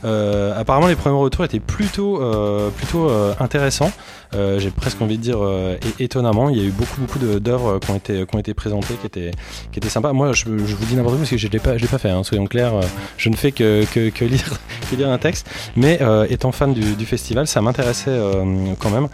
Apparemment, 0.03 0.87
les 0.87 0.97
premiers 0.97 1.19
retours 1.19 1.45
étaient 1.45 1.61
plutôt, 1.61 2.21
plutôt 2.77 3.11
intéressants. 3.41 3.93
Euh, 4.35 4.59
J'ai 4.59 4.71
presque 4.71 5.01
envie 5.01 5.17
de 5.19 5.23
dire 5.23 5.39
euh, 5.41 5.77
étonnamment. 5.99 6.51
Il 6.51 6.57
y 6.59 6.61
a 6.61 6.65
eu 6.65 6.71
beaucoup, 6.71 7.01
beaucoup 7.01 7.19
d'œuvres 7.19 7.79
qui 7.79 7.91
ont 7.91 7.97
été, 7.97 8.27
qui 8.27 8.37
ont 8.37 8.39
été 8.39 8.55
présentées, 8.55 8.95
qui 9.01 9.07
étaient, 9.07 9.31
qui 9.73 9.79
étaient 9.79 9.89
sympas. 9.89 10.13
Moi, 10.13 10.33
je, 10.33 10.45
je 10.45 10.75
vous 10.75 10.85
dis 10.87 10.95
n'importe 10.97 11.15
quoi 11.15 11.19
parce 11.19 11.31
que 11.31 11.37
je 11.39 11.49
l'ai 11.49 11.59
pas, 11.59 11.77
je 11.77 11.83
l'ai 11.83 11.89
pas 11.89 11.99
fait. 11.99 12.11
Hein, 12.11 12.23
soyons 12.25 12.47
clairs, 12.47 12.75
euh, 12.75 12.83
je 13.17 13.29
ne 13.31 13.37
fais 13.37 13.53
que, 13.53 13.85
que, 13.93 14.11
que 14.11 14.25
lire, 14.25 14.59
que 14.91 14.97
lire 14.97 15.09
un 15.11 15.19
texte. 15.19 15.49
Mais 15.77 15.99
euh, 16.03 16.27
étant 16.31 16.53
fan 16.53 16.75
du, 16.75 16.95
du 16.95 17.07
festival, 17.07 17.47
ça 17.47 17.61
m'intéressait 17.63 18.19
quand 18.79 18.91
même. 18.91 19.09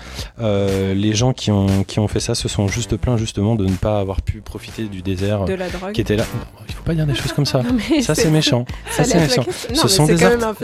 Les 0.95 1.15
gens 1.15 1.33
qui 1.33 1.51
ont, 1.51 1.85
qui 1.85 1.99
ont 2.01 2.09
fait 2.09 2.21
ça 2.21 2.35
se 2.35 2.49
sont 2.49 2.69
juste 2.69 2.97
plaints 2.97 3.17
justement 3.17 3.55
de 3.55 3.67
ne 3.67 3.75
pas 3.77 3.99
avoir 4.01 4.23
pu 4.23 4.41
profiter 4.41 4.85
du 4.85 5.03
désert 5.03 5.45
De 5.45 5.55
la 5.55 5.69
drogue. 5.69 5.93
qui 5.93 6.01
était 6.01 6.17
là. 6.17 6.25
Il 6.69 6.75
faut 6.75 6.83
pas 6.83 6.95
dire 6.95 7.07
des 7.07 7.15
choses 7.15 7.33
comme 7.33 7.47
ça. 7.47 7.63
Non, 7.95 8.01
Ça 8.03 8.15
c'est 8.15 8.31
méchant. 8.31 8.65
Ça 8.91 9.05
c'est 9.05 9.19
méchant. 9.21 9.45
Non, 9.75 9.83
Ce 9.83 9.89
sont, 9.89 10.07
des 10.07 10.17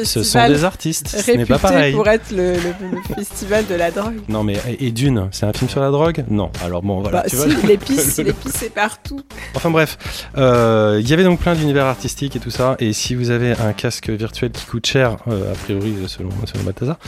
ce 0.05 0.22
sont 0.22 0.47
des 0.48 0.64
artistes. 0.64 1.09
Ce 1.09 1.31
n'est 1.32 1.44
pas 1.47 1.59
pareil. 1.59 1.94
pour 1.94 2.06
être 2.09 2.31
le, 2.31 2.55
le- 2.55 2.59
le 2.93 3.14
festival 3.14 3.66
de 3.66 3.74
la 3.74 3.90
drogue. 3.90 4.20
Non 4.28 4.40
mais 4.45 4.57
et 4.69 4.87
et 4.87 4.93
Dune, 4.93 5.29
c'est 5.31 5.47
un 5.47 5.53
film 5.53 5.71
sur 5.71 5.81
la 5.81 5.91
drogue? 5.91 6.25
Non. 6.29 6.51
Alors 6.65 6.83
bon 6.83 7.01
voilà. 7.01 7.23
bah 7.23 7.25
tu 7.29 7.37
si, 7.37 7.47
vois. 7.49 7.69
l'épice, 7.69 8.19
l'épice 8.25 8.53
c'est 8.55 8.75
partout. 8.75 9.21
Enfin 9.55 9.71
bref, 9.71 9.99
euh, 10.37 10.99
il 11.01 11.09
y 11.09 11.12
avait 11.12 11.25
donc 11.25 11.41
plein 11.41 11.55
d'univers 11.55 11.87
artistiques 11.87 12.37
et 12.37 12.41
tout 12.41 12.51
ça. 12.51 12.77
Et 12.79 12.93
si 12.93 13.15
vous 13.15 13.31
avez 13.31 13.53
un 13.53 13.73
casque 13.73 14.11
virtuel 14.11 14.51
qui 14.51 14.67
coûte 14.67 14.87
cher, 14.87 15.17
euh, 15.29 15.53
a 15.53 15.55
priori 15.55 15.95
selon, 16.07 16.31
selon 16.47 16.65
Balthazar, 16.65 16.99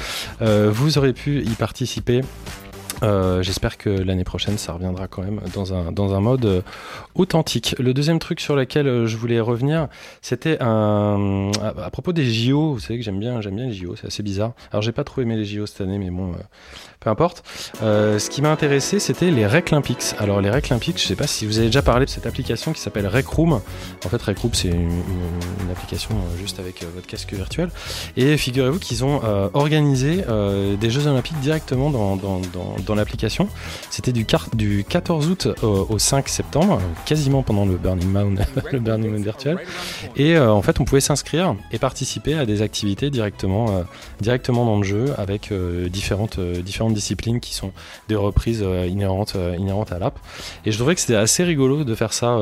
euh, 0.42 0.70
vous 0.72 0.98
aurez 0.98 1.12
pu 1.12 1.42
y 1.42 1.54
participer. 1.54 2.22
Euh, 3.02 3.42
J'espère 3.42 3.78
que 3.78 3.90
l'année 3.90 4.24
prochaine, 4.24 4.58
ça 4.58 4.72
reviendra 4.72 5.08
quand 5.08 5.22
même 5.22 5.40
dans 5.54 5.74
un, 5.74 5.92
dans 5.92 6.14
un 6.14 6.20
mode 6.20 6.44
euh, 6.44 6.60
authentique. 7.14 7.74
Le 7.78 7.92
deuxième 7.94 8.18
truc 8.18 8.40
sur 8.40 8.54
lequel 8.56 8.86
euh, 8.86 9.06
je 9.06 9.16
voulais 9.16 9.40
revenir, 9.40 9.88
c'était 10.20 10.58
un 10.60 11.50
à, 11.62 11.90
propos 11.90 12.12
des 12.12 12.30
JO. 12.32 12.74
Vous 12.74 12.80
savez 12.80 12.98
que 12.98 13.04
j'aime 13.04 13.18
bien, 13.18 13.40
j'aime 13.40 13.56
bien 13.56 13.66
les 13.66 13.74
JO. 13.74 13.96
C'est 13.96 14.06
assez 14.06 14.22
bizarre. 14.22 14.52
Alors 14.70 14.82
j'ai 14.82 14.92
pas 14.92 15.04
trop 15.04 15.20
aimé 15.20 15.36
les 15.36 15.44
JO 15.44 15.66
cette 15.66 15.80
année, 15.80 15.98
mais 15.98 16.10
bon, 16.10 16.32
peu 17.00 17.10
importe. 17.10 17.42
Ce 17.80 18.30
qui 18.30 18.42
m'a 18.42 18.50
intéressé, 18.52 18.98
c'était 19.00 19.30
les 19.30 19.46
Reclympics. 19.46 20.14
Alors 20.18 20.40
les 20.40 20.50
Reclympics, 20.50 21.00
je 21.00 21.06
sais 21.06 21.16
pas 21.16 21.26
si 21.26 21.46
vous 21.46 21.58
avez 21.58 21.66
déjà 21.66 21.82
parlé 21.82 22.04
de 22.06 22.10
cette 22.10 22.26
application 22.26 22.72
qui 22.72 22.80
s'appelle 22.80 23.06
Rec 23.06 23.26
Room. 23.26 23.54
En 24.04 24.08
fait, 24.08 24.22
Rec 24.22 24.38
Room, 24.38 24.52
c'est 24.54 24.68
une, 24.68 24.80
une- 24.82 25.62
une 25.64 25.70
application 25.70 26.14
juste 26.38 26.60
avec 26.60 26.84
votre 26.94 27.06
casque 27.06 27.32
virtuel. 27.32 27.70
Et 28.16 28.36
figurez-vous 28.36 28.78
qu'ils 28.78 29.04
ont 29.04 29.20
organisé 29.54 30.24
des 30.80 30.90
Jeux 30.90 31.06
Olympiques 31.06 31.40
directement 31.40 31.90
dans, 31.90 32.16
dans, 32.16 32.40
dans, 32.52 32.76
dans 32.86 32.91
l'application. 32.94 33.48
C'était 33.90 34.12
du, 34.12 34.26
du 34.54 34.84
14 34.88 35.28
août 35.28 35.48
au, 35.62 35.86
au 35.88 35.98
5 35.98 36.28
septembre, 36.28 36.80
quasiment 37.06 37.42
pendant 37.42 37.66
le 37.66 37.76
Burning 37.76 38.10
Man, 38.10 38.44
le 38.72 38.78
Burning 38.80 39.10
Man 39.10 39.22
virtuel. 39.22 39.58
Et 40.16 40.36
euh, 40.36 40.50
en 40.50 40.62
fait, 40.62 40.80
on 40.80 40.84
pouvait 40.84 41.00
s'inscrire 41.00 41.54
et 41.70 41.78
participer 41.78 42.34
à 42.34 42.46
des 42.46 42.62
activités 42.62 43.10
directement, 43.10 43.70
euh, 43.70 43.82
directement 44.20 44.64
dans 44.64 44.76
le 44.76 44.82
jeu 44.82 45.06
avec 45.18 45.52
euh, 45.52 45.88
différentes, 45.88 46.38
différentes 46.40 46.94
disciplines 46.94 47.40
qui 47.40 47.54
sont 47.54 47.72
des 48.08 48.14
reprises 48.14 48.64
inhérentes, 48.88 49.36
inhérentes 49.58 49.92
à 49.92 49.98
l'app. 49.98 50.18
Et 50.64 50.72
je 50.72 50.78
trouvais 50.78 50.94
que 50.94 51.00
c'était 51.00 51.16
assez 51.16 51.44
rigolo 51.44 51.84
de 51.84 51.94
faire 51.94 52.12
ça 52.12 52.38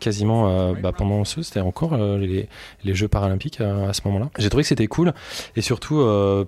quasiment 0.00 0.72
bah, 0.74 0.92
pendant 0.96 1.24
ce, 1.24 1.42
c'était 1.42 1.60
encore 1.60 1.96
les, 1.96 2.48
Jeux 2.84 3.08
paralympiques 3.08 3.60
à 3.60 3.92
ce 3.92 4.00
moment-là. 4.06 4.30
J'ai 4.38 4.48
trouvé 4.48 4.62
que 4.62 4.68
c'était 4.68 4.86
cool 4.86 5.12
et 5.56 5.60
surtout 5.60 5.96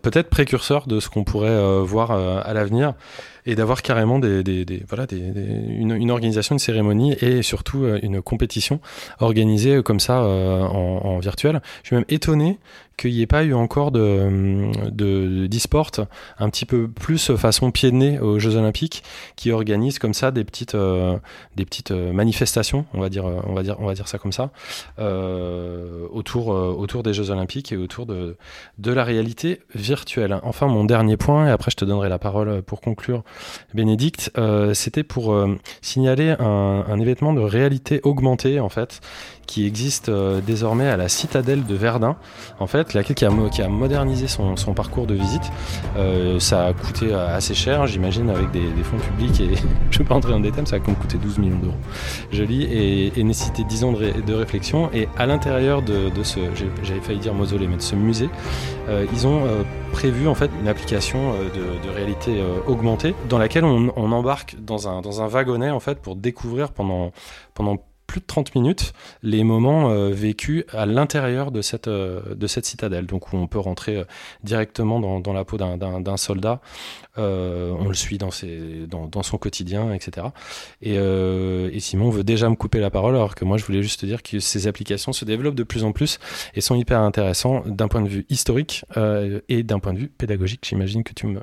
peut-être 0.03 0.31
précurseur 0.31 0.87
de 0.87 0.99
ce 1.01 1.09
qu'on 1.09 1.23
pourrait 1.23 1.83
voir 1.83 2.13
à 2.13 2.53
l'avenir. 2.55 2.95
Et 3.47 3.55
d'avoir 3.55 3.83
carrément 3.83 4.19
des, 4.19 4.43
des, 4.43 4.83
voilà 4.89 5.07
des, 5.07 5.19
une 5.19 6.11
organisation, 6.11 6.55
une 6.55 6.59
cérémonie 6.59 7.13
et 7.21 7.43
surtout 7.43 7.85
euh, 7.85 7.99
une 8.03 8.23
compétition 8.23 8.81
organisée 9.19 9.77
euh, 9.77 9.83
comme 9.83 10.01
ça 10.01 10.23
euh, 10.23 10.61
en, 10.63 11.01
en 11.05 11.19
virtuel. 11.19 11.61
Je 11.83 11.89
suis 11.89 11.97
même 11.97 12.05
étonné 12.09 12.59
qu'il 13.01 13.13
n'y 13.15 13.23
ait 13.23 13.27
pas 13.27 13.45
eu 13.45 13.55
encore 13.55 13.91
de 13.91 14.71
de- 14.91 15.47
d'e-sport 15.47 15.91
un 16.39 16.51
petit 16.51 16.67
peu 16.67 16.89
plus 16.89 17.35
façon 17.37 17.71
pied 17.71 17.91
de 17.91 17.97
nez 17.97 18.19
aux 18.21 18.39
Jeux 18.39 18.57
Olympiques 18.57 19.03
qui 19.37 19.51
organisent 19.53 19.99
comme 19.99 20.15
ça 20.15 20.31
des 20.31 20.45
petites 20.45 20.75
euh, 20.75 21.17
des 21.57 21.65
petites 21.65 21.91
euh, 21.93 22.13
manifestations, 22.13 22.85
on 22.95 23.01
va 23.01 23.09
dire 23.09 23.27
euh, 23.27 23.41
on 23.47 23.55
va 23.55 23.63
dire 23.63 23.77
on 23.79 23.87
va 23.87 23.95
dire 23.95 24.09
ça 24.09 24.19
comme 24.19 24.33
ça 24.33 24.51
autour 26.13 26.49
autour 26.49 27.03
des 27.03 27.13
Jeux 27.15 27.31
Olympiques 27.31 27.73
et 27.73 27.77
autour 27.77 28.07
de 28.07 28.37
de 28.79 28.93
la 28.93 29.05
réalité 29.05 29.61
virtuelle. 29.75 30.39
Enfin, 30.43 30.67
mon 30.67 30.85
dernier 30.85 31.17
point, 31.17 31.49
et 31.49 31.51
après 31.51 31.71
je 31.71 31.77
te 31.77 31.85
donnerai 31.85 32.09
la 32.09 32.19
parole 32.19 32.63
pour 32.63 32.81
conclure, 32.81 33.23
Bénédicte, 33.75 34.31
c'était 34.75 35.03
pour 35.03 35.35
signaler 35.81 36.35
un 36.39 36.99
événement 37.01 37.33
de 37.33 37.41
réalité 37.41 38.01
augmentée, 38.05 38.61
en 38.61 38.69
fait, 38.69 39.01
qui 39.51 39.67
existe 39.67 40.09
euh, 40.11 40.41
désormais 40.41 40.89
à 40.89 40.97
la 40.97 41.09
citadelle 41.09 41.65
de 41.65 41.75
Verdun, 41.75 42.15
en 42.61 42.69
fait, 42.69 42.95
laquelle 42.95 43.17
qui 43.17 43.25
a, 43.25 43.69
modernisé 43.69 44.29
son, 44.29 44.55
parcours 44.75 45.09
de 45.09 45.15
visite. 45.15 45.43
Euh, 45.97 46.39
ça 46.39 46.67
a 46.67 46.73
coûté 46.73 47.13
euh, 47.13 47.37
assez 47.37 47.55
cher, 47.55 47.85
j'imagine, 47.89 48.31
avec 48.31 48.53
des, 48.53 48.61
des 48.61 48.85
fonds 48.85 48.99
publics, 48.99 49.41
et 49.41 49.57
je 49.91 49.99
ne 49.99 50.05
vais 50.05 50.09
pas 50.09 50.15
entrer 50.15 50.31
dans 50.31 50.39
détail, 50.39 50.61
mais 50.61 50.67
ça 50.69 50.77
a 50.77 50.79
coûté 50.79 51.19
12 51.19 51.39
millions 51.39 51.59
d'euros. 51.59 51.75
Joli, 52.31 52.63
et, 52.63 53.19
et 53.19 53.25
nécessité 53.25 53.65
10 53.65 53.85
ans 53.85 53.93
de, 53.93 53.97
ré- 53.97 54.23
de 54.25 54.35
réflexion, 54.35 54.89
et 54.95 55.09
à 55.19 55.27
l'intérieur 55.27 55.83
de, 55.83 56.11
de 56.11 56.23
ce, 56.23 56.39
j'avais 56.85 57.01
failli 57.01 57.19
dire 57.19 57.35
mausolée, 57.35 57.67
mais 57.67 57.77
de 57.77 57.83
ce 57.83 57.97
musée, 57.97 58.31
ils 59.13 59.27
ont 59.27 59.45
prévu 59.93 60.27
en 60.27 60.35
fait 60.35 60.51
une 60.61 60.67
application 60.67 61.33
de, 61.33 61.91
réalité 61.95 62.43
augmentée 62.67 63.15
dans 63.29 63.39
laquelle 63.39 63.65
on, 63.65 63.93
on 63.95 64.11
embarque 64.11 64.57
dans 64.61 64.89
un, 64.89 65.01
dans 65.01 65.23
un 65.23 65.29
wagonnet 65.29 65.71
en 65.71 65.79
fait 65.79 66.01
pour 66.01 66.17
découvrir 66.17 66.73
pendant, 66.73 67.13
pendant 67.55 67.77
plus 68.11 68.21
de 68.21 68.27
30 68.27 68.57
minutes 68.57 68.93
les 69.23 69.45
moments 69.45 69.91
euh, 69.91 70.11
vécus 70.11 70.65
à 70.73 70.85
l'intérieur 70.85 71.53
de 71.53 71.63
cette, 71.63 71.87
euh, 71.87 72.35
de 72.35 72.47
cette 72.49 72.65
citadelle. 72.65 73.07
Donc 73.07 73.33
où 73.33 73.37
on 73.37 73.47
peut 73.47 73.61
rentrer 73.61 73.99
euh, 73.99 74.05
directement 74.43 74.99
dans, 74.99 75.21
dans 75.21 75.33
la 75.33 75.45
peau 75.45 75.59
d'un- 75.59 76.17
soldat, 76.17 76.61
on 77.17 77.87
le 77.87 77.95
suit 77.95 78.19
dans, 78.19 78.33
ses, 78.33 78.87
dans, 78.89 79.07
dans 79.07 79.23
son 79.23 79.39
quotidien, 79.39 79.93
etc. 79.93 80.27
Et, 80.83 80.95
et 80.97 81.81
Simon 81.81 82.11
veut 82.11 82.25
déjà 82.25 82.49
me 82.49 82.57
couper 82.57 82.81
la 82.81 82.91
parole 82.91 83.15
alors 83.15 83.35
que 83.37 83.45
moi 83.45 83.59
je 83.59 83.65
voulais 83.65 83.83
juste 83.83 84.01
te 84.01 84.07
dire 84.07 84.23
que 84.23 84.41
ces 84.41 84.67
applications 84.67 85.13
se 85.13 85.25
développent 85.25 85.55
de 85.55 85.63
plus 85.63 85.85
en 85.85 85.93
plus 85.93 86.19
et 86.55 86.61
sont 86.61 86.75
hyper 86.75 86.99
intéressants 87.01 87.63
d'un 87.67 87.89
point 87.89 88.01
de 88.03 88.09
vue 88.09 88.27
historique 88.29 88.85
et 89.49 89.63
d'un 89.63 89.79
point 89.79 89.93
de 89.93 89.99
vue 89.99 90.09
pédagogique. 90.09 90.67
J'imagine 90.69 91.05
que 91.05 91.13
tu 91.13 91.27
me 91.27 91.41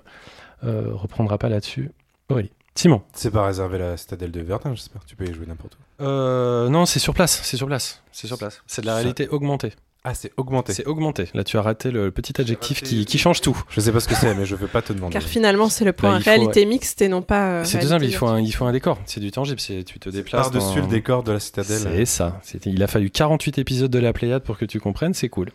reprendras 0.63 1.37
pas 1.37 1.49
là-dessus. 1.49 1.91
Aurélie. 2.29 2.51
Simon. 2.77 3.01
C'est 3.13 3.31
pas 3.31 3.45
réservé 3.45 3.77
à 3.77 3.89
la 3.89 3.97
citadelle 3.97 4.31
de 4.31 4.41
Verdun, 4.41 4.75
j'espère. 4.75 5.03
Tu 5.05 5.15
peux 5.15 5.25
y 5.25 5.33
jouer 5.33 5.47
n'importe 5.47 5.75
où. 5.75 6.03
Euh, 6.03 6.69
non, 6.69 6.85
c'est 6.85 6.99
sur 6.99 7.13
place, 7.15 7.41
c'est 7.43 7.57
sur 7.57 7.65
place, 7.65 8.03
c'est 8.11 8.27
sur 8.27 8.37
place. 8.37 8.61
C'est 8.67 8.81
de 8.81 8.85
la 8.85 8.95
réalité 8.95 9.27
augmentée. 9.29 9.73
Ah, 10.09 10.13
c'est 10.13 10.31
augmenté. 10.37 10.71
C'est 10.71 10.85
augmenté. 10.85 11.25
Là, 11.33 11.43
tu 11.43 11.57
as 11.57 11.61
raté 11.61 11.91
le 11.91 12.11
petit 12.11 12.39
adjectif 12.39 12.79
raté- 12.81 12.85
qui, 12.87 13.05
qui 13.05 13.17
change 13.17 13.41
tout. 13.41 13.61
Je 13.69 13.81
sais 13.81 13.91
pas 13.91 13.99
ce 13.99 14.07
que 14.07 14.15
c'est, 14.15 14.33
mais 14.35 14.45
je 14.45 14.55
veux 14.55 14.67
pas 14.67 14.81
te 14.81 14.93
demander. 14.93 15.11
Car 15.11 15.21
finalement, 15.21 15.67
c'est 15.67 15.83
le 15.83 15.91
point 15.91 16.11
Bah, 16.13 16.19
faut- 16.19 16.29
réalité 16.29 16.65
mixte 16.65 17.01
et 17.01 17.09
non 17.09 17.21
pas. 17.21 17.49
euh, 17.49 17.63
C'est 17.65 17.79
tout 17.79 17.87
simple, 17.87 18.05
il 18.05 18.15
faut, 18.15 18.27
un, 18.27 18.39
il 18.39 18.53
faut 18.53 18.63
un 18.63 18.71
décor. 18.71 18.97
C'est 19.05 19.19
du 19.19 19.31
tangible, 19.31 19.57
tu 19.59 19.83
te 19.99 20.09
déplaces. 20.09 20.43
Par-dessus 20.49 20.79
dans- 20.79 20.85
le 20.85 20.87
décor 20.91 21.23
de 21.23 21.33
la 21.33 21.39
citadelle. 21.41 21.79
C'est 21.81 22.05
ça. 22.05 22.39
Il 22.65 22.81
a 22.81 22.87
fallu 22.87 23.09
48 23.09 23.57
épisodes 23.57 23.91
de 23.91 23.99
la 23.99 24.13
Pléiade 24.13 24.43
pour 24.43 24.57
que 24.57 24.63
tu 24.63 24.79
comprennes, 24.79 25.13
c'est 25.13 25.27
cool. 25.29 25.49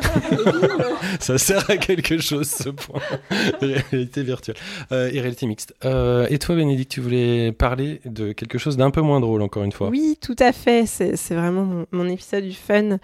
ça 1.20 1.36
sert 1.38 1.68
à 1.70 1.76
quelque 1.76 2.18
chose, 2.18 2.48
ce 2.48 2.70
point. 2.70 3.00
réalité 3.60 4.22
virtuelle. 4.22 4.56
Euh, 4.92 5.10
et 5.12 5.20
réalité 5.20 5.46
mixte. 5.46 5.74
Euh, 5.84 6.26
et 6.30 6.38
toi, 6.38 6.54
Bénédicte, 6.56 6.90
tu 6.92 7.00
voulais 7.00 7.52
parler 7.52 8.00
de 8.04 8.32
quelque 8.32 8.58
chose 8.58 8.76
d'un 8.76 8.90
peu 8.90 9.00
moins 9.00 9.20
drôle, 9.20 9.42
encore 9.42 9.62
une 9.64 9.72
fois. 9.72 9.88
Oui, 9.88 10.16
tout 10.20 10.36
à 10.38 10.52
fait. 10.52 10.86
C'est 10.86 11.16
c'est 11.16 11.34
vraiment 11.34 11.64
mon, 11.64 11.86
mon 11.92 12.08
épisode 12.08 12.44
du 12.44 12.54
fun. 12.54 12.98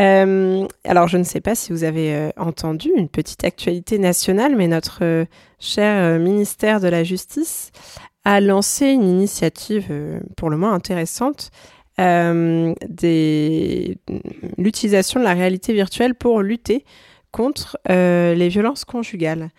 Euh, 0.00 0.39
alors, 0.84 1.08
je 1.08 1.18
ne 1.18 1.24
sais 1.24 1.40
pas 1.40 1.54
si 1.54 1.72
vous 1.72 1.84
avez 1.84 2.14
euh, 2.14 2.30
entendu 2.36 2.90
une 2.96 3.08
petite 3.08 3.44
actualité 3.44 3.98
nationale, 3.98 4.56
mais 4.56 4.68
notre 4.68 4.98
euh, 5.02 5.24
cher 5.58 6.02
euh, 6.02 6.18
ministère 6.18 6.80
de 6.80 6.88
la 6.88 7.04
Justice 7.04 7.72
a 8.24 8.40
lancé 8.40 8.86
une 8.86 9.08
initiative 9.08 9.86
euh, 9.90 10.20
pour 10.36 10.50
le 10.50 10.56
moins 10.56 10.72
intéressante 10.72 11.50
euh, 11.98 12.74
l'utilisation 14.56 15.20
de 15.20 15.24
la 15.24 15.34
réalité 15.34 15.72
virtuelle 15.74 16.14
pour 16.14 16.40
lutter 16.40 16.84
contre 17.30 17.78
euh, 17.90 18.34
les 18.34 18.48
violences 18.48 18.84
conjugales. 18.84 19.50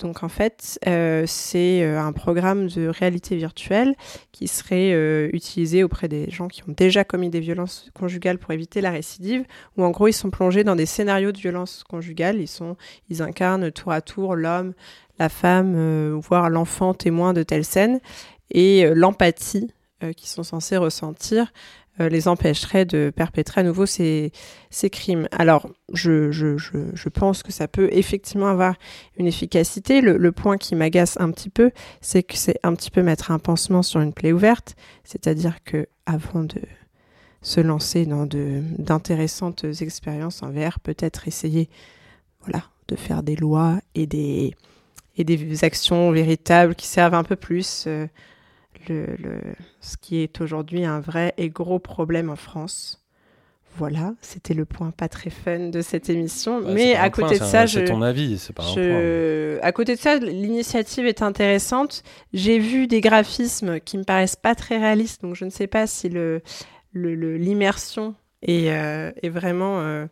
Donc 0.00 0.22
en 0.22 0.28
fait, 0.28 0.78
euh, 0.86 1.24
c'est 1.26 1.82
euh, 1.82 2.00
un 2.00 2.12
programme 2.12 2.68
de 2.68 2.88
réalité 2.88 3.36
virtuelle 3.36 3.94
qui 4.32 4.48
serait 4.48 4.92
euh, 4.92 5.28
utilisé 5.32 5.84
auprès 5.84 6.08
des 6.08 6.30
gens 6.30 6.48
qui 6.48 6.62
ont 6.62 6.74
déjà 6.74 7.04
commis 7.04 7.28
des 7.28 7.40
violences 7.40 7.90
conjugales 7.94 8.38
pour 8.38 8.52
éviter 8.52 8.80
la 8.80 8.90
récidive, 8.90 9.44
où 9.76 9.84
en 9.84 9.90
gros 9.90 10.08
ils 10.08 10.12
sont 10.12 10.30
plongés 10.30 10.64
dans 10.64 10.74
des 10.74 10.86
scénarios 10.86 11.32
de 11.32 11.38
violence 11.38 11.84
conjugale, 11.88 12.40
ils, 12.40 12.48
sont, 12.48 12.76
ils 13.10 13.22
incarnent 13.22 13.70
tour 13.70 13.92
à 13.92 14.00
tour 14.00 14.34
l'homme, 14.34 14.72
la 15.18 15.28
femme, 15.28 16.18
voire 16.18 16.48
l'enfant 16.48 16.94
témoin 16.94 17.34
de 17.34 17.42
telles 17.42 17.64
scènes, 17.64 18.00
et 18.50 18.88
l'empathie 18.94 19.70
qu'ils 20.16 20.28
sont 20.30 20.42
censés 20.42 20.78
ressentir 20.78 21.52
les 22.08 22.28
empêcherait 22.28 22.84
de 22.84 23.12
perpétrer 23.14 23.60
à 23.60 23.64
nouveau 23.64 23.86
ces, 23.86 24.32
ces 24.70 24.90
crimes. 24.90 25.28
Alors, 25.32 25.68
je, 25.92 26.30
je, 26.30 26.56
je, 26.56 26.78
je 26.94 27.08
pense 27.08 27.42
que 27.42 27.52
ça 27.52 27.68
peut 27.68 27.88
effectivement 27.92 28.48
avoir 28.48 28.74
une 29.18 29.26
efficacité. 29.26 30.00
Le, 30.00 30.16
le 30.16 30.32
point 30.32 30.56
qui 30.56 30.74
m'agace 30.74 31.16
un 31.20 31.30
petit 31.30 31.50
peu, 31.50 31.70
c'est 32.00 32.22
que 32.22 32.36
c'est 32.36 32.58
un 32.62 32.74
petit 32.74 32.90
peu 32.90 33.02
mettre 33.02 33.30
un 33.30 33.38
pansement 33.38 33.82
sur 33.82 34.00
une 34.00 34.12
plaie 34.12 34.32
ouverte, 34.32 34.76
c'est-à-dire 35.04 35.62
que 35.64 35.88
avant 36.06 36.44
de 36.44 36.60
se 37.42 37.60
lancer 37.60 38.06
dans 38.06 38.26
d'intéressantes 38.26 39.64
expériences 39.80 40.42
en 40.42 40.50
VR, 40.50 40.78
peut-être 40.80 41.26
essayer 41.26 41.68
voilà, 42.42 42.64
de 42.88 42.96
faire 42.96 43.22
des 43.22 43.36
lois 43.36 43.80
et 43.94 44.06
des 44.06 44.54
et 45.16 45.24
des 45.24 45.64
actions 45.64 46.10
véritables 46.12 46.74
qui 46.74 46.86
servent 46.86 47.14
un 47.14 47.24
peu 47.24 47.36
plus 47.36 47.84
euh, 47.86 48.06
le, 48.88 49.06
le, 49.18 49.40
ce 49.80 49.96
qui 49.96 50.18
est 50.18 50.40
aujourd'hui 50.40 50.84
un 50.84 51.00
vrai 51.00 51.34
et 51.36 51.48
gros 51.50 51.78
problème 51.78 52.30
en 52.30 52.36
France. 52.36 52.96
Voilà, 53.76 54.14
c'était 54.20 54.52
le 54.54 54.64
point 54.64 54.90
pas 54.90 55.08
très 55.08 55.30
fun 55.30 55.68
de 55.68 55.80
cette 55.80 56.10
émission. 56.10 56.60
Bah, 56.60 56.70
mais 56.72 56.96
à 56.96 57.08
point, 57.08 57.28
côté 57.28 57.38
de 57.38 57.44
ça, 57.44 57.62
un- 57.62 57.66
je, 57.66 57.78
c'est 57.78 57.84
ton 57.84 58.02
avis, 58.02 58.36
c'est 58.38 58.52
pas 58.52 58.64
un 58.64 58.66
point. 59.58 59.62
À 59.62 59.70
côté 59.72 59.94
de 59.94 60.00
ça, 60.00 60.16
l'initiative 60.16 61.06
est 61.06 61.22
intéressante. 61.22 62.02
J'ai 62.32 62.58
vu 62.58 62.88
des 62.88 63.00
graphismes 63.00 63.78
qui 63.78 63.96
me 63.96 64.02
paraissent 64.02 64.34
pas 64.36 64.56
très 64.56 64.78
réalistes, 64.78 65.22
donc 65.22 65.36
je 65.36 65.44
ne 65.44 65.50
sais 65.50 65.68
pas 65.68 65.86
si 65.86 66.08
le- 66.08 66.42
l'immersion 66.92 68.14
est, 68.42 68.70
euh, 68.70 69.12
est 69.22 69.28
vraiment 69.28 69.80
euh, 69.80 70.06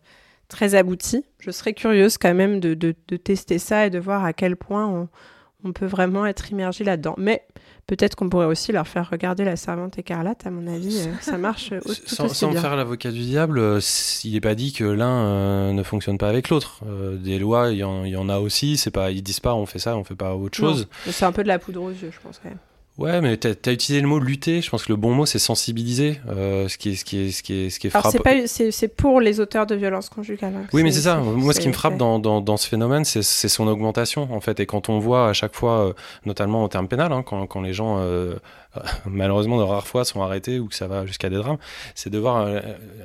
très 0.48 0.74
aboutie. 0.74 1.24
Je 1.40 1.50
serais 1.50 1.74
curieuse 1.74 2.16
quand 2.18 2.34
même 2.34 2.60
de, 2.60 2.74
de- 2.74 2.94
de 3.08 3.16
tester 3.16 3.58
ça 3.58 3.86
et 3.86 3.90
de 3.90 3.98
voir 3.98 4.24
à 4.24 4.32
quel 4.32 4.56
point 4.56 4.86
on, 4.86 5.08
on 5.64 5.72
peut 5.72 5.86
vraiment 5.86 6.26
être 6.26 6.50
immergé 6.52 6.84
là-dedans. 6.84 7.14
Mais 7.18 7.42
peut-être 7.88 8.14
qu'on 8.14 8.28
pourrait 8.28 8.46
aussi 8.46 8.70
leur 8.70 8.86
faire 8.86 9.10
regarder 9.10 9.44
la 9.44 9.56
servante 9.56 9.98
écarlate. 9.98 10.46
À 10.46 10.50
mon 10.50 10.68
avis, 10.72 11.00
euh, 11.00 11.12
ça 11.20 11.36
marche 11.48 11.70
tout 11.70 11.94
Sans, 12.06 12.26
aussi 12.26 12.34
sans 12.36 12.50
bien. 12.52 12.60
faire 12.60 12.76
l'avocat 12.76 13.10
du 13.10 13.20
diable, 13.22 13.58
euh, 13.58 13.80
il 14.22 14.34
n'est 14.34 14.40
pas 14.40 14.54
dit 14.54 14.72
que 14.72 14.84
l'un 14.84 15.24
euh, 15.24 15.72
ne 15.72 15.82
fonctionne 15.82 16.18
pas 16.18 16.28
avec 16.28 16.50
l'autre. 16.50 16.82
Euh, 16.86 17.16
des 17.16 17.40
lois, 17.40 17.70
il 17.70 17.76
y, 17.78 18.10
y 18.10 18.16
en 18.16 18.28
a 18.28 18.38
aussi. 18.38 18.76
C'est 18.76 18.92
pas, 18.92 19.10
ils 19.10 19.22
disent 19.22 19.40
pas 19.40 19.54
on 19.54 19.66
fait 19.66 19.80
ça, 19.80 19.96
on 19.96 20.04
fait 20.04 20.14
pas 20.14 20.36
autre 20.36 20.56
chose. 20.56 20.86
C'est 21.10 21.24
un 21.24 21.32
peu 21.32 21.42
de 21.42 21.48
la 21.48 21.58
poudre 21.58 21.82
aux 21.82 21.90
yeux, 21.90 22.10
je 22.12 22.20
pense 22.22 22.38
quand 22.40 22.50
même. 22.50 22.58
Ouais, 22.98 23.20
mais 23.20 23.36
t'as 23.36 23.50
as 23.50 23.72
utilisé 23.72 24.00
le 24.02 24.08
mot 24.08 24.18
lutter. 24.18 24.60
Je 24.60 24.68
pense 24.68 24.84
que 24.84 24.90
le 24.92 24.96
bon 24.96 25.14
mot 25.14 25.24
c'est 25.24 25.38
sensibiliser. 25.38 26.20
euh, 26.28 26.66
ce 26.66 26.76
qui 26.76 26.90
est, 26.90 26.94
ce 26.96 27.04
qui 27.04 27.18
est, 27.26 27.30
ce 27.30 27.42
qui 27.44 27.54
est, 27.54 27.70
ce 27.70 27.78
qui 27.78 27.86
est 27.86 27.94
Alors 27.94 28.10
frappant. 28.10 28.30
c'est 28.46 28.88
pour 28.88 29.20
les 29.20 29.38
auteurs 29.38 29.66
de 29.66 29.76
violences 29.76 30.08
conjugales. 30.08 30.52
hein, 30.56 30.66
Oui, 30.72 30.82
mais 30.82 30.90
c'est 30.90 31.02
ça. 31.02 31.18
Moi, 31.18 31.54
ce 31.54 31.60
qui 31.60 31.68
me 31.68 31.72
frappe 31.72 31.96
dans, 31.96 32.18
dans, 32.18 32.40
dans 32.40 32.56
ce 32.56 32.66
phénomène, 32.68 33.04
c'est 33.04 33.22
son 33.22 33.68
augmentation, 33.68 34.28
en 34.34 34.40
fait. 34.40 34.58
Et 34.58 34.66
quand 34.66 34.88
on 34.88 34.98
voit 34.98 35.28
à 35.28 35.32
chaque 35.32 35.54
fois, 35.54 35.86
euh, 35.88 35.92
notamment 36.26 36.64
en 36.64 36.68
termes 36.68 36.88
pénal, 36.88 37.12
hein, 37.12 37.22
quand, 37.24 37.46
quand 37.46 37.60
les 37.60 37.72
gens, 37.72 37.98
euh, 38.00 38.34
malheureusement, 39.06 39.58
de 39.58 39.62
rares 39.62 39.86
fois, 39.86 40.04
sont 40.04 40.22
arrêtés 40.22 40.58
ou 40.58 40.66
que 40.66 40.74
ça 40.74 40.88
va 40.88 41.06
jusqu'à 41.06 41.28
des 41.30 41.36
drames, 41.36 41.58
c'est 41.94 42.10
de 42.10 42.18
voir 42.18 42.38
euh, 42.46 42.60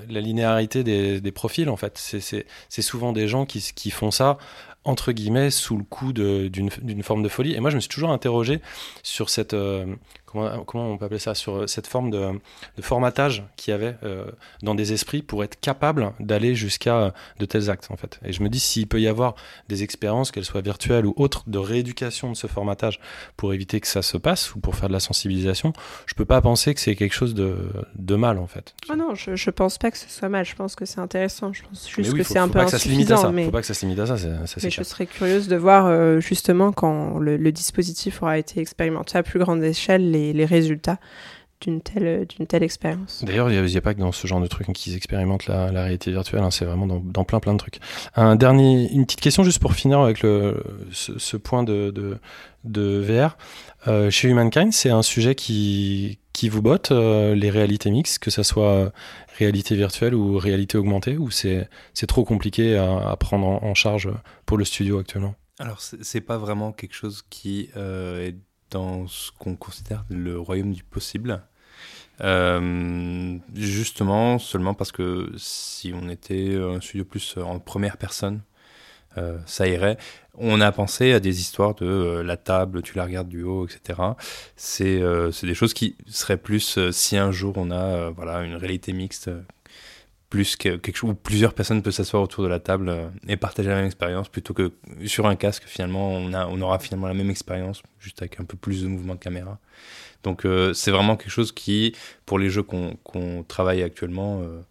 la 0.09 0.21
linéarité 0.21 0.83
des, 0.83 1.21
des 1.21 1.31
profils, 1.31 1.69
en 1.69 1.77
fait. 1.77 1.97
C'est- 1.99 2.19
C'est 2.19 2.45
c'est 2.67 2.81
souvent 2.81 3.11
des 3.13 3.27
gens 3.27 3.45
qui, 3.45 3.59
qui 3.75 3.91
font 3.91 4.09
ça 4.09 4.37
entre 4.85 5.11
guillemets 5.11 5.51
sous 5.51 5.77
le 5.77 5.83
coup 5.83 6.13
d'une 6.13 7.03
forme 7.03 7.23
de 7.23 7.29
folie. 7.29 7.53
Et 7.53 7.59
moi 7.59 7.69
je 7.69 7.75
me 7.75 7.81
suis 7.81 7.89
toujours 7.89 8.11
interrogé 8.11 8.61
sur 9.01 9.29
cette 9.29 9.53
euh, 9.53 9.85
comment, 10.33 10.63
comment 10.65 10.91
on 10.91 10.97
peut 10.97 11.05
appeler 11.05 11.19
ça 11.19 11.35
sur 11.35 11.69
cette 11.69 11.87
forme 11.87 12.09
de, 12.09 12.31
de 12.77 12.81
formatage 12.81 13.43
qu'il 13.55 13.71
y 13.71 13.75
avait 13.75 13.95
euh, 14.03 14.25
dans 14.61 14.75
des 14.75 14.91
esprits 14.91 15.21
pour 15.21 15.43
être 15.43 15.59
capable 15.59 16.11
d'aller 16.19 16.55
jusqu'à 16.55 16.97
euh, 16.97 17.11
de 17.39 17.45
tels 17.45 17.69
actes 17.69 17.87
en 17.91 17.95
fait. 17.95 18.19
Et 18.25 18.33
je 18.33 18.43
me 18.43 18.49
dis 18.49 18.59
s'il 18.59 18.87
peut 18.87 18.99
y 18.99 19.07
avoir 19.07 19.35
des 19.69 19.83
expériences, 19.83 20.31
qu'elles 20.31 20.45
soient 20.45 20.61
virtuelles 20.61 21.05
ou 21.05 21.13
autres, 21.17 21.43
de 21.47 21.57
rééducation 21.57 22.31
de 22.31 22.35
ce 22.35 22.47
formatage 22.47 22.99
pour 23.37 23.53
éviter 23.53 23.79
que 23.79 23.87
ça 23.87 24.01
se 24.01 24.17
passe 24.17 24.53
ou 24.55 24.59
pour 24.59 24.75
faire 24.75 24.89
de 24.89 24.93
la 24.93 24.99
sensibilisation, 24.99 25.73
je 26.05 26.13
peux 26.15 26.25
pas 26.25 26.41
penser 26.41 26.73
que 26.73 26.79
c'est 26.79 26.95
quelque 26.95 27.13
chose 27.13 27.33
de, 27.33 27.55
de 27.95 28.15
mal 28.15 28.37
en 28.39 28.47
fait. 28.47 28.73
Ah 28.89 28.95
non, 28.95 29.15
je, 29.15 29.35
je 29.35 29.49
pense 29.49 29.77
pas 29.77 29.91
que 29.91 29.97
ce 29.97 30.09
soit 30.09 30.29
mal. 30.29 30.45
Je 30.45 30.55
pense 30.55 30.75
que 30.75 30.85
c'est 30.85 30.99
intéressant. 30.99 31.53
Je 31.53 31.63
pense 31.63 31.87
juste 31.89 32.11
oui, 32.13 32.19
que 32.19 32.23
c'est 32.23 32.39
un 32.39 32.47
peu 32.49 32.59
insuffisant. 32.59 33.31
Mais, 33.31 33.45
Faut 33.45 33.51
pas 33.51 33.61
que 33.61 33.67
ça 33.67 33.73
se 33.73 33.85
limite 33.85 33.99
à 33.99 34.07
ça, 34.07 34.17
ça 34.17 34.27
mais 34.27 34.69
je 34.69 34.75
clair. 34.75 34.85
serais 34.85 35.05
curieuse 35.05 35.47
de 35.47 35.55
voir 35.55 35.85
euh, 35.85 36.19
justement 36.19 36.71
quand 36.71 37.17
le, 37.19 37.37
le 37.37 37.51
dispositif 37.51 38.21
aura 38.23 38.37
été 38.37 38.59
expérimenté 38.59 39.17
à 39.17 39.23
plus 39.23 39.39
grande 39.39 39.63
échelle 39.63 40.11
les, 40.11 40.22
les 40.31 40.45
résultats 40.45 40.99
d'une 41.63 41.81
telle, 41.81 42.25
d'une 42.27 42.45
telle 42.45 42.63
expérience. 42.63 43.23
D'ailleurs, 43.25 43.49
il 43.49 43.63
n'y 43.63 43.77
a, 43.77 43.81
pas 43.81 43.93
que 43.93 43.99
dans 43.99 44.11
ce 44.11 44.27
genre 44.27 44.41
de 44.41 44.47
trucs 44.47 44.71
qu'ils 44.73 44.95
expérimentent 44.95 45.47
la, 45.47 45.71
la 45.71 45.83
réalité 45.83 46.11
virtuelle, 46.11 46.41
hein, 46.41 46.51
c'est 46.51 46.65
vraiment 46.65 46.87
dans, 46.87 46.99
dans 46.99 47.23
plein 47.23 47.39
plein 47.39 47.53
de 47.53 47.57
trucs. 47.57 47.79
Un 48.15 48.35
dernier, 48.35 48.91
une 48.91 49.05
petite 49.05 49.21
question 49.21 49.43
juste 49.43 49.59
pour 49.59 49.73
finir 49.73 49.99
avec 49.99 50.21
le, 50.21 50.61
ce, 50.91 51.17
ce 51.17 51.37
point 51.37 51.63
de, 51.63 51.91
de, 51.91 52.17
de 52.63 52.99
VR. 52.99 53.37
Euh, 53.87 54.09
chez 54.09 54.29
Humankind, 54.29 54.73
c'est 54.73 54.89
un 54.89 55.01
sujet 55.01 55.35
qui, 55.35 56.19
qui 56.33 56.49
vous 56.49 56.61
botte, 56.61 56.91
euh, 56.91 57.35
les 57.35 57.49
réalités 57.49 57.91
mixtes, 57.91 58.19
que 58.19 58.31
ça 58.31 58.43
soit 58.43 58.91
réalité 59.37 59.75
virtuelle 59.75 60.15
ou 60.15 60.37
réalité 60.37 60.77
augmentée, 60.77 61.17
ou 61.17 61.31
c'est 61.31 61.69
c'est 61.93 62.07
trop 62.07 62.23
compliqué 62.23 62.77
à, 62.77 63.09
à 63.09 63.15
prendre 63.15 63.47
en, 63.47 63.63
en 63.63 63.73
charge 63.73 64.09
pour 64.45 64.57
le 64.57 64.65
studio 64.65 64.99
actuellement? 64.99 65.35
Alors, 65.59 65.81
c'est 65.81 66.03
c'est 66.03 66.21
pas 66.21 66.37
vraiment 66.37 66.71
quelque 66.71 66.95
chose 66.95 67.23
qui 67.29 67.69
euh, 67.77 68.27
est 68.27 68.35
dans 68.73 69.07
ce 69.07 69.31
qu'on 69.39 69.55
considère 69.55 70.03
le 70.09 70.39
royaume 70.39 70.73
du 70.73 70.83
possible. 70.83 71.41
Euh, 72.21 73.37
justement, 73.55 74.39
seulement 74.39 74.73
parce 74.73 74.91
que 74.91 75.31
si 75.37 75.93
on 75.95 76.09
était 76.09 76.55
un 76.55 76.81
studio 76.81 77.05
plus 77.05 77.37
en 77.37 77.59
première 77.59 77.97
personne, 77.97 78.41
euh, 79.17 79.37
ça 79.45 79.67
irait. 79.67 79.97
On 80.35 80.59
a 80.61 80.71
pensé 80.71 81.13
à 81.13 81.19
des 81.19 81.39
histoires 81.39 81.75
de 81.75 81.85
euh, 81.85 82.23
la 82.23 82.37
table, 82.37 82.81
tu 82.81 82.97
la 82.97 83.03
regardes 83.05 83.29
du 83.29 83.43
haut, 83.43 83.67
etc. 83.67 83.99
C'est 84.55 85.01
des 85.43 85.53
choses 85.53 85.73
qui 85.73 85.95
seraient 86.07 86.37
plus 86.37 86.89
si 86.91 87.17
un 87.17 87.31
jour 87.31 87.55
on 87.57 87.71
a 87.71 88.09
voilà 88.09 88.41
une 88.41 88.55
réalité 88.55 88.93
mixte, 88.93 89.29
plus 90.33 90.55
que 90.55 90.77
quelque 90.77 90.95
chose 90.95 91.11
où 91.11 91.13
plusieurs 91.13 91.53
personnes 91.53 91.83
peuvent 91.83 91.93
s'asseoir 91.93 92.23
autour 92.23 92.43
de 92.43 92.49
la 92.49 92.59
table 92.59 92.89
euh, 92.89 93.07
et 93.27 93.37
partager 93.37 93.69
la 93.69 93.75
même 93.75 93.85
expérience 93.85 94.29
plutôt 94.29 94.55
que 94.55 94.71
sur 95.05 95.27
un 95.27 95.35
casque. 95.35 95.65
Finalement, 95.67 96.09
on 96.09 96.33
a 96.33 96.47
on 96.47 96.59
aura 96.59 96.79
finalement 96.79 97.07
la 97.07 97.13
même 97.13 97.29
expérience 97.29 97.83
juste 97.99 98.19
avec 98.23 98.39
un 98.39 98.43
peu 98.43 98.57
plus 98.57 98.81
de 98.81 98.87
mouvement 98.87 99.13
de 99.13 99.19
caméra. 99.19 99.59
Donc 100.23 100.45
euh, 100.45 100.73
c'est 100.73 100.89
vraiment 100.89 101.17
quelque 101.17 101.29
chose 101.29 101.51
qui, 101.51 101.95
pour 102.25 102.39
les 102.39 102.49
jeux 102.49 102.63
qu'on 102.63 103.45
travaille 103.47 103.83
actuellement, 103.83 104.41
euh, 104.41 104.61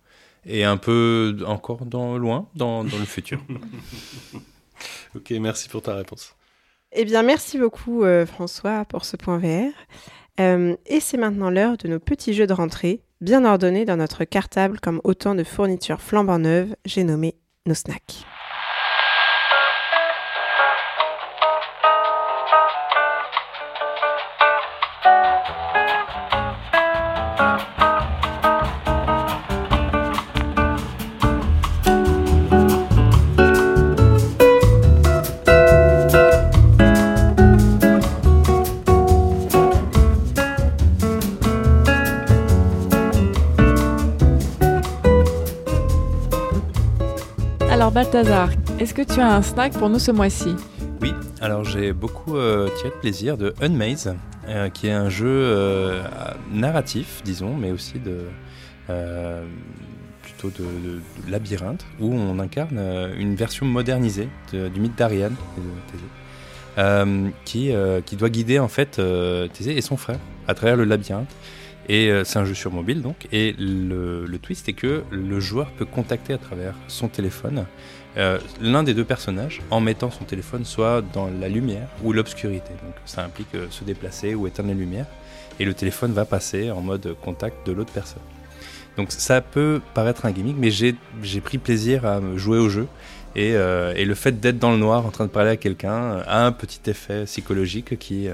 est 0.47 0.65
un 0.65 0.79
peu 0.79 1.39
encore 1.47 1.87
dans 1.87 2.19
loin 2.19 2.49
dans, 2.57 2.83
dans 2.83 2.99
le 2.99 3.05
futur. 3.05 3.41
Ok, 5.15 5.31
merci 5.31 5.69
pour 5.69 5.81
ta 5.81 5.95
réponse. 5.95 6.35
Eh 6.91 7.05
bien, 7.05 7.23
merci 7.23 7.57
beaucoup 7.57 8.03
euh, 8.03 8.27
François 8.27 8.85
pour 8.85 9.05
ce 9.05 9.17
point 9.17 9.39
VR. 9.39 9.71
Euh, 10.41 10.77
et 10.87 11.01
c'est 11.01 11.19
maintenant 11.19 11.51
l'heure 11.51 11.77
de 11.77 11.89
nos 11.89 11.99
petits 11.99 12.35
jeux 12.35 12.47
de 12.47 12.53
rentrée, 12.53 13.03
bien 13.21 13.45
ordonnés 13.45 13.85
dans 13.85 13.97
notre 13.97 14.25
cartable 14.25 14.81
comme 14.81 15.01
autant 15.05 15.35
de 15.35 15.45
fournitures 15.45 16.01
flambant 16.01 16.39
neuves, 16.39 16.75
j'ai 16.85 17.05
nommé 17.05 17.37
nos 17.67 17.75
snacks. 17.75 18.25
Balthazar, 47.93 48.49
est-ce 48.81 48.95
que 48.95 49.03
tu 49.03 49.21
as 49.21 49.35
un 49.37 49.43
snack 49.43 49.73
pour 49.75 49.91
nous 49.91 49.99
ce 49.99 50.11
mois-ci? 50.11 50.55
Oui, 51.03 51.13
alors 51.43 51.65
j'ai 51.65 51.93
beaucoup 51.93 52.37
euh, 52.37 52.69
tiré 52.79 52.89
de 52.89 52.95
plaisir 52.95 53.37
de 53.37 53.55
Unmaze, 53.61 54.15
euh, 54.49 54.71
qui 54.71 54.87
est 54.87 54.93
un 54.93 55.11
jeu 55.11 55.27
euh, 55.29 56.03
narratif, 56.51 57.21
disons, 57.25 57.55
mais 57.55 57.71
aussi 57.71 57.99
de 57.99 58.25
plutôt 60.23 60.51
de, 60.51 61.01
labyrinthe, 61.31 61.85
où 62.01 62.13
on 62.15 62.39
incarne 62.39 62.79
une 63.19 63.35
version 63.37 63.65
modernisée 63.65 64.29
de- 64.53 64.69
du 64.69 64.81
mythe 64.81 64.97
d'Ariane, 64.99 65.35
qui, 67.45 67.73
doit 68.17 68.29
guider 68.31 68.59
en 68.59 68.69
fait 68.69 69.01
Thésée 69.55 69.77
et 69.77 69.81
son 69.81 69.97
frère 69.97 70.19
à 70.49 70.55
travers 70.55 70.77
le 70.77 70.85
labyrinthe. 70.85 71.31
Et 71.89 72.11
euh, 72.11 72.25
c'est 72.25 72.39
un 72.39 72.45
jeu 72.45 72.55
sur 72.55 72.73
mobile 72.73 73.03
donc. 73.03 73.27
Et 73.33 73.55
le, 73.59 74.27
twist 74.41 74.69
est 74.69 74.73
que 74.73 75.03
le 75.11 75.41
joueur 75.41 75.71
peut 75.73 75.85
contacter 75.85 76.33
à 76.33 76.39
travers 76.39 76.75
son 76.89 77.09
téléphone 77.09 77.67
euh, 78.19 78.39
l'un 78.61 78.83
des 78.83 78.93
deux 78.93 79.05
personnages 79.05 79.63
en 79.71 79.81
mettant 79.81 80.11
son 80.11 80.25
téléphone 80.25 80.65
soit 80.65 81.03
dans 81.15 81.29
la 81.41 81.49
lumière 81.49 81.89
ou 82.03 82.13
l'obscurité. 82.13 82.71
Donc 82.83 82.95
ça 83.05 83.25
implique 83.25 83.55
euh, 83.55 83.67
se 83.71 83.85
déplacer 83.85 84.35
ou 84.35 84.47
éteindre 84.47 84.69
les 84.69 84.75
lumières. 84.75 85.07
Et 85.59 85.65
le 85.65 85.75
téléphone 85.75 86.13
va 86.13 86.25
passer 86.25 86.71
en 86.71 86.81
mode 86.81 87.15
contact 87.23 87.67
de 87.67 87.73
l'autre 87.73 87.93
personne. 87.93 88.23
Donc 88.97 89.11
ça 89.11 89.41
peut 89.41 89.81
paraître 89.95 90.27
un 90.27 90.33
gimmick, 90.33 90.57
mais 90.59 90.71
j'ai 90.71 91.41
pris 91.43 91.59
plaisir 91.59 92.05
à 92.05 92.21
jouer 92.37 92.59
au 92.59 92.69
jeu. 92.69 92.87
Et, 93.37 93.51
et 93.51 94.05
le 94.05 94.15
fait 94.15 94.41
d'être 94.41 94.59
dans 94.59 94.73
le 94.73 94.77
noir 94.77 95.07
en 95.07 95.11
train 95.11 95.25
de 95.25 95.31
parler 95.31 95.51
à 95.51 95.57
quelqu'un 95.57 96.19
a 96.27 96.45
un 96.45 96.53
petit 96.53 96.91
effet 96.91 97.25
psychologique 97.25 97.99
qui, 97.99 98.29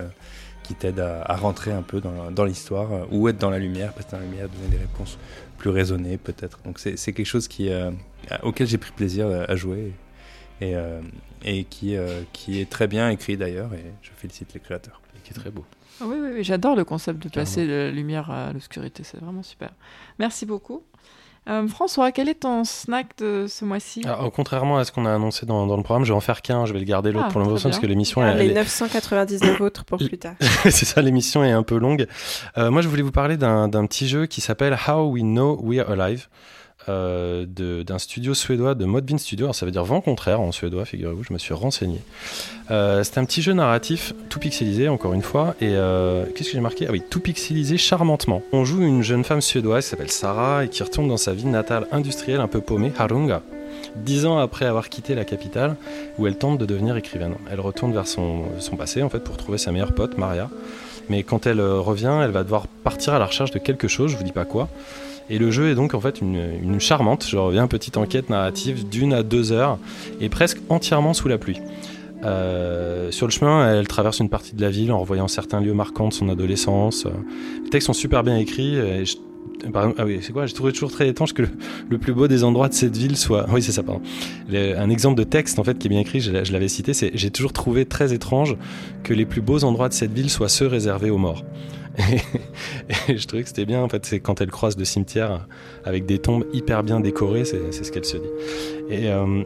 qui 0.68 0.74
t'aide 0.74 1.00
à, 1.00 1.22
à 1.22 1.34
rentrer 1.36 1.72
un 1.72 1.82
peu 1.82 2.00
dans, 2.00 2.30
dans 2.30 2.44
l'histoire 2.44 2.92
euh, 2.92 3.04
ou 3.10 3.26
être 3.28 3.38
dans 3.38 3.50
la 3.50 3.58
lumière, 3.58 3.92
passer 3.94 4.08
dans 4.12 4.18
la 4.18 4.24
lumière, 4.24 4.48
donner 4.50 4.68
des 4.68 4.76
réponses 4.76 5.18
plus 5.56 5.70
raisonnées 5.70 6.18
peut-être. 6.18 6.60
Donc 6.64 6.78
c'est 6.78 7.12
quelque 7.12 7.24
chose 7.24 7.48
qui, 7.48 7.70
euh, 7.70 7.90
auquel 8.42 8.66
j'ai 8.66 8.78
pris 8.78 8.92
plaisir 8.92 9.26
à, 9.28 9.50
à 9.50 9.56
jouer 9.56 9.92
et, 10.60 10.76
euh, 10.76 11.00
et 11.42 11.64
qui, 11.64 11.96
euh, 11.96 12.20
qui 12.34 12.60
est 12.60 12.68
très 12.68 12.86
bien 12.86 13.08
écrit 13.08 13.36
d'ailleurs 13.38 13.72
et 13.72 13.84
je 14.02 14.10
félicite 14.16 14.52
les 14.52 14.60
créateurs. 14.60 15.00
Et 15.16 15.20
qui 15.24 15.30
est 15.30 15.34
très 15.40 15.50
beau. 15.50 15.64
Ah 16.00 16.04
Oui, 16.06 16.16
oui, 16.20 16.28
oui, 16.34 16.44
j'adore 16.44 16.76
le 16.76 16.84
concept 16.84 17.22
de 17.22 17.28
passer 17.28 17.66
de 17.66 17.72
la 17.72 17.90
lumière 17.90 18.30
à 18.30 18.52
l'obscurité, 18.52 19.02
c'est 19.04 19.18
vraiment 19.18 19.42
super. 19.42 19.70
Merci 20.18 20.46
beaucoup. 20.46 20.82
Euh, 21.48 21.66
François, 21.68 22.12
quel 22.12 22.28
est 22.28 22.40
ton 22.40 22.64
snack 22.64 23.06
de 23.18 23.46
ce 23.48 23.64
mois-ci 23.64 24.02
Alors, 24.04 24.30
contrairement 24.32 24.78
à 24.78 24.84
ce 24.84 24.92
qu'on 24.92 25.06
a 25.06 25.14
annoncé 25.14 25.46
dans, 25.46 25.66
dans 25.66 25.76
le 25.76 25.82
programme, 25.82 26.04
je 26.04 26.12
vais 26.12 26.16
en 26.16 26.20
faire 26.20 26.42
qu'un, 26.42 26.66
je 26.66 26.72
vais 26.72 26.78
le 26.78 26.84
garder 26.84 27.10
l'autre 27.10 27.26
Ah, 27.28 27.32
pour 27.32 27.42
prochain 27.42 27.68
parce 27.70 27.78
que 27.80 27.86
l'émission 27.86 28.22
elle- 28.22 28.36
les 28.38 28.44
elle 28.46 28.50
est- 28.50 28.54
999 28.54 29.60
autres 29.60 29.84
pour 29.84 29.98
plus 29.98 30.18
tard. 30.18 30.34
c'est 30.64 30.84
ça, 30.84 31.00
l'émission 31.02 31.42
est 31.44 31.52
un 31.52 31.62
peu 31.62 31.78
longue. 31.78 32.06
Euh, 32.58 32.70
moi, 32.70 32.82
je 32.82 32.88
voulais 32.88 33.02
vous 33.02 33.12
parler 33.12 33.36
d'un 33.36 33.68
d'un 33.68 33.86
petit 33.86 34.08
jeu 34.08 34.26
qui 34.26 34.40
s'appelle 34.40 34.76
How 34.88 35.10
We 35.10 35.22
Know 35.22 35.58
We 35.62 35.78
Are 35.80 35.90
Alive. 35.98 36.28
Euh, 36.88 37.44
d'un 37.46 37.98
studio 37.98 38.34
suédois 38.34 38.74
de 38.74 38.84
Modvin 38.84 39.18
Studio. 39.18 39.46
Alors, 39.46 39.54
ça 39.54 39.66
veut 39.66 39.72
dire 39.72 39.84
vent 39.84 40.00
contraire 40.00 40.40
en 40.40 40.52
suédois, 40.52 40.84
figurez-vous, 40.84 41.24
je 41.24 41.32
me 41.32 41.38
suis 41.38 41.54
renseigné. 41.54 42.00
Euh, 42.70 43.02
c'est 43.04 43.18
un 43.18 43.24
petit 43.24 43.42
jeu 43.42 43.52
narratif, 43.52 44.14
tout 44.28 44.38
pixelisé, 44.38 44.88
encore 44.88 45.12
une 45.12 45.22
fois. 45.22 45.54
Et 45.60 45.70
euh, 45.70 46.24
qu'est-ce 46.34 46.48
que 46.50 46.54
j'ai 46.54 46.60
marqué? 46.60 46.86
Ah 46.88 46.92
oui, 46.92 47.02
tout 47.08 47.20
pixelisé 47.20 47.76
charmantement. 47.76 48.42
On 48.52 48.64
joue 48.64 48.82
une 48.82 49.02
jeune 49.02 49.24
femme 49.24 49.40
suédoise 49.40 49.84
qui 49.84 49.90
s'appelle 49.90 50.10
Sarah 50.10 50.64
et 50.64 50.68
qui 50.68 50.82
retourne 50.82 51.08
dans 51.08 51.16
sa 51.16 51.32
ville 51.32 51.50
natale 51.50 51.86
industrielle 51.92 52.40
un 52.40 52.48
peu 52.48 52.60
paumée, 52.60 52.92
Harunga. 52.98 53.42
Dix 53.96 54.26
ans 54.26 54.38
après 54.38 54.64
avoir 54.64 54.88
quitté 54.88 55.14
la 55.14 55.24
capitale, 55.24 55.76
où 56.18 56.26
elle 56.26 56.36
tente 56.36 56.58
de 56.58 56.66
devenir 56.66 56.96
écrivaine. 56.96 57.34
Elle 57.50 57.60
retourne 57.60 57.92
vers 57.92 58.06
son, 58.06 58.44
passé, 58.76 59.02
en 59.02 59.08
fait, 59.08 59.20
pour 59.20 59.36
trouver 59.36 59.58
sa 59.58 59.72
meilleure 59.72 59.94
pote, 59.94 60.18
Maria. 60.18 60.50
Mais 61.08 61.22
quand 61.22 61.46
elle 61.46 61.60
revient, 61.60 62.20
elle 62.22 62.30
va 62.30 62.44
devoir 62.44 62.66
partir 62.66 63.14
à 63.14 63.18
la 63.18 63.26
recherche 63.26 63.50
de 63.50 63.58
quelque 63.58 63.88
chose, 63.88 64.10
je 64.10 64.16
vous 64.16 64.24
dis 64.24 64.32
pas 64.32 64.44
quoi. 64.44 64.68
Et 65.30 65.38
le 65.38 65.50
jeu 65.50 65.70
est 65.70 65.74
donc 65.74 65.94
en 65.94 66.00
fait 66.00 66.20
une, 66.20 66.80
charmante, 66.80 67.26
je 67.28 67.36
reviens, 67.36 67.66
petite 67.66 67.96
enquête 67.96 68.30
narrative 68.30 68.88
d'une 68.88 69.12
à 69.12 69.22
deux 69.22 69.52
heures, 69.52 69.78
et 70.20 70.28
presque 70.28 70.58
entièrement 70.68 71.12
sous 71.14 71.28
la 71.28 71.38
pluie. 71.38 71.60
Euh, 72.24 73.10
sur 73.12 73.26
le 73.26 73.32
chemin, 73.32 73.74
elle 73.74 73.86
traverse 73.86 74.18
une 74.18 74.28
partie 74.28 74.56
de 74.56 74.60
la 74.62 74.70
ville 74.70 74.90
en 74.90 74.98
revoyant 75.00 75.28
certains 75.28 75.60
lieux 75.60 75.74
marquants 75.74 76.08
de 76.08 76.14
son 76.14 76.28
adolescence. 76.28 77.06
Les 77.62 77.70
textes 77.70 77.86
sont 77.86 77.92
super 77.92 78.24
bien 78.24 78.38
écrits. 78.38 78.74
Je- 79.04 79.16
ah 79.74 80.04
oui, 80.04 80.18
c'est 80.20 80.32
quoi? 80.32 80.46
J'ai 80.46 80.54
trouvé 80.54 80.72
toujours 80.72 80.90
très 80.90 81.08
étrange 81.08 81.32
que 81.34 81.42
le, 81.88 81.98
plus 81.98 82.12
beau 82.12 82.28
des 82.28 82.44
endroits 82.44 82.68
de 82.68 82.74
cette 82.74 82.96
ville 82.96 83.16
soit. 83.16 83.46
Oui, 83.52 83.62
c'est 83.62 83.72
ça, 83.72 83.82
pardon. 83.82 84.00
Un 84.52 84.90
exemple 84.90 85.16
de 85.16 85.24
texte 85.24 85.58
en 85.58 85.64
fait 85.64 85.78
qui 85.78 85.88
est 85.88 85.90
bien 85.90 86.00
écrit, 86.00 86.20
je, 86.20 86.44
je 86.44 86.52
l'avais 86.52 86.68
cité, 86.68 86.94
c'est 86.94 87.10
j'ai 87.14 87.30
toujours 87.30 87.52
trouvé 87.52 87.84
très 87.84 88.12
étrange 88.12 88.56
que 89.02 89.14
les 89.14 89.26
plus 89.26 89.40
beaux 89.40 89.64
endroits 89.64 89.88
de 89.88 89.94
cette 89.94 90.12
ville 90.12 90.30
soient 90.30 90.48
ceux 90.48 90.66
réservés 90.66 91.10
aux 91.10 91.18
morts. 91.18 91.44
Et, 93.08 93.16
je 93.16 93.26
trouvais 93.26 93.42
que 93.42 93.48
c'était 93.48 93.66
bien 93.66 93.82
en 93.82 93.88
fait, 93.88 94.06
c'est 94.06 94.20
quand 94.20 94.40
elle 94.40 94.50
croise 94.50 94.76
de 94.76 94.84
cimetières 94.84 95.46
avec 95.84 96.06
des 96.06 96.18
tombes 96.18 96.44
hyper 96.52 96.82
bien 96.82 97.00
décorées, 97.00 97.44
c'est 97.44 97.72
ce 97.72 97.90
qu'elle 97.92 98.04
se 98.04 98.16
dit. 98.16 98.30
Et 98.90 99.08
euh, 99.08 99.42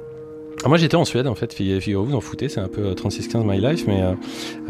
Ah, 0.65 0.69
moi 0.69 0.77
j'étais 0.79 0.97
en 0.97 1.05
Suède 1.05 1.27
en 1.27 1.35
fait, 1.35 1.53
fig- 1.53 1.81
figurez-vous, 1.81 2.11
vous 2.11 2.17
en 2.17 2.21
foutez, 2.21 2.49
c'est 2.49 2.61
un 2.61 2.69
peu 2.69 2.83
euh, 2.83 2.95
3615 2.95 3.45
My 3.45 3.61
Life, 3.61 3.85
mais 3.89 4.03
euh, 4.03 4.13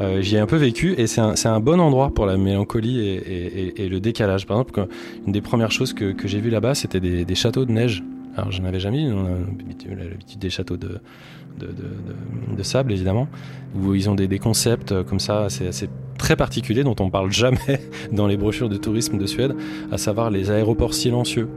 euh, 0.00 0.22
j'y 0.22 0.36
ai 0.36 0.38
un 0.38 0.46
peu 0.46 0.56
vécu 0.56 0.94
et 0.96 1.06
c'est 1.06 1.20
un, 1.20 1.60
bon 1.60 1.80
endroit 1.80 2.10
pour 2.14 2.24
la 2.24 2.36
mélancolie 2.36 3.00
et, 3.00 3.88
le 3.88 4.00
décalage. 4.00 4.46
Par 4.46 4.56
exemple, 4.56 4.86
une 5.26 5.32
des 5.32 5.42
premières 5.42 5.70
choses 5.70 5.92
que, 5.92 6.14
j'ai 6.24 6.40
vues 6.40 6.50
là-bas, 6.50 6.74
c'était 6.74 7.00
des, 7.00 7.34
châteaux 7.34 7.64
de 7.64 7.72
neige. 7.72 8.02
Alors 8.36 8.50
je 8.50 8.62
n'avais 8.62 8.80
jamais 8.80 9.04
l'habitude 9.06 9.98
l'habitude 9.98 10.38
des 10.38 10.48
châteaux 10.48 10.78
de, 10.78 11.00
de, 11.58 12.62
sable 12.62 12.92
évidemment, 12.92 13.28
où 13.74 13.94
ils 13.94 14.08
ont 14.08 14.14
des, 14.14 14.38
concepts 14.38 14.92
euh, 14.92 15.02
comme 15.02 15.20
ça, 15.20 15.46
c'est 15.48 15.66
assez 15.66 15.88
très 16.18 16.36
particuliers 16.36 16.84
dont 16.84 16.96
on 17.00 17.10
parle 17.10 17.32
jamais 17.32 17.80
dans 18.12 18.26
les 18.26 18.36
brochures 18.36 18.68
de 18.68 18.76
tourisme 18.76 19.18
de 19.18 19.26
Suède, 19.26 19.54
à 19.90 19.98
savoir 19.98 20.30
les 20.30 20.50
aéroports 20.50 20.94
silencieux 20.94 21.48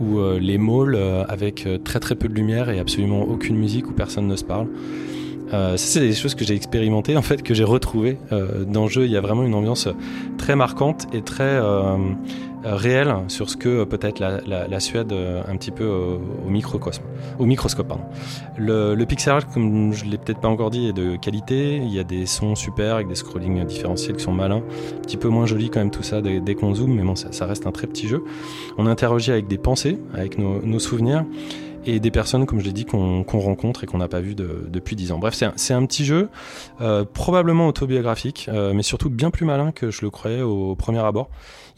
ou 0.00 0.18
euh, 0.18 0.38
les 0.38 0.58
malls 0.58 0.94
euh, 0.94 1.24
avec 1.28 1.66
très 1.84 2.00
très 2.00 2.14
peu 2.14 2.28
de 2.28 2.34
lumière 2.34 2.70
et 2.70 2.78
absolument 2.78 3.22
aucune 3.22 3.56
musique 3.56 3.88
où 3.88 3.92
personne 3.92 4.26
ne 4.26 4.36
se 4.36 4.44
parle. 4.44 4.68
Euh, 5.52 5.76
ça, 5.76 5.86
c'est 5.86 6.00
des 6.00 6.14
choses 6.14 6.34
que 6.34 6.44
j'ai 6.44 6.54
expérimentées, 6.54 7.16
en 7.16 7.22
fait, 7.22 7.42
que 7.42 7.54
j'ai 7.54 7.64
retrouvées 7.64 8.18
euh, 8.32 8.64
dans 8.64 8.84
le 8.84 8.90
jeu. 8.90 9.04
Il 9.04 9.10
y 9.10 9.16
a 9.16 9.20
vraiment 9.20 9.42
une 9.42 9.54
ambiance 9.54 9.88
très 10.38 10.56
marquante 10.56 11.06
et 11.12 11.22
très 11.22 11.44
euh, 11.44 11.96
réelle 12.64 13.14
sur 13.28 13.50
ce 13.50 13.56
que 13.56 13.84
peut-être 13.84 14.20
la, 14.20 14.80
Suède 14.80 15.12
un 15.12 15.56
petit 15.56 15.70
peu 15.70 15.86
au 15.86 16.48
microcosme, 16.48 17.02
au 17.38 17.44
microscope. 17.44 17.88
Pardon. 17.88 18.04
Le, 18.56 18.94
le 18.94 19.06
comme 19.52 19.92
je 19.92 20.04
l'ai 20.04 20.18
peut-être 20.18 20.40
pas 20.40 20.48
encore 20.48 20.70
dit, 20.70 20.88
est 20.88 20.92
de 20.92 21.16
qualité. 21.16 21.76
Il 21.76 21.92
y 21.92 21.98
a 21.98 22.04
des 22.04 22.26
sons 22.26 22.54
super 22.54 22.94
avec 22.94 23.08
des 23.08 23.14
scrollings 23.14 23.64
différentiels 23.64 24.16
qui 24.16 24.22
sont 24.22 24.32
malins. 24.32 24.62
Un 24.96 25.00
petit 25.02 25.16
peu 25.16 25.28
moins 25.28 25.46
joli 25.46 25.70
quand 25.70 25.80
même 25.80 25.90
tout 25.90 26.02
ça 26.02 26.22
dès, 26.22 26.54
qu'on 26.54 26.74
zoome, 26.74 26.94
mais 26.94 27.02
bon, 27.02 27.14
ça, 27.14 27.46
reste 27.46 27.66
un 27.66 27.72
très 27.72 27.86
petit 27.86 28.08
jeu. 28.08 28.24
On 28.78 28.86
interagit 28.86 29.32
avec 29.32 29.48
des 29.48 29.58
pensées, 29.58 29.98
avec 30.14 30.38
nos 30.38 30.78
souvenirs 30.78 31.24
et 31.84 32.00
des 32.00 32.10
personnes, 32.10 32.46
comme 32.46 32.60
je 32.60 32.64
l'ai 32.64 32.72
dit, 32.72 32.84
qu'on 32.84 33.22
rencontre 33.24 33.84
et 33.84 33.86
qu'on 33.86 33.98
n'a 33.98 34.08
pas 34.08 34.20
vues 34.20 34.34
de- 34.34 34.66
depuis 34.68 34.94
10 34.96 35.12
ans. 35.12 35.18
Bref, 35.18 35.34
c'est 35.56 35.74
un, 35.74 35.86
petit 35.86 36.04
jeu, 36.04 36.28
euh, 36.80 37.04
probablement 37.04 37.66
autobiographique, 37.66 38.46
euh, 38.48 38.72
mais 38.72 38.82
surtout 38.82 39.10
bien 39.10 39.30
plus 39.30 39.44
malin 39.44 39.72
que 39.72 39.90
je 39.90 40.02
le 40.02 40.10
croyais 40.10 40.42
au 40.42 40.76
premier 40.76 41.00
abord, 41.00 41.28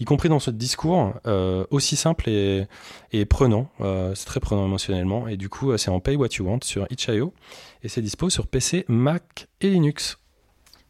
y 0.01 0.05
compris 0.05 0.29
dans 0.29 0.39
ce 0.39 0.51
discours 0.51 1.15
euh, 1.27 1.65
aussi 1.71 1.97
simple 1.97 2.29
et, 2.29 2.67
et 3.13 3.25
prenant. 3.25 3.69
Euh, 3.81 4.15
c'est 4.15 4.27
très 4.27 4.41
prenant 4.41 4.67
émotionnellement, 4.67 5.27
et 5.29 5.37
du 5.37 5.49
coup, 5.49 5.77
c'est 5.79 5.91
en 5.91 6.01
Pay 6.01 6.17
What 6.17 6.29
You 6.39 6.47
Want 6.47 6.61
sur 6.63 6.87
itch.io, 6.91 7.33
et 7.83 7.89
c'est 7.89 8.03
dispo 8.03 8.29
sur 8.31 8.47
PC, 8.47 8.85
Mac 8.89 9.49
et 9.61 9.71
Linux. 9.71 10.19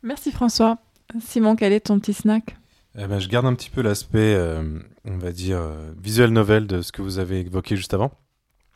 Merci 0.03 0.33
François. 0.33 0.79
Simon, 1.21 1.55
quel 1.57 1.73
est 1.73 1.81
ton 1.87 1.99
petit 2.01 2.15
snack? 2.15 2.57
Eh 2.99 3.07
ben, 3.07 3.19
je 3.19 3.29
garde 3.29 3.47
un 3.47 3.55
petit 3.55 3.71
peu 3.71 3.83
l'aspect, 3.83 4.35
euh, 4.35 4.79
on 5.05 5.19
va 5.19 5.33
dire, 5.33 5.61
visuel 6.01 6.31
novel 6.31 6.67
de 6.67 6.81
ce 6.83 6.93
que 6.93 7.03
vous 7.03 7.19
avez 7.19 7.41
évoqué 7.41 7.77
juste 7.77 7.93
avant. 7.95 8.13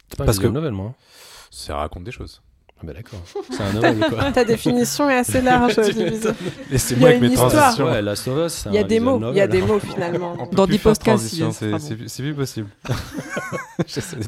C'est 0.09 0.17
pas 0.19 0.25
Parce 0.25 0.39
Parce 0.39 0.39
que- 0.41 0.47
novel, 0.53 0.73
moi. 0.73 0.95
Ça 1.51 1.77
raconte 1.77 2.05
des 2.05 2.11
choses. 2.13 2.43
Ah 2.81 2.87
bah 2.87 2.93
d'accord, 2.93 3.19
c'est 3.51 3.61
un 3.61 3.73
novel 3.73 3.99
quoi. 4.09 4.31
Ta 4.33 4.45
définition 4.45 5.11
est 5.11 5.17
assez 5.17 5.41
large. 5.41 5.75
Laissez-moi 6.71 7.09
Il 7.11 7.13
y 7.13 7.15
a 7.15 7.17
avec 7.17 7.21
mes 7.23 7.35
transitions. 7.35 7.87
Ouais, 7.87 8.15
c'est 8.49 8.69
Il 8.71 8.75
y 8.75 8.79
a 8.79 8.83
un 8.83 8.85
des 8.85 9.01
mots, 9.01 9.21
il 9.33 9.37
y 9.37 9.41
a 9.41 9.49
des 9.49 9.63
mots 9.63 9.81
finalement. 9.95 10.37
On 10.39 10.47
Dans 10.47 10.65
plus 10.67 10.75
10 10.77 10.79
faire 10.79 10.93
podcasts, 10.93 11.27
c'est 11.53 11.97
plus- 11.97 12.09
c'est 12.09 12.23
plus 12.23 12.35
possible. 12.35 12.69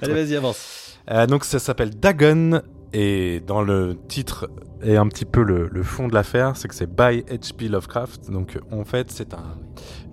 Allez, 0.02 0.14
vas-y, 0.14 0.36
avance. 0.36 0.96
Euh, 1.10 1.26
donc 1.26 1.44
ça 1.44 1.58
s'appelle 1.58 1.90
Dagon 1.90 2.60
et 2.92 3.40
dans 3.46 3.62
le 3.62 3.96
titre 4.08 4.50
et 4.82 4.96
un 4.96 5.06
petit 5.08 5.24
peu 5.24 5.42
le, 5.42 5.68
le 5.68 5.82
fond 5.82 6.08
de 6.08 6.14
l'affaire, 6.14 6.56
c'est 6.56 6.66
que 6.68 6.74
c'est 6.74 6.86
by 6.92 7.22
H.P. 7.28 7.68
Lovecraft. 7.68 8.30
Donc 8.30 8.58
en 8.72 8.84
fait 8.84 9.10
c'est 9.10 9.32
un 9.34 9.44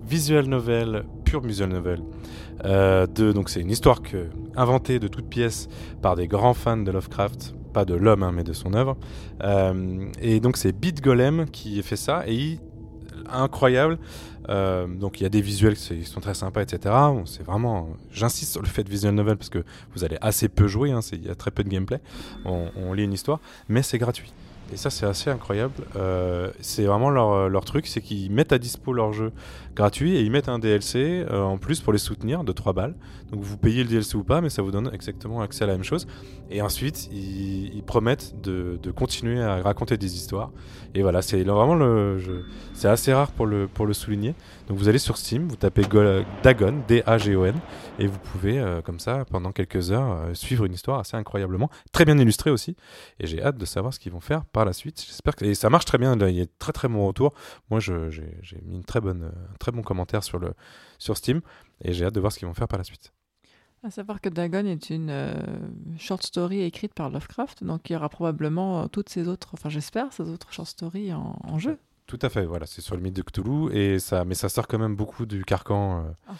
visual 0.04 0.46
novel, 0.46 1.04
pur 1.28 1.40
visual 1.40 1.68
novel. 1.68 2.00
Euh, 2.64 3.06
de, 3.06 3.32
donc 3.32 3.50
c'est 3.50 3.60
une 3.60 3.70
histoire 3.70 4.02
que, 4.02 4.26
inventée 4.56 4.98
de 4.98 5.08
toutes 5.08 5.28
pièces 5.28 5.68
par 6.02 6.16
des 6.16 6.26
grands 6.26 6.54
fans 6.54 6.78
de 6.78 6.90
Lovecraft, 6.90 7.54
pas 7.72 7.84
de 7.84 7.94
l'homme 7.94 8.22
hein, 8.22 8.32
mais 8.34 8.44
de 8.44 8.52
son 8.52 8.72
œuvre. 8.74 8.96
Euh, 9.42 10.06
et 10.20 10.40
donc 10.40 10.56
c'est 10.56 10.72
Beat 10.72 11.02
Golem 11.02 11.46
qui 11.50 11.82
fait 11.82 11.96
ça 11.96 12.24
et 12.26 12.58
incroyable. 13.30 13.98
Euh, 14.48 14.86
donc 14.86 15.20
il 15.20 15.24
y 15.24 15.26
a 15.26 15.28
des 15.28 15.42
visuels 15.42 15.76
qui 15.76 16.04
sont- 16.04 16.20
très 16.20 16.32
sympas, 16.32 16.62
etc. 16.62 16.94
C'est 17.26 17.42
vraiment, 17.42 17.90
j'insiste 18.10 18.52
sur 18.52 18.62
le 18.62 18.68
fait 18.68 18.82
de 18.82 18.90
visual 18.90 19.14
novel 19.14 19.36
parce 19.36 19.50
que 19.50 19.62
vous 19.94 20.04
allez 20.04 20.16
assez 20.22 20.48
peu 20.48 20.66
jouer, 20.66 20.90
hein, 20.90 21.00
il 21.12 21.26
y 21.26 21.30
a 21.30 21.34
très 21.34 21.50
peu 21.50 21.62
de 21.62 21.68
gameplay. 21.68 22.00
On, 22.46 22.92
lit 22.94 23.04
une 23.04 23.12
histoire, 23.12 23.40
mais 23.68 23.82
c'est 23.82 23.98
gratuit. 23.98 24.32
Et 24.72 24.76
ça 24.76 24.88
c'est 24.88 25.06
assez 25.06 25.28
incroyable. 25.28 25.74
C'est 26.60 26.84
vraiment 26.84 27.10
leur, 27.10 27.50
leur 27.50 27.64
truc, 27.66 27.86
c'est 27.86 28.00
qu'ils 28.00 28.30
mettent 28.30 28.52
à 28.52 28.58
dispo 28.58 28.94
leur 28.94 29.12
jeu 29.12 29.32
gratuit 29.78 30.16
et 30.16 30.22
ils 30.22 30.30
mettent 30.30 30.48
un 30.48 30.58
DLC 30.58 31.24
euh, 31.30 31.40
en 31.40 31.56
plus 31.56 31.80
pour 31.80 31.92
les 31.92 32.00
soutenir 32.00 32.42
de 32.42 32.50
3 32.52 32.72
balles. 32.72 32.96
Donc 33.30 33.42
vous 33.42 33.56
payez 33.56 33.84
le 33.84 33.88
DLC 33.88 34.16
ou 34.16 34.24
pas, 34.24 34.40
mais 34.40 34.50
ça 34.50 34.60
vous 34.60 34.72
donne 34.72 34.90
exactement 34.92 35.40
accès 35.40 35.62
à 35.64 35.66
la 35.68 35.74
même 35.74 35.84
chose. 35.84 36.06
Et 36.50 36.60
ensuite 36.62 37.08
ils, 37.12 37.82
promettent 37.86 38.40
de, 38.42 38.78
continuer 38.90 39.40
à 39.40 39.62
raconter 39.62 39.96
des 39.96 40.16
histoires. 40.16 40.50
Et 40.94 41.02
voilà, 41.02 41.22
c'est 41.22 41.42
vraiment 41.44 41.76
le, 41.76 42.18
c'est 42.74 42.88
assez 42.88 43.12
rare 43.12 43.30
pour 43.30 43.46
le, 43.46 43.68
pour 43.68 43.86
le 43.86 43.92
souligner. 43.92 44.34
Donc 44.66 44.78
vous 44.78 44.88
allez 44.88 44.98
sur 44.98 45.16
Steam, 45.16 45.46
vous 45.46 45.56
tapez 45.56 45.82
Go- 45.82 46.22
Dagon, 46.42 46.82
D-A-G-O-N, 46.88 47.54
et 47.98 48.06
vous 48.06 48.18
pouvez, 48.18 48.58
euh, 48.58 48.82
comme 48.82 48.98
ça, 48.98 49.24
pendant 49.30 49.52
quelques 49.52 49.92
heures, 49.92 50.12
euh, 50.12 50.34
suivre 50.34 50.64
une 50.64 50.72
histoire 50.72 50.98
assez 50.98 51.16
incroyablement, 51.16 51.70
très 51.92 52.04
bien 52.04 52.18
illustrée 52.18 52.50
aussi. 52.50 52.76
Et 53.20 53.26
j'ai 53.26 53.42
hâte 53.42 53.56
de 53.56 53.64
savoir 53.64 53.94
ce 53.94 54.00
qu'ils 54.00 54.12
vont 54.12 54.20
faire 54.20 54.44
par 54.44 54.64
la 54.64 54.72
suite. 54.72 55.04
J'espère 55.06 55.36
que 55.36 55.54
ça 55.54 55.70
marche 55.70 55.84
très 55.84 55.98
bien. 55.98 56.16
Il 56.18 56.34
y 56.34 56.42
a 56.42 56.46
très 56.58 56.72
très 56.72 56.88
bon 56.88 57.06
retour. 57.06 57.32
Moi, 57.70 57.80
j'ai 57.80 58.10
mis 58.66 58.76
une 58.76 58.84
très 58.84 59.00
bonne, 59.00 59.30
très 59.68 59.76
bon 59.76 59.82
commentaire 59.82 60.24
sur 60.24 60.38
le 60.38 60.54
sur 60.98 61.16
Steam, 61.16 61.40
et 61.84 61.92
j'ai 61.92 62.06
hâte 62.06 62.14
de 62.14 62.20
voir 62.20 62.32
ce 62.32 62.38
qu'ils 62.38 62.48
vont 62.48 62.54
faire 62.54 62.68
par 62.68 62.78
la 62.78 62.84
suite. 62.84 63.12
À 63.84 63.90
savoir 63.90 64.20
que 64.20 64.28
Dagon 64.30 64.66
est 64.66 64.90
une 64.90 65.10
euh, 65.10 65.34
short 65.98 66.22
story 66.24 66.62
écrite 66.62 66.94
par 66.94 67.10
Lovecraft, 67.10 67.62
donc 67.64 67.90
il 67.90 67.92
y 67.92 67.96
aura 67.96 68.08
probablement 68.08 68.82
euh, 68.82 68.86
toutes 68.86 69.08
ces 69.10 69.28
autres, 69.28 69.50
enfin 69.52 69.68
j'espère, 69.68 70.12
ces 70.12 70.28
autres 70.30 70.52
short 70.52 70.66
stories 70.68 71.12
en, 71.12 71.38
en 71.44 71.58
jeu. 71.58 71.78
Tout 72.06 72.18
à 72.22 72.30
fait, 72.30 72.46
voilà, 72.46 72.64
c'est 72.66 72.80
sur 72.80 72.96
le 72.96 73.02
mythe 73.02 73.14
de 73.14 73.22
Cthulhu 73.22 73.70
et 73.76 73.98
ça, 73.98 74.24
mais 74.24 74.34
ça 74.34 74.48
sort 74.48 74.66
quand 74.66 74.78
même 74.78 74.96
beaucoup 74.96 75.26
du 75.26 75.44
carcan 75.44 76.06
euh, 76.06 76.10
Ah. 76.28 76.34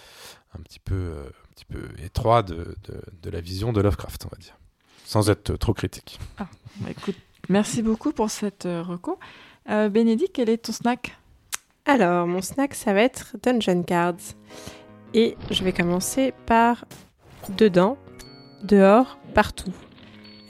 un 0.58 0.62
petit 0.62 0.80
peu, 0.80 0.94
euh, 0.94 1.24
un 1.28 1.52
petit 1.54 1.66
peu 1.66 1.82
étroit 2.02 2.42
de, 2.42 2.74
de, 2.88 3.02
de 3.22 3.30
la 3.30 3.40
vision 3.42 3.72
de 3.74 3.80
Lovecraft, 3.82 4.24
on 4.24 4.30
va 4.30 4.38
dire, 4.38 4.56
sans 5.04 5.28
être 5.28 5.54
trop 5.58 5.74
critique. 5.74 6.18
Bah, 6.38 6.48
écoute, 6.90 7.16
merci 7.50 7.82
beaucoup 7.82 8.12
pour 8.12 8.30
cette 8.30 8.64
reco. 8.64 9.18
Bénédicte, 9.66 10.32
quel 10.34 10.48
est 10.48 10.64
ton 10.64 10.72
snack? 10.72 11.18
Alors, 11.88 12.26
mon 12.26 12.42
snack, 12.42 12.74
ça 12.74 12.92
va 12.92 13.00
être 13.00 13.36
Dungeon 13.42 13.82
Cards. 13.82 14.34
Et 15.14 15.38
je 15.50 15.64
vais 15.64 15.72
commencer 15.72 16.34
par 16.44 16.84
dedans, 17.56 17.96
dehors, 18.62 19.18
partout. 19.32 19.72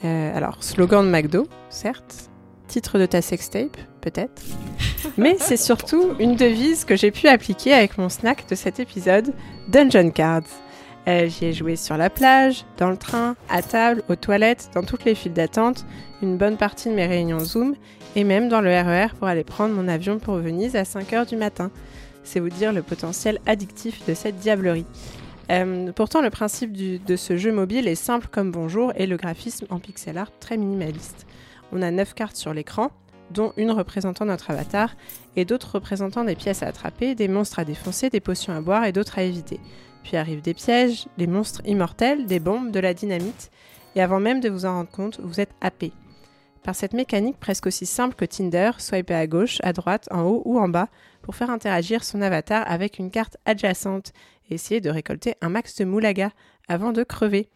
Euh, 0.03 0.35
alors, 0.35 0.61
slogan 0.61 1.05
de 1.05 1.09
McDo, 1.09 1.47
certes. 1.69 2.29
Titre 2.67 2.99
de 2.99 3.05
ta 3.05 3.21
sextape, 3.21 3.77
peut-être. 4.01 4.43
Mais 5.17 5.37
c'est 5.39 5.55
surtout 5.55 6.09
une 6.19 6.35
devise 6.35 6.83
que 6.83 6.97
j'ai 6.97 7.09
pu 7.09 7.29
appliquer 7.29 7.73
avec 7.73 7.97
mon 7.97 8.09
snack 8.09 8.45
de 8.49 8.55
cet 8.55 8.81
épisode, 8.81 9.33
Dungeon 9.69 10.11
Cards. 10.11 10.43
Euh, 11.07 11.27
J'y 11.27 11.45
ai 11.45 11.53
joué 11.53 11.77
sur 11.77 11.95
la 11.95 12.09
plage, 12.09 12.65
dans 12.77 12.89
le 12.89 12.97
train, 12.97 13.37
à 13.47 13.61
table, 13.61 14.03
aux 14.09 14.17
toilettes, 14.17 14.71
dans 14.75 14.83
toutes 14.83 15.05
les 15.05 15.15
files 15.15 15.31
d'attente, 15.31 15.85
une 16.21 16.37
bonne 16.37 16.57
partie 16.57 16.89
de 16.89 16.95
mes 16.95 17.07
réunions 17.07 17.39
Zoom 17.39 17.75
et 18.15 18.23
même 18.23 18.49
dans 18.49 18.61
le 18.61 18.69
RER 18.69 19.13
pour 19.17 19.27
aller 19.27 19.43
prendre 19.43 19.75
mon 19.75 19.87
avion 19.87 20.19
pour 20.19 20.35
Venise 20.35 20.75
à 20.75 20.83
5h 20.83 21.27
du 21.27 21.35
matin. 21.35 21.71
C'est 22.23 22.39
vous 22.39 22.49
dire 22.49 22.73
le 22.73 22.83
potentiel 22.83 23.39
addictif 23.45 24.05
de 24.05 24.13
cette 24.13 24.37
diablerie. 24.37 24.85
Euh, 25.51 25.91
pourtant, 25.93 26.21
le 26.21 26.29
principe 26.29 26.73
de 26.73 27.15
ce 27.15 27.37
jeu 27.37 27.51
mobile 27.51 27.87
est 27.87 27.95
simple 27.95 28.27
comme 28.31 28.51
bonjour 28.51 28.91
et 28.95 29.07
le 29.07 29.17
graphisme 29.17 29.65
en 29.69 29.79
pixel 29.79 30.17
art 30.17 30.31
très 30.39 30.57
minimaliste. 30.57 31.25
On 31.71 31.81
a 31.81 31.91
9 31.91 32.13
cartes 32.13 32.35
sur 32.35 32.53
l'écran, 32.53 32.91
dont 33.31 33.53
une 33.57 33.71
représentant 33.71 34.25
notre 34.25 34.51
avatar 34.51 34.95
et 35.35 35.45
d'autres 35.45 35.75
représentant 35.75 36.23
des 36.23 36.35
pièces 36.35 36.63
à 36.63 36.67
attraper, 36.67 37.15
des 37.15 37.27
monstres 37.27 37.59
à 37.59 37.65
défoncer, 37.65 38.09
des 38.09 38.19
potions 38.19 38.53
à 38.53 38.61
boire 38.61 38.85
et 38.85 38.91
d'autres 38.91 39.19
à 39.19 39.23
éviter. 39.23 39.59
Puis 40.03 40.17
arrivent 40.17 40.41
des 40.41 40.53
pièges, 40.53 41.07
des 41.17 41.27
monstres 41.27 41.61
immortels, 41.65 42.25
des 42.25 42.39
bombes, 42.39 42.71
de 42.71 42.79
la 42.79 42.93
dynamite, 42.93 43.51
et 43.95 44.01
avant 44.01 44.19
même 44.19 44.39
de 44.39 44.49
vous 44.49 44.65
en 44.65 44.73
rendre 44.73 44.89
compte, 44.89 45.19
vous 45.21 45.39
êtes 45.39 45.53
happé. 45.61 45.91
Par 46.63 46.75
cette 46.75 46.93
mécanique 46.93 47.39
presque 47.39 47.67
aussi 47.67 47.85
simple 47.85 48.15
que 48.15 48.25
Tinder, 48.25 48.71
swiper 48.77 49.15
à 49.15 49.27
gauche, 49.27 49.57
à 49.63 49.73
droite, 49.73 50.07
en 50.11 50.23
haut 50.23 50.41
ou 50.45 50.59
en 50.59 50.67
bas 50.67 50.89
pour 51.21 51.35
faire 51.35 51.49
interagir 51.49 52.03
son 52.03 52.21
avatar 52.21 52.63
avec 52.69 52.99
une 52.99 53.11
carte 53.11 53.37
adjacente 53.45 54.11
et 54.49 54.55
essayer 54.55 54.81
de 54.81 54.89
récolter 54.89 55.35
un 55.41 55.49
max 55.49 55.75
de 55.75 55.85
moulaga 55.85 56.31
avant 56.67 56.91
de 56.91 57.03
crever. 57.03 57.49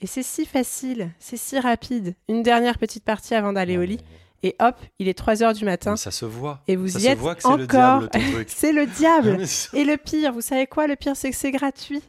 Et 0.00 0.06
c'est 0.06 0.22
si 0.22 0.44
facile, 0.46 1.10
c'est 1.18 1.36
si 1.36 1.58
rapide. 1.58 2.14
Une 2.28 2.42
dernière 2.42 2.78
petite 2.78 3.04
partie 3.04 3.34
avant 3.34 3.52
d'aller 3.52 3.78
au 3.78 3.82
lit 3.82 4.00
et 4.44 4.54
hop, 4.60 4.76
il 5.00 5.08
est 5.08 5.14
3 5.18 5.42
heures 5.42 5.52
du 5.54 5.64
matin 5.64 5.96
Ça 5.96 6.10
se 6.12 6.24
voit. 6.24 6.60
et 6.68 6.76
vous 6.76 6.86
ça 6.88 6.98
y 6.98 7.02
se 7.02 7.08
êtes 7.08 7.18
voit 7.18 7.34
que 7.34 7.42
c'est 7.42 7.48
encore. 7.48 8.02
le 8.02 8.08
diable, 8.08 8.44
c'est 8.46 8.72
le 8.72 8.86
diable. 8.86 9.44
Et 9.74 9.84
le 9.84 9.96
pire, 9.96 10.32
vous 10.32 10.40
savez 10.40 10.66
quoi? 10.68 10.86
Le 10.86 10.94
pire, 10.94 11.16
c'est 11.16 11.30
que 11.30 11.36
c'est 11.36 11.50
gratuit. 11.50 12.02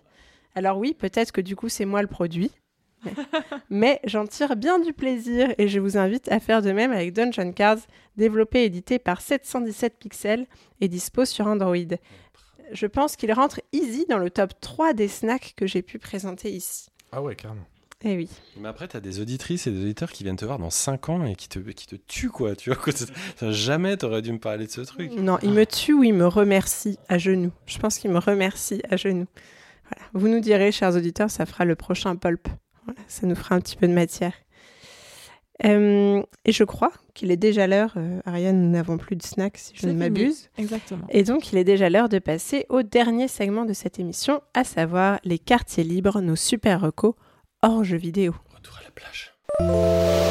Alors 0.54 0.78
oui, 0.78 0.94
peut-être 0.98 1.32
que 1.32 1.42
du 1.42 1.56
coup, 1.56 1.70
c'est 1.70 1.86
moi 1.86 2.02
le 2.04 2.08
produit. 2.08 2.52
Mais, 3.70 4.00
j'en 4.04 4.26
tire 4.26 4.56
bien 4.56 4.80
du 4.80 4.94
plaisir 4.94 5.54
et 5.58 5.68
je 5.68 5.80
vous 5.80 5.98
invite 5.98 6.32
à 6.32 6.40
faire 6.40 6.62
de 6.62 6.72
même 6.72 6.92
avec 6.92 7.14
Dungeon 7.14 7.52
Cards, 7.52 7.80
développé 8.18 8.62
et 8.62 8.66
édité 8.66 9.00
par 9.00 9.22
717 9.22 9.98
pixels 9.98 10.48
et 10.82 10.88
dispo 10.88 11.26
sur 11.26 11.48
Android. 11.48 11.76
Je 12.72 12.86
pense 12.86 13.16
qu'il 13.16 13.32
rentre 13.34 13.62
easy 13.72 14.06
dans 14.10 14.20
le 14.20 14.30
top 14.30 14.54
3 14.62 14.94
des 14.94 15.08
snacks 15.08 15.54
que 15.56 15.66
j'ai 15.66 15.82
pu 15.82 16.00
présenter 16.00 16.52
ici. 16.52 16.90
Ah 17.12 17.22
ouais, 17.22 17.36
carrément. 17.36 17.66
Eh 18.06 18.16
oui. 18.16 18.30
Mais 18.58 18.70
après, 18.70 18.88
t'as 18.88 19.02
des 19.02 19.20
auditrices 19.20 19.68
et 19.68 19.72
des 19.72 19.82
auditeurs 19.82 20.12
qui 20.12 20.24
viennent 20.24 20.38
te 20.38 20.46
voir 20.46 20.58
dans 20.58 20.70
5 20.70 21.10
ans 21.10 21.26
et 21.26 21.36
qui 21.36 21.50
te, 21.50 21.60
qui 21.60 21.86
te 21.86 21.96
tuent, 21.96 22.30
quoi. 22.30 22.56
Tu 22.56 22.72
vois, 22.72 22.82
Jamais 23.52 23.98
t'aurais 23.98 24.22
dû 24.22 24.32
me 24.32 24.40
parler 24.40 24.68
de 24.68 24.72
ce 24.72 24.82
truc. 24.82 25.12
Non, 25.12 25.38
il 25.42 25.52
me 25.52 25.66
tue 25.66 25.94
ou 25.94 26.04
il 26.04 26.14
me 26.14 26.28
remercie 26.28 26.98
à 27.10 27.18
genoux. 27.18 27.52
Je 27.66 27.78
pense 27.78 27.98
qu'il 27.98 28.12
me 28.12 28.20
remercie 28.20 28.82
à 28.90 28.96
genoux. 28.96 29.28
Voilà. 29.84 30.10
Vous 30.14 30.30
nous 30.30 30.40
direz, 30.40 30.72
chers 30.72 30.96
auditeurs, 30.96 31.30
ça 31.30 31.46
fera 31.46 31.66
le 31.66 31.76
prochain 31.76 32.16
pulp. 32.16 32.48
Voilà, 32.90 33.08
ça 33.08 33.28
nous 33.28 33.36
fera 33.36 33.56
un 33.56 33.60
petit 33.60 33.76
peu 33.76 33.88
de 33.88 33.94
matière. 33.94 34.34
Euh, 35.66 36.22
et 36.46 36.52
je 36.52 36.64
crois 36.64 36.92
qu'il 37.14 37.32
est 37.32 37.38
déjà 37.38 37.68
l'heure, 37.68 37.94
euh, 37.98 38.22
Ariane, 38.26 38.62
nous 38.62 38.70
n'avons 38.70 38.98
plus 38.98 39.16
de 39.16 39.24
snack 39.24 39.58
si 39.58 39.74
je 39.76 39.88
ne 39.88 39.94
m'abuse. 39.94 40.50
Exactement. 40.58 41.06
Et 41.10 41.24
donc, 41.24 41.52
il 41.52 41.58
est 41.58 41.66
déjà 41.66 41.90
l'heure 41.90 42.08
de 42.08 42.20
passer 42.20 42.66
au 42.70 42.82
dernier 42.82 43.28
segment 43.28 43.66
de 43.66 43.74
cette 43.74 44.00
émission, 44.00 44.42
à 44.54 44.64
savoir 44.64 45.20
les 45.26 45.38
quartiers 45.38 45.84
libres, 45.84 46.22
nos 46.22 46.38
super 46.38 46.82
recos 46.82 47.16
hors 47.62 47.84
jeux 47.84 47.98
vidéo. 47.98 48.34
Retour 48.56 48.80
à 48.80 48.84
la 48.84 48.92
plage. 48.92 50.29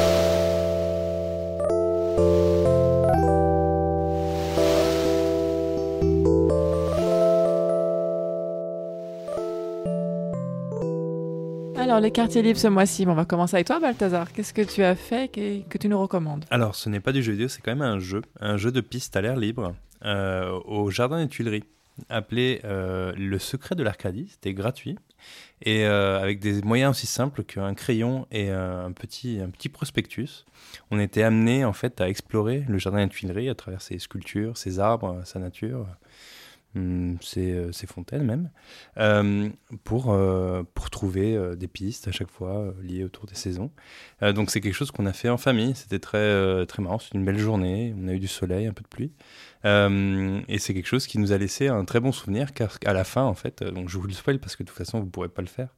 Alors, 11.89 12.01
les 12.01 12.11
quartiers 12.11 12.43
libres 12.43 12.59
ce 12.59 12.67
mois-ci, 12.67 13.05
on 13.07 13.15
va 13.15 13.25
commencer 13.25 13.55
avec 13.55 13.65
toi, 13.65 13.79
Balthazar. 13.79 14.31
Qu'est-ce 14.31 14.53
que 14.53 14.61
tu 14.61 14.83
as 14.83 14.93
fait 14.93 15.27
que, 15.27 15.67
que 15.67 15.79
tu 15.79 15.89
nous 15.89 15.99
recommandes? 15.99 16.45
Alors, 16.51 16.75
ce 16.75 16.87
n'est 16.87 16.99
pas 16.99 17.11
du 17.11 17.23
jeu 17.23 17.31
vidéo, 17.31 17.47
c'est 17.47 17.63
quand 17.63 17.71
même 17.71 17.81
un 17.81 17.97
jeu, 17.97 18.21
un 18.39 18.57
jeu 18.57 18.71
de 18.71 18.79
piste 18.79 19.15
à 19.15 19.21
l'air 19.21 19.35
libre 19.35 19.73
euh, 20.05 20.51
au 20.65 20.91
Jardin 20.91 21.19
des 21.19 21.27
Tuileries, 21.27 21.63
appelé 22.07 22.61
euh, 22.63 23.11
Le 23.17 23.39
Secret 23.39 23.73
de 23.73 23.81
l'Arcadie. 23.81 24.27
C'était 24.29 24.53
gratuit 24.53 24.99
et 25.63 25.87
euh, 25.87 26.21
avec 26.21 26.39
des 26.39 26.61
moyens 26.61 26.91
aussi 26.91 27.07
simples 27.07 27.43
qu'un 27.43 27.73
crayon 27.73 28.27
et 28.31 28.51
un 28.51 28.91
petit, 28.91 29.39
un 29.43 29.49
petit 29.49 29.69
prospectus. 29.69 30.45
On 30.91 30.99
était 30.99 31.23
amené 31.23 31.65
en 31.65 31.73
fait 31.73 32.01
à 32.01 32.07
explorer 32.07 32.65
le 32.67 32.77
Jardin 32.77 33.03
des 33.03 33.09
Tuileries 33.09 33.49
à 33.49 33.55
travers 33.55 33.81
ses 33.81 33.97
sculptures, 33.97 34.57
ses 34.57 34.77
arbres, 34.77 35.21
sa 35.25 35.39
nature. 35.39 35.87
Hum, 36.75 37.17
euh, 37.37 37.71
ses 37.71 37.87
fontaines 37.87 38.23
même, 38.23 38.49
euh, 38.97 39.49
pour, 39.83 40.11
euh, 40.11 40.63
pour 40.73 40.89
trouver 40.89 41.35
euh, 41.35 41.55
des 41.55 41.67
pistes 41.67 42.07
à 42.07 42.11
chaque 42.11 42.29
fois 42.29 42.73
liées 42.81 43.03
autour 43.03 43.25
des 43.25 43.35
saisons. 43.35 43.71
Donc 44.21 44.51
c'est 44.51 44.61
quelque 44.61 44.73
chose 44.73 44.91
qu'on 44.91 45.05
a 45.05 45.13
fait 45.13 45.29
en 45.29 45.37
famille. 45.37 45.75
C'était 45.75 45.99
très 45.99 46.65
très 46.65 46.81
marrant. 46.81 46.99
C'était 46.99 47.17
une 47.17 47.25
belle 47.25 47.37
journée. 47.39 47.93
On 47.97 48.07
a 48.07 48.13
eu 48.13 48.19
du 48.19 48.27
soleil, 48.27 48.67
un 48.67 48.73
peu 48.73 48.83
de 48.83 48.87
pluie, 48.87 49.11
Euh, 49.65 50.39
et 50.47 50.57
c'est 50.57 50.73
quelque 50.73 50.87
chose 50.87 51.05
qui 51.05 51.19
nous 51.19 51.31
a 51.33 51.37
laissé 51.37 51.67
un 51.67 51.83
très 51.85 51.99
bon 51.99 52.11
souvenir. 52.11 52.53
Car 52.53 52.77
à 52.85 52.93
la 52.93 53.03
fin, 53.03 53.23
en 53.23 53.33
fait, 53.35 53.63
donc 53.63 53.89
je 53.89 53.97
vous 53.97 54.07
le 54.07 54.13
spoil 54.13 54.39
parce 54.39 54.55
que 54.55 54.63
de 54.63 54.69
toute 54.69 54.77
façon 54.77 54.99
vous 54.99 55.05
pourrez 55.07 55.29
pas 55.29 55.41
le 55.41 55.47
faire. 55.49 55.69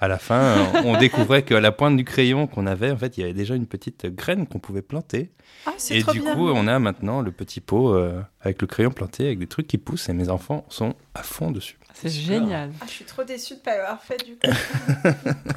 À 0.00 0.06
la 0.06 0.18
fin, 0.18 0.40
euh, 0.40 0.82
on 0.84 0.96
découvrait 0.96 1.42
qu'à 1.42 1.58
la 1.60 1.72
pointe 1.72 1.96
du 1.96 2.04
crayon 2.04 2.46
qu'on 2.46 2.66
avait, 2.68 2.90
en 2.92 2.96
fait, 2.96 3.18
il 3.18 3.20
y 3.22 3.24
avait 3.24 3.32
déjà 3.34 3.56
une 3.56 3.66
petite 3.66 4.06
graine 4.06 4.46
qu'on 4.46 4.60
pouvait 4.60 4.80
planter. 4.82 5.32
Ah, 5.66 5.72
c'est 5.76 5.96
Et 5.98 6.02
trop 6.02 6.12
du 6.12 6.20
bien. 6.20 6.34
coup, 6.36 6.48
on 6.48 6.68
a 6.68 6.78
maintenant 6.78 7.20
le 7.20 7.32
petit 7.32 7.60
pot 7.60 7.92
euh, 7.94 8.20
avec 8.40 8.60
le 8.60 8.68
crayon 8.68 8.90
planté, 8.90 9.26
avec 9.26 9.40
des 9.40 9.48
trucs 9.48 9.66
qui 9.66 9.76
poussent. 9.78 10.08
Et 10.08 10.12
mes 10.12 10.28
enfants 10.28 10.64
sont 10.68 10.94
à 11.14 11.24
fond 11.24 11.50
dessus. 11.50 11.78
C'est 11.94 12.10
génial. 12.10 12.70
Ah, 12.80 12.84
je 12.86 12.92
suis 12.92 13.04
trop 13.04 13.24
déçue 13.24 13.54
de 13.54 13.58
ne 13.58 13.64
pas 13.64 13.72
avoir 13.72 14.00
fait 14.00 14.24
du 14.24 14.36
coup. 14.36 14.48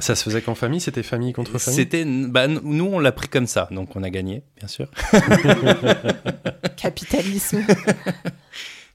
Ça 0.00 0.16
se 0.16 0.24
faisait 0.24 0.42
qu'en 0.42 0.56
famille 0.56 0.80
C'était 0.80 1.04
famille 1.04 1.32
contre 1.32 1.56
famille? 1.58 1.76
C'était, 1.76 2.04
bah, 2.04 2.48
nous, 2.48 2.84
on 2.86 2.98
l'a 2.98 3.12
pris 3.12 3.28
comme 3.28 3.46
ça, 3.46 3.68
donc 3.70 3.94
on 3.94 4.02
a 4.02 4.10
gagné, 4.10 4.42
bien 4.58 4.66
sûr. 4.66 4.88
Capitalisme. 6.76 7.62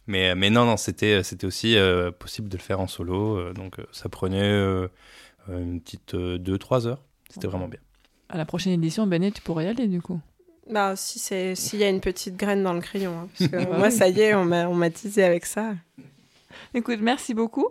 Mais, 0.10 0.36
mais 0.36 0.50
non, 0.50 0.64
non, 0.64 0.78
c'était, 0.78 1.22
c'était 1.22 1.46
aussi 1.46 1.76
euh, 1.76 2.12
possible 2.12 2.48
de 2.48 2.56
le 2.56 2.62
faire 2.62 2.80
en 2.80 2.88
solo. 2.88 3.36
euh, 3.40 3.52
donc 3.54 3.78
euh, 3.78 3.84
ça 3.92 4.08
prenait 4.08 4.40
euh, 4.42 4.84
euh, 4.84 4.88
une 5.50 5.82
petite 5.82 6.14
2-3 6.14 6.88
heures. 6.88 7.04
C'était 7.30 7.48
vraiment 7.48 7.68
bien. 7.68 7.80
À 8.30 8.38
la 8.38 8.46
prochaine 8.46 8.74
édition, 8.74 9.08
Benet, 9.08 9.32
tu 9.32 9.42
pourrais 9.42 9.66
y 9.66 9.68
aller 9.68 9.88
du 9.88 10.02
coup. 10.02 10.20
Bah, 10.70 10.96
si 10.96 11.18
c'est 11.20 11.56
s'il 11.56 11.80
y 11.80 11.84
a 11.84 11.90
une 11.90 12.02
petite 12.02 12.36
graine 12.36 12.62
dans 12.64 12.74
le 12.74 12.82
crayon. 12.82 13.14
hein, 13.18 13.28
parce 13.38 13.50
que 13.50 13.78
moi, 13.78 13.90
ça 13.90 14.10
y 14.10 14.20
est, 14.20 14.34
on 14.36 14.44
m'a 14.46 14.68
on 14.68 14.76
m'a 14.76 14.90
teasé 14.90 15.24
avec 15.24 15.46
ça. 15.46 15.76
Écoute, 16.74 17.00
merci 17.02 17.34
beaucoup. 17.34 17.68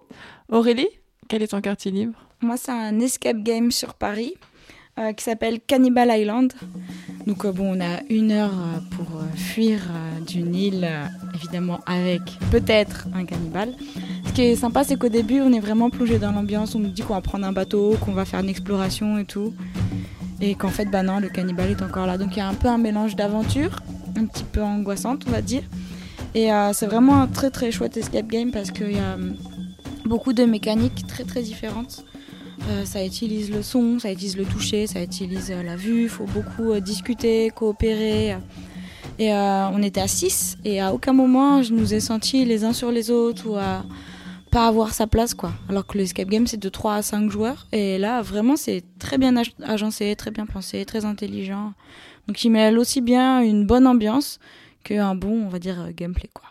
Aurélie, 0.49 0.89
quel 1.29 1.43
est 1.43 1.49
ton 1.49 1.61
quartier 1.61 1.91
libre? 1.91 2.19
Moi, 2.41 2.57
c'est 2.57 2.73
un 2.73 2.99
escape 3.01 3.39
game 3.43 3.71
sur 3.71 3.95
Paris 3.95 4.35
euh, 4.99 5.13
qui 5.13 5.25
s'appelle 5.25 5.61
Cannibal 5.61 6.09
Island. 6.11 6.55
Donc, 7.27 7.45
euh, 7.45 7.53
bon, 7.53 7.77
on 7.77 7.81
a 7.83 8.01
une 8.09 8.33
heure 8.33 8.55
euh, 8.55 8.79
pour 8.97 9.21
fuir 9.35 9.81
d'une 10.27 10.55
île, 10.55 10.89
évidemment 11.35 11.81
avec 11.85 12.23
peut-être 12.51 13.07
un 13.15 13.27
cannibale. 13.27 13.75
Ce 14.27 14.33
qui 14.33 14.41
est 14.41 14.57
sympa, 14.57 14.85
c'est 14.85 14.97
qu'au 14.97 15.11
début, 15.11 15.43
on 15.43 15.53
est 15.53 15.61
vraiment 15.61 15.91
plongé 15.91 16.19
dans 16.19 16.33
l'ambiance. 16.33 16.75
On 16.75 16.79
nous 16.79 16.89
dit 16.89 17.03
qu'on 17.03 17.13
va 17.13 17.21
prendre 17.21 17.45
un 17.45 17.53
bateau, 17.53 17.99
qu'on 18.01 18.13
va 18.13 18.25
faire 18.25 18.41
une 18.41 18.49
exploration 18.49 19.19
et 19.19 19.27
tout. 19.27 19.53
Et 20.41 20.55
qu'en 20.55 20.71
fait, 20.71 20.87
bah 20.87 21.03
non, 21.03 21.21
le 21.21 21.29
cannibale 21.29 21.73
est 21.73 21.83
encore 21.83 22.07
là. 22.07 22.17
Donc, 22.17 22.35
il 22.35 22.39
y 22.39 22.43
a 22.43 22.49
un 22.49 22.55
peu 22.55 22.69
un 22.69 22.79
mélange 22.79 23.17
d'aventure, 23.17 23.81
un 24.17 24.25
petit 24.25 24.45
peu 24.45 24.63
angoissante, 24.63 25.25
on 25.29 25.31
va 25.31 25.43
dire. 25.43 25.65
Et 26.35 26.49
c'est 26.73 26.87
vraiment 26.87 27.21
un 27.21 27.27
très 27.27 27.51
très 27.51 27.71
chouette 27.71 27.99
escape 27.99 28.29
game 28.29 28.51
parce 28.51 28.71
qu'il 28.71 28.93
y 28.93 28.99
a 28.99 29.15
hum, 29.15 29.37
beaucoup 30.07 30.33
de 30.33 30.45
mécaniques 30.45 31.07
très 31.07 31.25
très 31.25 31.43
différentes. 31.43 32.03
Euh, 32.69 32.85
ça 32.85 33.05
utilise 33.05 33.51
le 33.51 33.63
son, 33.63 33.99
ça 33.99 34.11
utilise 34.11 34.37
le 34.37 34.45
toucher, 34.45 34.87
ça 34.87 35.03
utilise 35.03 35.51
euh, 35.51 35.63
la 35.63 35.77
vue. 35.77 36.05
Il 36.05 36.09
faut 36.09 36.25
beaucoup 36.27 36.73
euh, 36.73 36.81
discuter, 36.81 37.51
coopérer. 37.55 38.37
Et 39.19 39.33
on 39.33 39.83
était 39.83 40.01
à 40.03 40.09
6 40.09 40.59
et 40.65 40.79
à 40.81 40.93
aucun 40.93 41.15
moment 41.15 41.63
je 41.63 41.73
nous 41.73 41.95
ai 41.95 42.01
sentis 42.01 42.45
les 42.45 42.65
uns 42.65 42.75
sur 42.75 42.91
les 42.91 43.11
autres 43.11 43.49
ou 43.49 43.57
à 43.57 43.83
pas 44.51 44.67
avoir 44.67 44.93
sa 44.93 45.07
place 45.07 45.33
quoi. 45.33 45.53
Alors 45.71 45.87
que 45.87 45.97
le 45.97 46.05
escape 46.05 46.29
game 46.29 46.47
c'est 46.47 46.59
de 46.59 46.69
3 46.69 46.97
à 46.97 47.03
5 47.03 47.31
joueurs 47.31 47.67
et 47.73 47.97
là 47.97 48.21
vraiment 48.21 48.57
c'est 48.57 48.83
très 48.99 49.17
bien 49.17 49.35
ag- 49.37 49.55
agencé, 49.63 50.15
très 50.17 50.31
bien 50.33 50.45
pensé, 50.45 50.85
très 50.85 51.07
intelligent. 51.07 51.73
Donc 52.29 52.45
il 52.45 52.51
mêle 52.51 52.79
aussi 52.79 53.01
bien 53.01 53.41
une 53.41 53.65
bonne 53.65 53.87
ambiance 53.87 54.39
qu'un 54.85 55.15
bon 55.15 55.47
on 55.47 55.49
va 55.49 55.61
dire 55.61 55.89
gameplay 55.97 56.29
quoi. 56.35 56.51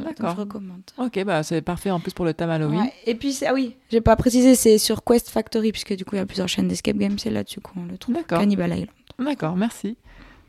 Voilà, 0.00 0.12
donc 0.14 0.30
je 0.36 0.40
recommande. 0.40 0.80
Ok, 0.98 1.22
bah 1.24 1.42
c'est 1.42 1.62
parfait 1.62 1.90
en 1.90 2.00
plus 2.00 2.12
pour 2.12 2.24
le 2.24 2.34
thème 2.34 2.50
Halloween. 2.50 2.80
Ouais, 2.80 2.92
Et 3.06 3.14
puis, 3.14 3.38
ah 3.46 3.52
oui, 3.54 3.76
j'ai 3.90 4.00
pas 4.00 4.16
précisé, 4.16 4.54
c'est 4.54 4.78
sur 4.78 5.02
Quest 5.04 5.30
Factory, 5.30 5.72
puisque 5.72 5.94
du 5.96 6.04
coup, 6.04 6.14
il 6.16 6.18
y 6.18 6.22
a 6.22 6.26
plusieurs 6.26 6.48
chaînes 6.48 6.68
d'escape 6.68 6.96
game, 6.96 7.18
c'est 7.18 7.30
là-dessus 7.30 7.60
qu'on 7.60 7.84
le 7.90 7.96
trouve. 7.98 8.14
D'accord. 8.14 8.38
Cannibal 8.38 8.70
Island. 8.72 8.88
D'accord, 9.18 9.56
merci. 9.56 9.96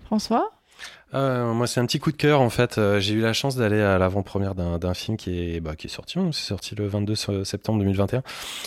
François? 0.05 0.51
Euh, 1.13 1.53
moi, 1.53 1.67
c'est 1.67 1.79
un 1.79 1.85
petit 1.85 1.99
coup 1.99 2.11
de 2.11 2.17
cœur 2.17 2.41
en 2.41 2.49
fait. 2.49 2.77
Euh, 2.77 2.99
j'ai 2.99 3.13
eu 3.13 3.21
la 3.21 3.31
chance 3.31 3.55
d'aller 3.55 3.79
à 3.79 3.97
l'avant-première 3.97 4.53
d'un 4.55 4.77
d'un 4.77 4.93
film 4.93 5.15
qui 5.15 5.39
est, 5.55 5.59
bah, 5.61 5.75
qui 5.77 5.87
est 5.87 5.89
sorti. 5.89 6.19
hein. 6.19 6.29
C'est 6.33 6.45
sorti 6.47 6.75
le 6.75 6.87
22 6.87 7.15
se- 7.15 7.43
septembre 7.45 7.79
2021. 7.79 8.21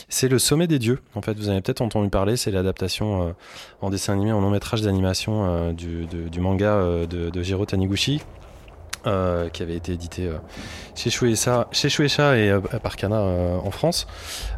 C'est 0.09 0.29
Le 0.29 0.39
Sommet 0.39 0.67
des 0.67 0.79
Dieux. 0.79 1.01
En 1.15 1.21
fait, 1.21 1.37
vous 1.37 1.51
avez 1.51 1.61
peut-être 1.61 1.83
entendu 1.83 2.09
parler. 2.09 2.39
C'est 2.39 2.51
l'adaptation 2.51 3.29
euh, 3.29 3.33
en 3.83 3.91
dessin 3.91 4.15
animé, 4.15 4.33
en 4.33 4.41
long 4.41 4.51
métrage 4.51 4.81
d'animation 4.81 5.45
euh, 5.47 5.73
du, 5.73 6.07
de- 6.07 6.29
du 6.29 6.41
manga 6.41 6.73
euh, 6.73 7.07
de, 7.07 7.29
de 7.29 7.43
Jiro 7.43 7.67
Taniguchi. 7.67 8.23
Euh, 9.09 9.49
qui 9.49 9.63
avait 9.63 9.77
été 9.77 9.93
édité 9.93 10.27
euh, 10.27 10.37
chez 10.99 11.11
Shueisha, 11.11 11.69
chez 11.71 11.89
Shueisha 11.89 12.37
et 12.37 12.51
euh, 12.51 12.61
par 12.83 12.97
Kana 12.97 13.21
euh, 13.21 13.59
en 13.63 13.71
France. 13.71 14.09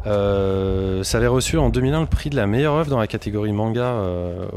Euh, 0.07 1.03
ça 1.03 1.19
avait 1.19 1.27
reçu 1.27 1.59
en 1.59 1.69
2001 1.69 2.01
le 2.01 2.05
prix 2.07 2.31
de 2.31 2.35
la 2.35 2.47
meilleure 2.47 2.73
œuvre 2.73 2.89
dans 2.89 2.97
la 2.97 3.05
catégorie 3.05 3.51
manga 3.51 3.83
euh, 3.83 4.47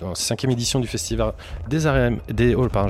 dans 0.00 0.08
la 0.10 0.14
cinquième 0.14 0.50
édition 0.50 0.80
du 0.80 0.86
festival 0.86 1.34
des 1.68 1.86
arts 1.86 1.96
et, 1.96 2.32
des, 2.32 2.54
oh, 2.54 2.66
pas 2.68 2.86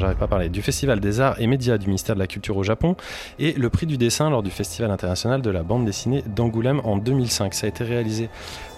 du 0.49 0.63
festival 0.63 1.01
des 1.01 1.21
arts 1.21 1.41
et 1.41 1.49
médias 1.49 1.77
du 1.77 1.87
ministère 1.87 2.15
de 2.15 2.21
la 2.21 2.29
Culture 2.29 2.57
au 2.57 2.63
Japon 2.63 2.95
et 3.41 3.53
le 3.53 3.69
prix 3.69 3.87
du 3.87 3.99
dessin 3.99 4.31
lors 4.31 4.45
du 4.45 4.51
festival 4.51 4.93
international 4.93 5.43
de 5.43 5.51
la 5.51 5.65
bande 5.65 5.85
dessinée 5.85 6.23
d'Angoulême 6.27 6.81
en 6.85 6.97
2005. 6.97 7.53
Ça 7.53 7.67
a 7.67 7.69
été 7.69 7.83
réalisé 7.83 8.29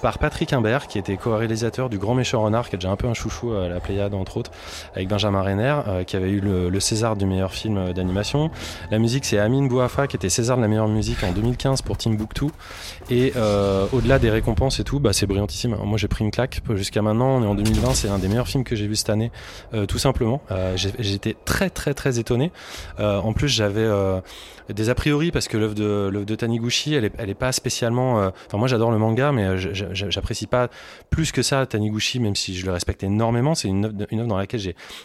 par 0.00 0.18
Patrick 0.18 0.54
Imbert 0.54 0.86
qui 0.86 0.98
était 0.98 1.16
co-réalisateur 1.18 1.90
du 1.90 1.98
Grand 1.98 2.14
Méchant 2.14 2.42
Renard 2.42 2.70
qui 2.70 2.76
est 2.76 2.78
déjà 2.78 2.90
un 2.90 2.96
peu 2.96 3.08
un 3.08 3.14
chouchou 3.14 3.52
à 3.52 3.68
la 3.68 3.80
Pléiade 3.80 4.14
entre 4.14 4.38
autres 4.38 4.52
avec 4.94 5.08
Benjamin 5.08 5.42
Renner 5.42 5.76
qui 6.06 6.16
avait 6.16 6.30
eu 6.30 6.40
le, 6.40 6.70
le 6.70 6.80
César 6.80 7.16
du 7.16 7.26
meilleur 7.26 7.52
film 7.52 7.92
d'animation. 7.92 8.50
La 8.90 8.98
musique 8.98 9.26
c'est 9.27 9.40
Amine 9.40 9.66
Bouafa 9.66 10.07
qui 10.07 10.15
était 10.15 10.28
César 10.28 10.57
de 10.57 10.62
la 10.62 10.69
meilleure 10.69 10.86
musique 10.86 11.24
en 11.24 11.32
2015 11.32 11.82
pour 11.82 11.98
Timbuktu 11.98 12.47
et 13.11 13.32
euh, 13.35 13.85
au-delà 13.93 14.20
des 14.20 14.31
récompenses 14.31 14.78
et 14.78 14.85
tout, 14.85 15.01
bah, 15.01 15.12
c'est 15.12 15.27
brillantissime. 15.27 15.77
Moi 15.82 15.98
j'ai 15.98 16.07
pris 16.07 16.24
une 16.24 16.31
claque 16.31 16.61
jusqu'à 16.77 17.03
maintenant, 17.03 17.31
on 17.31 17.43
est 17.43 17.47
en 17.47 17.57
2020, 17.57 17.94
c'est 17.94 18.09
un 18.09 18.20
des 18.20 18.28
meilleurs 18.28 18.47
films 18.47 18.62
que 18.62 18.77
j'ai 18.77 18.86
vu 18.86 18.94
cette 18.94 19.11
année, 19.11 19.32
euh, 19.74 19.85
tout 19.85 19.98
simplement. 19.98 20.43
Euh, 20.53 20.77
J'étais 20.77 21.35
très 21.44 21.70
très 21.70 21.93
très 21.93 22.20
étonné. 22.20 22.53
Euh, 23.01 23.19
en 23.19 23.32
plus 23.32 23.48
j'avais 23.48 23.89
des 24.74 24.90
a 24.90 24.94
priori 24.94 25.30
parce 25.30 25.48
que 25.48 25.56
l'œuvre 25.56 25.74
de, 25.74 26.24
de 26.24 26.34
Taniguchi, 26.34 26.94
elle 26.94 27.05
est, 27.05 27.34
pas 27.34 27.52
spécialement. 27.52 28.20
euh, 28.20 28.30
Enfin 28.47 28.59
moi 28.59 28.68
j'adore 28.68 28.90
le 28.90 28.98
manga, 28.98 29.32
mais 29.32 29.44
euh, 29.44 29.56
j'apprécie 29.56 30.47
pas 30.47 30.68
plus 31.10 31.32
que 31.32 31.43
ça 31.43 31.66
Taniguchi, 31.66 32.20
même 32.20 32.36
si 32.36 32.56
je 32.56 32.66
le 32.66 32.72
respecte 32.72 33.02
énormément. 33.02 33.55
C'est 33.55 33.68
une 33.68 33.84
œuvre, 33.86 34.26
dans 34.26 34.36
laquelle 34.36 34.60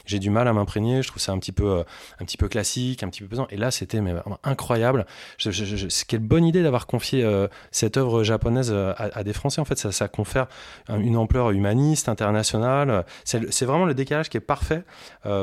j'ai 0.05 0.19
du 0.19 0.29
mal 0.29 0.47
à 0.47 0.53
m'imprégner. 0.53 1.01
Je 1.01 1.07
trouve 1.07 1.21
ça 1.21 1.31
un 1.31 1.39
petit 1.39 1.51
peu 1.51 1.83
euh, 1.83 2.47
classique, 2.47 3.03
un 3.03 3.09
petit 3.09 3.21
peu 3.21 3.27
pesant. 3.27 3.47
Et 3.49 3.57
là, 3.57 3.71
c'était 3.71 3.99
incroyable. 4.43 5.05
Je, 5.37 5.51
je, 5.51 5.87
quelle 6.05 6.19
bonne 6.19 6.45
idée 6.45 6.63
d'avoir 6.63 6.87
confié 6.87 7.25
cette 7.71 7.97
œuvre 7.97 8.23
japonaise 8.23 8.73
à, 8.97 9.23
des 9.23 9.33
Français. 9.33 9.61
En 9.61 9.65
fait, 9.65 9.77
ça, 9.77 10.07
confère 10.07 10.47
une 10.89 11.17
ampleur 11.17 11.51
humaniste, 11.51 12.09
internationale. 12.09 13.05
C'est, 13.23 13.65
vraiment 13.65 13.85
le 13.85 13.93
décalage 13.93 14.29
qui 14.29 14.37
est 14.37 14.41
parfait 14.41 14.83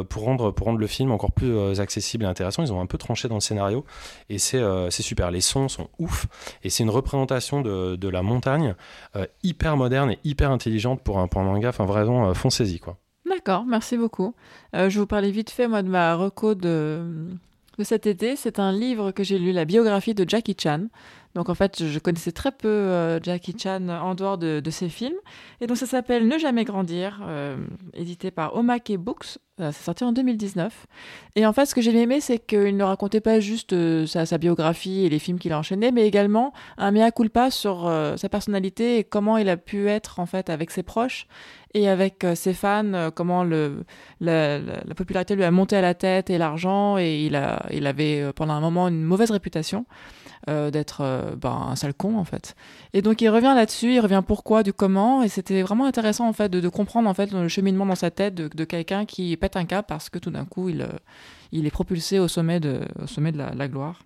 pour 0.08 0.24
rendre 0.24 0.78
le 0.78 0.86
film 0.86 1.12
encore 1.12 1.32
plus 1.32 1.78
accessible 1.80 2.24
et 2.24 2.28
intéressant. 2.28 2.62
Ils 2.62 2.72
ont 2.72 2.80
un 2.80 2.86
peu 2.86 2.98
tranché 2.98 3.28
dans 3.28 3.36
le 3.36 3.40
scénario 3.40 3.84
et 4.28 4.38
c'est 4.38 4.58
euh, 4.58 4.90
c'est 4.90 5.02
super. 5.02 5.30
Les 5.30 5.40
sons 5.40 5.68
sont 5.68 5.88
ouf 5.98 6.26
et 6.62 6.70
c'est 6.70 6.82
une 6.82 6.90
représentation 6.90 7.60
de, 7.60 7.96
de 7.96 8.08
la 8.08 8.22
montagne 8.22 8.74
hyper 9.42 9.76
moderne 9.76 10.12
et 10.12 10.18
hyper 10.24 10.50
intelligente 10.50 11.02
pour 11.02 11.18
un, 11.18 11.28
un 11.34 11.42
manga. 11.42 11.68
Enfin, 11.68 11.84
vraiment, 11.84 12.32
foncez-y 12.34 12.78
quoi. 12.78 12.96
D'accord, 13.28 13.64
merci 13.66 13.96
beaucoup. 13.96 14.34
Euh, 14.74 14.88
je 14.88 14.98
vous 14.98 15.06
parler 15.06 15.30
vite 15.30 15.50
fait, 15.50 15.68
moi, 15.68 15.82
de 15.82 15.88
ma 15.88 16.14
reco 16.14 16.54
de, 16.54 17.02
de 17.78 17.84
cet 17.84 18.06
été. 18.06 18.36
C'est 18.36 18.58
un 18.58 18.72
livre 18.72 19.10
que 19.10 19.22
j'ai 19.22 19.38
lu, 19.38 19.52
la 19.52 19.64
biographie 19.64 20.14
de 20.14 20.28
Jackie 20.28 20.56
Chan. 20.58 20.86
Donc, 21.38 21.50
en 21.50 21.54
fait, 21.54 21.84
je 21.84 21.98
connaissais 22.00 22.32
très 22.32 22.50
peu 22.50 22.66
euh, 22.66 23.20
Jackie 23.22 23.54
Chan 23.56 23.88
en 23.88 24.16
dehors 24.16 24.38
de, 24.38 24.60
ses 24.70 24.88
films. 24.88 25.14
Et 25.60 25.68
donc, 25.68 25.76
ça 25.76 25.86
s'appelle 25.86 26.26
Ne 26.26 26.36
jamais 26.36 26.64
grandir, 26.64 27.20
euh, 27.22 27.56
édité 27.94 28.32
par 28.32 28.56
Omake 28.56 28.96
Books. 28.98 29.38
C'est 29.56 29.72
sorti 29.72 30.02
en 30.04 30.10
2019. 30.12 30.86
Et 31.36 31.46
en 31.46 31.52
fait, 31.52 31.66
ce 31.66 31.74
que 31.76 31.80
j'ai 31.80 31.96
aimé, 31.96 32.20
c'est 32.20 32.38
qu'il 32.38 32.76
ne 32.76 32.82
racontait 32.84 33.20
pas 33.20 33.38
juste 33.38 33.72
euh, 33.72 34.06
sa, 34.06 34.38
biographie 34.38 35.04
et 35.04 35.08
les 35.08 35.18
films 35.20 35.38
qu'il 35.38 35.52
a 35.52 35.58
enchaînés, 35.58 35.92
mais 35.92 36.08
également 36.08 36.52
un 36.76 36.90
mea 36.90 37.10
culpa 37.12 37.50
sur 37.52 37.86
euh, 37.86 38.16
sa 38.16 38.28
personnalité 38.28 38.98
et 38.98 39.04
comment 39.04 39.36
il 39.36 39.48
a 39.48 39.56
pu 39.56 39.88
être, 39.88 40.18
en 40.18 40.26
fait, 40.26 40.50
avec 40.50 40.72
ses 40.72 40.82
proches 40.82 41.28
et 41.74 41.88
avec 41.88 42.24
euh, 42.24 42.34
ses 42.34 42.54
fans, 42.54 42.94
euh, 42.94 43.10
comment 43.10 43.44
la, 43.44 43.68
la, 44.20 44.58
la, 44.58 44.94
popularité 44.94 45.36
lui 45.36 45.44
a 45.44 45.50
monté 45.50 45.76
à 45.76 45.80
la 45.80 45.94
tête 45.94 46.30
et 46.30 46.38
l'argent, 46.38 46.96
et 46.98 47.26
il, 47.26 47.36
avait 47.36 48.22
euh, 48.22 48.32
pendant 48.32 48.54
un 48.54 48.60
moment 48.60 48.88
une 48.88 49.02
mauvaise 49.02 49.30
réputation 49.30 49.84
euh, 50.48 50.70
d'être 50.70 51.00
euh, 51.02 51.34
ben, 51.36 51.68
un 51.70 51.76
sale 51.76 51.94
con 51.94 52.16
en 52.16 52.24
fait. 52.24 52.54
Et 52.92 53.02
donc 53.02 53.20
il 53.20 53.28
revient 53.28 53.52
là-dessus, 53.54 53.94
il 53.94 54.00
revient 54.00 54.22
pourquoi, 54.26 54.62
du 54.62 54.72
comment, 54.72 55.22
et 55.22 55.28
c'était 55.28 55.62
vraiment 55.62 55.86
intéressant 55.86 56.28
en 56.28 56.32
fait 56.32 56.48
de, 56.48 56.60
de, 56.60 56.68
comprendre 56.68 57.08
en 57.08 57.14
fait 57.14 57.32
le 57.32 57.48
cheminement 57.48 57.86
dans 57.86 57.94
sa 57.94 58.10
tête 58.10 58.34
de, 58.34 58.48
de 58.48 58.64
quelqu'un 58.64 59.04
qui 59.04 59.36
pète 59.36 59.56
un 59.56 59.64
cap 59.64 59.86
parce 59.86 60.08
que 60.08 60.18
tout 60.18 60.30
d'un 60.30 60.44
coup 60.44 60.68
il, 60.68 60.86
il 61.52 61.66
est 61.66 61.70
propulsé 61.70 62.18
au 62.18 62.28
sommet 62.28 62.60
de, 62.60 62.80
au 63.02 63.06
sommet 63.06 63.32
de 63.32 63.38
la, 63.38 63.54
la 63.54 63.68
gloire. 63.68 64.00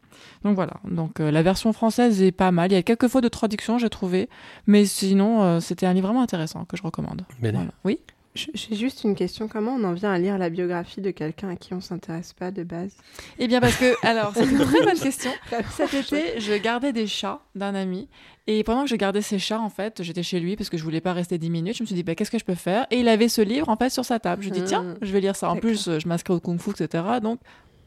Donc 0.45 0.55
voilà, 0.55 0.75
donc 0.85 1.21
euh, 1.21 1.31
la 1.31 1.43
version 1.43 1.73
française 1.73 2.23
est 2.23 2.33
pas 2.33 2.51
mal. 2.51 2.71
Il 2.71 2.75
y 2.75 2.79
a 2.79 2.83
quelques 2.83 3.09
fautes 3.09 3.25
de 3.25 3.29
traduction, 3.29 3.79
j'ai 3.79 3.91
trouvé, 3.91 4.29
mais 4.67 4.85
sinon 4.85 5.43
euh, 5.43 5.61
c'était 5.61 5.87
un 5.87 5.93
livre 5.93 6.09
vraiment 6.09 6.23
intéressant 6.23 6.65
que 6.65 6.77
je 6.77 6.83
recommande. 6.83 7.23
Voilà. 7.41 7.65
Oui? 7.85 8.01
J'ai 8.35 8.77
juste 8.77 9.05
une 9.05 9.15
question. 9.15 9.47
Comment 9.47 9.75
on 9.75 9.85
en 9.85 9.93
vient 9.93 10.11
à 10.11 10.19
lire 10.19 10.39
la 10.39 10.49
biographie 10.49 11.03
de 11.03 11.11
quelqu'un 11.11 11.51
à 11.51 11.57
qui 11.57 11.75
on 11.75 11.81
s'intéresse 11.83 12.33
pas 12.33 12.51
de 12.51 12.63
base? 12.63 12.97
Eh 13.39 13.47
bien, 13.47 13.61
parce 13.61 13.77
que, 13.77 13.95
alors, 14.07 14.33
c'est 14.35 14.45
une 14.45 14.59
très 14.59 14.81
bonne 14.83 14.99
question. 15.03 15.31
Cet 15.73 15.93
été, 15.93 16.41
je 16.41 16.55
gardais 16.55 16.95
des 16.95 17.07
chats 17.07 17.41
d'un 17.55 17.75
ami. 17.75 18.09
Et 18.47 18.65
pendant 18.65 18.85
que 18.85 18.89
je 18.91 18.97
gardais 18.97 19.21
ces 19.21 19.39
chats, 19.39 19.61
en 19.61 19.69
fait, 19.69 20.03
j'étais 20.03 20.23
chez 20.23 20.41
lui 20.41 20.57
parce 20.57 20.71
que 20.71 20.79
je 20.79 20.83
voulais 20.83 21.03
pas 21.03 21.13
rester 21.13 21.37
10 21.37 21.51
minutes. 21.51 21.77
Je 21.77 21.83
me 21.83 21.87
suis 21.87 21.95
dit, 21.95 22.03
bah, 22.03 22.15
qu'est-ce 22.15 22.31
que 22.31 22.39
je 22.39 22.45
peux 22.45 22.55
faire? 22.55 22.87
Et 22.91 23.01
il 23.01 23.09
avait 23.09 23.29
ce 23.29 23.43
livre, 23.43 23.69
en 23.69 23.77
fait, 23.77 23.91
sur 23.91 24.05
sa 24.05 24.19
table. 24.19 24.43
Je 24.43 24.49
dis, 24.49 24.65
tiens, 24.65 24.95
je 25.03 25.13
vais 25.13 25.21
lire 25.21 25.37
ça. 25.37 25.51
En 25.51 25.57
plus, 25.57 25.99
je 25.99 26.09
m'inscris 26.09 26.33
au 26.33 26.41
kung 26.41 26.59
fu, 26.59 26.71
etc. 26.71 27.05
Donc, 27.23 27.39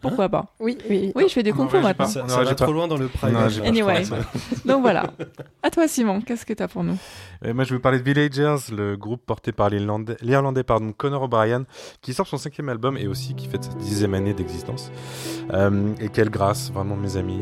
pourquoi 0.02 0.30
pas 0.30 0.46
Oui, 0.60 0.78
oui. 0.90 1.12
Oui, 1.16 1.26
je 1.28 1.34
fais 1.34 1.44
des 1.44 1.52
fu 1.52 1.60
maintenant. 1.60 2.06
Ça, 2.06 2.28
ça 2.28 2.44
va 2.44 2.56
trop 2.56 2.72
loin 2.74 2.88
dans 2.88 2.98
le 2.98 3.08
prime. 3.08 3.36
Anyway. 3.64 4.04
Donc 4.66 4.82
voilà. 4.82 5.12
À 5.64 5.70
toi, 5.70 5.88
Simon, 5.88 6.22
qu'est-ce 6.22 6.46
que 6.46 6.54
tu 6.54 6.64
as 6.64 6.68
pour 6.68 6.84
nous? 6.84 6.98
Et 7.44 7.54
Moi, 7.54 7.64
je 7.64 7.70
vais 7.72 7.76
vous 7.76 7.82
parler 7.82 8.00
de 8.00 8.04
Villagers, 8.04 8.72
le 8.72 8.96
groupe 8.96 9.26
porté 9.26 9.52
par 9.52 9.70
l'Irlandais 9.70 10.64
pardon, 10.64 10.94
Conor 10.96 11.24
O'Brien, 11.24 11.64
qui 12.02 12.14
sort 12.14 12.28
son 12.28 12.38
cinquième 12.38 12.70
album 12.70 12.98
et 12.98 13.08
aussi 13.08 13.36
qui 13.36 13.48
fête 13.48 13.64
sa 13.64 13.74
dixième 13.74 14.14
année 14.14 14.34
d'existence. 14.34 14.92
Euh, 15.54 15.94
et 16.00 16.10
quelle 16.10 16.30
grâce, 16.30 16.72
vraiment, 16.72 16.96
mes 16.96 17.18
amis. 17.18 17.42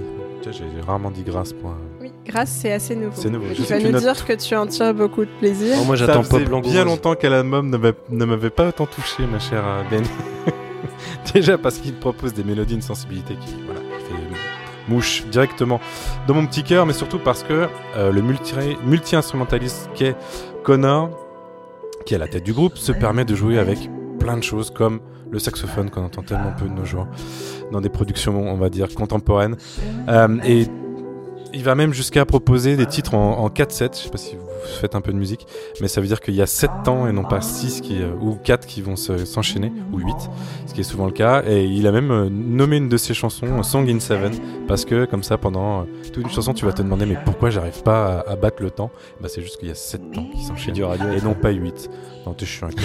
J'ai 0.52 0.66
rarement 0.86 1.10
dit 1.10 1.24
grâce 1.24 1.54
pour 1.54 1.70
un... 1.70 1.78
Oui, 2.02 2.12
grâce, 2.26 2.50
c'est 2.50 2.74
assez 2.74 2.96
nouveau. 2.96 3.16
C'est 3.16 3.30
nouveau. 3.30 3.54
Tu 3.54 3.62
vas 3.62 3.80
nous 3.80 3.98
dire 3.98 4.26
que 4.26 4.34
tu 4.34 4.56
en 4.56 4.68
tires 4.68 4.94
beaucoup 4.94 5.24
de 5.24 5.32
plaisir. 5.40 5.78
Oh, 5.80 5.86
moi, 5.86 5.96
j'attends 5.96 6.24
pas 6.24 6.40
bien 6.40 6.84
longtemps 6.84 7.16
qu'un 7.16 7.32
album 7.32 7.70
ne 8.10 8.26
m'avait 8.26 8.50
pas 8.50 8.68
autant 8.68 8.86
touché, 8.86 9.26
ma 9.26 9.40
chère 9.40 9.64
Ben. 9.90 10.04
Déjà 11.34 11.58
parce 11.58 11.78
qu'il 11.78 11.94
propose 11.94 12.34
des 12.34 12.44
mélodies, 12.44 12.76
une 12.76 12.82
sensibilité 12.82 13.36
qui 13.36 13.56
voilà, 13.66 13.80
fait 13.80 14.92
mouche 14.92 15.24
directement 15.32 15.80
dans 16.28 16.34
mon 16.34 16.46
petit 16.46 16.64
cœur, 16.64 16.86
mais 16.86 16.94
surtout 16.94 17.20
parce 17.20 17.44
que 17.44 17.68
euh, 17.96 18.12
le 18.12 18.22
multi-instrumentaliste 18.22 19.88
multi 19.88 20.04
qu'est 20.04 20.16
Connor, 20.64 21.10
qui 22.06 22.14
est 22.14 22.18
à 22.18 22.20
la 22.20 22.28
tête 22.28 22.44
du 22.44 22.54
groupe, 22.54 22.78
se 22.78 22.92
permet 22.92 23.26
de 23.26 23.36
jouer 23.36 23.60
avec 23.60 23.90
plein 24.20 24.38
de 24.38 24.44
choses 24.44 24.72
comme 24.72 25.02
le 25.32 25.40
saxophone 25.40 25.90
qu'on 25.90 26.06
entend 26.06 26.22
tellement 26.22 26.52
peu 26.58 26.68
de 26.68 26.74
nos 26.74 26.86
jours 26.86 27.08
dans 27.72 27.82
des 27.82 27.90
productions, 27.90 28.40
on 28.40 28.58
va 28.58 28.70
dire, 28.70 28.88
contemporaines. 28.94 29.56
Euh, 30.08 30.38
et 30.46 30.68
il 31.54 31.64
va 31.64 31.76
même 31.76 31.94
jusqu'à 31.94 32.26
proposer 32.26 32.76
des 32.78 32.86
titres 32.86 33.16
en, 33.16 33.40
en 33.40 33.50
4-7. 33.50 33.98
Je 33.98 34.04
sais 34.04 34.10
pas 34.10 34.18
si 34.18 34.36
vous 34.36 34.53
faites 34.80 34.96
un 34.96 35.02
peu 35.02 35.12
de 35.12 35.18
musique, 35.18 35.48
mais 35.82 35.88
ça 35.88 36.02
veut 36.02 36.08
dire 36.08 36.22
qu'il 36.22 36.34
y 36.34 36.42
a 36.42 36.46
7 36.46 36.70
temps 36.84 37.08
et 37.08 37.12
non 37.12 37.24
pas 37.24 37.42
6 37.42 37.82
qui, 37.82 38.02
euh, 38.02 38.14
ou 38.22 38.36
4 38.36 38.66
qui 38.66 38.82
vont 38.82 38.96
s'enchaîner, 38.96 39.68
se, 39.70 39.96
ou 39.96 40.00
8, 40.00 40.16
ce 40.68 40.74
qui 40.74 40.82
est 40.82 40.84
souvent 40.84 41.06
le 41.06 41.12
cas. 41.12 41.44
Et 41.48 41.66
il 41.66 41.88
a 41.88 41.92
même 41.92 42.12
euh, 42.12 42.30
nommé 42.30 42.78
une 42.78 42.90
de 42.90 42.98
ses 42.98 43.14
chansons 43.14 43.64
Song 43.64 43.90
in 43.90 44.00
Seven, 44.00 44.34
parce 44.68 44.86
que 44.86 45.06
comme 45.06 45.24
ça, 45.24 45.38
pendant 45.38 45.82
euh, 45.82 45.86
toute 46.12 46.24
une 46.24 46.30
chanson, 46.30 46.54
tu 46.54 46.66
vas 46.66 46.74
te 46.74 46.82
demander, 46.82 47.06
mais 47.06 47.18
pourquoi 47.26 47.50
j'arrive 47.50 47.84
pas 47.84 48.20
à, 48.20 48.32
à, 48.32 48.36
battre 48.36 48.62
le 48.62 48.72
temps? 48.72 48.92
Bah, 49.22 49.28
C'est 49.30 49.42
juste 49.42 49.58
qu'il 49.58 49.68
y 49.68 49.72
a 49.72 49.76
7 49.76 50.12
temps 50.12 50.26
qui 50.34 50.44
s'enchaînent 50.44 50.74
du 50.74 50.84
radio 50.84 51.08
et 51.12 51.22
non 51.22 51.34
pas 51.34 51.52
8. 51.52 51.90
Non, 52.26 52.34
t'es 52.34 52.46
chiant 52.46 52.68
avec 52.68 52.80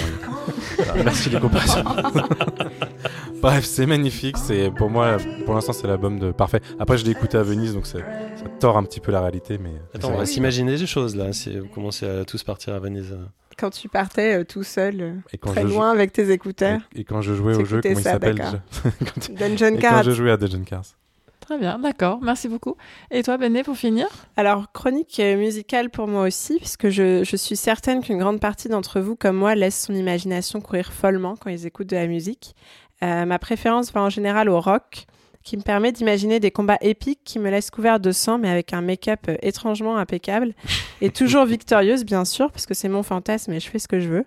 Merci 1.04 1.30
les 1.30 1.38
comparaisons. 1.38 1.84
Bref, 3.40 3.64
c'est 3.64 3.86
magnifique. 3.86 4.36
C'est 4.36 4.70
pour 4.70 4.90
moi, 4.90 5.16
pour 5.44 5.54
l'instant, 5.54 5.72
c'est 5.72 5.86
l'album 5.86 6.18
de 6.18 6.32
parfait. 6.32 6.60
Après, 6.80 6.98
je 6.98 7.04
l'ai 7.04 7.12
écouté 7.12 7.38
à 7.38 7.42
Venise, 7.42 7.72
donc 7.72 7.86
ça 7.86 7.98
tord 8.58 8.76
un 8.76 8.82
petit 8.82 9.00
peu 9.00 9.12
la 9.12 9.20
réalité, 9.20 9.58
mais. 9.58 9.74
Attends, 9.94 10.12
on 10.14 10.18
va 10.18 10.26
s'imaginer 10.26 10.76
des 10.76 10.86
choses 10.86 11.14
là. 11.14 11.32
Vous 11.60 11.68
commencez 11.68 12.06
à 12.06 12.24
tous 12.24 12.42
partir 12.42 12.74
à 12.74 12.78
Venise. 12.78 13.16
Quand 13.56 13.70
tu 13.70 13.88
partais 13.88 14.40
euh, 14.40 14.44
tout 14.44 14.62
seul, 14.62 15.00
euh, 15.00 15.38
très 15.40 15.64
loin 15.64 15.90
avec 15.90 16.12
tes 16.12 16.30
écouteurs. 16.30 16.80
Et, 16.94 17.00
et 17.00 17.04
quand 17.04 17.22
je 17.22 17.34
jouais 17.34 17.56
au 17.56 17.64
jeu, 17.64 17.80
comment 17.80 17.94
ça, 17.96 18.00
il 18.00 18.04
s'appelle 18.04 18.62
Dungeon 19.30 19.74
et 19.74 19.78
Cars. 19.78 19.94
Quand 19.94 20.02
je 20.02 20.10
jouais 20.12 20.30
à 20.30 20.36
Dungeon 20.36 20.62
Cars. 20.64 20.84
Très 21.40 21.58
bien, 21.58 21.78
d'accord, 21.78 22.20
merci 22.20 22.46
beaucoup. 22.46 22.76
Et 23.10 23.22
toi, 23.22 23.38
Benet, 23.38 23.62
pour 23.62 23.76
finir? 23.76 24.06
Alors, 24.36 24.70
chronique 24.72 25.18
musicale 25.18 25.88
pour 25.88 26.06
moi 26.06 26.26
aussi, 26.26 26.58
puisque 26.58 26.90
je, 26.90 27.24
je 27.24 27.36
suis 27.36 27.56
certaine 27.56 28.02
qu'une 28.02 28.18
grande 28.18 28.38
partie 28.38 28.68
d'entre 28.68 29.00
vous, 29.00 29.16
comme 29.16 29.36
moi, 29.36 29.54
laisse 29.54 29.86
son 29.86 29.94
imagination 29.94 30.60
courir 30.60 30.92
follement 30.92 31.36
quand 31.36 31.48
ils 31.48 31.64
écoutent 31.64 31.88
de 31.88 31.96
la 31.96 32.06
musique. 32.06 32.54
Euh, 33.02 33.24
ma 33.24 33.38
préférence 33.38 33.92
va 33.92 34.02
en 34.02 34.10
général 34.10 34.48
au 34.48 34.60
rock, 34.60 35.06
qui 35.48 35.56
me 35.56 35.62
permet 35.62 35.92
d'imaginer 35.92 36.40
des 36.40 36.50
combats 36.50 36.76
épiques 36.82 37.20
qui 37.24 37.38
me 37.38 37.50
laissent 37.50 37.70
couvert 37.70 38.00
de 38.00 38.12
sang, 38.12 38.36
mais 38.36 38.50
avec 38.50 38.74
un 38.74 38.82
make-up 38.82 39.20
euh, 39.30 39.36
étrangement 39.40 39.96
impeccable. 39.96 40.52
Et 41.00 41.08
toujours 41.08 41.46
victorieuse, 41.46 42.04
bien 42.04 42.26
sûr, 42.26 42.52
parce 42.52 42.66
que 42.66 42.74
c'est 42.74 42.90
mon 42.90 43.02
fantasme 43.02 43.52
et 43.52 43.60
je 43.60 43.70
fais 43.70 43.78
ce 43.78 43.88
que 43.88 43.98
je 43.98 44.08
veux. 44.08 44.26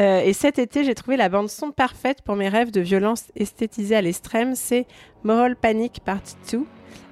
Euh, 0.00 0.20
et 0.20 0.32
cet 0.32 0.58
été, 0.58 0.84
j'ai 0.84 0.94
trouvé 0.94 1.16
la 1.16 1.28
bande-son 1.28 1.70
parfaite 1.70 2.22
pour 2.22 2.34
mes 2.34 2.48
rêves 2.48 2.72
de 2.72 2.80
violence 2.80 3.24
esthétisée 3.36 3.96
à 3.96 4.02
l'extrême. 4.02 4.54
C'est 4.54 4.86
Moral 5.24 5.56
Panic 5.56 6.00
Part 6.04 6.20
2, 6.50 6.64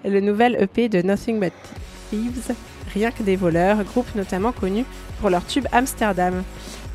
le 0.04 0.20
nouvel 0.20 0.56
EP 0.60 0.88
de 0.88 1.00
Nothing 1.00 1.40
But 1.40 1.52
Thieves, 2.10 2.54
Rien 2.92 3.10
que 3.12 3.22
des 3.22 3.36
voleurs, 3.36 3.82
groupe 3.84 4.14
notamment 4.14 4.52
connu 4.52 4.84
pour 5.20 5.30
leur 5.30 5.46
tube 5.46 5.66
Amsterdam. 5.72 6.42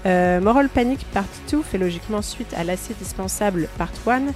Euh, 0.05 0.41
Moral 0.41 0.69
Panic 0.69 1.05
Part 1.13 1.23
2 1.49 1.61
fait 1.61 1.77
logiquement 1.77 2.21
suite 2.21 2.53
à 2.55 2.63
l'assez 2.63 2.93
dispensable 2.95 3.69
Part 3.77 3.91
1, 4.05 4.34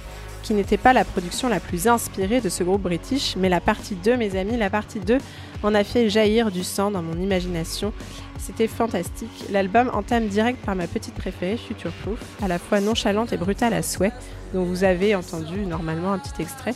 qui 0.48 0.54
n'était 0.54 0.78
pas 0.78 0.94
la 0.94 1.04
production 1.04 1.50
la 1.50 1.60
plus 1.60 1.88
inspirée 1.88 2.40
de 2.40 2.48
ce 2.48 2.64
groupe 2.64 2.80
british, 2.80 3.36
mais 3.36 3.50
la 3.50 3.60
partie 3.60 3.94
2, 3.96 4.16
mes 4.16 4.34
amis, 4.34 4.56
la 4.56 4.70
partie 4.70 4.98
2 4.98 5.18
en 5.62 5.74
a 5.74 5.84
fait 5.84 6.08
jaillir 6.08 6.50
du 6.50 6.64
sang 6.64 6.90
dans 6.90 7.02
mon 7.02 7.20
imagination. 7.20 7.92
C'était 8.38 8.66
fantastique. 8.66 9.44
L'album 9.50 9.90
entame 9.92 10.26
direct 10.28 10.64
par 10.64 10.74
ma 10.74 10.86
petite 10.86 11.12
préférée, 11.12 11.58
Future 11.58 11.92
Proof, 12.02 12.18
à 12.42 12.48
la 12.48 12.58
fois 12.58 12.80
nonchalante 12.80 13.34
et 13.34 13.36
brutale 13.36 13.74
à 13.74 13.82
souhait, 13.82 14.12
dont 14.54 14.64
vous 14.64 14.84
avez 14.84 15.14
entendu 15.14 15.66
normalement 15.66 16.14
un 16.14 16.18
petit 16.18 16.40
extrait, 16.40 16.72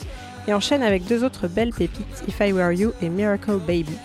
et 0.47 0.53
enchaîne 0.53 0.82
avec 0.82 1.07
deux 1.07 1.24
autres 1.24 1.49
belles 1.49 1.73
pépites, 1.73 2.24
If 2.28 2.40
I 2.40 2.53
Were 2.53 2.73
You 2.73 2.93
et 3.01 3.09
Miracle 3.09 3.57
Baby. 3.57 3.97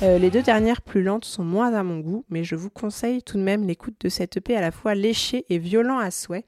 Euh, 0.00 0.16
les 0.16 0.30
deux 0.30 0.42
dernières 0.42 0.80
plus 0.80 1.02
lentes 1.02 1.26
sont 1.26 1.44
moins 1.44 1.74
à 1.74 1.82
mon 1.82 1.98
goût, 1.98 2.24
mais 2.30 2.42
je 2.42 2.56
vous 2.56 2.70
conseille 2.70 3.22
tout 3.22 3.36
de 3.36 3.42
même 3.42 3.66
l'écoute 3.66 3.96
de 4.00 4.08
cette 4.08 4.38
EP 4.38 4.56
à 4.56 4.62
la 4.62 4.70
fois 4.70 4.94
léché 4.94 5.44
et 5.50 5.58
violent 5.58 5.98
à 5.98 6.10
souhait. 6.10 6.46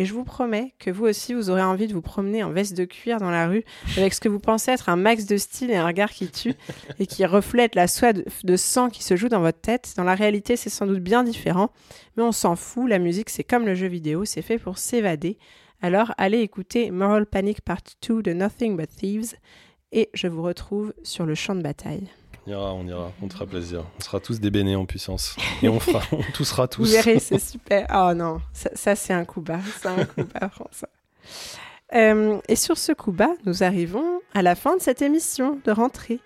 Et 0.00 0.06
je 0.06 0.14
vous 0.14 0.24
promets 0.24 0.72
que 0.78 0.90
vous 0.90 1.04
aussi, 1.04 1.34
vous 1.34 1.50
aurez 1.50 1.60
envie 1.60 1.86
de 1.86 1.92
vous 1.92 2.00
promener 2.00 2.42
en 2.42 2.52
veste 2.52 2.74
de 2.74 2.86
cuir 2.86 3.18
dans 3.18 3.30
la 3.30 3.48
rue 3.48 3.64
avec 3.98 4.14
ce 4.14 4.20
que 4.22 4.30
vous 4.30 4.38
pensez 4.38 4.70
être 4.70 4.88
un 4.88 4.96
max 4.96 5.26
de 5.26 5.36
style 5.36 5.70
et 5.70 5.76
un 5.76 5.86
regard 5.86 6.10
qui 6.10 6.30
tue 6.30 6.54
et 6.98 7.06
qui 7.06 7.26
reflète 7.26 7.74
la 7.74 7.86
soie 7.86 8.14
de, 8.14 8.56
sang 8.56 8.88
qui 8.88 9.04
se 9.04 9.14
joue 9.14 9.28
dans 9.28 9.42
votre 9.42 9.60
tête. 9.60 9.92
Dans 9.98 10.04
la 10.04 10.14
réalité, 10.14 10.56
c'est 10.56 10.70
sans 10.70 10.86
doute 10.86 11.00
bien 11.00 11.22
différent, 11.22 11.68
mais 12.16 12.22
on 12.22 12.32
s'en 12.32 12.56
fout. 12.56 12.88
La 12.88 12.98
musique, 12.98 13.28
c'est 13.28 13.44
comme 13.44 13.66
le 13.66 13.74
jeu 13.74 13.88
vidéo, 13.88 14.24
c'est 14.24 14.40
fait 14.40 14.58
pour 14.58 14.78
s'évader. 14.78 15.36
Alors 15.82 16.14
allez 16.16 16.40
écouter 16.40 16.90
Moral 16.90 17.26
Panic 17.26 17.60
Part 17.60 17.82
2 18.08 18.22
de 18.22 18.32
Nothing 18.32 18.78
But 18.78 18.88
Thieves 18.88 19.34
et 19.92 20.08
je 20.14 20.28
vous 20.28 20.40
retrouve 20.40 20.94
sur 21.02 21.26
le 21.26 21.34
champ 21.34 21.54
de 21.54 21.60
bataille. 21.60 22.08
On 22.46 22.50
ira, 22.50 22.74
on 22.74 22.86
ira, 22.86 23.12
on 23.22 23.28
te 23.28 23.34
fera 23.34 23.46
plaisir. 23.46 23.84
On 23.98 24.02
sera 24.02 24.20
tous 24.20 24.40
des 24.40 24.50
bénés 24.50 24.76
en 24.76 24.86
puissance. 24.86 25.36
Et 25.62 25.68
on 25.68 25.78
fera, 25.78 26.00
on 26.12 26.22
toussera 26.32 26.68
tous. 26.68 26.84
Vous 26.84 26.92
verrez, 26.92 27.18
c'est 27.18 27.38
super. 27.50 27.86
Oh 27.94 28.14
non, 28.14 28.40
ça, 28.52 28.70
ça 28.74 28.96
c'est 28.96 29.12
un 29.12 29.24
coup 29.24 29.40
bas. 29.40 29.60
C'est 29.80 29.88
un 29.88 30.04
coup 30.04 30.24
bas, 30.24 30.48
François. 30.48 30.88
Euh, 31.94 32.38
et 32.48 32.56
sur 32.56 32.78
ce 32.78 32.92
coup 32.92 33.12
bas, 33.12 33.34
nous 33.46 33.62
arrivons 33.62 34.20
à 34.32 34.42
la 34.42 34.54
fin 34.54 34.76
de 34.76 34.82
cette 34.82 35.02
émission 35.02 35.58
de 35.64 35.70
rentrée. 35.70 36.20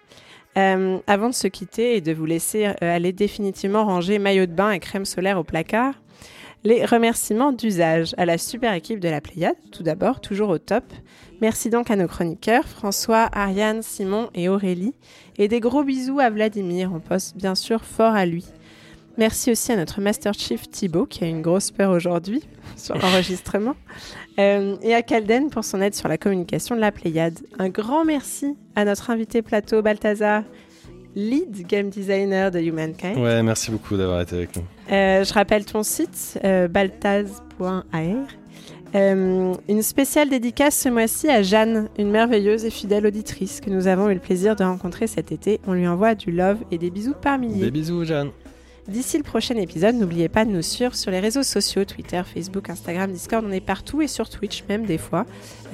Euh, 0.57 0.99
avant 1.09 1.31
de 1.31 1.35
se 1.35 1.49
quitter 1.49 1.97
et 1.97 2.01
de 2.01 2.13
vous 2.13 2.27
laisser 2.27 2.67
euh, 2.67 2.75
aller 2.81 3.13
définitivement 3.13 3.85
ranger 3.87 4.21
maillot 4.21 4.47
de 4.47 4.53
bain 4.53 4.71
et 4.71 4.79
crème 4.79 5.05
solaire 5.05 5.37
au 5.37 5.43
placard, 5.43 5.95
les 6.63 6.85
remerciements 6.85 7.51
d'usage 7.51 8.15
à 8.19 8.25
la 8.25 8.39
super 8.39 8.73
équipe 8.73 9.01
de 9.01 9.09
la 9.09 9.21
Pléiade, 9.21 9.57
tout 9.73 9.83
d'abord, 9.83 10.21
toujours 10.21 10.51
au 10.51 10.59
top. 10.59 10.85
Merci 11.41 11.71
donc 11.71 11.91
à 11.91 11.97
nos 11.97 12.07
chroniqueurs, 12.07 12.67
François, 12.67 13.29
Ariane, 13.33 13.83
Simon 13.83 14.31
et 14.35 14.49
Aurélie. 14.49 14.95
Et 15.37 15.49
des 15.49 15.61
gros 15.61 15.83
bisous 15.83 16.21
à 16.21 16.31
Vladimir, 16.31 16.91
on 16.95 17.01
poste 17.01 17.37
bien 17.37 17.55
sûr 17.55 17.85
fort 17.85 18.15
à 18.15 18.25
lui. 18.25 18.45
Merci 19.17 19.53
aussi 19.53 19.71
à 19.71 19.77
notre 19.77 20.01
Master 20.01 20.33
Chief 20.35 20.69
Thibaut, 20.69 21.07
qui 21.07 21.23
a 21.23 21.29
une 21.29 21.43
grosse 21.43 21.71
peur 21.71 21.91
aujourd'hui 21.93 22.43
sur 22.77 22.97
l'enregistrement, 22.97 23.77
euh, 24.39 24.77
et 24.83 24.95
à 24.95 25.03
Calden 25.03 25.51
pour 25.51 25.65
son 25.65 25.81
aide 25.81 25.95
sur 25.95 26.09
la 26.09 26.19
communication 26.19 26.75
de 26.75 26.81
la 26.81 26.91
Pléiade. 26.91 27.39
Un 27.59 27.69
grand 27.69 28.05
merci 28.05 28.57
à 28.75 28.85
notre 28.85 29.11
invité 29.11 29.43
plateau 29.43 29.83
Balthazar, 29.83 30.43
lead 31.15 31.67
game 31.67 31.91
designer 31.91 32.51
de 32.51 32.59
Humankind. 32.59 33.19
Ouais, 33.19 33.43
merci 33.43 33.71
beaucoup 33.71 33.97
d'avoir 33.97 34.21
été 34.21 34.35
avec 34.35 34.57
nous. 34.57 34.65
Euh, 34.91 35.23
je 35.25 35.33
rappelle 35.33 35.65
ton 35.65 35.83
site, 35.85 36.41
euh, 36.45 36.67
baltaz.ar. 36.67 38.27
Euh, 38.95 39.55
une 39.69 39.83
spéciale 39.83 40.29
dédicace 40.29 40.79
ce 40.79 40.89
mois-ci 40.89 41.29
à 41.29 41.43
Jeanne, 41.43 41.89
une 41.99 42.11
merveilleuse 42.11 42.65
et 42.65 42.71
fidèle 42.71 43.07
auditrice 43.07 43.61
que 43.61 43.69
nous 43.69 43.89
avons 43.89 44.09
eu 44.09 44.15
le 44.15 44.21
plaisir 44.21 44.55
de 44.55 44.63
rencontrer 44.63 45.09
cet 45.09 45.33
été. 45.33 45.61
On 45.67 45.73
lui 45.73 45.89
envoie 45.89 46.15
du 46.15 46.31
love 46.31 46.59
et 46.71 46.79
des 46.79 46.91
bisous 46.91 47.15
par 47.21 47.39
milliers. 47.39 47.65
Des 47.65 47.71
bisous, 47.73 48.05
Jeanne. 48.05 48.31
D'ici 48.87 49.17
le 49.17 49.25
prochain 49.25 49.57
épisode, 49.57 49.97
n'oubliez 49.97 50.29
pas 50.29 50.45
de 50.45 50.51
nous 50.51 50.63
suivre 50.63 50.95
sur 50.95 51.11
les 51.11 51.19
réseaux 51.19 51.43
sociaux, 51.43 51.87
Twitter, 51.87 52.21
Facebook, 52.23 52.69
Instagram, 52.69 53.11
Discord, 53.11 53.43
on 53.49 53.51
est 53.51 53.63
partout 53.63 54.03
et 54.03 54.07
sur 54.07 54.29
Twitch 54.29 54.63
même 54.69 54.85
des 54.85 54.99
fois. 54.99 55.25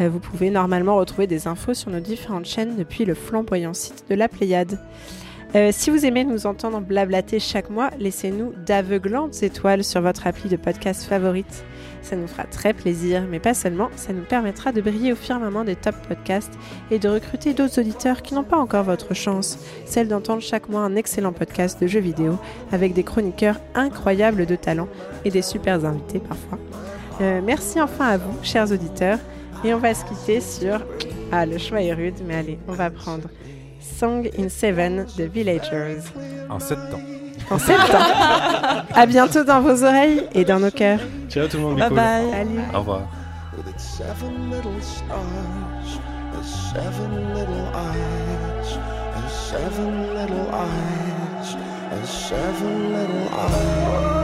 Euh, 0.00 0.08
vous 0.08 0.20
pouvez 0.20 0.48
normalement 0.48 0.96
retrouver 0.96 1.26
des 1.26 1.48
infos 1.48 1.74
sur 1.74 1.90
nos 1.90 1.98
différentes 1.98 2.46
chaînes 2.46 2.76
depuis 2.76 3.04
le 3.04 3.14
flamboyant 3.14 3.74
site 3.74 4.04
de 4.08 4.14
la 4.14 4.28
Pléiade. 4.28 4.78
Euh, 5.56 5.70
si 5.72 5.90
vous 5.90 6.06
aimez 6.06 6.24
nous 6.24 6.46
entendre 6.46 6.80
blablater 6.80 7.40
chaque 7.40 7.68
mois, 7.68 7.90
laissez-nous 7.98 8.52
d'aveuglantes 8.64 9.42
étoiles 9.42 9.82
sur 9.82 10.00
votre 10.00 10.28
appli 10.28 10.48
de 10.48 10.56
podcast 10.56 11.02
favorite. 11.02 11.64
Ça 12.02 12.16
nous 12.16 12.26
fera 12.26 12.44
très 12.44 12.72
plaisir, 12.72 13.24
mais 13.30 13.38
pas 13.38 13.54
seulement, 13.54 13.88
ça 13.96 14.12
nous 14.12 14.22
permettra 14.22 14.72
de 14.72 14.80
briller 14.80 15.12
au 15.12 15.16
firmament 15.16 15.64
des 15.64 15.76
top 15.76 15.94
podcasts 16.08 16.52
et 16.90 16.98
de 16.98 17.08
recruter 17.08 17.52
d'autres 17.54 17.80
auditeurs 17.80 18.22
qui 18.22 18.34
n'ont 18.34 18.44
pas 18.44 18.56
encore 18.56 18.84
votre 18.84 19.14
chance, 19.14 19.58
celle 19.84 20.08
d'entendre 20.08 20.42
chaque 20.42 20.68
mois 20.68 20.80
un 20.80 20.96
excellent 20.96 21.32
podcast 21.32 21.80
de 21.80 21.86
jeux 21.86 22.00
vidéo 22.00 22.38
avec 22.72 22.94
des 22.94 23.04
chroniqueurs 23.04 23.60
incroyables 23.74 24.46
de 24.46 24.56
talent 24.56 24.88
et 25.24 25.30
des 25.30 25.42
super 25.42 25.84
invités 25.84 26.20
parfois. 26.20 26.58
Euh, 27.20 27.40
merci 27.44 27.80
enfin 27.80 28.06
à 28.06 28.16
vous, 28.16 28.32
chers 28.42 28.72
auditeurs, 28.72 29.18
et 29.64 29.74
on 29.74 29.78
va 29.78 29.94
se 29.94 30.04
quitter 30.06 30.40
sur... 30.40 30.80
Ah, 31.32 31.46
le 31.46 31.58
choix 31.58 31.82
est 31.82 31.92
rude, 31.92 32.14
mais 32.26 32.34
allez, 32.34 32.58
on 32.66 32.72
va 32.72 32.90
prendre 32.90 33.28
Song 33.80 34.28
in 34.38 34.48
Seven 34.48 35.06
de 35.16 35.24
Villagers. 35.24 36.00
En 36.48 36.58
7 36.58 36.78
ans. 36.78 37.00
En 37.50 37.58
septembre. 37.58 38.84
à 38.94 39.06
bientôt 39.06 39.44
dans 39.44 39.60
vos 39.60 39.84
oreilles 39.84 40.22
et 40.34 40.44
dans 40.44 40.60
nos 40.60 40.70
cœurs. 40.70 41.00
Ciao 41.28 41.46
tout 41.48 41.56
le 41.56 41.62
monde, 41.64 41.78
Bye 41.78 41.88
cool. 41.88 41.96
bye. 41.96 42.30
Salut. 42.30 42.60
Au 42.74 42.78
revoir. 42.78 43.00
with 43.56 43.66
its 43.74 43.82
seven 43.84 44.50
little 44.50 44.80
stars, 44.80 45.98
the 46.32 46.44
seven 46.44 47.34
little 47.34 47.66
eyes, 47.74 48.78
the 49.16 49.28
seven 49.28 50.14
little 50.14 50.48
eyes, 50.54 51.56
the 51.90 52.06
seven 52.06 52.92
little 52.92 53.28
eyes. 53.34 54.19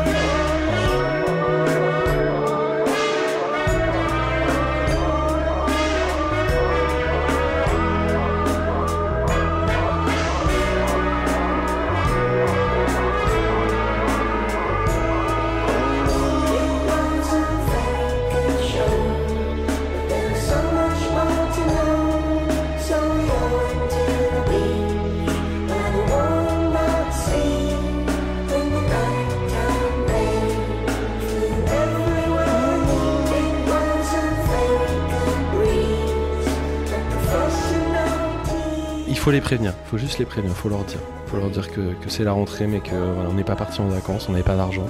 Faut 39.26 39.32
les 39.32 39.40
prévenir, 39.40 39.72
il 39.84 39.90
faut 39.90 39.98
juste 39.98 40.20
les 40.20 40.24
prévenir, 40.24 40.54
il 40.56 40.62
faut 40.62 40.68
leur 40.68 40.84
dire. 40.84 41.00
Il 41.26 41.30
faut 41.32 41.36
leur 41.38 41.50
dire 41.50 41.72
que, 41.72 41.80
que 41.80 42.08
c'est 42.08 42.22
la 42.22 42.30
rentrée, 42.30 42.68
mais 42.68 42.78
que 42.78 42.94
voilà, 42.94 43.28
on 43.28 43.32
n'est 43.32 43.42
pas 43.42 43.56
parti 43.56 43.80
en 43.80 43.88
vacances, 43.88 44.28
on 44.28 44.30
n'avait 44.30 44.44
pas 44.44 44.54
d'argent, 44.54 44.86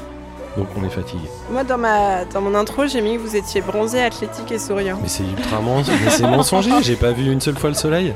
donc 0.59 0.67
on 0.77 0.85
est 0.85 0.91
fatigué. 0.91 1.25
Moi, 1.51 1.65
dans, 1.65 1.79
ma, 1.79 2.27
dans 2.27 2.43
mon 2.43 2.55
intro, 2.55 2.87
j'ai 2.87 3.01
mis 3.01 3.15
que 3.15 3.23
vous 3.23 3.35
étiez 3.35 3.63
bronzé, 3.63 4.03
athlétique 4.03 4.53
et 4.53 4.59
souriant. 4.59 4.99
Mais 5.01 5.09
c'est 5.09 5.23
ultra 5.23 5.63
mensonger, 5.63 5.99
mais 6.05 6.11
c'est 6.11 6.23
mensonger, 6.25 6.71
j'ai 6.83 6.97
pas 6.97 7.13
vu 7.13 7.33
une 7.33 7.41
seule 7.41 7.57
fois 7.57 7.71
le 7.71 7.77
soleil. 7.77 8.13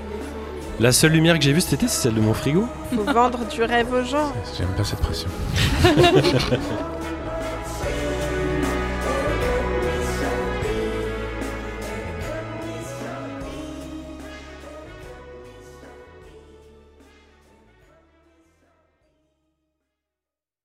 La 0.78 0.92
seule 0.92 1.12
lumière 1.12 1.38
que 1.38 1.42
j'ai 1.42 1.54
vue 1.54 1.62
cet 1.62 1.72
été, 1.72 1.88
c'est 1.88 2.02
celle 2.02 2.14
de 2.14 2.20
mon 2.20 2.34
frigo. 2.34 2.66
Faut 2.94 3.02
vendre 3.02 3.38
du 3.50 3.62
rêve 3.62 3.90
aux 3.90 4.04
gens. 4.04 4.30
J'aime 4.58 4.68
pas 4.76 4.84
cette 4.84 5.00
pression. 5.00 5.30